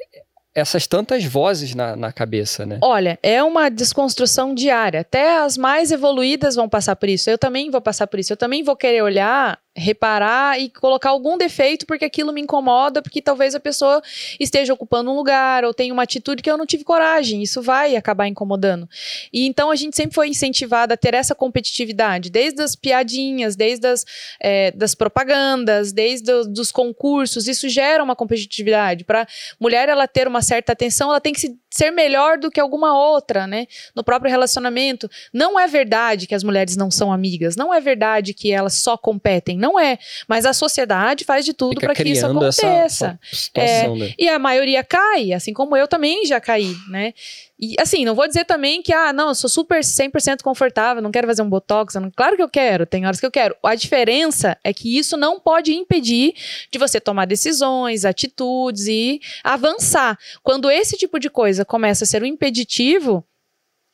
essas 0.54 0.86
tantas 0.86 1.24
vozes 1.24 1.74
na, 1.74 1.96
na 1.96 2.12
cabeça, 2.12 2.64
né? 2.64 2.78
Olha, 2.82 3.18
é 3.22 3.42
uma 3.42 3.68
desconstrução 3.68 4.54
diária. 4.54 5.00
Até 5.00 5.38
as 5.38 5.58
mais 5.58 5.90
evoluídas 5.90 6.54
vão 6.54 6.68
passar 6.68 6.94
por 6.96 7.08
isso. 7.08 7.28
Eu 7.28 7.36
também 7.36 7.70
vou 7.70 7.80
passar 7.80 8.06
por 8.06 8.20
isso. 8.20 8.32
Eu 8.32 8.36
também 8.36 8.62
vou 8.62 8.76
querer 8.76 9.02
olhar 9.02 9.58
reparar 9.76 10.60
e 10.60 10.70
colocar 10.70 11.10
algum 11.10 11.36
defeito 11.36 11.86
porque 11.86 12.04
aquilo 12.04 12.32
me 12.32 12.40
incomoda, 12.40 13.02
porque 13.02 13.20
talvez 13.20 13.54
a 13.54 13.60
pessoa 13.60 14.00
esteja 14.38 14.72
ocupando 14.72 15.10
um 15.10 15.16
lugar 15.16 15.64
ou 15.64 15.74
tenha 15.74 15.92
uma 15.92 16.04
atitude 16.04 16.42
que 16.42 16.50
eu 16.50 16.56
não 16.56 16.66
tive 16.66 16.84
coragem. 16.84 17.42
Isso 17.42 17.60
vai 17.60 17.96
acabar 17.96 18.28
incomodando. 18.28 18.88
E 19.32 19.46
então 19.46 19.70
a 19.70 19.76
gente 19.76 19.96
sempre 19.96 20.14
foi 20.14 20.28
incentivada 20.28 20.94
a 20.94 20.96
ter 20.96 21.14
essa 21.14 21.34
competitividade, 21.34 22.30
desde 22.30 22.62
as 22.62 22.76
piadinhas, 22.76 23.56
desde 23.56 23.86
as 23.86 24.04
é, 24.40 24.70
das 24.70 24.94
propagandas, 24.94 25.92
desde 25.92 26.30
os 26.32 26.70
concursos. 26.70 27.48
Isso 27.48 27.68
gera 27.68 28.02
uma 28.02 28.14
competitividade. 28.14 29.04
Para 29.04 29.26
mulher 29.58 29.88
ela 29.88 30.06
ter 30.06 30.28
uma 30.28 30.42
certa 30.42 30.72
atenção, 30.72 31.10
ela 31.10 31.20
tem 31.20 31.32
que 31.32 31.40
se, 31.40 31.58
ser 31.74 31.90
melhor 31.90 32.38
do 32.38 32.52
que 32.52 32.60
alguma 32.60 32.96
outra, 32.96 33.48
né? 33.48 33.66
No 33.96 34.04
próprio 34.04 34.30
relacionamento. 34.30 35.10
Não 35.32 35.58
é 35.58 35.66
verdade 35.66 36.28
que 36.28 36.34
as 36.34 36.44
mulheres 36.44 36.76
não 36.76 36.88
são 36.88 37.12
amigas. 37.12 37.56
Não 37.56 37.74
é 37.74 37.80
verdade 37.80 38.32
que 38.32 38.52
elas 38.52 38.74
só 38.74 38.96
competem 38.96 39.58
não 39.64 39.80
é. 39.80 39.98
Mas 40.28 40.46
a 40.46 40.52
sociedade 40.52 41.24
faz 41.24 41.44
de 41.44 41.52
tudo 41.52 41.80
para 41.80 41.94
que 41.94 42.04
isso 42.04 42.26
aconteça. 42.26 42.64
Essa, 42.64 43.18
é, 43.54 43.88
né? 43.88 44.14
E 44.16 44.28
a 44.28 44.38
maioria 44.38 44.84
cai, 44.84 45.32
assim 45.32 45.52
como 45.52 45.76
eu 45.76 45.88
também 45.88 46.24
já 46.26 46.40
caí, 46.40 46.74
né? 46.88 47.12
E 47.58 47.76
assim, 47.78 48.04
não 48.04 48.14
vou 48.14 48.26
dizer 48.26 48.44
também 48.44 48.82
que, 48.82 48.92
ah, 48.92 49.12
não, 49.12 49.28
eu 49.28 49.34
sou 49.34 49.48
super 49.48 49.80
100% 49.80 50.42
confortável, 50.42 51.02
não 51.02 51.12
quero 51.12 51.26
fazer 51.26 51.42
um 51.42 51.48
botox. 51.48 51.94
Não... 51.94 52.10
Claro 52.10 52.36
que 52.36 52.42
eu 52.42 52.48
quero, 52.48 52.84
tem 52.84 53.06
horas 53.06 53.20
que 53.20 53.26
eu 53.26 53.30
quero. 53.30 53.54
A 53.62 53.74
diferença 53.74 54.56
é 54.64 54.72
que 54.72 54.98
isso 54.98 55.16
não 55.16 55.38
pode 55.38 55.72
impedir 55.72 56.34
de 56.70 56.78
você 56.78 57.00
tomar 57.00 57.26
decisões, 57.26 58.04
atitudes 58.04 58.86
e 58.86 59.20
avançar. 59.42 60.18
Quando 60.42 60.70
esse 60.70 60.96
tipo 60.96 61.18
de 61.18 61.30
coisa 61.30 61.64
começa 61.64 62.04
a 62.04 62.06
ser 62.06 62.22
um 62.22 62.26
impeditivo, 62.26 63.24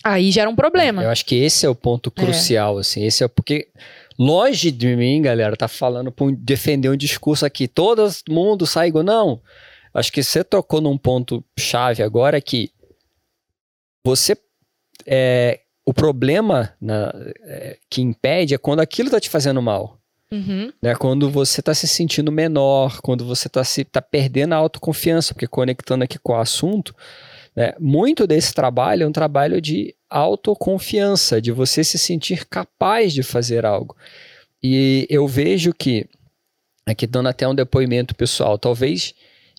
aí 0.02 0.30
gera 0.30 0.48
um 0.48 0.56
problema. 0.56 1.02
Eu 1.02 1.10
acho 1.10 1.26
que 1.26 1.36
esse 1.36 1.66
é 1.66 1.68
o 1.68 1.74
ponto 1.74 2.12
é. 2.16 2.20
crucial, 2.20 2.78
é. 2.78 2.80
assim. 2.80 3.04
Esse 3.04 3.22
é 3.22 3.28
porque 3.28 3.68
Longe 4.20 4.70
de 4.70 4.94
mim, 4.96 5.22
galera, 5.22 5.56
tá 5.56 5.66
falando 5.66 6.12
para 6.12 6.26
defender 6.36 6.90
um 6.90 6.96
discurso 6.96 7.46
aqui. 7.46 7.66
Todo 7.66 8.06
mundo 8.28 8.66
sai 8.66 8.88
igual. 8.88 9.02
Não. 9.02 9.40
Acho 9.94 10.12
que 10.12 10.22
você 10.22 10.44
tocou 10.44 10.78
num 10.78 10.98
ponto 10.98 11.42
chave 11.58 12.02
agora 12.02 12.38
que 12.38 12.70
você. 14.04 14.36
É, 15.06 15.60
o 15.84 15.94
problema 15.94 16.72
na, 16.80 17.12
é, 17.42 17.78
que 17.88 18.00
impede 18.02 18.54
é 18.54 18.58
quando 18.58 18.80
aquilo 18.80 19.10
tá 19.10 19.18
te 19.18 19.30
fazendo 19.30 19.60
mal. 19.62 19.98
Uhum. 20.30 20.72
Né? 20.80 20.94
Quando 20.94 21.28
você 21.28 21.60
tá 21.60 21.74
se 21.74 21.88
sentindo 21.88 22.30
menor, 22.30 23.00
quando 23.00 23.24
você 23.24 23.48
tá, 23.48 23.64
se, 23.64 23.84
tá 23.84 24.00
perdendo 24.00 24.52
a 24.52 24.58
autoconfiança, 24.58 25.34
porque 25.34 25.48
conectando 25.48 26.04
aqui 26.04 26.18
com 26.18 26.32
o 26.32 26.36
assunto, 26.36 26.94
Né? 27.54 27.74
Muito 27.78 28.26
desse 28.26 28.54
trabalho 28.54 29.04
é 29.04 29.06
um 29.06 29.12
trabalho 29.12 29.60
de 29.60 29.94
autoconfiança, 30.08 31.40
de 31.40 31.52
você 31.52 31.82
se 31.84 31.98
sentir 31.98 32.46
capaz 32.46 33.12
de 33.12 33.22
fazer 33.22 33.66
algo. 33.66 33.96
E 34.62 35.06
eu 35.10 35.26
vejo 35.26 35.72
que, 35.72 36.06
aqui 36.86 37.06
dando 37.06 37.28
até 37.28 37.46
um 37.48 37.54
depoimento 37.54 38.14
pessoal, 38.14 38.58
talvez 38.58 39.14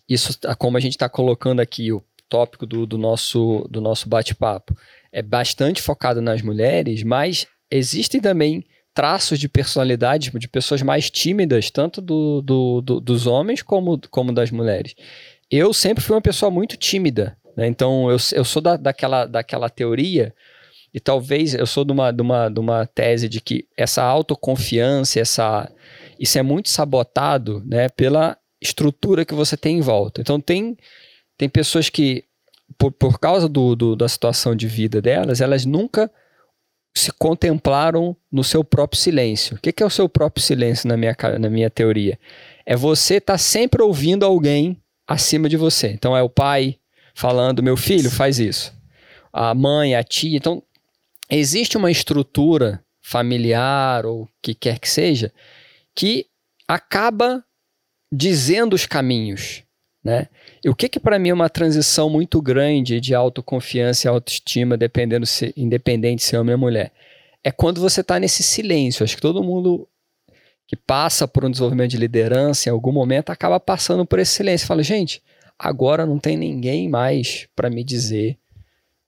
isso, 0.08 0.38
como 0.58 0.78
a 0.78 0.80
gente 0.80 0.94
está 0.94 1.08
colocando 1.10 1.60
aqui, 1.60 1.92
o 1.92 2.04
tópico 2.32 2.66
do, 2.66 2.86
do 2.86 2.98
nosso, 2.98 3.68
do 3.70 3.82
nosso 3.82 4.08
bate-papo, 4.08 4.74
é 5.12 5.22
bastante 5.22 5.82
focado 5.82 6.22
nas 6.22 6.42
mulheres, 6.42 7.04
mas 7.04 7.46
existem 7.70 8.22
também 8.22 8.64
traços 8.94 9.38
de 9.38 9.50
personalidade 9.50 10.32
de 10.34 10.48
pessoas 10.48 10.82
mais 10.82 11.12
tímidas, 11.12 11.70
tanto 11.70 12.00
do, 12.02 12.42
do, 12.42 12.82
do, 12.82 13.00
dos 13.02 13.28
homens 13.28 13.62
como, 13.62 14.00
como 14.10 14.32
das 14.32 14.50
mulheres. 14.50 14.96
Eu 15.50 15.74
sempre 15.74 16.02
fui 16.02 16.16
uma 16.16 16.22
pessoa 16.22 16.50
muito 16.50 16.78
tímida, 16.78 17.38
né? 17.58 17.68
então 17.68 18.10
eu, 18.10 18.18
eu 18.32 18.46
sou 18.46 18.62
da, 18.62 18.78
daquela, 18.78 19.26
daquela 19.26 19.70
teoria, 19.70 20.34
e 20.94 21.00
talvez 21.00 21.54
eu 21.54 21.66
sou 21.66 21.84
de 21.84 21.92
uma, 21.92 22.12
de, 22.12 22.22
uma, 22.22 22.50
de 22.50 22.60
uma 22.60 22.86
tese 22.86 23.28
de 23.28 23.42
que 23.42 23.66
essa 23.78 24.04
autoconfiança, 24.04 25.20
essa, 25.20 25.70
isso 26.20 26.38
é 26.38 26.42
muito 26.42 26.70
sabotado 26.70 27.62
né, 27.66 27.90
pela 27.90 28.38
estrutura 28.62 29.26
que 29.26 29.34
você 29.34 29.58
tem 29.58 29.78
em 29.78 29.82
volta. 29.82 30.22
Então 30.22 30.40
tem, 30.40 30.78
tem 31.42 31.50
pessoas 31.50 31.90
que, 31.90 32.24
por, 32.78 32.92
por 32.92 33.20
causa 33.20 33.50
do, 33.50 33.76
do, 33.76 33.96
da 33.96 34.08
situação 34.08 34.56
de 34.56 34.68
vida 34.68 35.02
delas, 35.02 35.42
elas 35.42 35.66
nunca 35.66 36.08
se 36.96 37.12
contemplaram 37.14 38.16
no 38.32 38.44
seu 38.44 38.64
próprio 38.64 39.02
silêncio. 39.02 39.56
O 39.56 39.60
que 39.60 39.82
é 39.82 39.86
o 39.86 39.90
seu 39.90 40.08
próprio 40.08 40.46
silêncio 40.46 40.88
na 40.88 40.96
minha, 40.96 41.18
na 41.40 41.50
minha 41.50 41.68
teoria? 41.68 42.20
É 42.64 42.76
você 42.76 43.16
estar 43.16 43.34
tá 43.34 43.38
sempre 43.40 43.82
ouvindo 43.82 44.24
alguém 44.24 44.80
acima 45.08 45.50
de 45.50 45.58
você. 45.58 45.88
Então 45.88 46.16
é 46.16 46.22
o 46.22 46.30
pai 46.30 46.78
falando, 47.16 47.64
meu 47.64 47.76
filho, 47.76 48.12
faz 48.12 48.38
isso. 48.38 48.72
A 49.34 49.56
mãe, 49.56 49.96
a 49.96 50.04
tia. 50.04 50.38
Então, 50.38 50.62
existe 51.28 51.76
uma 51.76 51.90
estrutura 51.90 52.86
familiar 53.02 54.06
ou 54.06 54.30
que 54.44 54.54
quer 54.54 54.78
que 54.78 54.88
seja 54.88 55.34
que 55.96 56.28
acaba 56.68 57.44
dizendo 58.14 58.76
os 58.76 58.86
caminhos. 58.86 59.64
Né? 60.04 60.28
E 60.64 60.70
o 60.70 60.76
que, 60.76 60.88
que 60.88 61.00
para 61.00 61.18
mim 61.18 61.30
é 61.30 61.34
uma 61.34 61.50
transição 61.50 62.10
muito 62.10 62.42
grande 62.42 63.00
de 63.00 63.16
autoconfiança 63.16 64.08
e 64.08 64.10
autoestima, 64.10 64.78
dependendo 64.78 65.26
se, 65.26 65.54
independente 65.58 66.24
se 66.24 66.36
é 66.36 66.40
homem 66.40 66.54
ou 66.54 66.60
mulher? 66.60 66.92
É 67.44 67.52
quando 67.52 67.82
você 67.82 68.02
está 68.02 68.20
nesse 68.20 68.44
silêncio. 68.44 69.04
Acho 69.04 69.16
que 69.16 69.22
todo 69.22 69.44
mundo 69.44 69.88
que 70.68 70.76
passa 70.76 71.28
por 71.28 71.44
um 71.44 71.50
desenvolvimento 71.50 71.92
de 71.92 71.98
liderança 71.98 72.70
em 72.70 72.72
algum 72.72 72.92
momento 72.92 73.32
acaba 73.32 73.60
passando 73.60 74.06
por 74.06 74.20
esse 74.20 74.34
silêncio. 74.34 74.68
Fala, 74.68 74.84
gente, 74.84 75.22
agora 75.58 76.06
não 76.06 76.20
tem 76.20 76.38
ninguém 76.38 76.88
mais 76.88 77.48
para 77.56 77.70
me 77.70 77.84
dizer 77.84 78.38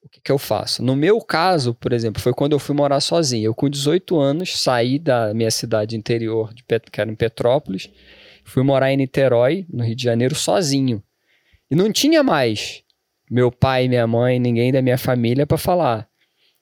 o 0.04 0.10
que, 0.10 0.22
que, 0.22 0.32
eu 0.32 0.40
faço. 0.40 0.84
No 0.84 0.96
meu 0.96 1.22
caso, 1.22 1.74
por 1.76 1.94
exemplo, 1.94 2.22
foi 2.22 2.34
quando 2.34 2.54
eu 2.54 2.60
fui 2.60 2.76
morar 2.76 3.00
sozinho. 3.00 3.46
Eu, 3.46 3.54
com 3.54 3.70
18 3.70 4.20
anos, 4.20 4.60
saí 4.60 4.98
da 4.98 5.34
minha 5.34 5.52
cidade 5.52 5.96
interior, 5.96 6.54
de 6.54 6.64
Pet, 6.64 6.90
que 6.92 7.00
era 7.00 7.12
em 7.12 7.16
Petrópolis, 7.16 7.90
Fui 8.44 8.64
morar 8.64 8.92
em 8.92 8.98
Niterói, 8.98 9.66
no 9.72 9.84
Rio 9.84 9.96
de 9.96 10.04
Janeiro, 10.04 10.36
sozinho. 10.36 11.02
E 11.74 11.76
não 11.76 11.92
tinha 11.92 12.22
mais 12.22 12.84
meu 13.28 13.52
pai, 13.52 13.88
minha 13.88 14.06
mãe, 14.06 14.38
ninguém 14.38 14.72
da 14.72 14.80
minha 14.80 14.96
família 14.96 15.48
para 15.48 15.58
falar. 15.58 16.08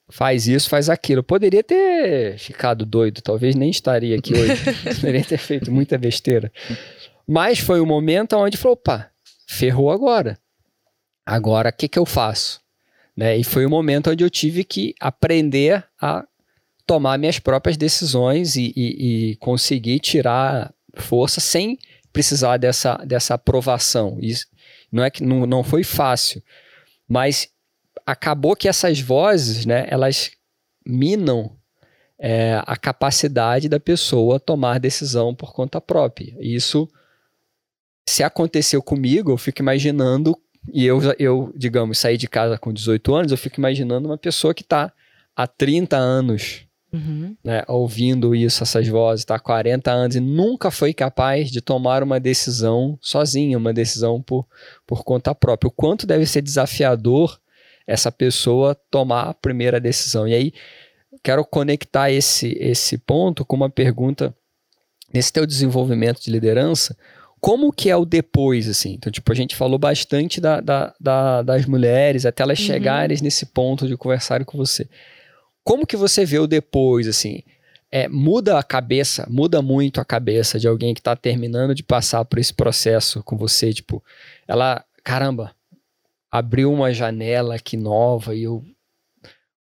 Faz 0.10 0.48
isso, 0.48 0.70
faz 0.70 0.90
aquilo. 0.90 1.20
Eu 1.20 1.24
poderia 1.24 1.62
ter 1.62 2.38
ficado 2.38 2.86
doido, 2.86 3.22
talvez 3.22 3.54
nem 3.54 3.70
estaria 3.70 4.18
aqui 4.18 4.34
hoje. 4.34 4.64
poderia 4.96 5.26
ter 5.26 5.38
feito 5.38 5.70
muita 5.70 5.98
besteira. 5.98 6.50
Mas 7.28 7.60
foi 7.60 7.82
o 7.82 7.84
um 7.84 7.86
momento 7.86 8.38
onde 8.38 8.56
falou: 8.56 8.78
opa, 8.78 9.12
ferrou 9.46 9.92
agora. 9.92 10.40
Agora 11.26 11.72
o 11.72 11.74
que, 11.74 11.90
que 11.90 12.00
eu 12.00 12.06
faço? 12.06 12.62
Né? 13.14 13.36
E 13.36 13.44
foi 13.44 13.66
o 13.66 13.70
momento 13.70 14.12
onde 14.12 14.24
eu 14.24 14.30
tive 14.30 14.64
que 14.64 14.96
aprender 14.98 15.84
a 16.02 16.26
tomar 16.86 17.20
minhas 17.20 17.38
próprias 17.38 17.76
decisões 17.76 18.56
e, 18.56 18.72
e, 18.78 19.32
e 19.32 19.36
conseguir 19.36 20.00
tirar 20.00 20.74
força 20.96 21.42
sem 21.42 21.78
precisar 22.14 22.56
dessa, 22.56 22.96
dessa 23.06 23.34
aprovação. 23.34 24.18
Isso 24.22 24.46
não 24.92 25.04
é 25.04 25.10
que 25.10 25.24
não, 25.24 25.46
não 25.46 25.64
foi 25.64 25.84
fácil, 25.84 26.44
mas 27.08 27.50
acabou 28.06 28.56
que 28.56 28.68
essas 28.68 29.00
vozes, 29.00 29.66
né, 29.66 29.86
elas 29.90 30.32
minam 30.86 31.56
é, 32.20 32.62
a 32.66 32.76
capacidade 32.76 33.70
da 33.70 33.80
pessoa 33.80 34.40
tomar 34.40 34.80
decisão 34.80 35.34
por 35.34 35.54
conta 35.54 35.80
própria. 35.80 36.36
Isso, 36.40 36.90
se 38.08 38.24
aconteceu 38.24 38.82
comigo, 38.82 39.32
eu 39.32 39.38
fico 39.38 39.62
imaginando, 39.62 40.38
e 40.72 40.86
eu, 40.86 41.00
eu 41.18 41.54
digamos, 41.56 41.98
saí 41.98 42.18
de 42.18 42.28
casa 42.28 42.58
com 42.58 42.74
18 42.74 43.16
anos, 43.16 43.32
eu 43.32 43.38
fico 43.38 43.60
imaginando 43.60 44.08
uma 44.08 44.18
pessoa 44.18 44.54
que 44.54 44.62
está 44.62 44.92
há 45.36 45.48
30 45.48 45.98
anos 45.98 46.68
Uhum. 46.94 47.36
Né, 47.44 47.64
ouvindo 47.68 48.36
isso, 48.36 48.64
essas 48.64 48.88
vozes, 48.88 49.22
está 49.22 49.36
há 49.36 49.40
40 49.40 49.92
anos 49.92 50.16
e 50.16 50.20
nunca 50.20 50.70
foi 50.70 50.94
capaz 50.94 51.50
de 51.50 51.62
tomar 51.62 52.04
uma 52.04 52.20
decisão 52.20 52.98
sozinho, 53.02 53.58
uma 53.58 53.74
decisão 53.74 54.22
por, 54.22 54.46
por 54.86 55.04
conta 55.04 55.34
própria. 55.34 55.70
O 55.70 55.72
quanto 55.72 56.06
deve 56.06 56.26
ser 56.26 56.42
desafiador 56.42 57.40
essa 57.88 58.12
pessoa 58.12 58.76
tomar 58.90 59.30
a 59.30 59.34
primeira 59.34 59.80
decisão. 59.80 60.28
E 60.28 60.34
aí, 60.34 60.54
quero 61.24 61.44
conectar 61.46 62.12
esse, 62.12 62.58
esse 62.60 62.98
ponto 62.98 63.46
com 63.46 63.56
uma 63.56 63.70
pergunta 63.70 64.36
nesse 65.14 65.32
teu 65.32 65.46
desenvolvimento 65.46 66.22
de 66.22 66.32
liderança, 66.32 66.96
como 67.40 67.72
que 67.72 67.90
é 67.90 67.96
o 67.96 68.06
depois, 68.06 68.70
assim? 68.70 68.94
Então, 68.94 69.12
tipo, 69.12 69.32
a 69.32 69.36
gente 69.36 69.56
falou 69.56 69.80
bastante 69.80 70.40
da, 70.40 70.62
da, 70.62 70.94
da 71.00 71.42
das 71.42 71.66
mulheres 71.66 72.26
até 72.26 72.44
elas 72.44 72.60
uhum. 72.60 72.66
chegarem 72.66 73.18
nesse 73.22 73.48
ponto 73.48 73.88
de 73.88 73.98
conversarem 73.98 74.46
com 74.46 74.58
você. 74.58 74.88
Como 75.64 75.86
que 75.86 75.96
você 75.96 76.26
vê 76.26 76.40
o 76.40 76.48
depois, 76.48 77.08
assim? 77.08 77.44
É, 77.92 78.08
muda 78.08 78.58
a 78.58 78.64
cabeça, 78.64 79.28
muda 79.30 79.62
muito 79.62 80.00
a 80.00 80.06
cabeça 80.06 80.60
de 80.60 80.68
alguém 80.68 80.94
que 80.94 81.02
está 81.02 81.16
terminando 81.16 81.76
de 81.76 81.84
passar 81.84 82.24
por 82.24 82.40
esse 82.40 82.54
processo 82.54 83.22
com 83.24 83.38
você, 83.38 83.74
tipo, 83.74 84.04
ela, 84.48 84.84
caramba, 85.04 85.54
abriu 86.32 86.72
uma 86.72 86.94
janela 86.94 87.56
aqui 87.56 87.76
nova 87.76 88.34
e 88.34 88.44
eu 88.44 88.64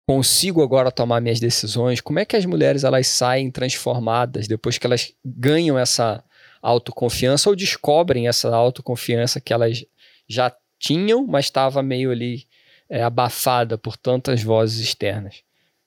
consigo 0.06 0.62
agora 0.62 0.92
tomar 0.92 1.20
minhas 1.20 1.40
decisões. 1.40 2.00
Como 2.00 2.18
é 2.18 2.24
que 2.24 2.36
as 2.36 2.44
mulheres 2.44 2.84
elas 2.84 3.08
saem 3.08 3.50
transformadas 3.50 4.46
depois 4.46 4.78
que 4.78 4.86
elas 4.86 5.12
ganham 5.24 5.78
essa 5.78 6.22
autoconfiança 6.60 7.50
ou 7.50 7.56
descobrem 7.56 8.28
essa 8.28 8.54
autoconfiança 8.54 9.40
que 9.40 9.52
elas 9.52 9.84
já 10.28 10.54
tinham, 10.78 11.26
mas 11.26 11.46
estava 11.46 11.82
meio 11.82 12.12
ali 12.12 12.46
é, 12.88 13.02
abafada 13.02 13.76
por 13.76 13.96
tantas 13.96 14.42
vozes 14.42 14.78
externas? 14.80 15.42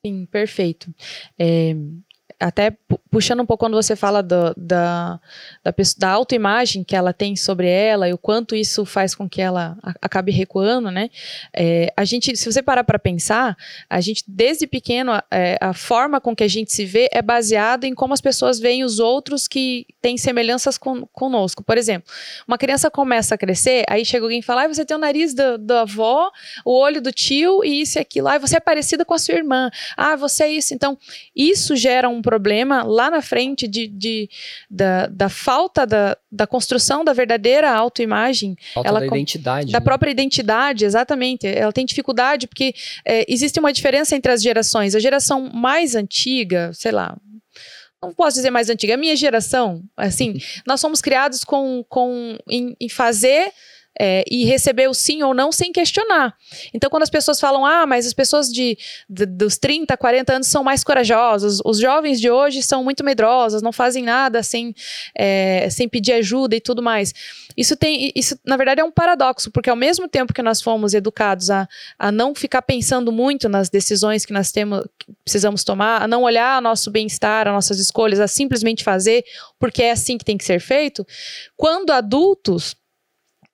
Sim, 0.06 0.26
perfeito. 0.28 0.94
É, 1.38 1.74
até 2.40 2.76
puxando 3.10 3.42
um 3.42 3.46
pouco 3.46 3.66
quando 3.66 3.76
você 3.76 3.96
fala 3.96 4.22
do, 4.22 4.54
da, 4.58 5.20
da, 5.64 5.74
da 5.98 6.10
autoimagem 6.10 6.84
que 6.84 6.96
ela 6.96 7.14
tem 7.14 7.36
sobre 7.36 7.68
ela 7.68 8.10
e 8.10 8.14
o 8.14 8.18
quanto 8.18 8.56
isso 8.56 8.86
faz 8.86 9.16
com 9.16 9.28
que 9.28 9.42
ela 9.42 9.78
acabe 10.02 10.32
recuando, 10.32 10.92
né? 10.92 11.10
É, 11.54 11.94
a 11.96 12.04
gente, 12.04 12.36
se 12.36 12.52
você 12.52 12.62
parar 12.62 12.84
para 12.84 13.00
pensar, 13.00 13.56
a 13.90 14.02
gente, 14.02 14.24
desde 14.28 14.68
pequeno, 14.68 15.12
é, 15.32 15.58
a 15.62 15.74
forma 15.74 16.20
com 16.20 16.36
que 16.36 16.44
a 16.44 16.48
gente 16.48 16.74
se 16.74 16.86
vê 16.86 17.10
é 17.12 17.22
baseada 17.22 17.88
em 17.88 17.94
como 17.94 18.14
as 18.14 18.22
pessoas 18.22 18.60
veem 18.60 18.84
os 18.84 19.00
outros 19.00 19.48
que 19.48 19.86
têm 20.02 20.18
semelhanças 20.18 20.78
com, 20.78 21.06
conosco. 21.08 21.64
Por 21.64 21.78
exemplo, 21.78 22.12
uma 22.48 22.58
criança 22.58 22.92
começa 22.92 23.36
a 23.36 23.38
crescer, 23.38 23.86
aí 23.90 24.04
chega 24.04 24.26
alguém 24.26 24.40
e 24.40 24.44
fala, 24.44 24.64
ah, 24.64 24.68
você 24.68 24.84
tem 24.84 24.96
o 24.96 25.00
nariz 25.00 25.34
da, 25.34 25.58
da 25.58 25.82
avó, 25.82 26.32
o 26.66 26.78
olho 26.78 27.02
do 27.02 27.12
tio 27.12 27.64
e 27.64 27.82
isso 27.82 27.98
e 27.98 28.02
aquilo. 28.02 28.28
Ah, 28.28 28.38
você 28.38 28.58
é 28.58 28.60
parecida 28.60 29.06
com 29.06 29.14
a 29.14 29.20
sua 29.20 29.36
irmã. 29.36 29.70
Ah, 29.96 30.16
você 30.16 30.44
é 30.44 30.50
isso. 30.50 30.74
Então, 30.74 30.98
isso 31.36 31.76
gera 31.76 32.10
um 32.10 32.22
problema 32.26 32.84
lá 32.84 33.12
na 33.12 33.22
frente 33.22 33.68
de, 33.68 33.88
de 33.88 34.28
da, 34.70 35.06
da, 35.06 35.30
falta 35.30 35.86
da, 35.86 36.18
da 36.32 36.48
construção 36.48 37.06
da 37.06 37.14
verdadeira 37.14 37.72
autoimagem. 37.72 38.58
Falta 38.74 38.90
ela 38.90 39.00
da 39.00 39.06
identidade. 39.06 39.72
Da 39.72 39.80
né? 39.80 39.84
própria 39.86 40.10
identidade, 40.10 40.84
exatamente. 40.84 41.46
Ela 41.46 41.72
tem 41.72 41.86
dificuldade 41.86 42.48
porque 42.48 42.74
é, 43.06 43.32
existe 43.32 43.60
uma 43.60 43.72
diferença 43.72 44.16
entre 44.16 44.32
as 44.32 44.42
gerações. 44.42 44.96
A 44.96 45.00
geração 45.00 45.50
mais 45.54 45.94
antiga, 45.94 46.72
sei 46.74 46.92
lá, 46.92 47.16
não 48.02 48.14
posso 48.14 48.38
dizer 48.38 48.50
mais 48.50 48.70
antiga, 48.70 48.96
a 48.96 48.98
minha 48.98 49.16
geração, 49.16 49.84
assim, 49.96 50.36
nós 50.66 50.82
somos 50.82 51.02
criados 51.02 51.44
com, 51.44 51.86
com 51.88 52.38
em, 52.50 52.76
em 52.80 52.90
fazer 52.90 53.52
é, 54.00 54.24
e 54.30 54.46
receber 54.46 54.88
o 54.88 54.94
sim 54.94 55.24
ou 55.24 55.34
não 55.34 55.52
sem 55.52 55.72
questionar. 55.72 56.36
Então, 56.74 56.90
quando 56.90 57.04
as 57.04 57.10
pessoas 57.10 57.40
falam, 57.40 57.66
ah, 57.66 57.86
mas 57.86 58.06
as 58.06 58.14
pessoas 58.14 58.50
de, 58.50 58.78
de, 59.10 59.26
dos 59.26 59.58
30, 59.58 59.96
40 59.96 60.34
anos 60.34 60.48
são 60.48 60.64
mais 60.64 60.84
corajosas, 60.84 61.60
os 61.64 61.80
jovens 61.80 62.20
de 62.20 62.30
hoje 62.30 62.62
são 62.62 62.84
muito 62.84 63.04
medrosas, 63.04 63.62
não 63.62 63.72
fazem 63.72 64.04
nada 64.04 64.44
sem, 64.44 64.76
é, 65.18 65.70
sem 65.70 65.88
pedir 65.88 66.14
ajuda 66.14 66.56
e 66.56 66.62
tudo 66.62 66.82
mais. 66.82 67.14
Isso 67.56 67.76
tem, 67.76 68.12
isso 68.16 68.38
na 68.46 68.58
verdade 68.58 68.82
é 68.82 68.84
um 68.84 68.92
paradoxo, 68.92 69.50
porque 69.52 69.70
ao 69.70 69.76
mesmo 69.76 70.08
tempo 70.08 70.34
que 70.34 70.42
nós 70.42 70.62
fomos 70.62 70.94
educados 70.94 71.50
a, 71.50 71.68
a 71.98 72.12
não 72.12 72.36
ficar 72.36 72.62
pensando 72.62 73.12
muito 73.12 73.48
nas 73.48 73.70
decisões 73.70 74.26
que 74.26 74.34
nós 74.34 74.52
temos, 74.52 74.84
que 75.00 75.14
precisamos 75.24 75.64
tomar, 75.64 76.02
a 76.02 76.08
não 76.08 76.24
olhar 76.24 76.60
o 76.60 76.62
nosso 76.62 76.92
bem-estar, 76.92 77.48
as 77.48 77.54
nossas 77.54 77.80
escolhas, 77.80 78.20
a 78.20 78.28
simplesmente 78.28 78.84
fazer, 78.84 79.24
porque 79.60 79.84
é 79.84 79.92
assim 79.92 80.18
que 80.18 80.26
tem 80.26 80.38
que 80.38 80.44
ser 80.44 80.60
feito, 80.60 81.06
quando 81.56 81.92
adultos 81.92 82.76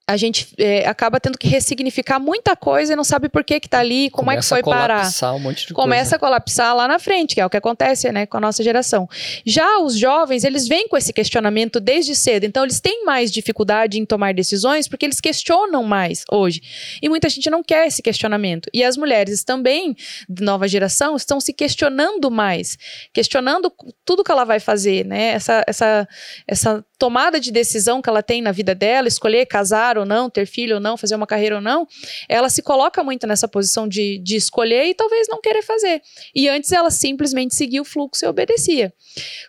a 0.07 0.17
gente 0.17 0.53
é, 0.57 0.87
acaba 0.87 1.19
tendo 1.19 1.37
que 1.37 1.47
ressignificar 1.47 2.19
muita 2.19 2.55
coisa 2.55 2.93
e 2.93 2.95
não 2.95 3.03
sabe 3.03 3.29
por 3.29 3.43
que 3.43 3.59
que 3.59 3.69
tá 3.69 3.79
ali, 3.79 4.09
como 4.09 4.25
Começa 4.25 4.55
é 4.55 4.57
que 4.59 4.63
foi 4.63 4.73
parar. 4.73 5.09
Um 5.33 5.39
monte 5.39 5.67
de 5.67 5.73
Começa 5.73 6.15
a 6.15 6.19
colapsar 6.19 6.75
lá 6.75 6.87
na 6.87 6.99
frente, 6.99 7.35
que 7.35 7.41
é 7.41 7.45
o 7.45 7.49
que 7.49 7.57
acontece, 7.57 8.11
né, 8.11 8.25
com 8.25 8.37
a 8.37 8.41
nossa 8.41 8.63
geração. 8.63 9.07
Já 9.45 9.79
os 9.79 9.97
jovens, 9.97 10.43
eles 10.43 10.67
vêm 10.67 10.87
com 10.87 10.97
esse 10.97 11.13
questionamento 11.13 11.79
desde 11.79 12.15
cedo, 12.15 12.45
então 12.45 12.63
eles 12.63 12.79
têm 12.79 13.05
mais 13.05 13.31
dificuldade 13.31 13.99
em 13.99 14.05
tomar 14.05 14.33
decisões 14.33 14.87
porque 14.87 15.05
eles 15.05 15.21
questionam 15.21 15.83
mais 15.83 16.23
hoje. 16.31 16.61
E 17.01 17.07
muita 17.07 17.29
gente 17.29 17.49
não 17.49 17.63
quer 17.63 17.87
esse 17.87 18.01
questionamento. 18.01 18.69
E 18.73 18.83
as 18.83 18.97
mulheres 18.97 19.43
também, 19.43 19.95
de 20.27 20.43
nova 20.43 20.67
geração, 20.67 21.15
estão 21.15 21.39
se 21.39 21.53
questionando 21.53 22.29
mais, 22.29 22.77
questionando 23.13 23.71
tudo 24.03 24.23
que 24.23 24.31
ela 24.31 24.43
vai 24.43 24.59
fazer, 24.59 25.05
né? 25.05 25.27
Essa, 25.31 25.63
essa, 25.65 26.07
essa 26.47 26.85
tomada 26.97 27.39
de 27.39 27.51
decisão 27.51 28.01
que 28.01 28.09
ela 28.09 28.21
tem 28.21 28.41
na 28.41 28.51
vida 28.51 28.75
dela, 28.75 29.07
escolher 29.07 29.45
casar 29.45 29.97
ou 30.01 30.05
não, 30.05 30.29
ter 30.29 30.45
filho 30.45 30.75
ou 30.75 30.81
não, 30.81 30.97
fazer 30.97 31.15
uma 31.15 31.27
carreira 31.27 31.55
ou 31.55 31.61
não, 31.61 31.87
ela 32.27 32.49
se 32.49 32.61
coloca 32.61 33.03
muito 33.03 33.25
nessa 33.25 33.47
posição 33.47 33.87
de, 33.87 34.19
de 34.19 34.35
escolher 34.35 34.85
e 34.85 34.93
talvez 34.93 35.27
não 35.29 35.41
querer 35.41 35.61
fazer. 35.61 36.01
E 36.35 36.47
antes 36.49 36.71
ela 36.71 36.91
simplesmente 36.91 37.55
seguia 37.55 37.81
o 37.81 37.85
fluxo 37.85 38.25
e 38.25 38.27
obedecia. 38.27 38.93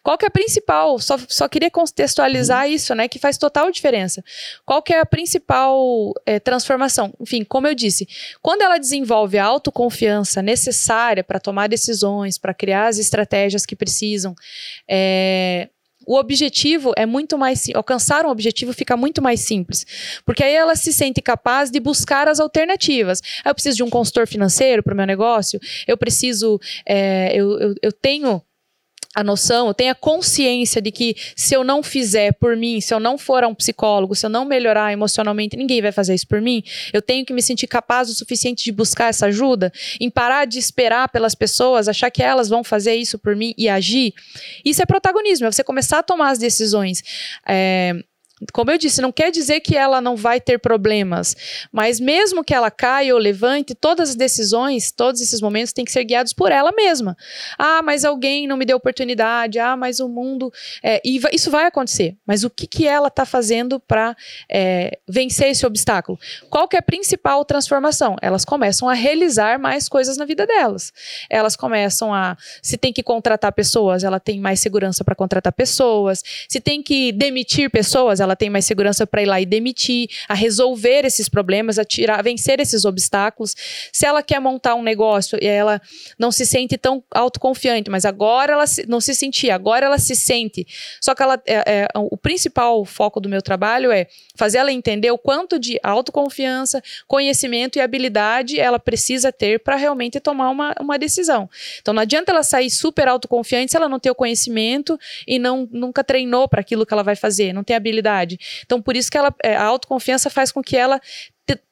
Qual 0.03 0.17
que 0.19 0.25
é 0.25 0.29
a 0.29 0.31
principal? 0.31 0.99
Só, 0.99 1.17
só 1.29 1.49
queria 1.49 1.71
contextualizar 1.71 2.69
isso, 2.69 2.95
né? 2.95 3.09
Que 3.09 3.19
faz 3.19 3.39
total 3.39 3.71
diferença. 3.71 4.23
Qual 4.65 4.83
que 4.83 4.93
é 4.93 5.01
a 5.01 5.07
principal 5.07 6.13
é, 6.27 6.41
transformação? 6.41 7.13
Enfim, 7.21 7.45
como 7.45 7.67
eu 7.67 7.75
disse, 7.75 8.09
quando 8.41 8.63
ela 8.63 8.79
desenvolve 8.79 9.39
a 9.39 9.45
autoconfiança 9.45 10.43
necessária 10.43 11.23
para 11.23 11.41
tomar 11.41 11.69
decisões, 11.69 12.39
para 12.39 12.55
criar 12.55 12.89
as 12.89 12.99
estratégias 12.99 13.65
que 13.65 13.77
precisam, 13.77 14.35
é, 14.89 15.69
o 16.07 16.17
objetivo 16.17 16.93
é 16.97 17.07
muito 17.07 17.39
mais 17.39 17.69
alcançar 17.75 18.25
um 18.25 18.31
objetivo 18.31 18.73
fica 18.73 18.97
muito 18.97 19.23
mais 19.23 19.41
simples, 19.41 19.87
porque 20.25 20.43
aí 20.43 20.55
ela 20.55 20.75
se 20.77 20.93
sente 20.93 21.21
capaz 21.21 21.71
de 21.71 21.81
buscar 21.81 22.29
as 22.29 22.41
alternativas. 22.41 23.21
Ah, 23.45 23.51
eu 23.51 23.55
preciso 23.55 23.77
de 23.77 23.83
um 23.83 23.91
consultor 23.91 24.27
financeiro 24.27 24.83
para 24.83 24.95
o 24.95 24.97
meu 24.97 25.07
negócio, 25.07 25.61
eu 25.87 25.97
preciso, 25.97 26.61
é, 26.87 27.33
eu, 27.35 27.59
eu, 27.59 27.75
eu 27.83 27.93
tenho 27.93 28.43
a 29.15 29.23
noção, 29.23 29.69
eu 29.69 29.75
tenho 29.75 29.93
a 29.93 29.95
consciência 29.95 30.81
de 30.81 30.91
que 30.91 31.15
se 31.37 31.55
eu 31.55 31.63
não 31.63 31.83
fizer 31.83 32.33
por 32.33 32.57
mim, 32.57 32.81
se 32.81 32.95
eu 32.95 33.01
não 33.01 33.19
for 33.19 33.45
a 33.45 33.49
um 33.49 33.55
psicólogo, 33.55 34.15
se 34.15 34.25
eu 34.25 34.31
não 34.31 34.45
melhorar 34.45 34.93
emocionalmente, 34.93 35.57
ninguém 35.57 35.83
vai 35.83 35.93
fazer 35.93 36.15
isso 36.15 36.27
por 36.27 36.41
mim. 36.41 36.63
Eu 36.93 37.03
tenho 37.03 37.25
que 37.25 37.33
me 37.33 37.43
sentir 37.43 37.67
capaz 37.67 38.09
o 38.09 38.15
suficiente 38.15 38.65
de 38.65 38.73
buscar 38.73 39.09
essa 39.09 39.27
ajuda, 39.27 39.73
em 40.01 40.09
parar 40.09 40.47
de 40.47 40.59
esperar 40.59 41.09
pelas 41.11 41.35
pessoas, 41.35 41.89
achar 41.89 42.11
que 42.11 42.23
elas 42.23 42.49
vão 42.49 42.65
fazer 42.65 42.95
isso 42.95 43.19
por 43.19 43.37
mim 43.37 43.55
e 43.59 43.69
agir. 43.69 44.15
Isso 44.65 44.83
é 44.83 44.87
protagonismo, 44.87 45.47
é 45.47 45.53
você 45.53 45.63
começar 45.63 45.99
a 45.99 46.03
tomar 46.03 46.31
as 46.31 46.39
decisões. 46.39 47.03
É, 47.47 48.03
como 48.53 48.71
eu 48.71 48.79
disse, 48.79 49.01
não 49.01 49.13
quer 49.13 49.31
dizer 49.31 49.61
que 49.61 49.77
ela 49.77 50.01
não 50.01 50.17
vai 50.17 50.41
ter 50.41 50.59
problemas, 50.59 51.37
mas 51.71 52.01
mesmo 52.01 52.43
que 52.43 52.55
ela 52.55 52.71
caia 52.71 53.15
ou 53.15 53.21
levante, 53.21 53.75
todas 53.75 54.11
as 54.11 54.17
decisões, 54.17 54.91
todos 54.91 55.21
esses 55.21 55.41
momentos 55.41 55.73
têm 55.73 55.85
que 55.85 55.93
ser 55.93 56.05
guiados 56.05 56.33
por 56.33 56.51
ela 56.51 56.73
mesma. 56.73 57.17
Ah, 57.59 57.83
mas 57.83 58.05
alguém 58.05 58.47
não 58.47 58.57
me 58.57 58.65
deu 58.65 58.77
oportunidade. 58.77 59.59
Ah, 59.59 59.77
mas 59.77 60.01
o 60.01 60.09
mundo. 60.09 60.53
É, 60.83 61.01
e 61.05 61.21
isso 61.33 61.51
vai 61.51 61.67
acontecer. 61.67 62.17
Mas 62.27 62.45
o 62.45 62.51
que, 62.51 62.67
que 62.67 62.87
ela 62.87 63.09
está 63.09 63.25
fazendo 63.25 63.79
para 63.79 64.17
é, 64.51 64.99
vencer 65.09 65.49
esse 65.49 65.67
obstáculo? 65.67 66.19
Qual 66.51 66.69
que 66.69 66.77
é 66.77 66.79
a 66.79 66.83
principal 66.83 67.45
transformação? 67.45 68.17
Elas 68.21 68.45
começam 68.45 68.89
a 68.89 68.95
realizar 68.95 69.59
mais 69.59 69.89
coisas 69.89 70.17
na 70.17 70.25
vida 70.25 70.47
delas. 70.47 70.93
Elas 71.31 71.57
começam 71.57 72.13
a. 72.13 72.37
Se 72.63 72.77
tem 72.77 72.93
que 72.93 73.03
contratar 73.03 73.53
pessoas, 73.53 74.05
ela 74.05 74.21
tem 74.21 74.41
mais 74.41 74.61
segurança 74.61 75.05
para 75.05 75.15
contratar 75.15 75.53
pessoas. 75.53 76.23
Se 76.49 76.61
tem 76.61 76.83
que 76.83 77.13
demitir 77.13 77.71
pessoas, 77.71 78.21
ela 78.21 78.32
ela 78.33 78.37
tem 78.37 78.49
mais 78.49 78.65
segurança 78.65 79.07
para 79.07 79.23
ir 79.23 79.27
lá 79.27 79.41
e 79.41 79.47
demitir, 79.47 80.09
a 80.29 80.35
resolver 80.35 81.05
esses 81.05 81.29
problemas, 81.29 81.79
a 81.79 81.85
tirar, 81.85 82.19
a 82.19 82.23
vencer 82.23 82.59
esses 82.61 82.85
obstáculos. 82.85 83.55
Se 83.93 84.07
ela 84.07 84.23
quer 84.23 84.41
montar 84.41 84.75
um 84.75 84.83
negócio 84.83 85.39
e 85.41 85.47
ela 85.47 85.81
não 86.19 86.33
se 86.33 86.47
sente 86.47 86.79
tão 86.79 87.05
autoconfiante, 87.11 87.91
mas 87.91 88.05
agora 88.05 88.55
ela 88.55 88.67
se, 88.67 88.87
não 88.87 89.01
se 89.01 89.15
sentia, 89.15 89.55
agora 89.55 89.87
ela 89.87 89.99
se 89.99 90.17
sente. 90.17 90.67
Só 91.01 91.15
que 91.15 91.23
ela, 91.23 91.41
é, 91.47 91.63
é, 91.67 91.89
o 91.95 92.17
principal 92.17 92.85
foco 92.85 93.21
do 93.21 93.29
meu 93.29 93.43
trabalho 93.43 93.93
é 93.93 94.07
fazer 94.35 94.59
ela 94.59 94.73
entender 94.73 95.11
o 95.11 95.19
quanto 95.19 95.59
de 95.59 95.79
autoconfiança, 95.83 96.83
conhecimento 97.07 97.77
e 97.77 97.81
habilidade 97.81 98.59
ela 98.59 98.79
precisa 98.79 99.31
ter 99.31 99.61
para 99.61 99.77
realmente 99.77 100.19
tomar 100.21 100.49
uma, 100.51 100.75
uma 100.81 100.99
decisão. 100.99 101.51
Então 101.81 101.93
não 101.93 102.01
adianta 102.01 102.33
ela 102.33 102.43
sair 102.43 102.71
super 102.71 103.09
autoconfiante 103.09 103.73
se 103.73 103.77
ela 103.77 103.89
não 103.89 103.99
tem 103.99 104.11
o 104.11 104.15
conhecimento 104.15 104.99
e 105.27 105.39
não 105.39 105.69
nunca 105.71 106.03
treinou 106.03 106.49
para 106.49 106.61
aquilo 106.61 106.87
que 106.87 106.95
ela 106.95 107.03
vai 107.03 107.17
fazer, 107.17 107.53
não 107.53 107.63
tem 107.63 107.77
habilidade. 107.77 108.12
Então, 108.65 108.81
por 108.81 108.97
isso 108.97 109.11
que 109.11 109.19
ela, 109.19 109.35
é, 109.43 109.57
a 109.57 109.65
autoconfiança 109.65 110.29
faz 110.31 110.53
com 110.53 110.63
que 110.63 110.77
ela 110.77 111.01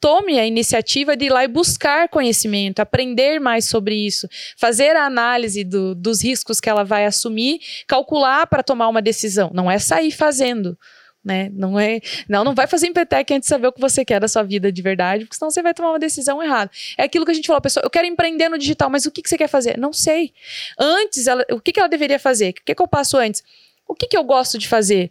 tome 0.00 0.38
a 0.38 0.46
iniciativa 0.46 1.16
de 1.16 1.26
ir 1.26 1.30
lá 1.30 1.44
e 1.44 1.48
buscar 1.48 2.08
conhecimento, 2.08 2.80
aprender 2.80 3.40
mais 3.40 3.66
sobre 3.66 3.94
isso, 3.94 4.28
fazer 4.56 4.96
a 4.96 5.06
análise 5.06 5.64
do, 5.64 5.94
dos 5.94 6.22
riscos 6.22 6.60
que 6.60 6.68
ela 6.68 6.84
vai 6.84 7.06
assumir, 7.06 7.60
calcular 7.86 8.46
para 8.46 8.62
tomar 8.62 8.88
uma 8.88 9.00
decisão. 9.00 9.50
Não 9.54 9.70
é 9.70 9.78
sair 9.78 10.10
fazendo. 10.10 10.76
Né? 11.22 11.50
Não 11.52 11.78
é, 11.78 12.00
não, 12.26 12.42
não 12.42 12.54
vai 12.54 12.66
fazer 12.66 12.86
empretec 12.86 13.34
antes 13.34 13.46
de 13.46 13.50
saber 13.50 13.66
o 13.66 13.72
que 13.72 13.80
você 13.80 14.06
quer 14.06 14.18
da 14.18 14.26
sua 14.26 14.42
vida 14.42 14.72
de 14.72 14.80
verdade, 14.80 15.26
porque 15.26 15.36
senão 15.36 15.50
você 15.50 15.60
vai 15.60 15.74
tomar 15.74 15.90
uma 15.90 15.98
decisão 15.98 16.42
errada. 16.42 16.70
É 16.96 17.02
aquilo 17.02 17.26
que 17.26 17.30
a 17.30 17.34
gente 17.34 17.46
falou, 17.46 17.60
pessoa, 17.60 17.84
eu 17.84 17.90
quero 17.90 18.06
empreender 18.06 18.48
no 18.48 18.56
digital, 18.56 18.88
mas 18.88 19.04
o 19.04 19.10
que, 19.10 19.20
que 19.20 19.28
você 19.28 19.36
quer 19.36 19.48
fazer? 19.48 19.76
Não 19.76 19.92
sei. 19.92 20.32
Antes, 20.78 21.26
ela, 21.26 21.44
o 21.50 21.60
que, 21.60 21.72
que 21.72 21.80
ela 21.80 21.90
deveria 21.90 22.18
fazer? 22.18 22.50
O 22.50 22.54
que, 22.64 22.74
que 22.74 22.82
eu 22.82 22.88
passo 22.88 23.18
antes? 23.18 23.42
O 23.86 23.94
que, 23.94 24.06
que 24.06 24.16
eu 24.16 24.24
gosto 24.24 24.56
de 24.56 24.66
fazer? 24.66 25.10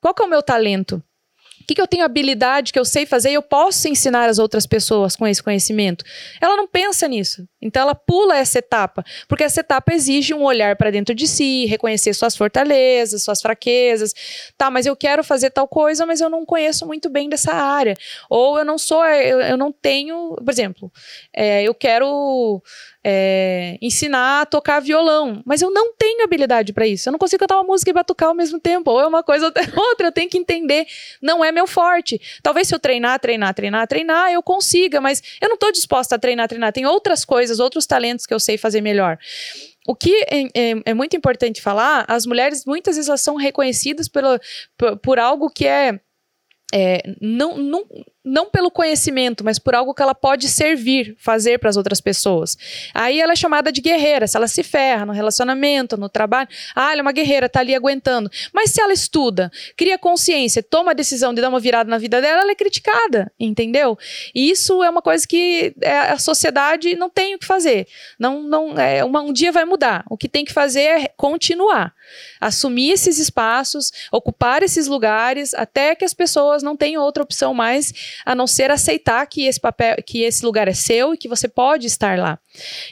Qual 0.00 0.14
que 0.14 0.22
é 0.22 0.26
o 0.26 0.30
meu 0.30 0.42
talento? 0.42 1.02
O 1.60 1.66
que, 1.66 1.74
que 1.74 1.80
eu 1.80 1.86
tenho 1.88 2.04
habilidade 2.04 2.72
que 2.72 2.78
eu 2.78 2.84
sei 2.84 3.04
fazer 3.04 3.30
e 3.30 3.34
eu 3.34 3.42
posso 3.42 3.88
ensinar 3.88 4.28
as 4.28 4.38
outras 4.38 4.66
pessoas 4.66 5.16
com 5.16 5.26
esse 5.26 5.42
conhecimento? 5.42 6.04
Ela 6.40 6.56
não 6.56 6.68
pensa 6.68 7.08
nisso. 7.08 7.44
Então 7.60 7.82
ela 7.82 7.94
pula 7.94 8.36
essa 8.36 8.60
etapa, 8.60 9.02
porque 9.26 9.42
essa 9.42 9.58
etapa 9.58 9.92
exige 9.92 10.32
um 10.32 10.44
olhar 10.44 10.76
para 10.76 10.92
dentro 10.92 11.12
de 11.12 11.26
si, 11.26 11.66
reconhecer 11.66 12.14
suas 12.14 12.36
fortalezas, 12.36 13.24
suas 13.24 13.42
fraquezas. 13.42 14.12
Tá, 14.56 14.70
mas 14.70 14.86
eu 14.86 14.94
quero 14.94 15.24
fazer 15.24 15.50
tal 15.50 15.66
coisa, 15.66 16.06
mas 16.06 16.20
eu 16.20 16.30
não 16.30 16.46
conheço 16.46 16.86
muito 16.86 17.10
bem 17.10 17.28
dessa 17.28 17.52
área. 17.52 17.96
Ou 18.30 18.60
eu 18.60 18.64
não 18.64 18.78
sou, 18.78 19.04
eu, 19.04 19.40
eu 19.40 19.56
não 19.56 19.72
tenho, 19.72 20.36
por 20.36 20.50
exemplo, 20.50 20.92
é, 21.34 21.64
eu 21.64 21.74
quero 21.74 22.62
é, 23.08 23.78
ensinar 23.80 24.40
a 24.40 24.46
tocar 24.46 24.80
violão, 24.80 25.40
mas 25.46 25.62
eu 25.62 25.70
não 25.70 25.94
tenho 25.94 26.24
habilidade 26.24 26.72
para 26.72 26.88
isso. 26.88 27.08
Eu 27.08 27.12
não 27.12 27.20
consigo 27.20 27.38
cantar 27.38 27.54
uma 27.54 27.62
música 27.62 27.88
e 27.88 27.94
batucar 27.94 28.30
ao 28.30 28.34
mesmo 28.34 28.58
tempo. 28.58 28.90
Ou 28.90 29.00
é 29.00 29.06
uma 29.06 29.22
coisa 29.22 29.46
ou 29.46 29.52
outra, 29.90 30.08
eu 30.08 30.12
tenho 30.12 30.28
que 30.28 30.36
entender. 30.36 30.84
Não 31.22 31.44
é 31.44 31.52
meu 31.52 31.68
forte. 31.68 32.20
Talvez 32.42 32.66
se 32.66 32.74
eu 32.74 32.80
treinar, 32.80 33.20
treinar, 33.20 33.54
treinar, 33.54 33.86
treinar, 33.86 34.32
eu 34.32 34.42
consiga, 34.42 35.00
mas 35.00 35.22
eu 35.40 35.48
não 35.48 35.54
estou 35.54 35.70
disposta 35.70 36.16
a 36.16 36.18
treinar, 36.18 36.48
treinar. 36.48 36.72
Tem 36.72 36.84
outras 36.84 37.24
coisas, 37.24 37.60
outros 37.60 37.86
talentos 37.86 38.26
que 38.26 38.34
eu 38.34 38.40
sei 38.40 38.58
fazer 38.58 38.80
melhor. 38.80 39.16
O 39.86 39.94
que 39.94 40.12
é, 40.28 40.42
é, 40.52 40.82
é, 40.86 40.92
muito 40.94 41.16
importante 41.16 41.62
falar, 41.62 42.04
as 42.08 42.26
mulheres 42.26 42.64
muitas 42.66 42.96
vezes 42.96 43.08
elas 43.08 43.20
são 43.20 43.36
reconhecidas 43.36 44.08
pelo, 44.08 44.36
por, 44.76 44.96
por 44.96 45.18
algo 45.20 45.48
que 45.48 45.64
é, 45.64 46.00
é 46.74 47.02
não, 47.20 47.56
não, 47.56 47.84
não 48.26 48.50
pelo 48.50 48.72
conhecimento, 48.72 49.44
mas 49.44 49.56
por 49.56 49.76
algo 49.76 49.94
que 49.94 50.02
ela 50.02 50.14
pode 50.14 50.48
servir, 50.48 51.14
fazer 51.16 51.60
para 51.60 51.70
as 51.70 51.76
outras 51.76 52.00
pessoas. 52.00 52.58
Aí 52.92 53.20
ela 53.20 53.34
é 53.34 53.36
chamada 53.36 53.70
de 53.70 53.80
guerreira, 53.80 54.26
se 54.26 54.36
ela 54.36 54.48
se 54.48 54.64
ferra 54.64 55.06
no 55.06 55.12
relacionamento, 55.12 55.96
no 55.96 56.08
trabalho, 56.08 56.48
ah, 56.74 56.90
ela 56.90 57.00
é 57.00 57.02
uma 57.02 57.12
guerreira, 57.12 57.48
tá 57.48 57.60
ali 57.60 57.72
aguentando. 57.72 58.28
Mas 58.52 58.72
se 58.72 58.82
ela 58.82 58.92
estuda, 58.92 59.48
cria 59.76 59.96
consciência, 59.96 60.60
toma 60.60 60.90
a 60.90 60.94
decisão 60.94 61.32
de 61.32 61.40
dar 61.40 61.48
uma 61.48 61.60
virada 61.60 61.88
na 61.88 61.98
vida 61.98 62.20
dela, 62.20 62.42
ela 62.42 62.50
é 62.50 62.56
criticada, 62.56 63.30
entendeu? 63.38 63.96
E 64.34 64.50
isso 64.50 64.82
é 64.82 64.90
uma 64.90 65.00
coisa 65.00 65.24
que 65.26 65.72
é, 65.80 65.96
a 65.96 66.18
sociedade 66.18 66.96
não 66.96 67.08
tem 67.08 67.36
o 67.36 67.38
que 67.38 67.46
fazer. 67.46 67.86
Não, 68.18 68.42
não, 68.42 68.76
é, 68.76 69.04
uma, 69.04 69.20
um 69.20 69.32
dia 69.32 69.52
vai 69.52 69.64
mudar. 69.64 70.04
O 70.10 70.16
que 70.16 70.28
tem 70.28 70.44
que 70.44 70.52
fazer 70.52 70.80
é 70.80 71.08
continuar, 71.16 71.94
assumir 72.40 72.90
esses 72.90 73.20
espaços, 73.20 73.92
ocupar 74.10 74.64
esses 74.64 74.88
lugares, 74.88 75.54
até 75.54 75.94
que 75.94 76.04
as 76.04 76.12
pessoas 76.12 76.60
não 76.60 76.76
tenham 76.76 77.04
outra 77.04 77.22
opção 77.22 77.54
mais 77.54 78.15
a 78.24 78.34
não 78.34 78.46
ser 78.46 78.70
aceitar 78.70 79.26
que 79.26 79.46
esse 79.46 79.60
papel, 79.60 79.96
que 80.04 80.22
esse 80.22 80.44
lugar 80.44 80.68
é 80.68 80.74
seu 80.74 81.14
e 81.14 81.18
que 81.18 81.28
você 81.28 81.48
pode 81.48 81.86
estar 81.86 82.18
lá. 82.18 82.38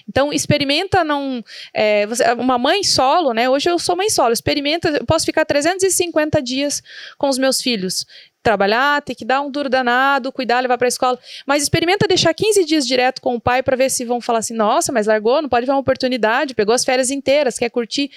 Então, 0.08 0.32
experimenta 0.32 1.02
não. 1.04 1.42
É, 1.72 2.06
você, 2.06 2.24
uma 2.32 2.58
mãe 2.58 2.82
solo, 2.82 3.32
né? 3.32 3.48
Hoje 3.48 3.70
eu 3.70 3.78
sou 3.78 3.96
mãe 3.96 4.10
solo. 4.10 4.32
Experimenta, 4.32 4.88
eu 4.88 5.06
posso 5.06 5.24
ficar 5.24 5.44
350 5.44 6.42
dias 6.42 6.82
com 7.18 7.28
os 7.28 7.38
meus 7.38 7.60
filhos 7.60 8.04
trabalhar, 8.42 9.00
ter 9.00 9.14
que 9.14 9.24
dar 9.24 9.40
um 9.40 9.50
duro 9.50 9.70
danado, 9.70 10.30
cuidar, 10.30 10.60
levar 10.60 10.76
para 10.76 10.86
a 10.86 10.88
escola. 10.88 11.18
Mas 11.46 11.62
experimenta 11.62 12.06
deixar 12.06 12.34
15 12.34 12.66
dias 12.66 12.86
direto 12.86 13.22
com 13.22 13.34
o 13.34 13.40
pai 13.40 13.62
para 13.62 13.74
ver 13.74 13.90
se 13.90 14.04
vão 14.04 14.20
falar 14.20 14.40
assim: 14.40 14.54
nossa, 14.54 14.92
mas 14.92 15.06
largou, 15.06 15.40
não 15.40 15.48
pode 15.48 15.64
ver 15.64 15.72
uma 15.72 15.80
oportunidade, 15.80 16.54
pegou 16.54 16.74
as 16.74 16.84
férias 16.84 17.10
inteiras, 17.10 17.58
quer 17.58 17.70
curtir 17.70 18.10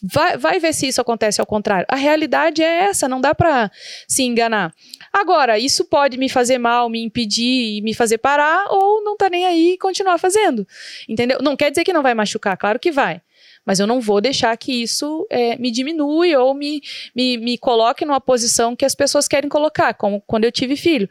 Vai, 0.00 0.36
vai 0.36 0.58
ver 0.58 0.72
se 0.72 0.86
isso 0.86 1.00
acontece 1.00 1.40
ao 1.40 1.46
contrário. 1.46 1.86
A 1.88 1.96
realidade 1.96 2.62
é 2.62 2.84
essa, 2.84 3.08
não 3.08 3.20
dá 3.20 3.34
para 3.34 3.70
se 4.08 4.22
enganar. 4.22 4.72
Agora, 5.12 5.58
isso 5.58 5.84
pode 5.84 6.16
me 6.16 6.28
fazer 6.28 6.56
mal, 6.56 6.88
me 6.88 7.02
impedir 7.02 7.76
e 7.76 7.82
me 7.82 7.92
fazer 7.92 8.18
parar, 8.18 8.66
ou 8.70 9.04
não 9.04 9.16
tá 9.16 9.28
nem 9.28 9.44
aí 9.44 9.72
e 9.72 9.78
continuar 9.78 10.18
fazendo. 10.18 10.66
Entendeu? 11.08 11.38
Não 11.42 11.54
quer 11.54 11.70
dizer 11.70 11.84
que 11.84 11.92
não 11.92 12.02
vai 12.02 12.14
machucar, 12.14 12.56
claro 12.56 12.78
que 12.78 12.90
vai. 12.90 13.20
Mas 13.64 13.78
eu 13.78 13.86
não 13.86 14.00
vou 14.00 14.20
deixar 14.20 14.56
que 14.56 14.82
isso 14.82 15.26
é, 15.30 15.56
me 15.56 15.70
diminui 15.70 16.34
ou 16.34 16.54
me, 16.54 16.82
me, 17.14 17.36
me 17.36 17.58
coloque 17.58 18.04
numa 18.04 18.20
posição 18.20 18.74
que 18.74 18.84
as 18.84 18.94
pessoas 18.94 19.28
querem 19.28 19.48
colocar, 19.48 19.94
como 19.94 20.20
quando 20.22 20.44
eu 20.44 20.52
tive 20.52 20.76
filho. 20.76 21.08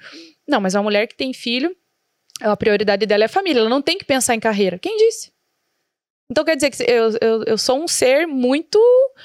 Não, 0.47 0.59
mas 0.59 0.75
a 0.75 0.81
mulher 0.81 1.07
que 1.07 1.15
tem 1.15 1.31
filho, 1.31 1.75
a 2.41 2.57
prioridade 2.57 3.05
dela 3.05 3.23
é 3.23 3.25
a 3.25 3.29
família, 3.29 3.59
ela 3.59 3.69
não 3.69 3.81
tem 3.81 3.97
que 3.97 4.05
pensar 4.05 4.33
em 4.35 4.39
carreira. 4.39 4.79
Quem 4.79 4.97
disse? 4.97 5.31
Então 6.31 6.45
quer 6.45 6.55
dizer 6.55 6.69
que 6.69 6.81
eu, 6.89 7.11
eu, 7.19 7.43
eu 7.45 7.57
sou 7.57 7.83
um 7.83 7.89
ser 7.89 8.25
muito 8.25 8.79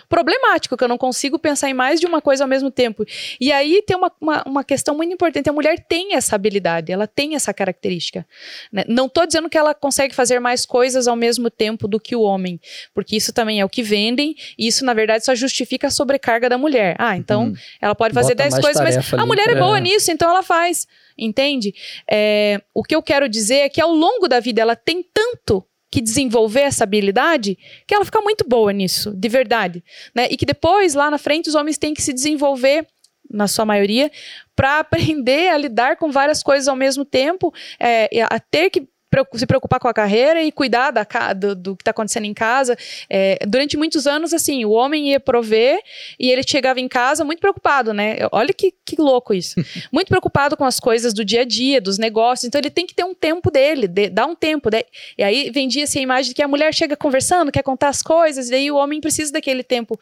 problemático, 0.08 0.76
que 0.76 0.82
eu 0.82 0.88
não 0.88 0.98
consigo 0.98 1.38
pensar 1.38 1.70
em 1.70 1.74
mais 1.74 2.00
de 2.00 2.06
uma 2.06 2.20
coisa 2.20 2.42
ao 2.42 2.48
mesmo 2.48 2.68
tempo. 2.68 3.04
E 3.40 3.52
aí 3.52 3.80
tem 3.86 3.96
uma, 3.96 4.12
uma, 4.20 4.42
uma 4.44 4.64
questão 4.64 4.96
muito 4.96 5.14
importante: 5.14 5.48
a 5.48 5.52
mulher 5.52 5.78
tem 5.78 6.16
essa 6.16 6.34
habilidade, 6.34 6.90
ela 6.90 7.06
tem 7.06 7.36
essa 7.36 7.54
característica. 7.54 8.26
Né? 8.72 8.84
Não 8.88 9.06
estou 9.06 9.24
dizendo 9.24 9.48
que 9.48 9.56
ela 9.56 9.72
consegue 9.72 10.12
fazer 10.16 10.40
mais 10.40 10.66
coisas 10.66 11.06
ao 11.06 11.14
mesmo 11.14 11.48
tempo 11.48 11.86
do 11.86 12.00
que 12.00 12.16
o 12.16 12.22
homem, 12.22 12.60
porque 12.92 13.14
isso 13.14 13.32
também 13.32 13.60
é 13.60 13.64
o 13.64 13.68
que 13.68 13.84
vendem, 13.84 14.34
e 14.58 14.66
isso, 14.66 14.84
na 14.84 14.92
verdade, 14.92 15.24
só 15.24 15.32
justifica 15.32 15.86
a 15.86 15.90
sobrecarga 15.90 16.48
da 16.48 16.58
mulher. 16.58 16.96
Ah, 16.98 17.16
então 17.16 17.44
uhum. 17.44 17.54
ela 17.80 17.94
pode 17.94 18.14
fazer 18.14 18.34
10 18.34 18.58
coisas, 18.58 18.82
mas 18.82 19.14
a 19.14 19.24
mulher 19.24 19.48
é 19.50 19.54
boa 19.54 19.78
nisso, 19.78 20.10
então 20.10 20.28
ela 20.28 20.42
faz. 20.42 20.88
Entende? 21.16 21.72
É, 22.10 22.60
o 22.74 22.82
que 22.82 22.94
eu 22.94 23.02
quero 23.02 23.28
dizer 23.28 23.58
é 23.58 23.68
que 23.68 23.80
ao 23.80 23.92
longo 23.92 24.28
da 24.28 24.40
vida 24.40 24.60
ela 24.60 24.74
tem 24.74 25.02
tanto 25.14 25.64
que 25.96 26.02
desenvolver 26.02 26.60
essa 26.60 26.84
habilidade, 26.84 27.56
que 27.86 27.94
ela 27.94 28.04
fica 28.04 28.20
muito 28.20 28.46
boa 28.46 28.70
nisso, 28.70 29.14
de 29.16 29.28
verdade. 29.30 29.82
Né? 30.14 30.28
E 30.30 30.36
que 30.36 30.44
depois, 30.44 30.92
lá 30.92 31.10
na 31.10 31.16
frente, 31.16 31.48
os 31.48 31.54
homens 31.54 31.78
têm 31.78 31.94
que 31.94 32.02
se 32.02 32.12
desenvolver, 32.12 32.86
na 33.30 33.48
sua 33.48 33.64
maioria, 33.64 34.12
para 34.54 34.80
aprender 34.80 35.48
a 35.48 35.56
lidar 35.56 35.96
com 35.96 36.10
várias 36.12 36.42
coisas 36.42 36.68
ao 36.68 36.76
mesmo 36.76 37.02
tempo, 37.02 37.50
é, 37.80 38.10
a 38.28 38.38
ter 38.38 38.68
que 38.68 38.86
se 39.34 39.46
preocupar 39.46 39.80
com 39.80 39.88
a 39.88 39.94
carreira 39.94 40.42
e 40.42 40.52
cuidar 40.52 40.90
da, 40.90 41.06
do, 41.32 41.54
do 41.54 41.76
que 41.76 41.82
está 41.82 41.90
acontecendo 41.90 42.24
em 42.24 42.34
casa. 42.34 42.76
É, 43.08 43.38
durante 43.46 43.76
muitos 43.76 44.06
anos, 44.06 44.34
assim, 44.34 44.64
o 44.64 44.70
homem 44.70 45.10
ia 45.10 45.20
prover 45.20 45.80
e 46.18 46.30
ele 46.30 46.42
chegava 46.46 46.80
em 46.80 46.88
casa 46.88 47.24
muito 47.24 47.40
preocupado, 47.40 47.92
né? 47.92 48.16
Olha 48.32 48.52
que, 48.52 48.72
que 48.84 49.00
louco 49.00 49.32
isso. 49.32 49.54
muito 49.92 50.08
preocupado 50.08 50.56
com 50.56 50.64
as 50.64 50.80
coisas 50.80 51.14
do 51.14 51.24
dia 51.24 51.42
a 51.42 51.44
dia, 51.44 51.80
dos 51.80 51.98
negócios. 51.98 52.46
Então 52.46 52.60
ele 52.60 52.70
tem 52.70 52.86
que 52.86 52.94
ter 52.94 53.04
um 53.04 53.14
tempo 53.14 53.50
dele, 53.50 53.86
de, 53.86 54.08
dar 54.08 54.26
um 54.26 54.34
tempo. 54.34 54.70
De, 54.70 54.84
e 55.16 55.22
aí 55.22 55.50
vendia-se 55.50 55.98
a 55.98 56.02
imagem 56.02 56.30
de 56.30 56.34
que 56.34 56.42
a 56.42 56.48
mulher 56.48 56.74
chega 56.74 56.96
conversando, 56.96 57.52
quer 57.52 57.62
contar 57.62 57.88
as 57.88 58.02
coisas, 58.02 58.50
e 58.50 58.54
aí 58.54 58.70
o 58.70 58.76
homem 58.76 59.00
precisa 59.00 59.32
daquele 59.32 59.62
tempo 59.62 59.98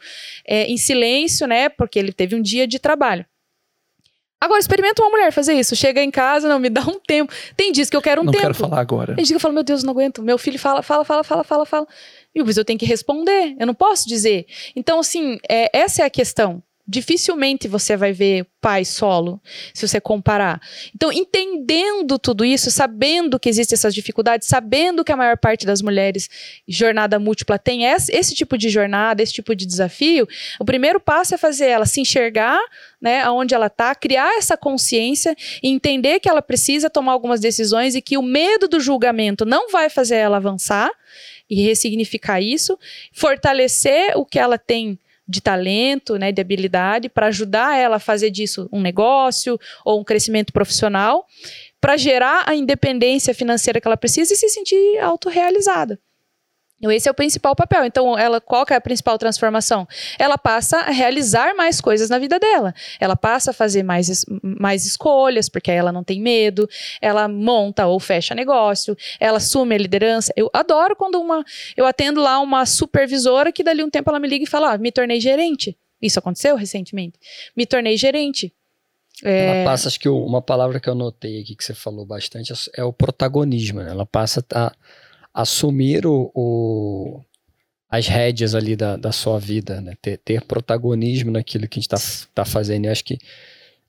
é, 0.47 0.65
em 0.65 0.77
silêncio, 0.77 1.47
né? 1.47 1.69
Porque 1.69 1.99
ele 1.99 2.11
teve 2.11 2.35
um 2.35 2.41
dia 2.41 2.67
de 2.67 2.79
trabalho. 2.79 3.25
Agora, 4.45 4.59
experimenta 4.59 5.01
uma 5.01 5.09
mulher 5.09 5.31
fazer 5.31 5.53
isso. 5.55 5.75
Chega 5.75 6.03
em 6.03 6.11
casa, 6.11 6.47
não, 6.47 6.59
me 6.59 6.69
dá 6.69 6.81
um 6.81 6.99
tempo. 6.99 7.33
Tem 7.57 7.71
dias 7.71 7.89
que 7.89 7.97
eu 7.97 8.01
quero 8.01 8.21
um 8.21 8.25
não 8.25 8.31
tempo. 8.31 8.43
Não 8.43 8.53
quero 8.53 8.69
falar 8.69 8.79
agora. 8.79 9.15
Tem 9.15 9.23
dias 9.23 9.29
que 9.29 9.35
eu 9.35 9.39
falo, 9.39 9.55
meu 9.55 9.63
Deus, 9.63 9.83
não 9.83 9.91
aguento. 9.91 10.21
Meu 10.21 10.37
filho 10.37 10.59
fala, 10.59 10.83
fala, 10.83 11.03
fala, 11.03 11.23
fala, 11.23 11.43
fala, 11.43 11.65
fala. 11.65 11.87
E 12.35 12.39
eu 12.39 12.65
tenho 12.65 12.77
que 12.77 12.85
responder. 12.85 13.55
Eu 13.57 13.65
não 13.65 13.73
posso 13.73 14.07
dizer. 14.07 14.45
Então, 14.75 14.99
assim, 14.99 15.39
é, 15.49 15.75
essa 15.75 16.03
é 16.03 16.05
a 16.05 16.09
questão. 16.11 16.61
Dificilmente 16.87 17.67
você 17.67 17.97
vai 17.97 18.13
ver 18.13 18.45
pai 18.61 18.85
solo, 18.85 19.41
se 19.73 19.87
você 19.87 19.99
comparar. 19.99 20.61
Então, 20.93 21.11
entendendo 21.11 22.19
tudo 22.19 22.45
isso, 22.45 22.69
sabendo 22.69 23.39
que 23.39 23.49
existem 23.49 23.75
essas 23.75 23.93
dificuldades, 23.93 24.47
sabendo 24.47 25.03
que 25.03 25.11
a 25.11 25.17
maior 25.17 25.37
parte 25.37 25.65
das 25.65 25.81
mulheres 25.81 26.29
jornada 26.67 27.17
múltipla 27.19 27.57
tem 27.57 27.85
esse, 27.85 28.11
esse 28.11 28.35
tipo 28.35 28.57
de 28.57 28.69
jornada, 28.69 29.23
esse 29.23 29.33
tipo 29.33 29.55
de 29.55 29.65
desafio, 29.65 30.27
o 30.59 30.65
primeiro 30.65 30.99
passo 30.99 31.33
é 31.33 31.37
fazer 31.37 31.67
ela 31.67 31.85
se 31.87 32.01
enxergar, 32.01 32.59
né, 33.01 33.21
aonde 33.21 33.55
ela 33.55 33.67
está, 33.67 33.93
criar 33.95 34.37
essa 34.37 34.55
consciência 34.55 35.35
e 35.63 35.69
entender 35.69 36.19
que 36.19 36.29
ela 36.29 36.41
precisa 36.41 36.89
tomar 36.89 37.13
algumas 37.13 37.39
decisões 37.39 37.95
e 37.95 38.01
que 38.01 38.17
o 38.17 38.21
medo 38.21 38.67
do 38.67 38.79
julgamento 38.79 39.43
não 39.43 39.69
vai 39.71 39.89
fazer 39.89 40.17
ela 40.17 40.37
avançar 40.37 40.91
e 41.49 41.63
ressignificar 41.63 42.41
isso, 42.41 42.77
fortalecer 43.11 44.17
o 44.17 44.25
que 44.25 44.39
ela 44.39 44.57
tem 44.57 44.99
de 45.27 45.41
talento, 45.41 46.17
né, 46.17 46.31
de 46.31 46.41
habilidade, 46.41 47.09
para 47.09 47.27
ajudar 47.27 47.77
ela 47.77 47.95
a 47.95 47.99
fazer 47.99 48.29
disso 48.29 48.69
um 48.71 48.81
negócio 48.81 49.59
ou 49.83 49.99
um 49.99 50.03
crescimento 50.03 50.53
profissional, 50.53 51.25
para 51.81 51.97
gerar 51.97 52.43
a 52.47 52.55
independência 52.55 53.33
financeira 53.33 53.81
que 53.81 53.87
ela 53.87 53.97
precisa 53.97 54.33
e 54.33 54.35
se 54.35 54.49
sentir 54.49 54.99
autorrealizada. 54.99 55.99
Então, 56.77 56.91
esse 56.91 57.07
é 57.07 57.11
o 57.11 57.15
principal 57.15 57.55
papel. 57.55 57.85
Então, 57.85 58.17
ela, 58.17 58.41
qual 58.41 58.65
é 58.69 58.75
a 58.75 58.81
principal 58.81 59.17
transformação? 59.17 59.87
Ela 60.19 60.37
passa 60.37 60.77
a 60.79 60.91
realizar 60.91 61.55
mais 61.55 61.79
coisas 61.79 62.09
na 62.09 62.19
vida 62.19 62.37
dela. 62.37 62.73
Ela 62.99 63.15
passa 63.15 63.51
a 63.51 63.53
fazer 63.53 63.81
mais, 63.81 64.25
mais 64.43 64.85
escolhas, 64.85 65.47
porque 65.47 65.71
ela 65.71 65.91
não 65.91 66.03
tem 66.03 66.21
medo. 66.21 66.67
Ela 67.01 67.27
monta 67.27 67.87
ou 67.87 67.99
fecha 67.99 68.35
negócio. 68.35 68.95
Ela 69.19 69.37
assume 69.37 69.75
a 69.75 69.77
liderança. 69.77 70.33
Eu 70.35 70.49
adoro 70.53 70.95
quando 70.95 71.19
uma. 71.19 71.43
Eu 71.77 71.85
atendo 71.85 72.21
lá 72.21 72.39
uma 72.39 72.65
supervisora 72.65 73.51
que 73.51 73.63
dali 73.63 73.83
um 73.83 73.89
tempo 73.89 74.09
ela 74.09 74.19
me 74.19 74.27
liga 74.27 74.43
e 74.43 74.47
fala: 74.47 74.73
ah, 74.73 74.77
me 74.77 74.91
tornei 74.91 75.19
gerente. 75.19 75.77
Isso 76.01 76.19
aconteceu 76.19 76.55
recentemente. 76.55 77.17
Me 77.55 77.65
tornei 77.65 77.95
gerente. 77.95 78.53
É... 79.23 79.45
Ela 79.61 79.71
passa, 79.71 79.87
acho 79.87 79.99
que 79.99 80.09
uma 80.09 80.41
palavra 80.41 80.79
que 80.79 80.89
eu 80.89 80.95
notei 80.95 81.41
aqui 81.41 81.55
que 81.55 81.63
você 81.63 81.73
falou 81.73 82.05
bastante 82.05 82.53
é 82.75 82.83
o 82.83 82.91
protagonismo. 82.91 83.81
Né? 83.81 83.89
Ela 83.89 84.05
passa 84.05 84.45
a 84.53 84.73
assumir 85.35 86.07
o, 86.07 86.31
o, 86.33 87.21
as 87.89 88.07
rédeas 88.07 88.55
ali 88.55 88.73
da, 88.73 88.95
da 88.95 89.11
sua 89.11 89.37
vida, 89.37 89.81
né? 89.81 89.93
ter, 90.01 90.17
ter 90.19 90.41
protagonismo 90.45 91.29
naquilo 91.29 91.67
que 91.67 91.77
a 91.77 91.81
gente 91.81 91.93
está 91.93 92.27
tá 92.33 92.45
fazendo. 92.45 92.85
E 92.85 92.87
acho 92.87 93.03
que 93.03 93.17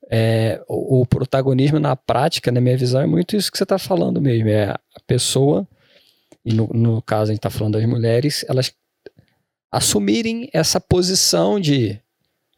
é, 0.09 0.61
o, 0.67 1.01
o, 1.01 1.05
protagonismo 1.05 1.79
na 1.79 1.95
prática, 1.95 2.51
na 2.51 2.59
minha 2.59 2.75
visão, 2.75 2.99
é 2.99 3.07
muito 3.07 3.37
isso 3.37 3.49
que 3.49 3.57
você 3.57 3.63
está 3.63 3.79
falando 3.79 4.21
mesmo. 4.21 4.49
É 4.49 4.71
a 4.71 4.99
pessoa, 5.07 5.65
e 6.43 6.53
no, 6.53 6.67
no 6.67 7.01
caso 7.01 7.31
a 7.31 7.33
gente 7.33 7.39
está 7.39 7.49
falando 7.49 7.75
das 7.75 7.85
mulheres, 7.85 8.45
elas 8.49 8.73
assumirem 9.71 10.49
essa 10.51 10.81
posição 10.81 11.61
de, 11.61 11.97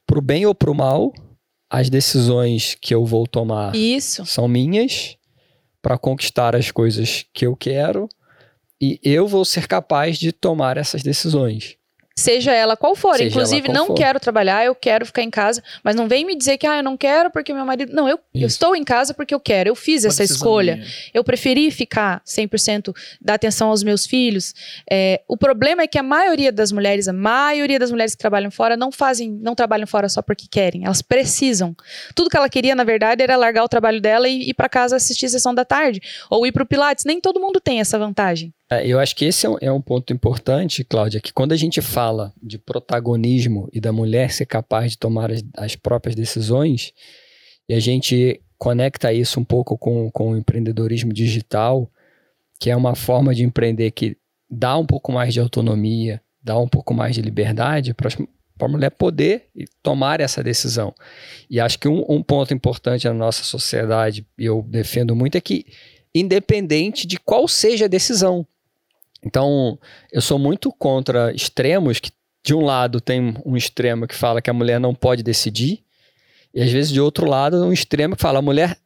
pro 0.07 0.19
bem 0.19 0.47
ou 0.47 0.55
pro 0.55 0.73
mal, 0.73 1.13
as 1.69 1.91
decisões 1.91 2.75
que 2.81 2.95
eu 2.95 3.05
vou 3.05 3.27
tomar 3.27 3.75
isso. 3.75 4.25
são 4.25 4.47
minhas 4.47 5.15
para 5.79 5.95
conquistar 5.95 6.55
as 6.55 6.71
coisas 6.71 7.25
que 7.31 7.45
eu 7.45 7.55
quero 7.55 8.09
e 8.81 8.99
eu 9.03 9.27
vou 9.27 9.43
ser 9.43 9.67
capaz 9.67 10.17
de 10.17 10.31
tomar 10.31 10.77
essas 10.77 11.03
decisões. 11.03 11.79
Seja 12.19 12.53
ela 12.53 12.75
qual 12.75 12.95
for. 12.95 13.15
Seja 13.15 13.29
Inclusive, 13.29 13.67
qual 13.67 13.73
não 13.73 13.87
for. 13.87 13.93
quero 13.93 14.19
trabalhar, 14.19 14.65
eu 14.65 14.75
quero 14.75 15.05
ficar 15.05 15.23
em 15.23 15.29
casa. 15.29 15.63
Mas 15.83 15.95
não 15.95 16.07
vem 16.07 16.25
me 16.25 16.35
dizer 16.35 16.57
que 16.57 16.67
ah, 16.67 16.77
eu 16.77 16.83
não 16.83 16.97
quero 16.97 17.31
porque 17.31 17.53
meu 17.53 17.65
marido. 17.65 17.93
Não, 17.93 18.09
eu, 18.09 18.19
eu 18.35 18.47
estou 18.47 18.75
em 18.75 18.83
casa 18.83 19.13
porque 19.13 19.33
eu 19.33 19.39
quero. 19.39 19.69
Eu 19.69 19.75
fiz 19.75 20.03
Uma 20.03 20.09
essa 20.09 20.23
escolha. 20.23 20.75
Minha. 20.75 20.87
Eu 21.13 21.23
preferi 21.23 21.71
ficar 21.71 22.21
100% 22.25 22.93
da 23.21 23.35
atenção 23.35 23.69
aos 23.69 23.83
meus 23.83 24.05
filhos. 24.05 24.53
É, 24.91 25.21
o 25.29 25.37
problema 25.37 25.83
é 25.83 25.87
que 25.87 25.97
a 25.97 26.03
maioria 26.03 26.51
das 26.51 26.73
mulheres, 26.73 27.07
a 27.07 27.13
maioria 27.13 27.79
das 27.79 27.89
mulheres 27.89 28.13
que 28.13 28.19
trabalham 28.19 28.51
fora, 28.51 28.75
não 28.75 28.91
fazem, 28.91 29.31
não 29.31 29.55
trabalham 29.55 29.87
fora 29.87 30.09
só 30.09 30.21
porque 30.21 30.45
querem. 30.51 30.83
Elas 30.83 31.01
precisam. 31.01 31.73
Tudo 32.13 32.29
que 32.29 32.35
ela 32.35 32.49
queria, 32.49 32.75
na 32.75 32.83
verdade, 32.83 33.23
era 33.23 33.37
largar 33.37 33.63
o 33.63 33.69
trabalho 33.69 34.01
dela 34.01 34.27
e 34.27 34.49
ir 34.49 34.53
para 34.53 34.67
casa 34.67 34.97
assistir 34.97 35.27
a 35.27 35.29
sessão 35.29 35.55
da 35.55 35.63
tarde. 35.63 36.01
Ou 36.29 36.45
ir 36.45 36.51
para 36.51 36.63
o 36.63 36.65
Pilates. 36.65 37.05
Nem 37.05 37.21
todo 37.21 37.39
mundo 37.39 37.61
tem 37.61 37.79
essa 37.79 37.97
vantagem. 37.97 38.53
É, 38.71 38.85
eu 38.85 38.99
acho 38.99 39.15
que 39.15 39.25
esse 39.25 39.45
é 39.45 39.49
um, 39.49 39.57
é 39.61 39.71
um, 39.71 39.81
ponto 39.81 40.13
importante, 40.13 40.83
Cláudia, 40.83 41.19
que 41.19 41.33
quando 41.33 41.53
a 41.53 41.57
gente 41.57 41.81
fala 41.81 42.31
de 42.41 42.59
protagonismo 42.59 43.67
e 43.73 43.79
da 43.79 43.91
mulher 43.91 44.31
ser 44.31 44.45
capaz 44.45 44.91
de 44.91 44.97
tomar 44.97 45.31
as, 45.31 45.43
as 45.57 45.75
próprias 45.75 46.15
decisões, 46.15 46.93
e 47.67 47.73
a 47.73 47.79
gente 47.79 48.39
conecta 48.59 49.11
isso 49.11 49.39
um 49.39 49.43
pouco 49.43 49.77
com, 49.77 50.11
com 50.11 50.31
o 50.31 50.37
empreendedorismo 50.37 51.11
digital, 51.11 51.89
que 52.59 52.69
é 52.69 52.75
uma 52.75 52.93
forma 52.93 53.33
de 53.33 53.43
empreender 53.43 53.89
que 53.91 54.17
dá 54.49 54.77
um 54.77 54.85
pouco 54.85 55.11
mais 55.11 55.33
de 55.33 55.39
autonomia, 55.39 56.21
dá 56.43 56.57
um 56.59 56.67
pouco 56.67 56.93
mais 56.93 57.15
de 57.15 57.21
liberdade 57.21 57.93
para 57.93 58.09
a 58.59 58.67
mulher 58.67 58.91
poder 58.91 59.47
tomar 59.81 60.19
essa 60.19 60.43
decisão. 60.43 60.93
E 61.49 61.59
acho 61.59 61.79
que 61.79 61.87
um, 61.87 62.03
um 62.07 62.21
ponto 62.21 62.53
importante 62.53 63.07
na 63.07 63.13
nossa 63.13 63.43
sociedade, 63.43 64.27
e 64.37 64.45
eu 64.45 64.63
defendo 64.67 65.15
muito, 65.15 65.37
é 65.37 65.41
que 65.41 65.65
independente 66.13 67.07
de 67.07 67.17
qual 67.19 67.47
seja 67.47 67.85
a 67.85 67.87
decisão, 67.87 68.45
então, 69.23 69.77
eu 70.11 70.21
sou 70.21 70.39
muito 70.39 70.71
contra 70.71 71.33
extremos 71.33 71.99
que, 71.99 72.11
de 72.43 72.53
um 72.53 72.61
lado, 72.61 73.01
tem 73.01 73.35
um 73.45 73.57
extremo 73.57 74.07
que 74.07 74.15
fala 74.15 74.41
que 74.41 74.49
a 74.49 74.53
mulher 74.53 74.79
não 74.79 74.93
pode 74.93 75.23
decidir, 75.23 75.83
e 76.53 76.61
às 76.61 76.71
vezes, 76.71 76.91
de 76.91 76.99
outro 76.99 77.27
lado, 77.27 77.63
um 77.63 77.73
extremo 77.73 78.15
que 78.15 78.21
fala 78.21 78.39
a 78.39 78.41
mulher 78.41 78.77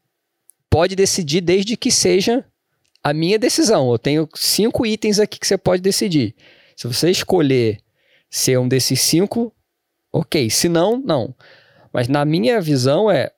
pode 0.70 0.96
decidir 0.96 1.42
desde 1.42 1.78
que 1.78 1.92
seja 1.92 2.44
a 3.04 3.14
minha 3.14 3.38
decisão. 3.38 3.92
Eu 3.92 4.00
tenho 4.00 4.28
cinco 4.36 4.86
itens 4.86 5.20
aqui 5.20 5.40
que 5.40 5.48
você 5.48 5.58
pode 5.58 5.82
decidir. 5.82 6.36
Se 6.76 6.88
você 6.88 7.12
escolher 7.12 7.80
ser 8.30 8.58
um 8.58 8.68
desses 8.68 9.00
cinco, 9.02 9.54
ok. 10.12 10.50
Se 10.50 10.68
não, 10.68 10.98
não. 10.98 11.36
Mas 11.94 12.08
na 12.08 12.26
minha 12.26 12.60
visão 12.60 13.10
é 13.10 13.32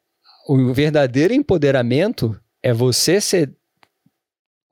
o 0.47 0.73
verdadeiro 0.73 1.34
empoderamento 1.34 2.39
é 2.63 2.72
você 2.72 3.19
ser 3.19 3.53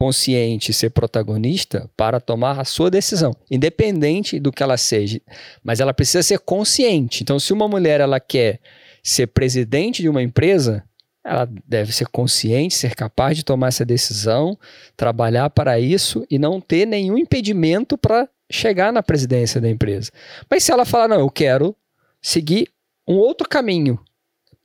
consciente, 0.03 0.73
ser 0.73 0.89
protagonista 0.89 1.89
para 1.95 2.19
tomar 2.19 2.59
a 2.59 2.65
sua 2.65 2.91
decisão, 2.91 3.33
independente 3.49 4.37
do 4.37 4.51
que 4.51 4.61
ela 4.61 4.75
seja. 4.75 5.21
Mas 5.63 5.79
ela 5.79 5.93
precisa 5.93 6.21
ser 6.21 6.39
consciente. 6.39 7.23
Então, 7.23 7.39
se 7.39 7.53
uma 7.53 7.69
mulher 7.69 8.01
ela 8.01 8.19
quer 8.19 8.59
ser 9.01 9.27
presidente 9.27 10.01
de 10.01 10.09
uma 10.09 10.21
empresa, 10.21 10.83
ela 11.23 11.47
deve 11.65 11.93
ser 11.93 12.07
consciente, 12.07 12.75
ser 12.75 12.95
capaz 12.95 13.37
de 13.37 13.45
tomar 13.45 13.69
essa 13.69 13.85
decisão, 13.85 14.59
trabalhar 14.97 15.49
para 15.51 15.79
isso 15.79 16.25
e 16.29 16.37
não 16.37 16.59
ter 16.59 16.85
nenhum 16.85 17.17
impedimento 17.17 17.97
para 17.97 18.27
chegar 18.51 18.91
na 18.91 19.01
presidência 19.01 19.61
da 19.61 19.69
empresa. 19.69 20.11
Mas 20.51 20.65
se 20.65 20.71
ela 20.73 20.83
falar, 20.83 21.07
não, 21.07 21.21
eu 21.21 21.29
quero 21.29 21.73
seguir 22.21 22.67
um 23.07 23.15
outro 23.15 23.47
caminho, 23.47 23.97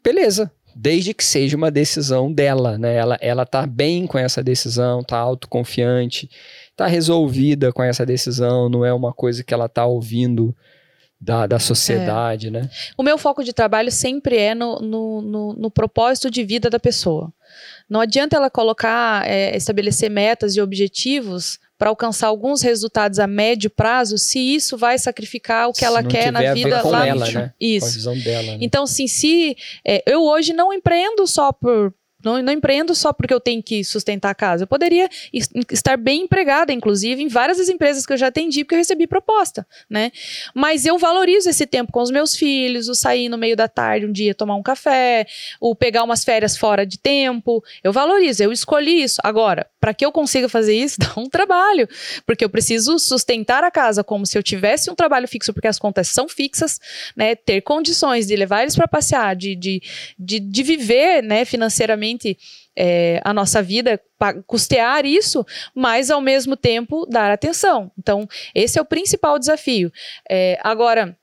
beleza, 0.03 0.51
desde 0.81 1.13
que 1.13 1.25
seja 1.25 1.57
uma 1.57 1.73
decisão 1.73 2.33
dela, 2.33 2.79
né? 2.79 2.95
Ela, 2.95 3.19
ela 3.21 3.45
tá 3.45 3.67
bem 3.67 4.07
com 4.07 4.17
essa 4.17 4.45
decisão, 4.45 5.03
tá 5.03 5.19
autoconfiante, 5.19 6.31
tá 6.77 6.87
resolvida 6.87 7.73
com 7.73 7.83
essa 7.83 8.07
decisão, 8.07 8.69
não 8.69 8.85
é 8.85 8.95
uma 8.95 9.13
coisa 9.13 9.43
que 9.43 9.53
ela 9.53 9.69
tá 9.69 9.85
ouvindo 9.85 10.55
da, 11.21 11.49
da 11.49 11.59
sociedade, 11.59 12.47
é. 12.47 12.51
né? 12.51 12.71
O 12.97 13.03
meu 13.03 13.19
foco 13.19 13.43
de 13.43 13.53
trabalho 13.53 13.91
sempre 13.91 14.37
é 14.37 14.55
no, 14.55 14.79
no, 14.79 15.21
no, 15.21 15.53
no 15.55 15.71
propósito 15.71 16.31
de 16.31 16.45
vida 16.45 16.71
da 16.71 16.79
pessoa. 16.79 17.33
Não 17.91 18.01
adianta 18.01 18.37
ela 18.37 18.49
colocar, 18.49 19.29
é, 19.29 19.57
estabelecer 19.57 20.09
metas 20.09 20.55
e 20.55 20.61
objetivos 20.61 21.59
para 21.79 21.91
alcançar 21.91 22.27
alguns 22.27 22.61
resultados 22.61 23.21
a 23.21 23.27
médio 23.27 23.71
prazo, 23.71 24.19
se 24.19 24.39
isso 24.41 24.77
vai 24.77 24.99
sacrificar 24.99 25.69
o 25.69 25.73
que 25.73 25.79
se 25.79 25.85
ela 25.85 26.03
quer 26.03 26.33
na 26.33 26.53
vida 26.53 26.83
lá 26.83 27.07
ela, 27.07 27.31
né? 27.31 27.55
Isso. 27.61 27.87
Com 27.87 27.93
a 27.93 27.95
visão 27.95 28.19
dela, 28.19 28.53
né? 28.53 28.59
Então, 28.61 28.87
sim, 28.87 29.07
se 29.07 29.57
é, 29.87 30.03
eu 30.05 30.23
hoje 30.23 30.53
não 30.53 30.73
empreendo 30.73 31.25
só 31.27 31.53
por 31.53 31.95
não, 32.23 32.43
não, 32.43 32.53
empreendo 32.53 32.97
só 32.97 33.13
porque 33.13 33.33
eu 33.33 33.39
tenho 33.39 33.63
que 33.63 33.85
sustentar 33.85 34.31
a 34.31 34.35
casa. 34.35 34.65
Eu 34.65 34.67
poderia 34.67 35.09
estar 35.71 35.97
bem 35.97 36.23
empregada, 36.23 36.73
inclusive, 36.73 37.23
em 37.23 37.29
várias 37.29 37.59
das 37.59 37.69
empresas 37.69 38.05
que 38.05 38.13
eu 38.13 38.17
já 38.17 38.27
atendi, 38.27 38.65
porque 38.65 38.75
eu 38.75 38.79
recebi 38.79 39.07
proposta, 39.07 39.65
né? 39.89 40.11
Mas 40.53 40.85
eu 40.85 40.99
valorizo 40.99 41.49
esse 41.49 41.65
tempo 41.65 41.93
com 41.93 42.03
os 42.03 42.11
meus 42.11 42.35
filhos, 42.35 42.89
o 42.89 42.95
sair 42.95 43.29
no 43.29 43.39
meio 43.39 43.57
da 43.57 43.69
tarde 43.69 44.05
um 44.05 44.11
dia 44.11 44.35
tomar 44.35 44.57
um 44.57 44.63
café, 44.65 45.29
o 45.61 45.77
pegar 45.77 46.03
umas 46.03 46.25
férias 46.25 46.57
fora 46.57 46.85
de 46.85 46.99
tempo. 46.99 47.63
Eu 47.85 47.93
valorizo, 47.93 48.43
eu 48.43 48.51
escolhi 48.51 49.01
isso. 49.03 49.21
Agora, 49.23 49.69
para 49.81 49.95
que 49.95 50.05
eu 50.05 50.11
consiga 50.11 50.49
fazer 50.49 50.75
isso, 50.75 50.99
dá 51.01 51.13
um 51.17 51.29
trabalho, 51.29 51.89
porque 52.27 52.45
eu 52.45 52.51
preciso 52.51 52.99
sustentar 52.99 53.63
a 53.63 53.71
casa 53.71 54.03
como 54.03 54.27
se 54.27 54.37
eu 54.37 54.43
tivesse 54.43 54.91
um 54.91 54.95
trabalho 54.95 55.29
fixo, 55.29 55.53
porque 55.53 55.69
as 55.69 55.79
contas 55.79 56.09
são 56.09 56.29
fixas, 56.29 56.81
né? 57.15 57.37
Ter 57.37 57.61
condições 57.61 58.27
de 58.27 58.35
levar 58.35 58.63
eles 58.63 58.75
para 58.75 58.89
passear, 58.89 59.37
de, 59.37 59.55
de, 59.55 59.81
de, 60.19 60.41
de 60.41 60.63
viver, 60.65 61.23
né, 61.23 61.45
financeiramente 61.45 62.08
é, 62.77 63.21
a 63.25 63.35
nossa 63.35 63.63
vida, 63.63 64.01
custear 64.47 65.05
isso, 65.05 65.45
mas 65.75 66.11
ao 66.11 66.21
mesmo 66.21 66.57
tempo 66.57 67.07
dar 67.07 67.31
atenção. 67.31 67.91
Então, 67.99 68.29
esse 68.55 68.79
é 68.79 68.83
o 68.83 68.85
principal 68.85 69.39
desafio. 69.39 69.93
É, 70.29 70.59
agora 70.63 71.17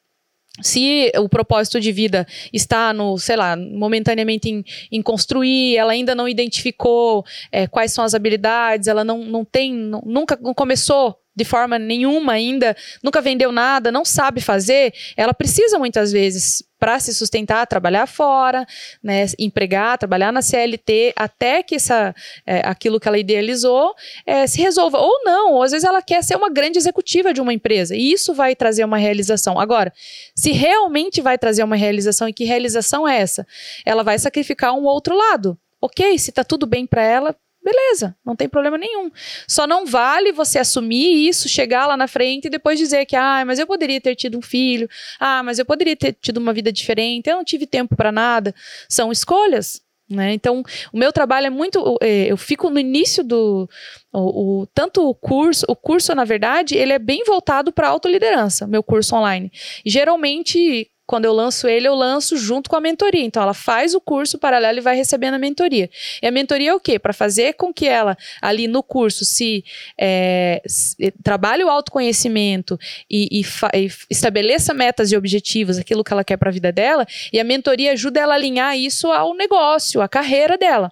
se 0.62 1.12
o 1.18 1.28
propósito 1.28 1.80
de 1.80 1.92
vida 1.92 2.26
está 2.54 2.94
no, 2.94 3.18
sei 3.18 3.36
lá, 3.36 3.56
momentaneamente 3.56 4.50
em, 4.50 4.64
em 4.92 5.02
construir, 5.02 5.76
ela 5.76 5.92
ainda 5.92 6.16
não 6.16 6.30
identificou 6.30 7.26
é, 7.52 7.68
quais 7.68 7.92
são 7.92 8.04
as 8.04 8.14
habilidades, 8.14 8.88
ela 8.88 9.04
não, 9.04 9.26
não 9.26 9.44
tem, 9.44 9.74
nunca 9.74 10.38
começou 10.38 11.20
de 11.36 11.44
forma 11.44 11.78
nenhuma 11.78 12.34
ainda, 12.34 12.76
nunca 13.04 13.22
vendeu 13.22 13.52
nada, 13.52 13.92
não 13.92 14.06
sabe 14.06 14.42
fazer, 14.42 14.94
ela 15.18 15.34
precisa 15.34 15.78
muitas 15.78 16.12
vezes 16.12 16.64
para 16.80 17.00
se 17.00 17.14
sustentar, 17.14 17.66
trabalhar 17.66 18.06
fora, 18.06 18.66
né, 19.02 19.26
empregar, 19.40 19.98
trabalhar 19.98 20.32
na 20.32 20.42
CLT, 20.42 21.14
até 21.16 21.64
que 21.64 21.76
essa, 21.76 22.14
é, 22.46 22.60
aquilo 22.60 23.00
que 23.00 23.08
ela 23.08 23.18
idealizou 23.18 23.94
é, 24.26 24.46
se 24.46 24.62
resolva. 24.62 25.00
Ou 25.00 25.24
não, 25.24 25.54
ou 25.54 25.64
às 25.64 25.72
vezes 25.72 25.88
ela 25.88 26.02
quer 26.02 26.24
ser 26.24 26.36
uma 26.36 26.50
grande 26.50 26.78
executiva 26.78 27.34
de 27.34 27.42
uma 27.42 27.54
empresa, 27.54 27.96
e 27.96 28.12
isso 28.12 28.34
vai 28.34 28.56
trazer 28.56 28.84
uma 28.84 28.98
realização. 28.98 29.60
Agora, 29.60 29.92
se 30.36 30.52
realmente 30.52 31.22
vai 31.22 31.38
trazer 31.38 31.64
uma 31.64 31.76
realização, 31.76 32.28
e 32.28 32.34
que 32.34 32.44
realização 32.44 33.08
é 33.08 33.20
essa? 33.20 33.48
Ela 33.86 34.04
vai 34.04 34.20
sacrificar 34.20 34.74
um 34.74 34.84
outro 34.84 35.16
lado. 35.16 35.58
Ok, 35.82 36.18
se 36.18 36.30
está 36.30 36.44
tudo 36.44 36.66
bem 36.66 36.86
para 36.86 37.04
ela, 37.04 37.36
Beleza, 37.66 38.16
não 38.24 38.36
tem 38.36 38.48
problema 38.48 38.78
nenhum. 38.78 39.10
Só 39.48 39.66
não 39.66 39.88
vale 39.88 40.32
você 40.32 40.60
assumir 40.60 41.28
isso, 41.28 41.50
chegar 41.50 41.88
lá 41.88 41.98
na 41.98 42.08
frente 42.08 42.46
e 42.46 42.50
depois 42.50 42.78
dizer 42.78 43.08
que, 43.08 43.16
ah, 43.16 43.44
mas 43.44 43.58
eu 43.58 43.66
poderia 43.66 44.00
ter 44.00 44.16
tido 44.16 44.38
um 44.38 44.42
filho, 44.42 44.88
ah, 45.20 45.42
mas 45.42 45.58
eu 45.58 45.66
poderia 45.66 45.96
ter 45.96 46.14
tido 46.14 46.38
uma 46.38 46.54
vida 46.54 46.72
diferente, 46.72 47.28
eu 47.28 47.38
não 47.38 47.44
tive 47.44 47.66
tempo 47.66 47.96
para 47.96 48.12
nada. 48.12 48.54
São 48.88 49.12
escolhas. 49.12 49.82
Né? 50.08 50.34
Então, 50.34 50.62
o 50.94 50.98
meu 51.00 51.12
trabalho 51.12 51.48
é 51.48 51.50
muito. 51.50 51.98
É, 52.00 52.32
eu 52.32 52.38
fico 52.38 52.70
no 52.70 52.80
início 52.80 53.24
do. 53.24 53.68
O, 54.14 54.62
o, 54.62 54.68
tanto 54.68 55.10
o 55.10 55.16
curso, 55.16 55.66
o 55.68 55.76
curso, 55.76 56.14
na 56.14 56.24
verdade, 56.24 56.78
ele 56.78 56.94
é 56.94 57.00
bem 57.00 57.24
voltado 57.24 57.72
para 57.72 57.88
autoliderança, 57.88 58.68
meu 58.68 58.84
curso 58.84 59.16
online. 59.16 59.52
Geralmente, 59.84 60.88
quando 61.06 61.26
eu 61.26 61.34
lanço 61.34 61.68
ele, 61.68 61.88
eu 61.88 61.94
lanço 61.94 62.36
junto 62.38 62.70
com 62.70 62.76
a 62.76 62.82
mentoria. 62.82 63.24
Então, 63.24 63.42
ela 63.42 63.54
faz 63.54 63.94
o 63.94 64.02
curso 64.02 64.38
paralelo 64.38 64.80
e 64.80 64.82
vai 64.82 64.96
recebendo 64.96 65.36
a 65.36 65.40
mentoria. 65.40 65.90
E 66.22 66.28
a 66.28 66.32
mentoria 66.32 66.72
é 66.72 66.74
o 66.74 66.80
quê? 66.80 66.98
Para 66.98 67.14
fazer 67.14 67.54
com 67.54 67.74
que 67.74 67.88
ela, 67.88 68.18
ali 68.42 68.68
no 68.68 68.82
curso, 68.82 69.24
se, 69.24 69.64
é, 70.00 70.62
se 70.66 71.12
trabalhe 71.24 71.64
o 71.64 71.70
autoconhecimento 71.70 72.80
e, 73.10 73.42
e, 73.42 73.46
e, 73.78 73.92
estabeleça 74.10 74.74
metas 74.74 75.12
e 75.12 75.18
objetivos, 75.18 75.78
aquilo 75.78 76.04
que 76.04 76.12
ela 76.12 76.24
quer 76.24 76.38
para 76.38 76.50
a 76.50 76.54
vida 76.54 76.72
dela, 76.72 77.06
e 77.32 77.40
a 77.40 77.44
mentoria 77.44 77.92
ajuda 77.92 78.20
ela 78.20 78.34
a 78.34 78.38
alinhar 78.38 78.78
isso 78.78 79.12
ao 79.12 79.36
negócio, 79.36 80.02
à 80.02 80.08
carreira 80.08 80.58
dela. 80.58 80.92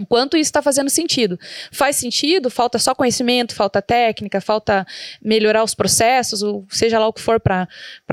Enquanto 0.00 0.36
isso 0.36 0.48
está 0.48 0.62
fazendo 0.62 0.88
sentido. 0.88 1.38
Faz 1.70 1.96
sentido, 1.96 2.48
falta 2.48 2.78
só 2.78 2.94
conhecimento, 2.94 3.54
falta 3.54 3.82
técnica, 3.82 4.40
falta 4.40 4.86
melhorar 5.20 5.62
os 5.62 5.74
processos, 5.74 6.42
ou 6.42 6.66
seja 6.70 6.98
lá 6.98 7.06
o 7.06 7.12
que 7.12 7.20
for 7.20 7.38
para 7.38 7.68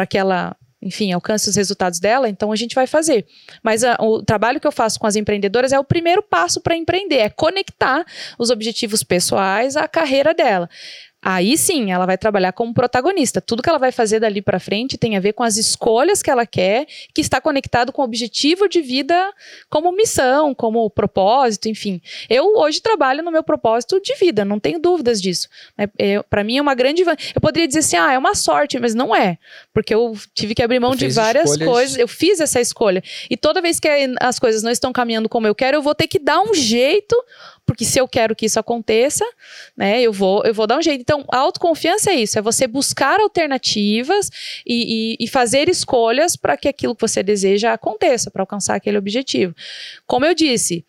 que 0.07 0.17
ela 0.17 0.55
enfim, 0.81 1.11
alcance 1.11 1.49
os 1.49 1.55
resultados 1.55 1.99
dela, 1.99 2.29
então 2.29 2.51
a 2.51 2.55
gente 2.55 2.73
vai 2.73 2.87
fazer. 2.87 3.25
Mas 3.61 3.83
a, 3.83 3.97
o 3.99 4.23
trabalho 4.23 4.59
que 4.59 4.67
eu 4.67 4.71
faço 4.71 4.99
com 4.99 5.05
as 5.05 5.15
empreendedoras 5.15 5.73
é 5.73 5.79
o 5.79 5.83
primeiro 5.83 6.23
passo 6.23 6.61
para 6.61 6.75
empreender, 6.75 7.17
é 7.17 7.29
conectar 7.29 8.05
os 8.37 8.49
objetivos 8.49 9.03
pessoais 9.03 9.75
à 9.75 9.87
carreira 9.87 10.33
dela. 10.33 10.69
Aí 11.21 11.57
sim, 11.57 11.91
ela 11.91 12.05
vai 12.05 12.17
trabalhar 12.17 12.53
como 12.53 12.73
protagonista. 12.73 13.41
Tudo 13.41 13.61
que 13.61 13.69
ela 13.69 13.77
vai 13.77 13.91
fazer 13.91 14.21
dali 14.21 14.41
para 14.41 14.57
frente 14.57 14.97
tem 14.97 15.17
a 15.17 15.19
ver 15.19 15.33
com 15.33 15.43
as 15.43 15.57
escolhas 15.57 16.23
que 16.23 16.31
ela 16.31 16.45
quer, 16.45 16.87
que 17.13 17.19
está 17.19 17.41
conectado 17.41 17.91
com 17.91 18.01
o 18.01 18.05
objetivo 18.05 18.69
de 18.69 18.81
vida 18.81 19.33
como 19.69 19.91
missão, 19.91 20.55
como 20.55 20.89
propósito, 20.89 21.67
enfim. 21.67 22.01
Eu 22.29 22.55
hoje 22.55 22.81
trabalho 22.81 23.21
no 23.21 23.31
meu 23.31 23.43
propósito 23.43 23.99
de 24.01 24.15
vida, 24.15 24.45
não 24.45 24.59
tenho 24.59 24.79
dúvidas 24.79 25.21
disso. 25.21 25.49
É, 25.77 25.89
é, 25.97 26.23
para 26.23 26.41
mim 26.43 26.57
é 26.57 26.61
uma 26.61 26.73
grande. 26.73 27.01
Eu 27.01 27.41
poderia 27.41 27.67
dizer 27.67 27.79
assim, 27.79 27.97
ah, 27.97 28.13
é 28.13 28.17
uma 28.17 28.33
sorte, 28.33 28.79
mas 28.79 28.95
não 28.95 29.13
é. 29.13 29.37
Porque 29.73 29.93
eu 29.93 30.17
tive 30.33 30.55
que 30.55 30.63
abrir 30.63 30.79
mão 30.79 30.95
de 30.95 31.09
várias 31.09 31.51
escolhas. 31.51 31.69
coisas. 31.69 31.97
Eu 31.97 32.07
fiz 32.07 32.39
essa 32.39 32.61
escolha. 32.61 33.03
E 33.29 33.35
toda 33.35 33.61
vez 33.61 33.77
que 33.77 33.89
as 34.21 34.39
coisas 34.39 34.63
não 34.63 34.71
estão 34.71 34.93
caminhando 34.93 35.27
como 35.27 35.45
eu 35.45 35.53
quero, 35.53 35.75
eu 35.75 35.81
vou 35.81 35.93
ter 35.93 36.07
que 36.07 36.17
dar 36.17 36.39
um 36.41 36.53
jeito 36.53 37.15
porque 37.69 37.85
se 37.85 37.99
eu 37.99 38.07
quero 38.07 38.35
que 38.35 38.47
isso 38.47 38.59
aconteça, 38.59 39.23
né, 39.77 40.01
eu 40.01 40.11
vou, 40.11 40.43
eu 40.43 40.51
vou 40.55 40.65
dar 40.65 40.79
um 40.79 40.81
jeito. 40.81 41.01
Então, 41.01 41.23
autoconfiança 41.27 42.09
é 42.09 42.15
isso, 42.15 42.39
é 42.39 42.41
você 42.41 42.65
buscar 42.65 43.19
alternativas 43.19 44.31
e, 44.65 45.17
e, 45.19 45.23
e 45.23 45.27
fazer 45.27 45.69
escolhas 45.69 46.35
para 46.35 46.57
que 46.57 46.67
aquilo 46.67 46.95
que 46.95 47.01
você 47.01 47.21
deseja 47.21 47.71
aconteça, 47.71 48.31
para 48.31 48.41
alcançar 48.41 48.73
aquele 48.73 48.97
objetivo. 48.97 49.53
Como 50.07 50.25
eu 50.25 50.33
disse, 50.33 50.83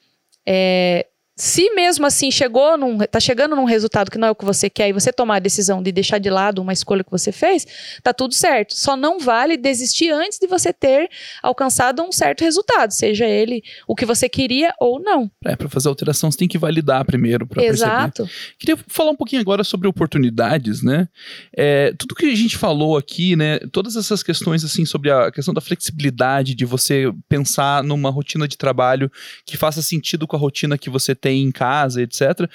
é, 0.46 1.06
se 1.40 1.70
mesmo 1.74 2.04
assim 2.04 2.30
chegou 2.30 2.76
num, 2.76 2.98
tá 2.98 3.18
chegando 3.18 3.56
num 3.56 3.64
resultado 3.64 4.10
que 4.10 4.18
não 4.18 4.28
é 4.28 4.30
o 4.30 4.34
que 4.34 4.44
você 4.44 4.68
quer 4.68 4.90
e 4.90 4.92
você 4.92 5.10
tomar 5.10 5.36
a 5.36 5.38
decisão 5.38 5.82
de 5.82 5.90
deixar 5.90 6.18
de 6.18 6.28
lado 6.28 6.60
uma 6.60 6.70
escolha 6.70 7.02
que 7.02 7.10
você 7.10 7.32
fez, 7.32 7.66
tá 8.02 8.12
tudo 8.12 8.34
certo. 8.34 8.76
Só 8.76 8.94
não 8.94 9.18
vale 9.18 9.56
desistir 9.56 10.10
antes 10.10 10.38
de 10.38 10.46
você 10.46 10.70
ter 10.70 11.08
alcançado 11.42 12.02
um 12.02 12.12
certo 12.12 12.44
resultado, 12.44 12.92
seja 12.92 13.24
ele 13.26 13.62
o 13.88 13.94
que 13.94 14.04
você 14.04 14.28
queria 14.28 14.74
ou 14.78 15.00
não. 15.00 15.30
É, 15.42 15.56
para 15.56 15.66
fazer 15.70 15.88
alteração 15.88 16.30
você 16.30 16.36
tem 16.36 16.46
que 16.46 16.58
validar 16.58 17.06
primeiro 17.06 17.46
para 17.46 17.64
Exato. 17.64 18.24
Perceber. 18.24 18.56
Queria 18.58 18.78
falar 18.86 19.12
um 19.12 19.16
pouquinho 19.16 19.40
agora 19.40 19.64
sobre 19.64 19.88
oportunidades, 19.88 20.82
né? 20.82 21.08
É, 21.56 21.94
tudo 21.96 22.14
que 22.14 22.26
a 22.26 22.34
gente 22.34 22.58
falou 22.58 22.98
aqui, 22.98 23.34
né? 23.34 23.60
Todas 23.72 23.96
essas 23.96 24.22
questões 24.22 24.62
assim 24.62 24.84
sobre 24.84 25.10
a 25.10 25.32
questão 25.32 25.54
da 25.54 25.62
flexibilidade 25.62 26.54
de 26.54 26.66
você 26.66 27.10
pensar 27.30 27.82
numa 27.82 28.10
rotina 28.10 28.46
de 28.46 28.58
trabalho 28.58 29.10
que 29.46 29.56
faça 29.56 29.80
sentido 29.80 30.26
com 30.26 30.36
a 30.36 30.38
rotina 30.38 30.76
que 30.76 30.90
você 30.90 31.14
tem 31.14 31.29
tem 31.30 31.42
em 31.44 31.52
casa, 31.52 32.02
etc., 32.02 32.50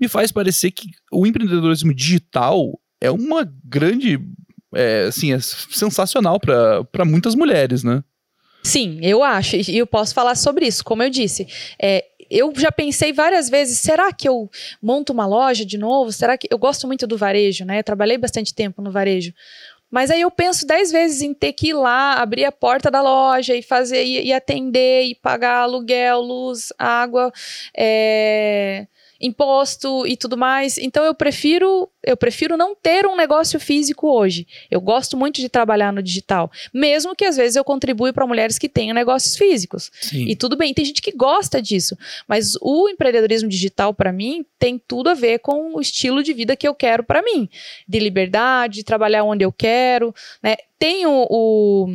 me 0.00 0.08
faz 0.08 0.32
parecer 0.32 0.72
que 0.72 0.90
o 1.12 1.26
empreendedorismo 1.26 1.94
digital 1.94 2.78
é 3.00 3.10
uma 3.10 3.48
grande, 3.64 4.18
é, 4.74 5.04
assim, 5.04 5.32
é 5.32 5.38
sensacional 5.40 6.40
para 6.40 7.04
muitas 7.04 7.34
mulheres, 7.34 7.84
né? 7.84 8.02
Sim, 8.64 8.98
eu 9.00 9.22
acho, 9.22 9.54
e 9.56 9.78
eu 9.78 9.86
posso 9.86 10.12
falar 10.12 10.34
sobre 10.34 10.66
isso, 10.66 10.82
como 10.82 11.00
eu 11.00 11.08
disse. 11.08 11.46
É, 11.80 12.04
eu 12.28 12.52
já 12.56 12.72
pensei 12.72 13.12
várias 13.12 13.48
vezes, 13.48 13.78
será 13.78 14.12
que 14.12 14.28
eu 14.28 14.50
monto 14.82 15.12
uma 15.12 15.24
loja 15.24 15.64
de 15.64 15.78
novo? 15.78 16.10
Será 16.10 16.36
que 16.36 16.48
eu 16.50 16.58
gosto 16.58 16.84
muito 16.84 17.06
do 17.06 17.16
varejo, 17.16 17.64
né? 17.64 17.78
Eu 17.78 17.84
trabalhei 17.84 18.18
bastante 18.18 18.52
tempo 18.52 18.82
no 18.82 18.90
varejo. 18.90 19.32
Mas 19.90 20.10
aí 20.10 20.20
eu 20.20 20.30
penso 20.30 20.66
dez 20.66 20.90
vezes 20.90 21.22
em 21.22 21.32
ter 21.32 21.52
que 21.52 21.68
ir 21.68 21.74
lá, 21.74 22.14
abrir 22.14 22.44
a 22.44 22.52
porta 22.52 22.90
da 22.90 23.00
loja 23.00 23.54
e 23.54 23.62
fazer, 23.62 24.04
e, 24.04 24.32
atender, 24.32 25.04
e 25.04 25.14
pagar 25.14 25.60
aluguel, 25.60 26.20
luz, 26.20 26.72
água, 26.78 27.32
é, 27.76 28.86
imposto 29.20 30.06
e 30.06 30.16
tudo 30.16 30.36
mais. 30.36 30.76
Então 30.78 31.04
eu 31.04 31.14
prefiro 31.14 31.88
eu 32.06 32.16
prefiro 32.16 32.56
não 32.56 32.74
ter 32.74 33.04
um 33.04 33.16
negócio 33.16 33.58
físico 33.58 34.08
hoje. 34.08 34.46
Eu 34.70 34.80
gosto 34.80 35.16
muito 35.16 35.40
de 35.40 35.48
trabalhar 35.48 35.92
no 35.92 36.02
digital, 36.02 36.50
mesmo 36.72 37.14
que 37.16 37.24
às 37.24 37.36
vezes 37.36 37.56
eu 37.56 37.64
contribui 37.64 38.12
para 38.12 38.26
mulheres 38.26 38.58
que 38.58 38.68
tenham 38.68 38.94
negócios 38.94 39.36
físicos. 39.36 39.90
Sim. 40.00 40.24
E 40.28 40.36
tudo 40.36 40.56
bem, 40.56 40.72
tem 40.72 40.84
gente 40.84 41.02
que 41.02 41.10
gosta 41.10 41.60
disso, 41.60 41.98
mas 42.28 42.54
o 42.62 42.88
empreendedorismo 42.88 43.48
digital 43.48 43.92
para 43.92 44.12
mim 44.12 44.46
tem 44.58 44.78
tudo 44.78 45.10
a 45.10 45.14
ver 45.14 45.40
com 45.40 45.74
o 45.74 45.80
estilo 45.80 46.22
de 46.22 46.32
vida 46.32 46.56
que 46.56 46.66
eu 46.66 46.74
quero 46.74 47.02
para 47.02 47.22
mim, 47.22 47.48
de 47.86 47.98
liberdade, 47.98 48.76
de 48.76 48.84
trabalhar 48.84 49.24
onde 49.24 49.44
eu 49.44 49.52
quero, 49.52 50.14
né? 50.42 50.56
Tem 50.78 51.06
o, 51.06 51.26
o 51.30 51.88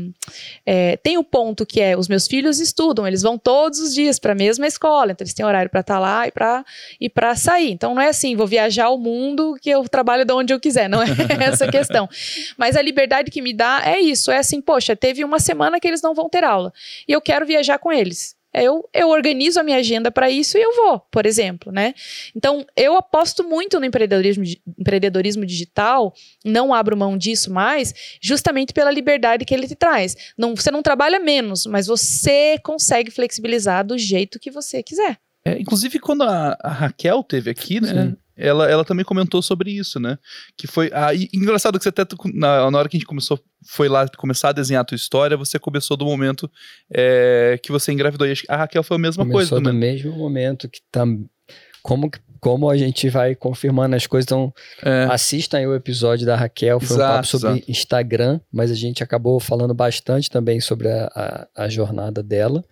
é, 0.65 0.97
tem 0.97 1.15
o 1.15 1.23
ponto 1.23 1.67
que 1.67 1.79
é 1.79 1.95
os 1.95 2.07
meus 2.07 2.27
filhos 2.27 2.59
estudam, 2.59 3.07
eles 3.07 3.21
vão 3.21 3.37
todos 3.37 3.79
os 3.79 3.93
dias 3.93 4.17
para 4.17 4.31
a 4.31 4.35
mesma 4.35 4.65
escola, 4.65 5.11
então 5.11 5.23
eles 5.23 5.35
têm 5.35 5.45
horário 5.45 5.69
para 5.69 5.81
estar 5.81 5.93
tá 5.93 5.99
lá 5.99 6.27
e 6.27 6.31
para 6.31 6.65
e 6.99 7.07
para 7.07 7.35
sair. 7.35 7.71
Então 7.71 7.93
não 7.93 8.01
é 8.01 8.09
assim, 8.09 8.35
vou 8.35 8.47
viajar 8.47 8.89
o 8.89 8.97
mundo 8.97 9.55
que 9.61 9.69
eu 9.69 9.87
trabalho 9.87 10.00
de 10.03 10.33
onde 10.33 10.53
eu 10.53 10.59
quiser, 10.59 10.89
não 10.89 11.01
é 11.01 11.07
essa 11.45 11.65
a 11.65 11.71
questão. 11.71 12.09
Mas 12.57 12.75
a 12.75 12.81
liberdade 12.81 13.31
que 13.31 13.41
me 13.41 13.53
dá 13.53 13.81
é 13.85 13.99
isso, 13.99 14.31
é 14.31 14.37
assim, 14.37 14.61
poxa, 14.61 14.95
teve 14.95 15.23
uma 15.23 15.39
semana 15.39 15.79
que 15.79 15.87
eles 15.87 16.01
não 16.01 16.13
vão 16.13 16.29
ter 16.29 16.43
aula 16.43 16.71
e 17.07 17.11
eu 17.11 17.21
quero 17.21 17.45
viajar 17.45 17.77
com 17.79 17.91
eles. 17.91 18.35
Eu, 18.53 18.87
eu 18.93 19.09
organizo 19.09 19.59
a 19.61 19.63
minha 19.63 19.77
agenda 19.77 20.11
para 20.11 20.29
isso 20.29 20.57
e 20.57 20.61
eu 20.61 20.75
vou, 20.75 20.99
por 21.09 21.25
exemplo, 21.25 21.71
né? 21.71 21.93
Então, 22.35 22.65
eu 22.75 22.97
aposto 22.97 23.45
muito 23.45 23.79
no 23.79 23.85
empreendedorismo, 23.85 24.43
empreendedorismo 24.77 25.45
digital, 25.45 26.13
não 26.43 26.73
abro 26.73 26.97
mão 26.97 27.17
disso 27.17 27.51
mais, 27.51 27.93
justamente 28.21 28.73
pela 28.73 28.91
liberdade 28.91 29.45
que 29.45 29.53
ele 29.53 29.67
te 29.67 29.75
traz. 29.75 30.33
Não, 30.37 30.53
você 30.53 30.69
não 30.69 30.81
trabalha 30.81 31.17
menos, 31.17 31.65
mas 31.65 31.87
você 31.87 32.59
consegue 32.61 33.09
flexibilizar 33.09 33.85
do 33.85 33.97
jeito 33.97 34.39
que 34.39 34.51
você 34.51 34.83
quiser. 34.83 35.17
É, 35.45 35.57
inclusive, 35.59 35.97
quando 35.97 36.23
a, 36.23 36.57
a, 36.61 36.69
Raquel 36.69 37.23
teve 37.23 37.49
aqui, 37.49 37.79
né? 37.81 38.15
Ela, 38.41 38.69
ela 38.69 38.83
também 38.83 39.05
comentou 39.05 39.41
sobre 39.41 39.71
isso, 39.71 39.99
né? 39.99 40.17
Que 40.57 40.65
foi. 40.65 40.89
Ah, 40.93 41.13
engraçado 41.31 41.77
que 41.77 41.83
você 41.83 41.89
até. 41.89 42.03
Na, 42.33 42.69
na 42.71 42.77
hora 42.77 42.89
que 42.89 42.97
a 42.97 42.99
gente 42.99 43.07
começou, 43.07 43.39
foi 43.63 43.87
lá 43.87 44.07
começar 44.17 44.49
a 44.49 44.53
desenhar 44.53 44.81
a 44.81 44.85
tua 44.85 44.95
história, 44.95 45.37
você 45.37 45.59
começou 45.59 45.95
do 45.95 46.05
momento 46.05 46.49
é, 46.91 47.59
que 47.61 47.71
você 47.71 47.91
engravidou. 47.91 48.27
E 48.27 48.33
a 48.49 48.57
Raquel 48.57 48.81
foi 48.83 48.97
a 48.97 48.99
mesma 48.99 49.23
Começou 49.23 49.59
coisa. 49.59 49.71
do 49.71 49.77
mesmo 49.77 50.11
momento 50.13 50.67
que 50.67 50.81
tam, 50.91 51.23
como, 51.83 52.09
como 52.39 52.67
a 52.67 52.75
gente 52.75 53.07
vai 53.09 53.35
confirmando 53.35 53.95
as 53.95 54.07
coisas. 54.07 54.25
Então, 54.25 54.51
é. 54.83 55.07
assistam 55.11 55.59
aí 55.59 55.67
o 55.67 55.75
episódio 55.75 56.25
da 56.25 56.35
Raquel. 56.35 56.79
Foi 56.79 56.95
exato, 56.95 57.11
um 57.11 57.15
papo 57.15 57.27
sobre 57.27 57.49
exato. 57.49 57.71
Instagram, 57.71 58.39
mas 58.51 58.71
a 58.71 58.75
gente 58.75 59.03
acabou 59.03 59.39
falando 59.39 59.73
bastante 59.73 60.29
também 60.31 60.59
sobre 60.59 60.89
a, 60.89 61.47
a, 61.55 61.65
a 61.65 61.69
jornada 61.69 62.23
dela. 62.23 62.63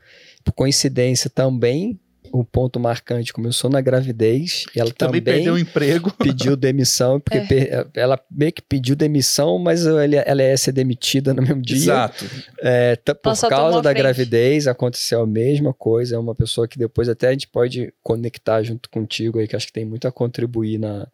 Por 0.44 0.54
coincidência, 0.54 1.30
também 1.30 2.00
o 2.32 2.44
ponto 2.44 2.80
marcante 2.80 3.34
começou 3.34 3.70
na 3.70 3.82
gravidez 3.82 4.66
e 4.76 4.80
ela 4.80 4.92
também, 4.92 5.22
também 5.22 5.36
perdeu 5.36 5.54
o 5.54 5.60
emprego. 5.60 6.12
pediu 6.18 6.56
demissão, 6.56 7.20
porque 7.20 7.38
é. 7.38 7.88
ela 7.94 8.20
meio 8.30 8.52
que 8.52 8.62
pediu 8.62 8.96
demissão, 8.96 9.58
mas 9.60 9.86
ela, 9.86 10.04
ela 10.04 10.44
ia 10.44 10.58
ser 10.58 10.72
demitida 10.72 11.34
no 11.34 11.42
mesmo 11.42 11.62
dia. 11.62 11.78
Exato. 11.78 12.26
É, 12.62 12.96
por 12.96 13.18
Nossa, 13.26 13.50
causa 13.50 13.82
da 13.82 13.90
frente. 13.90 13.98
gravidez, 13.98 14.68
aconteceu 14.68 15.22
a 15.22 15.28
mesma 15.28 15.74
coisa. 15.74 16.16
É 16.16 16.20
uma 16.20 16.36
pessoa 16.36 16.68
que 16.68 16.78
depois 16.78 17.10
até 17.10 17.30
a 17.30 17.32
gente 17.32 17.48
pode 17.48 17.94
conectar 18.04 18.62
junto 18.64 18.90
contigo 18.90 19.40
aí, 19.40 19.48
que 19.48 19.56
acho 19.56 19.68
que 19.68 19.74
tem 19.74 19.86
muito 19.86 20.08
a 20.08 20.12
contribuir 20.12 20.78
na, 20.78 21.08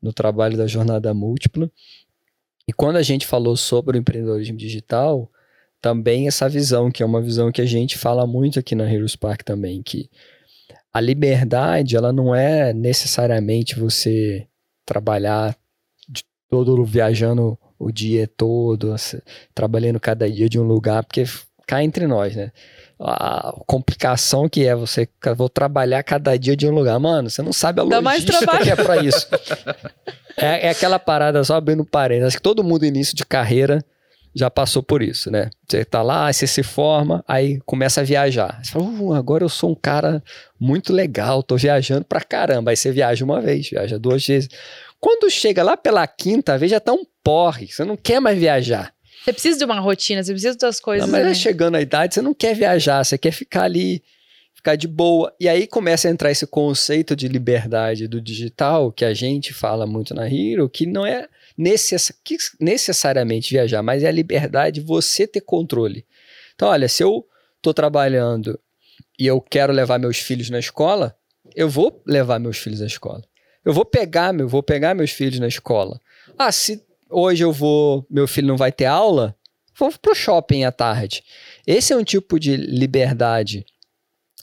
no 0.00 0.12
trabalho 0.12 0.56
da 0.56 0.66
jornada 0.66 1.12
múltipla. 1.14 1.70
E 2.66 2.72
quando 2.72 2.96
a 2.96 3.02
gente 3.02 3.26
falou 3.26 3.56
sobre 3.56 3.96
o 3.96 4.00
empreendedorismo 4.00 4.56
digital, 4.56 5.30
também 5.80 6.26
essa 6.26 6.48
visão, 6.48 6.90
que 6.90 7.02
é 7.02 7.06
uma 7.06 7.22
visão 7.22 7.52
que 7.52 7.62
a 7.62 7.66
gente 7.66 7.96
fala 7.96 8.26
muito 8.26 8.58
aqui 8.58 8.74
na 8.74 8.92
Heroes 8.92 9.16
Park 9.16 9.42
também, 9.42 9.82
que 9.82 10.10
a 10.98 11.00
liberdade, 11.00 11.96
ela 11.96 12.12
não 12.12 12.34
é 12.34 12.72
necessariamente 12.72 13.78
você 13.78 14.46
trabalhar 14.84 15.56
de 16.08 16.24
todo 16.50 16.84
viajando 16.84 17.56
o 17.78 17.92
dia 17.92 18.28
todo, 18.36 18.96
trabalhando 19.54 20.00
cada 20.00 20.28
dia 20.28 20.48
de 20.48 20.58
um 20.58 20.64
lugar, 20.64 21.04
porque 21.04 21.24
cá 21.66 21.84
entre 21.84 22.06
nós, 22.08 22.34
né? 22.34 22.50
A 22.98 23.54
complicação 23.64 24.48
que 24.48 24.66
é 24.66 24.74
você 24.74 25.08
vou 25.36 25.48
trabalhar 25.48 26.02
cada 26.02 26.36
dia 26.36 26.56
de 26.56 26.66
um 26.66 26.72
lugar, 26.72 26.98
mano, 26.98 27.30
você 27.30 27.42
não 27.42 27.52
sabe 27.52 27.80
a 27.80 27.84
Dá 27.84 28.00
logística 28.00 28.58
que 28.58 28.70
é 28.70 28.74
para 28.74 28.96
isso. 28.96 29.28
é, 30.36 30.66
é, 30.66 30.70
aquela 30.70 30.98
parada 30.98 31.44
só 31.44 31.54
abrindo 31.54 31.84
parênteses, 31.84 32.28
acho 32.28 32.36
que 32.38 32.42
todo 32.42 32.64
mundo 32.64 32.84
início 32.84 33.14
de 33.14 33.24
carreira 33.24 33.84
já 34.34 34.50
passou 34.50 34.82
por 34.82 35.02
isso, 35.02 35.30
né? 35.30 35.50
Você 35.68 35.84
tá 35.84 36.02
lá, 36.02 36.32
você 36.32 36.46
se 36.46 36.62
forma, 36.62 37.24
aí 37.26 37.60
começa 37.66 38.00
a 38.00 38.04
viajar. 38.04 38.60
Você 38.62 38.72
fala, 38.72 38.84
uh, 38.84 39.14
agora 39.14 39.44
eu 39.44 39.48
sou 39.48 39.70
um 39.70 39.74
cara 39.74 40.22
muito 40.58 40.92
legal, 40.92 41.42
tô 41.42 41.56
viajando 41.56 42.04
pra 42.04 42.20
caramba. 42.20 42.70
Aí 42.70 42.76
você 42.76 42.92
viaja 42.92 43.24
uma 43.24 43.40
vez, 43.40 43.70
viaja 43.70 43.98
duas 43.98 44.26
vezes. 44.26 44.48
Quando 45.00 45.30
chega 45.30 45.62
lá 45.62 45.76
pela 45.76 46.06
quinta 46.06 46.58
vez, 46.58 46.70
já 46.70 46.80
tá 46.80 46.92
um 46.92 47.04
porre, 47.22 47.68
você 47.68 47.84
não 47.84 47.96
quer 47.96 48.20
mais 48.20 48.38
viajar. 48.38 48.92
Você 49.24 49.32
precisa 49.32 49.58
de 49.58 49.64
uma 49.64 49.80
rotina, 49.80 50.22
você 50.22 50.32
precisa 50.32 50.56
das 50.56 50.80
coisas. 50.80 51.06
Não, 51.06 51.12
mas 51.12 51.26
né? 51.26 51.34
chegando 51.34 51.74
a 51.74 51.80
idade, 51.80 52.14
você 52.14 52.22
não 52.22 52.32
quer 52.32 52.54
viajar, 52.54 53.04
você 53.04 53.18
quer 53.18 53.32
ficar 53.32 53.64
ali, 53.64 54.02
ficar 54.54 54.76
de 54.76 54.88
boa. 54.88 55.32
E 55.38 55.48
aí 55.48 55.66
começa 55.66 56.08
a 56.08 56.10
entrar 56.10 56.30
esse 56.30 56.46
conceito 56.46 57.14
de 57.14 57.28
liberdade 57.28 58.08
do 58.08 58.20
digital, 58.20 58.90
que 58.90 59.04
a 59.04 59.12
gente 59.12 59.52
fala 59.52 59.86
muito 59.86 60.14
na 60.14 60.26
Hero, 60.26 60.68
que 60.68 60.86
não 60.86 61.04
é 61.04 61.28
necess 61.58 62.12
necessariamente 62.60 63.50
viajar, 63.50 63.82
mas 63.82 64.04
é 64.04 64.08
a 64.08 64.12
liberdade 64.12 64.80
de 64.80 64.86
você 64.86 65.26
ter 65.26 65.40
controle. 65.40 66.06
Então, 66.54 66.68
olha, 66.68 66.88
se 66.88 67.02
eu 67.02 67.26
estou 67.56 67.74
trabalhando 67.74 68.58
e 69.18 69.26
eu 69.26 69.40
quero 69.40 69.72
levar 69.72 69.98
meus 69.98 70.18
filhos 70.18 70.48
na 70.48 70.60
escola, 70.60 71.16
eu 71.56 71.68
vou 71.68 72.00
levar 72.06 72.38
meus 72.38 72.58
filhos 72.58 72.80
na 72.80 72.86
escola. 72.86 73.24
Eu 73.64 73.72
vou 73.72 73.84
pegar, 73.84 74.32
meu, 74.32 74.48
vou 74.48 74.62
pegar 74.62 74.94
meus 74.94 75.10
filhos 75.10 75.40
na 75.40 75.48
escola. 75.48 76.00
Ah, 76.38 76.52
se 76.52 76.80
hoje 77.10 77.42
eu 77.42 77.52
vou, 77.52 78.06
meu 78.08 78.28
filho 78.28 78.46
não 78.46 78.56
vai 78.56 78.70
ter 78.70 78.84
aula, 78.84 79.34
vou 79.76 79.92
pro 80.00 80.14
shopping 80.14 80.64
à 80.64 80.70
tarde. 80.70 81.24
Esse 81.66 81.92
é 81.92 81.96
um 81.96 82.04
tipo 82.04 82.38
de 82.38 82.56
liberdade 82.56 83.66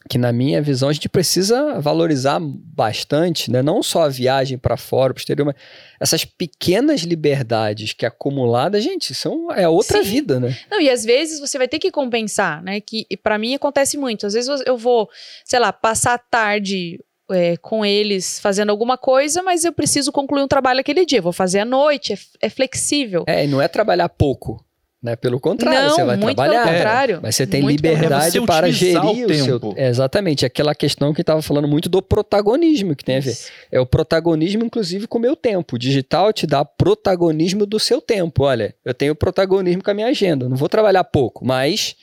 que 0.07 0.17
na 0.17 0.31
minha 0.31 0.61
visão 0.61 0.89
a 0.89 0.93
gente 0.93 1.09
precisa 1.09 1.79
valorizar 1.79 2.39
bastante, 2.39 3.49
né? 3.49 3.63
não 3.63 3.81
só 3.81 4.03
a 4.03 4.09
viagem 4.09 4.57
para 4.57 4.77
fora, 4.77 5.13
para 5.13 5.19
o 5.19 5.21
exterior, 5.21 5.45
mas 5.45 5.55
essas 5.99 6.23
pequenas 6.23 7.01
liberdades 7.01 7.93
que 7.93 8.05
acumuladas, 8.05 8.83
gente, 8.83 9.15
são 9.15 9.51
é 9.51 9.67
outra 9.67 10.03
Sim. 10.03 10.09
vida, 10.09 10.39
né? 10.39 10.55
Não, 10.69 10.79
e 10.79 10.89
às 10.89 11.03
vezes 11.03 11.39
você 11.39 11.57
vai 11.57 11.67
ter 11.67 11.79
que 11.79 11.89
compensar, 11.89 12.61
né? 12.61 12.79
Que 12.79 13.05
para 13.23 13.37
mim 13.37 13.55
acontece 13.55 13.97
muito. 13.97 14.27
Às 14.27 14.33
vezes 14.33 14.61
eu 14.65 14.77
vou, 14.77 15.09
sei 15.43 15.59
lá, 15.59 15.73
passar 15.73 16.13
a 16.13 16.19
tarde 16.19 16.99
é, 17.31 17.57
com 17.57 17.85
eles 17.85 18.39
fazendo 18.39 18.69
alguma 18.69 18.97
coisa, 18.97 19.41
mas 19.41 19.63
eu 19.63 19.73
preciso 19.73 20.11
concluir 20.11 20.43
um 20.43 20.47
trabalho 20.47 20.81
aquele 20.81 21.05
dia. 21.05 21.21
Vou 21.21 21.33
fazer 21.33 21.59
à 21.59 21.65
noite, 21.65 22.13
é, 22.13 22.17
é 22.41 22.49
flexível. 22.49 23.23
É, 23.27 23.45
e 23.45 23.47
não 23.47 23.61
é 23.61 23.67
trabalhar 23.67 24.09
pouco. 24.09 24.63
Né? 25.05 25.15
Pelo 25.15 25.39
contrário, 25.39 25.81
não, 25.81 25.89
você 25.91 26.03
vai 26.03 26.17
muito 26.17 26.35
trabalhar. 26.35 26.63
Pelo 26.63 26.75
contrário. 26.77 27.19
Mas 27.21 27.35
você 27.35 27.45
tem 27.45 27.61
muito 27.61 27.79
liberdade 27.79 28.39
você 28.39 28.41
para 28.41 28.71
gerir 28.71 29.27
o, 29.27 29.31
o 29.31 29.35
seu. 29.35 29.73
É, 29.75 29.87
exatamente, 29.87 30.43
aquela 30.47 30.73
questão 30.73 31.13
que 31.13 31.21
estava 31.21 31.43
falando 31.43 31.67
muito 31.67 31.87
do 31.87 32.01
protagonismo 32.01 32.95
que 32.95 33.05
tem 33.05 33.17
a 33.17 33.19
ver. 33.19 33.37
É 33.71 33.79
o 33.79 33.85
protagonismo, 33.85 34.65
inclusive, 34.65 35.05
com 35.05 35.19
o 35.19 35.21
meu 35.21 35.35
tempo. 35.35 35.75
O 35.75 35.79
digital 35.79 36.33
te 36.33 36.47
dá 36.47 36.65
protagonismo 36.65 37.67
do 37.67 37.79
seu 37.79 38.01
tempo. 38.01 38.45
Olha, 38.45 38.73
eu 38.83 38.95
tenho 38.95 39.13
protagonismo 39.13 39.83
com 39.83 39.91
a 39.91 39.93
minha 39.93 40.07
agenda. 40.07 40.49
não 40.49 40.57
vou 40.57 40.67
trabalhar 40.67 41.03
pouco, 41.03 41.45
mas 41.45 41.95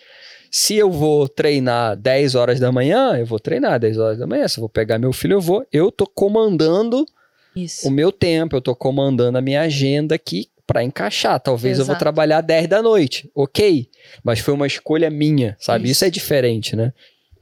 se 0.49 0.77
eu 0.77 0.89
vou 0.89 1.29
treinar 1.29 1.97
10 1.97 2.37
horas 2.37 2.61
da 2.61 2.71
manhã, 2.71 3.17
eu 3.19 3.27
vou 3.27 3.41
treinar 3.41 3.81
10 3.81 3.99
horas 3.99 4.19
da 4.21 4.29
manhã. 4.29 4.47
Se 4.47 4.59
eu 4.59 4.63
vou 4.63 4.69
pegar 4.69 4.97
meu 4.97 5.13
filho, 5.13 5.35
eu 5.35 5.41
vou. 5.41 5.67
Eu 5.73 5.91
tô 5.91 6.07
comandando 6.07 7.05
Isso. 7.57 7.89
o 7.89 7.91
meu 7.91 8.13
tempo, 8.13 8.55
eu 8.55 8.61
tô 8.61 8.77
comandando 8.77 9.37
a 9.37 9.41
minha 9.41 9.63
agenda 9.63 10.15
aqui 10.15 10.52
para 10.67 10.83
encaixar. 10.83 11.41
Talvez 11.41 11.79
Exato. 11.79 11.83
eu 11.83 11.87
vou 11.95 11.99
trabalhar 11.99 12.41
10 12.41 12.69
da 12.69 12.83
noite, 12.83 13.31
ok. 13.35 13.89
Mas 14.23 14.39
foi 14.39 14.55
uma 14.55 14.67
escolha 14.67 15.11
minha, 15.11 15.57
sabe? 15.59 15.85
Isso, 15.85 15.93
Isso 15.93 16.05
é 16.05 16.11
diferente, 16.11 16.77
né? 16.77 16.93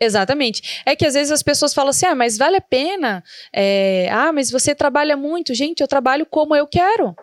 Exatamente. 0.01 0.82
É 0.86 0.97
que 0.97 1.05
às 1.05 1.12
vezes 1.12 1.30
as 1.30 1.42
pessoas 1.42 1.74
falam 1.74 1.90
assim: 1.90 2.06
ah, 2.06 2.14
mas 2.14 2.38
vale 2.38 2.56
a 2.56 2.60
pena? 2.60 3.22
É, 3.52 4.09
ah, 4.10 4.32
mas 4.32 4.51
você 4.51 4.74
trabalha 4.74 5.16
muito. 5.16 5.55
Gente, 5.55 5.80
eu 5.80 5.88
trabalho 5.88 6.24
como 6.24 6.56
eu 6.56 6.66
quero. 6.66 7.14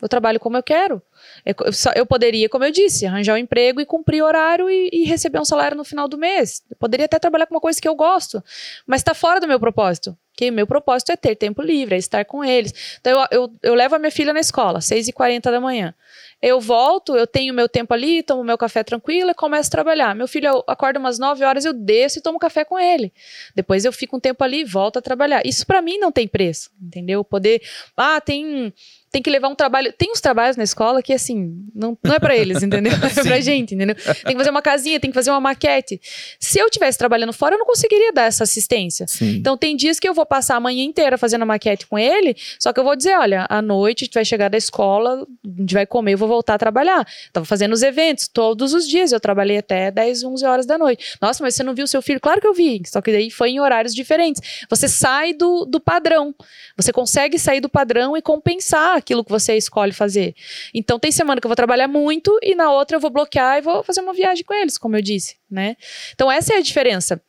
Eu 0.00 0.08
trabalho 0.08 0.38
como 0.38 0.56
eu 0.56 0.62
quero. 0.62 1.02
É 1.44 1.54
eu 1.96 2.06
poderia, 2.06 2.48
como 2.48 2.64
eu 2.64 2.70
disse, 2.70 3.06
arranjar 3.06 3.34
um 3.34 3.38
emprego 3.38 3.80
e 3.80 3.86
cumprir 3.86 4.22
horário 4.22 4.70
e, 4.70 4.88
e 4.92 5.04
receber 5.04 5.40
um 5.40 5.44
salário 5.44 5.76
no 5.76 5.84
final 5.84 6.08
do 6.08 6.18
mês. 6.18 6.62
Eu 6.70 6.76
poderia 6.76 7.06
até 7.06 7.18
trabalhar 7.18 7.46
com 7.46 7.54
uma 7.54 7.60
coisa 7.60 7.80
que 7.80 7.88
eu 7.88 7.94
gosto, 7.94 8.42
mas 8.86 9.00
está 9.00 9.14
fora 9.14 9.40
do 9.40 9.48
meu 9.48 9.58
propósito. 9.58 10.16
Que 10.36 10.52
meu 10.52 10.68
propósito 10.68 11.10
é 11.10 11.16
ter 11.16 11.34
tempo 11.34 11.60
livre, 11.60 11.96
é 11.96 11.98
estar 11.98 12.24
com 12.24 12.44
eles. 12.44 12.96
Então 13.00 13.26
eu, 13.30 13.42
eu, 13.42 13.52
eu 13.60 13.74
levo 13.74 13.96
a 13.96 13.98
minha 13.98 14.10
filha 14.10 14.32
na 14.32 14.38
escola, 14.38 14.78
6h40 14.78 15.50
da 15.50 15.60
manhã. 15.60 15.92
Eu 16.40 16.60
volto, 16.60 17.16
eu 17.16 17.26
tenho 17.26 17.52
meu 17.52 17.68
tempo 17.68 17.92
ali, 17.92 18.22
tomo 18.22 18.44
meu 18.44 18.56
café 18.56 18.84
tranquilo 18.84 19.30
e 19.30 19.34
começo 19.34 19.66
a 19.66 19.72
trabalhar. 19.72 20.14
Meu 20.14 20.28
filho 20.28 20.62
acorda 20.68 21.00
umas 21.00 21.18
9 21.18 21.44
horas, 21.44 21.64
eu 21.64 21.72
desço 21.72 22.20
e 22.20 22.22
tomo 22.22 22.38
café 22.38 22.64
com 22.64 22.78
ele. 22.78 23.12
Depois 23.56 23.84
eu 23.84 23.92
fico 23.92 24.16
um 24.16 24.20
tempo 24.20 24.44
ali 24.44 24.60
e 24.60 24.64
volto 24.64 25.00
a 25.00 25.02
trabalhar. 25.02 25.42
Isso 25.44 25.66
para 25.66 25.82
mim 25.82 25.98
não 25.98 26.12
tem 26.12 26.28
preço, 26.28 26.70
entendeu? 26.80 27.24
Poder. 27.24 27.60
Ah, 27.96 28.20
tem 28.20 28.72
tem 29.10 29.22
que 29.22 29.30
levar 29.30 29.48
um 29.48 29.54
trabalho. 29.54 29.92
Tem 29.92 30.12
uns 30.12 30.20
trabalhos 30.20 30.56
na 30.56 30.64
escola 30.64 31.02
que, 31.02 31.07
assim, 31.12 31.66
não, 31.74 31.96
não 32.02 32.14
é 32.14 32.18
para 32.18 32.36
eles, 32.36 32.62
entendeu? 32.62 32.92
É 33.18 33.22
pra 33.22 33.40
gente, 33.40 33.74
entendeu? 33.74 33.96
Tem 33.96 34.32
que 34.32 34.36
fazer 34.36 34.50
uma 34.50 34.62
casinha, 34.62 35.00
tem 35.00 35.10
que 35.10 35.14
fazer 35.14 35.30
uma 35.30 35.40
maquete. 35.40 36.00
Se 36.38 36.58
eu 36.58 36.70
tivesse 36.70 36.98
trabalhando 36.98 37.32
fora, 37.32 37.54
eu 37.54 37.58
não 37.58 37.66
conseguiria 37.66 38.12
dar 38.12 38.24
essa 38.24 38.44
assistência. 38.44 39.06
Sim. 39.08 39.36
Então, 39.36 39.56
tem 39.56 39.76
dias 39.76 39.98
que 39.98 40.08
eu 40.08 40.14
vou 40.14 40.26
passar 40.26 40.56
a 40.56 40.60
manhã 40.60 40.84
inteira 40.84 41.16
fazendo 41.18 41.42
a 41.42 41.46
maquete 41.46 41.86
com 41.86 41.98
ele, 41.98 42.36
só 42.58 42.72
que 42.72 42.80
eu 42.80 42.84
vou 42.84 42.94
dizer, 42.94 43.16
olha, 43.18 43.46
à 43.48 43.60
noite 43.62 44.04
a 44.04 44.06
gente 44.06 44.14
vai 44.14 44.24
chegar 44.24 44.48
da 44.48 44.58
escola, 44.58 45.26
a 45.44 45.60
gente 45.60 45.74
vai 45.74 45.86
comer, 45.86 46.14
eu 46.14 46.18
vou 46.18 46.28
voltar 46.28 46.54
a 46.54 46.58
trabalhar. 46.58 47.06
Tava 47.32 47.46
fazendo 47.46 47.72
os 47.72 47.82
eventos 47.82 48.28
todos 48.28 48.74
os 48.74 48.86
dias, 48.86 49.12
eu 49.12 49.20
trabalhei 49.20 49.58
até 49.58 49.90
10, 49.90 50.24
11 50.24 50.44
horas 50.44 50.66
da 50.66 50.78
noite. 50.78 51.16
Nossa, 51.20 51.42
mas 51.42 51.54
você 51.54 51.62
não 51.62 51.74
viu 51.74 51.86
seu 51.86 52.02
filho? 52.02 52.20
Claro 52.20 52.40
que 52.40 52.46
eu 52.46 52.54
vi, 52.54 52.82
só 52.86 53.00
que 53.00 53.10
daí 53.10 53.30
foi 53.30 53.50
em 53.50 53.60
horários 53.60 53.94
diferentes. 53.94 54.42
Você 54.68 54.88
sai 54.88 55.32
do, 55.32 55.64
do 55.64 55.80
padrão, 55.80 56.34
você 56.76 56.92
consegue 56.92 57.38
sair 57.38 57.60
do 57.60 57.68
padrão 57.68 58.16
e 58.16 58.22
compensar 58.22 58.96
aquilo 58.96 59.24
que 59.24 59.30
você 59.30 59.56
escolhe 59.56 59.92
fazer. 59.92 60.34
Então 60.74 60.97
tem 60.98 61.12
semana 61.12 61.40
que 61.40 61.46
eu 61.46 61.48
vou 61.48 61.56
trabalhar 61.56 61.88
muito 61.88 62.38
e 62.42 62.54
na 62.54 62.72
outra 62.72 62.96
eu 62.96 63.00
vou 63.00 63.10
bloquear 63.10 63.58
e 63.58 63.60
vou 63.60 63.82
fazer 63.82 64.00
uma 64.00 64.12
viagem 64.12 64.44
com 64.44 64.54
eles, 64.54 64.78
como 64.78 64.96
eu 64.96 65.02
disse, 65.02 65.36
né? 65.50 65.76
Então 66.14 66.30
essa 66.30 66.54
é 66.54 66.56
a 66.58 66.62
diferença 66.62 67.20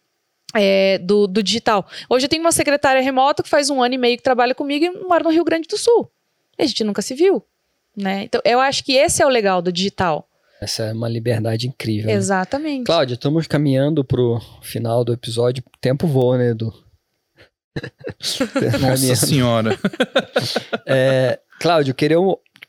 é, 0.55 0.97
do, 0.99 1.27
do 1.27 1.43
digital. 1.43 1.87
Hoje 2.09 2.25
eu 2.25 2.29
tenho 2.29 2.41
uma 2.41 2.51
secretária 2.51 3.01
remota 3.01 3.43
que 3.43 3.49
faz 3.49 3.69
um 3.69 3.81
ano 3.81 3.95
e 3.95 3.97
meio 3.97 4.17
que 4.17 4.23
trabalha 4.23 4.55
comigo 4.55 4.85
e 4.85 4.89
mora 5.03 5.23
no 5.23 5.29
Rio 5.29 5.43
Grande 5.43 5.67
do 5.67 5.77
Sul. 5.77 6.09
E 6.57 6.63
a 6.63 6.65
gente 6.65 6.83
nunca 6.83 7.01
se 7.01 7.13
viu, 7.13 7.43
né? 7.95 8.23
Então 8.23 8.41
eu 8.43 8.59
acho 8.59 8.83
que 8.83 8.93
esse 8.93 9.21
é 9.21 9.25
o 9.25 9.29
legal 9.29 9.61
do 9.61 9.71
digital. 9.71 10.27
Essa 10.61 10.83
é 10.83 10.93
uma 10.93 11.07
liberdade 11.07 11.67
incrível. 11.67 12.07
Né? 12.07 12.13
Exatamente. 12.13 12.83
Cláudia, 12.83 13.13
estamos 13.13 13.47
caminhando 13.47 14.03
pro 14.03 14.41
final 14.61 15.05
do 15.05 15.13
episódio. 15.13 15.63
O 15.65 15.77
tempo 15.79 16.05
voa, 16.05 16.37
né, 16.37 16.49
Edu? 16.49 16.73
Nossa 18.81 19.15
senhora. 19.15 19.79
é, 20.85 21.39
Cláudio, 21.59 21.91
eu 21.91 21.95
queria 21.95 22.17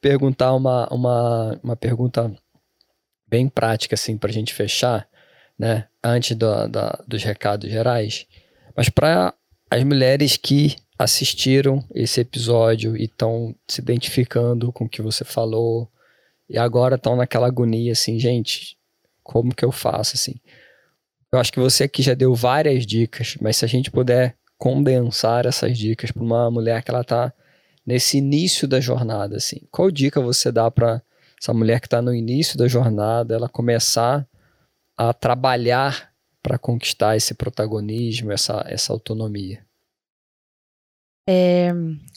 perguntar 0.00 0.54
uma, 0.54 0.88
uma, 0.88 1.60
uma 1.62 1.76
pergunta 1.76 2.32
bem 3.26 3.48
prática, 3.48 3.94
assim, 3.94 4.16
para 4.16 4.30
a 4.30 4.32
gente 4.32 4.54
fechar 4.54 5.08
né? 5.60 5.86
Antes 6.02 6.34
do, 6.34 6.66
da, 6.68 6.98
dos 7.06 7.22
recados 7.22 7.70
gerais. 7.70 8.26
Mas 8.74 8.88
para 8.88 9.34
as 9.70 9.84
mulheres 9.84 10.38
que 10.38 10.74
assistiram 10.98 11.84
esse 11.94 12.22
episódio 12.22 12.96
e 12.96 13.04
estão 13.04 13.54
se 13.68 13.82
identificando 13.82 14.72
com 14.72 14.84
o 14.84 14.88
que 14.88 15.02
você 15.02 15.22
falou 15.22 15.86
e 16.48 16.56
agora 16.56 16.94
estão 16.94 17.14
naquela 17.14 17.46
agonia 17.46 17.92
assim, 17.92 18.18
gente, 18.18 18.78
como 19.22 19.54
que 19.54 19.62
eu 19.62 19.70
faço 19.70 20.16
assim? 20.16 20.40
Eu 21.30 21.38
acho 21.38 21.52
que 21.52 21.60
você 21.60 21.84
aqui 21.84 22.02
já 22.02 22.14
deu 22.14 22.34
várias 22.34 22.86
dicas, 22.86 23.36
mas 23.38 23.58
se 23.58 23.64
a 23.66 23.68
gente 23.68 23.90
puder 23.90 24.36
condensar 24.56 25.44
essas 25.44 25.76
dicas 25.76 26.10
para 26.10 26.22
uma 26.22 26.50
mulher 26.50 26.82
que 26.82 26.90
ela 26.90 27.02
está 27.02 27.32
nesse 27.90 28.18
início 28.18 28.68
da 28.68 28.78
jornada 28.78 29.36
assim, 29.36 29.66
qual 29.68 29.90
dica 29.90 30.20
você 30.20 30.52
dá 30.52 30.70
para 30.70 31.02
essa 31.40 31.52
mulher 31.52 31.80
que 31.80 31.88
está 31.88 32.00
no 32.00 32.14
início 32.14 32.56
da 32.56 32.68
jornada, 32.68 33.34
ela 33.34 33.48
começar 33.48 34.28
a 34.96 35.12
trabalhar 35.12 36.12
para 36.40 36.56
conquistar 36.56 37.16
esse 37.16 37.34
protagonismo, 37.34 38.30
essa, 38.30 38.62
essa 38.68 38.92
autonomia? 38.92 39.64
É, 41.28 41.70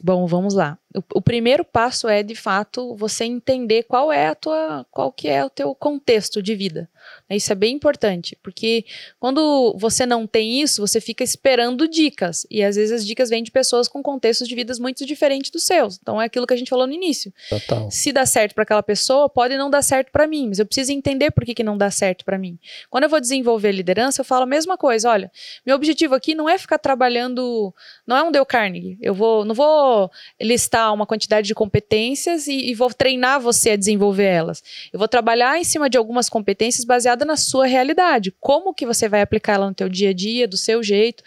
bom, 0.03 0.27
vamos 0.27 0.53
lá. 0.53 0.77
O, 0.95 1.19
o, 1.19 1.21
primeiro 1.21 1.65
passo 1.65 2.07
é, 2.07 2.21
de 2.21 2.35
fato, 2.35 2.95
você 2.95 3.25
entender 3.25 3.83
qual 3.83 4.11
é 4.11 4.27
a 4.27 4.35
tua, 4.35 4.85
qual 4.91 5.11
que 5.11 5.27
é 5.27 5.43
o 5.43 5.49
teu 5.49 5.73
contexto 5.73 6.41
de 6.41 6.55
vida. 6.55 6.89
Isso 7.30 7.51
é 7.51 7.55
bem 7.55 7.75
importante, 7.75 8.38
porque 8.43 8.85
quando 9.19 9.75
você 9.77 10.05
não 10.05 10.27
tem 10.27 10.61
isso, 10.61 10.81
você 10.81 11.01
fica 11.01 11.23
esperando 11.23 11.88
dicas. 11.88 12.45
E 12.49 12.63
às 12.63 12.75
vezes 12.75 12.91
as 12.91 13.05
dicas 13.05 13.30
vêm 13.30 13.43
de 13.43 13.51
pessoas 13.51 13.88
com 13.88 14.03
contextos 14.03 14.47
de 14.47 14.55
vidas 14.55 14.80
muito 14.80 15.05
diferentes 15.05 15.49
dos 15.49 15.63
seus. 15.63 15.97
Então 16.01 16.21
é 16.21 16.25
aquilo 16.25 16.45
que 16.45 16.53
a 16.53 16.57
gente 16.57 16.69
falou 16.69 16.85
no 16.85 16.93
início. 16.93 17.34
Total. 17.49 17.89
Se 17.89 18.11
dá 18.11 18.25
certo 18.25 18.53
para 18.53 18.63
aquela 18.63 18.84
pessoa, 18.84 19.30
pode 19.30 19.57
não 19.57 19.69
dar 19.69 19.81
certo 19.81 20.11
para 20.11 20.27
mim, 20.27 20.47
mas 20.49 20.59
eu 20.59 20.65
preciso 20.65 20.91
entender 20.91 21.31
por 21.31 21.45
que, 21.45 21.53
que 21.53 21.63
não 21.63 21.77
dá 21.77 21.89
certo 21.89 22.25
para 22.25 22.38
mim. 22.38 22.57
Quando 22.89 23.05
eu 23.05 23.09
vou 23.09 23.19
desenvolver 23.19 23.71
liderança, 23.71 24.21
eu 24.21 24.25
falo 24.25 24.43
a 24.43 24.47
mesma 24.47 24.77
coisa. 24.77 25.09
Olha, 25.09 25.31
meu 25.65 25.75
objetivo 25.75 26.15
aqui 26.15 26.35
não 26.35 26.47
é 26.47 26.57
ficar 26.57 26.77
trabalhando, 26.77 27.73
não 28.05 28.17
é 28.17 28.23
um 28.23 28.31
Dale 28.31 28.45
Carnegie. 28.45 28.97
Eu 29.01 29.13
vou, 29.13 29.45
não 29.45 29.55
vou 29.55 30.11
listar 30.41 30.93
uma 30.93 31.05
quantidade 31.05 31.47
de 31.47 31.55
competências 31.55 32.47
e, 32.47 32.69
e 32.69 32.75
vou 32.75 32.93
treinar 32.93 33.39
você 33.39 33.71
a 33.71 33.75
desenvolver 33.75 34.25
elas. 34.25 34.63
Eu 34.91 34.99
vou 34.99 35.07
trabalhar 35.07 35.57
em 35.59 35.63
cima 35.63 35.89
de 35.89 35.97
algumas 35.97 36.30
competências 36.30 36.85
baseada 36.94 37.26
na 37.26 37.36
sua 37.36 37.65
realidade. 37.65 38.32
Como 38.40 38.74
que 38.74 38.86
você 38.86 39.10
vai 39.10 39.22
aplicar 39.22 39.53
ela 39.53 39.68
no 39.68 39.74
teu 39.74 39.90
dia 39.90 40.11
a 40.11 40.14
dia, 40.14 40.48
do 40.48 40.56
seu 40.56 40.84
jeito. 40.84 41.24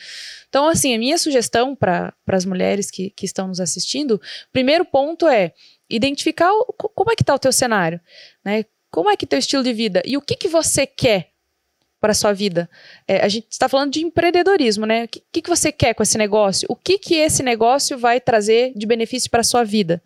Então, 0.48 0.68
assim, 0.68 0.94
a 0.94 0.98
minha 0.98 1.18
sugestão 1.18 1.74
para 1.74 2.14
as 2.28 2.44
mulheres 2.44 2.88
que, 2.90 3.10
que 3.10 3.26
estão 3.26 3.48
nos 3.48 3.60
assistindo, 3.60 4.20
primeiro 4.52 4.84
ponto 4.84 5.26
é 5.26 5.52
identificar 5.90 6.52
o, 6.52 6.72
como 6.72 7.10
é 7.10 7.16
que 7.16 7.22
está 7.22 7.34
o 7.34 7.38
teu 7.38 7.52
cenário, 7.52 8.00
né? 8.44 8.64
Como 8.90 9.10
é 9.10 9.16
que 9.16 9.26
teu 9.26 9.38
estilo 9.38 9.64
de 9.64 9.72
vida 9.72 10.00
e 10.04 10.16
o 10.16 10.22
que 10.22 10.36
que 10.36 10.48
você 10.48 10.86
quer 10.86 11.30
para 12.00 12.14
sua 12.14 12.32
vida. 12.32 12.68
É, 13.08 13.24
a 13.24 13.28
gente 13.28 13.46
está 13.50 13.68
falando 13.68 13.90
de 13.90 14.04
empreendedorismo, 14.04 14.86
né? 14.86 15.04
O 15.04 15.08
que, 15.08 15.42
que 15.42 15.48
você 15.48 15.72
quer 15.72 15.94
com 15.94 16.02
esse 16.02 16.16
negócio? 16.16 16.66
O 16.70 16.76
que 16.76 16.98
que 16.98 17.16
esse 17.16 17.42
negócio 17.42 17.98
vai 17.98 18.20
trazer 18.20 18.72
de 18.76 18.86
benefício 18.86 19.30
para 19.30 19.42
sua 19.42 19.64
vida? 19.64 20.00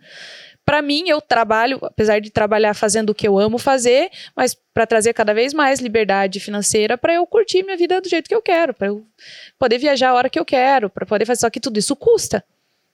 Para 0.71 0.83
mim, 0.83 1.09
eu 1.09 1.21
trabalho, 1.21 1.81
apesar 1.83 2.21
de 2.21 2.31
trabalhar 2.31 2.75
fazendo 2.75 3.11
o 3.11 3.15
que 3.15 3.27
eu 3.27 3.41
amo 3.41 3.59
fazer, 3.59 4.09
mas 4.37 4.57
para 4.73 4.87
trazer 4.87 5.13
cada 5.13 5.35
vez 5.35 5.53
mais 5.53 5.81
liberdade 5.81 6.39
financeira 6.39 6.97
para 6.97 7.13
eu 7.13 7.27
curtir 7.27 7.65
minha 7.65 7.77
vida 7.77 8.01
do 8.01 8.09
jeito 8.09 8.29
que 8.29 8.35
eu 8.37 8.41
quero, 8.41 8.73
para 8.73 8.87
eu 8.87 9.05
poder 9.59 9.79
viajar 9.79 10.11
a 10.11 10.15
hora 10.15 10.31
que 10.31 10.39
eu 10.39 10.45
quero, 10.45 10.89
para 10.89 11.05
poder 11.05 11.27
fazer 11.27 11.41
só 11.41 11.51
que 11.51 11.59
tudo 11.59 11.77
isso 11.77 11.97
custa. 11.97 12.45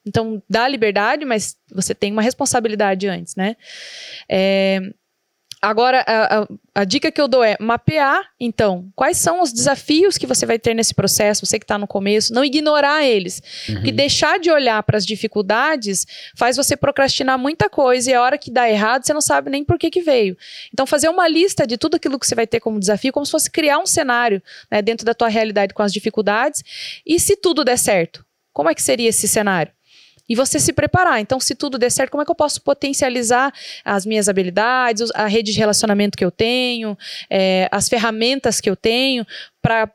Então, 0.06 0.42
dá 0.48 0.66
liberdade, 0.66 1.26
mas 1.26 1.58
você 1.70 1.94
tem 1.94 2.12
uma 2.12 2.22
responsabilidade 2.22 3.06
antes, 3.08 3.36
né? 3.36 3.54
É, 4.26 4.80
Agora, 5.66 6.04
a, 6.06 6.42
a, 6.42 6.46
a, 6.76 6.84
dica 6.84 7.10
que 7.10 7.20
eu 7.20 7.26
dou 7.26 7.42
é 7.42 7.56
mapear, 7.58 8.22
então, 8.38 8.88
quais 8.94 9.16
são 9.16 9.42
os 9.42 9.52
desafios 9.52 10.16
que 10.16 10.24
você 10.24 10.46
vai 10.46 10.60
ter 10.60 10.74
nesse 10.74 10.94
processo, 10.94 11.44
você 11.44 11.58
que 11.58 11.64
está 11.64 11.76
no 11.76 11.88
começo, 11.88 12.32
não 12.32 12.44
ignorar 12.44 13.04
eles. 13.04 13.42
Uhum. 13.68 13.74
Porque 13.74 13.90
deixar 13.90 14.38
de 14.38 14.48
olhar 14.48 14.80
para 14.84 14.96
as 14.96 15.04
dificuldades 15.04 16.06
faz 16.36 16.56
você 16.56 16.76
procrastinar 16.76 17.36
muita 17.36 17.68
coisa 17.68 18.12
e 18.12 18.14
a 18.14 18.22
hora 18.22 18.38
que 18.38 18.48
dá 18.48 18.70
errado, 18.70 19.04
você 19.04 19.12
não 19.12 19.20
sabe 19.20 19.50
nem 19.50 19.64
por 19.64 19.76
que, 19.76 19.90
que 19.90 20.02
veio. 20.02 20.36
Então, 20.72 20.86
fazer 20.86 21.08
uma 21.08 21.26
lista 21.26 21.66
de 21.66 21.76
tudo 21.76 21.96
aquilo 21.96 22.16
que 22.16 22.28
você 22.28 22.36
vai 22.36 22.46
ter 22.46 22.60
como 22.60 22.78
desafio, 22.78 23.12
como 23.12 23.26
se 23.26 23.32
fosse 23.32 23.50
criar 23.50 23.80
um 23.80 23.86
cenário 23.86 24.40
né, 24.70 24.80
dentro 24.80 25.04
da 25.04 25.14
tua 25.14 25.26
realidade 25.26 25.74
com 25.74 25.82
as 25.82 25.92
dificuldades. 25.92 26.62
E 27.04 27.18
se 27.18 27.34
tudo 27.34 27.64
der 27.64 27.76
certo, 27.76 28.24
como 28.52 28.70
é 28.70 28.74
que 28.74 28.82
seria 28.84 29.08
esse 29.08 29.26
cenário? 29.26 29.72
E 30.28 30.34
você 30.34 30.58
se 30.58 30.72
preparar. 30.72 31.20
Então, 31.20 31.38
se 31.38 31.54
tudo 31.54 31.78
der 31.78 31.90
certo, 31.90 32.10
como 32.10 32.22
é 32.22 32.24
que 32.24 32.30
eu 32.30 32.36
posso 32.36 32.60
potencializar 32.62 33.52
as 33.84 34.04
minhas 34.04 34.28
habilidades, 34.28 35.10
a 35.14 35.26
rede 35.26 35.52
de 35.52 35.58
relacionamento 35.58 36.16
que 36.16 36.24
eu 36.24 36.30
tenho, 36.30 36.96
é, 37.30 37.68
as 37.70 37.88
ferramentas 37.88 38.60
que 38.60 38.68
eu 38.68 38.76
tenho 38.76 39.26
para 39.62 39.90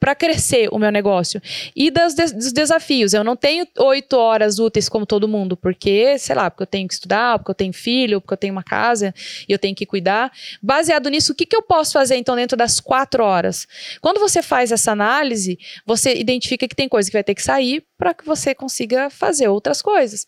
para 0.00 0.14
crescer 0.14 0.68
o 0.70 0.78
meu 0.78 0.90
negócio. 0.90 1.40
E 1.74 1.90
das, 1.90 2.14
dos 2.14 2.52
desafios. 2.52 3.12
Eu 3.12 3.24
não 3.24 3.36
tenho 3.36 3.66
oito 3.78 4.16
horas 4.16 4.58
úteis 4.58 4.88
como 4.88 5.04
todo 5.04 5.28
mundo, 5.28 5.56
porque, 5.56 6.18
sei 6.18 6.36
lá, 6.36 6.50
porque 6.50 6.62
eu 6.62 6.66
tenho 6.66 6.86
que 6.86 6.94
estudar, 6.94 7.38
porque 7.38 7.50
eu 7.50 7.54
tenho 7.54 7.72
filho, 7.72 8.20
porque 8.20 8.34
eu 8.34 8.38
tenho 8.38 8.52
uma 8.52 8.62
casa 8.62 9.14
e 9.48 9.52
eu 9.52 9.58
tenho 9.58 9.74
que 9.74 9.84
cuidar. 9.84 10.30
Baseado 10.62 11.08
nisso, 11.08 11.32
o 11.32 11.34
que, 11.34 11.46
que 11.46 11.56
eu 11.56 11.62
posso 11.62 11.92
fazer 11.92 12.16
então 12.16 12.36
dentro 12.36 12.56
das 12.56 12.80
quatro 12.80 13.24
horas? 13.24 13.66
Quando 14.00 14.20
você 14.20 14.42
faz 14.42 14.70
essa 14.70 14.92
análise, 14.92 15.58
você 15.84 16.14
identifica 16.14 16.68
que 16.68 16.76
tem 16.76 16.88
coisa 16.88 17.08
que 17.08 17.16
vai 17.16 17.24
ter 17.24 17.34
que 17.34 17.42
sair 17.42 17.84
para 17.96 18.14
que 18.14 18.24
você 18.24 18.54
consiga 18.54 19.10
fazer 19.10 19.48
outras 19.48 19.82
coisas. 19.82 20.26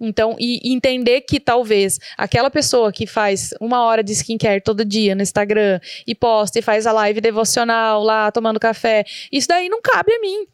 Então, 0.00 0.36
e, 0.38 0.72
entender 0.72 1.22
que 1.22 1.40
talvez 1.40 1.98
aquela 2.16 2.50
pessoa 2.50 2.92
que 2.92 3.06
faz 3.06 3.50
uma 3.60 3.82
hora 3.84 4.02
de 4.02 4.12
skincare 4.12 4.62
todo 4.62 4.84
dia 4.84 5.14
no 5.14 5.22
Instagram 5.22 5.80
e 6.06 6.14
posta 6.14 6.58
e 6.58 6.62
faz 6.62 6.86
a 6.86 6.92
live 6.92 7.20
devocional 7.20 8.02
lá 8.02 8.30
tomando 8.30 8.60
café, 8.60 9.04
isso 9.32 9.48
daí 9.48 9.68
não 9.68 9.80
cabe 9.82 10.12
a 10.12 10.20
mim. 10.20 10.46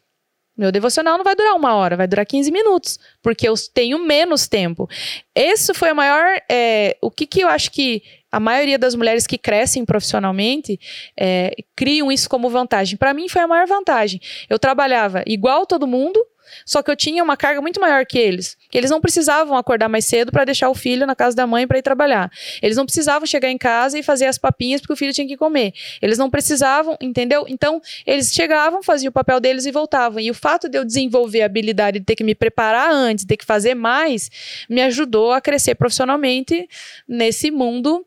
Meu 0.57 0.71
devocional 0.71 1.17
não 1.17 1.23
vai 1.23 1.35
durar 1.35 1.53
uma 1.53 1.75
hora, 1.75 1.97
vai 1.97 2.07
durar 2.07 2.25
15 2.25 2.49
minutos, 2.49 2.97
porque 3.21 3.47
eu 3.47 3.53
tenho 3.73 3.99
menos 3.99 4.47
tempo. 4.47 4.87
Esse 5.35 5.73
foi 5.73 5.91
o 5.91 5.95
maior. 5.95 6.39
É, 6.49 6.97
o 7.01 7.11
que, 7.11 7.27
que 7.27 7.41
eu 7.41 7.49
acho 7.49 7.71
que 7.71 8.01
a 8.31 8.39
maioria 8.39 8.79
das 8.79 8.95
mulheres 8.95 9.27
que 9.27 9.37
crescem 9.37 9.85
profissionalmente 9.85 10.79
é, 11.19 11.53
criam 11.75 12.09
isso 12.09 12.29
como 12.29 12.49
vantagem. 12.49 12.97
Para 12.97 13.13
mim, 13.13 13.27
foi 13.27 13.41
a 13.41 13.47
maior 13.47 13.67
vantagem. 13.67 14.21
Eu 14.49 14.57
trabalhava 14.57 15.23
igual 15.27 15.65
todo 15.65 15.85
mundo, 15.85 16.25
só 16.65 16.81
que 16.81 16.91
eu 16.91 16.95
tinha 16.95 17.23
uma 17.23 17.37
carga 17.37 17.61
muito 17.61 17.79
maior 17.79 18.05
que 18.05 18.17
eles. 18.17 18.57
Que 18.69 18.77
eles 18.77 18.89
não 18.89 19.01
precisavam 19.01 19.57
acordar 19.57 19.89
mais 19.89 20.05
cedo 20.05 20.31
para 20.31 20.45
deixar 20.45 20.69
o 20.69 20.75
filho 20.75 21.05
na 21.05 21.15
casa 21.15 21.35
da 21.35 21.47
mãe 21.47 21.67
para 21.67 21.77
ir 21.77 21.81
trabalhar. 21.81 22.31
Eles 22.61 22.77
não 22.77 22.85
precisavam 22.85 23.25
chegar 23.25 23.49
em 23.49 23.57
casa 23.57 23.97
e 23.97 24.03
fazer 24.03 24.25
as 24.25 24.37
papinhas 24.37 24.81
porque 24.81 24.93
o 24.93 24.95
filho 24.95 25.13
tinha 25.13 25.27
que 25.27 25.37
comer. 25.37 25.73
Eles 26.01 26.17
não 26.17 26.29
precisavam, 26.29 26.97
entendeu? 27.01 27.45
Então, 27.47 27.81
eles 28.05 28.33
chegavam, 28.33 28.81
faziam 28.83 29.09
o 29.09 29.13
papel 29.13 29.39
deles 29.39 29.65
e 29.65 29.71
voltavam. 29.71 30.19
E 30.19 30.29
o 30.29 30.33
fato 30.33 30.69
de 30.69 30.77
eu 30.77 30.85
desenvolver 30.85 31.41
a 31.41 31.45
habilidade 31.45 31.99
de 31.99 32.05
ter 32.05 32.15
que 32.15 32.23
me 32.23 32.35
preparar 32.35 32.91
antes, 32.91 33.25
ter 33.25 33.37
que 33.37 33.45
fazer 33.45 33.75
mais, 33.75 34.29
me 34.69 34.81
ajudou 34.81 35.31
a 35.31 35.41
crescer 35.41 35.75
profissionalmente 35.75 36.67
nesse 37.07 37.51
mundo 37.51 38.05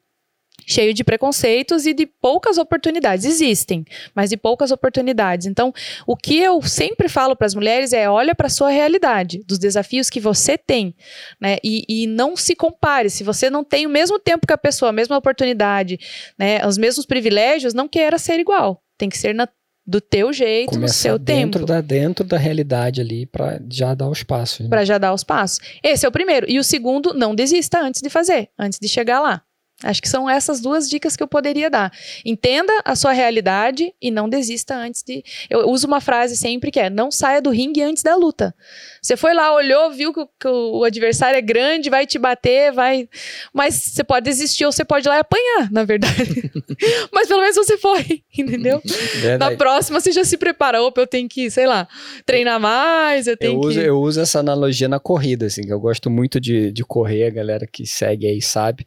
cheio 0.67 0.93
de 0.93 1.03
preconceitos 1.03 1.87
e 1.87 1.95
de 1.95 2.07
poucas 2.07 2.59
oportunidades. 2.59 3.25
Existem, 3.25 3.85
mas 4.15 4.31
de 4.31 4.37
poucas 4.37 4.71
oportunidades. 4.71 5.47
Então, 5.47 5.73
o 6.07 6.17
que 6.17 6.39
eu 6.39 6.61
sempre 6.63 7.09
falo 7.09 7.35
para 7.35 7.47
as 7.47 7.55
mulheres 7.55 7.93
é: 7.93 8.09
olha 8.09 8.35
para 8.35 8.47
a 8.47 8.51
sua 8.51 8.71
realidade, 8.71 9.43
dos 9.47 9.59
desafios 9.59 10.11
que 10.11 10.21
você 10.21 10.59
tem, 10.59 10.95
né? 11.41 11.59
E, 11.65 11.85
e, 11.89 12.07
não 12.07 12.37
se 12.37 12.55
compare. 12.55 13.11
Se 13.11 13.25
você 13.25 13.49
não 13.51 13.65
tem 13.65 13.87
o 13.87 13.91
mesmo 13.91 14.19
tempo 14.19 14.47
que 14.47 14.53
a 14.53 14.59
pessoa, 14.59 14.91
a 14.91 14.93
mesma 14.93 15.17
oportunidade, 15.17 15.99
né? 16.39 16.67
Os 16.67 16.79
mesmos 16.79 17.07
privilégios, 17.07 17.75
não 17.75 17.89
queira 17.89 18.19
ser 18.19 18.39
igual. 18.39 18.83
Tem 18.97 19.09
que 19.09 19.19
ser 19.19 19.35
na 19.35 19.49
do 19.89 20.03
teu 20.03 20.35
jeito, 20.35 20.73
Começar 20.73 20.83
no 20.83 21.03
seu 21.03 21.19
dentro 21.19 21.61
tempo. 21.61 21.67
Da, 21.67 21.81
dentro 21.81 22.23
da 22.23 22.37
realidade 22.37 23.01
ali 23.01 23.25
para 23.25 23.59
já 23.71 23.95
dar 23.95 24.11
os 24.11 24.23
passos. 24.23 24.61
Né? 24.61 24.69
Pra 24.69 24.85
já 24.85 24.99
dar 24.99 25.15
os 25.15 25.25
passos. 25.25 25.61
Esse 25.83 26.05
é 26.05 26.09
o 26.09 26.13
primeiro. 26.13 26.45
E 26.47 26.59
o 26.59 26.63
segundo, 26.63 27.15
não 27.15 27.35
desista 27.35 27.81
antes 27.81 28.03
de 28.03 28.11
fazer, 28.11 28.51
antes 28.59 28.79
de 28.79 28.87
chegar 28.87 29.19
lá. 29.19 29.43
Acho 29.85 30.03
que 30.03 30.09
são 30.09 30.29
essas 30.29 30.61
duas 30.61 30.91
dicas 30.91 31.15
que 31.15 31.23
eu 31.23 31.29
poderia 31.29 31.71
dar. 31.71 31.93
Entenda 32.25 32.73
a 32.85 32.97
sua 32.97 33.13
realidade 33.13 33.95
e 34.03 34.11
não 34.11 34.29
desista 34.29 34.75
antes 34.75 35.05
de. 35.05 35.23
Eu 35.49 35.69
uso 35.71 35.87
uma 35.87 36.01
frase 36.01 36.37
sempre 36.37 36.73
que 36.73 36.81
é: 36.81 36.91
não 36.91 37.13
saia 37.13 37.41
do 37.41 37.51
ringue 37.51 37.81
antes 37.83 38.03
da 38.03 38.17
luta. 38.17 38.53
Você 39.01 39.17
foi 39.17 39.33
lá, 39.35 39.55
olhou, 39.55 39.91
viu 39.93 40.13
que 40.13 40.21
o, 40.21 40.27
que 40.27 40.49
o 40.49 40.83
adversário 40.83 41.39
é 41.39 41.41
grande, 41.41 41.89
vai 41.89 42.07
te 42.07 42.19
bater, 42.19 42.73
vai. 42.73 43.09
Mas 43.53 43.75
você 43.77 44.03
pode 44.03 44.25
desistir 44.25 44.67
ou 44.67 44.73
você 44.73 44.85
pode 44.85 45.07
ir 45.07 45.11
lá 45.11 45.17
e 45.17 45.21
apanhar, 45.21 45.71
na 45.71 45.85
verdade. 45.85 46.51
Mas 47.13 47.29
pelo 47.29 47.41
menos 47.41 47.55
você 47.55 47.79
foi, 47.79 48.25
entendeu? 48.37 48.83
Na 48.85 49.21
Verdade. 49.21 49.57
próxima 49.57 50.01
você 50.01 50.11
já 50.11 50.25
se 50.25 50.37
prepara. 50.37 50.83
Opa, 50.83 51.01
eu 51.03 51.07
tenho 51.07 51.29
que, 51.29 51.51
sei 51.53 51.67
lá, 51.67 51.87
treinar 52.27 52.59
mais, 52.59 53.29
eu 53.29 53.37
tenho 53.37 53.55
Eu 53.55 53.61
que. 53.61 53.67
uso, 53.69 53.81
eu 53.81 54.01
uso 54.01 54.21
essa 54.21 54.41
analogia 54.41 54.89
na 54.89 54.99
corrida, 54.99 55.47
assim, 55.47 55.63
que 55.63 55.73
eu 55.73 55.79
gosto 55.79 56.11
muito 56.11 56.41
de, 56.41 56.73
de 56.73 56.85
correr, 56.85 57.27
a 57.27 57.31
galera 57.31 57.67
que 57.67 57.87
segue 57.87 58.27
aí 58.27 58.43
sabe. 58.43 58.85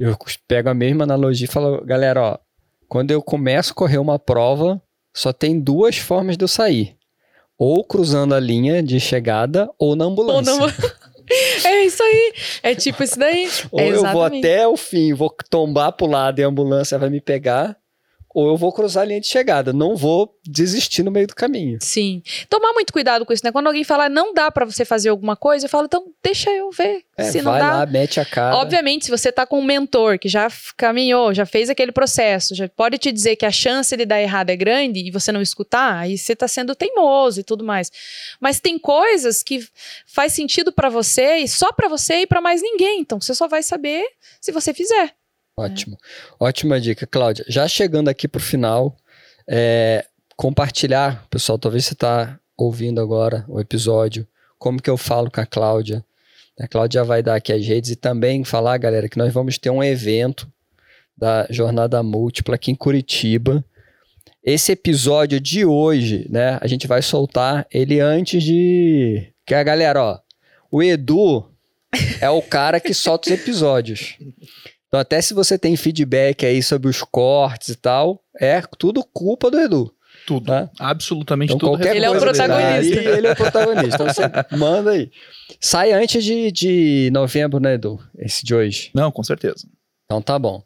Eu 0.00 0.16
pego 0.48 0.70
a 0.70 0.74
mesma 0.74 1.04
analogia 1.04 1.44
e 1.44 1.50
falo, 1.50 1.84
galera, 1.84 2.22
ó, 2.22 2.38
quando 2.88 3.10
eu 3.10 3.22
começo 3.22 3.72
a 3.72 3.74
correr 3.74 3.98
uma 3.98 4.18
prova, 4.18 4.80
só 5.14 5.30
tem 5.32 5.60
duas 5.60 5.98
formas 5.98 6.36
de 6.38 6.42
eu 6.44 6.48
sair. 6.48 6.96
Ou 7.58 7.84
cruzando 7.84 8.34
a 8.34 8.40
linha 8.40 8.82
de 8.82 8.98
chegada, 8.98 9.70
ou 9.78 9.94
na 9.94 10.06
Ou 10.06 10.10
ambulância. 10.12 10.56
não- 10.56 10.66
É 11.64 11.84
isso 11.84 12.02
aí. 12.02 12.32
É 12.62 12.74
tipo 12.74 13.04
isso 13.04 13.16
daí. 13.16 13.48
Ou 13.70 13.78
É 13.78 13.88
eu 13.90 14.02
vou 14.10 14.24
até 14.24 14.66
o 14.66 14.76
fim, 14.76 15.12
vou 15.14 15.32
tombar 15.48 15.92
pro 15.92 16.06
lado 16.08 16.40
e 16.40 16.42
a 16.42 16.48
ambulância 16.48 16.98
vai 16.98 17.08
me 17.08 17.20
pegar, 17.20 17.76
ou 18.32 18.48
eu 18.48 18.56
vou 18.56 18.72
cruzar 18.72 19.02
a 19.02 19.06
linha 19.06 19.20
de 19.20 19.26
chegada. 19.26 19.72
Não 19.72 19.96
vou 19.96 20.32
desistir 20.44 21.02
no 21.02 21.10
meio 21.10 21.26
do 21.26 21.34
caminho. 21.34 21.78
Sim. 21.82 22.22
Tomar 22.48 22.72
muito 22.72 22.92
cuidado 22.92 23.26
com 23.26 23.32
isso, 23.32 23.44
né? 23.44 23.50
Quando 23.50 23.66
alguém 23.66 23.82
fala 23.84 24.08
não 24.08 24.32
dá 24.32 24.50
pra 24.50 24.64
você 24.64 24.84
fazer 24.84 25.08
alguma 25.08 25.36
coisa, 25.36 25.66
eu 25.66 25.70
falo, 25.70 25.86
então 25.86 26.04
deixa 26.22 26.50
eu 26.50 26.70
ver. 26.70 27.02
É, 27.16 27.24
se 27.24 27.42
não 27.42 27.50
vai 27.52 27.60
dá. 27.60 27.72
lá, 27.78 27.86
mete 27.86 28.20
a 28.20 28.24
cara. 28.24 28.56
Obviamente, 28.56 29.06
se 29.06 29.10
você 29.10 29.32
tá 29.32 29.44
com 29.44 29.58
um 29.58 29.64
mentor 29.64 30.18
que 30.18 30.28
já 30.28 30.48
caminhou, 30.76 31.34
já 31.34 31.44
fez 31.44 31.68
aquele 31.68 31.92
processo, 31.92 32.54
já 32.54 32.68
pode 32.68 32.98
te 32.98 33.10
dizer 33.10 33.36
que 33.36 33.44
a 33.44 33.50
chance 33.50 33.96
de 33.96 34.06
dar 34.06 34.20
errado 34.20 34.50
é 34.50 34.56
grande 34.56 35.00
e 35.00 35.10
você 35.10 35.32
não 35.32 35.42
escutar, 35.42 35.96
aí 35.96 36.16
você 36.16 36.36
tá 36.36 36.46
sendo 36.46 36.74
teimoso 36.74 37.40
e 37.40 37.44
tudo 37.44 37.64
mais. 37.64 37.90
Mas 38.40 38.60
tem 38.60 38.78
coisas 38.78 39.42
que 39.42 39.66
faz 40.06 40.32
sentido 40.32 40.72
pra 40.72 40.88
você 40.88 41.38
e 41.38 41.48
só 41.48 41.72
pra 41.72 41.88
você 41.88 42.22
e 42.22 42.26
pra 42.26 42.40
mais 42.40 42.62
ninguém. 42.62 43.00
Então 43.00 43.20
você 43.20 43.34
só 43.34 43.48
vai 43.48 43.62
saber 43.62 44.04
se 44.40 44.52
você 44.52 44.72
fizer. 44.72 45.14
Ótimo. 45.60 45.98
Ótima 46.38 46.80
dica, 46.80 47.06
Cláudia. 47.06 47.44
Já 47.48 47.68
chegando 47.68 48.08
aqui 48.08 48.26
pro 48.26 48.40
final, 48.40 48.96
é, 49.48 50.06
compartilhar, 50.36 51.26
pessoal, 51.28 51.58
talvez 51.58 51.84
você 51.84 51.92
está 51.92 52.38
ouvindo 52.56 53.00
agora 53.00 53.44
o 53.46 53.60
episódio, 53.60 54.26
como 54.58 54.80
que 54.80 54.88
eu 54.88 54.96
falo 54.96 55.30
com 55.30 55.40
a 55.40 55.46
Cláudia. 55.46 56.04
A 56.58 56.66
Cláudia 56.66 57.04
vai 57.04 57.22
dar 57.22 57.34
aqui 57.34 57.52
as 57.52 57.66
redes 57.66 57.90
e 57.90 57.96
também 57.96 58.44
falar, 58.44 58.78
galera, 58.78 59.08
que 59.08 59.18
nós 59.18 59.32
vamos 59.32 59.58
ter 59.58 59.70
um 59.70 59.82
evento 59.82 60.50
da 61.16 61.46
Jornada 61.50 62.02
Múltipla 62.02 62.54
aqui 62.54 62.70
em 62.70 62.74
Curitiba. 62.74 63.64
Esse 64.42 64.72
episódio 64.72 65.38
de 65.38 65.64
hoje, 65.64 66.26
né, 66.30 66.58
a 66.60 66.66
gente 66.66 66.86
vai 66.86 67.02
soltar 67.02 67.66
ele 67.70 68.00
antes 68.00 68.42
de... 68.42 69.30
Que 69.44 69.54
a 69.54 69.62
galera, 69.62 70.02
ó, 70.02 70.18
o 70.70 70.82
Edu 70.82 71.50
é 72.20 72.30
o 72.30 72.40
cara 72.40 72.80
que 72.80 72.94
solta 72.94 73.28
os 73.28 73.38
episódios. 73.38 74.16
Então, 74.90 74.98
até 75.00 75.22
se 75.22 75.32
você 75.32 75.56
tem 75.56 75.76
feedback 75.76 76.44
aí 76.44 76.60
sobre 76.62 76.88
os 76.90 77.00
cortes 77.02 77.68
e 77.68 77.76
tal, 77.76 78.20
é 78.40 78.60
tudo 78.76 79.04
culpa 79.04 79.48
do 79.50 79.58
Edu. 79.60 79.94
Tudo. 80.26 80.46
Tá? 80.46 80.68
Absolutamente 80.80 81.54
Então, 81.54 81.70
tudo. 81.70 81.78
qualquer 81.78 81.94
Ele 81.96 82.04
é 82.04 82.10
o 82.10 82.18
protagonista. 82.18 82.96
daí, 82.96 83.06
ele 83.18 83.26
é 83.28 83.32
o 83.32 83.36
protagonista. 83.36 83.94
Então, 83.94 84.06
você 84.06 84.22
manda 84.56 84.90
aí. 84.90 85.10
Sai 85.60 85.92
antes 85.92 86.24
de, 86.24 86.50
de 86.50 87.08
novembro, 87.12 87.60
né, 87.60 87.74
Edu? 87.74 88.00
Esse 88.18 88.44
de 88.44 88.52
hoje. 88.54 88.90
Não, 88.92 89.12
com 89.12 89.22
certeza. 89.22 89.64
Então, 90.06 90.20
tá 90.20 90.36
bom. 90.38 90.62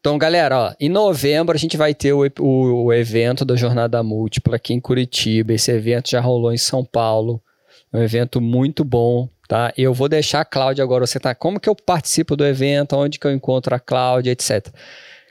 Então, 0.00 0.16
galera, 0.16 0.58
ó, 0.58 0.72
em 0.80 0.88
novembro 0.88 1.54
a 1.54 1.58
gente 1.58 1.76
vai 1.76 1.92
ter 1.94 2.12
o, 2.14 2.24
o- 2.40 2.84
o 2.86 2.92
evento 2.92 3.44
da 3.44 3.54
Jornada 3.54 4.02
Múltipla 4.02 4.56
aqui 4.56 4.72
em 4.72 4.80
Curitiba. 4.80 5.52
Esse 5.52 5.70
evento 5.72 6.08
já 6.10 6.20
rolou 6.20 6.52
em 6.52 6.56
São 6.58 6.82
Paulo. 6.84 7.42
É 7.92 7.96
um 7.96 8.02
evento 8.02 8.40
muito 8.40 8.84
bom, 8.84 9.28
tá? 9.46 9.72
Eu 9.76 9.94
vou 9.94 10.08
deixar 10.08 10.40
a 10.40 10.44
Cláudia 10.44 10.84
agora. 10.84 11.06
Você 11.06 11.18
tá. 11.18 11.34
Como 11.34 11.58
que 11.58 11.68
eu 11.68 11.74
participo 11.74 12.36
do 12.36 12.44
evento? 12.44 12.96
Onde 12.96 13.18
que 13.18 13.26
eu 13.26 13.32
encontro 13.32 13.74
a 13.74 13.80
Cláudia, 13.80 14.32
etc. 14.32 14.68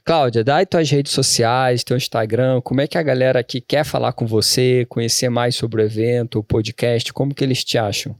Cláudia, 0.08 0.42
dá 0.42 0.56
aí 0.56 0.66
tuas 0.66 0.90
redes 0.90 1.12
sociais, 1.12 1.84
teu 1.84 1.98
Instagram, 1.98 2.62
como 2.62 2.80
é 2.80 2.88
que 2.88 2.98
a 2.98 3.04
galera 3.04 3.42
aqui 3.42 3.60
quer 3.60 3.84
falar 3.84 4.14
com 4.14 4.26
você, 4.26 4.86
conhecer 4.88 5.28
mais 5.28 5.54
sobre 5.54 5.82
o 5.82 5.86
evento, 5.86 6.40
o 6.40 6.44
podcast, 6.44 7.12
como 7.12 7.36
que 7.36 7.44
eles 7.44 7.62
te 7.62 7.78
acham? 7.78 8.16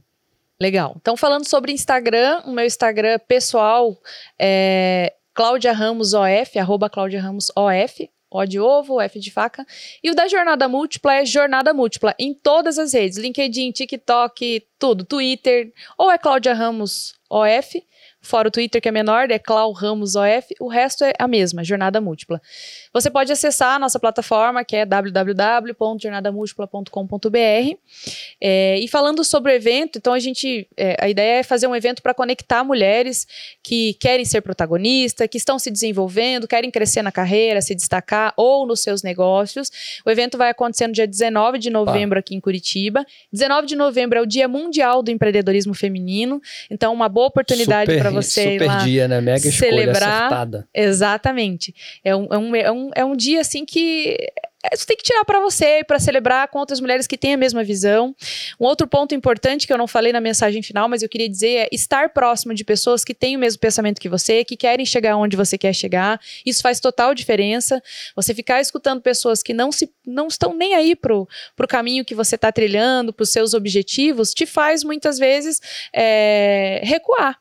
Legal. 0.60 0.94
Então, 1.00 1.16
falando 1.16 1.48
sobre 1.48 1.72
Instagram, 1.72 2.42
o 2.44 2.52
meu 2.52 2.66
Instagram 2.66 3.18
pessoal 3.26 3.96
é 4.38 5.14
Cláudia 5.32 5.72
Ramos 5.72 6.12
OF, 6.12 6.58
arroba 6.58 6.90
Cláudia 6.90 7.22
Ramos 7.22 7.50
OF, 7.56 8.10
O 8.30 8.44
de 8.44 8.60
ovo, 8.60 9.00
F 9.00 9.18
de 9.18 9.30
faca. 9.30 9.66
E 10.02 10.10
o 10.10 10.14
da 10.14 10.28
Jornada 10.28 10.68
Múltipla 10.68 11.14
é 11.14 11.24
Jornada 11.24 11.72
Múltipla 11.72 12.14
em 12.18 12.34
todas 12.34 12.78
as 12.78 12.92
redes: 12.92 13.16
LinkedIn, 13.16 13.72
TikTok, 13.72 14.66
tudo, 14.78 15.04
Twitter, 15.04 15.72
ou 15.96 16.10
é 16.10 16.18
Cláudia 16.18 16.52
Ramos 16.52 17.14
OF. 17.30 17.82
Fora 18.20 18.48
o 18.48 18.50
Twitter, 18.50 18.82
que 18.82 18.88
é 18.88 18.92
menor, 18.92 19.30
é 19.30 19.38
Clau 19.38 19.70
Ramos 19.72 20.16
OF, 20.16 20.52
o 20.60 20.66
resto 20.68 21.04
é 21.04 21.12
a 21.18 21.28
mesma, 21.28 21.62
Jornada 21.62 22.00
Múltipla. 22.00 22.40
Você 22.92 23.08
pode 23.10 23.30
acessar 23.30 23.76
a 23.76 23.78
nossa 23.78 23.98
plataforma, 24.00 24.64
que 24.64 24.74
é 24.74 24.84
www.jornadamultipla.com.br. 24.84 27.76
É, 28.40 28.78
e 28.78 28.88
falando 28.88 29.22
sobre 29.24 29.52
o 29.52 29.54
evento, 29.54 29.98
então 29.98 30.12
a 30.12 30.18
gente. 30.18 30.66
é, 30.76 30.96
a 31.00 31.08
ideia 31.08 31.38
é 31.40 31.42
fazer 31.42 31.66
um 31.68 31.76
evento 31.76 32.02
para 32.02 32.12
conectar 32.12 32.64
mulheres 32.64 33.26
que 33.62 33.94
querem 33.94 34.24
ser 34.24 34.40
protagonistas, 34.40 35.28
que 35.28 35.38
estão 35.38 35.56
se 35.58 35.70
desenvolvendo, 35.70 36.48
querem 36.48 36.70
crescer 36.70 37.02
na 37.02 37.12
carreira, 37.12 37.62
se 37.62 37.74
destacar 37.74 38.32
ou 38.36 38.66
nos 38.66 38.80
seus 38.80 39.02
negócios. 39.02 39.70
O 40.04 40.10
evento 40.10 40.36
vai 40.36 40.50
acontecer 40.50 40.86
no 40.88 40.92
dia 40.92 41.06
19 41.06 41.58
de 41.58 41.70
novembro 41.70 42.18
aqui 42.18 42.34
em 42.34 42.40
Curitiba. 42.40 43.04
19 43.32 43.66
de 43.66 43.76
novembro 43.76 44.18
é 44.18 44.22
o 44.22 44.26
Dia 44.26 44.48
Mundial 44.48 45.02
do 45.02 45.10
Empreendedorismo 45.10 45.74
Feminino. 45.74 46.40
Então, 46.70 46.92
uma 46.92 47.08
boa 47.08 47.28
oportunidade 47.28 47.92
Super- 47.92 48.07
para 48.10 48.22
você 48.22 48.42
ir 48.42 48.52
Super 48.52 48.66
lá. 48.66 48.76
dia, 48.78 49.08
né? 49.08 49.20
Mega 49.20 49.50
celebrar. 49.50 50.26
acertada. 50.26 50.68
Exatamente. 50.74 51.74
É 52.04 52.14
um, 52.14 52.26
é 52.30 52.38
um, 52.38 52.56
é 52.56 52.72
um, 52.72 52.90
é 52.96 53.04
um 53.04 53.16
dia 53.16 53.40
assim 53.40 53.64
que 53.64 54.16
é, 54.64 54.76
você 54.76 54.86
tem 54.86 54.96
que 54.96 55.04
tirar 55.04 55.24
para 55.24 55.40
você, 55.40 55.84
para 55.84 56.00
celebrar 56.00 56.48
com 56.48 56.58
outras 56.58 56.80
mulheres 56.80 57.06
que 57.06 57.16
têm 57.16 57.34
a 57.34 57.36
mesma 57.36 57.62
visão. 57.62 58.14
Um 58.58 58.64
outro 58.64 58.88
ponto 58.88 59.14
importante 59.14 59.66
que 59.66 59.72
eu 59.72 59.78
não 59.78 59.86
falei 59.86 60.12
na 60.12 60.20
mensagem 60.20 60.62
final, 60.62 60.88
mas 60.88 61.02
eu 61.02 61.08
queria 61.08 61.28
dizer 61.28 61.48
é 61.48 61.68
estar 61.70 62.10
próximo 62.10 62.52
de 62.52 62.64
pessoas 62.64 63.04
que 63.04 63.14
têm 63.14 63.36
o 63.36 63.38
mesmo 63.38 63.60
pensamento 63.60 64.00
que 64.00 64.08
você, 64.08 64.44
que 64.44 64.56
querem 64.56 64.84
chegar 64.84 65.16
onde 65.16 65.36
você 65.36 65.56
quer 65.56 65.72
chegar. 65.72 66.20
Isso 66.44 66.60
faz 66.60 66.80
total 66.80 67.14
diferença. 67.14 67.80
Você 68.16 68.34
ficar 68.34 68.60
escutando 68.60 69.00
pessoas 69.00 69.42
que 69.42 69.54
não 69.54 69.70
se 69.70 69.90
não 70.04 70.26
estão 70.26 70.54
nem 70.54 70.74
aí 70.74 70.96
pro, 70.96 71.28
pro 71.54 71.68
caminho 71.68 72.04
que 72.04 72.14
você 72.14 72.34
está 72.34 72.50
trilhando, 72.50 73.12
para 73.12 73.22
os 73.22 73.30
seus 73.30 73.54
objetivos, 73.54 74.34
te 74.34 74.44
faz 74.44 74.82
muitas 74.82 75.18
vezes 75.18 75.60
é, 75.94 76.80
recuar 76.82 77.38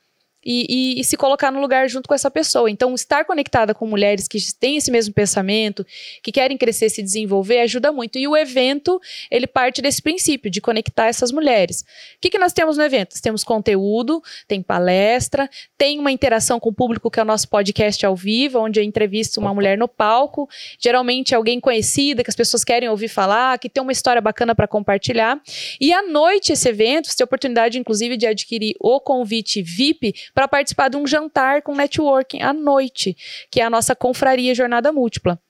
e, 0.48 0.66
e- 0.70 1.02
e 1.02 1.04
se 1.04 1.18
colocar 1.18 1.52
no 1.52 1.60
lugar 1.60 1.90
junto 1.90 2.08
com 2.08 2.16
essa 2.16 2.32
pessoa. 2.32 2.72
Então, 2.72 2.96
estar 2.96 3.26
conectada 3.26 3.74
com 3.74 3.86
mulheres 3.86 4.30
que 4.30 4.38
têm 4.58 4.78
esse 4.78 4.90
mesmo 4.90 5.14
pensamento, 5.14 5.86
que 6.24 6.32
querem 6.32 6.58
crescer, 6.58 6.90
se 6.90 7.04
desenvolver, 7.04 7.60
ajuda 7.60 7.92
muito. 7.92 8.18
E 8.18 8.26
o 8.26 8.36
evento, 8.38 8.98
ele 9.30 9.46
parte 9.46 9.82
desse 9.82 10.02
princípio, 10.02 10.50
de 10.50 10.62
conectar 10.62 11.08
essas 11.08 11.34
mulheres. 11.34 11.82
O 11.82 12.22
que, 12.22 12.30
que 12.30 12.40
nós 12.40 12.54
temos 12.54 12.78
no 12.78 12.84
evento? 12.84 13.12
Nós 13.12 13.20
temos 13.20 13.44
conteúdo, 13.44 14.24
tem 14.48 14.62
palestra, 14.62 15.50
tem 15.78 16.00
uma 16.00 16.14
interação 16.14 16.62
com 16.62 16.70
o 16.70 16.74
público, 16.74 17.12
que 17.12 17.20
é 17.20 17.24
o 17.24 17.26
nosso 17.26 17.50
podcast 17.50 18.06
ao 18.06 18.16
vivo, 18.16 18.60
onde 18.60 18.80
eu 18.80 18.84
entrevisto 18.86 19.42
uma 19.42 19.54
mulher 19.54 19.78
no 19.78 19.88
palco, 19.88 20.48
geralmente 20.80 21.36
alguém 21.36 21.60
conhecida, 21.60 22.24
que 22.24 22.30
as 22.30 22.36
pessoas 22.36 22.64
querem 22.64 22.88
ouvir 22.88 23.10
falar, 23.10 23.60
que 23.60 23.68
tem 23.70 23.84
uma 23.84 23.92
história 23.92 24.22
bacana 24.22 24.56
para 24.56 24.68
compartilhar. 24.68 25.42
E 25.82 25.92
à 25.92 26.02
noite, 26.04 26.54
esse 26.54 26.70
evento, 26.70 27.10
você 27.10 27.18
tem 27.18 27.24
a 27.24 27.26
oportunidade, 27.26 27.78
inclusive, 27.78 28.16
de 28.16 28.26
adquirir 28.26 28.76
o 28.80 29.02
convite 29.02 29.62
VIP 29.62 30.14
para 30.38 30.48
participar 30.48 30.88
de 30.88 30.96
um 30.96 31.08
jantar 31.08 31.64
com 31.64 31.74
networking 31.74 32.44
à 32.44 32.54
noite, 32.54 33.18
que 33.50 33.60
é 33.60 33.64
a 33.64 33.72
nossa 33.72 33.96
confraria 33.96 34.54
Jornada 34.54 34.92
Múltipla. 34.92 35.42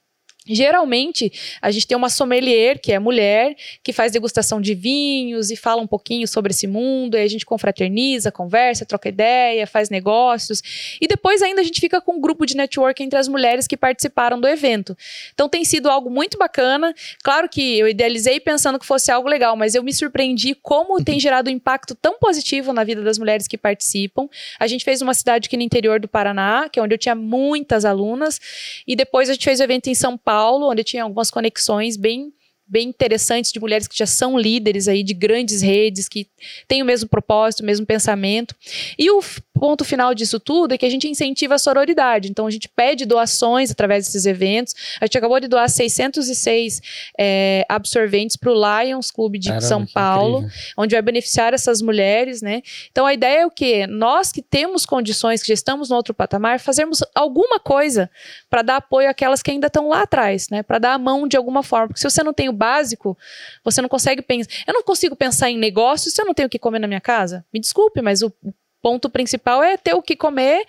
Geralmente, 0.47 1.31
a 1.61 1.71
gente 1.71 1.87
tem 1.87 1.97
uma 1.97 2.09
sommelier, 2.09 2.79
que 2.79 2.91
é 2.91 2.99
mulher, 2.99 3.55
que 3.83 3.91
faz 3.91 4.11
degustação 4.11 4.61
de 4.61 4.73
vinhos 4.73 5.51
e 5.51 5.55
fala 5.55 5.81
um 5.81 5.87
pouquinho 5.87 6.27
sobre 6.27 6.51
esse 6.51 6.67
mundo, 6.67 7.17
e 7.17 7.21
a 7.21 7.27
gente 7.27 7.45
confraterniza, 7.45 8.31
conversa, 8.31 8.85
troca 8.85 9.09
ideia, 9.09 9.67
faz 9.67 9.89
negócios. 9.89 10.61
E 11.01 11.07
depois 11.07 11.41
ainda 11.41 11.61
a 11.61 11.63
gente 11.63 11.79
fica 11.79 11.99
com 11.99 12.13
um 12.13 12.21
grupo 12.21 12.45
de 12.45 12.55
networking 12.55 13.03
entre 13.03 13.19
as 13.19 13.27
mulheres 13.27 13.67
que 13.67 13.75
participaram 13.75 14.39
do 14.39 14.47
evento. 14.47 14.97
Então 15.33 15.49
tem 15.49 15.65
sido 15.65 15.89
algo 15.89 16.09
muito 16.09 16.37
bacana. 16.37 16.93
Claro 17.23 17.49
que 17.49 17.77
eu 17.77 17.87
idealizei 17.87 18.39
pensando 18.39 18.79
que 18.79 18.85
fosse 18.85 19.11
algo 19.11 19.27
legal, 19.27 19.55
mas 19.55 19.75
eu 19.75 19.83
me 19.83 19.93
surpreendi 19.93 20.55
como 20.55 21.01
tem 21.03 21.19
gerado 21.19 21.49
um 21.49 21.53
impacto 21.53 21.95
tão 21.95 22.17
positivo 22.19 22.73
na 22.73 22.83
vida 22.83 23.01
das 23.01 23.17
mulheres 23.17 23.47
que 23.47 23.57
participam. 23.57 24.27
A 24.59 24.67
gente 24.67 24.83
fez 24.83 25.01
uma 25.01 25.13
cidade 25.13 25.47
aqui 25.47 25.57
no 25.57 25.63
interior 25.63 25.99
do 25.99 26.07
Paraná, 26.07 26.69
que 26.71 26.79
é 26.79 26.83
onde 26.83 26.93
eu 26.93 26.97
tinha 26.97 27.15
muitas 27.15 27.85
alunas, 27.85 28.39
e 28.85 28.95
depois 28.95 29.29
a 29.29 29.33
gente 29.33 29.43
fez 29.43 29.59
o 29.59 29.63
evento 29.63 29.87
em 29.87 29.95
São 29.95 30.17
Paulo, 30.17 30.36
onde 30.45 30.83
tinha 30.83 31.03
algumas 31.03 31.31
conexões 31.31 31.97
bem 31.97 32.33
bem 32.67 32.89
interessantes 32.89 33.51
de 33.51 33.59
mulheres 33.59 33.87
que 33.87 33.97
já 33.97 34.05
são 34.05 34.37
líderes 34.37 34.87
aí 34.87 35.03
de 35.03 35.13
grandes 35.13 35.61
redes, 35.61 36.09
que 36.09 36.27
têm 36.67 36.81
o 36.81 36.85
mesmo 36.85 37.07
propósito, 37.07 37.61
o 37.61 37.65
mesmo 37.65 37.85
pensamento. 37.85 38.55
E 38.97 39.09
o 39.09 39.21
ponto 39.57 39.83
final 39.83 40.13
disso 40.13 40.39
tudo 40.39 40.73
é 40.73 40.77
que 40.77 40.85
a 40.85 40.89
gente 40.89 41.07
incentiva 41.07 41.55
a 41.55 41.57
sororidade. 41.57 42.29
Então, 42.29 42.45
a 42.45 42.51
gente 42.51 42.69
pede 42.69 43.05
doações 43.05 43.71
através 43.71 44.05
desses 44.05 44.25
eventos. 44.25 44.75
A 45.01 45.05
gente 45.05 45.17
acabou 45.17 45.39
de 45.39 45.47
doar 45.47 45.69
606 45.69 46.81
é, 47.17 47.65
absorventes 47.67 48.35
para 48.37 48.51
o 48.51 48.53
Lions 48.53 49.11
Clube 49.11 49.39
de 49.39 49.49
Caramba, 49.49 49.65
São 49.65 49.85
Paulo, 49.85 50.47
onde 50.77 50.93
vai 50.93 51.01
beneficiar 51.01 51.53
essas 51.53 51.81
mulheres, 51.81 52.41
né? 52.41 52.61
Então, 52.91 53.05
a 53.05 53.13
ideia 53.13 53.41
é 53.41 53.45
o 53.45 53.51
quê? 53.51 53.87
Nós 53.87 54.31
que 54.31 54.41
temos 54.41 54.85
condições, 54.85 55.41
que 55.41 55.47
já 55.47 55.53
estamos 55.53 55.89
no 55.89 55.95
outro 55.95 56.13
patamar, 56.13 56.59
fazermos 56.59 57.03
alguma 57.15 57.59
coisa 57.59 58.09
para 58.49 58.61
dar 58.61 58.75
apoio 58.77 59.09
àquelas 59.09 59.41
que 59.41 59.51
ainda 59.51 59.67
estão 59.67 59.89
lá 59.89 60.03
atrás, 60.03 60.49
né? 60.49 60.61
Para 60.61 60.79
dar 60.79 60.93
a 60.93 60.97
mão 60.97 61.27
de 61.27 61.35
alguma 61.35 61.63
forma. 61.63 61.87
Porque 61.87 61.99
se 61.99 62.09
você 62.09 62.23
não 62.23 62.33
tem 62.33 62.49
o 62.49 62.53
básico, 62.57 63.17
você 63.63 63.81
não 63.81 63.87
consegue 63.87 64.21
pensar. 64.21 64.49
Eu 64.67 64.73
não 64.73 64.83
consigo 64.83 65.15
pensar 65.15 65.49
em 65.49 65.57
negócio 65.57 66.11
se 66.11 66.21
eu 66.21 66.25
não 66.25 66.33
tenho 66.33 66.47
o 66.47 66.49
que 66.49 66.59
comer 66.59 66.79
na 66.79 66.87
minha 66.87 67.01
casa. 67.01 67.45
Me 67.53 67.59
desculpe, 67.59 68.01
mas 68.01 68.21
o 68.21 68.33
ponto 68.81 69.09
principal 69.09 69.63
é 69.63 69.77
ter 69.77 69.93
o 69.93 70.01
que 70.01 70.15
comer, 70.15 70.65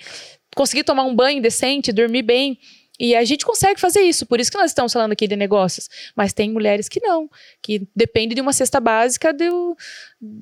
conseguir 0.55 0.85
tomar 0.85 1.05
um 1.05 1.15
banho 1.15 1.43
decente, 1.43 1.93
dormir 1.93 2.23
bem. 2.23 2.59
E 3.01 3.15
a 3.15 3.25
gente 3.25 3.47
consegue 3.47 3.81
fazer 3.81 4.01
isso, 4.01 4.27
por 4.27 4.41
isso 4.41 4.51
que 4.51 4.59
nós 4.59 4.73
estamos 4.73 4.93
falando 4.93 5.13
aqui 5.13 5.29
de 5.29 5.37
negócios. 5.37 5.89
Mas 6.17 6.33
tem 6.33 6.51
mulheres 6.51 6.89
que 6.89 7.01
não, 7.01 7.31
que 7.63 7.87
dependem 7.95 8.35
de 8.35 8.41
uma 8.41 8.53
cesta 8.53 8.81
básica 8.81 9.33
do, 9.33 9.77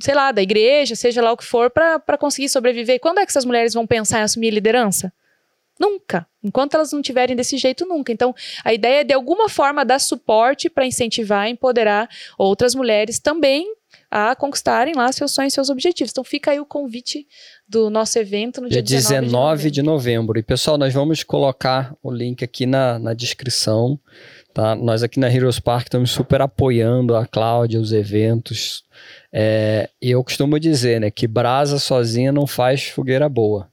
sei 0.02 0.14
lá, 0.14 0.32
da 0.32 0.40
igreja, 0.40 0.96
seja 0.96 1.20
lá 1.20 1.32
o 1.32 1.36
que 1.36 1.44
for, 1.44 1.70
para 1.70 2.16
conseguir 2.18 2.48
sobreviver. 2.48 2.98
Quando 2.98 3.18
é 3.18 3.26
que 3.26 3.30
essas 3.30 3.44
mulheres 3.44 3.74
vão 3.74 3.86
pensar 3.86 4.20
em 4.20 4.22
assumir 4.22 4.50
liderança? 4.50 5.12
Nunca. 5.78 6.26
Enquanto 6.42 6.74
elas 6.74 6.92
não 6.92 7.02
tiverem 7.02 7.36
desse 7.36 7.58
jeito, 7.58 7.86
nunca. 7.86 8.12
Então, 8.12 8.34
a 8.64 8.72
ideia 8.72 9.00
é 9.00 9.04
de 9.04 9.12
alguma 9.12 9.48
forma 9.48 9.84
dar 9.84 9.98
suporte 9.98 10.70
para 10.70 10.86
incentivar, 10.86 11.48
empoderar 11.48 12.08
outras 12.38 12.74
mulheres 12.74 13.18
também 13.18 13.66
a 14.10 14.34
conquistarem 14.34 14.94
lá 14.94 15.10
seus 15.12 15.32
sonhos, 15.32 15.52
seus 15.52 15.68
objetivos. 15.68 16.10
Então, 16.10 16.24
fica 16.24 16.52
aí 16.52 16.60
o 16.60 16.64
convite 16.64 17.26
do 17.68 17.90
nosso 17.90 18.18
evento 18.18 18.60
no 18.60 18.68
dia, 18.68 18.82
dia 18.82 18.98
19, 18.98 19.26
19 19.26 19.26
de, 19.26 19.32
novembro. 19.32 19.70
de 19.70 19.82
novembro. 19.82 20.38
E, 20.38 20.42
pessoal, 20.42 20.78
nós 20.78 20.94
vamos 20.94 21.22
colocar 21.22 21.94
o 22.02 22.10
link 22.10 22.42
aqui 22.42 22.64
na, 22.64 22.98
na 22.98 23.12
descrição. 23.12 23.98
Tá? 24.54 24.74
Nós 24.74 25.02
aqui 25.02 25.20
na 25.20 25.30
Heroes 25.30 25.60
Park 25.60 25.88
estamos 25.88 26.10
super 26.10 26.40
apoiando 26.40 27.14
a 27.14 27.26
Cláudia, 27.26 27.78
os 27.78 27.92
eventos. 27.92 28.84
É, 29.30 29.90
e 30.00 30.10
eu 30.10 30.24
costumo 30.24 30.58
dizer 30.58 31.00
né, 31.00 31.10
que 31.10 31.26
brasa 31.26 31.78
sozinha 31.78 32.32
não 32.32 32.46
faz 32.46 32.84
fogueira 32.84 33.28
boa. 33.28 33.68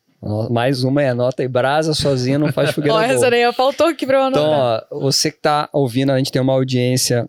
Mais 0.50 0.84
uma 0.84 1.02
é 1.02 1.10
anota 1.10 1.44
e 1.44 1.48
brasa 1.48 1.94
sozinha 1.94 2.40
não 2.40 2.52
faz 2.52 2.72
fogueira 2.72 2.98
boa. 2.98 3.06
Essa 3.06 3.30
nem 3.30 3.52
faltou 3.52 3.88
aqui 3.88 4.06
para 4.06 4.18
eu 4.18 4.24
anotar. 4.24 4.84
Então, 4.86 4.98
ó, 4.98 5.00
você 5.02 5.30
que 5.30 5.38
está 5.38 5.70
ouvindo, 5.74 6.12
a 6.12 6.18
gente 6.18 6.32
tem 6.32 6.42
uma 6.42 6.54
audiência 6.54 7.28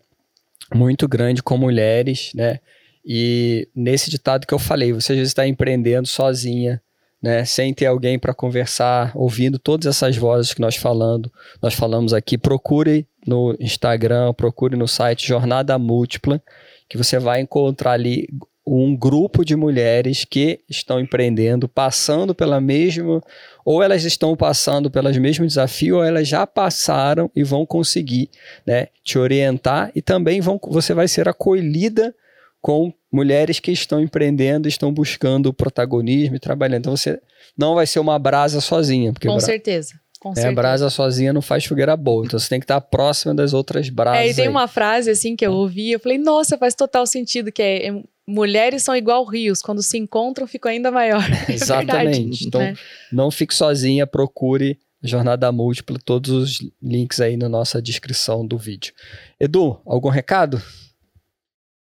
muito 0.73 1.07
grande 1.07 1.43
com 1.43 1.57
mulheres, 1.57 2.31
né? 2.33 2.59
E 3.05 3.67
nesse 3.75 4.09
ditado 4.09 4.47
que 4.47 4.53
eu 4.53 4.59
falei, 4.59 4.91
você 4.91 5.15
já 5.15 5.21
está 5.21 5.47
empreendendo 5.47 6.07
sozinha, 6.07 6.81
né, 7.21 7.45
sem 7.45 7.73
ter 7.73 7.85
alguém 7.85 8.17
para 8.17 8.33
conversar, 8.33 9.11
ouvindo 9.15 9.59
todas 9.59 9.85
essas 9.85 10.17
vozes 10.17 10.53
que 10.53 10.61
nós 10.61 10.75
falando, 10.75 11.31
nós 11.61 11.73
falamos 11.73 12.13
aqui, 12.13 12.37
procure 12.37 13.07
no 13.25 13.55
Instagram, 13.59 14.33
procure 14.33 14.75
no 14.75 14.87
site 14.87 15.27
Jornada 15.27 15.77
Múltipla, 15.77 16.41
que 16.89 16.97
você 16.97 17.19
vai 17.19 17.41
encontrar 17.41 17.93
ali 17.93 18.27
um 18.65 18.95
grupo 18.95 19.45
de 19.45 19.55
mulheres 19.55 20.25
que 20.25 20.59
estão 20.67 20.99
empreendendo, 20.99 21.67
passando 21.67 22.33
pela 22.33 22.59
mesma, 22.59 23.21
ou 23.63 23.83
elas 23.83 24.03
estão 24.03 24.35
passando 24.35 24.89
pelos 24.89 25.17
mesmos 25.17 25.49
desafios, 25.49 25.97
ou 25.97 26.03
elas 26.03 26.27
já 26.27 26.47
passaram 26.47 27.29
e 27.35 27.43
vão 27.43 27.65
conseguir, 27.65 28.29
né, 28.65 28.87
te 29.03 29.19
orientar 29.19 29.91
e 29.93 30.01
também 30.01 30.41
vão, 30.41 30.59
você 30.67 30.93
vai 30.93 31.07
ser 31.07 31.29
acolhida 31.29 32.15
com 32.59 32.91
mulheres 33.11 33.59
que 33.59 33.71
estão 33.71 34.01
empreendendo, 34.01 34.67
estão 34.67 34.91
buscando 34.91 35.53
protagonismo 35.53 36.35
e 36.35 36.39
trabalhando. 36.39 36.79
Então 36.79 36.97
você 36.97 37.21
não 37.55 37.75
vai 37.75 37.85
ser 37.85 37.99
uma 37.99 38.17
brasa 38.17 38.59
sozinha, 38.59 39.13
porque 39.13 39.27
com 39.27 39.39
certeza. 39.39 39.93
Com 40.19 40.31
é, 40.31 40.35
certeza. 40.35 40.55
brasa 40.55 40.89
sozinha 40.89 41.31
não 41.31 41.43
faz 41.43 41.65
fogueira 41.65 41.95
boa. 41.95 42.25
Então 42.25 42.39
você 42.39 42.49
tem 42.49 42.59
que 42.59 42.63
estar 42.63 42.81
próxima 42.81 43.35
das 43.35 43.53
outras 43.53 43.89
brasas. 43.89 44.21
É, 44.21 44.29
e 44.29 44.33
tem 44.33 44.45
aí. 44.45 44.49
uma 44.49 44.67
frase 44.67 45.11
assim 45.11 45.35
que 45.35 45.45
eu 45.45 45.53
ouvi, 45.53 45.91
eu 45.91 45.99
falei, 45.99 46.17
nossa, 46.17 46.57
faz 46.57 46.73
total 46.73 47.05
sentido, 47.05 47.51
que 47.51 47.61
é, 47.61 47.89
é 47.89 48.03
mulheres 48.27 48.83
são 48.83 48.95
igual 48.95 49.23
rios, 49.25 49.61
quando 49.61 49.81
se 49.83 49.97
encontram 49.97 50.47
ficam 50.47 50.71
ainda 50.71 50.91
maior. 50.91 51.23
É 51.47 51.53
Exatamente. 51.53 52.19
Verdade, 52.19 52.47
então, 52.47 52.61
né? 52.61 52.75
não 53.11 53.29
fique 53.29 53.53
sozinha, 53.53 54.07
procure 54.07 54.79
Jornada 55.03 55.51
Múltipla, 55.51 55.99
todos 56.03 56.31
os 56.31 56.71
links 56.81 57.19
aí 57.19 57.37
na 57.37 57.47
nossa 57.47 57.81
descrição 57.81 58.45
do 58.45 58.57
vídeo. 58.57 58.93
Edu, 59.39 59.79
algum 59.85 60.09
recado? 60.09 60.61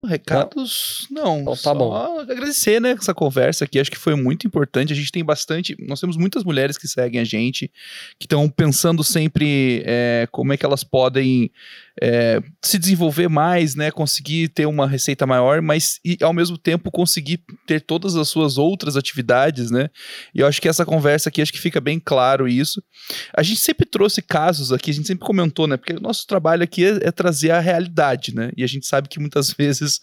Recados, 0.06 1.08
não. 1.10 1.24
não 1.24 1.40
então, 1.40 1.56
tá 1.56 1.74
bom. 1.74 1.92
agradecer, 2.20 2.80
né, 2.80 2.92
essa 2.92 3.12
conversa 3.12 3.64
aqui. 3.64 3.80
Acho 3.80 3.90
que 3.90 3.98
foi 3.98 4.14
muito 4.14 4.46
importante. 4.46 4.92
A 4.92 4.96
gente 4.96 5.10
tem 5.10 5.24
bastante. 5.24 5.76
Nós 5.80 6.00
temos 6.00 6.16
muitas 6.16 6.44
mulheres 6.44 6.78
que 6.78 6.86
seguem 6.86 7.20
a 7.20 7.24
gente, 7.24 7.68
que 8.16 8.26
estão 8.26 8.48
pensando 8.48 9.02
sempre 9.02 9.82
é, 9.84 10.28
como 10.30 10.52
é 10.52 10.56
que 10.56 10.64
elas 10.64 10.84
podem 10.84 11.50
é, 12.02 12.40
se 12.64 12.78
desenvolver 12.78 13.28
mais, 13.28 13.74
né? 13.74 13.90
Conseguir 13.90 14.48
ter 14.48 14.66
uma 14.66 14.86
receita 14.86 15.26
maior, 15.26 15.60
mas 15.60 15.98
e, 16.04 16.16
ao 16.22 16.32
mesmo 16.32 16.56
tempo 16.56 16.90
conseguir 16.90 17.42
ter 17.66 17.80
todas 17.80 18.16
as 18.16 18.28
suas 18.28 18.58
outras 18.58 18.96
atividades, 18.96 19.70
né? 19.70 19.88
E 20.34 20.40
eu 20.40 20.46
acho 20.46 20.60
que 20.60 20.68
essa 20.68 20.84
conversa 20.84 21.28
aqui, 21.28 21.42
acho 21.42 21.52
que 21.52 21.60
fica 21.60 21.80
bem 21.80 22.00
claro 22.00 22.48
isso. 22.48 22.82
A 23.36 23.42
gente 23.42 23.60
sempre 23.60 23.86
trouxe 23.86 24.22
casos 24.22 24.72
aqui, 24.72 24.90
a 24.90 24.94
gente 24.94 25.06
sempre 25.06 25.26
comentou, 25.26 25.66
né? 25.66 25.76
Porque 25.76 25.94
o 25.94 26.00
nosso 26.00 26.26
trabalho 26.26 26.62
aqui 26.62 26.84
é, 26.84 27.08
é 27.08 27.10
trazer 27.10 27.50
a 27.50 27.60
realidade, 27.60 28.34
né? 28.34 28.50
E 28.56 28.62
a 28.62 28.66
gente 28.66 28.86
sabe 28.86 29.08
que 29.08 29.18
muitas 29.18 29.52
vezes 29.58 30.00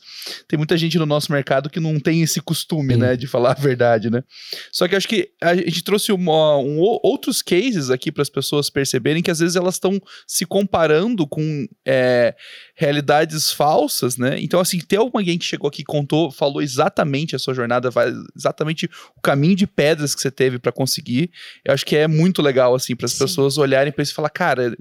tem 0.48 0.58
muita 0.58 0.78
gente 0.78 0.98
no 0.98 1.06
nosso 1.06 1.32
mercado 1.32 1.70
que 1.70 1.80
não 1.80 2.00
tem 2.00 2.22
esse 2.22 2.42
costume, 2.42 2.94
Sim. 2.94 3.00
né? 3.00 3.16
De 3.16 3.28
falar 3.28 3.52
a 3.52 3.62
verdade, 3.62 4.10
né? 4.10 4.24
Só 4.72 4.88
que 4.88 4.96
acho 4.96 5.08
que 5.08 5.30
a 5.42 5.56
gente 5.56 5.84
trouxe 5.84 6.12
uma, 6.12 6.58
um, 6.58 6.80
outros 6.80 7.42
cases 7.42 7.90
aqui 7.90 8.12
para 8.12 8.22
as 8.22 8.30
pessoas 8.30 8.70
perceberem 8.70 9.24
que 9.24 9.32
às 9.32 9.40
vezes 9.40 9.56
elas 9.56 9.76
estão 9.76 10.00
se 10.28 10.46
comparando 10.46 11.28
com 11.28 11.66
é, 11.86 12.36
realidades 12.76 13.52
falsas, 13.52 14.18
né? 14.18 14.38
Então, 14.40 14.60
assim, 14.60 14.80
ter 14.80 14.98
alguém 14.98 15.38
que 15.38 15.46
chegou 15.46 15.68
aqui 15.68 15.84
contou, 15.84 16.32
falou 16.32 16.62
exatamente 16.62 17.36
a 17.36 17.40
sua 17.40 17.54
jornada, 17.54 17.90
exatamente 18.36 18.90
o 19.16 19.22
caminho 19.22 19.56
de 19.56 19.68
pedras 19.68 20.16
que 20.16 20.22
você 20.22 20.32
teve 20.32 20.58
para 20.58 20.72
conseguir, 20.72 21.32
eu 21.64 21.74
acho 21.74 21.86
que 21.86 21.96
é 21.96 22.08
muito 22.08 22.42
legal, 22.42 22.74
assim, 22.74 22.96
para 22.96 23.06
as 23.06 23.14
pessoas 23.14 23.58
olharem 23.58 23.94
para 23.94 24.04
isso 24.04 24.12
e 24.12 24.16
falar, 24.16 24.30
cara 24.30 24.76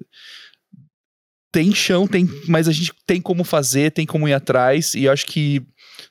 tem 1.54 1.72
chão, 1.72 2.08
tem, 2.08 2.28
mas 2.48 2.66
a 2.66 2.72
gente 2.72 2.92
tem 3.06 3.20
como 3.20 3.44
fazer, 3.44 3.92
tem 3.92 4.04
como 4.04 4.26
ir 4.26 4.32
atrás, 4.32 4.92
e 4.94 5.04
eu 5.04 5.12
acho 5.12 5.24
que 5.24 5.64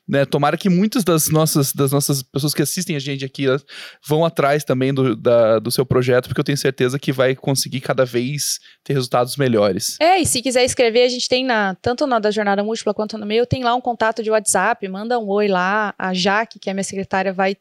né? 0.08 0.24
Tomara 0.24 0.56
que 0.56 0.68
muitas 0.68 1.02
das 1.04 1.28
nossas, 1.28 1.72
das 1.72 1.90
nossas 1.90 2.22
pessoas 2.22 2.52
que 2.52 2.62
assistem 2.62 2.96
a 2.96 2.98
gente 2.98 3.24
aqui 3.24 3.46
vão 4.06 4.24
atrás 4.24 4.64
também 4.64 4.92
do, 4.92 5.16
da, 5.16 5.58
do 5.58 5.70
seu 5.70 5.86
projeto, 5.86 6.28
porque 6.28 6.40
eu 6.40 6.44
tenho 6.44 6.58
certeza 6.58 6.98
que 6.98 7.12
vai 7.12 7.34
conseguir 7.34 7.80
cada 7.80 8.04
vez 8.04 8.60
ter 8.82 8.92
resultados 8.92 9.36
melhores. 9.36 9.96
É, 10.00 10.18
e 10.18 10.26
se 10.26 10.42
quiser 10.42 10.64
escrever, 10.64 11.04
a 11.04 11.08
gente 11.08 11.28
tem 11.28 11.44
na 11.44 11.74
tanto 11.80 12.06
na 12.06 12.18
da 12.18 12.30
Jornada 12.30 12.62
Múltipla 12.62 12.94
quanto 12.94 13.16
no 13.16 13.26
meu, 13.26 13.46
tem 13.46 13.62
lá 13.64 13.74
um 13.74 13.80
contato 13.80 14.22
de 14.22 14.30
WhatsApp, 14.30 14.86
manda 14.88 15.18
um 15.18 15.28
oi 15.28 15.48
lá, 15.48 15.94
a 15.98 16.12
Jaque, 16.12 16.58
que 16.58 16.68
é 16.68 16.74
minha 16.74 16.84
secretária, 16.84 17.32
vai, 17.32 17.56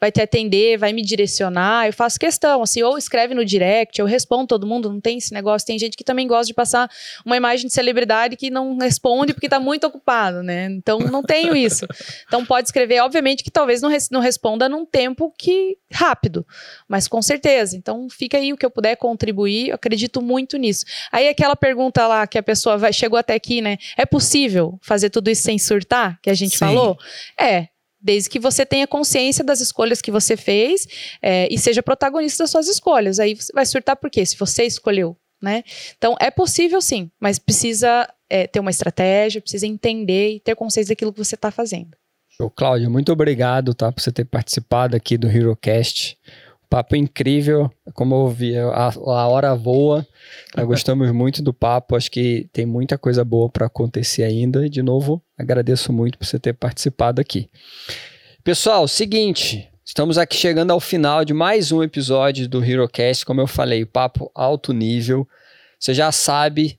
vai 0.00 0.10
te 0.10 0.20
atender, 0.20 0.76
vai 0.76 0.92
me 0.92 1.02
direcionar, 1.02 1.86
eu 1.86 1.92
faço 1.92 2.18
questão, 2.18 2.62
assim, 2.62 2.82
ou 2.82 2.98
escreve 2.98 3.34
no 3.34 3.44
direct, 3.44 3.98
eu 4.00 4.06
respondo 4.06 4.48
todo 4.48 4.66
mundo, 4.66 4.90
não 4.90 5.00
tem 5.00 5.18
esse 5.18 5.32
negócio, 5.32 5.66
tem 5.66 5.78
gente 5.78 5.96
que 5.96 6.04
também 6.04 6.26
gosta 6.26 6.46
de 6.46 6.54
passar 6.54 6.90
uma 7.24 7.36
imagem 7.36 7.66
de 7.66 7.72
celebridade 7.72 8.36
que 8.36 8.50
não 8.50 8.78
responde 8.78 9.32
porque 9.32 9.48
tá 9.48 9.60
muito 9.60 9.86
ocupado, 9.86 10.42
né? 10.42 10.66
Então 10.70 10.98
não 10.98 11.22
tenho 11.22 11.53
isso 11.54 11.74
isso. 11.74 11.86
Então 12.26 12.44
pode 12.44 12.68
escrever, 12.68 13.00
obviamente 13.00 13.42
que 13.42 13.50
talvez 13.50 13.82
não, 13.82 13.88
res, 13.88 14.08
não 14.10 14.20
responda 14.20 14.68
num 14.68 14.84
tempo 14.84 15.32
que 15.36 15.76
rápido, 15.92 16.46
mas 16.88 17.08
com 17.08 17.20
certeza. 17.20 17.76
Então 17.76 18.08
fica 18.08 18.38
aí 18.38 18.52
o 18.52 18.56
que 18.56 18.64
eu 18.64 18.70
puder 18.70 18.96
contribuir, 18.96 19.68
eu 19.68 19.74
acredito 19.74 20.22
muito 20.22 20.56
nisso. 20.56 20.84
Aí 21.10 21.28
aquela 21.28 21.56
pergunta 21.56 22.06
lá 22.06 22.26
que 22.26 22.38
a 22.38 22.42
pessoa 22.42 22.76
vai, 22.76 22.92
chegou 22.92 23.18
até 23.18 23.34
aqui, 23.34 23.60
né? 23.60 23.76
É 23.96 24.06
possível 24.06 24.78
fazer 24.82 25.10
tudo 25.10 25.30
isso 25.30 25.42
sem 25.42 25.58
surtar, 25.58 26.18
que 26.22 26.30
a 26.30 26.34
gente 26.34 26.52
Sim. 26.52 26.58
falou? 26.58 26.96
É, 27.38 27.68
desde 28.00 28.28
que 28.28 28.38
você 28.38 28.66
tenha 28.66 28.86
consciência 28.86 29.42
das 29.42 29.60
escolhas 29.60 30.02
que 30.02 30.10
você 30.10 30.36
fez 30.36 30.86
é, 31.22 31.48
e 31.50 31.58
seja 31.58 31.82
protagonista 31.82 32.44
das 32.44 32.50
suas 32.50 32.68
escolhas. 32.68 33.18
Aí 33.18 33.34
você 33.34 33.52
vai 33.52 33.64
surtar 33.64 33.96
por 33.96 34.10
quê? 34.10 34.24
Se 34.26 34.36
você 34.36 34.64
escolheu, 34.64 35.16
né? 35.44 35.62
Então 35.96 36.16
é 36.20 36.30
possível 36.30 36.80
sim, 36.80 37.10
mas 37.20 37.38
precisa 37.38 38.08
é, 38.28 38.46
ter 38.46 38.58
uma 38.58 38.70
estratégia, 38.70 39.40
precisa 39.40 39.66
entender 39.66 40.36
e 40.36 40.40
ter 40.40 40.56
consciência 40.56 40.92
daquilo 40.92 41.12
que 41.12 41.22
você 41.22 41.36
está 41.36 41.50
fazendo. 41.50 41.96
Ô, 42.40 42.50
Cláudio, 42.50 42.90
muito 42.90 43.12
obrigado 43.12 43.74
tá, 43.74 43.92
por 43.92 44.02
você 44.02 44.10
ter 44.10 44.24
participado 44.24 44.96
aqui 44.96 45.16
do 45.16 45.28
HeroCast. 45.28 46.18
Papo 46.68 46.96
incrível, 46.96 47.70
como 47.92 48.16
eu 48.16 48.28
vi, 48.28 48.56
a, 48.56 48.88
a 48.88 49.28
hora 49.28 49.54
voa. 49.54 50.04
Nós 50.56 50.66
gostamos 50.66 51.12
muito 51.12 51.40
do 51.40 51.54
papo, 51.54 51.94
acho 51.94 52.10
que 52.10 52.48
tem 52.52 52.66
muita 52.66 52.98
coisa 52.98 53.24
boa 53.24 53.48
para 53.48 53.66
acontecer 53.66 54.24
ainda. 54.24 54.66
E, 54.66 54.68
de 54.68 54.82
novo, 54.82 55.22
agradeço 55.38 55.92
muito 55.92 56.18
por 56.18 56.26
você 56.26 56.40
ter 56.40 56.54
participado 56.54 57.20
aqui. 57.20 57.48
Pessoal, 58.42 58.88
seguinte, 58.88 59.70
estamos 59.84 60.16
aqui 60.16 60.36
chegando 60.36 60.70
ao 60.70 60.80
final 60.80 61.26
de 61.26 61.34
mais 61.34 61.70
um 61.70 61.82
episódio 61.82 62.48
do 62.48 62.64
HeroCast. 62.64 63.26
Como 63.26 63.42
eu 63.42 63.46
falei, 63.46 63.84
papo 63.84 64.30
alto 64.34 64.72
nível. 64.72 65.28
Você 65.78 65.92
já 65.92 66.10
sabe, 66.10 66.78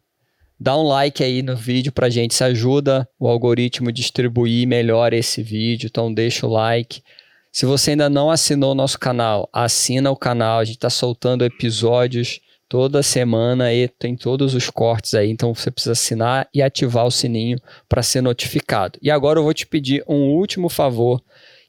dá 0.59 0.75
um 0.75 0.81
like 0.81 1.23
aí 1.23 1.43
no 1.43 1.55
vídeo 1.55 1.91
pra 1.91 2.09
gente, 2.09 2.31
isso 2.31 2.43
ajuda 2.43 3.07
o 3.19 3.27
algoritmo 3.27 3.91
distribuir 3.91 4.67
melhor 4.67 5.13
esse 5.13 5.43
vídeo, 5.43 5.87
então 5.87 6.11
deixa 6.11 6.47
o 6.47 6.49
like. 6.49 7.03
Se 7.51 7.65
você 7.65 7.91
ainda 7.91 8.09
não 8.09 8.31
assinou 8.31 8.71
o 8.71 8.75
nosso 8.75 8.99
canal, 8.99 9.47
assina 9.53 10.09
o 10.09 10.17
canal, 10.17 10.59
a 10.59 10.65
gente 10.65 10.77
está 10.77 10.89
soltando 10.89 11.45
episódios 11.45 12.41
toda 12.67 13.03
semana 13.03 13.71
e 13.71 13.87
tem 13.87 14.15
todos 14.15 14.55
os 14.55 14.71
cortes 14.71 15.13
aí, 15.13 15.29
então 15.29 15.53
você 15.53 15.69
precisa 15.69 15.91
assinar 15.93 16.49
e 16.51 16.63
ativar 16.63 17.05
o 17.05 17.11
sininho 17.11 17.59
para 17.87 18.01
ser 18.01 18.21
notificado. 18.21 18.97
E 18.99 19.11
agora 19.11 19.39
eu 19.39 19.43
vou 19.43 19.53
te 19.53 19.67
pedir 19.67 20.03
um 20.07 20.31
último 20.31 20.69
favor, 20.69 21.21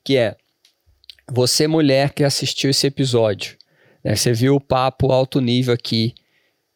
que 0.03 0.17
é 0.17 0.35
você 1.31 1.67
mulher 1.67 2.13
que 2.13 2.25
assistiu 2.25 2.71
esse 2.71 2.87
episódio, 2.87 3.57
né, 4.05 4.15
você 4.15 4.33
viu 4.33 4.55
o 4.55 4.61
papo 4.61 5.13
alto 5.13 5.41
nível 5.41 5.75
aqui, 5.75 6.15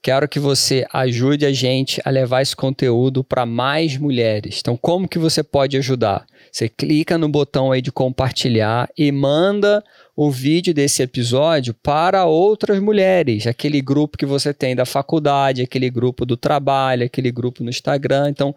Quero 0.03 0.27
que 0.27 0.41
você 0.41 0.87
ajude 0.95 1.45
a 1.45 1.53
gente 1.53 2.01
a 2.07 2.09
levar 2.09 2.41
esse 2.41 2.57
conteúdo 2.57 3.23
para 3.23 3.45
mais 3.45 3.99
mulheres. 3.99 4.59
Então, 4.59 4.75
como 4.75 5.07
que 5.07 5.19
você 5.19 5.43
pode 5.43 5.77
ajudar? 5.77 6.25
Você 6.51 6.71
clica 6.71 7.19
no 7.19 7.29
botão 7.29 7.71
aí 7.71 7.83
de 7.83 7.93
compartilhar 7.93 8.89
e 8.97 9.13
manda 9.13 9.85
o 10.17 10.31
vídeo 10.31 10.73
desse 10.73 11.03
episódio 11.03 11.75
para 11.75 12.25
outras 12.25 12.81
mulheres, 12.81 13.47
aquele 13.47 13.83
grupo 13.83 14.17
que 14.17 14.25
você 14.25 14.55
tem 14.55 14.75
da 14.75 14.87
faculdade, 14.87 15.63
aquele 15.63 15.91
grupo 15.91 16.25
do 16.25 16.37
trabalho, 16.37 17.05
aquele 17.05 17.31
grupo 17.31 17.63
no 17.63 17.69
Instagram. 17.69 18.31
Então, 18.31 18.57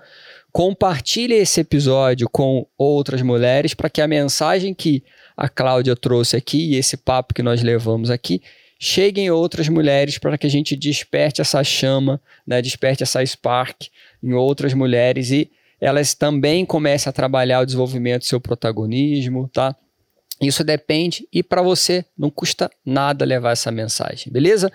compartilhe 0.50 1.34
esse 1.34 1.60
episódio 1.60 2.30
com 2.30 2.66
outras 2.78 3.22
mulheres 3.22 3.74
para 3.74 3.90
que 3.90 4.02
a 4.02 4.08
mensagem 4.08 4.74
que 4.74 5.04
a 5.36 5.50
Cláudia 5.50 5.96
trouxe 5.96 6.36
aqui 6.36 6.74
e 6.74 6.76
esse 6.76 6.98
papo 6.98 7.34
que 7.34 7.44
nós 7.44 7.62
levamos 7.62 8.10
aqui 8.10 8.42
cheguem 8.80 9.32
outras 9.32 9.70
mulheres 9.70 10.18
para 10.18 10.38
que 10.38 10.46
a 10.46 10.50
gente 10.50 10.76
desperte 10.76 11.40
essa 11.40 11.64
chama, 11.64 12.22
né, 12.46 12.62
desperte 12.62 13.02
essa 13.02 13.26
spark 13.26 13.88
em 14.22 14.34
outras 14.34 14.74
mulheres 14.74 15.32
e 15.32 15.50
elas 15.80 16.14
também 16.14 16.66
comecem 16.66 17.10
a 17.10 17.14
trabalhar 17.14 17.62
o 17.62 17.66
desenvolvimento 17.66 18.22
do 18.22 18.26
seu 18.26 18.40
protagonismo, 18.40 19.50
tá? 19.54 19.76
Isso 20.42 20.64
depende 20.64 21.28
e 21.32 21.42
para 21.42 21.62
você 21.62 22.06
não 22.18 22.30
custa 22.30 22.70
nada 22.86 23.24
levar 23.26 23.52
essa 23.52 23.72
mensagem, 23.72 24.32
beleza? 24.32 24.72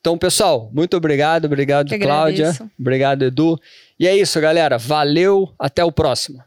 Então, 0.00 0.18
pessoal, 0.18 0.70
muito 0.72 0.96
obrigado, 0.96 1.44
obrigado 1.44 1.96
Cláudia, 1.98 2.52
obrigado 2.78 3.22
Edu. 3.22 3.58
E 3.98 4.06
é 4.06 4.16
isso, 4.16 4.40
galera. 4.40 4.76
Valeu, 4.76 5.54
até 5.58 5.84
o 5.84 5.92
próximo. 5.92 6.42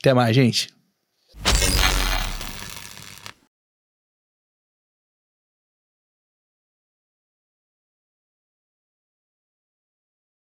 Até 0.00 0.14
mais, 0.14 0.34
gente. 0.34 0.73